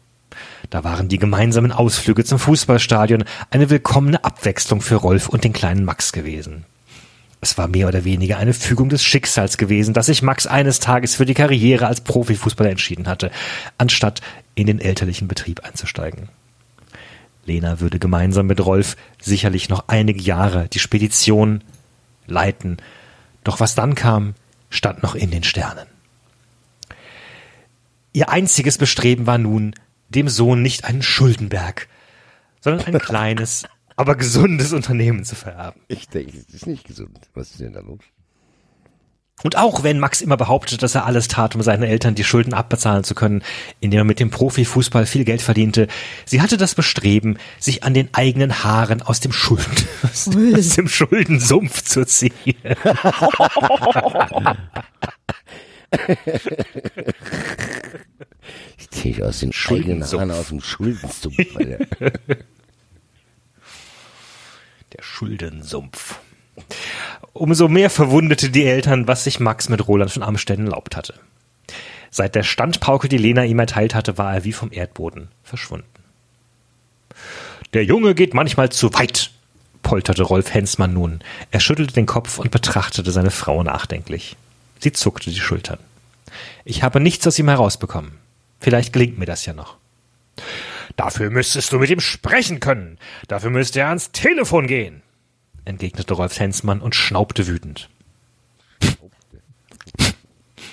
Da 0.70 0.82
waren 0.82 1.08
die 1.08 1.18
gemeinsamen 1.18 1.72
Ausflüge 1.72 2.24
zum 2.24 2.38
Fußballstadion 2.38 3.24
eine 3.50 3.68
willkommene 3.68 4.24
Abwechslung 4.24 4.80
für 4.80 4.96
Rolf 4.96 5.28
und 5.28 5.44
den 5.44 5.52
kleinen 5.52 5.84
Max 5.84 6.12
gewesen. 6.12 6.64
Es 7.42 7.58
war 7.58 7.68
mehr 7.68 7.86
oder 7.86 8.04
weniger 8.04 8.38
eine 8.38 8.54
Fügung 8.54 8.88
des 8.88 9.04
Schicksals 9.04 9.58
gewesen, 9.58 9.92
dass 9.92 10.06
sich 10.06 10.22
Max 10.22 10.46
eines 10.46 10.80
Tages 10.80 11.14
für 11.14 11.26
die 11.26 11.34
Karriere 11.34 11.86
als 11.86 12.00
Profifußballer 12.00 12.70
entschieden 12.70 13.08
hatte, 13.08 13.30
anstatt 13.76 14.22
in 14.54 14.66
den 14.66 14.80
elterlichen 14.80 15.28
Betrieb 15.28 15.64
einzusteigen. 15.66 16.30
Lena 17.48 17.80
würde 17.80 17.98
gemeinsam 17.98 18.46
mit 18.46 18.64
Rolf 18.64 18.96
sicherlich 19.20 19.68
noch 19.68 19.88
einige 19.88 20.20
Jahre 20.20 20.68
die 20.68 20.78
Spedition 20.78 21.64
leiten, 22.26 22.76
doch 23.42 23.58
was 23.58 23.74
dann 23.74 23.94
kam, 23.94 24.34
stand 24.70 25.02
noch 25.02 25.14
in 25.14 25.30
den 25.30 25.42
Sternen. 25.42 25.86
Ihr 28.12 28.28
einziges 28.28 28.78
Bestreben 28.78 29.26
war 29.26 29.38
nun, 29.38 29.74
dem 30.08 30.28
Sohn 30.28 30.62
nicht 30.62 30.84
einen 30.84 31.02
Schuldenberg, 31.02 31.88
sondern 32.60 32.86
ein 32.86 32.98
kleines, 33.00 33.64
aber 33.96 34.14
gesundes 34.14 34.72
Unternehmen 34.72 35.24
zu 35.24 35.34
vererben. 35.34 35.80
Ich 35.88 36.08
denke, 36.08 36.38
das 36.44 36.54
ist 36.54 36.66
nicht 36.66 36.86
gesund. 36.86 37.18
Was 37.34 37.50
ist 37.50 37.60
denn 37.60 37.72
da 37.72 37.80
los? 37.80 38.00
Und 39.42 39.56
auch 39.56 39.82
wenn 39.84 40.00
Max 40.00 40.20
immer 40.20 40.36
behauptet, 40.36 40.82
dass 40.82 40.94
er 40.94 41.06
alles 41.06 41.28
tat, 41.28 41.54
um 41.54 41.62
seinen 41.62 41.84
Eltern 41.84 42.14
die 42.14 42.24
Schulden 42.24 42.54
abbezahlen 42.54 43.04
zu 43.04 43.14
können, 43.14 43.42
indem 43.80 44.00
er 44.00 44.04
mit 44.04 44.18
dem 44.20 44.30
Profifußball 44.30 45.06
viel 45.06 45.24
Geld 45.24 45.42
verdiente, 45.42 45.86
sie 46.24 46.40
hatte 46.40 46.56
das 46.56 46.74
Bestreben, 46.74 47.38
sich 47.58 47.84
an 47.84 47.94
den 47.94 48.12
eigenen 48.14 48.64
Haaren 48.64 49.00
aus 49.02 49.20
dem 49.20 49.32
Schulden, 49.32 49.76
aus 50.02 50.24
dem, 50.24 50.54
aus 50.54 50.70
dem 50.70 50.88
Schuldensumpf 50.88 51.84
zu 51.84 52.04
ziehen. 52.04 52.34
Ich 58.78 58.90
ziehe 58.90 59.26
aus 59.26 59.40
den 59.40 59.52
eigenen. 59.68 60.04
Haaren 60.04 60.30
aus 60.30 60.48
dem 60.48 60.60
Schuldensumpf. 60.60 61.36
Der 64.92 65.02
Schuldensumpf. 65.02 66.20
Umso 67.32 67.68
mehr 67.68 67.90
verwundete 67.90 68.50
die 68.50 68.64
Eltern, 68.64 69.06
was 69.06 69.24
sich 69.24 69.40
Max 69.40 69.68
mit 69.68 69.86
Roland 69.86 70.10
von 70.10 70.22
Amstetten 70.22 70.66
erlaubt 70.66 70.96
hatte. 70.96 71.14
Seit 72.10 72.34
der 72.34 72.42
Standpauke, 72.42 73.08
die 73.08 73.18
Lena 73.18 73.44
ihm 73.44 73.58
erteilt 73.58 73.94
hatte, 73.94 74.18
war 74.18 74.34
er 74.34 74.44
wie 74.44 74.52
vom 74.52 74.72
Erdboden 74.72 75.28
verschwunden. 75.44 75.86
Der 77.74 77.84
Junge 77.84 78.14
geht 78.14 78.34
manchmal 78.34 78.70
zu 78.70 78.92
weit, 78.94 79.30
polterte 79.82 80.22
Rolf 80.22 80.52
Hensmann 80.52 80.94
nun. 80.94 81.20
Er 81.50 81.60
schüttelte 81.60 81.94
den 81.94 82.06
Kopf 82.06 82.38
und 82.38 82.50
betrachtete 82.50 83.10
seine 83.10 83.30
Frau 83.30 83.62
nachdenklich. 83.62 84.36
Sie 84.78 84.92
zuckte 84.92 85.30
die 85.30 85.40
Schultern. 85.40 85.78
Ich 86.64 86.82
habe 86.82 87.00
nichts 87.00 87.26
aus 87.26 87.38
ihm 87.38 87.48
herausbekommen. 87.48 88.12
Vielleicht 88.60 88.92
gelingt 88.92 89.18
mir 89.18 89.26
das 89.26 89.46
ja 89.46 89.52
noch. 89.52 89.76
Dafür 90.96 91.30
müsstest 91.30 91.72
du 91.72 91.78
mit 91.78 91.90
ihm 91.90 92.00
sprechen 92.00 92.60
können. 92.60 92.98
Dafür 93.28 93.50
müsste 93.50 93.80
er 93.80 93.88
ans 93.88 94.12
Telefon 94.12 94.66
gehen, 94.66 95.02
entgegnete 95.64 96.14
Rolf 96.14 96.38
Hensmann 96.38 96.80
und 96.80 96.94
schnaubte 96.94 97.46
wütend. 97.46 97.88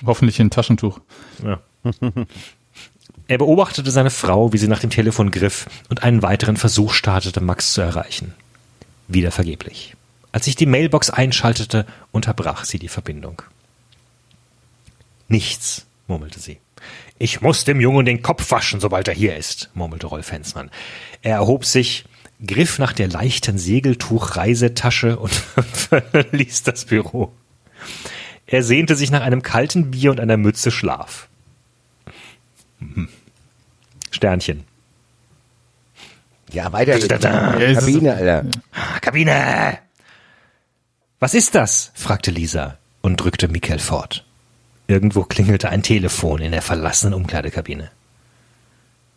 Hoffentlich 0.06 0.40
in 0.40 0.48
ein 0.48 0.52
Taschentuch. 0.52 0.99
Ja. 1.44 1.60
Er 3.28 3.38
beobachtete 3.40 3.90
seine 3.90 4.12
Frau, 4.12 4.53
wie 4.53 4.57
sie 4.57 4.68
nach 4.68 4.80
dem 4.80 4.90
Telefon 4.91 5.32
griff 5.32 5.68
und 5.90 6.03
einen 6.03 6.22
weiteren 6.22 6.57
Versuch 6.57 6.94
startete, 6.94 7.41
Max 7.41 7.74
zu 7.74 7.82
erreichen. 7.82 8.34
Wieder 9.07 9.32
vergeblich. 9.32 9.95
Als 10.32 10.45
sich 10.45 10.56
die 10.56 10.66
Mailbox 10.66 11.10
einschaltete, 11.10 11.86
unterbrach 12.12 12.66
sie 12.66 12.78
die 12.78 12.88
Verbindung. 12.88 13.41
Nichts, 15.28 15.86
murmelte 16.07 16.40
sie. 16.40 16.60
Ich 17.18 17.41
muss 17.41 17.64
dem 17.64 17.80
Jungen 17.80 18.06
den 18.06 18.22
Kopf 18.22 18.52
waschen, 18.52 18.80
sobald 18.80 19.07
er 19.07 19.14
hier 19.14 19.38
ist, 19.38 19.70
murmelte 19.74 20.07
Rolf 20.07 20.32
Hensmann. 20.32 20.70
Er 21.22 21.38
erhob 21.38 21.66
sich, 21.66 22.06
griff 22.45 22.80
nach 22.80 22.94
der 22.94 23.07
leichten 23.07 23.57
Segeltuch-Reisetasche 23.57 25.18
und 25.18 25.32
verließ 25.74 26.64
das 26.64 26.86
Büro. 26.86 27.32
Er 28.48 28.64
sehnte 28.64 28.95
sich 28.95 29.12
nach 29.12 29.22
einem 29.22 29.41
kalten 29.41 29.91
Bier 29.91 30.12
und 30.12 30.20
einer 30.20 30.38
Mütze 30.38 30.72
Schlaf. 30.72 31.28
Mhm. 32.80 33.10
Sternchen. 34.12 34.64
Ja, 36.52 36.72
weiter. 36.72 36.95
Ist- 36.95 37.10
Kabine, 37.10 38.14
Alter. 38.14 38.45
Ah, 38.72 38.99
Kabine! 38.99 39.80
Was 41.20 41.34
ist 41.34 41.56
das? 41.56 41.91
fragte 41.95 42.32
Lisa 42.32 42.78
und 43.02 43.18
drückte 43.18 43.48
Mikkel 43.48 43.80
fort. 43.80 44.26
Irgendwo 44.88 45.24
klingelte 45.24 45.70
ein 45.70 45.82
Telefon 45.82 46.41
in 46.41 46.52
der 46.52 46.62
verlassenen 46.62 47.14
Umkleidekabine. 47.16 47.90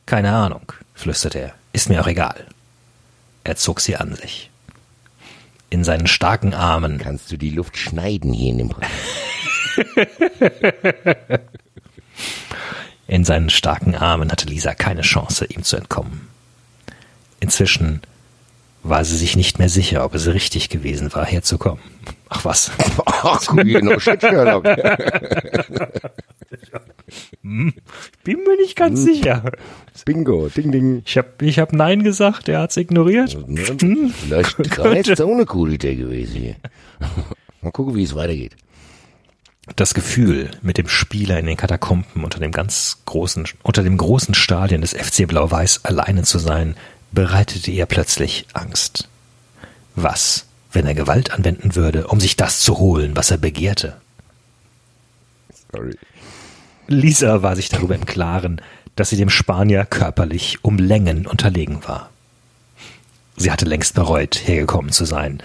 Keine 0.07 0.32
Ahnung, 0.32 0.73
flüsterte 0.95 1.39
er. 1.40 1.55
Ist 1.74 1.90
mir 1.90 2.01
auch 2.01 2.07
egal. 2.07 2.47
Er 3.44 3.56
zog 3.56 3.81
sie 3.81 3.97
an 3.97 4.15
sich. 4.15 4.51
In 5.70 5.85
seinen 5.85 6.06
starken 6.06 6.55
Armen 6.55 6.98
Kannst 6.98 7.31
du 7.31 7.36
die 7.36 7.51
Luft 7.51 7.77
schneiden 7.77 8.32
hier 8.32 8.52
in 8.52 8.59
dem? 8.59 8.74
In 13.06 13.24
seinen 13.24 13.48
starken 13.48 13.94
Armen 13.94 14.31
hatte 14.31 14.47
Lisa 14.47 14.74
keine 14.74 15.02
Chance, 15.02 15.47
ihm 15.47 15.62
zu 15.62 15.77
entkommen. 15.77 16.28
Inzwischen 17.40 18.02
war 18.82 19.05
sie 19.05 19.16
sich 19.16 19.36
nicht 19.36 19.59
mehr 19.59 19.69
sicher, 19.69 20.05
ob 20.05 20.15
es 20.15 20.27
richtig 20.27 20.69
gewesen 20.69 21.12
war, 21.15 21.24
herzukommen. 21.24 21.82
Ach 22.28 22.44
was. 22.44 22.70
Ach, 23.06 23.40
guck 23.47 23.62
hier, 23.62 23.82
no 23.82 23.98
shit, 23.98 24.20
Sherlock. 24.20 24.65
Bin 27.42 27.74
mir 28.24 28.56
nicht 28.56 28.76
ganz 28.76 29.02
sicher. 29.02 29.52
Bingo, 30.04 30.48
ding, 30.48 30.72
ding. 30.72 31.02
Ich 31.04 31.18
habe 31.18 31.28
ich 31.42 31.58
hab 31.58 31.72
Nein 31.72 32.02
gesagt, 32.02 32.48
er 32.48 32.60
hat's 32.60 32.76
ignoriert. 32.76 33.36
Vielleicht 34.16 34.70
gar 34.70 34.94
nicht 34.94 35.16
so 35.16 35.32
eine 35.32 35.46
coole 35.46 35.74
Idee 35.74 35.96
gewesen 35.96 36.40
hier. 36.40 36.56
Mal 37.60 37.72
gucken, 37.72 37.94
wie 37.94 38.04
es 38.04 38.14
weitergeht. 38.14 38.56
Das 39.76 39.92
Gefühl, 39.92 40.50
mit 40.62 40.78
dem 40.78 40.88
Spieler 40.88 41.38
in 41.38 41.46
den 41.46 41.56
Katakomben 41.56 42.24
unter 42.24 42.40
dem 42.40 42.52
ganz 42.52 43.02
großen, 43.04 43.46
unter 43.62 43.82
dem 43.82 43.98
großen 43.98 44.34
Stadion 44.34 44.80
des 44.80 44.94
FC 44.94 45.26
Blau-Weiß 45.28 45.84
alleine 45.84 46.22
zu 46.22 46.38
sein, 46.38 46.74
bereitete 47.12 47.70
ihr 47.70 47.86
plötzlich 47.86 48.46
Angst. 48.54 49.08
Was, 49.94 50.46
wenn 50.72 50.86
er 50.86 50.94
Gewalt 50.94 51.32
anwenden 51.32 51.74
würde, 51.74 52.06
um 52.06 52.20
sich 52.20 52.36
das 52.36 52.60
zu 52.60 52.78
holen, 52.78 53.16
was 53.16 53.30
er 53.30 53.38
begehrte? 53.38 54.00
Sorry. 55.72 55.96
Lisa 56.89 57.43
war 57.43 57.55
sich 57.56 57.69
darüber 57.69 57.94
im 57.94 58.06
Klaren, 58.06 58.60
dass 58.97 59.10
sie 59.10 59.16
dem 59.16 59.31
Spanier 59.31 59.85
körperlich 59.85 60.59
um 60.65 60.77
Längen 60.78 61.27
unterlegen 61.27 61.86
war. 61.86 62.10
Sie 63.36 63.52
hatte 63.52 63.66
längst 63.66 63.94
bereut, 63.94 64.40
hergekommen 64.47 64.90
zu 64.90 65.05
sein. 65.05 65.40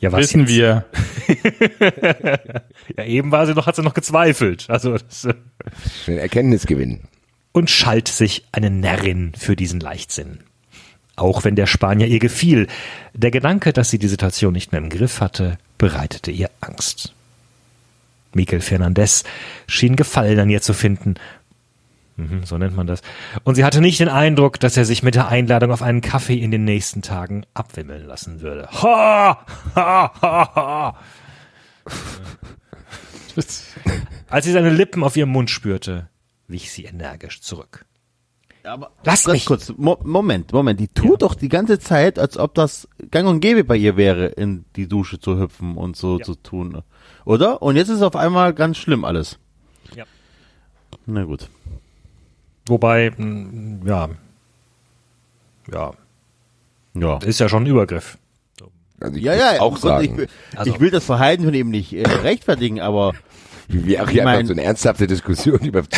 Ja, 0.00 0.10
was 0.12 0.20
Wissen 0.20 0.46
jetzt? 0.46 0.50
wir. 0.50 0.84
Ja, 2.96 3.04
eben 3.04 3.30
war 3.30 3.46
sie 3.46 3.54
noch, 3.54 3.66
hat 3.66 3.76
sie 3.76 3.82
noch 3.82 3.94
gezweifelt. 3.94 4.66
Also, 4.68 4.98
das, 4.98 5.24
äh, 5.24 5.34
Schnell 6.04 6.18
Erkenntnisgewinn. 6.18 7.00
und 7.52 7.70
schalt 7.70 8.08
sich 8.08 8.44
eine 8.52 8.70
Närrin 8.70 9.32
für 9.38 9.54
diesen 9.56 9.78
Leichtsinn. 9.80 10.40
Auch 11.14 11.44
wenn 11.44 11.54
der 11.54 11.66
Spanier 11.66 12.06
ihr 12.08 12.18
gefiel, 12.18 12.66
der 13.14 13.30
Gedanke, 13.30 13.72
dass 13.72 13.90
sie 13.90 13.98
die 13.98 14.08
Situation 14.08 14.52
nicht 14.54 14.72
mehr 14.72 14.80
im 14.80 14.88
Griff 14.90 15.20
hatte, 15.20 15.58
bereitete 15.78 16.30
ihr 16.30 16.50
Angst. 16.60 17.12
Mikel 18.34 18.60
Fernandez 18.60 19.24
schien 19.66 19.96
Gefallen 19.96 20.38
an 20.38 20.50
ihr 20.50 20.62
zu 20.62 20.74
finden. 20.74 21.14
Mhm, 22.16 22.44
so 22.44 22.58
nennt 22.58 22.76
man 22.76 22.86
das. 22.86 23.00
Und 23.44 23.54
sie 23.54 23.64
hatte 23.64 23.80
nicht 23.80 23.98
den 24.00 24.08
Eindruck, 24.10 24.60
dass 24.60 24.76
er 24.76 24.84
sich 24.84 25.02
mit 25.02 25.14
der 25.14 25.28
Einladung 25.28 25.70
auf 25.72 25.82
einen 25.82 26.02
Kaffee 26.02 26.38
in 26.38 26.50
den 26.50 26.64
nächsten 26.64 27.00
Tagen 27.02 27.44
abwimmeln 27.54 28.04
lassen 28.06 28.40
würde. 28.42 28.68
Ha! 28.70 29.38
Ha! 29.74 30.12
Ha! 30.20 30.54
Ha! 30.54 30.96
Als 34.28 34.44
sie 34.44 34.52
seine 34.52 34.70
Lippen 34.70 35.02
auf 35.04 35.16
ihrem 35.16 35.30
Mund 35.30 35.50
spürte, 35.50 36.08
wich 36.48 36.70
sie 36.70 36.84
energisch 36.84 37.40
zurück. 37.40 37.84
Aber 38.64 38.92
Lass 39.04 39.24
ganz 39.24 39.32
mich. 39.34 39.46
kurz, 39.46 39.72
Mo 39.76 39.98
Moment, 40.04 40.52
Moment, 40.52 40.78
die 40.78 40.86
tut 40.88 41.22
doch 41.22 41.34
die 41.34 41.48
ganze 41.48 41.78
Zeit, 41.80 42.18
als 42.18 42.36
ob 42.36 42.54
das 42.54 42.86
gang 43.10 43.26
und 43.28 43.40
gäbe 43.40 43.64
bei 43.64 43.76
ihr 43.76 43.96
wäre, 43.96 44.26
in 44.26 44.64
die 44.76 44.86
Dusche 44.86 45.18
zu 45.18 45.38
hüpfen 45.40 45.76
und 45.76 45.96
so 45.96 46.18
Ja. 46.18 46.24
zu 46.24 46.36
tun. 46.36 46.82
Oder? 47.24 47.62
Und 47.62 47.76
jetzt 47.76 47.88
ist 47.88 47.96
es 47.96 48.02
auf 48.02 48.16
einmal 48.16 48.52
ganz 48.52 48.76
schlimm 48.78 49.04
alles. 49.04 49.38
Ja. 49.94 50.04
Na 51.06 51.24
gut. 51.24 51.48
Wobei, 52.66 53.12
mh, 53.16 53.86
ja, 53.88 54.08
ja, 55.72 55.92
Ja. 56.94 57.18
ist 57.18 57.40
ja 57.40 57.48
schon 57.48 57.64
ein 57.64 57.66
Übergriff. 57.66 58.18
Also 59.00 59.16
ich 59.16 59.22
Ja, 59.24 59.34
ja, 59.34 59.60
auch 59.60 59.76
sagen. 59.78 60.04
Ich, 60.04 60.16
will- 60.16 60.28
Also- 60.54 60.70
ich 60.72 60.80
will 60.80 60.90
das 60.90 61.04
Verhalten 61.04 61.44
von 61.44 61.54
ihm 61.54 61.70
nicht 61.70 61.92
äh, 61.92 62.02
rechtfertigen, 62.06 62.80
aber 62.80 63.14
wie 63.68 63.98
auch 63.98 64.06
ich 64.06 64.12
hier 64.12 64.22
mein- 64.24 64.36
einfach 64.38 64.48
so 64.48 64.52
eine 64.54 64.62
ernsthafte 64.62 65.06
Diskussion 65.08 65.58
über 65.64 65.82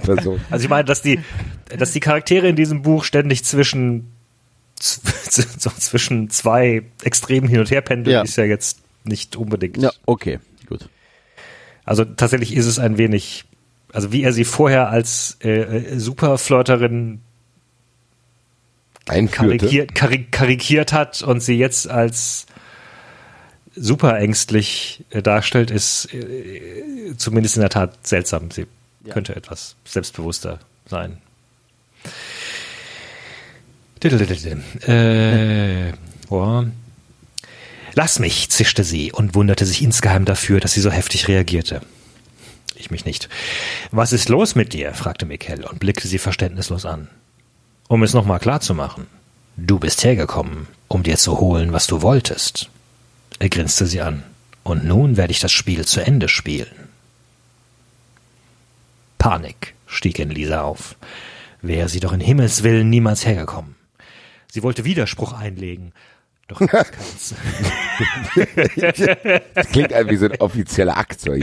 Person. 0.00 0.40
Also 0.50 0.64
ich 0.64 0.68
meine, 0.68 0.84
dass 0.84 1.02
die, 1.02 1.20
dass 1.76 1.92
die 1.92 2.00
Charaktere 2.00 2.48
in 2.48 2.56
diesem 2.56 2.82
Buch 2.82 3.04
ständig 3.04 3.44
zwischen 3.44 4.10
so 4.80 5.70
zwischen 5.78 6.30
zwei 6.30 6.82
Extremen 7.04 7.48
hin 7.48 7.60
und 7.60 7.70
her 7.70 7.82
pendeln, 7.82 8.14
Ja. 8.14 8.22
ist 8.22 8.36
ja 8.36 8.44
jetzt 8.44 8.78
nicht 9.04 9.36
unbedingt. 9.36 9.78
ja, 9.78 9.90
okay, 10.06 10.40
gut. 10.68 10.88
Also 11.84 12.04
tatsächlich 12.04 12.54
ist 12.54 12.66
es 12.66 12.78
ein 12.78 12.98
wenig 12.98 13.44
Also 13.92 14.12
wie 14.12 14.22
er 14.22 14.32
sie 14.32 14.44
vorher 14.44 14.90
als 14.90 15.38
äh, 15.42 15.60
äh, 15.60 15.98
Superflirterin 15.98 17.20
karikiert, 19.06 19.94
karik 19.94 20.30
karikiert 20.30 20.92
hat 20.92 21.22
und 21.22 21.40
sie 21.40 21.58
jetzt 21.58 21.88
als 21.88 22.46
super 23.74 24.18
ängstlich 24.18 25.04
äh, 25.10 25.22
darstellt, 25.22 25.70
ist 25.70 26.12
äh, 26.12 27.14
zumindest 27.16 27.56
in 27.56 27.62
der 27.62 27.70
Tat 27.70 28.06
seltsam. 28.06 28.50
Sie 28.50 28.66
könnte 29.08 29.34
etwas 29.34 29.76
selbstbewusster 29.84 30.60
sein. 30.86 31.18
Äh, 34.86 35.92
boah. 36.28 36.66
Lass 37.94 38.18
mich, 38.18 38.48
zischte 38.50 38.84
sie 38.84 39.12
und 39.12 39.34
wunderte 39.34 39.66
sich 39.66 39.82
insgeheim 39.82 40.24
dafür, 40.24 40.60
dass 40.60 40.72
sie 40.72 40.80
so 40.80 40.90
heftig 40.90 41.28
reagierte. 41.28 41.80
Ich 42.76 42.90
mich 42.90 43.04
nicht. 43.04 43.28
Was 43.90 44.12
ist 44.12 44.28
los 44.28 44.54
mit 44.54 44.72
dir? 44.72 44.94
fragte 44.94 45.26
Mikkel 45.26 45.64
und 45.64 45.80
blickte 45.80 46.08
sie 46.08 46.18
verständnislos 46.18 46.86
an. 46.86 47.08
Um 47.88 48.02
es 48.02 48.14
nochmal 48.14 48.38
klar 48.38 48.60
zu 48.60 48.74
machen. 48.74 49.06
Du 49.56 49.78
bist 49.78 50.04
hergekommen, 50.04 50.66
um 50.88 51.02
dir 51.02 51.18
zu 51.18 51.38
holen, 51.40 51.72
was 51.72 51.86
du 51.86 52.00
wolltest. 52.02 52.70
Er 53.38 53.48
grinste 53.48 53.86
sie 53.86 54.00
an. 54.00 54.22
Und 54.62 54.84
nun 54.84 55.16
werde 55.16 55.32
ich 55.32 55.40
das 55.40 55.52
Spiel 55.52 55.84
zu 55.84 56.00
Ende 56.00 56.28
spielen. 56.28 56.88
Panik 59.18 59.74
stieg 59.86 60.18
in 60.18 60.30
Lisa 60.30 60.62
auf. 60.62 60.96
Wäre 61.62 61.88
sie 61.88 62.00
doch 62.00 62.12
in 62.12 62.20
Himmels 62.20 62.62
Willen 62.62 62.88
niemals 62.88 63.26
hergekommen. 63.26 63.74
Sie 64.50 64.62
wollte 64.62 64.84
Widerspruch 64.84 65.32
einlegen. 65.32 65.92
Doch 66.50 66.58
keins. 66.66 67.34
Das 69.54 69.68
klingt 69.68 69.92
halt 69.94 70.10
wie 70.10 70.16
so 70.16 70.26
ein 70.26 70.40
offizieller 70.40 70.96
Akt. 70.96 71.20
So. 71.20 71.34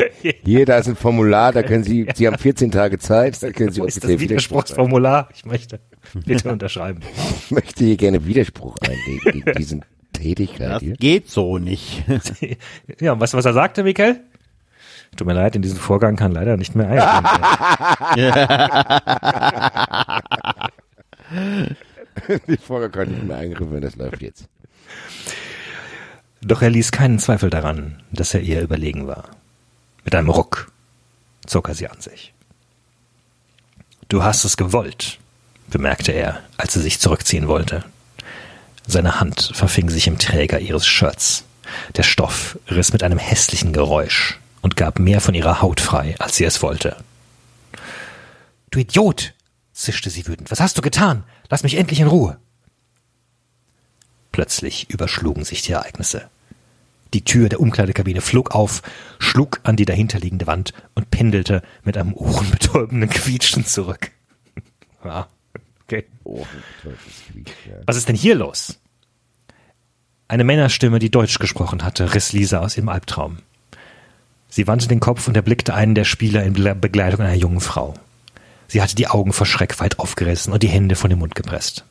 Hier, 0.44 0.66
da 0.66 0.78
ist 0.78 0.88
ein 0.88 0.96
Formular, 0.96 1.52
da 1.54 1.64
können 1.64 1.84
Sie, 1.84 2.08
Sie 2.16 2.28
haben 2.28 2.38
14 2.38 2.72
Tage 2.72 2.98
Zeit, 3.00 3.42
da 3.42 3.52
können 3.52 3.72
Sie 3.72 3.82
Wo 3.82 3.86
ist 3.86 3.98
das 3.98 4.04
offiziell 4.04 4.20
Widerspruch, 4.20 4.64
Widerspruchsformular? 4.64 5.30
Ich 5.36 5.46
möchte 5.46 5.80
bitte 6.26 6.52
unterschreiben. 6.52 7.02
ich 7.46 7.52
möchte 7.52 7.84
hier 7.86 7.96
gerne 7.98 8.26
Widerspruch 8.26 8.76
einlegen 8.82 9.32
gegen 9.44 9.54
diesen 9.58 9.86
Tätigkeit 10.14 10.70
Das 10.72 10.82
hier. 10.82 10.96
geht 10.96 11.30
so 11.30 11.58
nicht. 11.58 12.04
Ja, 13.00 13.14
und 13.14 13.20
weißt 13.20 13.34
du, 13.34 13.38
was 13.38 13.46
er 13.46 13.54
sagte, 13.54 13.84
Mikkel? 13.84 14.20
Tut 15.16 15.28
mir 15.28 15.34
leid, 15.34 15.56
in 15.56 15.62
diesen 15.62 15.78
Vorgang 15.78 16.16
kann 16.16 16.32
leider 16.34 16.58
nicht 16.58 16.76
mehr 16.76 16.90
ein. 16.90 17.24
Die 22.48 22.58
Folge 22.58 22.90
kann 22.90 23.10
nicht 23.10 23.24
mehr 23.24 23.38
eingriffen, 23.38 23.72
werden, 23.72 23.84
das 23.84 23.96
läuft 23.96 24.22
jetzt. 24.22 24.48
Doch 26.42 26.62
er 26.62 26.70
ließ 26.70 26.92
keinen 26.92 27.20
Zweifel 27.20 27.50
daran, 27.50 28.02
dass 28.12 28.34
er 28.34 28.42
ihr 28.42 28.62
überlegen 28.62 29.08
war. 29.08 29.30
Mit 30.06 30.16
einem 30.16 30.30
Ruck 30.30 30.72
zog 31.46 31.68
er 31.68 31.76
sie 31.76 31.88
an 31.88 32.00
sich. 32.00 32.34
Du 34.10 34.24
hast 34.24 34.46
es 34.46 34.56
gewollt, 34.56 35.20
bemerkte 35.70 36.14
er, 36.14 36.42
als 36.56 36.74
sie 36.74 36.82
sich 36.82 37.00
zurückziehen 37.00 37.48
wollte. 37.48 37.84
Seine 38.86 39.20
Hand 39.20 39.52
verfing 39.54 39.90
sich 39.90 40.08
im 40.08 40.18
Träger 40.18 40.60
ihres 40.60 40.88
Shirts. 40.88 41.44
Der 41.96 42.04
Stoff 42.04 42.58
riss 42.70 42.94
mit 42.94 43.04
einem 43.04 43.18
hässlichen 43.18 43.74
Geräusch 43.74 44.40
und 44.62 44.78
gab 44.78 45.00
mehr 45.00 45.20
von 45.20 45.34
ihrer 45.34 45.62
Haut 45.62 45.82
frei, 45.82 46.16
als 46.20 46.38
sie 46.38 46.46
es 46.46 46.62
wollte. 46.62 46.96
Du 48.72 48.80
Idiot! 48.80 49.34
zischte 49.74 50.10
sie 50.10 50.26
wütend. 50.26 50.50
Was 50.50 50.60
hast 50.60 50.78
du 50.78 50.82
getan? 50.82 51.24
Lass 51.50 51.64
mich 51.64 51.76
endlich 51.76 52.00
in 52.00 52.08
Ruhe! 52.08 52.40
Plötzlich 54.38 54.92
überschlugen 54.92 55.46
sich 55.46 55.64
die 55.64 55.72
Ereignisse. 55.72 56.30
Die 57.16 57.24
Tür 57.24 57.50
der 57.50 57.60
Umkleidekabine 57.60 58.22
flog 58.22 58.52
auf, 58.52 58.84
schlug 59.18 59.62
an 59.64 59.76
die 59.76 59.86
dahinterliegende 59.86 60.46
Wand 60.46 60.74
und 60.94 61.10
pendelte 61.10 61.64
mit 61.84 61.98
einem 61.98 62.14
ohrenbetäubenden 62.14 63.10
Quietschen 63.10 63.66
zurück. 63.66 64.12
Ja, 65.04 65.28
okay. 65.84 66.06
Was 67.88 67.98
ist 67.98 68.10
denn 68.10 68.16
hier 68.16 68.36
los? 68.36 68.78
Eine 70.28 70.44
Männerstimme, 70.44 71.00
die 71.00 71.10
Deutsch 71.10 71.40
gesprochen 71.40 71.84
hatte, 71.84 72.14
riss 72.14 72.32
Lisa 72.32 72.60
aus 72.60 72.78
ihrem 72.78 72.90
Albtraum. 72.90 73.40
Sie 74.50 74.68
wandte 74.68 74.88
den 74.88 75.00
Kopf 75.00 75.28
und 75.28 75.36
erblickte 75.36 75.74
einen 75.74 75.96
der 75.96 76.04
Spieler 76.04 76.44
in 76.44 76.54
Begleitung 76.54 77.22
einer 77.22 77.34
jungen 77.34 77.62
Frau. 77.62 77.96
Sie 78.68 78.84
hatte 78.84 78.96
die 78.96 79.08
Augen 79.08 79.34
vor 79.34 79.48
Schreck 79.48 79.80
weit 79.80 79.98
aufgerissen 79.98 80.54
und 80.54 80.62
die 80.62 80.70
Hände 80.70 80.96
vor 80.96 81.10
den 81.10 81.18
Mund 81.18 81.34
gepresst. 81.34 81.86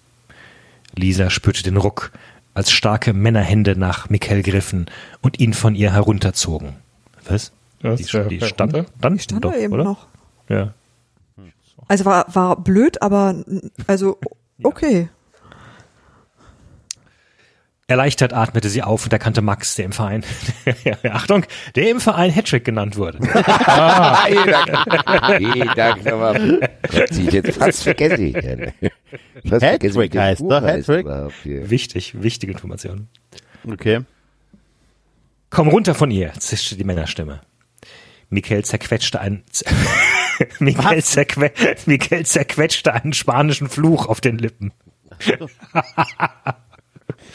Lisa 0.94 1.31
spürte 1.31 1.62
den 1.62 1.77
Ruck, 1.77 2.12
als 2.56 2.70
starke 2.72 3.12
Männerhände 3.12 3.76
nach 3.78 4.08
Mikkel 4.08 4.42
griffen 4.42 4.86
und 5.20 5.38
ihn 5.40 5.52
von 5.54 5.74
ihr 5.74 5.92
herunterzogen. 5.92 6.70
Was? 7.28 7.52
Was? 7.82 8.00
Die, 8.00 8.04
die 8.28 8.40
stand, 8.44 8.84
dann 9.00 9.16
Die 9.16 9.22
stand 9.22 9.44
doch, 9.44 9.54
eben 9.54 9.72
oder? 9.74 9.84
noch. 9.84 10.06
Ja. 10.48 10.72
Also 11.88 12.04
war, 12.04 12.34
war 12.34 12.56
blöd, 12.56 13.02
aber 13.02 13.30
n- 13.30 13.70
also 13.86 14.18
okay. 14.62 15.08
Erleichtert 17.88 18.32
atmete 18.32 18.68
sie 18.68 18.82
auf 18.82 19.04
und 19.04 19.12
erkannte 19.12 19.42
Max, 19.42 19.76
der 19.76 19.84
im 19.84 19.92
Verein, 19.92 20.24
Achtung, 21.08 21.46
der 21.76 21.88
im 21.90 22.00
Verein 22.00 22.34
Hattrick 22.34 22.64
genannt 22.64 22.96
wurde. 22.96 23.18
Gott, 26.90 27.10
ich 27.12 27.32
jetzt 27.32 27.56
fast 27.56 27.84
vergesse. 27.84 28.20
ich. 28.20 28.34
Fast 29.48 29.62
wie 29.62 29.66
Hattrick 29.66 30.16
heißt 30.16 30.42
doch, 30.42 30.62
Hattrick. 30.62 31.06
Wichtig, 31.44 32.20
wichtige 32.20 32.50
Information. 32.50 33.06
Okay. 33.64 34.00
Komm 35.50 35.68
runter 35.68 35.94
von 35.94 36.10
ihr, 36.10 36.32
zischte 36.40 36.74
die 36.74 36.82
Männerstimme. 36.82 37.40
Mikkel 38.30 38.64
zerquetschte 38.64 39.20
einen, 39.20 39.44
Mikkel, 40.58 41.04
zerque 41.04 41.52
Mikkel 41.86 42.26
zerquetschte 42.26 42.92
einen 42.92 43.12
spanischen 43.12 43.68
Fluch 43.68 44.06
auf 44.06 44.20
den 44.20 44.38
Lippen. 44.38 44.72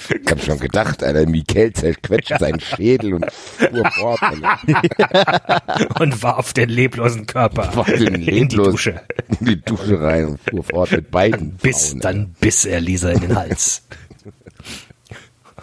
Ich 0.09 0.31
hab 0.31 0.43
schon 0.43 0.59
gedacht, 0.59 1.03
Alter, 1.03 1.25
Mikel 1.29 1.73
zerquetscht 1.73 2.33
seinen 2.39 2.59
Schädel 2.59 3.13
und 3.15 3.31
fuhr 3.31 3.91
fort. 3.91 4.19
Und 5.99 6.23
warf 6.23 6.53
den 6.53 6.69
leblosen 6.69 7.25
Körper 7.27 7.75
Warf 7.75 7.87
den 7.87 8.15
in 8.15 8.21
die 8.21 8.31
leblosen- 8.31 8.71
Dusche. 8.71 9.01
in 9.39 9.45
die 9.45 9.61
Dusche 9.61 10.01
rein 10.01 10.25
und 10.25 10.39
fuhr 10.49 10.63
fort 10.63 10.91
mit 10.91 11.11
beiden 11.11 11.51
Biss, 11.57 11.89
Frauen, 11.89 11.99
dann 12.01 12.35
biss 12.39 12.65
er 12.65 12.79
Lisa 12.81 13.09
in 13.11 13.21
den 13.21 13.35
Hals. 13.35 13.83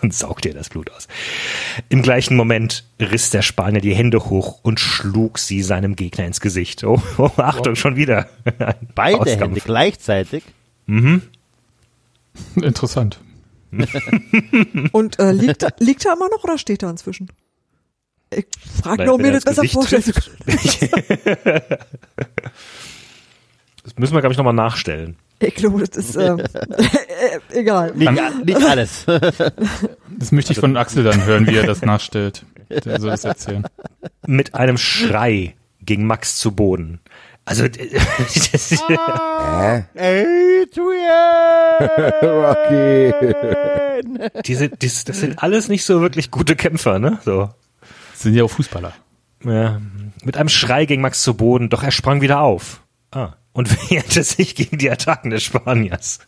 und 0.02 0.14
saugte 0.14 0.48
ihr 0.48 0.54
das 0.54 0.68
Blut 0.68 0.90
aus. 0.90 1.08
Im 1.88 2.02
gleichen 2.02 2.36
Moment 2.36 2.84
riss 3.00 3.30
der 3.30 3.42
Spanier 3.42 3.80
die 3.80 3.94
Hände 3.94 4.18
hoch 4.30 4.60
und 4.62 4.78
schlug 4.80 5.38
sie 5.38 5.62
seinem 5.62 5.96
Gegner 5.96 6.24
ins 6.26 6.40
Gesicht. 6.40 6.84
Oh, 6.84 7.02
oh 7.18 7.30
Achtung, 7.36 7.74
schon 7.76 7.96
wieder. 7.96 8.28
Ein 8.58 8.74
Beide 8.94 9.16
Faustkampf. 9.18 9.40
Hände 9.42 9.60
gleichzeitig. 9.60 10.44
Interessant. 12.56 13.20
Und 14.92 15.18
äh, 15.18 15.32
liegt, 15.32 15.66
liegt 15.80 16.04
er 16.06 16.14
immer 16.14 16.28
noch 16.28 16.44
oder 16.44 16.58
steht 16.58 16.82
er 16.82 16.90
inzwischen? 16.90 17.30
Ich 18.30 18.46
frage 18.82 19.04
nur, 19.04 19.14
um 19.14 19.20
wenn 19.20 19.28
mir 19.28 19.32
das 19.32 19.44
besser 19.44 19.64
vorstellen 19.64 20.02
zu 20.02 20.12
Gesicht 20.12 20.92
können. 20.92 21.62
Das 23.84 23.96
müssen 23.96 24.12
wir, 24.12 24.20
glaube 24.20 24.34
ich, 24.34 24.36
nochmal 24.36 24.52
nachstellen. 24.52 25.16
Ich 25.40 25.54
glaube, 25.54 25.82
das 25.82 25.96
ist 25.96 26.16
äh, 26.16 26.32
äh, 26.34 27.58
egal. 27.58 27.94
Nicht, 27.94 28.44
nicht 28.44 28.62
alles. 28.62 29.06
Das 29.06 30.30
möchte 30.30 30.52
ich 30.52 30.58
von 30.58 30.76
Axel 30.76 31.04
dann 31.04 31.24
hören, 31.24 31.46
wie 31.46 31.56
er 31.56 31.66
das 31.66 31.80
nachstellt. 31.80 32.44
Der 32.68 33.00
soll 33.00 33.08
das 33.08 33.24
erzählen. 33.24 33.64
Mit 34.26 34.54
einem 34.54 34.76
Schrei 34.76 35.54
ging 35.80 36.04
Max 36.04 36.36
zu 36.36 36.52
Boden. 36.52 37.00
Also, 37.48 37.66
das 37.68 38.72
ist, 38.72 38.84
Hä? 38.88 39.84
Adrian! 39.96 40.68
Rocky. 42.22 43.14
diese, 44.44 44.68
dies, 44.68 45.04
das 45.04 45.20
sind 45.20 45.42
alles 45.42 45.68
nicht 45.68 45.82
so 45.86 46.02
wirklich 46.02 46.30
gute 46.30 46.56
Kämpfer, 46.56 46.98
ne? 46.98 47.20
So. 47.24 47.48
Das 48.12 48.20
sind 48.20 48.34
ja 48.34 48.44
auch 48.44 48.50
Fußballer. 48.50 48.92
Ja. 49.44 49.80
Mit 50.22 50.36
einem 50.36 50.50
Schrei 50.50 50.84
ging 50.84 51.00
Max 51.00 51.22
zu 51.22 51.38
Boden, 51.38 51.70
doch 51.70 51.82
er 51.82 51.90
sprang 51.90 52.20
wieder 52.20 52.40
auf. 52.40 52.82
Ah. 53.12 53.32
Und 53.52 53.70
wehrte 53.90 54.22
sich 54.24 54.54
gegen 54.54 54.76
die 54.76 54.90
Attacken 54.90 55.30
des 55.30 55.42
Spaniers. 55.42 56.18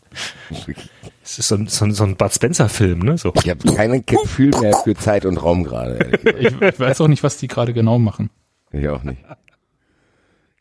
Es 1.23 1.39
ist 1.39 1.49
so 1.49 1.57
ein, 1.57 1.67
so 1.67 1.85
ein, 1.85 1.93
so 1.93 2.05
ein 2.05 2.17
Bud 2.17 2.33
Spencer-Film, 2.33 3.01
ne? 3.01 3.19
So. 3.19 3.35
Ich 3.35 3.51
habe 3.51 3.75
kein 3.75 4.07
Gefühl 4.07 4.53
mehr 4.59 4.75
für 4.75 4.95
Zeit 4.95 5.27
und 5.27 5.37
Raum 5.37 5.65
gerade. 5.65 6.19
Ich, 6.39 6.59
ich 6.59 6.81
weiß 6.81 7.03
auch 7.03 7.09
nicht, 7.09 7.23
was 7.23 7.37
die 7.37 7.47
gerade 7.47 7.75
genau 7.75 7.99
machen. 7.99 8.31
Ich 8.73 8.89
auch 8.89 9.03
nicht. 9.03 9.21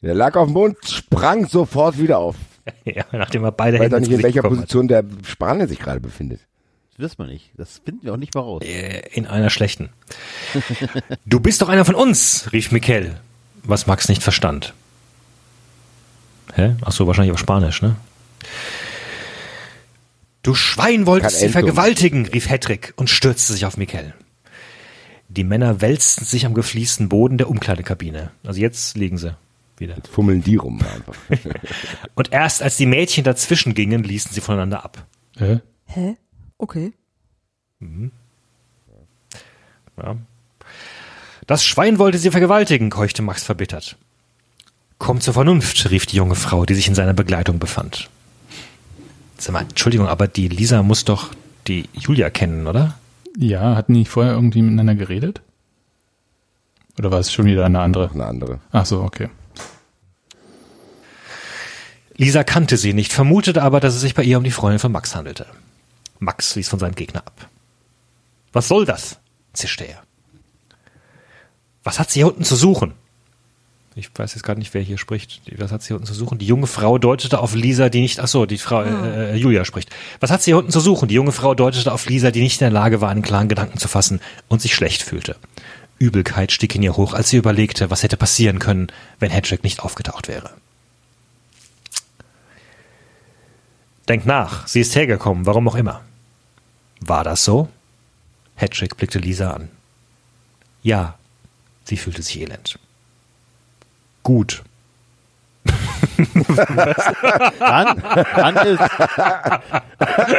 Der 0.02 0.14
lag 0.16 0.36
auf 0.36 0.48
dem 0.48 0.54
Boden, 0.54 0.76
sprang 0.86 1.48
sofort 1.48 1.98
wieder 1.98 2.20
auf. 2.20 2.36
Ja, 2.86 3.04
nachdem 3.12 3.44
er 3.44 3.52
beide 3.52 3.78
Ich 3.78 3.82
weiß 3.82 3.86
Hände 3.86 3.96
auch 3.96 4.00
ins 4.00 4.08
nicht, 4.10 4.18
in 4.18 4.24
welcher 4.24 4.42
bekommen 4.44 4.60
hat. 4.60 4.66
Position 4.68 4.88
der 4.88 5.04
Spanier 5.24 5.68
sich 5.68 5.80
gerade 5.80 6.00
befindet. 6.00 6.42
Das 6.92 7.00
wissen 7.00 7.18
wir 7.18 7.26
nicht. 7.26 7.50
Das 7.58 7.82
finden 7.84 8.06
wir 8.06 8.14
auch 8.14 8.18
nicht 8.18 8.36
mal 8.36 8.42
raus. 8.42 8.62
Äh, 8.64 9.02
In 9.12 9.26
einer 9.26 9.50
schlechten. 9.50 9.90
Du 11.26 11.40
bist 11.40 11.62
doch 11.64 11.70
einer 11.70 11.84
von 11.86 11.96
uns, 11.96 12.50
rief 12.54 12.72
Mikkel, 12.72 13.20
was 13.64 13.88
Max 13.88 14.08
nicht 14.08 14.22
verstand. 14.22 14.76
Hä? 16.54 16.76
Ach 16.86 16.92
so, 16.92 17.08
wahrscheinlich 17.08 17.32
auf 17.34 17.40
Spanisch, 17.40 17.82
ne? 17.82 17.96
Du 20.44 20.54
Schwein 20.54 21.08
wolltest 21.08 21.40
sie 21.40 21.50
vergewaltigen, 21.50 22.28
rief 22.28 22.50
Hedrick 22.50 22.94
und 22.98 23.10
stürzte 23.10 23.54
sich 23.54 23.66
auf 23.66 23.78
Mikkel. 23.78 24.14
Die 25.28 25.44
Männer 25.44 25.82
wälzten 25.82 26.24
sich 26.26 26.46
am 26.46 26.54
gefliesten 26.54 27.10
Boden 27.10 27.38
der 27.40 27.50
Umkleidekabine. 27.50 28.30
Also 28.46 28.60
jetzt 28.62 28.96
liegen 28.96 29.18
sie. 29.18 29.36
Wieder. 29.80 29.96
Jetzt 29.96 30.10
fummeln 30.10 30.44
die 30.44 30.56
rum 30.56 30.80
einfach. 30.82 31.16
Und 32.16 32.32
erst 32.32 32.62
als 32.62 32.78
die 32.78 32.86
Mädchen 32.86 33.24
dazwischen 33.24 33.74
gingen, 33.74 34.04
ließen 34.04 34.32
sie 34.32 34.42
voneinander 34.42 34.84
ab. 34.84 35.06
Äh? 35.38 35.58
Hä? 35.86 36.16
Okay. 36.58 36.94
Ja. 39.98 40.16
Das 41.48 41.64
Schwein 41.64 41.98
wollte 41.98 42.18
sie 42.18 42.32
vergewaltigen, 42.32 42.90
keuchte 42.90 43.22
Max 43.22 43.44
verbittert. 43.44 43.98
Komm 44.98 45.22
zur 45.22 45.34
Vernunft, 45.34 45.90
rief 45.90 46.06
die 46.06 46.18
junge 46.18 46.36
Frau, 46.36 46.66
die 46.66 46.76
sich 46.76 46.88
in 46.88 46.96
seiner 46.96 47.14
Begleitung 47.14 47.58
befand. 47.58 48.10
Sag 49.38 49.54
mal, 49.54 49.62
Entschuldigung, 49.62 50.08
aber 50.08 50.28
die 50.28 50.50
Lisa 50.50 50.84
muss 50.84 51.06
doch 51.06 51.30
die 51.68 51.90
Julia 51.94 52.30
kennen, 52.30 52.68
oder? 52.68 53.00
Ja, 53.38 53.76
hatten 53.76 53.94
die 53.94 54.06
vorher 54.06 54.34
irgendwie 54.34 54.62
miteinander 54.62 54.96
geredet? 54.96 55.42
Oder 56.98 57.12
war 57.12 57.20
es 57.20 57.32
schon 57.32 57.46
wieder 57.46 57.66
eine 57.66 57.80
andere? 57.80 58.12
Eine 58.14 58.26
andere. 58.26 58.60
Ach 58.72 58.86
so, 58.86 59.02
okay. 59.02 59.30
Lisa 62.20 62.44
kannte 62.44 62.76
sie 62.76 62.92
nicht, 62.92 63.14
vermutete 63.14 63.64
aber, 63.64 63.80
dass 63.80 63.96
es 63.96 64.02
sich 64.02 64.14
bei 64.14 64.24
ihr 64.24 64.38
um 64.38 64.44
die 64.44 64.52
Freundin 64.52 64.80
von 64.80 64.92
Max 64.92 65.16
handelte. 65.16 65.46
Max 66.20 66.54
ließ 66.54 66.68
von 66.68 66.78
seinem 66.78 66.96
Gegner 66.96 67.22
ab. 67.22 67.48
Was 68.52 68.68
soll 68.68 68.86
das? 68.86 69.20
zischte 69.54 69.86
er. 69.86 70.04
Was 71.82 71.98
hat 71.98 72.12
sie 72.12 72.20
hier 72.20 72.28
unten 72.28 72.44
zu 72.44 72.58
suchen? 72.58 72.94
Ich 73.96 74.10
weiß 74.14 74.36
jetzt 74.36 74.44
gar 74.44 74.56
nicht, 74.56 74.74
wer 74.74 74.82
hier 74.82 74.98
spricht. 74.98 75.42
Was 75.58 75.72
hat 75.72 75.82
sie 75.82 75.88
hier 75.88 75.96
unten 75.96 76.08
zu 76.08 76.14
suchen? 76.14 76.38
Die 76.40 76.46
junge 76.46 76.68
Frau 76.68 76.98
deutete 76.98 77.40
auf 77.40 77.56
Lisa, 77.56 77.88
die 77.88 78.02
nicht, 78.02 78.20
ach 78.20 78.28
so, 78.28 78.46
die 78.46 78.58
Frau, 78.58 78.84
äh, 78.84 79.32
äh, 79.32 79.36
Julia 79.36 79.64
spricht. 79.64 79.90
Was 80.20 80.30
hat 80.30 80.42
sie 80.42 80.52
hier 80.52 80.58
unten 80.58 80.72
zu 80.72 80.82
suchen? 80.82 81.08
Die 81.08 81.16
junge 81.16 81.32
Frau 81.32 81.56
deutete 81.56 81.90
auf 81.90 82.06
Lisa, 82.10 82.32
die 82.32 82.42
nicht 82.42 82.60
in 82.60 82.66
der 82.66 82.72
Lage 82.72 83.00
war, 83.00 83.12
einen 83.12 83.22
klaren 83.22 83.48
Gedanken 83.48 83.78
zu 83.78 83.88
fassen 83.88 84.20
und 84.50 84.62
sich 84.62 84.76
schlecht 84.76 85.04
fühlte. 85.04 85.38
Übelkeit 86.00 86.52
stieg 86.52 86.76
in 86.76 86.84
ihr 86.84 86.98
hoch, 86.98 87.14
als 87.14 87.30
sie 87.30 87.38
überlegte, 87.38 87.90
was 87.90 88.04
hätte 88.04 88.18
passieren 88.18 88.60
können, 88.60 88.88
wenn 89.20 89.32
Hedrick 89.32 89.64
nicht 89.64 89.80
aufgetaucht 89.80 90.28
wäre. 90.28 90.50
Denk 94.10 94.26
nach, 94.26 94.68
sie 94.68 94.82
ist 94.82 94.96
hergekommen, 94.96 95.46
warum 95.46 95.68
auch 95.68 95.76
immer. 95.76 96.02
War 97.02 97.24
das 97.24 97.46
so? 97.46 97.70
Hedrick 98.56 98.98
blickte 98.98 99.20
Lisa 99.20 99.52
an. 99.52 99.70
Ja, 100.82 101.16
sie 101.86 101.96
fühlte 101.96 102.22
sich 102.24 102.42
elend. 102.42 102.80
Gut. 104.24 104.64
Dann, 107.60 108.02
dann, 108.36 108.56
ist, 108.68 108.82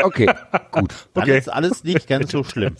Okay, 0.03 0.27
gut. 0.73 0.93
dann 1.15 1.23
Okay. 1.23 1.39
ist 1.39 1.49
alles 1.49 1.85
nicht 1.85 2.07
ganz 2.07 2.31
so 2.33 2.43
schlimm. 2.45 2.77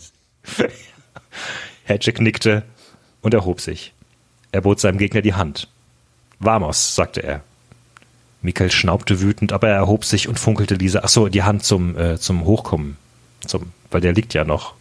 Hedrick 1.85 2.19
nickte 2.19 2.63
und 3.21 3.33
erhob 3.33 3.61
sich. 3.61 3.93
Er 4.51 4.61
bot 4.61 4.79
seinem 4.79 4.97
Gegner 4.97 5.21
die 5.21 5.33
Hand. 5.33 5.67
Vamos, 6.39 6.95
sagte 6.95 7.23
er. 7.23 7.41
Mikkel 8.41 8.71
schnaubte 8.71 9.21
wütend, 9.21 9.53
aber 9.53 9.69
er 9.69 9.75
erhob 9.75 10.05
sich 10.05 10.27
und 10.27 10.39
funkelte 10.39 10.75
Lisa, 10.75 11.01
ach 11.03 11.09
so, 11.09 11.27
die 11.27 11.43
Hand 11.43 11.63
zum, 11.63 11.97
äh, 11.97 12.17
zum 12.17 12.45
Hochkommen. 12.45 12.97
Zum, 13.45 13.71
weil 13.91 14.01
der 14.01 14.13
liegt 14.13 14.33
ja 14.33 14.43
noch. 14.43 14.73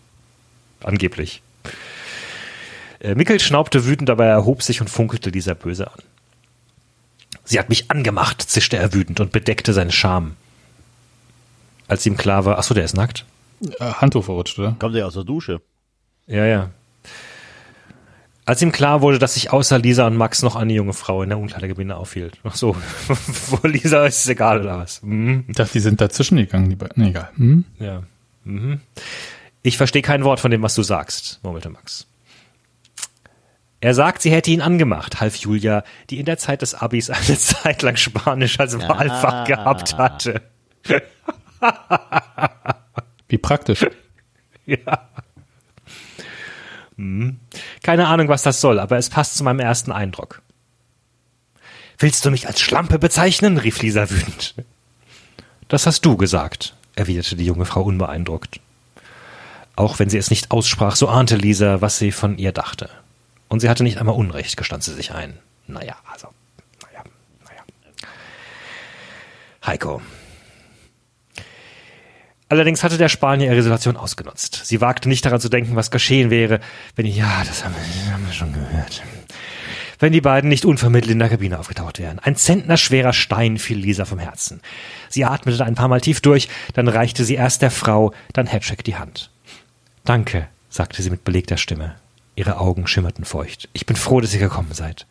Angeblich. 0.82 1.42
Äh, 3.00 3.14
Mikkel 3.14 3.38
schnaubte 3.38 3.86
wütend, 3.86 4.10
aber 4.10 4.26
er 4.26 4.32
erhob 4.32 4.62
sich 4.62 4.80
und 4.80 4.90
funkelte 4.90 5.30
Lisa 5.30 5.54
böse 5.54 5.90
an. 5.90 6.00
Sie 7.44 7.58
hat 7.58 7.68
mich 7.68 7.90
angemacht, 7.90 8.42
zischte 8.42 8.76
er 8.76 8.92
wütend 8.92 9.20
und 9.20 9.32
bedeckte 9.32 9.72
seine 9.72 9.92
Scham. 9.92 10.36
Als 11.88 12.06
ihm 12.06 12.16
klar 12.16 12.44
war, 12.44 12.58
ach 12.58 12.62
so, 12.62 12.74
der 12.74 12.84
ist 12.84 12.96
nackt. 12.96 13.24
Äh, 13.78 13.84
Handtuch 13.84 14.24
verrutscht, 14.24 14.58
oder? 14.58 14.76
Kommt 14.78 14.94
er 14.94 15.06
aus 15.06 15.14
der 15.14 15.24
Dusche? 15.24 15.60
Ja, 16.26 16.46
ja. 16.46 16.70
Als 18.50 18.60
ihm 18.62 18.72
klar 18.72 19.00
wurde, 19.00 19.20
dass 19.20 19.34
sich 19.34 19.52
außer 19.52 19.78
Lisa 19.78 20.08
und 20.08 20.16
Max 20.16 20.42
noch 20.42 20.56
eine 20.56 20.72
junge 20.72 20.92
Frau 20.92 21.22
in 21.22 21.28
der 21.28 21.38
Umkleidekabine 21.38 21.94
aufhielt. 21.94 22.40
Ach 22.42 22.56
so, 22.56 22.72
vor 22.72 23.60
Lisa 23.62 24.04
ist 24.06 24.22
es 24.22 24.28
egal 24.28 24.62
oder 24.62 24.76
was? 24.76 25.04
Mhm. 25.04 25.44
Ich 25.46 25.54
dachte, 25.54 25.74
die 25.74 25.78
sind 25.78 26.00
dazwischen 26.00 26.36
gegangen, 26.36 26.68
die 26.68 26.74
beiden. 26.74 27.00
Nee, 27.00 27.10
egal. 27.10 27.30
Hm? 27.36 27.64
Ja. 27.78 28.02
Mhm. 28.42 28.80
Ich 29.62 29.76
verstehe 29.76 30.02
kein 30.02 30.24
Wort 30.24 30.40
von 30.40 30.50
dem, 30.50 30.62
was 30.62 30.74
du 30.74 30.82
sagst, 30.82 31.38
murmelte 31.44 31.70
Max. 31.70 32.08
Er 33.80 33.94
sagt, 33.94 34.20
sie 34.20 34.32
hätte 34.32 34.50
ihn 34.50 34.62
angemacht, 34.62 35.20
half 35.20 35.36
Julia, 35.36 35.84
die 36.10 36.18
in 36.18 36.26
der 36.26 36.38
Zeit 36.38 36.62
des 36.62 36.74
Abis 36.74 37.08
eine 37.08 37.22
Zeit 37.38 37.82
lang 37.82 37.94
Spanisch 37.94 38.58
als 38.58 38.76
Wahlfach 38.76 39.44
gehabt 39.46 39.96
hatte. 39.96 40.42
Wie 43.28 43.38
praktisch. 43.38 43.86
Ja. 44.66 45.08
Hm. 47.00 47.40
Keine 47.82 48.08
Ahnung, 48.08 48.28
was 48.28 48.42
das 48.42 48.60
soll, 48.60 48.78
aber 48.78 48.98
es 48.98 49.08
passt 49.08 49.38
zu 49.38 49.42
meinem 49.42 49.60
ersten 49.60 49.90
Eindruck. 49.90 50.42
Willst 51.98 52.26
du 52.26 52.30
mich 52.30 52.46
als 52.46 52.60
Schlampe 52.60 52.98
bezeichnen? 52.98 53.56
rief 53.56 53.80
Lisa 53.80 54.10
wütend. 54.10 54.54
Das 55.68 55.86
hast 55.86 56.04
du 56.04 56.18
gesagt, 56.18 56.74
erwiderte 56.96 57.36
die 57.36 57.46
junge 57.46 57.64
Frau 57.64 57.82
unbeeindruckt. 57.82 58.60
Auch 59.76 59.98
wenn 59.98 60.10
sie 60.10 60.18
es 60.18 60.28
nicht 60.28 60.50
aussprach, 60.50 60.94
so 60.94 61.08
ahnte 61.08 61.36
Lisa, 61.36 61.80
was 61.80 61.96
sie 61.96 62.12
von 62.12 62.36
ihr 62.36 62.52
dachte. 62.52 62.90
Und 63.48 63.60
sie 63.60 63.70
hatte 63.70 63.82
nicht 63.82 63.96
einmal 63.96 64.14
Unrecht, 64.14 64.58
gestand 64.58 64.84
sie 64.84 64.92
sich 64.92 65.12
ein. 65.12 65.38
Naja, 65.66 65.96
also, 66.12 66.28
naja, 66.82 67.02
naja. 67.46 67.62
Heiko, 69.64 70.02
Allerdings 72.50 72.82
hatte 72.82 72.98
der 72.98 73.08
Spanier 73.08 73.52
ihre 73.52 73.62
Situation 73.62 73.96
ausgenutzt. 73.96 74.62
Sie 74.64 74.80
wagte 74.80 75.08
nicht 75.08 75.24
daran 75.24 75.40
zu 75.40 75.48
denken, 75.48 75.76
was 75.76 75.92
geschehen 75.92 76.30
wäre, 76.30 76.58
wenn 76.96 77.06
ja, 77.06 77.44
das 77.46 77.64
haben 77.64 77.76
wir, 77.76 78.12
haben 78.12 78.26
wir 78.26 78.32
schon 78.32 78.52
gehört. 78.52 79.04
Wenn 80.00 80.12
die 80.12 80.20
beiden 80.20 80.50
nicht 80.50 80.64
unvermittelt 80.64 81.12
in 81.12 81.20
der 81.20 81.28
Kabine 81.28 81.60
aufgetaucht 81.60 82.00
wären. 82.00 82.18
Ein 82.18 82.34
zentnerschwerer 82.34 83.12
Stein 83.12 83.56
fiel 83.56 83.78
Lisa 83.78 84.04
vom 84.04 84.18
Herzen. 84.18 84.60
Sie 85.08 85.24
atmete 85.24 85.64
ein 85.64 85.76
paar 85.76 85.86
Mal 85.86 86.00
tief 86.00 86.22
durch, 86.22 86.48
dann 86.74 86.88
reichte 86.88 87.24
sie 87.24 87.36
erst 87.36 87.62
der 87.62 87.70
Frau, 87.70 88.12
dann 88.32 88.48
Hedrick 88.48 88.82
die 88.82 88.96
Hand. 88.96 89.30
Danke, 90.04 90.48
sagte 90.70 91.02
sie 91.02 91.10
mit 91.10 91.22
belegter 91.22 91.56
Stimme. 91.56 91.94
Ihre 92.34 92.58
Augen 92.58 92.88
schimmerten 92.88 93.24
feucht. 93.24 93.68
Ich 93.74 93.86
bin 93.86 93.94
froh, 93.94 94.20
dass 94.20 94.34
ihr 94.34 94.40
gekommen 94.40 94.72
seid. 94.72 95.06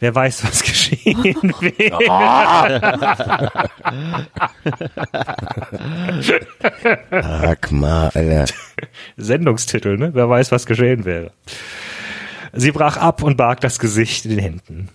Wer 0.00 0.14
weiß, 0.14 0.44
was 0.44 0.62
geschehen 0.62 1.52
wäre. 1.60 1.98
Sag 7.10 7.72
mal, 7.72 8.08
Alter. 8.10 8.46
Sendungstitel, 9.16 9.96
ne? 9.96 10.14
Wer 10.14 10.28
weiß, 10.28 10.52
was 10.52 10.66
geschehen 10.66 11.04
wäre. 11.04 11.32
Sie 12.52 12.70
brach 12.70 12.96
ab 12.96 13.22
und 13.22 13.36
barg 13.36 13.60
das 13.60 13.78
Gesicht 13.78 14.24
in 14.24 14.30
den 14.32 14.40
Händen. 14.40 14.88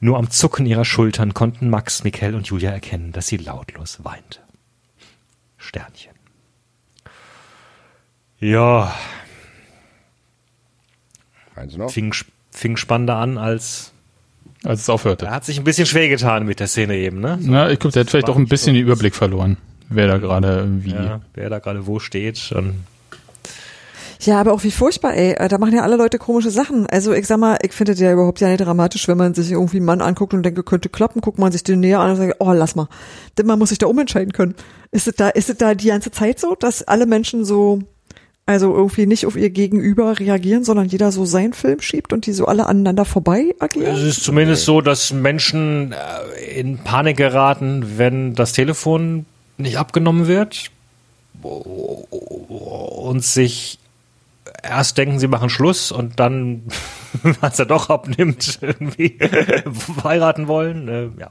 Nur 0.00 0.18
am 0.18 0.30
Zucken 0.30 0.66
ihrer 0.66 0.84
Schultern 0.84 1.32
konnten 1.32 1.70
Max, 1.70 2.04
Mikkel 2.04 2.34
und 2.34 2.46
Julia 2.46 2.70
erkennen, 2.70 3.12
dass 3.12 3.28
sie 3.28 3.36
lautlos 3.38 4.04
weinte. 4.04 4.40
Sternchen. 5.56 6.12
Ja, 8.38 8.92
fing, 11.88 12.12
fing 12.50 12.76
spannender 12.76 13.16
an, 13.16 13.38
als 13.38 13.91
Als 14.64 14.82
es 14.82 14.88
aufhörte. 14.88 15.26
er 15.26 15.32
hat 15.32 15.44
sich 15.44 15.58
ein 15.58 15.64
bisschen 15.64 15.86
schwer 15.86 16.08
getan 16.08 16.46
mit 16.46 16.60
der 16.60 16.68
Szene 16.68 16.96
eben, 16.96 17.20
ne? 17.20 17.38
Na, 17.40 17.70
ich 17.70 17.78
glaube, 17.78 17.92
der 17.92 18.00
hat 18.00 18.10
vielleicht 18.10 18.28
auch 18.28 18.36
ein 18.36 18.46
bisschen 18.46 18.74
den 18.74 18.82
Überblick 18.84 19.14
verloren, 19.14 19.56
wer 19.88 20.06
da 20.06 20.18
gerade 20.18 20.66
wie. 20.84 20.90
Ja, 20.90 21.20
wer 21.34 21.50
da 21.50 21.58
gerade 21.58 21.86
wo 21.86 21.98
steht. 21.98 22.52
Und 22.54 22.84
Ja, 24.20 24.40
aber 24.40 24.52
auch 24.52 24.62
wie 24.62 24.70
furchtbar, 24.70 25.14
ey. 25.14 25.32
Äh, 25.32 25.48
Da 25.48 25.58
machen 25.58 25.74
ja 25.74 25.82
alle 25.82 25.96
Leute 25.96 26.18
komische 26.18 26.50
Sachen. 26.50 26.86
Also 26.86 27.12
ich 27.12 27.26
sag 27.26 27.38
mal, 27.38 27.58
ich 27.62 27.72
finde 27.72 27.92
das 27.92 28.00
ja 28.00 28.12
überhaupt 28.12 28.38
ja 28.40 28.48
nicht 28.48 28.60
dramatisch, 28.60 29.08
wenn 29.08 29.18
man 29.18 29.34
sich 29.34 29.50
irgendwie 29.50 29.78
einen 29.78 29.86
Mann 29.86 30.00
anguckt 30.00 30.32
und 30.32 30.44
denkt, 30.44 30.64
könnte 30.64 30.88
klappen, 30.88 31.20
guckt 31.20 31.38
man 31.40 31.50
sich 31.50 31.64
den 31.64 31.80
näher 31.80 31.98
an 31.98 32.10
und 32.10 32.16
sagt, 32.16 32.36
oh, 32.38 32.52
lass 32.52 32.76
mal. 32.76 32.88
Denn 33.36 33.46
man 33.46 33.58
muss 33.58 33.70
sich 33.70 33.78
da 33.78 33.86
umentscheiden 33.88 34.32
können. 34.32 34.54
Ist 34.92 35.08
es 35.08 35.14
da, 35.16 35.28
ist 35.28 35.50
es 35.50 35.56
da 35.56 35.74
die 35.74 35.88
ganze 35.88 36.12
Zeit 36.12 36.38
so, 36.38 36.54
dass 36.54 36.82
alle 36.84 37.06
Menschen 37.06 37.44
so, 37.44 37.80
also 38.46 38.74
irgendwie 38.74 39.06
nicht 39.06 39.26
auf 39.26 39.36
ihr 39.36 39.50
Gegenüber 39.50 40.18
reagieren, 40.18 40.64
sondern 40.64 40.88
jeder 40.88 41.12
so 41.12 41.24
seinen 41.24 41.52
Film 41.52 41.80
schiebt 41.80 42.12
und 42.12 42.26
die 42.26 42.32
so 42.32 42.46
alle 42.46 42.66
aneinander 42.66 43.04
vorbei 43.04 43.54
Es 43.56 43.60
agieren? 43.60 44.06
ist 44.06 44.24
zumindest 44.24 44.64
so, 44.64 44.80
dass 44.80 45.12
Menschen 45.12 45.92
äh, 45.92 46.58
in 46.58 46.78
Panik 46.78 47.16
geraten, 47.16 47.98
wenn 47.98 48.34
das 48.34 48.52
Telefon 48.52 49.26
nicht 49.58 49.78
abgenommen 49.78 50.26
wird 50.26 50.70
und 51.42 53.24
sich 53.24 53.78
erst 54.62 54.98
denken, 54.98 55.18
sie 55.18 55.28
machen 55.28 55.48
Schluss 55.50 55.92
und 55.92 56.18
dann, 56.18 56.62
als 57.40 57.58
er 57.58 57.66
doch 57.66 57.90
abnimmt, 57.90 58.58
irgendwie 58.62 59.18
heiraten 60.04 60.48
wollen. 60.48 60.88
Äh, 60.88 61.08
ja. 61.20 61.30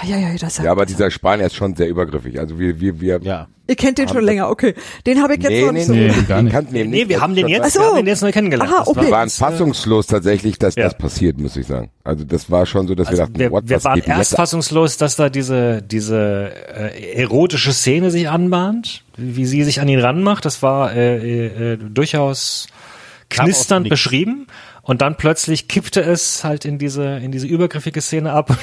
Ah, 0.00 0.06
ja, 0.06 0.16
ja, 0.16 0.32
das 0.38 0.52
ist 0.52 0.58
ja, 0.58 0.64
Ja, 0.66 0.70
aber 0.72 0.86
dieser 0.86 1.10
Spanier 1.10 1.46
ist 1.46 1.56
schon 1.56 1.74
sehr 1.74 1.88
übergriffig. 1.88 2.38
Also 2.38 2.58
wir, 2.58 2.78
wir, 2.80 3.00
wir. 3.00 3.20
Ja. 3.22 3.48
Ihr 3.66 3.74
kennt 3.76 3.98
den 3.98 4.08
schon 4.08 4.24
länger, 4.24 4.48
okay. 4.48 4.74
Den 5.04 5.20
habe 5.22 5.34
ich 5.34 5.42
jetzt 5.42 5.50
Nee, 5.50 5.60
noch 5.62 5.72
nee, 5.72 5.78
nicht 5.80 5.86
so. 5.88 5.92
nee, 5.92 6.06
Nee, 6.16 6.22
gar 6.26 6.40
nicht. 6.40 6.52
kannten 6.52 6.72
Nee, 6.72 6.84
nicht. 6.84 7.08
wir 7.10 7.20
haben 7.20 7.34
den 7.34 7.48
jetzt, 7.48 7.64
Ach 7.66 7.70
so. 7.70 7.80
wir 7.80 7.86
haben 7.88 7.96
den 7.96 8.06
jetzt 8.06 8.22
neu 8.22 8.32
kennengelernt. 8.32 8.72
Aha, 8.72 8.84
okay. 8.86 9.02
Wir 9.02 9.10
waren 9.10 9.28
fassungslos 9.28 10.06
tatsächlich, 10.06 10.58
dass 10.58 10.74
Ja. 10.76 10.84
das 10.84 10.96
passiert, 10.96 11.38
muss 11.38 11.54
ich 11.56 11.66
sagen. 11.66 11.90
Also 12.04 12.24
das 12.24 12.50
war 12.50 12.64
schon 12.64 12.86
so, 12.88 12.94
dass 12.94 13.08
Also 13.08 13.18
wir 13.18 13.26
dachten, 13.26 13.38
wir, 13.38 13.50
what, 13.50 13.68
wir 13.68 13.76
was 13.76 13.84
waren 13.84 14.00
erst 14.00 14.36
fassungslos, 14.36 14.96
dass 14.96 15.16
da 15.16 15.28
diese, 15.28 15.82
diese 15.82 16.52
äh, 16.74 17.12
erotische 17.20 17.72
Szene 17.72 18.10
sich 18.10 18.28
anbahnt, 18.30 19.02
wie 19.18 19.44
sie 19.44 19.64
sich 19.64 19.80
an 19.82 19.88
ihn 19.88 20.00
ranmacht. 20.00 20.44
Das 20.46 20.62
war 20.62 20.94
äh, 20.94 21.16
äh, 21.48 21.72
äh, 21.74 21.76
durchaus 21.76 22.68
knisternd 23.28 23.88
beschrieben. 23.90 24.46
Und 24.88 25.02
dann 25.02 25.16
plötzlich 25.16 25.68
kippte 25.68 26.00
es 26.00 26.44
halt 26.44 26.64
in 26.64 26.78
diese, 26.78 27.18
in 27.18 27.30
diese 27.30 27.46
übergriffige 27.46 28.00
Szene 28.00 28.32
ab. 28.32 28.56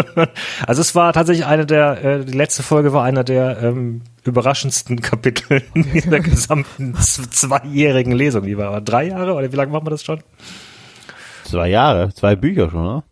also 0.66 0.80
es 0.80 0.94
war 0.94 1.12
tatsächlich 1.12 1.44
eine 1.44 1.66
der, 1.66 2.02
äh, 2.02 2.24
die 2.24 2.32
letzte 2.32 2.62
Folge 2.62 2.94
war 2.94 3.04
einer 3.04 3.22
der 3.22 3.62
ähm, 3.62 4.00
überraschendsten 4.24 5.02
Kapitel 5.02 5.62
in 5.74 5.92
dieser 5.92 6.20
gesamten 6.20 6.94
zweijährigen 6.94 8.12
Lesung. 8.12 8.46
Die 8.46 8.56
war 8.56 8.80
drei 8.80 9.08
Jahre 9.08 9.34
oder 9.34 9.52
wie 9.52 9.56
lange 9.56 9.72
machen 9.72 9.84
wir 9.84 9.90
das 9.90 10.02
schon? 10.02 10.22
Zwei 11.44 11.68
Jahre, 11.68 12.14
zwei 12.14 12.34
Bücher 12.34 12.70
schon, 12.70 12.86
oder? 12.86 13.04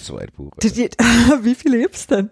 Zweitbuch. 0.00 0.52
Die, 0.62 0.70
die, 0.70 0.88
wie 1.42 1.56
viele 1.56 1.80
gibt's 1.80 2.06
denn? 2.06 2.30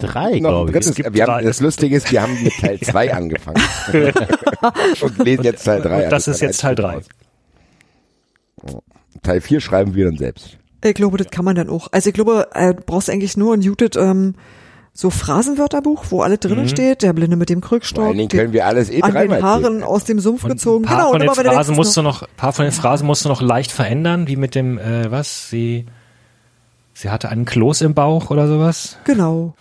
Drei, 0.00 0.32
ein 0.32 0.40
glaube 0.40 0.76
ich. 0.76 0.96
wir 0.98 1.10
drei. 1.12 1.32
haben, 1.32 1.44
das 1.44 1.60
Lustige 1.60 1.94
ist, 1.94 2.10
wir 2.10 2.22
haben 2.22 2.42
mit 2.42 2.54
Teil 2.58 2.80
2 2.80 3.14
angefangen. 3.14 3.62
und 5.00 5.18
lesen 5.18 5.44
jetzt 5.44 5.62
Teil 5.62 5.80
3. 5.80 6.08
Das 6.08 6.26
ist 6.26 6.40
jetzt 6.40 6.60
Teil 6.60 6.74
drei. 6.74 7.02
Teil 9.22 9.40
4 9.40 9.60
schreiben 9.60 9.94
wir 9.94 10.06
dann 10.06 10.16
selbst. 10.16 10.58
Ich 10.82 10.94
glaube, 10.94 11.18
das 11.18 11.28
kann 11.30 11.44
man 11.44 11.56
dann 11.56 11.68
auch. 11.68 11.88
Also 11.92 12.08
ich 12.08 12.14
glaube, 12.14 12.48
äh, 12.54 12.74
du 12.74 12.82
brauchst 12.82 13.10
eigentlich 13.10 13.36
nur 13.36 13.52
ein 13.54 13.60
Judith 13.60 13.96
ähm, 13.96 14.34
so 14.92 15.10
Phrasenwörterbuch, 15.10 16.06
wo 16.10 16.22
alles 16.22 16.40
drinnen 16.40 16.68
steht. 16.68 17.02
Der 17.02 17.12
Blinde 17.12 17.36
mit 17.36 17.48
dem 17.48 17.60
Vor 17.62 17.72
allen 17.72 17.80
Krückstock, 17.80 18.16
die, 18.16 18.28
können 18.28 18.52
wir 18.52 18.66
alles 18.66 18.90
eh 18.90 19.02
an 19.02 19.12
den 19.14 19.42
Haaren 19.42 19.64
erzählen. 19.64 19.82
aus 19.84 20.04
dem 20.04 20.20
Sumpf 20.20 20.44
Und 20.44 20.50
gezogen. 20.50 20.84
ein 20.84 20.88
paar 20.88 20.96
Genau, 20.98 21.10
von 21.12 21.20
und 21.20 21.36
den 21.36 21.52
Phrasen 21.52 21.76
musst 21.76 21.96
du 21.96 22.02
noch, 22.02 22.26
paar 22.36 22.52
von 22.52 22.64
den 22.64 22.72
Phrasen 22.72 23.06
musst 23.06 23.24
du 23.24 23.28
noch 23.28 23.40
leicht 23.42 23.70
verändern, 23.72 24.26
wie 24.26 24.36
mit 24.36 24.54
dem, 24.54 24.78
äh, 24.78 25.10
was? 25.10 25.48
Sie, 25.50 25.86
sie 26.94 27.10
hatte 27.10 27.28
einen 27.28 27.44
Kloß 27.44 27.82
im 27.82 27.94
Bauch 27.94 28.30
oder 28.30 28.48
sowas. 28.48 28.98
genau. 29.04 29.54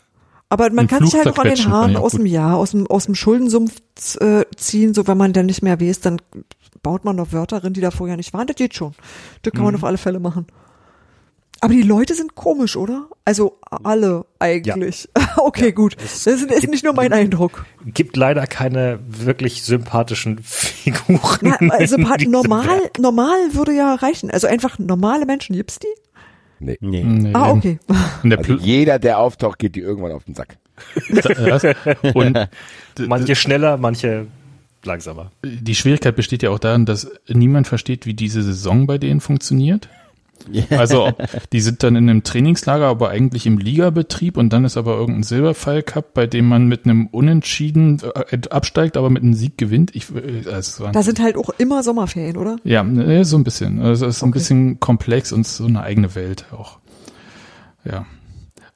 Aber 0.51 0.71
man 0.71 0.87
kann 0.87 1.05
sich 1.05 1.13
halt 1.13 1.27
auch 1.27 1.37
an 1.37 1.47
den 1.47 1.69
Haaren 1.69 1.95
auch 1.95 2.01
aus 2.05 2.13
dem. 2.13 2.25
Jahr, 2.25 2.57
aus 2.57 2.71
dem, 2.71 2.87
aus 2.87 3.05
dem 3.05 3.13
Schuldensumpf 3.13 3.81
äh, 4.19 4.45
ziehen, 4.57 4.95
so 4.95 5.05
wenn 5.05 5.15
man 5.15 5.31
dann 5.31 5.45
nicht 5.45 5.61
mehr 5.61 5.79
weiß, 5.79 5.99
dann 5.99 6.19
baut 6.83 7.05
man 7.05 7.15
noch 7.15 7.31
Wörter 7.33 7.63
rein, 7.63 7.73
die 7.73 7.81
da 7.81 7.91
vorher 7.91 8.17
nicht 8.17 8.33
waren. 8.33 8.47
Das 8.47 8.55
geht 8.55 8.75
schon. 8.75 8.93
Das 9.43 9.53
kann 9.53 9.63
man 9.63 9.73
Mhm. 9.73 9.79
auf 9.79 9.83
alle 9.83 9.97
Fälle 9.97 10.19
machen. 10.19 10.47
Aber 11.61 11.73
die 11.73 11.81
Leute 11.81 12.15
sind 12.15 12.35
komisch, 12.35 12.77
oder? 12.77 13.07
Also 13.25 13.59
alle 13.83 14.25
eigentlich. 14.39 15.09
okay, 15.37 15.73
gut. 15.73 15.97
Das 16.01 16.25
ist, 16.25 16.49
ist 16.49 16.69
nicht 16.69 16.85
nur 16.85 16.93
mein 16.93 17.11
Eindruck. 17.11 17.65
Gibt 17.85 18.15
leider 18.15 18.47
keine 18.47 18.99
wirklich 19.05 19.63
sympathischen 19.63 20.39
Figuren. 20.43 21.55
Na, 21.59 21.69
also 21.75 21.97
normal, 21.97 22.65
Werk. 22.65 22.99
normal 22.99 23.37
würde 23.51 23.73
ja 23.73 23.95
reichen. 23.95 24.31
Also 24.31 24.47
einfach 24.47 24.79
normale 24.79 25.25
Menschen, 25.25 25.53
gibt's 25.55 25.79
die? 25.79 25.87
Nee. 26.61 26.77
Nee. 26.79 27.03
Nee, 27.03 27.31
Ah, 27.33 27.51
okay. 27.51 27.79
Also 28.29 28.53
jeder, 28.53 28.97
der 28.99 29.19
auftaucht, 29.19 29.59
geht 29.59 29.75
die 29.75 29.81
irgendwann 29.81 30.13
auf 30.13 30.23
den 30.23 30.35
Sack. 30.35 30.57
und 32.13 32.49
Manche 33.07 33.35
schneller, 33.35 33.77
manche 33.77 34.27
langsamer. 34.83 35.31
die 35.43 35.75
Schwierigkeit 35.75 36.15
besteht 36.15 36.43
ja 36.43 36.49
auch 36.49 36.59
darin, 36.59 36.85
dass 36.85 37.09
niemand 37.27 37.67
versteht, 37.67 38.05
wie 38.05 38.13
diese 38.13 38.43
Saison 38.43 38.87
bei 38.87 38.97
denen 38.97 39.21
funktioniert. 39.21 39.89
Also 40.69 41.11
die 41.51 41.61
sind 41.61 41.83
dann 41.83 41.95
in 41.95 42.09
einem 42.09 42.23
Trainingslager, 42.23 42.85
aber 42.85 43.09
eigentlich 43.09 43.45
im 43.45 43.57
Ligabetrieb 43.57 44.37
und 44.37 44.51
dann 44.51 44.65
ist 44.65 44.77
aber 44.77 44.95
irgendein 44.95 45.23
Silberpfeil 45.23 45.83
Cup, 45.83 46.13
bei 46.13 46.27
dem 46.27 46.47
man 46.47 46.67
mit 46.67 46.85
einem 46.85 47.07
Unentschieden 47.07 48.01
äh, 48.31 48.39
absteigt, 48.49 48.97
aber 48.97 49.09
mit 49.09 49.23
einem 49.23 49.33
Sieg 49.33 49.57
gewinnt. 49.57 49.95
Ich, 49.95 50.09
äh, 50.15 50.45
war, 50.45 50.91
Da 50.91 51.03
sind 51.03 51.19
halt 51.19 51.37
auch 51.37 51.49
immer 51.57 51.83
Sommerferien, 51.83 52.37
oder? 52.37 52.57
ja, 52.63 52.83
ne, 52.83 53.25
so 53.25 53.37
ein 53.37 53.43
bisschen. 53.43 53.81
Also 53.81 54.05
es 54.05 54.17
ist 54.17 54.23
ein 54.23 54.31
bisschen 54.31 54.79
komplex 54.79 55.31
und 55.31 55.45
so 55.45 55.65
eine 55.65 55.81
eigene 55.81 56.15
Welt 56.15 56.45
auch. 56.51 56.79
Ja. 57.83 58.05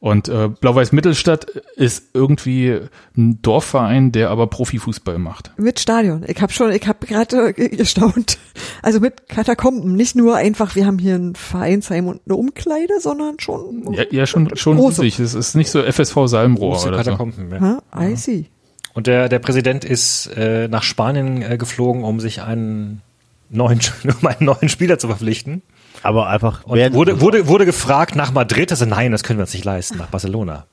Und 0.04 0.28
äh, 0.28 0.50
Blau-Weiß 0.50 0.92
Mittelstadt 0.92 1.46
ist 1.78 2.10
irgendwie 2.14 2.78
ein 3.16 3.42
Dorfverein, 3.42 4.12
der 4.12 4.32
aber 4.32 4.48
Profifußball 4.48 5.18
macht. 5.18 5.54
Mit 5.56 5.80
Stadion. 5.80 6.26
Ich 6.28 6.42
habe 6.42 6.52
schon, 6.52 6.74
ich 6.74 6.86
habe 6.86 7.08
gerade 7.08 7.54
gestaunt. 7.54 8.38
Also 8.82 9.00
mit 9.00 9.30
Katakomben. 9.30 9.96
Nicht 9.96 10.18
nur 10.18 10.36
einfach, 10.36 10.76
wir 10.76 10.86
haben 10.86 11.00
hier 11.00 11.16
ein 11.16 11.36
Vereinsheim 11.36 12.08
und 12.08 12.20
eine 12.26 12.36
Umkleide, 12.36 13.00
sondern 13.00 13.40
schon. 13.40 13.94
Ja, 13.94 14.04
ja 14.12 14.26
schon, 14.26 14.54
schon 14.58 14.76
Große. 14.76 15.04
riesig. 15.04 15.22
Es 15.22 15.36
ist 15.36 15.56
nicht 15.56 15.72
so 15.72 15.82
FSV 15.82 16.18
Salmrohr 16.26 16.74
Große 16.74 16.90
oder 16.90 16.98
so. 16.98 17.04
Katakomben, 17.12 17.50
ja. 17.50 17.62
Ha? 17.62 17.82
I 18.02 18.18
see. 18.18 18.48
Und 18.94 19.08
der, 19.08 19.30
der 19.30 19.40
Präsident 19.40 19.86
ist 19.86 20.28
äh, 20.36 20.68
nach 20.68 20.84
Spanien 20.84 21.42
äh, 21.44 21.58
geflogen, 21.58 22.04
um 22.04 22.20
sich 22.20 22.42
einen 22.42 23.02
neuen, 23.50 23.80
um 24.22 24.28
einen 24.28 24.48
neuen 24.48 24.68
Spieler 24.68 25.00
zu 25.00 25.08
verpflichten. 25.08 25.62
Aber 26.04 26.28
einfach 26.28 26.64
Und 26.66 26.94
wurde, 26.94 27.22
wurde, 27.22 27.48
wurde 27.48 27.66
gefragt 27.66 28.16
nach 28.16 28.32
Madrid. 28.32 28.72
Also 28.72 28.86
nein, 28.86 29.12
das 29.12 29.24
können 29.24 29.40
wir 29.40 29.44
uns 29.44 29.54
nicht 29.54 29.66
leisten, 29.66 29.98
nach 29.98 30.08
Barcelona. 30.08 30.68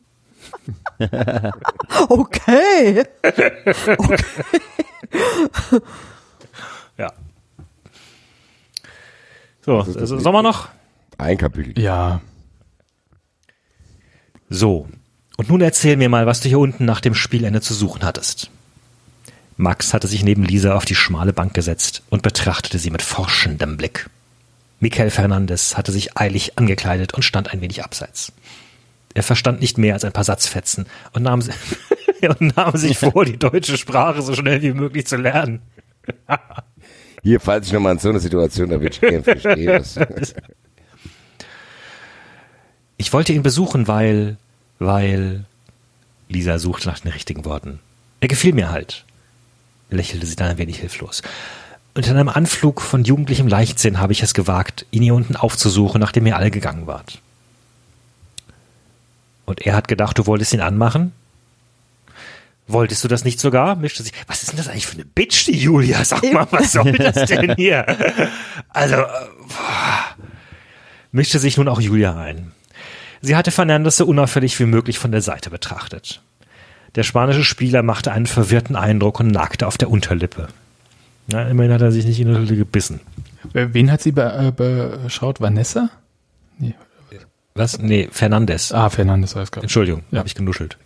Okay. 2.08 3.04
Ja. 6.98 7.12
So, 9.62 9.78
also, 9.78 10.18
sollen 10.18 10.34
wir 10.34 10.42
noch? 10.42 10.68
Ein 11.18 11.38
Kapitel. 11.38 11.78
Ja, 11.82 12.20
So. 14.50 14.88
Und 15.36 15.48
nun 15.48 15.62
erzähl 15.62 15.96
mir 15.96 16.10
mal, 16.10 16.26
was 16.26 16.40
du 16.40 16.48
hier 16.48 16.58
unten 16.58 16.84
nach 16.84 17.00
dem 17.00 17.14
Spielende 17.14 17.62
zu 17.62 17.72
suchen 17.72 18.02
hattest. 18.04 18.50
Max 19.56 19.94
hatte 19.94 20.06
sich 20.06 20.22
neben 20.22 20.44
Lisa 20.44 20.74
auf 20.74 20.84
die 20.84 20.94
schmale 20.94 21.32
Bank 21.32 21.54
gesetzt 21.54 22.02
und 22.10 22.22
betrachtete 22.22 22.78
sie 22.78 22.90
mit 22.90 23.00
forschendem 23.02 23.76
Blick. 23.78 24.10
Michael 24.80 25.10
Fernandes 25.10 25.76
hatte 25.76 25.92
sich 25.92 26.16
eilig 26.16 26.58
angekleidet 26.58 27.14
und 27.14 27.22
stand 27.22 27.52
ein 27.52 27.60
wenig 27.60 27.84
abseits. 27.84 28.32
Er 29.12 29.22
verstand 29.22 29.60
nicht 29.60 29.76
mehr 29.76 29.94
als 29.94 30.04
ein 30.04 30.12
paar 30.12 30.24
Satzfetzen 30.24 30.86
und 31.12 31.22
nahm, 31.22 31.42
und 32.40 32.56
nahm 32.56 32.76
sich 32.76 32.98
vor, 32.98 33.24
die 33.24 33.38
deutsche 33.38 33.76
Sprache 33.76 34.22
so 34.22 34.34
schnell 34.34 34.62
wie 34.62 34.72
möglich 34.72 35.06
zu 35.06 35.16
lernen. 35.16 35.60
Hier, 37.22 37.40
falls 37.40 37.66
ich 37.66 37.72
nochmal 37.72 37.92
in 37.92 37.98
so 37.98 38.08
eine 38.08 38.20
Situation 38.20 38.70
erwischt 38.70 39.02
werde, 39.02 39.22
verstehe 39.22 39.78
das. 39.78 39.98
Ich 42.96 43.12
wollte 43.12 43.32
ihn 43.32 43.42
besuchen, 43.42 43.86
weil, 43.86 44.38
weil 44.78 45.44
Lisa 46.28 46.58
suchte 46.58 46.88
nach 46.88 47.00
den 47.00 47.12
richtigen 47.12 47.44
Worten. 47.44 47.80
Er 48.20 48.28
gefiel 48.28 48.54
mir 48.54 48.70
halt, 48.70 49.04
lächelte 49.90 50.26
sie 50.26 50.36
dann 50.36 50.50
ein 50.50 50.58
wenig 50.58 50.78
hilflos. 50.78 51.22
In 52.00 52.16
einem 52.16 52.30
Anflug 52.30 52.80
von 52.80 53.04
jugendlichem 53.04 53.46
Leichtsinn 53.46 54.00
habe 54.00 54.14
ich 54.14 54.22
es 54.22 54.32
gewagt, 54.32 54.86
ihn 54.90 55.02
hier 55.02 55.14
unten 55.14 55.36
aufzusuchen, 55.36 56.00
nachdem 56.00 56.26
ihr 56.26 56.34
alle 56.34 56.50
gegangen 56.50 56.86
wart. 56.86 57.20
Und 59.44 59.60
er 59.66 59.74
hat 59.74 59.86
gedacht, 59.86 60.16
du 60.16 60.24
wolltest 60.26 60.54
ihn 60.54 60.62
anmachen? 60.62 61.12
Wolltest 62.66 63.04
du 63.04 63.08
das 63.08 63.24
nicht 63.24 63.38
sogar? 63.38 63.76
Mischte 63.76 64.02
sich. 64.02 64.14
Was 64.26 64.42
ist 64.42 64.52
denn 64.52 64.56
das 64.56 64.68
eigentlich 64.68 64.86
für 64.86 64.94
eine 64.94 65.04
Bitch, 65.04 65.46
die 65.46 65.58
Julia? 65.58 66.02
Sag 66.04 66.22
mal, 66.32 66.46
was 66.50 66.72
soll 66.72 66.92
das 66.98 67.28
denn 67.28 67.54
hier? 67.56 67.84
Also, 68.70 68.94
äh, 68.94 69.06
boah. 69.48 70.04
mischte 71.12 71.38
sich 71.38 71.58
nun 71.58 71.68
auch 71.68 71.82
Julia 71.82 72.16
ein. 72.18 72.52
Sie 73.20 73.36
hatte 73.36 73.50
Fernandes 73.50 73.98
so 73.98 74.06
unauffällig 74.06 74.58
wie 74.58 74.64
möglich 74.64 74.98
von 74.98 75.12
der 75.12 75.20
Seite 75.20 75.50
betrachtet. 75.50 76.22
Der 76.94 77.02
spanische 77.02 77.44
Spieler 77.44 77.82
machte 77.82 78.10
einen 78.10 78.26
verwirrten 78.26 78.74
Eindruck 78.74 79.20
und 79.20 79.28
nagte 79.28 79.66
auf 79.66 79.76
der 79.76 79.90
Unterlippe. 79.90 80.48
Na, 81.32 81.48
immerhin 81.48 81.72
hat 81.72 81.80
er 81.82 81.92
sich 81.92 82.04
nicht 82.06 82.18
in 82.20 82.26
die 82.26 82.30
Unterlippe 82.32 82.56
gebissen. 82.56 83.00
wen 83.52 83.90
hat 83.90 84.00
sie 84.02 84.12
be 84.12 84.22
äh, 84.22 84.52
beschaut? 85.02 85.40
Vanessa? 85.40 85.90
Nee. 86.58 86.74
Was? 87.54 87.78
Nee, 87.78 88.08
Fernandes. 88.12 88.72
Ah, 88.72 88.90
Fernandes 88.90 89.34
war 89.34 89.42
es 89.42 89.50
gerade. 89.50 89.64
Entschuldigung, 89.64 90.02
Ja. 90.10 90.18
habe 90.18 90.28
ich 90.28 90.34
genuschelt. 90.34 90.78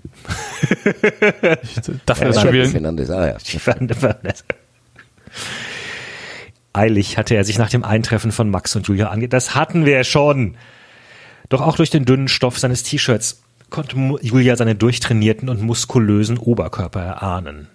Ich 1.63 1.75
dachte, 2.07 2.25
das 2.25 2.41
schon 2.41 2.53
wieder. 2.53 2.67
Fernandes, 2.67 3.11
ah 3.11 3.27
ja. 3.27 3.39
Fernandes. 3.39 4.45
Eilig 6.73 7.19
hatte 7.19 7.35
er 7.35 7.45
sich 7.45 7.59
nach 7.59 7.71
dem 7.71 7.85
Eintreffen 7.85 8.33
von 8.33 8.51
Max 8.51 8.75
und 8.75 8.89
Julia 8.89 9.09
ange... 9.11 9.29
Das 9.29 9.55
hatten 9.55 9.85
wir 9.87 10.03
schon. 10.05 10.57
Doch 11.49 11.61
auch 11.61 11.77
durch 11.77 11.91
den 11.91 12.05
dünnen 12.05 12.29
Stoff 12.29 12.59
seines 12.59 12.83
T-Shirts 12.83 13.43
konnte 13.71 13.97
Julia 14.23 14.57
seine 14.57 14.75
durchtrainierten 14.75 15.49
und 15.49 15.61
muskulösen 15.63 16.39
Oberkörper 16.39 17.01
erahnen. 17.03 17.69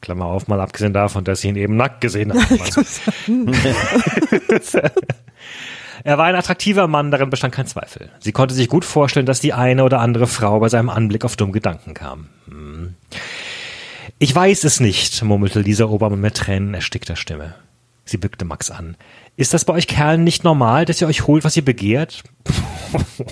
Klammer 0.00 0.26
auf, 0.26 0.48
mal 0.48 0.60
abgesehen 0.60 0.92
davon, 0.92 1.24
dass 1.24 1.40
sie 1.40 1.48
ihn 1.48 1.56
eben 1.56 1.76
nackt 1.76 2.00
gesehen 2.00 2.32
hat. 2.32 2.48
er 6.04 6.18
war 6.18 6.26
ein 6.26 6.36
attraktiver 6.36 6.86
Mann, 6.86 7.10
darin 7.10 7.30
bestand 7.30 7.54
kein 7.54 7.66
Zweifel. 7.66 8.10
Sie 8.20 8.32
konnte 8.32 8.54
sich 8.54 8.68
gut 8.68 8.84
vorstellen, 8.84 9.26
dass 9.26 9.40
die 9.40 9.52
eine 9.52 9.84
oder 9.84 10.00
andere 10.00 10.26
Frau 10.26 10.60
bei 10.60 10.68
seinem 10.68 10.90
Anblick 10.90 11.24
auf 11.24 11.36
dumme 11.36 11.52
Gedanken 11.52 11.94
kam. 11.94 12.28
Hm. 12.48 12.94
Ich 14.18 14.34
weiß 14.34 14.64
es 14.64 14.80
nicht, 14.80 15.22
murmelte 15.22 15.60
Lisa 15.60 15.86
Obermann 15.86 16.20
mit 16.20 16.36
Tränen 16.36 16.74
erstickter 16.74 17.16
Stimme. 17.16 17.54
Sie 18.04 18.18
bückte 18.18 18.44
Max 18.44 18.70
an. 18.70 18.96
Ist 19.36 19.52
das 19.52 19.64
bei 19.64 19.74
euch 19.74 19.88
Kerlen 19.88 20.24
nicht 20.24 20.44
normal, 20.44 20.84
dass 20.84 21.00
ihr 21.00 21.08
euch 21.08 21.26
holt, 21.26 21.44
was 21.44 21.56
ihr 21.56 21.64
begehrt? 21.64 22.22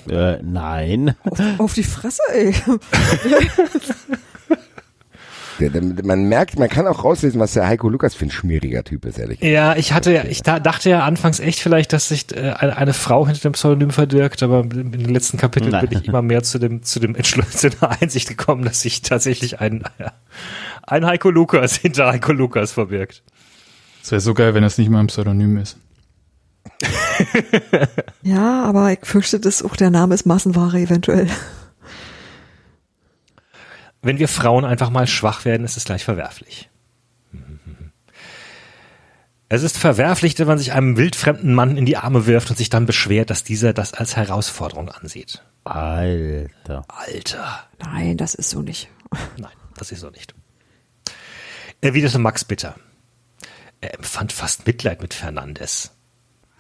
Äh, 0.09 0.39
nein. 0.43 1.15
Auf 1.59 1.75
die 1.75 1.85
Fresse, 1.85 2.23
ey. 2.33 2.53
Der, 5.61 5.71
der, 5.71 5.83
man 6.05 6.25
merkt, 6.25 6.59
man 6.59 6.69
kann 6.69 6.87
auch 6.87 7.05
rauslesen, 7.05 7.39
was 7.41 7.53
der 7.53 7.67
Heiko 7.67 7.89
Lukas 7.89 8.15
für 8.15 8.25
ein 8.27 8.31
schmieriger 8.31 8.83
Typ 8.83 9.05
ist, 9.05 9.19
ehrlich. 9.19 9.41
Ja, 9.41 9.77
ich 9.77 9.93
hatte, 9.93 10.13
ja- 10.13 10.25
ich 10.25 10.43
da, 10.43 10.59
dachte 10.59 10.91
ja 10.91 11.05
anfangs 11.05 11.39
echt 11.39 11.61
vielleicht, 11.61 11.93
dass 11.93 12.09
sich 12.09 12.35
äh, 12.37 12.51
eine, 12.51 12.77
eine 12.77 12.93
Frau 12.93 13.27
hinter 13.27 13.43
dem 13.43 13.53
Pseudonym 13.53 13.91
verbirgt, 13.91 14.43
aber 14.43 14.61
in 14.63 14.91
den 14.93 15.13
letzten 15.13 15.39
Kapiteln 15.39 15.71
Nein. 15.73 15.89
bin 15.89 15.99
ich 15.99 16.09
immer 16.09 16.23
mehr 16.23 16.43
zu 16.43 16.59
dem, 16.59 16.83
zu 16.83 16.99
dem 16.99 17.15
Entschluss, 17.15 17.51
zu 17.59 17.71
der 17.71 17.91
Einsicht 18.03 18.29
gekommen, 18.29 18.65
dass 18.65 18.81
sich 18.81 19.03
tatsächlich 19.03 19.61
ein, 19.61 19.85
ein 20.83 21.07
Heiko 21.07 21.31
Lukas 21.31 21.77
hinter 21.83 22.07
Heiko 22.13 22.33
Lukas 22.33 22.73
verbirgt. 22.73 23.23
Es 24.03 24.11
wäre 24.11 24.21
so 24.21 24.35
geil, 24.35 24.55
wenn 24.55 24.63
das 24.63 24.77
nicht 24.77 24.91
mal 24.91 25.01
ein 25.01 25.07
Pseudonym 25.07 25.57
ist. 25.59 25.79
Ja, 28.23 28.65
aber 28.65 28.91
ich 28.93 29.01
fürchte, 29.03 29.39
dass 29.39 29.63
auch 29.63 29.77
der 29.77 29.91
Name 29.91 30.15
ist 30.15 30.25
Massenware 30.27 30.79
eventuell. 30.79 31.29
Wenn 34.05 34.19
wir 34.19 34.29
Frauen 34.29 34.67
einfach 34.67 34.91
mal 34.91 35.07
schwach 35.07 35.47
werden, 35.47 35.65
ist 35.65 35.79
es 35.79 35.87
gleich 35.87 36.05
verwerflich. 36.05 36.69
Es 39.49 39.63
ist 39.63 39.79
verwerflich, 39.79 40.39
wenn 40.39 40.47
man 40.47 40.59
sich 40.59 40.73
einem 40.73 40.99
wildfremden 40.99 41.55
Mann 41.55 41.79
in 41.79 41.87
die 41.87 41.97
Arme 41.97 42.27
wirft 42.27 42.51
und 42.51 42.57
sich 42.57 42.69
dann 42.69 42.85
beschwert, 42.85 43.31
dass 43.31 43.45
dieser 43.45 43.73
das 43.73 43.95
als 43.95 44.15
Herausforderung 44.15 44.91
ansieht. 44.91 45.43
Alter. 45.65 46.85
Alter. 46.89 47.65
Nein, 47.79 48.19
das 48.19 48.35
ist 48.35 48.51
so 48.51 48.61
nicht. 48.61 48.91
Nein, 49.39 49.53
das 49.77 49.91
ist 49.91 50.01
so 50.01 50.11
nicht. 50.11 50.35
Erwiderte 51.81 52.19
Max 52.19 52.45
bitter. 52.45 52.75
Er 53.81 53.95
empfand 53.95 54.33
fast 54.33 54.67
Mitleid 54.67 55.01
mit 55.01 55.15
Fernandes. 55.15 55.93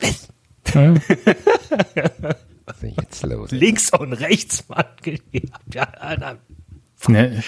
Was 0.00 0.28
ist 2.76 2.82
denn 2.82 2.94
jetzt 2.98 3.22
los? 3.22 3.50
Links 3.50 3.90
und 3.90 4.14
rechts, 4.14 4.64
Mann. 4.68 4.86
Ja, 5.72 6.36
ne, 7.08 7.42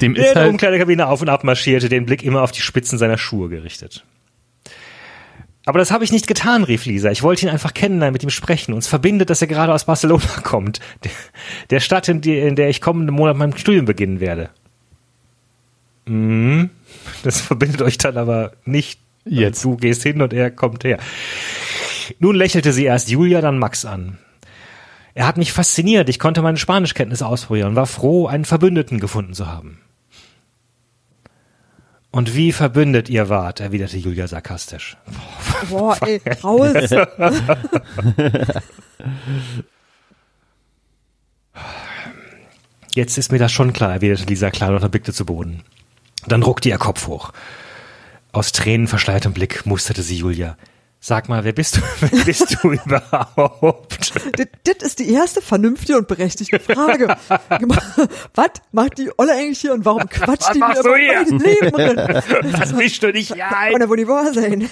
dem 0.00 0.14
Der 0.14 0.30
ist 0.30 0.36
halt, 0.36 0.50
Umkleidekabine 0.50 1.06
auf 1.06 1.20
und 1.22 1.28
ab 1.28 1.44
marschierte, 1.44 1.88
den 1.88 2.06
Blick 2.06 2.22
immer 2.22 2.42
auf 2.42 2.52
die 2.52 2.60
Spitzen 2.60 2.98
seiner 2.98 3.18
Schuhe 3.18 3.48
gerichtet. 3.48 4.04
Aber 5.68 5.78
das 5.78 5.90
habe 5.90 6.02
ich 6.02 6.12
nicht 6.12 6.26
getan, 6.26 6.64
rief 6.64 6.86
Lisa. 6.86 7.10
Ich 7.10 7.22
wollte 7.22 7.44
ihn 7.44 7.52
einfach 7.52 7.74
kennenlernen, 7.74 8.14
mit 8.14 8.22
ihm 8.22 8.30
sprechen. 8.30 8.72
Uns 8.72 8.86
verbindet, 8.86 9.28
dass 9.28 9.42
er 9.42 9.48
gerade 9.48 9.74
aus 9.74 9.84
Barcelona 9.84 10.24
kommt. 10.42 10.80
Der, 11.04 11.10
der 11.68 11.80
Stadt, 11.80 12.08
in, 12.08 12.22
die, 12.22 12.38
in 12.38 12.56
der 12.56 12.70
ich 12.70 12.80
kommenden 12.80 13.14
Monat 13.14 13.36
mein 13.36 13.56
Studium 13.56 13.84
beginnen 13.84 14.18
werde. 14.18 14.48
Mhm. 16.06 16.70
Das 17.22 17.42
verbindet 17.42 17.82
euch 17.82 17.98
dann 17.98 18.16
aber 18.16 18.52
nicht. 18.64 19.00
Jetzt. 19.26 19.62
Du 19.62 19.76
gehst 19.76 20.04
hin 20.04 20.22
und 20.22 20.32
er 20.32 20.50
kommt 20.50 20.84
her. 20.84 20.98
Nun 22.18 22.34
lächelte 22.34 22.72
sie 22.72 22.84
erst 22.84 23.10
Julia, 23.10 23.42
dann 23.42 23.58
Max 23.58 23.84
an. 23.84 24.16
Er 25.18 25.26
hat 25.26 25.36
mich 25.36 25.52
fasziniert. 25.52 26.08
Ich 26.08 26.20
konnte 26.20 26.42
meine 26.42 26.58
Spanischkenntnisse 26.58 27.26
ausprobieren 27.26 27.70
und 27.70 27.74
war 27.74 27.88
froh, 27.88 28.28
einen 28.28 28.44
Verbündeten 28.44 29.00
gefunden 29.00 29.34
zu 29.34 29.48
haben. 29.48 29.80
Und 32.12 32.36
wie 32.36 32.52
verbündet 32.52 33.08
ihr 33.08 33.28
wart, 33.28 33.58
erwiderte 33.58 33.96
Julia 33.96 34.28
sarkastisch. 34.28 34.96
Boah, 35.70 35.98
ey, 36.02 36.22
raus. 36.44 36.72
Jetzt 42.94 43.18
ist 43.18 43.32
mir 43.32 43.40
das 43.40 43.50
schon 43.50 43.72
klar, 43.72 43.94
erwiderte 43.94 44.22
Lisa 44.26 44.52
klar 44.52 44.70
und 44.70 44.88
blickte 44.88 45.12
zu 45.12 45.26
Boden. 45.26 45.64
Dann 46.28 46.44
ruckte 46.44 46.68
ihr 46.68 46.78
Kopf 46.78 47.08
hoch. 47.08 47.32
Aus 48.30 48.52
Tränen 48.52 48.86
verschleiertem 48.86 49.32
Blick 49.32 49.66
musterte 49.66 50.02
sie 50.02 50.18
Julia. 50.18 50.56
Sag 51.00 51.28
mal, 51.28 51.44
wer 51.44 51.52
bist 51.52 51.76
du, 51.76 51.80
wer 52.00 52.24
bist 52.24 52.56
du 52.60 52.72
überhaupt? 52.72 54.10
Das, 54.36 54.46
das 54.64 54.88
ist 54.88 54.98
die 54.98 55.12
erste 55.12 55.40
vernünftige 55.40 55.96
und 55.96 56.08
berechtigte 56.08 56.58
Frage. 56.58 57.16
Was 58.34 58.50
macht 58.72 58.98
die 58.98 59.10
Olle 59.16 59.32
eigentlich 59.32 59.60
hier 59.60 59.74
und 59.74 59.84
warum 59.84 60.08
quatscht 60.08 60.54
die 60.54 60.58
machst 60.58 60.82
mir 60.82 60.90
über 60.90 60.98
hier? 60.98 61.24
mein 61.28 61.38
Leben 61.38 61.70
drin? 61.70 62.52
Das 62.58 62.72
mischst 62.72 63.02
du 63.02 63.12
nicht 63.12 63.32
ein. 63.32 63.38
Kann 63.72 63.80
ja 63.80 63.88
wohl 63.88 63.96
nicht 63.96 64.08
wahr 64.08 64.32
sein. 64.34 64.68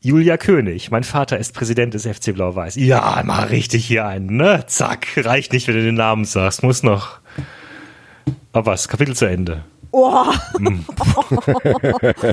Julia 0.00 0.36
König, 0.38 0.90
mein 0.90 1.04
Vater 1.04 1.38
ist 1.38 1.52
Präsident 1.52 1.92
des 1.92 2.06
FC 2.06 2.32
Blau-Weiß. 2.32 2.76
Ja, 2.76 3.20
mach 3.24 3.50
richtig 3.50 3.84
hier 3.84 4.06
einen, 4.06 4.36
ne? 4.36 4.64
Zack, 4.66 5.08
reicht 5.16 5.52
nicht, 5.52 5.68
wenn 5.68 5.74
du 5.74 5.82
den 5.82 5.96
Namen 5.96 6.24
sagst, 6.24 6.62
muss 6.62 6.82
noch. 6.82 7.18
Aber 8.52 8.72
was, 8.72 8.88
Kapitel 8.88 9.14
zu 9.14 9.26
Ende. 9.26 9.64
Oh, 9.90 10.24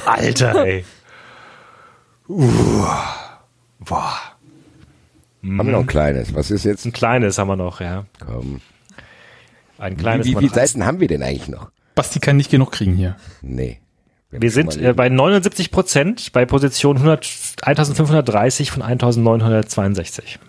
Alter, 0.06 0.66
ey. 0.66 0.86
Uh, 2.28 2.88
boah, 3.80 4.16
Haben 5.44 5.58
wir 5.58 5.64
noch 5.64 5.80
ein 5.82 5.88
kleines? 5.88 6.34
Was 6.34 6.50
ist 6.52 6.66
jetzt? 6.66 6.86
ein 6.86 6.92
kleines 6.94 7.38
haben 7.38 7.48
wir 7.48 7.56
noch, 7.56 7.82
ja. 7.82 8.06
Komm. 8.26 8.62
Ein 9.78 9.94
Wie, 9.94 9.98
kleines. 10.02 10.26
wie 10.28 10.34
man 10.34 10.42
viele 10.44 10.56
reißt. 10.56 10.74
Seiten 10.74 10.86
haben 10.86 11.00
wir 11.00 11.08
denn 11.08 11.22
eigentlich 11.22 11.48
noch? 11.50 11.70
Basti 11.94 12.20
kann 12.20 12.38
nicht 12.38 12.50
genug 12.50 12.72
kriegen 12.72 12.96
hier. 12.96 13.16
Nee. 13.42 13.80
Wir 14.32 14.52
sind 14.52 14.76
äh, 14.82 14.94
bei 14.94 15.08
79 15.08 15.72
Prozent 15.72 16.34
bei 16.34 16.46
Position 16.46 16.98
100, 16.98 17.26
1530 17.62 18.72
von 18.72 18.82
1962. 18.82 20.40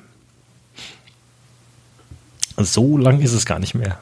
So 2.56 2.96
lang 2.96 3.20
ist 3.20 3.32
es 3.32 3.44
gar 3.44 3.58
nicht 3.58 3.74
mehr. 3.74 4.00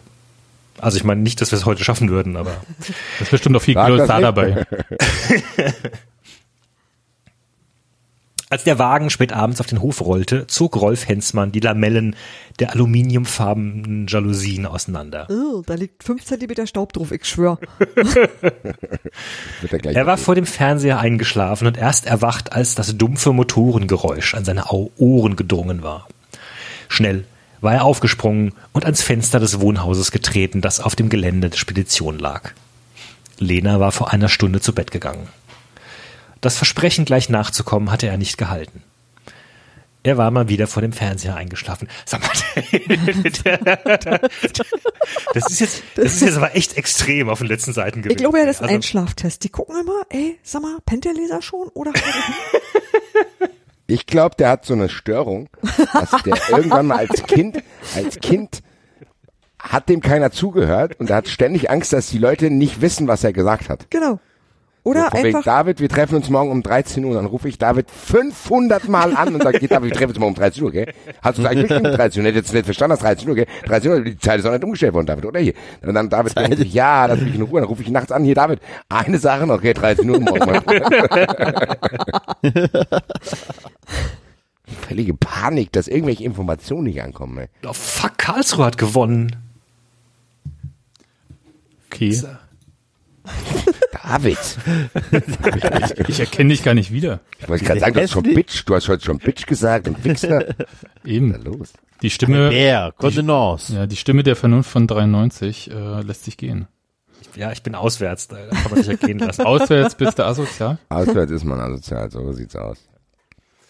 Also 0.78 0.96
ich 0.96 1.04
meine 1.04 1.20
nicht, 1.22 1.40
dass 1.40 1.50
wir 1.50 1.58
es 1.58 1.66
heute 1.66 1.82
schaffen 1.84 2.08
würden, 2.10 2.36
aber 2.36 2.56
Das 2.78 3.22
ist 3.22 3.30
bestimmt 3.30 3.56
auch 3.56 3.62
viel 3.62 3.74
nicht. 3.74 4.08
dabei. 4.08 4.64
als 8.54 8.62
der 8.62 8.78
Wagen 8.78 9.10
spät 9.10 9.32
abends 9.32 9.60
auf 9.60 9.66
den 9.66 9.82
Hof 9.82 10.00
rollte, 10.00 10.46
zog 10.46 10.76
Rolf 10.76 11.08
Hensmann 11.08 11.50
die 11.50 11.58
Lamellen 11.58 12.14
der 12.60 12.70
aluminiumfarbenen 12.70 14.06
Jalousien 14.06 14.64
auseinander. 14.64 15.26
oh, 15.28 15.62
da 15.66 15.74
liegt 15.74 16.04
fünf 16.04 16.24
Zentimeter 16.24 16.64
Staub 16.68 16.92
drauf, 16.92 17.10
ich 17.10 17.24
schwör. 17.24 17.58
Er 19.82 20.06
war 20.06 20.18
vor 20.18 20.36
dem 20.36 20.46
Fernseher 20.46 21.00
eingeschlafen 21.00 21.66
und 21.66 21.76
erst 21.76 22.06
erwacht, 22.06 22.52
als 22.52 22.76
das 22.76 22.96
dumpfe 22.96 23.32
Motorengeräusch 23.32 24.34
an 24.34 24.44
seine 24.44 24.66
Ohren 24.66 25.34
gedrungen 25.34 25.82
war. 25.82 26.06
Schnell 26.88 27.24
war 27.60 27.74
er 27.74 27.84
aufgesprungen 27.84 28.52
und 28.72 28.84
ans 28.84 29.02
Fenster 29.02 29.40
des 29.40 29.58
Wohnhauses 29.58 30.12
getreten, 30.12 30.60
das 30.60 30.78
auf 30.78 30.94
dem 30.94 31.08
Gelände 31.08 31.50
der 31.50 31.58
Spedition 31.58 32.20
lag. 32.20 32.52
Lena 33.40 33.80
war 33.80 33.90
vor 33.90 34.12
einer 34.12 34.28
Stunde 34.28 34.60
zu 34.60 34.72
Bett 34.72 34.92
gegangen. 34.92 35.26
Das 36.44 36.56
Versprechen, 36.58 37.04
gleich 37.06 37.28
nachzukommen, 37.30 37.90
hatte 37.90 38.06
er 38.06 38.18
nicht 38.18 38.36
gehalten. 38.36 38.82
Er 40.02 40.18
war 40.18 40.30
mal 40.30 40.48
wieder 40.50 40.66
vor 40.66 40.82
dem 40.82 40.92
Fernseher 40.92 41.34
eingeschlafen. 41.36 41.88
Sag 42.04 42.20
mal, 42.20 42.30
das 45.34 45.50
ist 45.50 45.60
jetzt, 45.60 45.82
das 45.94 46.04
ist 46.12 46.20
jetzt 46.20 46.36
aber 46.36 46.54
echt 46.54 46.76
extrem 46.76 47.30
auf 47.30 47.38
den 47.38 47.48
letzten 47.48 47.72
Seiten 47.72 48.02
gewesen. 48.02 48.12
Ich 48.12 48.18
glaube 48.18 48.38
ja, 48.38 48.44
das 48.44 48.56
ist 48.56 48.60
ein 48.60 48.64
Also- 48.66 48.74
Einschlaftest. 48.76 49.42
Die 49.44 49.48
gucken 49.48 49.80
immer, 49.80 50.02
ey, 50.10 50.38
sag 50.42 50.60
mal, 50.62 50.76
pennt 50.84 51.04
der 51.06 51.14
Leser 51.14 51.40
schon? 51.42 51.68
Oder? 51.68 51.92
Ich 53.86 54.06
glaube, 54.06 54.34
der 54.36 54.48
hat 54.48 54.64
so 54.64 54.72
eine 54.72 54.88
Störung, 54.88 55.50
dass 55.92 56.10
der 56.22 56.36
irgendwann 56.48 56.86
mal 56.86 57.06
als 57.06 57.22
Kind, 57.24 57.62
als 57.94 58.16
Kind 58.18 58.62
hat 59.58 59.90
dem 59.90 60.00
keiner 60.00 60.30
zugehört 60.30 60.98
und 60.98 61.10
er 61.10 61.16
hat 61.16 61.28
ständig 61.28 61.68
Angst, 61.70 61.92
dass 61.92 62.06
die 62.08 62.16
Leute 62.16 62.48
nicht 62.50 62.80
wissen, 62.80 63.08
was 63.08 63.24
er 63.24 63.34
gesagt 63.34 63.68
hat. 63.68 63.90
genau. 63.90 64.20
Oder 64.84 65.08
wegen, 65.12 65.28
einfach, 65.28 65.44
David, 65.44 65.80
wir 65.80 65.88
treffen 65.88 66.16
uns 66.16 66.28
morgen 66.28 66.50
um 66.50 66.62
13 66.62 67.02
Uhr. 67.06 67.14
Dann 67.14 67.24
rufe 67.24 67.48
ich 67.48 67.56
David 67.56 67.90
500 67.90 68.86
Mal 68.86 69.16
an 69.16 69.34
und 69.34 69.42
sage, 69.42 69.66
David, 69.66 69.90
wir 69.90 69.96
treffen 69.96 70.10
uns 70.10 70.18
morgen 70.18 70.32
um 70.32 70.38
13 70.38 70.62
Uhr, 70.62 70.72
gell? 70.72 70.92
Hast 71.22 71.38
du 71.38 71.42
es 71.42 71.48
eigentlich 71.48 71.68
bestimmt 71.68 71.96
13 71.96 72.20
Uhr? 72.20 72.28
Hätte 72.28 72.38
jetzt 72.38 72.52
nicht 72.52 72.66
verstanden, 72.66 72.90
dass 72.90 73.00
13 73.00 73.26
Uhr, 73.26 73.34
gell? 73.34 73.46
13 73.64 73.90
Uhr, 73.90 74.00
die 74.02 74.18
Zeit 74.18 74.40
ist 74.40 74.46
auch 74.46 74.52
nicht 74.52 74.62
umgestellt 74.62 74.92
worden, 74.92 75.06
David, 75.06 75.24
oder 75.24 75.40
hier? 75.40 75.54
Und 75.80 75.94
dann 75.94 76.10
David, 76.10 76.36
dann 76.36 76.52
rufe 76.52 76.62
ich, 76.62 76.74
ja, 76.74 77.06
lass 77.06 77.18
mich 77.18 77.34
in 77.34 77.40
Ruhe. 77.40 77.60
Dann 77.60 77.68
rufe 77.68 77.82
ich 77.82 77.88
nachts 77.88 78.12
an, 78.12 78.24
hier, 78.24 78.34
David, 78.34 78.60
eine 78.90 79.18
Sache 79.18 79.46
noch, 79.46 79.54
okay, 79.54 79.72
13 79.72 80.10
Uhr 80.10 80.20
morgen. 80.20 80.60
Völlige 84.86 85.14
Panik, 85.14 85.72
dass 85.72 85.88
irgendwelche 85.88 86.24
Informationen 86.24 86.84
nicht 86.84 87.00
ankommen, 87.02 87.38
ey. 87.38 87.48
Oh, 87.66 87.72
fuck, 87.72 88.18
Karlsruhe 88.18 88.66
hat 88.66 88.76
gewonnen. 88.76 89.34
Okay. 91.90 92.14
David, 94.02 94.38
Ich 96.08 96.20
erkenne 96.20 96.50
dich 96.50 96.62
gar 96.62 96.74
nicht 96.74 96.92
wieder. 96.92 97.20
ich 97.38 97.48
wollte 97.48 97.64
gerade 97.64 97.80
sagen, 97.80 97.94
du 97.94 98.02
hast 98.02 98.10
schon 98.10 98.22
Bitch, 98.22 98.64
du 98.66 98.74
hast 98.74 98.88
heute 98.88 99.04
schon 99.04 99.18
Bitch 99.18 99.46
gesagt 99.46 99.88
und 99.88 100.04
Wichser. 100.04 100.46
Ist 100.48 100.56
da 100.58 100.64
Eben. 101.08 101.32
los? 101.42 101.72
Die 102.02 102.10
Stimme, 102.10 102.50
Bär, 102.50 102.92
Kontenance. 102.96 103.74
ja, 103.74 103.86
die 103.86 103.96
Stimme 103.96 104.22
der 104.22 104.36
Vernunft 104.36 104.70
von 104.70 104.86
93 104.86 105.70
äh, 105.70 106.00
lässt 106.02 106.24
sich 106.24 106.36
gehen. 106.36 106.66
Ja, 107.34 107.50
ich 107.50 107.62
bin 107.62 107.74
auswärts, 107.74 108.28
da 108.28 108.36
kann 108.46 108.70
man 108.72 108.82
sich 108.82 108.88
ergehen 109.00 109.18
lassen. 109.18 109.42
Auswärts 109.46 109.94
bist 109.94 110.18
du 110.18 110.24
asozial. 110.26 110.78
Auswärts 110.90 111.32
ist 111.32 111.44
man 111.44 111.58
asozial, 111.60 112.10
so 112.10 112.30
sieht's 112.32 112.54
aus. 112.56 112.78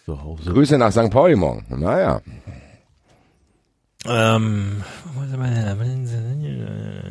Zu 0.05 0.23
Hause. 0.23 0.53
Grüße 0.53 0.77
nach 0.79 0.93
St. 0.93 1.11
Pauli 1.11 1.37
morgen. 1.37 1.65
Naja. 1.69 2.21
Ähm, 4.07 4.83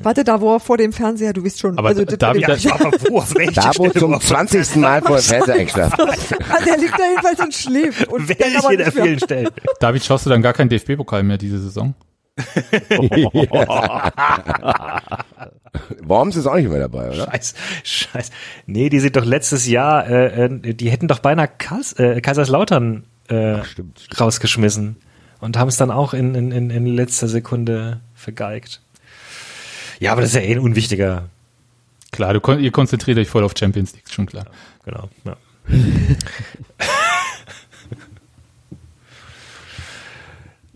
warte 0.03 0.23
da, 0.23 0.39
wo 0.41 0.53
er 0.55 0.59
vor 0.59 0.77
dem 0.77 0.93
Fernseher, 0.93 1.33
du 1.33 1.43
weißt 1.43 1.59
schon. 1.59 1.77
Aber 1.77 1.89
also, 1.89 2.05
das- 2.05 2.17
David, 2.17 2.41
ja, 2.47 2.55
ich 2.55 2.65
war 2.65 2.79
aber 2.81 2.91
wo, 3.09 3.17
auf 3.19 3.33
Da 3.33 3.71
wo 3.77 3.89
zum 3.89 4.13
wo- 4.13 4.19
20. 4.23 4.75
Mal 4.77 5.01
vor 5.01 5.17
dem 5.17 5.23
Fernseher 5.23 5.55
eingeschlafen. 5.55 5.99
Ah, 5.99 6.63
der 6.65 6.77
liegt 6.77 6.93
da 6.99 7.03
jedenfalls 7.09 7.39
und 7.39 7.53
schläft. 7.53 8.07
Und 8.07 8.21
aber 8.21 8.29
Welche 8.29 8.77
der 8.77 8.91
vielen 8.91 9.19
Stellen? 9.19 9.49
David, 9.79 10.03
schaust 10.03 10.25
du 10.25 10.29
dann 10.29 10.41
gar 10.41 10.53
keinen 10.53 10.69
DFB-Pokal 10.69 11.23
mehr 11.23 11.37
diese 11.37 11.59
Saison? 11.59 11.93
Worms 16.03 16.35
ist 16.35 16.45
auch 16.47 16.55
nicht 16.55 16.69
mehr 16.69 16.79
dabei, 16.79 17.09
oder? 17.09 17.25
Scheiß, 17.31 17.53
scheiß. 17.83 18.31
Nee, 18.65 18.89
die 18.89 18.99
sind 18.99 19.15
doch 19.15 19.25
letztes 19.25 19.67
Jahr, 19.67 20.07
äh, 20.07 20.45
äh, 20.45 20.73
die 20.73 20.89
hätten 20.89 21.07
doch 21.07 21.19
beinahe 21.19 21.47
Kais, 21.47 21.93
äh, 21.93 22.21
Kaiserslautern 22.21 23.03
äh, 23.27 23.63
stimmt, 23.63 23.99
stimmt. 23.99 24.19
rausgeschmissen 24.21 24.97
und 25.43 25.57
haben 25.57 25.67
es 25.67 25.75
dann 25.75 25.91
auch 25.91 26.13
in, 26.13 26.35
in, 26.35 26.69
in, 26.69 26.85
letzter 26.85 27.27
Sekunde 27.27 27.99
vergeigt. 28.15 28.81
Ja, 29.99 30.13
aber 30.13 30.21
das 30.21 30.29
ist 30.29 30.37
ja 30.37 30.41
eh 30.41 30.53
ein 30.53 30.59
unwichtiger. 30.59 31.27
Klar, 32.11 32.33
du, 32.33 32.53
ihr 32.53 32.71
konzentriert 32.71 33.17
euch 33.17 33.27
voll 33.27 33.43
auf 33.43 33.53
Champions 33.57 33.91
League, 33.93 34.09
schon 34.09 34.25
klar. 34.25 34.45
Genau. 34.85 35.09
Ja. 35.25 35.35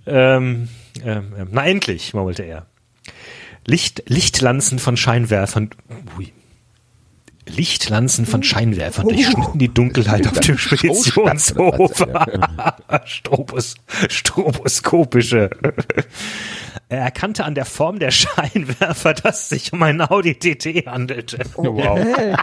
ähm, 0.05 0.67
ähm, 1.01 1.33
ähm, 1.37 1.47
na 1.49 1.65
endlich, 1.65 2.13
murmelte 2.13 2.43
er. 2.43 2.65
Licht, 3.65 4.03
Lichtlanzen 4.07 4.79
von 4.79 4.97
Scheinwerfern. 4.97 5.69
Ui. 6.17 6.33
Lichtlanzen 7.47 8.25
von 8.25 8.43
Scheinwerfern 8.43 9.07
durchschnitten 9.07 9.59
die 9.59 9.73
Dunkelheit 9.73 10.27
auf 10.27 10.39
dem 10.39 10.57
Speditionshof. 10.57 12.05
Strobos, 13.05 13.75
stroboskopische. 14.09 15.49
Er 16.89 17.01
erkannte 17.01 17.43
an 17.43 17.55
der 17.55 17.65
Form 17.65 17.99
der 17.99 18.11
Scheinwerfer, 18.11 19.13
dass 19.13 19.43
es 19.43 19.49
sich 19.49 19.73
um 19.73 19.83
einen 19.83 20.01
Audi 20.01 20.35
TT 20.35 20.85
handelte. 20.85 21.39
Okay. 21.55 22.35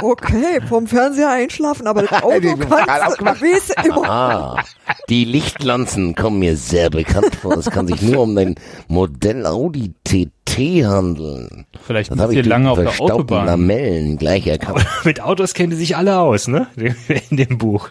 okay, 0.00 0.60
vom 0.68 0.86
Fernseher 0.86 1.30
einschlafen, 1.30 1.86
aber 1.86 2.02
das 2.02 2.12
Auto 2.22 2.56
kannst 2.56 3.20
du, 3.20 3.82
immer. 3.84 4.08
Ah, 4.08 4.64
die 5.08 5.24
Lichtlanzen 5.24 6.14
kommen 6.14 6.38
mir 6.38 6.56
sehr 6.56 6.90
bekannt 6.90 7.34
vor. 7.34 7.56
Es 7.56 7.70
kann 7.70 7.86
sich 7.86 8.00
nur 8.02 8.22
um 8.22 8.34
den 8.34 8.54
Modell 8.88 9.46
Audi 9.46 9.94
TT 10.04 10.41
handeln. 10.58 11.66
Vielleicht 11.86 12.10
Das 12.10 12.18
müsst 12.18 12.32
ihr 12.32 12.44
lange 12.44 12.70
auf 12.70 12.78
der 12.78 13.00
Autobahn. 13.00 13.46
Lamellen 13.46 14.16
gleich 14.16 14.46
erkannt. 14.46 14.86
Mit 15.04 15.20
Autos 15.20 15.54
kennen 15.54 15.70
die 15.70 15.76
sich 15.76 15.96
alle 15.96 16.18
aus, 16.18 16.48
ne? 16.48 16.66
In 17.30 17.36
dem 17.36 17.58
Buch. 17.58 17.90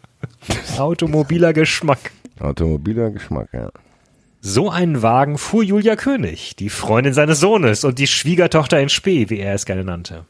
Automobiler 0.78 1.52
Geschmack. 1.52 2.10
Automobiler 2.38 3.10
Geschmack, 3.10 3.48
ja. 3.52 3.70
So 4.40 4.70
einen 4.70 5.02
Wagen 5.02 5.36
fuhr 5.36 5.62
Julia 5.62 5.96
König, 5.96 6.56
die 6.56 6.70
Freundin 6.70 7.12
seines 7.12 7.40
Sohnes 7.40 7.84
und 7.84 7.98
die 7.98 8.06
Schwiegertochter 8.06 8.80
in 8.80 8.88
Spee, 8.88 9.28
wie 9.28 9.38
er 9.38 9.54
es 9.54 9.66
gerne 9.66 9.84
nannte. 9.84 10.24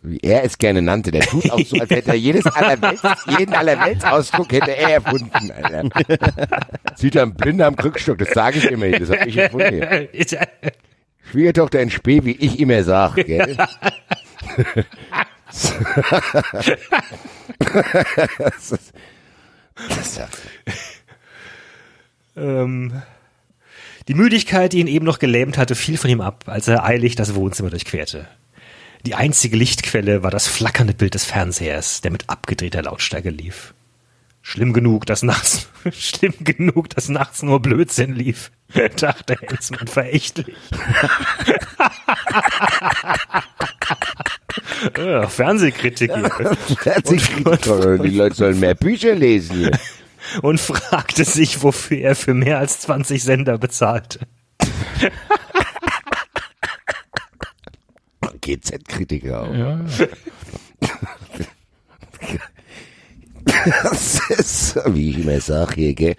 Wie 0.00 0.18
er 0.22 0.42
es 0.42 0.58
gerne 0.58 0.82
nannte. 0.82 1.10
Der 1.12 1.20
tut 1.20 1.50
auch 1.50 1.60
so, 1.60 1.76
als 1.78 1.90
hätte 1.90 2.10
er 2.10 2.16
jedes 2.16 2.46
Allerwelts, 2.46 3.02
jeden 3.38 3.54
Allerweltsausdruck 3.54 4.50
hätte 4.52 4.74
er 4.76 4.94
erfunden, 4.94 5.50
Alter. 5.52 5.88
Sieht 6.96 7.14
er 7.14 7.22
ein 7.22 7.34
Blinder 7.34 7.66
am 7.66 7.76
Krückstock, 7.76 8.18
das 8.18 8.30
sage 8.30 8.58
ich 8.58 8.64
immer, 8.70 8.90
das 8.90 9.10
habe 9.10 9.28
ich 9.28 9.36
erfunden. 9.36 9.80
Schwiegertochter 11.30 11.80
in 11.80 11.90
Spee, 11.90 12.24
wie 12.24 12.32
ich 12.32 12.58
immer 12.58 12.82
sag, 12.82 13.14
gell? 13.16 13.56
das 18.38 18.72
ist, 18.72 18.92
das 19.88 19.98
ist 19.98 20.20
ähm, 22.36 23.02
die 24.08 24.14
Müdigkeit, 24.14 24.72
die 24.72 24.80
ihn 24.80 24.86
eben 24.86 25.04
noch 25.04 25.18
gelähmt 25.18 25.58
hatte, 25.58 25.74
fiel 25.74 25.96
von 25.96 26.10
ihm 26.10 26.20
ab, 26.20 26.44
als 26.46 26.68
er 26.68 26.84
eilig 26.84 27.14
das 27.14 27.34
Wohnzimmer 27.34 27.70
durchquerte. 27.70 28.26
Die 29.04 29.14
einzige 29.14 29.56
Lichtquelle 29.56 30.22
war 30.22 30.30
das 30.30 30.46
flackernde 30.46 30.94
Bild 30.94 31.14
des 31.14 31.24
Fernsehers, 31.24 32.00
der 32.00 32.10
mit 32.10 32.28
abgedrehter 32.28 32.82
Lautstärke 32.82 33.30
lief. 33.30 33.74
Schlimm 34.42 34.72
genug, 34.72 35.06
dass 35.06 35.22
nachts, 35.22 35.68
schlimm 35.92 36.34
genug, 36.40 36.90
dass 36.90 37.08
nachts 37.08 37.42
nur 37.42 37.62
Blödsinn 37.62 38.12
lief, 38.14 38.50
dachte 38.96 39.36
Hensmann 39.40 39.86
verächtlich. 39.86 40.48
ja, 44.98 45.28
Fernsehkritik 45.28 46.12
hier. 46.12 46.56
herzlich 46.82 47.24
Die 47.28 48.10
Leute 48.10 48.34
sollen 48.34 48.58
mehr 48.60 48.74
Bücher 48.74 49.14
lesen 49.14 49.56
hier. 49.56 49.78
Und 50.40 50.60
fragte 50.60 51.24
sich, 51.24 51.62
wofür 51.62 51.98
er 51.98 52.14
für 52.14 52.34
mehr 52.34 52.58
als 52.58 52.80
20 52.80 53.22
Sender 53.22 53.58
bezahlte. 53.58 54.20
GZ-Kritiker 58.40 59.42
auch. 59.42 59.54
Ja, 59.54 59.80
ja. 59.98 60.06
Das 63.64 64.30
ist, 64.30 64.76
wie 64.86 65.10
ich 65.10 65.18
immer 65.18 65.40
sag 65.40 65.74
hier, 65.74 65.94
gell? 65.94 66.16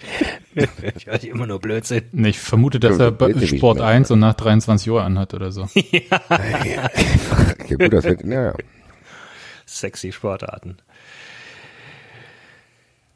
Ich 0.95 1.05
höre 1.07 1.23
immer 1.23 1.47
nur 1.47 1.59
Blödsinn. 1.59 2.03
Nee, 2.11 2.29
ich 2.29 2.39
vermute, 2.39 2.79
dass 2.79 2.97
Ja, 2.97 3.09
er 3.09 3.47
Sport 3.47 3.79
mehr. 3.79 3.87
1 3.87 4.11
und 4.11 4.19
nach 4.19 4.33
23 4.33 4.89
Uhr 4.89 5.03
anhat 5.03 5.33
oder 5.33 5.51
so. 5.51 5.67
Ja, 5.75 6.89
gut, 7.77 7.93
das 7.93 8.03
wird, 8.05 8.23
ja, 8.23 8.43
ja. 8.45 8.53
Sexy 9.65 10.11
Sportarten. 10.11 10.77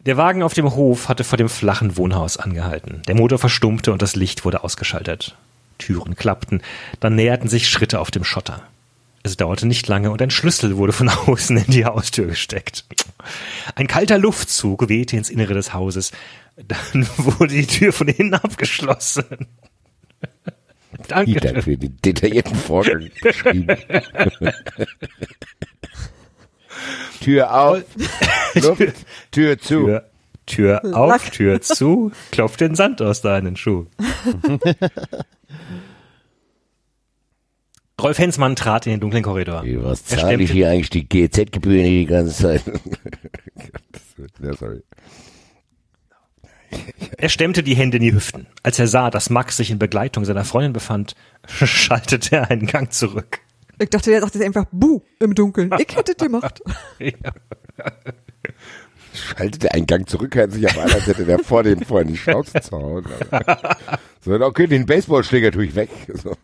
Der 0.05 0.17
Wagen 0.17 0.41
auf 0.41 0.53
dem 0.53 0.73
Hof 0.73 1.09
hatte 1.09 1.23
vor 1.23 1.37
dem 1.37 1.49
flachen 1.49 1.97
Wohnhaus 1.97 2.37
angehalten. 2.37 3.01
Der 3.07 3.15
Motor 3.15 3.39
verstummte 3.39 3.91
und 3.91 4.01
das 4.01 4.15
Licht 4.15 4.45
wurde 4.45 4.63
ausgeschaltet. 4.63 5.35
Türen 5.77 6.15
klappten, 6.15 6.61
dann 6.99 7.15
näherten 7.15 7.49
sich 7.49 7.69
Schritte 7.69 7.99
auf 7.99 8.09
dem 8.09 8.23
Schotter. 8.23 8.63
Es 9.27 9.35
dauerte 9.35 9.67
nicht 9.67 9.85
lange 9.89 10.09
und 10.11 10.21
ein 10.21 10.29
Schlüssel 10.29 10.77
wurde 10.77 10.93
von 10.93 11.09
außen 11.27 11.57
in 11.57 11.71
die 11.71 11.83
Haustür 11.83 12.27
gesteckt. 12.27 12.85
Ein 13.75 13.87
kalter 13.87 14.17
Luftzug 14.17 14.87
wehte 14.87 15.17
ins 15.17 15.29
Innere 15.29 15.53
des 15.53 15.73
Hauses. 15.73 16.11
Dann 16.55 17.07
wurde 17.17 17.53
die 17.53 17.67
Tür 17.67 17.91
von 17.91 18.07
innen 18.07 18.33
abgeschlossen. 18.33 19.25
Vielen 19.27 21.07
Dank 21.09 21.41
Danke. 21.41 21.61
für 21.61 21.77
den 21.77 21.97
detaillierten 22.03 22.55
Vorgang 22.55 23.09
beschrieben. 23.21 23.67
Tür 27.19 27.53
auf, 27.53 27.83
Luft, 28.55 28.81
Tür 29.31 29.59
zu. 29.59 29.85
Tür, 29.87 30.09
Tür 30.45 30.95
auf, 30.95 31.29
Tür 31.31 31.61
zu, 31.61 32.13
klopft 32.31 32.61
den 32.61 32.75
Sand 32.75 33.01
aus 33.01 33.21
deinen 33.21 33.57
Schuh. 33.57 33.87
Rolf 38.01 38.19
Hensmann 38.19 38.55
trat 38.55 38.85
in 38.85 38.91
den 38.91 38.99
dunklen 38.99 39.23
Korridor. 39.23 39.63
Wie, 39.63 39.81
was 39.83 40.01
Er 40.11 40.17
zahle 40.19 40.35
ich 40.43 40.49
stemmte- 40.49 40.53
hier 40.53 40.69
eigentlich 40.69 40.89
die 40.91 41.07
GZ-Gebühren 41.09 41.83
die 41.85 42.05
ganze 42.05 42.33
Zeit? 42.33 42.63
Ja, 44.41 44.51
sorry. 44.55 44.81
Er 47.17 47.29
stemmte 47.29 47.61
die 47.61 47.75
Hände 47.75 47.97
in 47.97 48.03
die 48.03 48.13
Hüften. 48.13 48.47
Als 48.63 48.79
er 48.79 48.87
sah, 48.87 49.11
dass 49.11 49.29
Max 49.29 49.57
sich 49.57 49.69
in 49.69 49.77
Begleitung 49.77 50.25
seiner 50.25 50.43
Freundin 50.43 50.73
befand, 50.73 51.13
schaltete 51.47 52.35
er 52.37 52.49
einen 52.49 52.65
Gang 52.65 52.91
zurück. 52.91 53.39
Ich 53.79 53.89
dachte, 53.91 54.09
der 54.09 54.21
sagt 54.21 54.33
jetzt 54.33 54.43
einfach 54.43 54.65
Buh 54.71 55.01
im 55.19 55.35
Dunkeln. 55.35 55.69
Ich 55.77 55.95
hätte 55.95 56.15
das 56.15 56.27
gemacht. 56.27 56.61
Schaltete 59.13 59.71
einen 59.73 59.85
Gang 59.85 60.09
zurück, 60.09 60.35
hört 60.35 60.51
sich 60.51 60.65
auf 60.65 60.77
an, 60.79 60.91
als 60.91 61.05
hätte 61.07 61.25
der 61.25 61.39
vor 61.39 61.61
dem 61.63 61.81
vorhin 61.81 62.07
die 62.09 62.17
Schnauze 62.17 62.59
zu 62.61 62.71
hauen. 62.71 63.05
So, 64.21 64.33
okay, 64.33 64.65
den 64.67 64.85
Baseballschläger 64.87 65.51
tue 65.51 65.65
ich 65.65 65.75
weg. 65.75 65.89
So. 66.23 66.35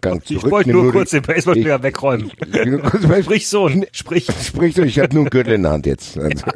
Gang 0.00 0.22
Ich 0.28 0.42
wollte 0.44 0.70
nur 0.70 0.92
kurz 0.92 1.10
den 1.10 1.22
Baseballschläger 1.22 1.82
wegräumen. 1.82 2.30
nur 2.64 3.22
Sprich 3.22 3.48
Sohn, 3.48 3.84
sprich. 3.92 4.28
Sprich 4.42 4.74
doch, 4.74 4.84
ich 4.84 4.98
habe 4.98 5.14
nur 5.14 5.24
einen 5.24 5.30
Gürtel 5.30 5.54
in 5.54 5.62
der 5.62 5.72
Hand 5.72 5.86
jetzt. 5.86 6.16
Also. 6.18 6.44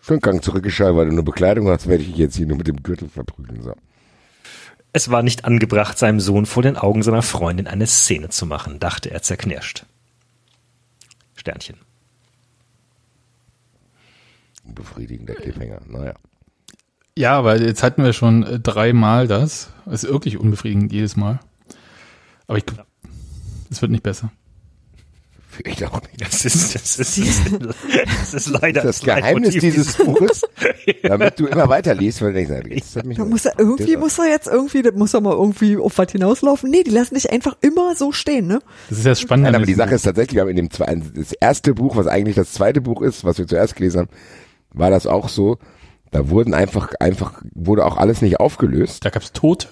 Schon 0.00 0.18
Gang 0.20 0.42
zurückgeschaltet, 0.42 0.96
weil 0.96 1.06
du 1.06 1.12
eine 1.12 1.22
Bekleidung 1.22 1.68
hast, 1.68 1.86
werde 1.86 2.02
ich 2.02 2.16
jetzt 2.16 2.36
hier 2.36 2.46
nur 2.46 2.56
mit 2.56 2.66
dem 2.66 2.82
Gürtel 2.82 3.08
verprügeln. 3.08 3.62
So. 3.62 3.72
Es 4.92 5.10
war 5.10 5.22
nicht 5.22 5.44
angebracht, 5.44 5.96
seinem 5.96 6.18
Sohn 6.20 6.44
vor 6.44 6.62
den 6.62 6.76
Augen 6.76 7.02
seiner 7.02 7.22
Freundin 7.22 7.68
eine 7.68 7.86
Szene 7.86 8.28
zu 8.28 8.44
machen, 8.44 8.80
dachte 8.80 9.10
er 9.10 9.22
zerknirscht. 9.22 9.86
Sternchen. 11.36 11.76
Befriedigender 14.64 15.34
Cliffhanger. 15.34 15.80
Naja. 15.86 16.14
Ja, 17.16 17.38
aber 17.38 17.60
jetzt 17.60 17.82
hatten 17.82 18.04
wir 18.04 18.12
schon 18.12 18.42
äh, 18.42 18.58
dreimal 18.58 19.28
das. 19.28 19.70
Das 19.84 20.04
ist 20.04 20.10
wirklich 20.10 20.38
unbefriedigend 20.38 20.92
jedes 20.92 21.16
Mal. 21.16 21.40
Aber 22.46 22.58
ich, 22.58 22.64
es 23.70 23.82
wird 23.82 23.92
nicht 23.92 24.02
besser. 24.02 24.32
Ich 25.64 25.84
auch 25.84 26.00
nicht. 26.00 26.20
Das 26.20 26.44
ist, 26.46 26.74
das 26.74 26.98
ist, 26.98 27.18
das 28.22 28.34
ist 28.34 28.48
leider 28.48 28.82
Das 28.82 29.00
Geheimnis 29.00 29.54
dieses 29.54 29.96
Buches, 29.96 30.42
damit 31.02 31.38
du 31.38 31.46
immer 31.46 31.68
weiter 31.68 31.94
liest, 31.94 32.22
weil 32.22 32.32
du 32.32 32.42
denkst, 32.42 32.70
jetzt 32.70 32.96
hat 32.96 33.04
mich 33.04 33.18
Da 33.18 33.24
muss 33.26 33.44
er 33.44 33.58
irgendwie, 33.58 33.96
muss 33.98 34.18
er 34.18 34.30
jetzt 34.30 34.46
irgendwie, 34.46 34.80
das 34.80 34.94
muss 34.94 35.12
er 35.12 35.20
mal 35.20 35.34
irgendwie 35.34 35.76
auf 35.76 35.98
was 35.98 36.10
hinauslaufen. 36.10 36.70
Nee, 36.70 36.84
die 36.84 36.90
lassen 36.90 37.14
dich 37.14 37.30
einfach 37.30 37.56
immer 37.60 37.94
so 37.94 38.12
stehen, 38.12 38.46
ne? 38.46 38.60
Das 38.88 38.98
ist 38.98 39.04
ja 39.04 39.10
das 39.10 39.20
Spannende. 39.20 39.50
Nein, 39.50 39.56
aber 39.56 39.66
die 39.66 39.74
Sache 39.74 39.94
ist 39.94 40.02
tatsächlich, 40.02 40.36
wir 40.36 40.42
haben 40.42 40.48
in 40.48 40.56
dem 40.56 40.70
zweiten, 40.70 41.12
das 41.14 41.32
erste 41.32 41.74
Buch, 41.74 41.96
was 41.96 42.06
eigentlich 42.06 42.36
das 42.36 42.52
zweite 42.52 42.80
Buch 42.80 43.02
ist, 43.02 43.24
was 43.24 43.36
wir 43.36 43.46
zuerst 43.46 43.76
gelesen 43.76 44.00
haben, 44.00 44.10
war 44.70 44.90
das 44.90 45.06
auch 45.06 45.28
so. 45.28 45.58
Da 46.12 46.28
wurden 46.28 46.52
einfach, 46.52 46.92
einfach, 47.00 47.42
wurde 47.54 47.84
auch 47.86 47.96
alles 47.96 48.20
nicht 48.20 48.38
aufgelöst. 48.38 49.04
Da 49.04 49.10
gab's 49.10 49.32
Tote. 49.32 49.68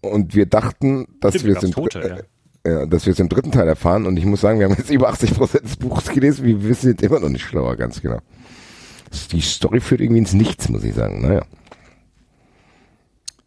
Und 0.00 0.34
wir 0.34 0.46
dachten, 0.46 1.06
dass 1.20 1.34
Stimmt, 1.34 1.46
wir 1.46 1.56
es 1.58 1.62
im, 1.62 1.72
Tote, 1.72 2.26
äh, 2.64 2.70
ja, 2.70 2.86
dass 2.86 3.04
wir 3.04 3.12
es 3.12 3.20
im 3.20 3.28
dritten 3.28 3.52
Teil 3.52 3.68
erfahren. 3.68 4.06
Und 4.06 4.16
ich 4.16 4.24
muss 4.24 4.40
sagen, 4.40 4.58
wir 4.58 4.66
haben 4.66 4.76
jetzt 4.76 4.90
über 4.90 5.10
80 5.10 5.34
Prozent 5.34 5.64
des 5.64 5.76
Buches 5.76 6.08
gelesen. 6.08 6.46
Wir 6.46 6.64
wissen 6.64 6.88
jetzt 6.88 7.02
immer 7.02 7.20
noch 7.20 7.28
nicht 7.28 7.44
schlauer, 7.44 7.76
ganz 7.76 8.00
genau. 8.00 8.18
Die 9.30 9.42
Story 9.42 9.80
führt 9.80 10.00
irgendwie 10.00 10.20
ins 10.20 10.32
Nichts, 10.32 10.70
muss 10.70 10.84
ich 10.84 10.94
sagen. 10.94 11.20
Naja. 11.20 11.44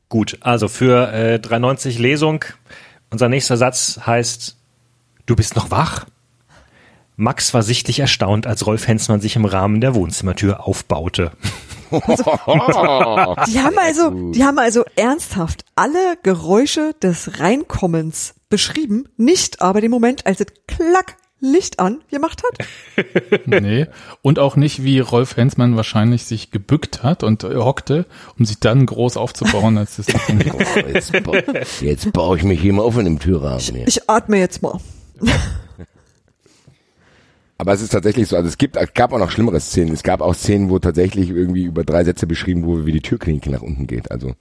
Gut, 0.08 0.38
also 0.42 0.68
für 0.68 1.12
äh, 1.12 1.40
390 1.40 1.98
Lesung, 1.98 2.46
unser 3.10 3.30
nächster 3.30 3.58
Satz 3.58 4.00
heißt, 4.06 4.58
du 5.26 5.36
bist 5.36 5.56
noch 5.56 5.72
wach? 5.72 6.06
Max 7.16 7.54
war 7.56 7.64
sichtlich 7.64 8.00
erstaunt, 8.00 8.46
als 8.46 8.68
Rolf 8.68 8.88
Hensmann 8.88 9.22
sich 9.22 9.36
im 9.36 9.46
Rahmen 9.46 9.82
der 9.82 9.96
Wohnzimmertür 9.96 10.68
aufbaute. 10.68 11.32
Die 13.48 13.60
haben 13.60 13.78
also, 13.78 14.32
die 14.32 14.44
haben 14.44 14.60
also 14.60 14.84
ernsthaft 14.96 15.66
alle 15.76 16.18
Geräusche 16.24 16.94
des 17.02 17.40
Reinkommens 17.40 18.36
beschrieben, 18.50 19.08
nicht 19.18 19.62
aber 19.62 19.82
den 19.82 19.92
Moment, 19.92 20.26
als 20.26 20.40
es 20.40 20.48
klack 20.68 21.16
Licht 21.40 21.80
an 21.80 22.02
gemacht 22.10 22.42
hat. 22.44 22.68
Nee. 23.46 23.88
Und 24.22 24.40
auch 24.40 24.56
nicht, 24.56 24.84
wie 24.84 25.00
Rolf 25.00 25.38
Hensmann 25.38 25.76
wahrscheinlich 25.76 26.26
sich 26.26 26.52
gebückt 26.52 27.04
hat 27.04 27.24
und 27.24 27.44
äh, 27.44 27.56
hockte, 27.56 28.06
um 28.38 28.46
sich 28.46 28.60
dann 28.60 28.86
groß 28.86 29.18
aufzubauen, 29.18 29.78
als 29.78 29.98
das 29.98 30.08
Oh, 30.30 30.88
jetzt, 30.88 31.12
ba 31.24 31.34
jetzt 31.82 32.12
baue 32.12 32.38
ich 32.38 32.44
mich 32.44 32.60
hier 32.60 32.74
mal 32.74 32.82
auf 32.82 32.98
in 32.98 33.06
dem 33.06 33.20
Türrahmen. 33.20 33.60
hier. 33.60 33.88
Ich 33.88 34.10
atme 34.10 34.38
jetzt 34.38 34.62
mal. 34.62 34.80
Aber 37.58 37.74
es 37.74 37.82
ist 37.82 37.92
tatsächlich 37.92 38.28
so, 38.28 38.36
also 38.36 38.48
es 38.48 38.58
gibt, 38.58 38.78
es 38.78 38.94
gab 38.94 39.14
auch 39.14 39.20
noch 39.20 39.32
schlimmere 39.32 39.60
Szenen. 39.60 39.94
Es 39.94 40.04
gab 40.04 40.22
auch 40.22 40.36
Szenen, 40.36 40.70
wo 40.70 40.78
tatsächlich 40.80 41.30
irgendwie 41.30 41.64
über 41.64 41.84
drei 41.84 42.04
Sätze 42.04 42.28
beschrieben 42.28 42.64
wurde, 42.64 42.86
wie 42.86 42.92
die 42.92 43.02
Türklinke 43.02 43.50
nach 43.50 43.62
unten 43.62 43.88
geht. 43.88 44.12
Also, 44.12 44.34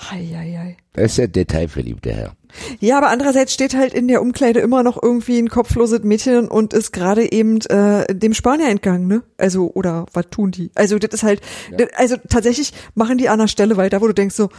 Hei, 0.00 0.24
hei, 0.32 0.56
hei. 0.56 0.76
Das 0.92 1.12
ist 1.12 1.18
ja 1.18 1.26
detailverliebt, 1.26 2.04
der 2.04 2.14
Herr. 2.14 2.32
Ja, 2.78 2.98
aber 2.98 3.08
andererseits 3.08 3.52
steht 3.52 3.74
halt 3.76 3.92
in 3.92 4.06
der 4.06 4.22
Umkleide 4.22 4.60
immer 4.60 4.84
noch 4.84 5.00
irgendwie 5.02 5.38
ein 5.38 5.48
kopfloses 5.48 6.04
Mädchen 6.04 6.46
und 6.46 6.72
ist 6.72 6.92
gerade 6.92 7.30
eben 7.30 7.60
äh, 7.62 8.06
dem 8.14 8.32
Spanier 8.32 8.68
entgangen, 8.68 9.08
ne? 9.08 9.22
Also, 9.38 9.72
oder 9.74 10.06
was 10.12 10.26
tun 10.30 10.52
die? 10.52 10.70
Also, 10.76 10.98
das 10.98 11.10
ist 11.12 11.22
halt, 11.24 11.40
das, 11.76 11.88
also 11.96 12.16
tatsächlich 12.28 12.72
machen 12.94 13.18
die 13.18 13.28
an 13.28 13.40
einer 13.40 13.48
Stelle 13.48 13.76
weiter, 13.76 14.00
wo 14.00 14.06
du 14.06 14.14
denkst 14.14 14.36
so, 14.36 14.50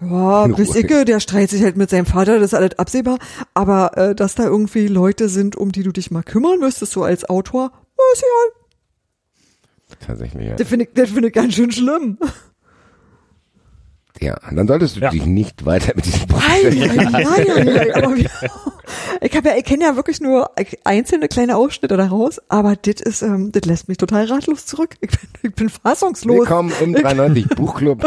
ja, 0.00 0.46
bis. 0.56 0.74
Icke, 0.74 1.04
der 1.04 1.20
streitet 1.20 1.50
sich 1.50 1.62
halt 1.62 1.76
mit 1.76 1.90
seinem 1.90 2.06
Vater, 2.06 2.38
das 2.38 2.52
ist 2.52 2.54
alles 2.54 2.78
absehbar. 2.78 3.18
Aber 3.54 3.96
äh, 3.96 4.14
dass 4.14 4.34
da 4.34 4.44
irgendwie 4.44 4.86
Leute 4.86 5.28
sind, 5.28 5.56
um 5.56 5.72
die 5.72 5.82
du 5.82 5.92
dich 5.92 6.10
mal 6.10 6.22
kümmern 6.22 6.58
müsstest, 6.58 6.92
so 6.92 7.02
als 7.02 7.28
Autor, 7.28 7.72
ist 8.12 8.22
ja, 8.22 9.96
tatsächlich, 10.06 10.48
ja. 10.48 10.56
das 10.56 10.68
finde 10.68 10.84
ich, 10.86 10.92
das 10.94 11.10
finde 11.10 11.28
ich 11.28 11.34
ganz 11.34 11.54
schön 11.54 11.70
schlimm. 11.72 12.18
Ja, 14.20 14.36
dann 14.50 14.66
solltest 14.66 14.96
du 14.96 15.00
Ja. 15.00 15.10
dich 15.10 15.24
nicht 15.26 15.64
weiter 15.64 15.92
mit 15.94 16.04
diesem 16.04 16.26
Podcast 16.26 16.48
ei, 16.64 16.68
ei, 16.68 17.06
ei, 17.14 17.80
ei, 17.80 17.94
aber 17.94 18.16
wie, 18.16 18.28
ich 19.20 19.36
habe 19.36 19.48
ja, 19.50 19.56
ich 19.56 19.64
kenne 19.64 19.84
ja 19.84 19.96
wirklich 19.96 20.20
nur 20.20 20.50
einzelne 20.84 21.28
kleine 21.28 21.56
Ausschnitte 21.56 21.96
daraus, 21.96 22.40
aber 22.48 22.74
das 22.74 23.00
ist, 23.00 23.22
ähm, 23.22 23.52
das 23.52 23.64
lässt 23.64 23.88
mich 23.88 23.96
total 23.98 24.24
ratlos 24.24 24.66
zurück. 24.66 24.96
Ich 25.00 25.10
bin, 25.10 25.20
ich 25.42 25.54
bin 25.54 25.68
fassungslos. 25.68 26.38
Willkommen 26.38 26.72
im 26.80 26.94
93 26.94 27.48
Buchclub. 27.50 28.04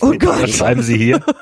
Oh 0.00 0.10
Was 0.10 0.18
Gott. 0.18 0.50
schreiben 0.50 0.82
Sie 0.82 0.96
hier? 0.98 1.20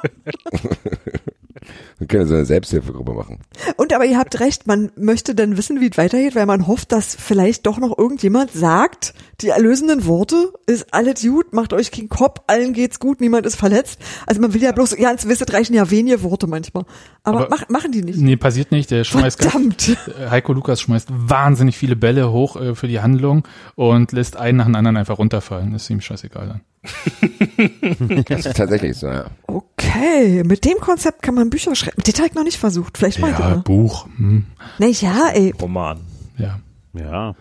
Wir 1.98 2.06
können 2.06 2.26
so 2.26 2.34
eine 2.34 2.44
Selbsthilfegruppe 2.44 3.12
machen. 3.12 3.38
Und 3.76 3.92
aber 3.92 4.04
ihr 4.04 4.18
habt 4.18 4.40
recht, 4.40 4.66
man 4.66 4.90
möchte 4.96 5.34
dann 5.34 5.56
wissen, 5.56 5.80
wie 5.80 5.88
es 5.90 5.96
weitergeht, 5.98 6.34
weil 6.34 6.46
man 6.46 6.66
hofft, 6.66 6.92
dass 6.92 7.14
vielleicht 7.14 7.66
doch 7.66 7.78
noch 7.78 7.96
irgendjemand 7.96 8.52
sagt, 8.52 9.14
die 9.40 9.48
erlösenden 9.48 10.06
Worte, 10.06 10.52
ist 10.66 10.92
alles 10.94 11.22
gut, 11.22 11.52
macht 11.52 11.72
euch 11.72 11.90
keinen 11.90 12.08
Kopf, 12.08 12.40
allen 12.46 12.72
geht's 12.72 13.00
gut, 13.00 13.20
niemand 13.20 13.44
ist 13.46 13.56
verletzt. 13.56 14.00
Also 14.26 14.40
man 14.40 14.54
will 14.54 14.62
ja 14.62 14.72
bloß, 14.72 14.96
ja, 14.98 15.10
ins 15.10 15.28
Wisset 15.28 15.52
reichen 15.52 15.74
ja 15.74 15.90
wenige 15.90 16.22
Worte 16.22 16.46
manchmal. 16.46 16.84
Aber, 17.24 17.40
Aber- 17.40 17.48
mach, 17.50 17.68
machen 17.68 17.92
die 17.92 18.02
nicht. 18.02 18.18
Nee, 18.18 18.36
passiert 18.36 18.70
nicht. 18.72 18.90
Der 18.90 19.04
schmeißt 19.04 19.38
ganz, 19.38 19.52
Verdammt. 19.52 19.96
äh, 20.20 20.30
Heiko 20.30 20.52
Lukas 20.52 20.80
schmeißt 20.80 21.08
wahnsinnig 21.10 21.76
viele 21.76 21.96
Bälle 21.96 22.30
hoch 22.32 22.56
äh, 22.56 22.74
für 22.74 22.88
die 22.88 23.00
Handlung 23.00 23.46
und 23.74 24.12
lässt 24.12 24.36
einen 24.36 24.58
nach 24.58 24.66
dem 24.66 24.74
anderen 24.76 24.96
einfach 24.96 25.18
runterfallen. 25.18 25.74
Ist 25.74 25.90
ihm 25.90 26.00
scheißegal 26.00 26.46
dann. 26.46 26.60
Das 28.26 28.46
ist 28.46 28.56
tatsächlich 28.56 28.96
so, 28.96 29.06
ja. 29.08 29.26
Okay, 29.46 30.42
mit 30.44 30.64
dem 30.64 30.78
Konzept 30.78 31.22
kann 31.22 31.34
man 31.34 31.50
Bücher 31.50 31.74
schreiben. 31.74 32.02
Das 32.04 32.14
habe 32.16 32.26
ich 32.28 32.34
noch 32.34 32.44
nicht 32.44 32.58
versucht. 32.58 32.98
Vielleicht 32.98 33.18
mal 33.20 33.30
Ja. 33.30 33.56
Buch. 33.56 34.06
Hm, 34.16 34.46
Na 34.78 34.86
ja, 34.86 35.28
ey. 35.32 35.52
Roman. 35.60 36.00
ja. 36.38 36.58
Ja. 36.94 37.34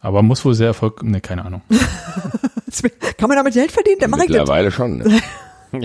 Aber 0.00 0.22
muss 0.22 0.44
wohl 0.44 0.54
sehr 0.54 0.68
erfolg. 0.68 1.02
Nee, 1.02 1.20
keine 1.20 1.44
Ahnung. 1.44 1.62
Kann 3.18 3.28
man 3.28 3.36
damit 3.36 3.54
Geld 3.54 3.70
verdienen? 3.70 3.98
Dann 4.00 4.10
mache 4.10 4.22
ich 4.22 4.28
das. 4.28 4.38
Mittlerweile 4.38 4.70
schon. 4.72 4.98
Ne? 4.98 5.20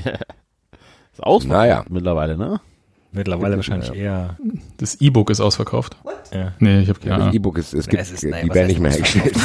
Ist 1.13 1.21
ausverkauft 1.23 1.45
Naja. 1.47 1.85
mittlerweile, 1.89 2.37
ne? 2.37 2.59
Mittlerweile 3.11 3.55
wahrscheinlich 3.55 3.93
eher. 3.93 4.37
Das 4.77 4.95
E-Book 5.01 5.29
ist 5.29 5.39
ausverkauft. 5.39 5.97
Ja. 6.33 6.53
Nee, 6.59 6.81
ich 6.81 6.89
habe 6.89 6.99
keine 6.99 7.11
Das 7.15 7.21
Ahnung. 7.21 7.33
E-Book 7.35 7.57
ist, 7.57 7.73
es 7.73 7.87
gibt, 7.87 8.01
es 8.01 8.11
ist- 8.11 8.23
die 8.23 8.27
naja, 8.27 8.47
was 8.47 8.55
werden 8.55 8.67
nicht 8.67 8.79
mehr 8.79 8.91
hergestellt. 8.91 9.35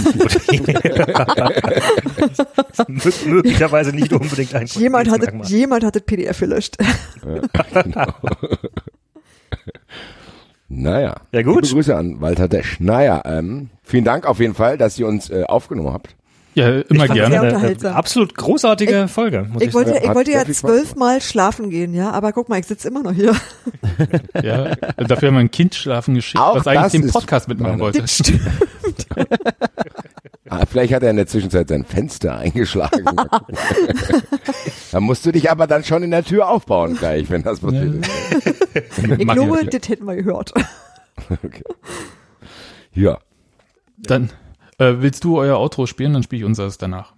Mö- 2.88 3.28
Möglicherweise 3.28 3.92
nicht 3.94 4.12
unbedingt 4.12 4.54
ein 4.54 4.66
Jemand 4.66 5.08
hat, 5.08 5.20
Qualitätsmerkmal. 5.20 5.42
das- 5.42 5.50
jemand 5.50 5.84
hat 5.84 5.94
das 5.96 6.02
PDF 6.02 6.38
gelöscht. 6.40 6.76
Naja. 10.68 11.16
Ja, 11.32 11.42
gut. 11.42 11.62
Liebe 11.64 11.74
Grüße 11.74 11.94
an 11.94 12.20
Walter 12.22 12.48
Desch. 12.48 12.80
Naja, 12.80 13.20
ähm, 13.26 13.68
vielen 13.82 14.04
Dank 14.04 14.24
auf 14.26 14.40
jeden 14.40 14.54
Fall, 14.54 14.78
dass 14.78 14.98
ihr 14.98 15.06
uns 15.06 15.28
äh, 15.28 15.44
aufgenommen 15.44 15.92
habt. 15.92 16.16
Ja, 16.54 16.68
immer 16.80 17.04
Ich 17.06 17.12
gerne. 17.12 17.14
sehr 17.14 17.24
Eine, 17.26 17.36
eine 17.40 17.54
unterhaltsam. 17.54 17.94
absolut 17.94 18.34
großartige 18.34 19.08
Folge, 19.08 19.46
muss 19.50 19.62
ich, 19.62 19.68
Ich 19.68 19.74
wollte, 19.74 19.92
sagen. 19.94 20.04
ich 20.06 20.14
wollte 20.14 20.30
ja 20.32 20.44
zwölfmal 20.44 21.20
schlafen 21.22 21.70
gehen, 21.70 21.94
ja, 21.94 22.10
aber 22.10 22.32
guck 22.32 22.48
mal, 22.50 22.58
ich 22.60 22.66
sitze 22.66 22.88
immer 22.88 23.02
noch 23.02 23.12
hier. 23.12 23.34
Ja, 24.42 24.74
dafür 24.96 25.28
haben 25.28 25.34
wir 25.36 25.40
ein 25.40 25.50
Kind 25.50 25.74
schlafen 25.74 26.14
geschickt, 26.14 26.42
Auch 26.42 26.56
was 26.56 26.66
eigentlich 26.66 27.02
den 27.02 27.10
Podcast 27.10 27.48
mitmachen 27.48 27.78
wollte. 27.78 28.00
Das 28.00 28.14
stimmt. 28.16 28.40
Ah, 30.48 30.66
vielleicht 30.68 30.92
hat 30.92 31.02
er 31.02 31.10
in 31.10 31.16
der 31.16 31.26
Zwischenzeit 31.26 31.68
sein 31.68 31.84
Fenster 31.84 32.36
eingeschlagen. 32.36 33.04
da 34.92 35.00
musst 35.00 35.24
du 35.24 35.32
dich 35.32 35.50
aber 35.50 35.66
dann 35.66 35.82
schon 35.84 36.02
in 36.02 36.10
der 36.10 36.24
Tür 36.24 36.48
aufbauen 36.48 36.96
gleich, 36.96 37.30
wenn 37.30 37.42
das 37.42 37.60
passiert 37.60 37.94
ist. 38.04 38.10
Ich 39.18 39.28
glaube, 39.28 39.60
ich. 39.62 39.70
das 39.70 39.88
hätten 39.88 40.04
wir 40.06 40.16
gehört. 40.16 40.52
Okay. 41.44 41.62
Ja. 42.94 43.18
Dann 43.98 44.30
äh, 44.82 45.00
willst 45.02 45.24
du 45.24 45.38
euer 45.38 45.58
Outro 45.58 45.86
spielen, 45.86 46.12
dann 46.12 46.22
spiele 46.22 46.40
ich 46.40 46.46
unseres 46.46 46.78
danach. 46.78 47.14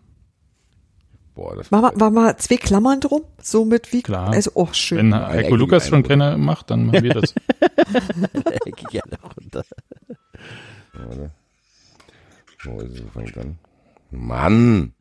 Boah, 1.34 1.56
das 1.56 1.72
War 1.72 1.80
mal, 1.80 1.92
war 1.98 2.10
mal 2.10 2.36
zwei 2.36 2.56
Klammern 2.56 3.00
drum, 3.00 3.22
so 3.42 3.64
mit 3.64 3.92
wie, 3.92 4.02
Klar. 4.02 4.32
also, 4.32 4.52
oh, 4.54 4.68
schön. 4.72 4.98
Wenn 4.98 5.12
Ein 5.14 5.26
Heiko 5.26 5.56
Lukas 5.56 5.88
schon 5.88 6.04
keine 6.04 6.38
macht, 6.38 6.70
dann 6.70 6.86
machen 6.86 7.02
wir 7.02 7.14
das. 7.14 7.34
Ich 8.66 8.76
gehe 8.88 9.02
alle 9.02 9.18
runter. 9.20 9.64
Wo 12.64 12.80
ist 12.80 13.00
es? 13.00 13.02
Fängt 13.12 13.36
an? 13.38 13.58
Mann! 14.10 14.92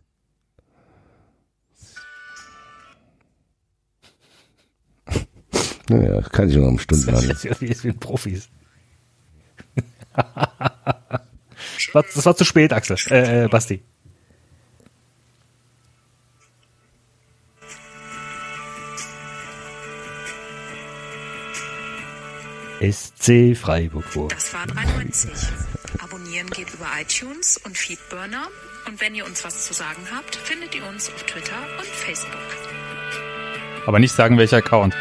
Naja, 5.90 6.22
das 6.22 6.30
kann 6.30 6.48
sich 6.48 6.58
noch 6.58 6.68
um 6.70 6.80
Stunden 6.80 7.06
Das 7.08 7.24
an. 7.26 7.30
ist 7.30 7.44
irgendwie 7.46 7.68
ist 7.68 7.84
wie 7.84 7.90
ein 7.90 8.00
Profis. 8.00 8.50
Das 11.92 12.26
war 12.26 12.36
zu 12.36 12.46
spät, 12.46 12.74
Axel. 12.74 12.98
Äh, 13.10 13.46
äh, 13.46 13.48
Basti. 13.48 13.82
SC 22.92 23.56
Freiburg 23.56 24.04
vor. 24.04 24.28
Das 24.28 24.54
war 24.54 24.68
93. 24.68 25.32
Abonnieren 26.00 26.50
geht 26.50 26.74
über 26.74 26.86
iTunes 27.00 27.58
und 27.64 27.78
Feedburner. 27.78 28.48
Und 28.88 29.00
wenn 29.00 29.16
ihr 29.16 29.26
uns 29.26 29.46
was 29.46 29.66
zu 29.66 29.74
sagen 29.74 30.06
habt, 30.14 30.36
findet 30.36 30.76
ihr 30.76 30.86
uns 30.86 31.08
auf 31.08 31.24
Twitter 31.24 31.56
und 31.78 31.88
Facebook. 31.88 32.42
Aber 33.86 34.00
nicht 34.00 34.14
sagen, 34.14 34.38
welcher 34.38 34.58
Account. 34.58 34.94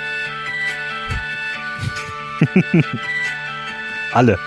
Alle. 4.12 4.38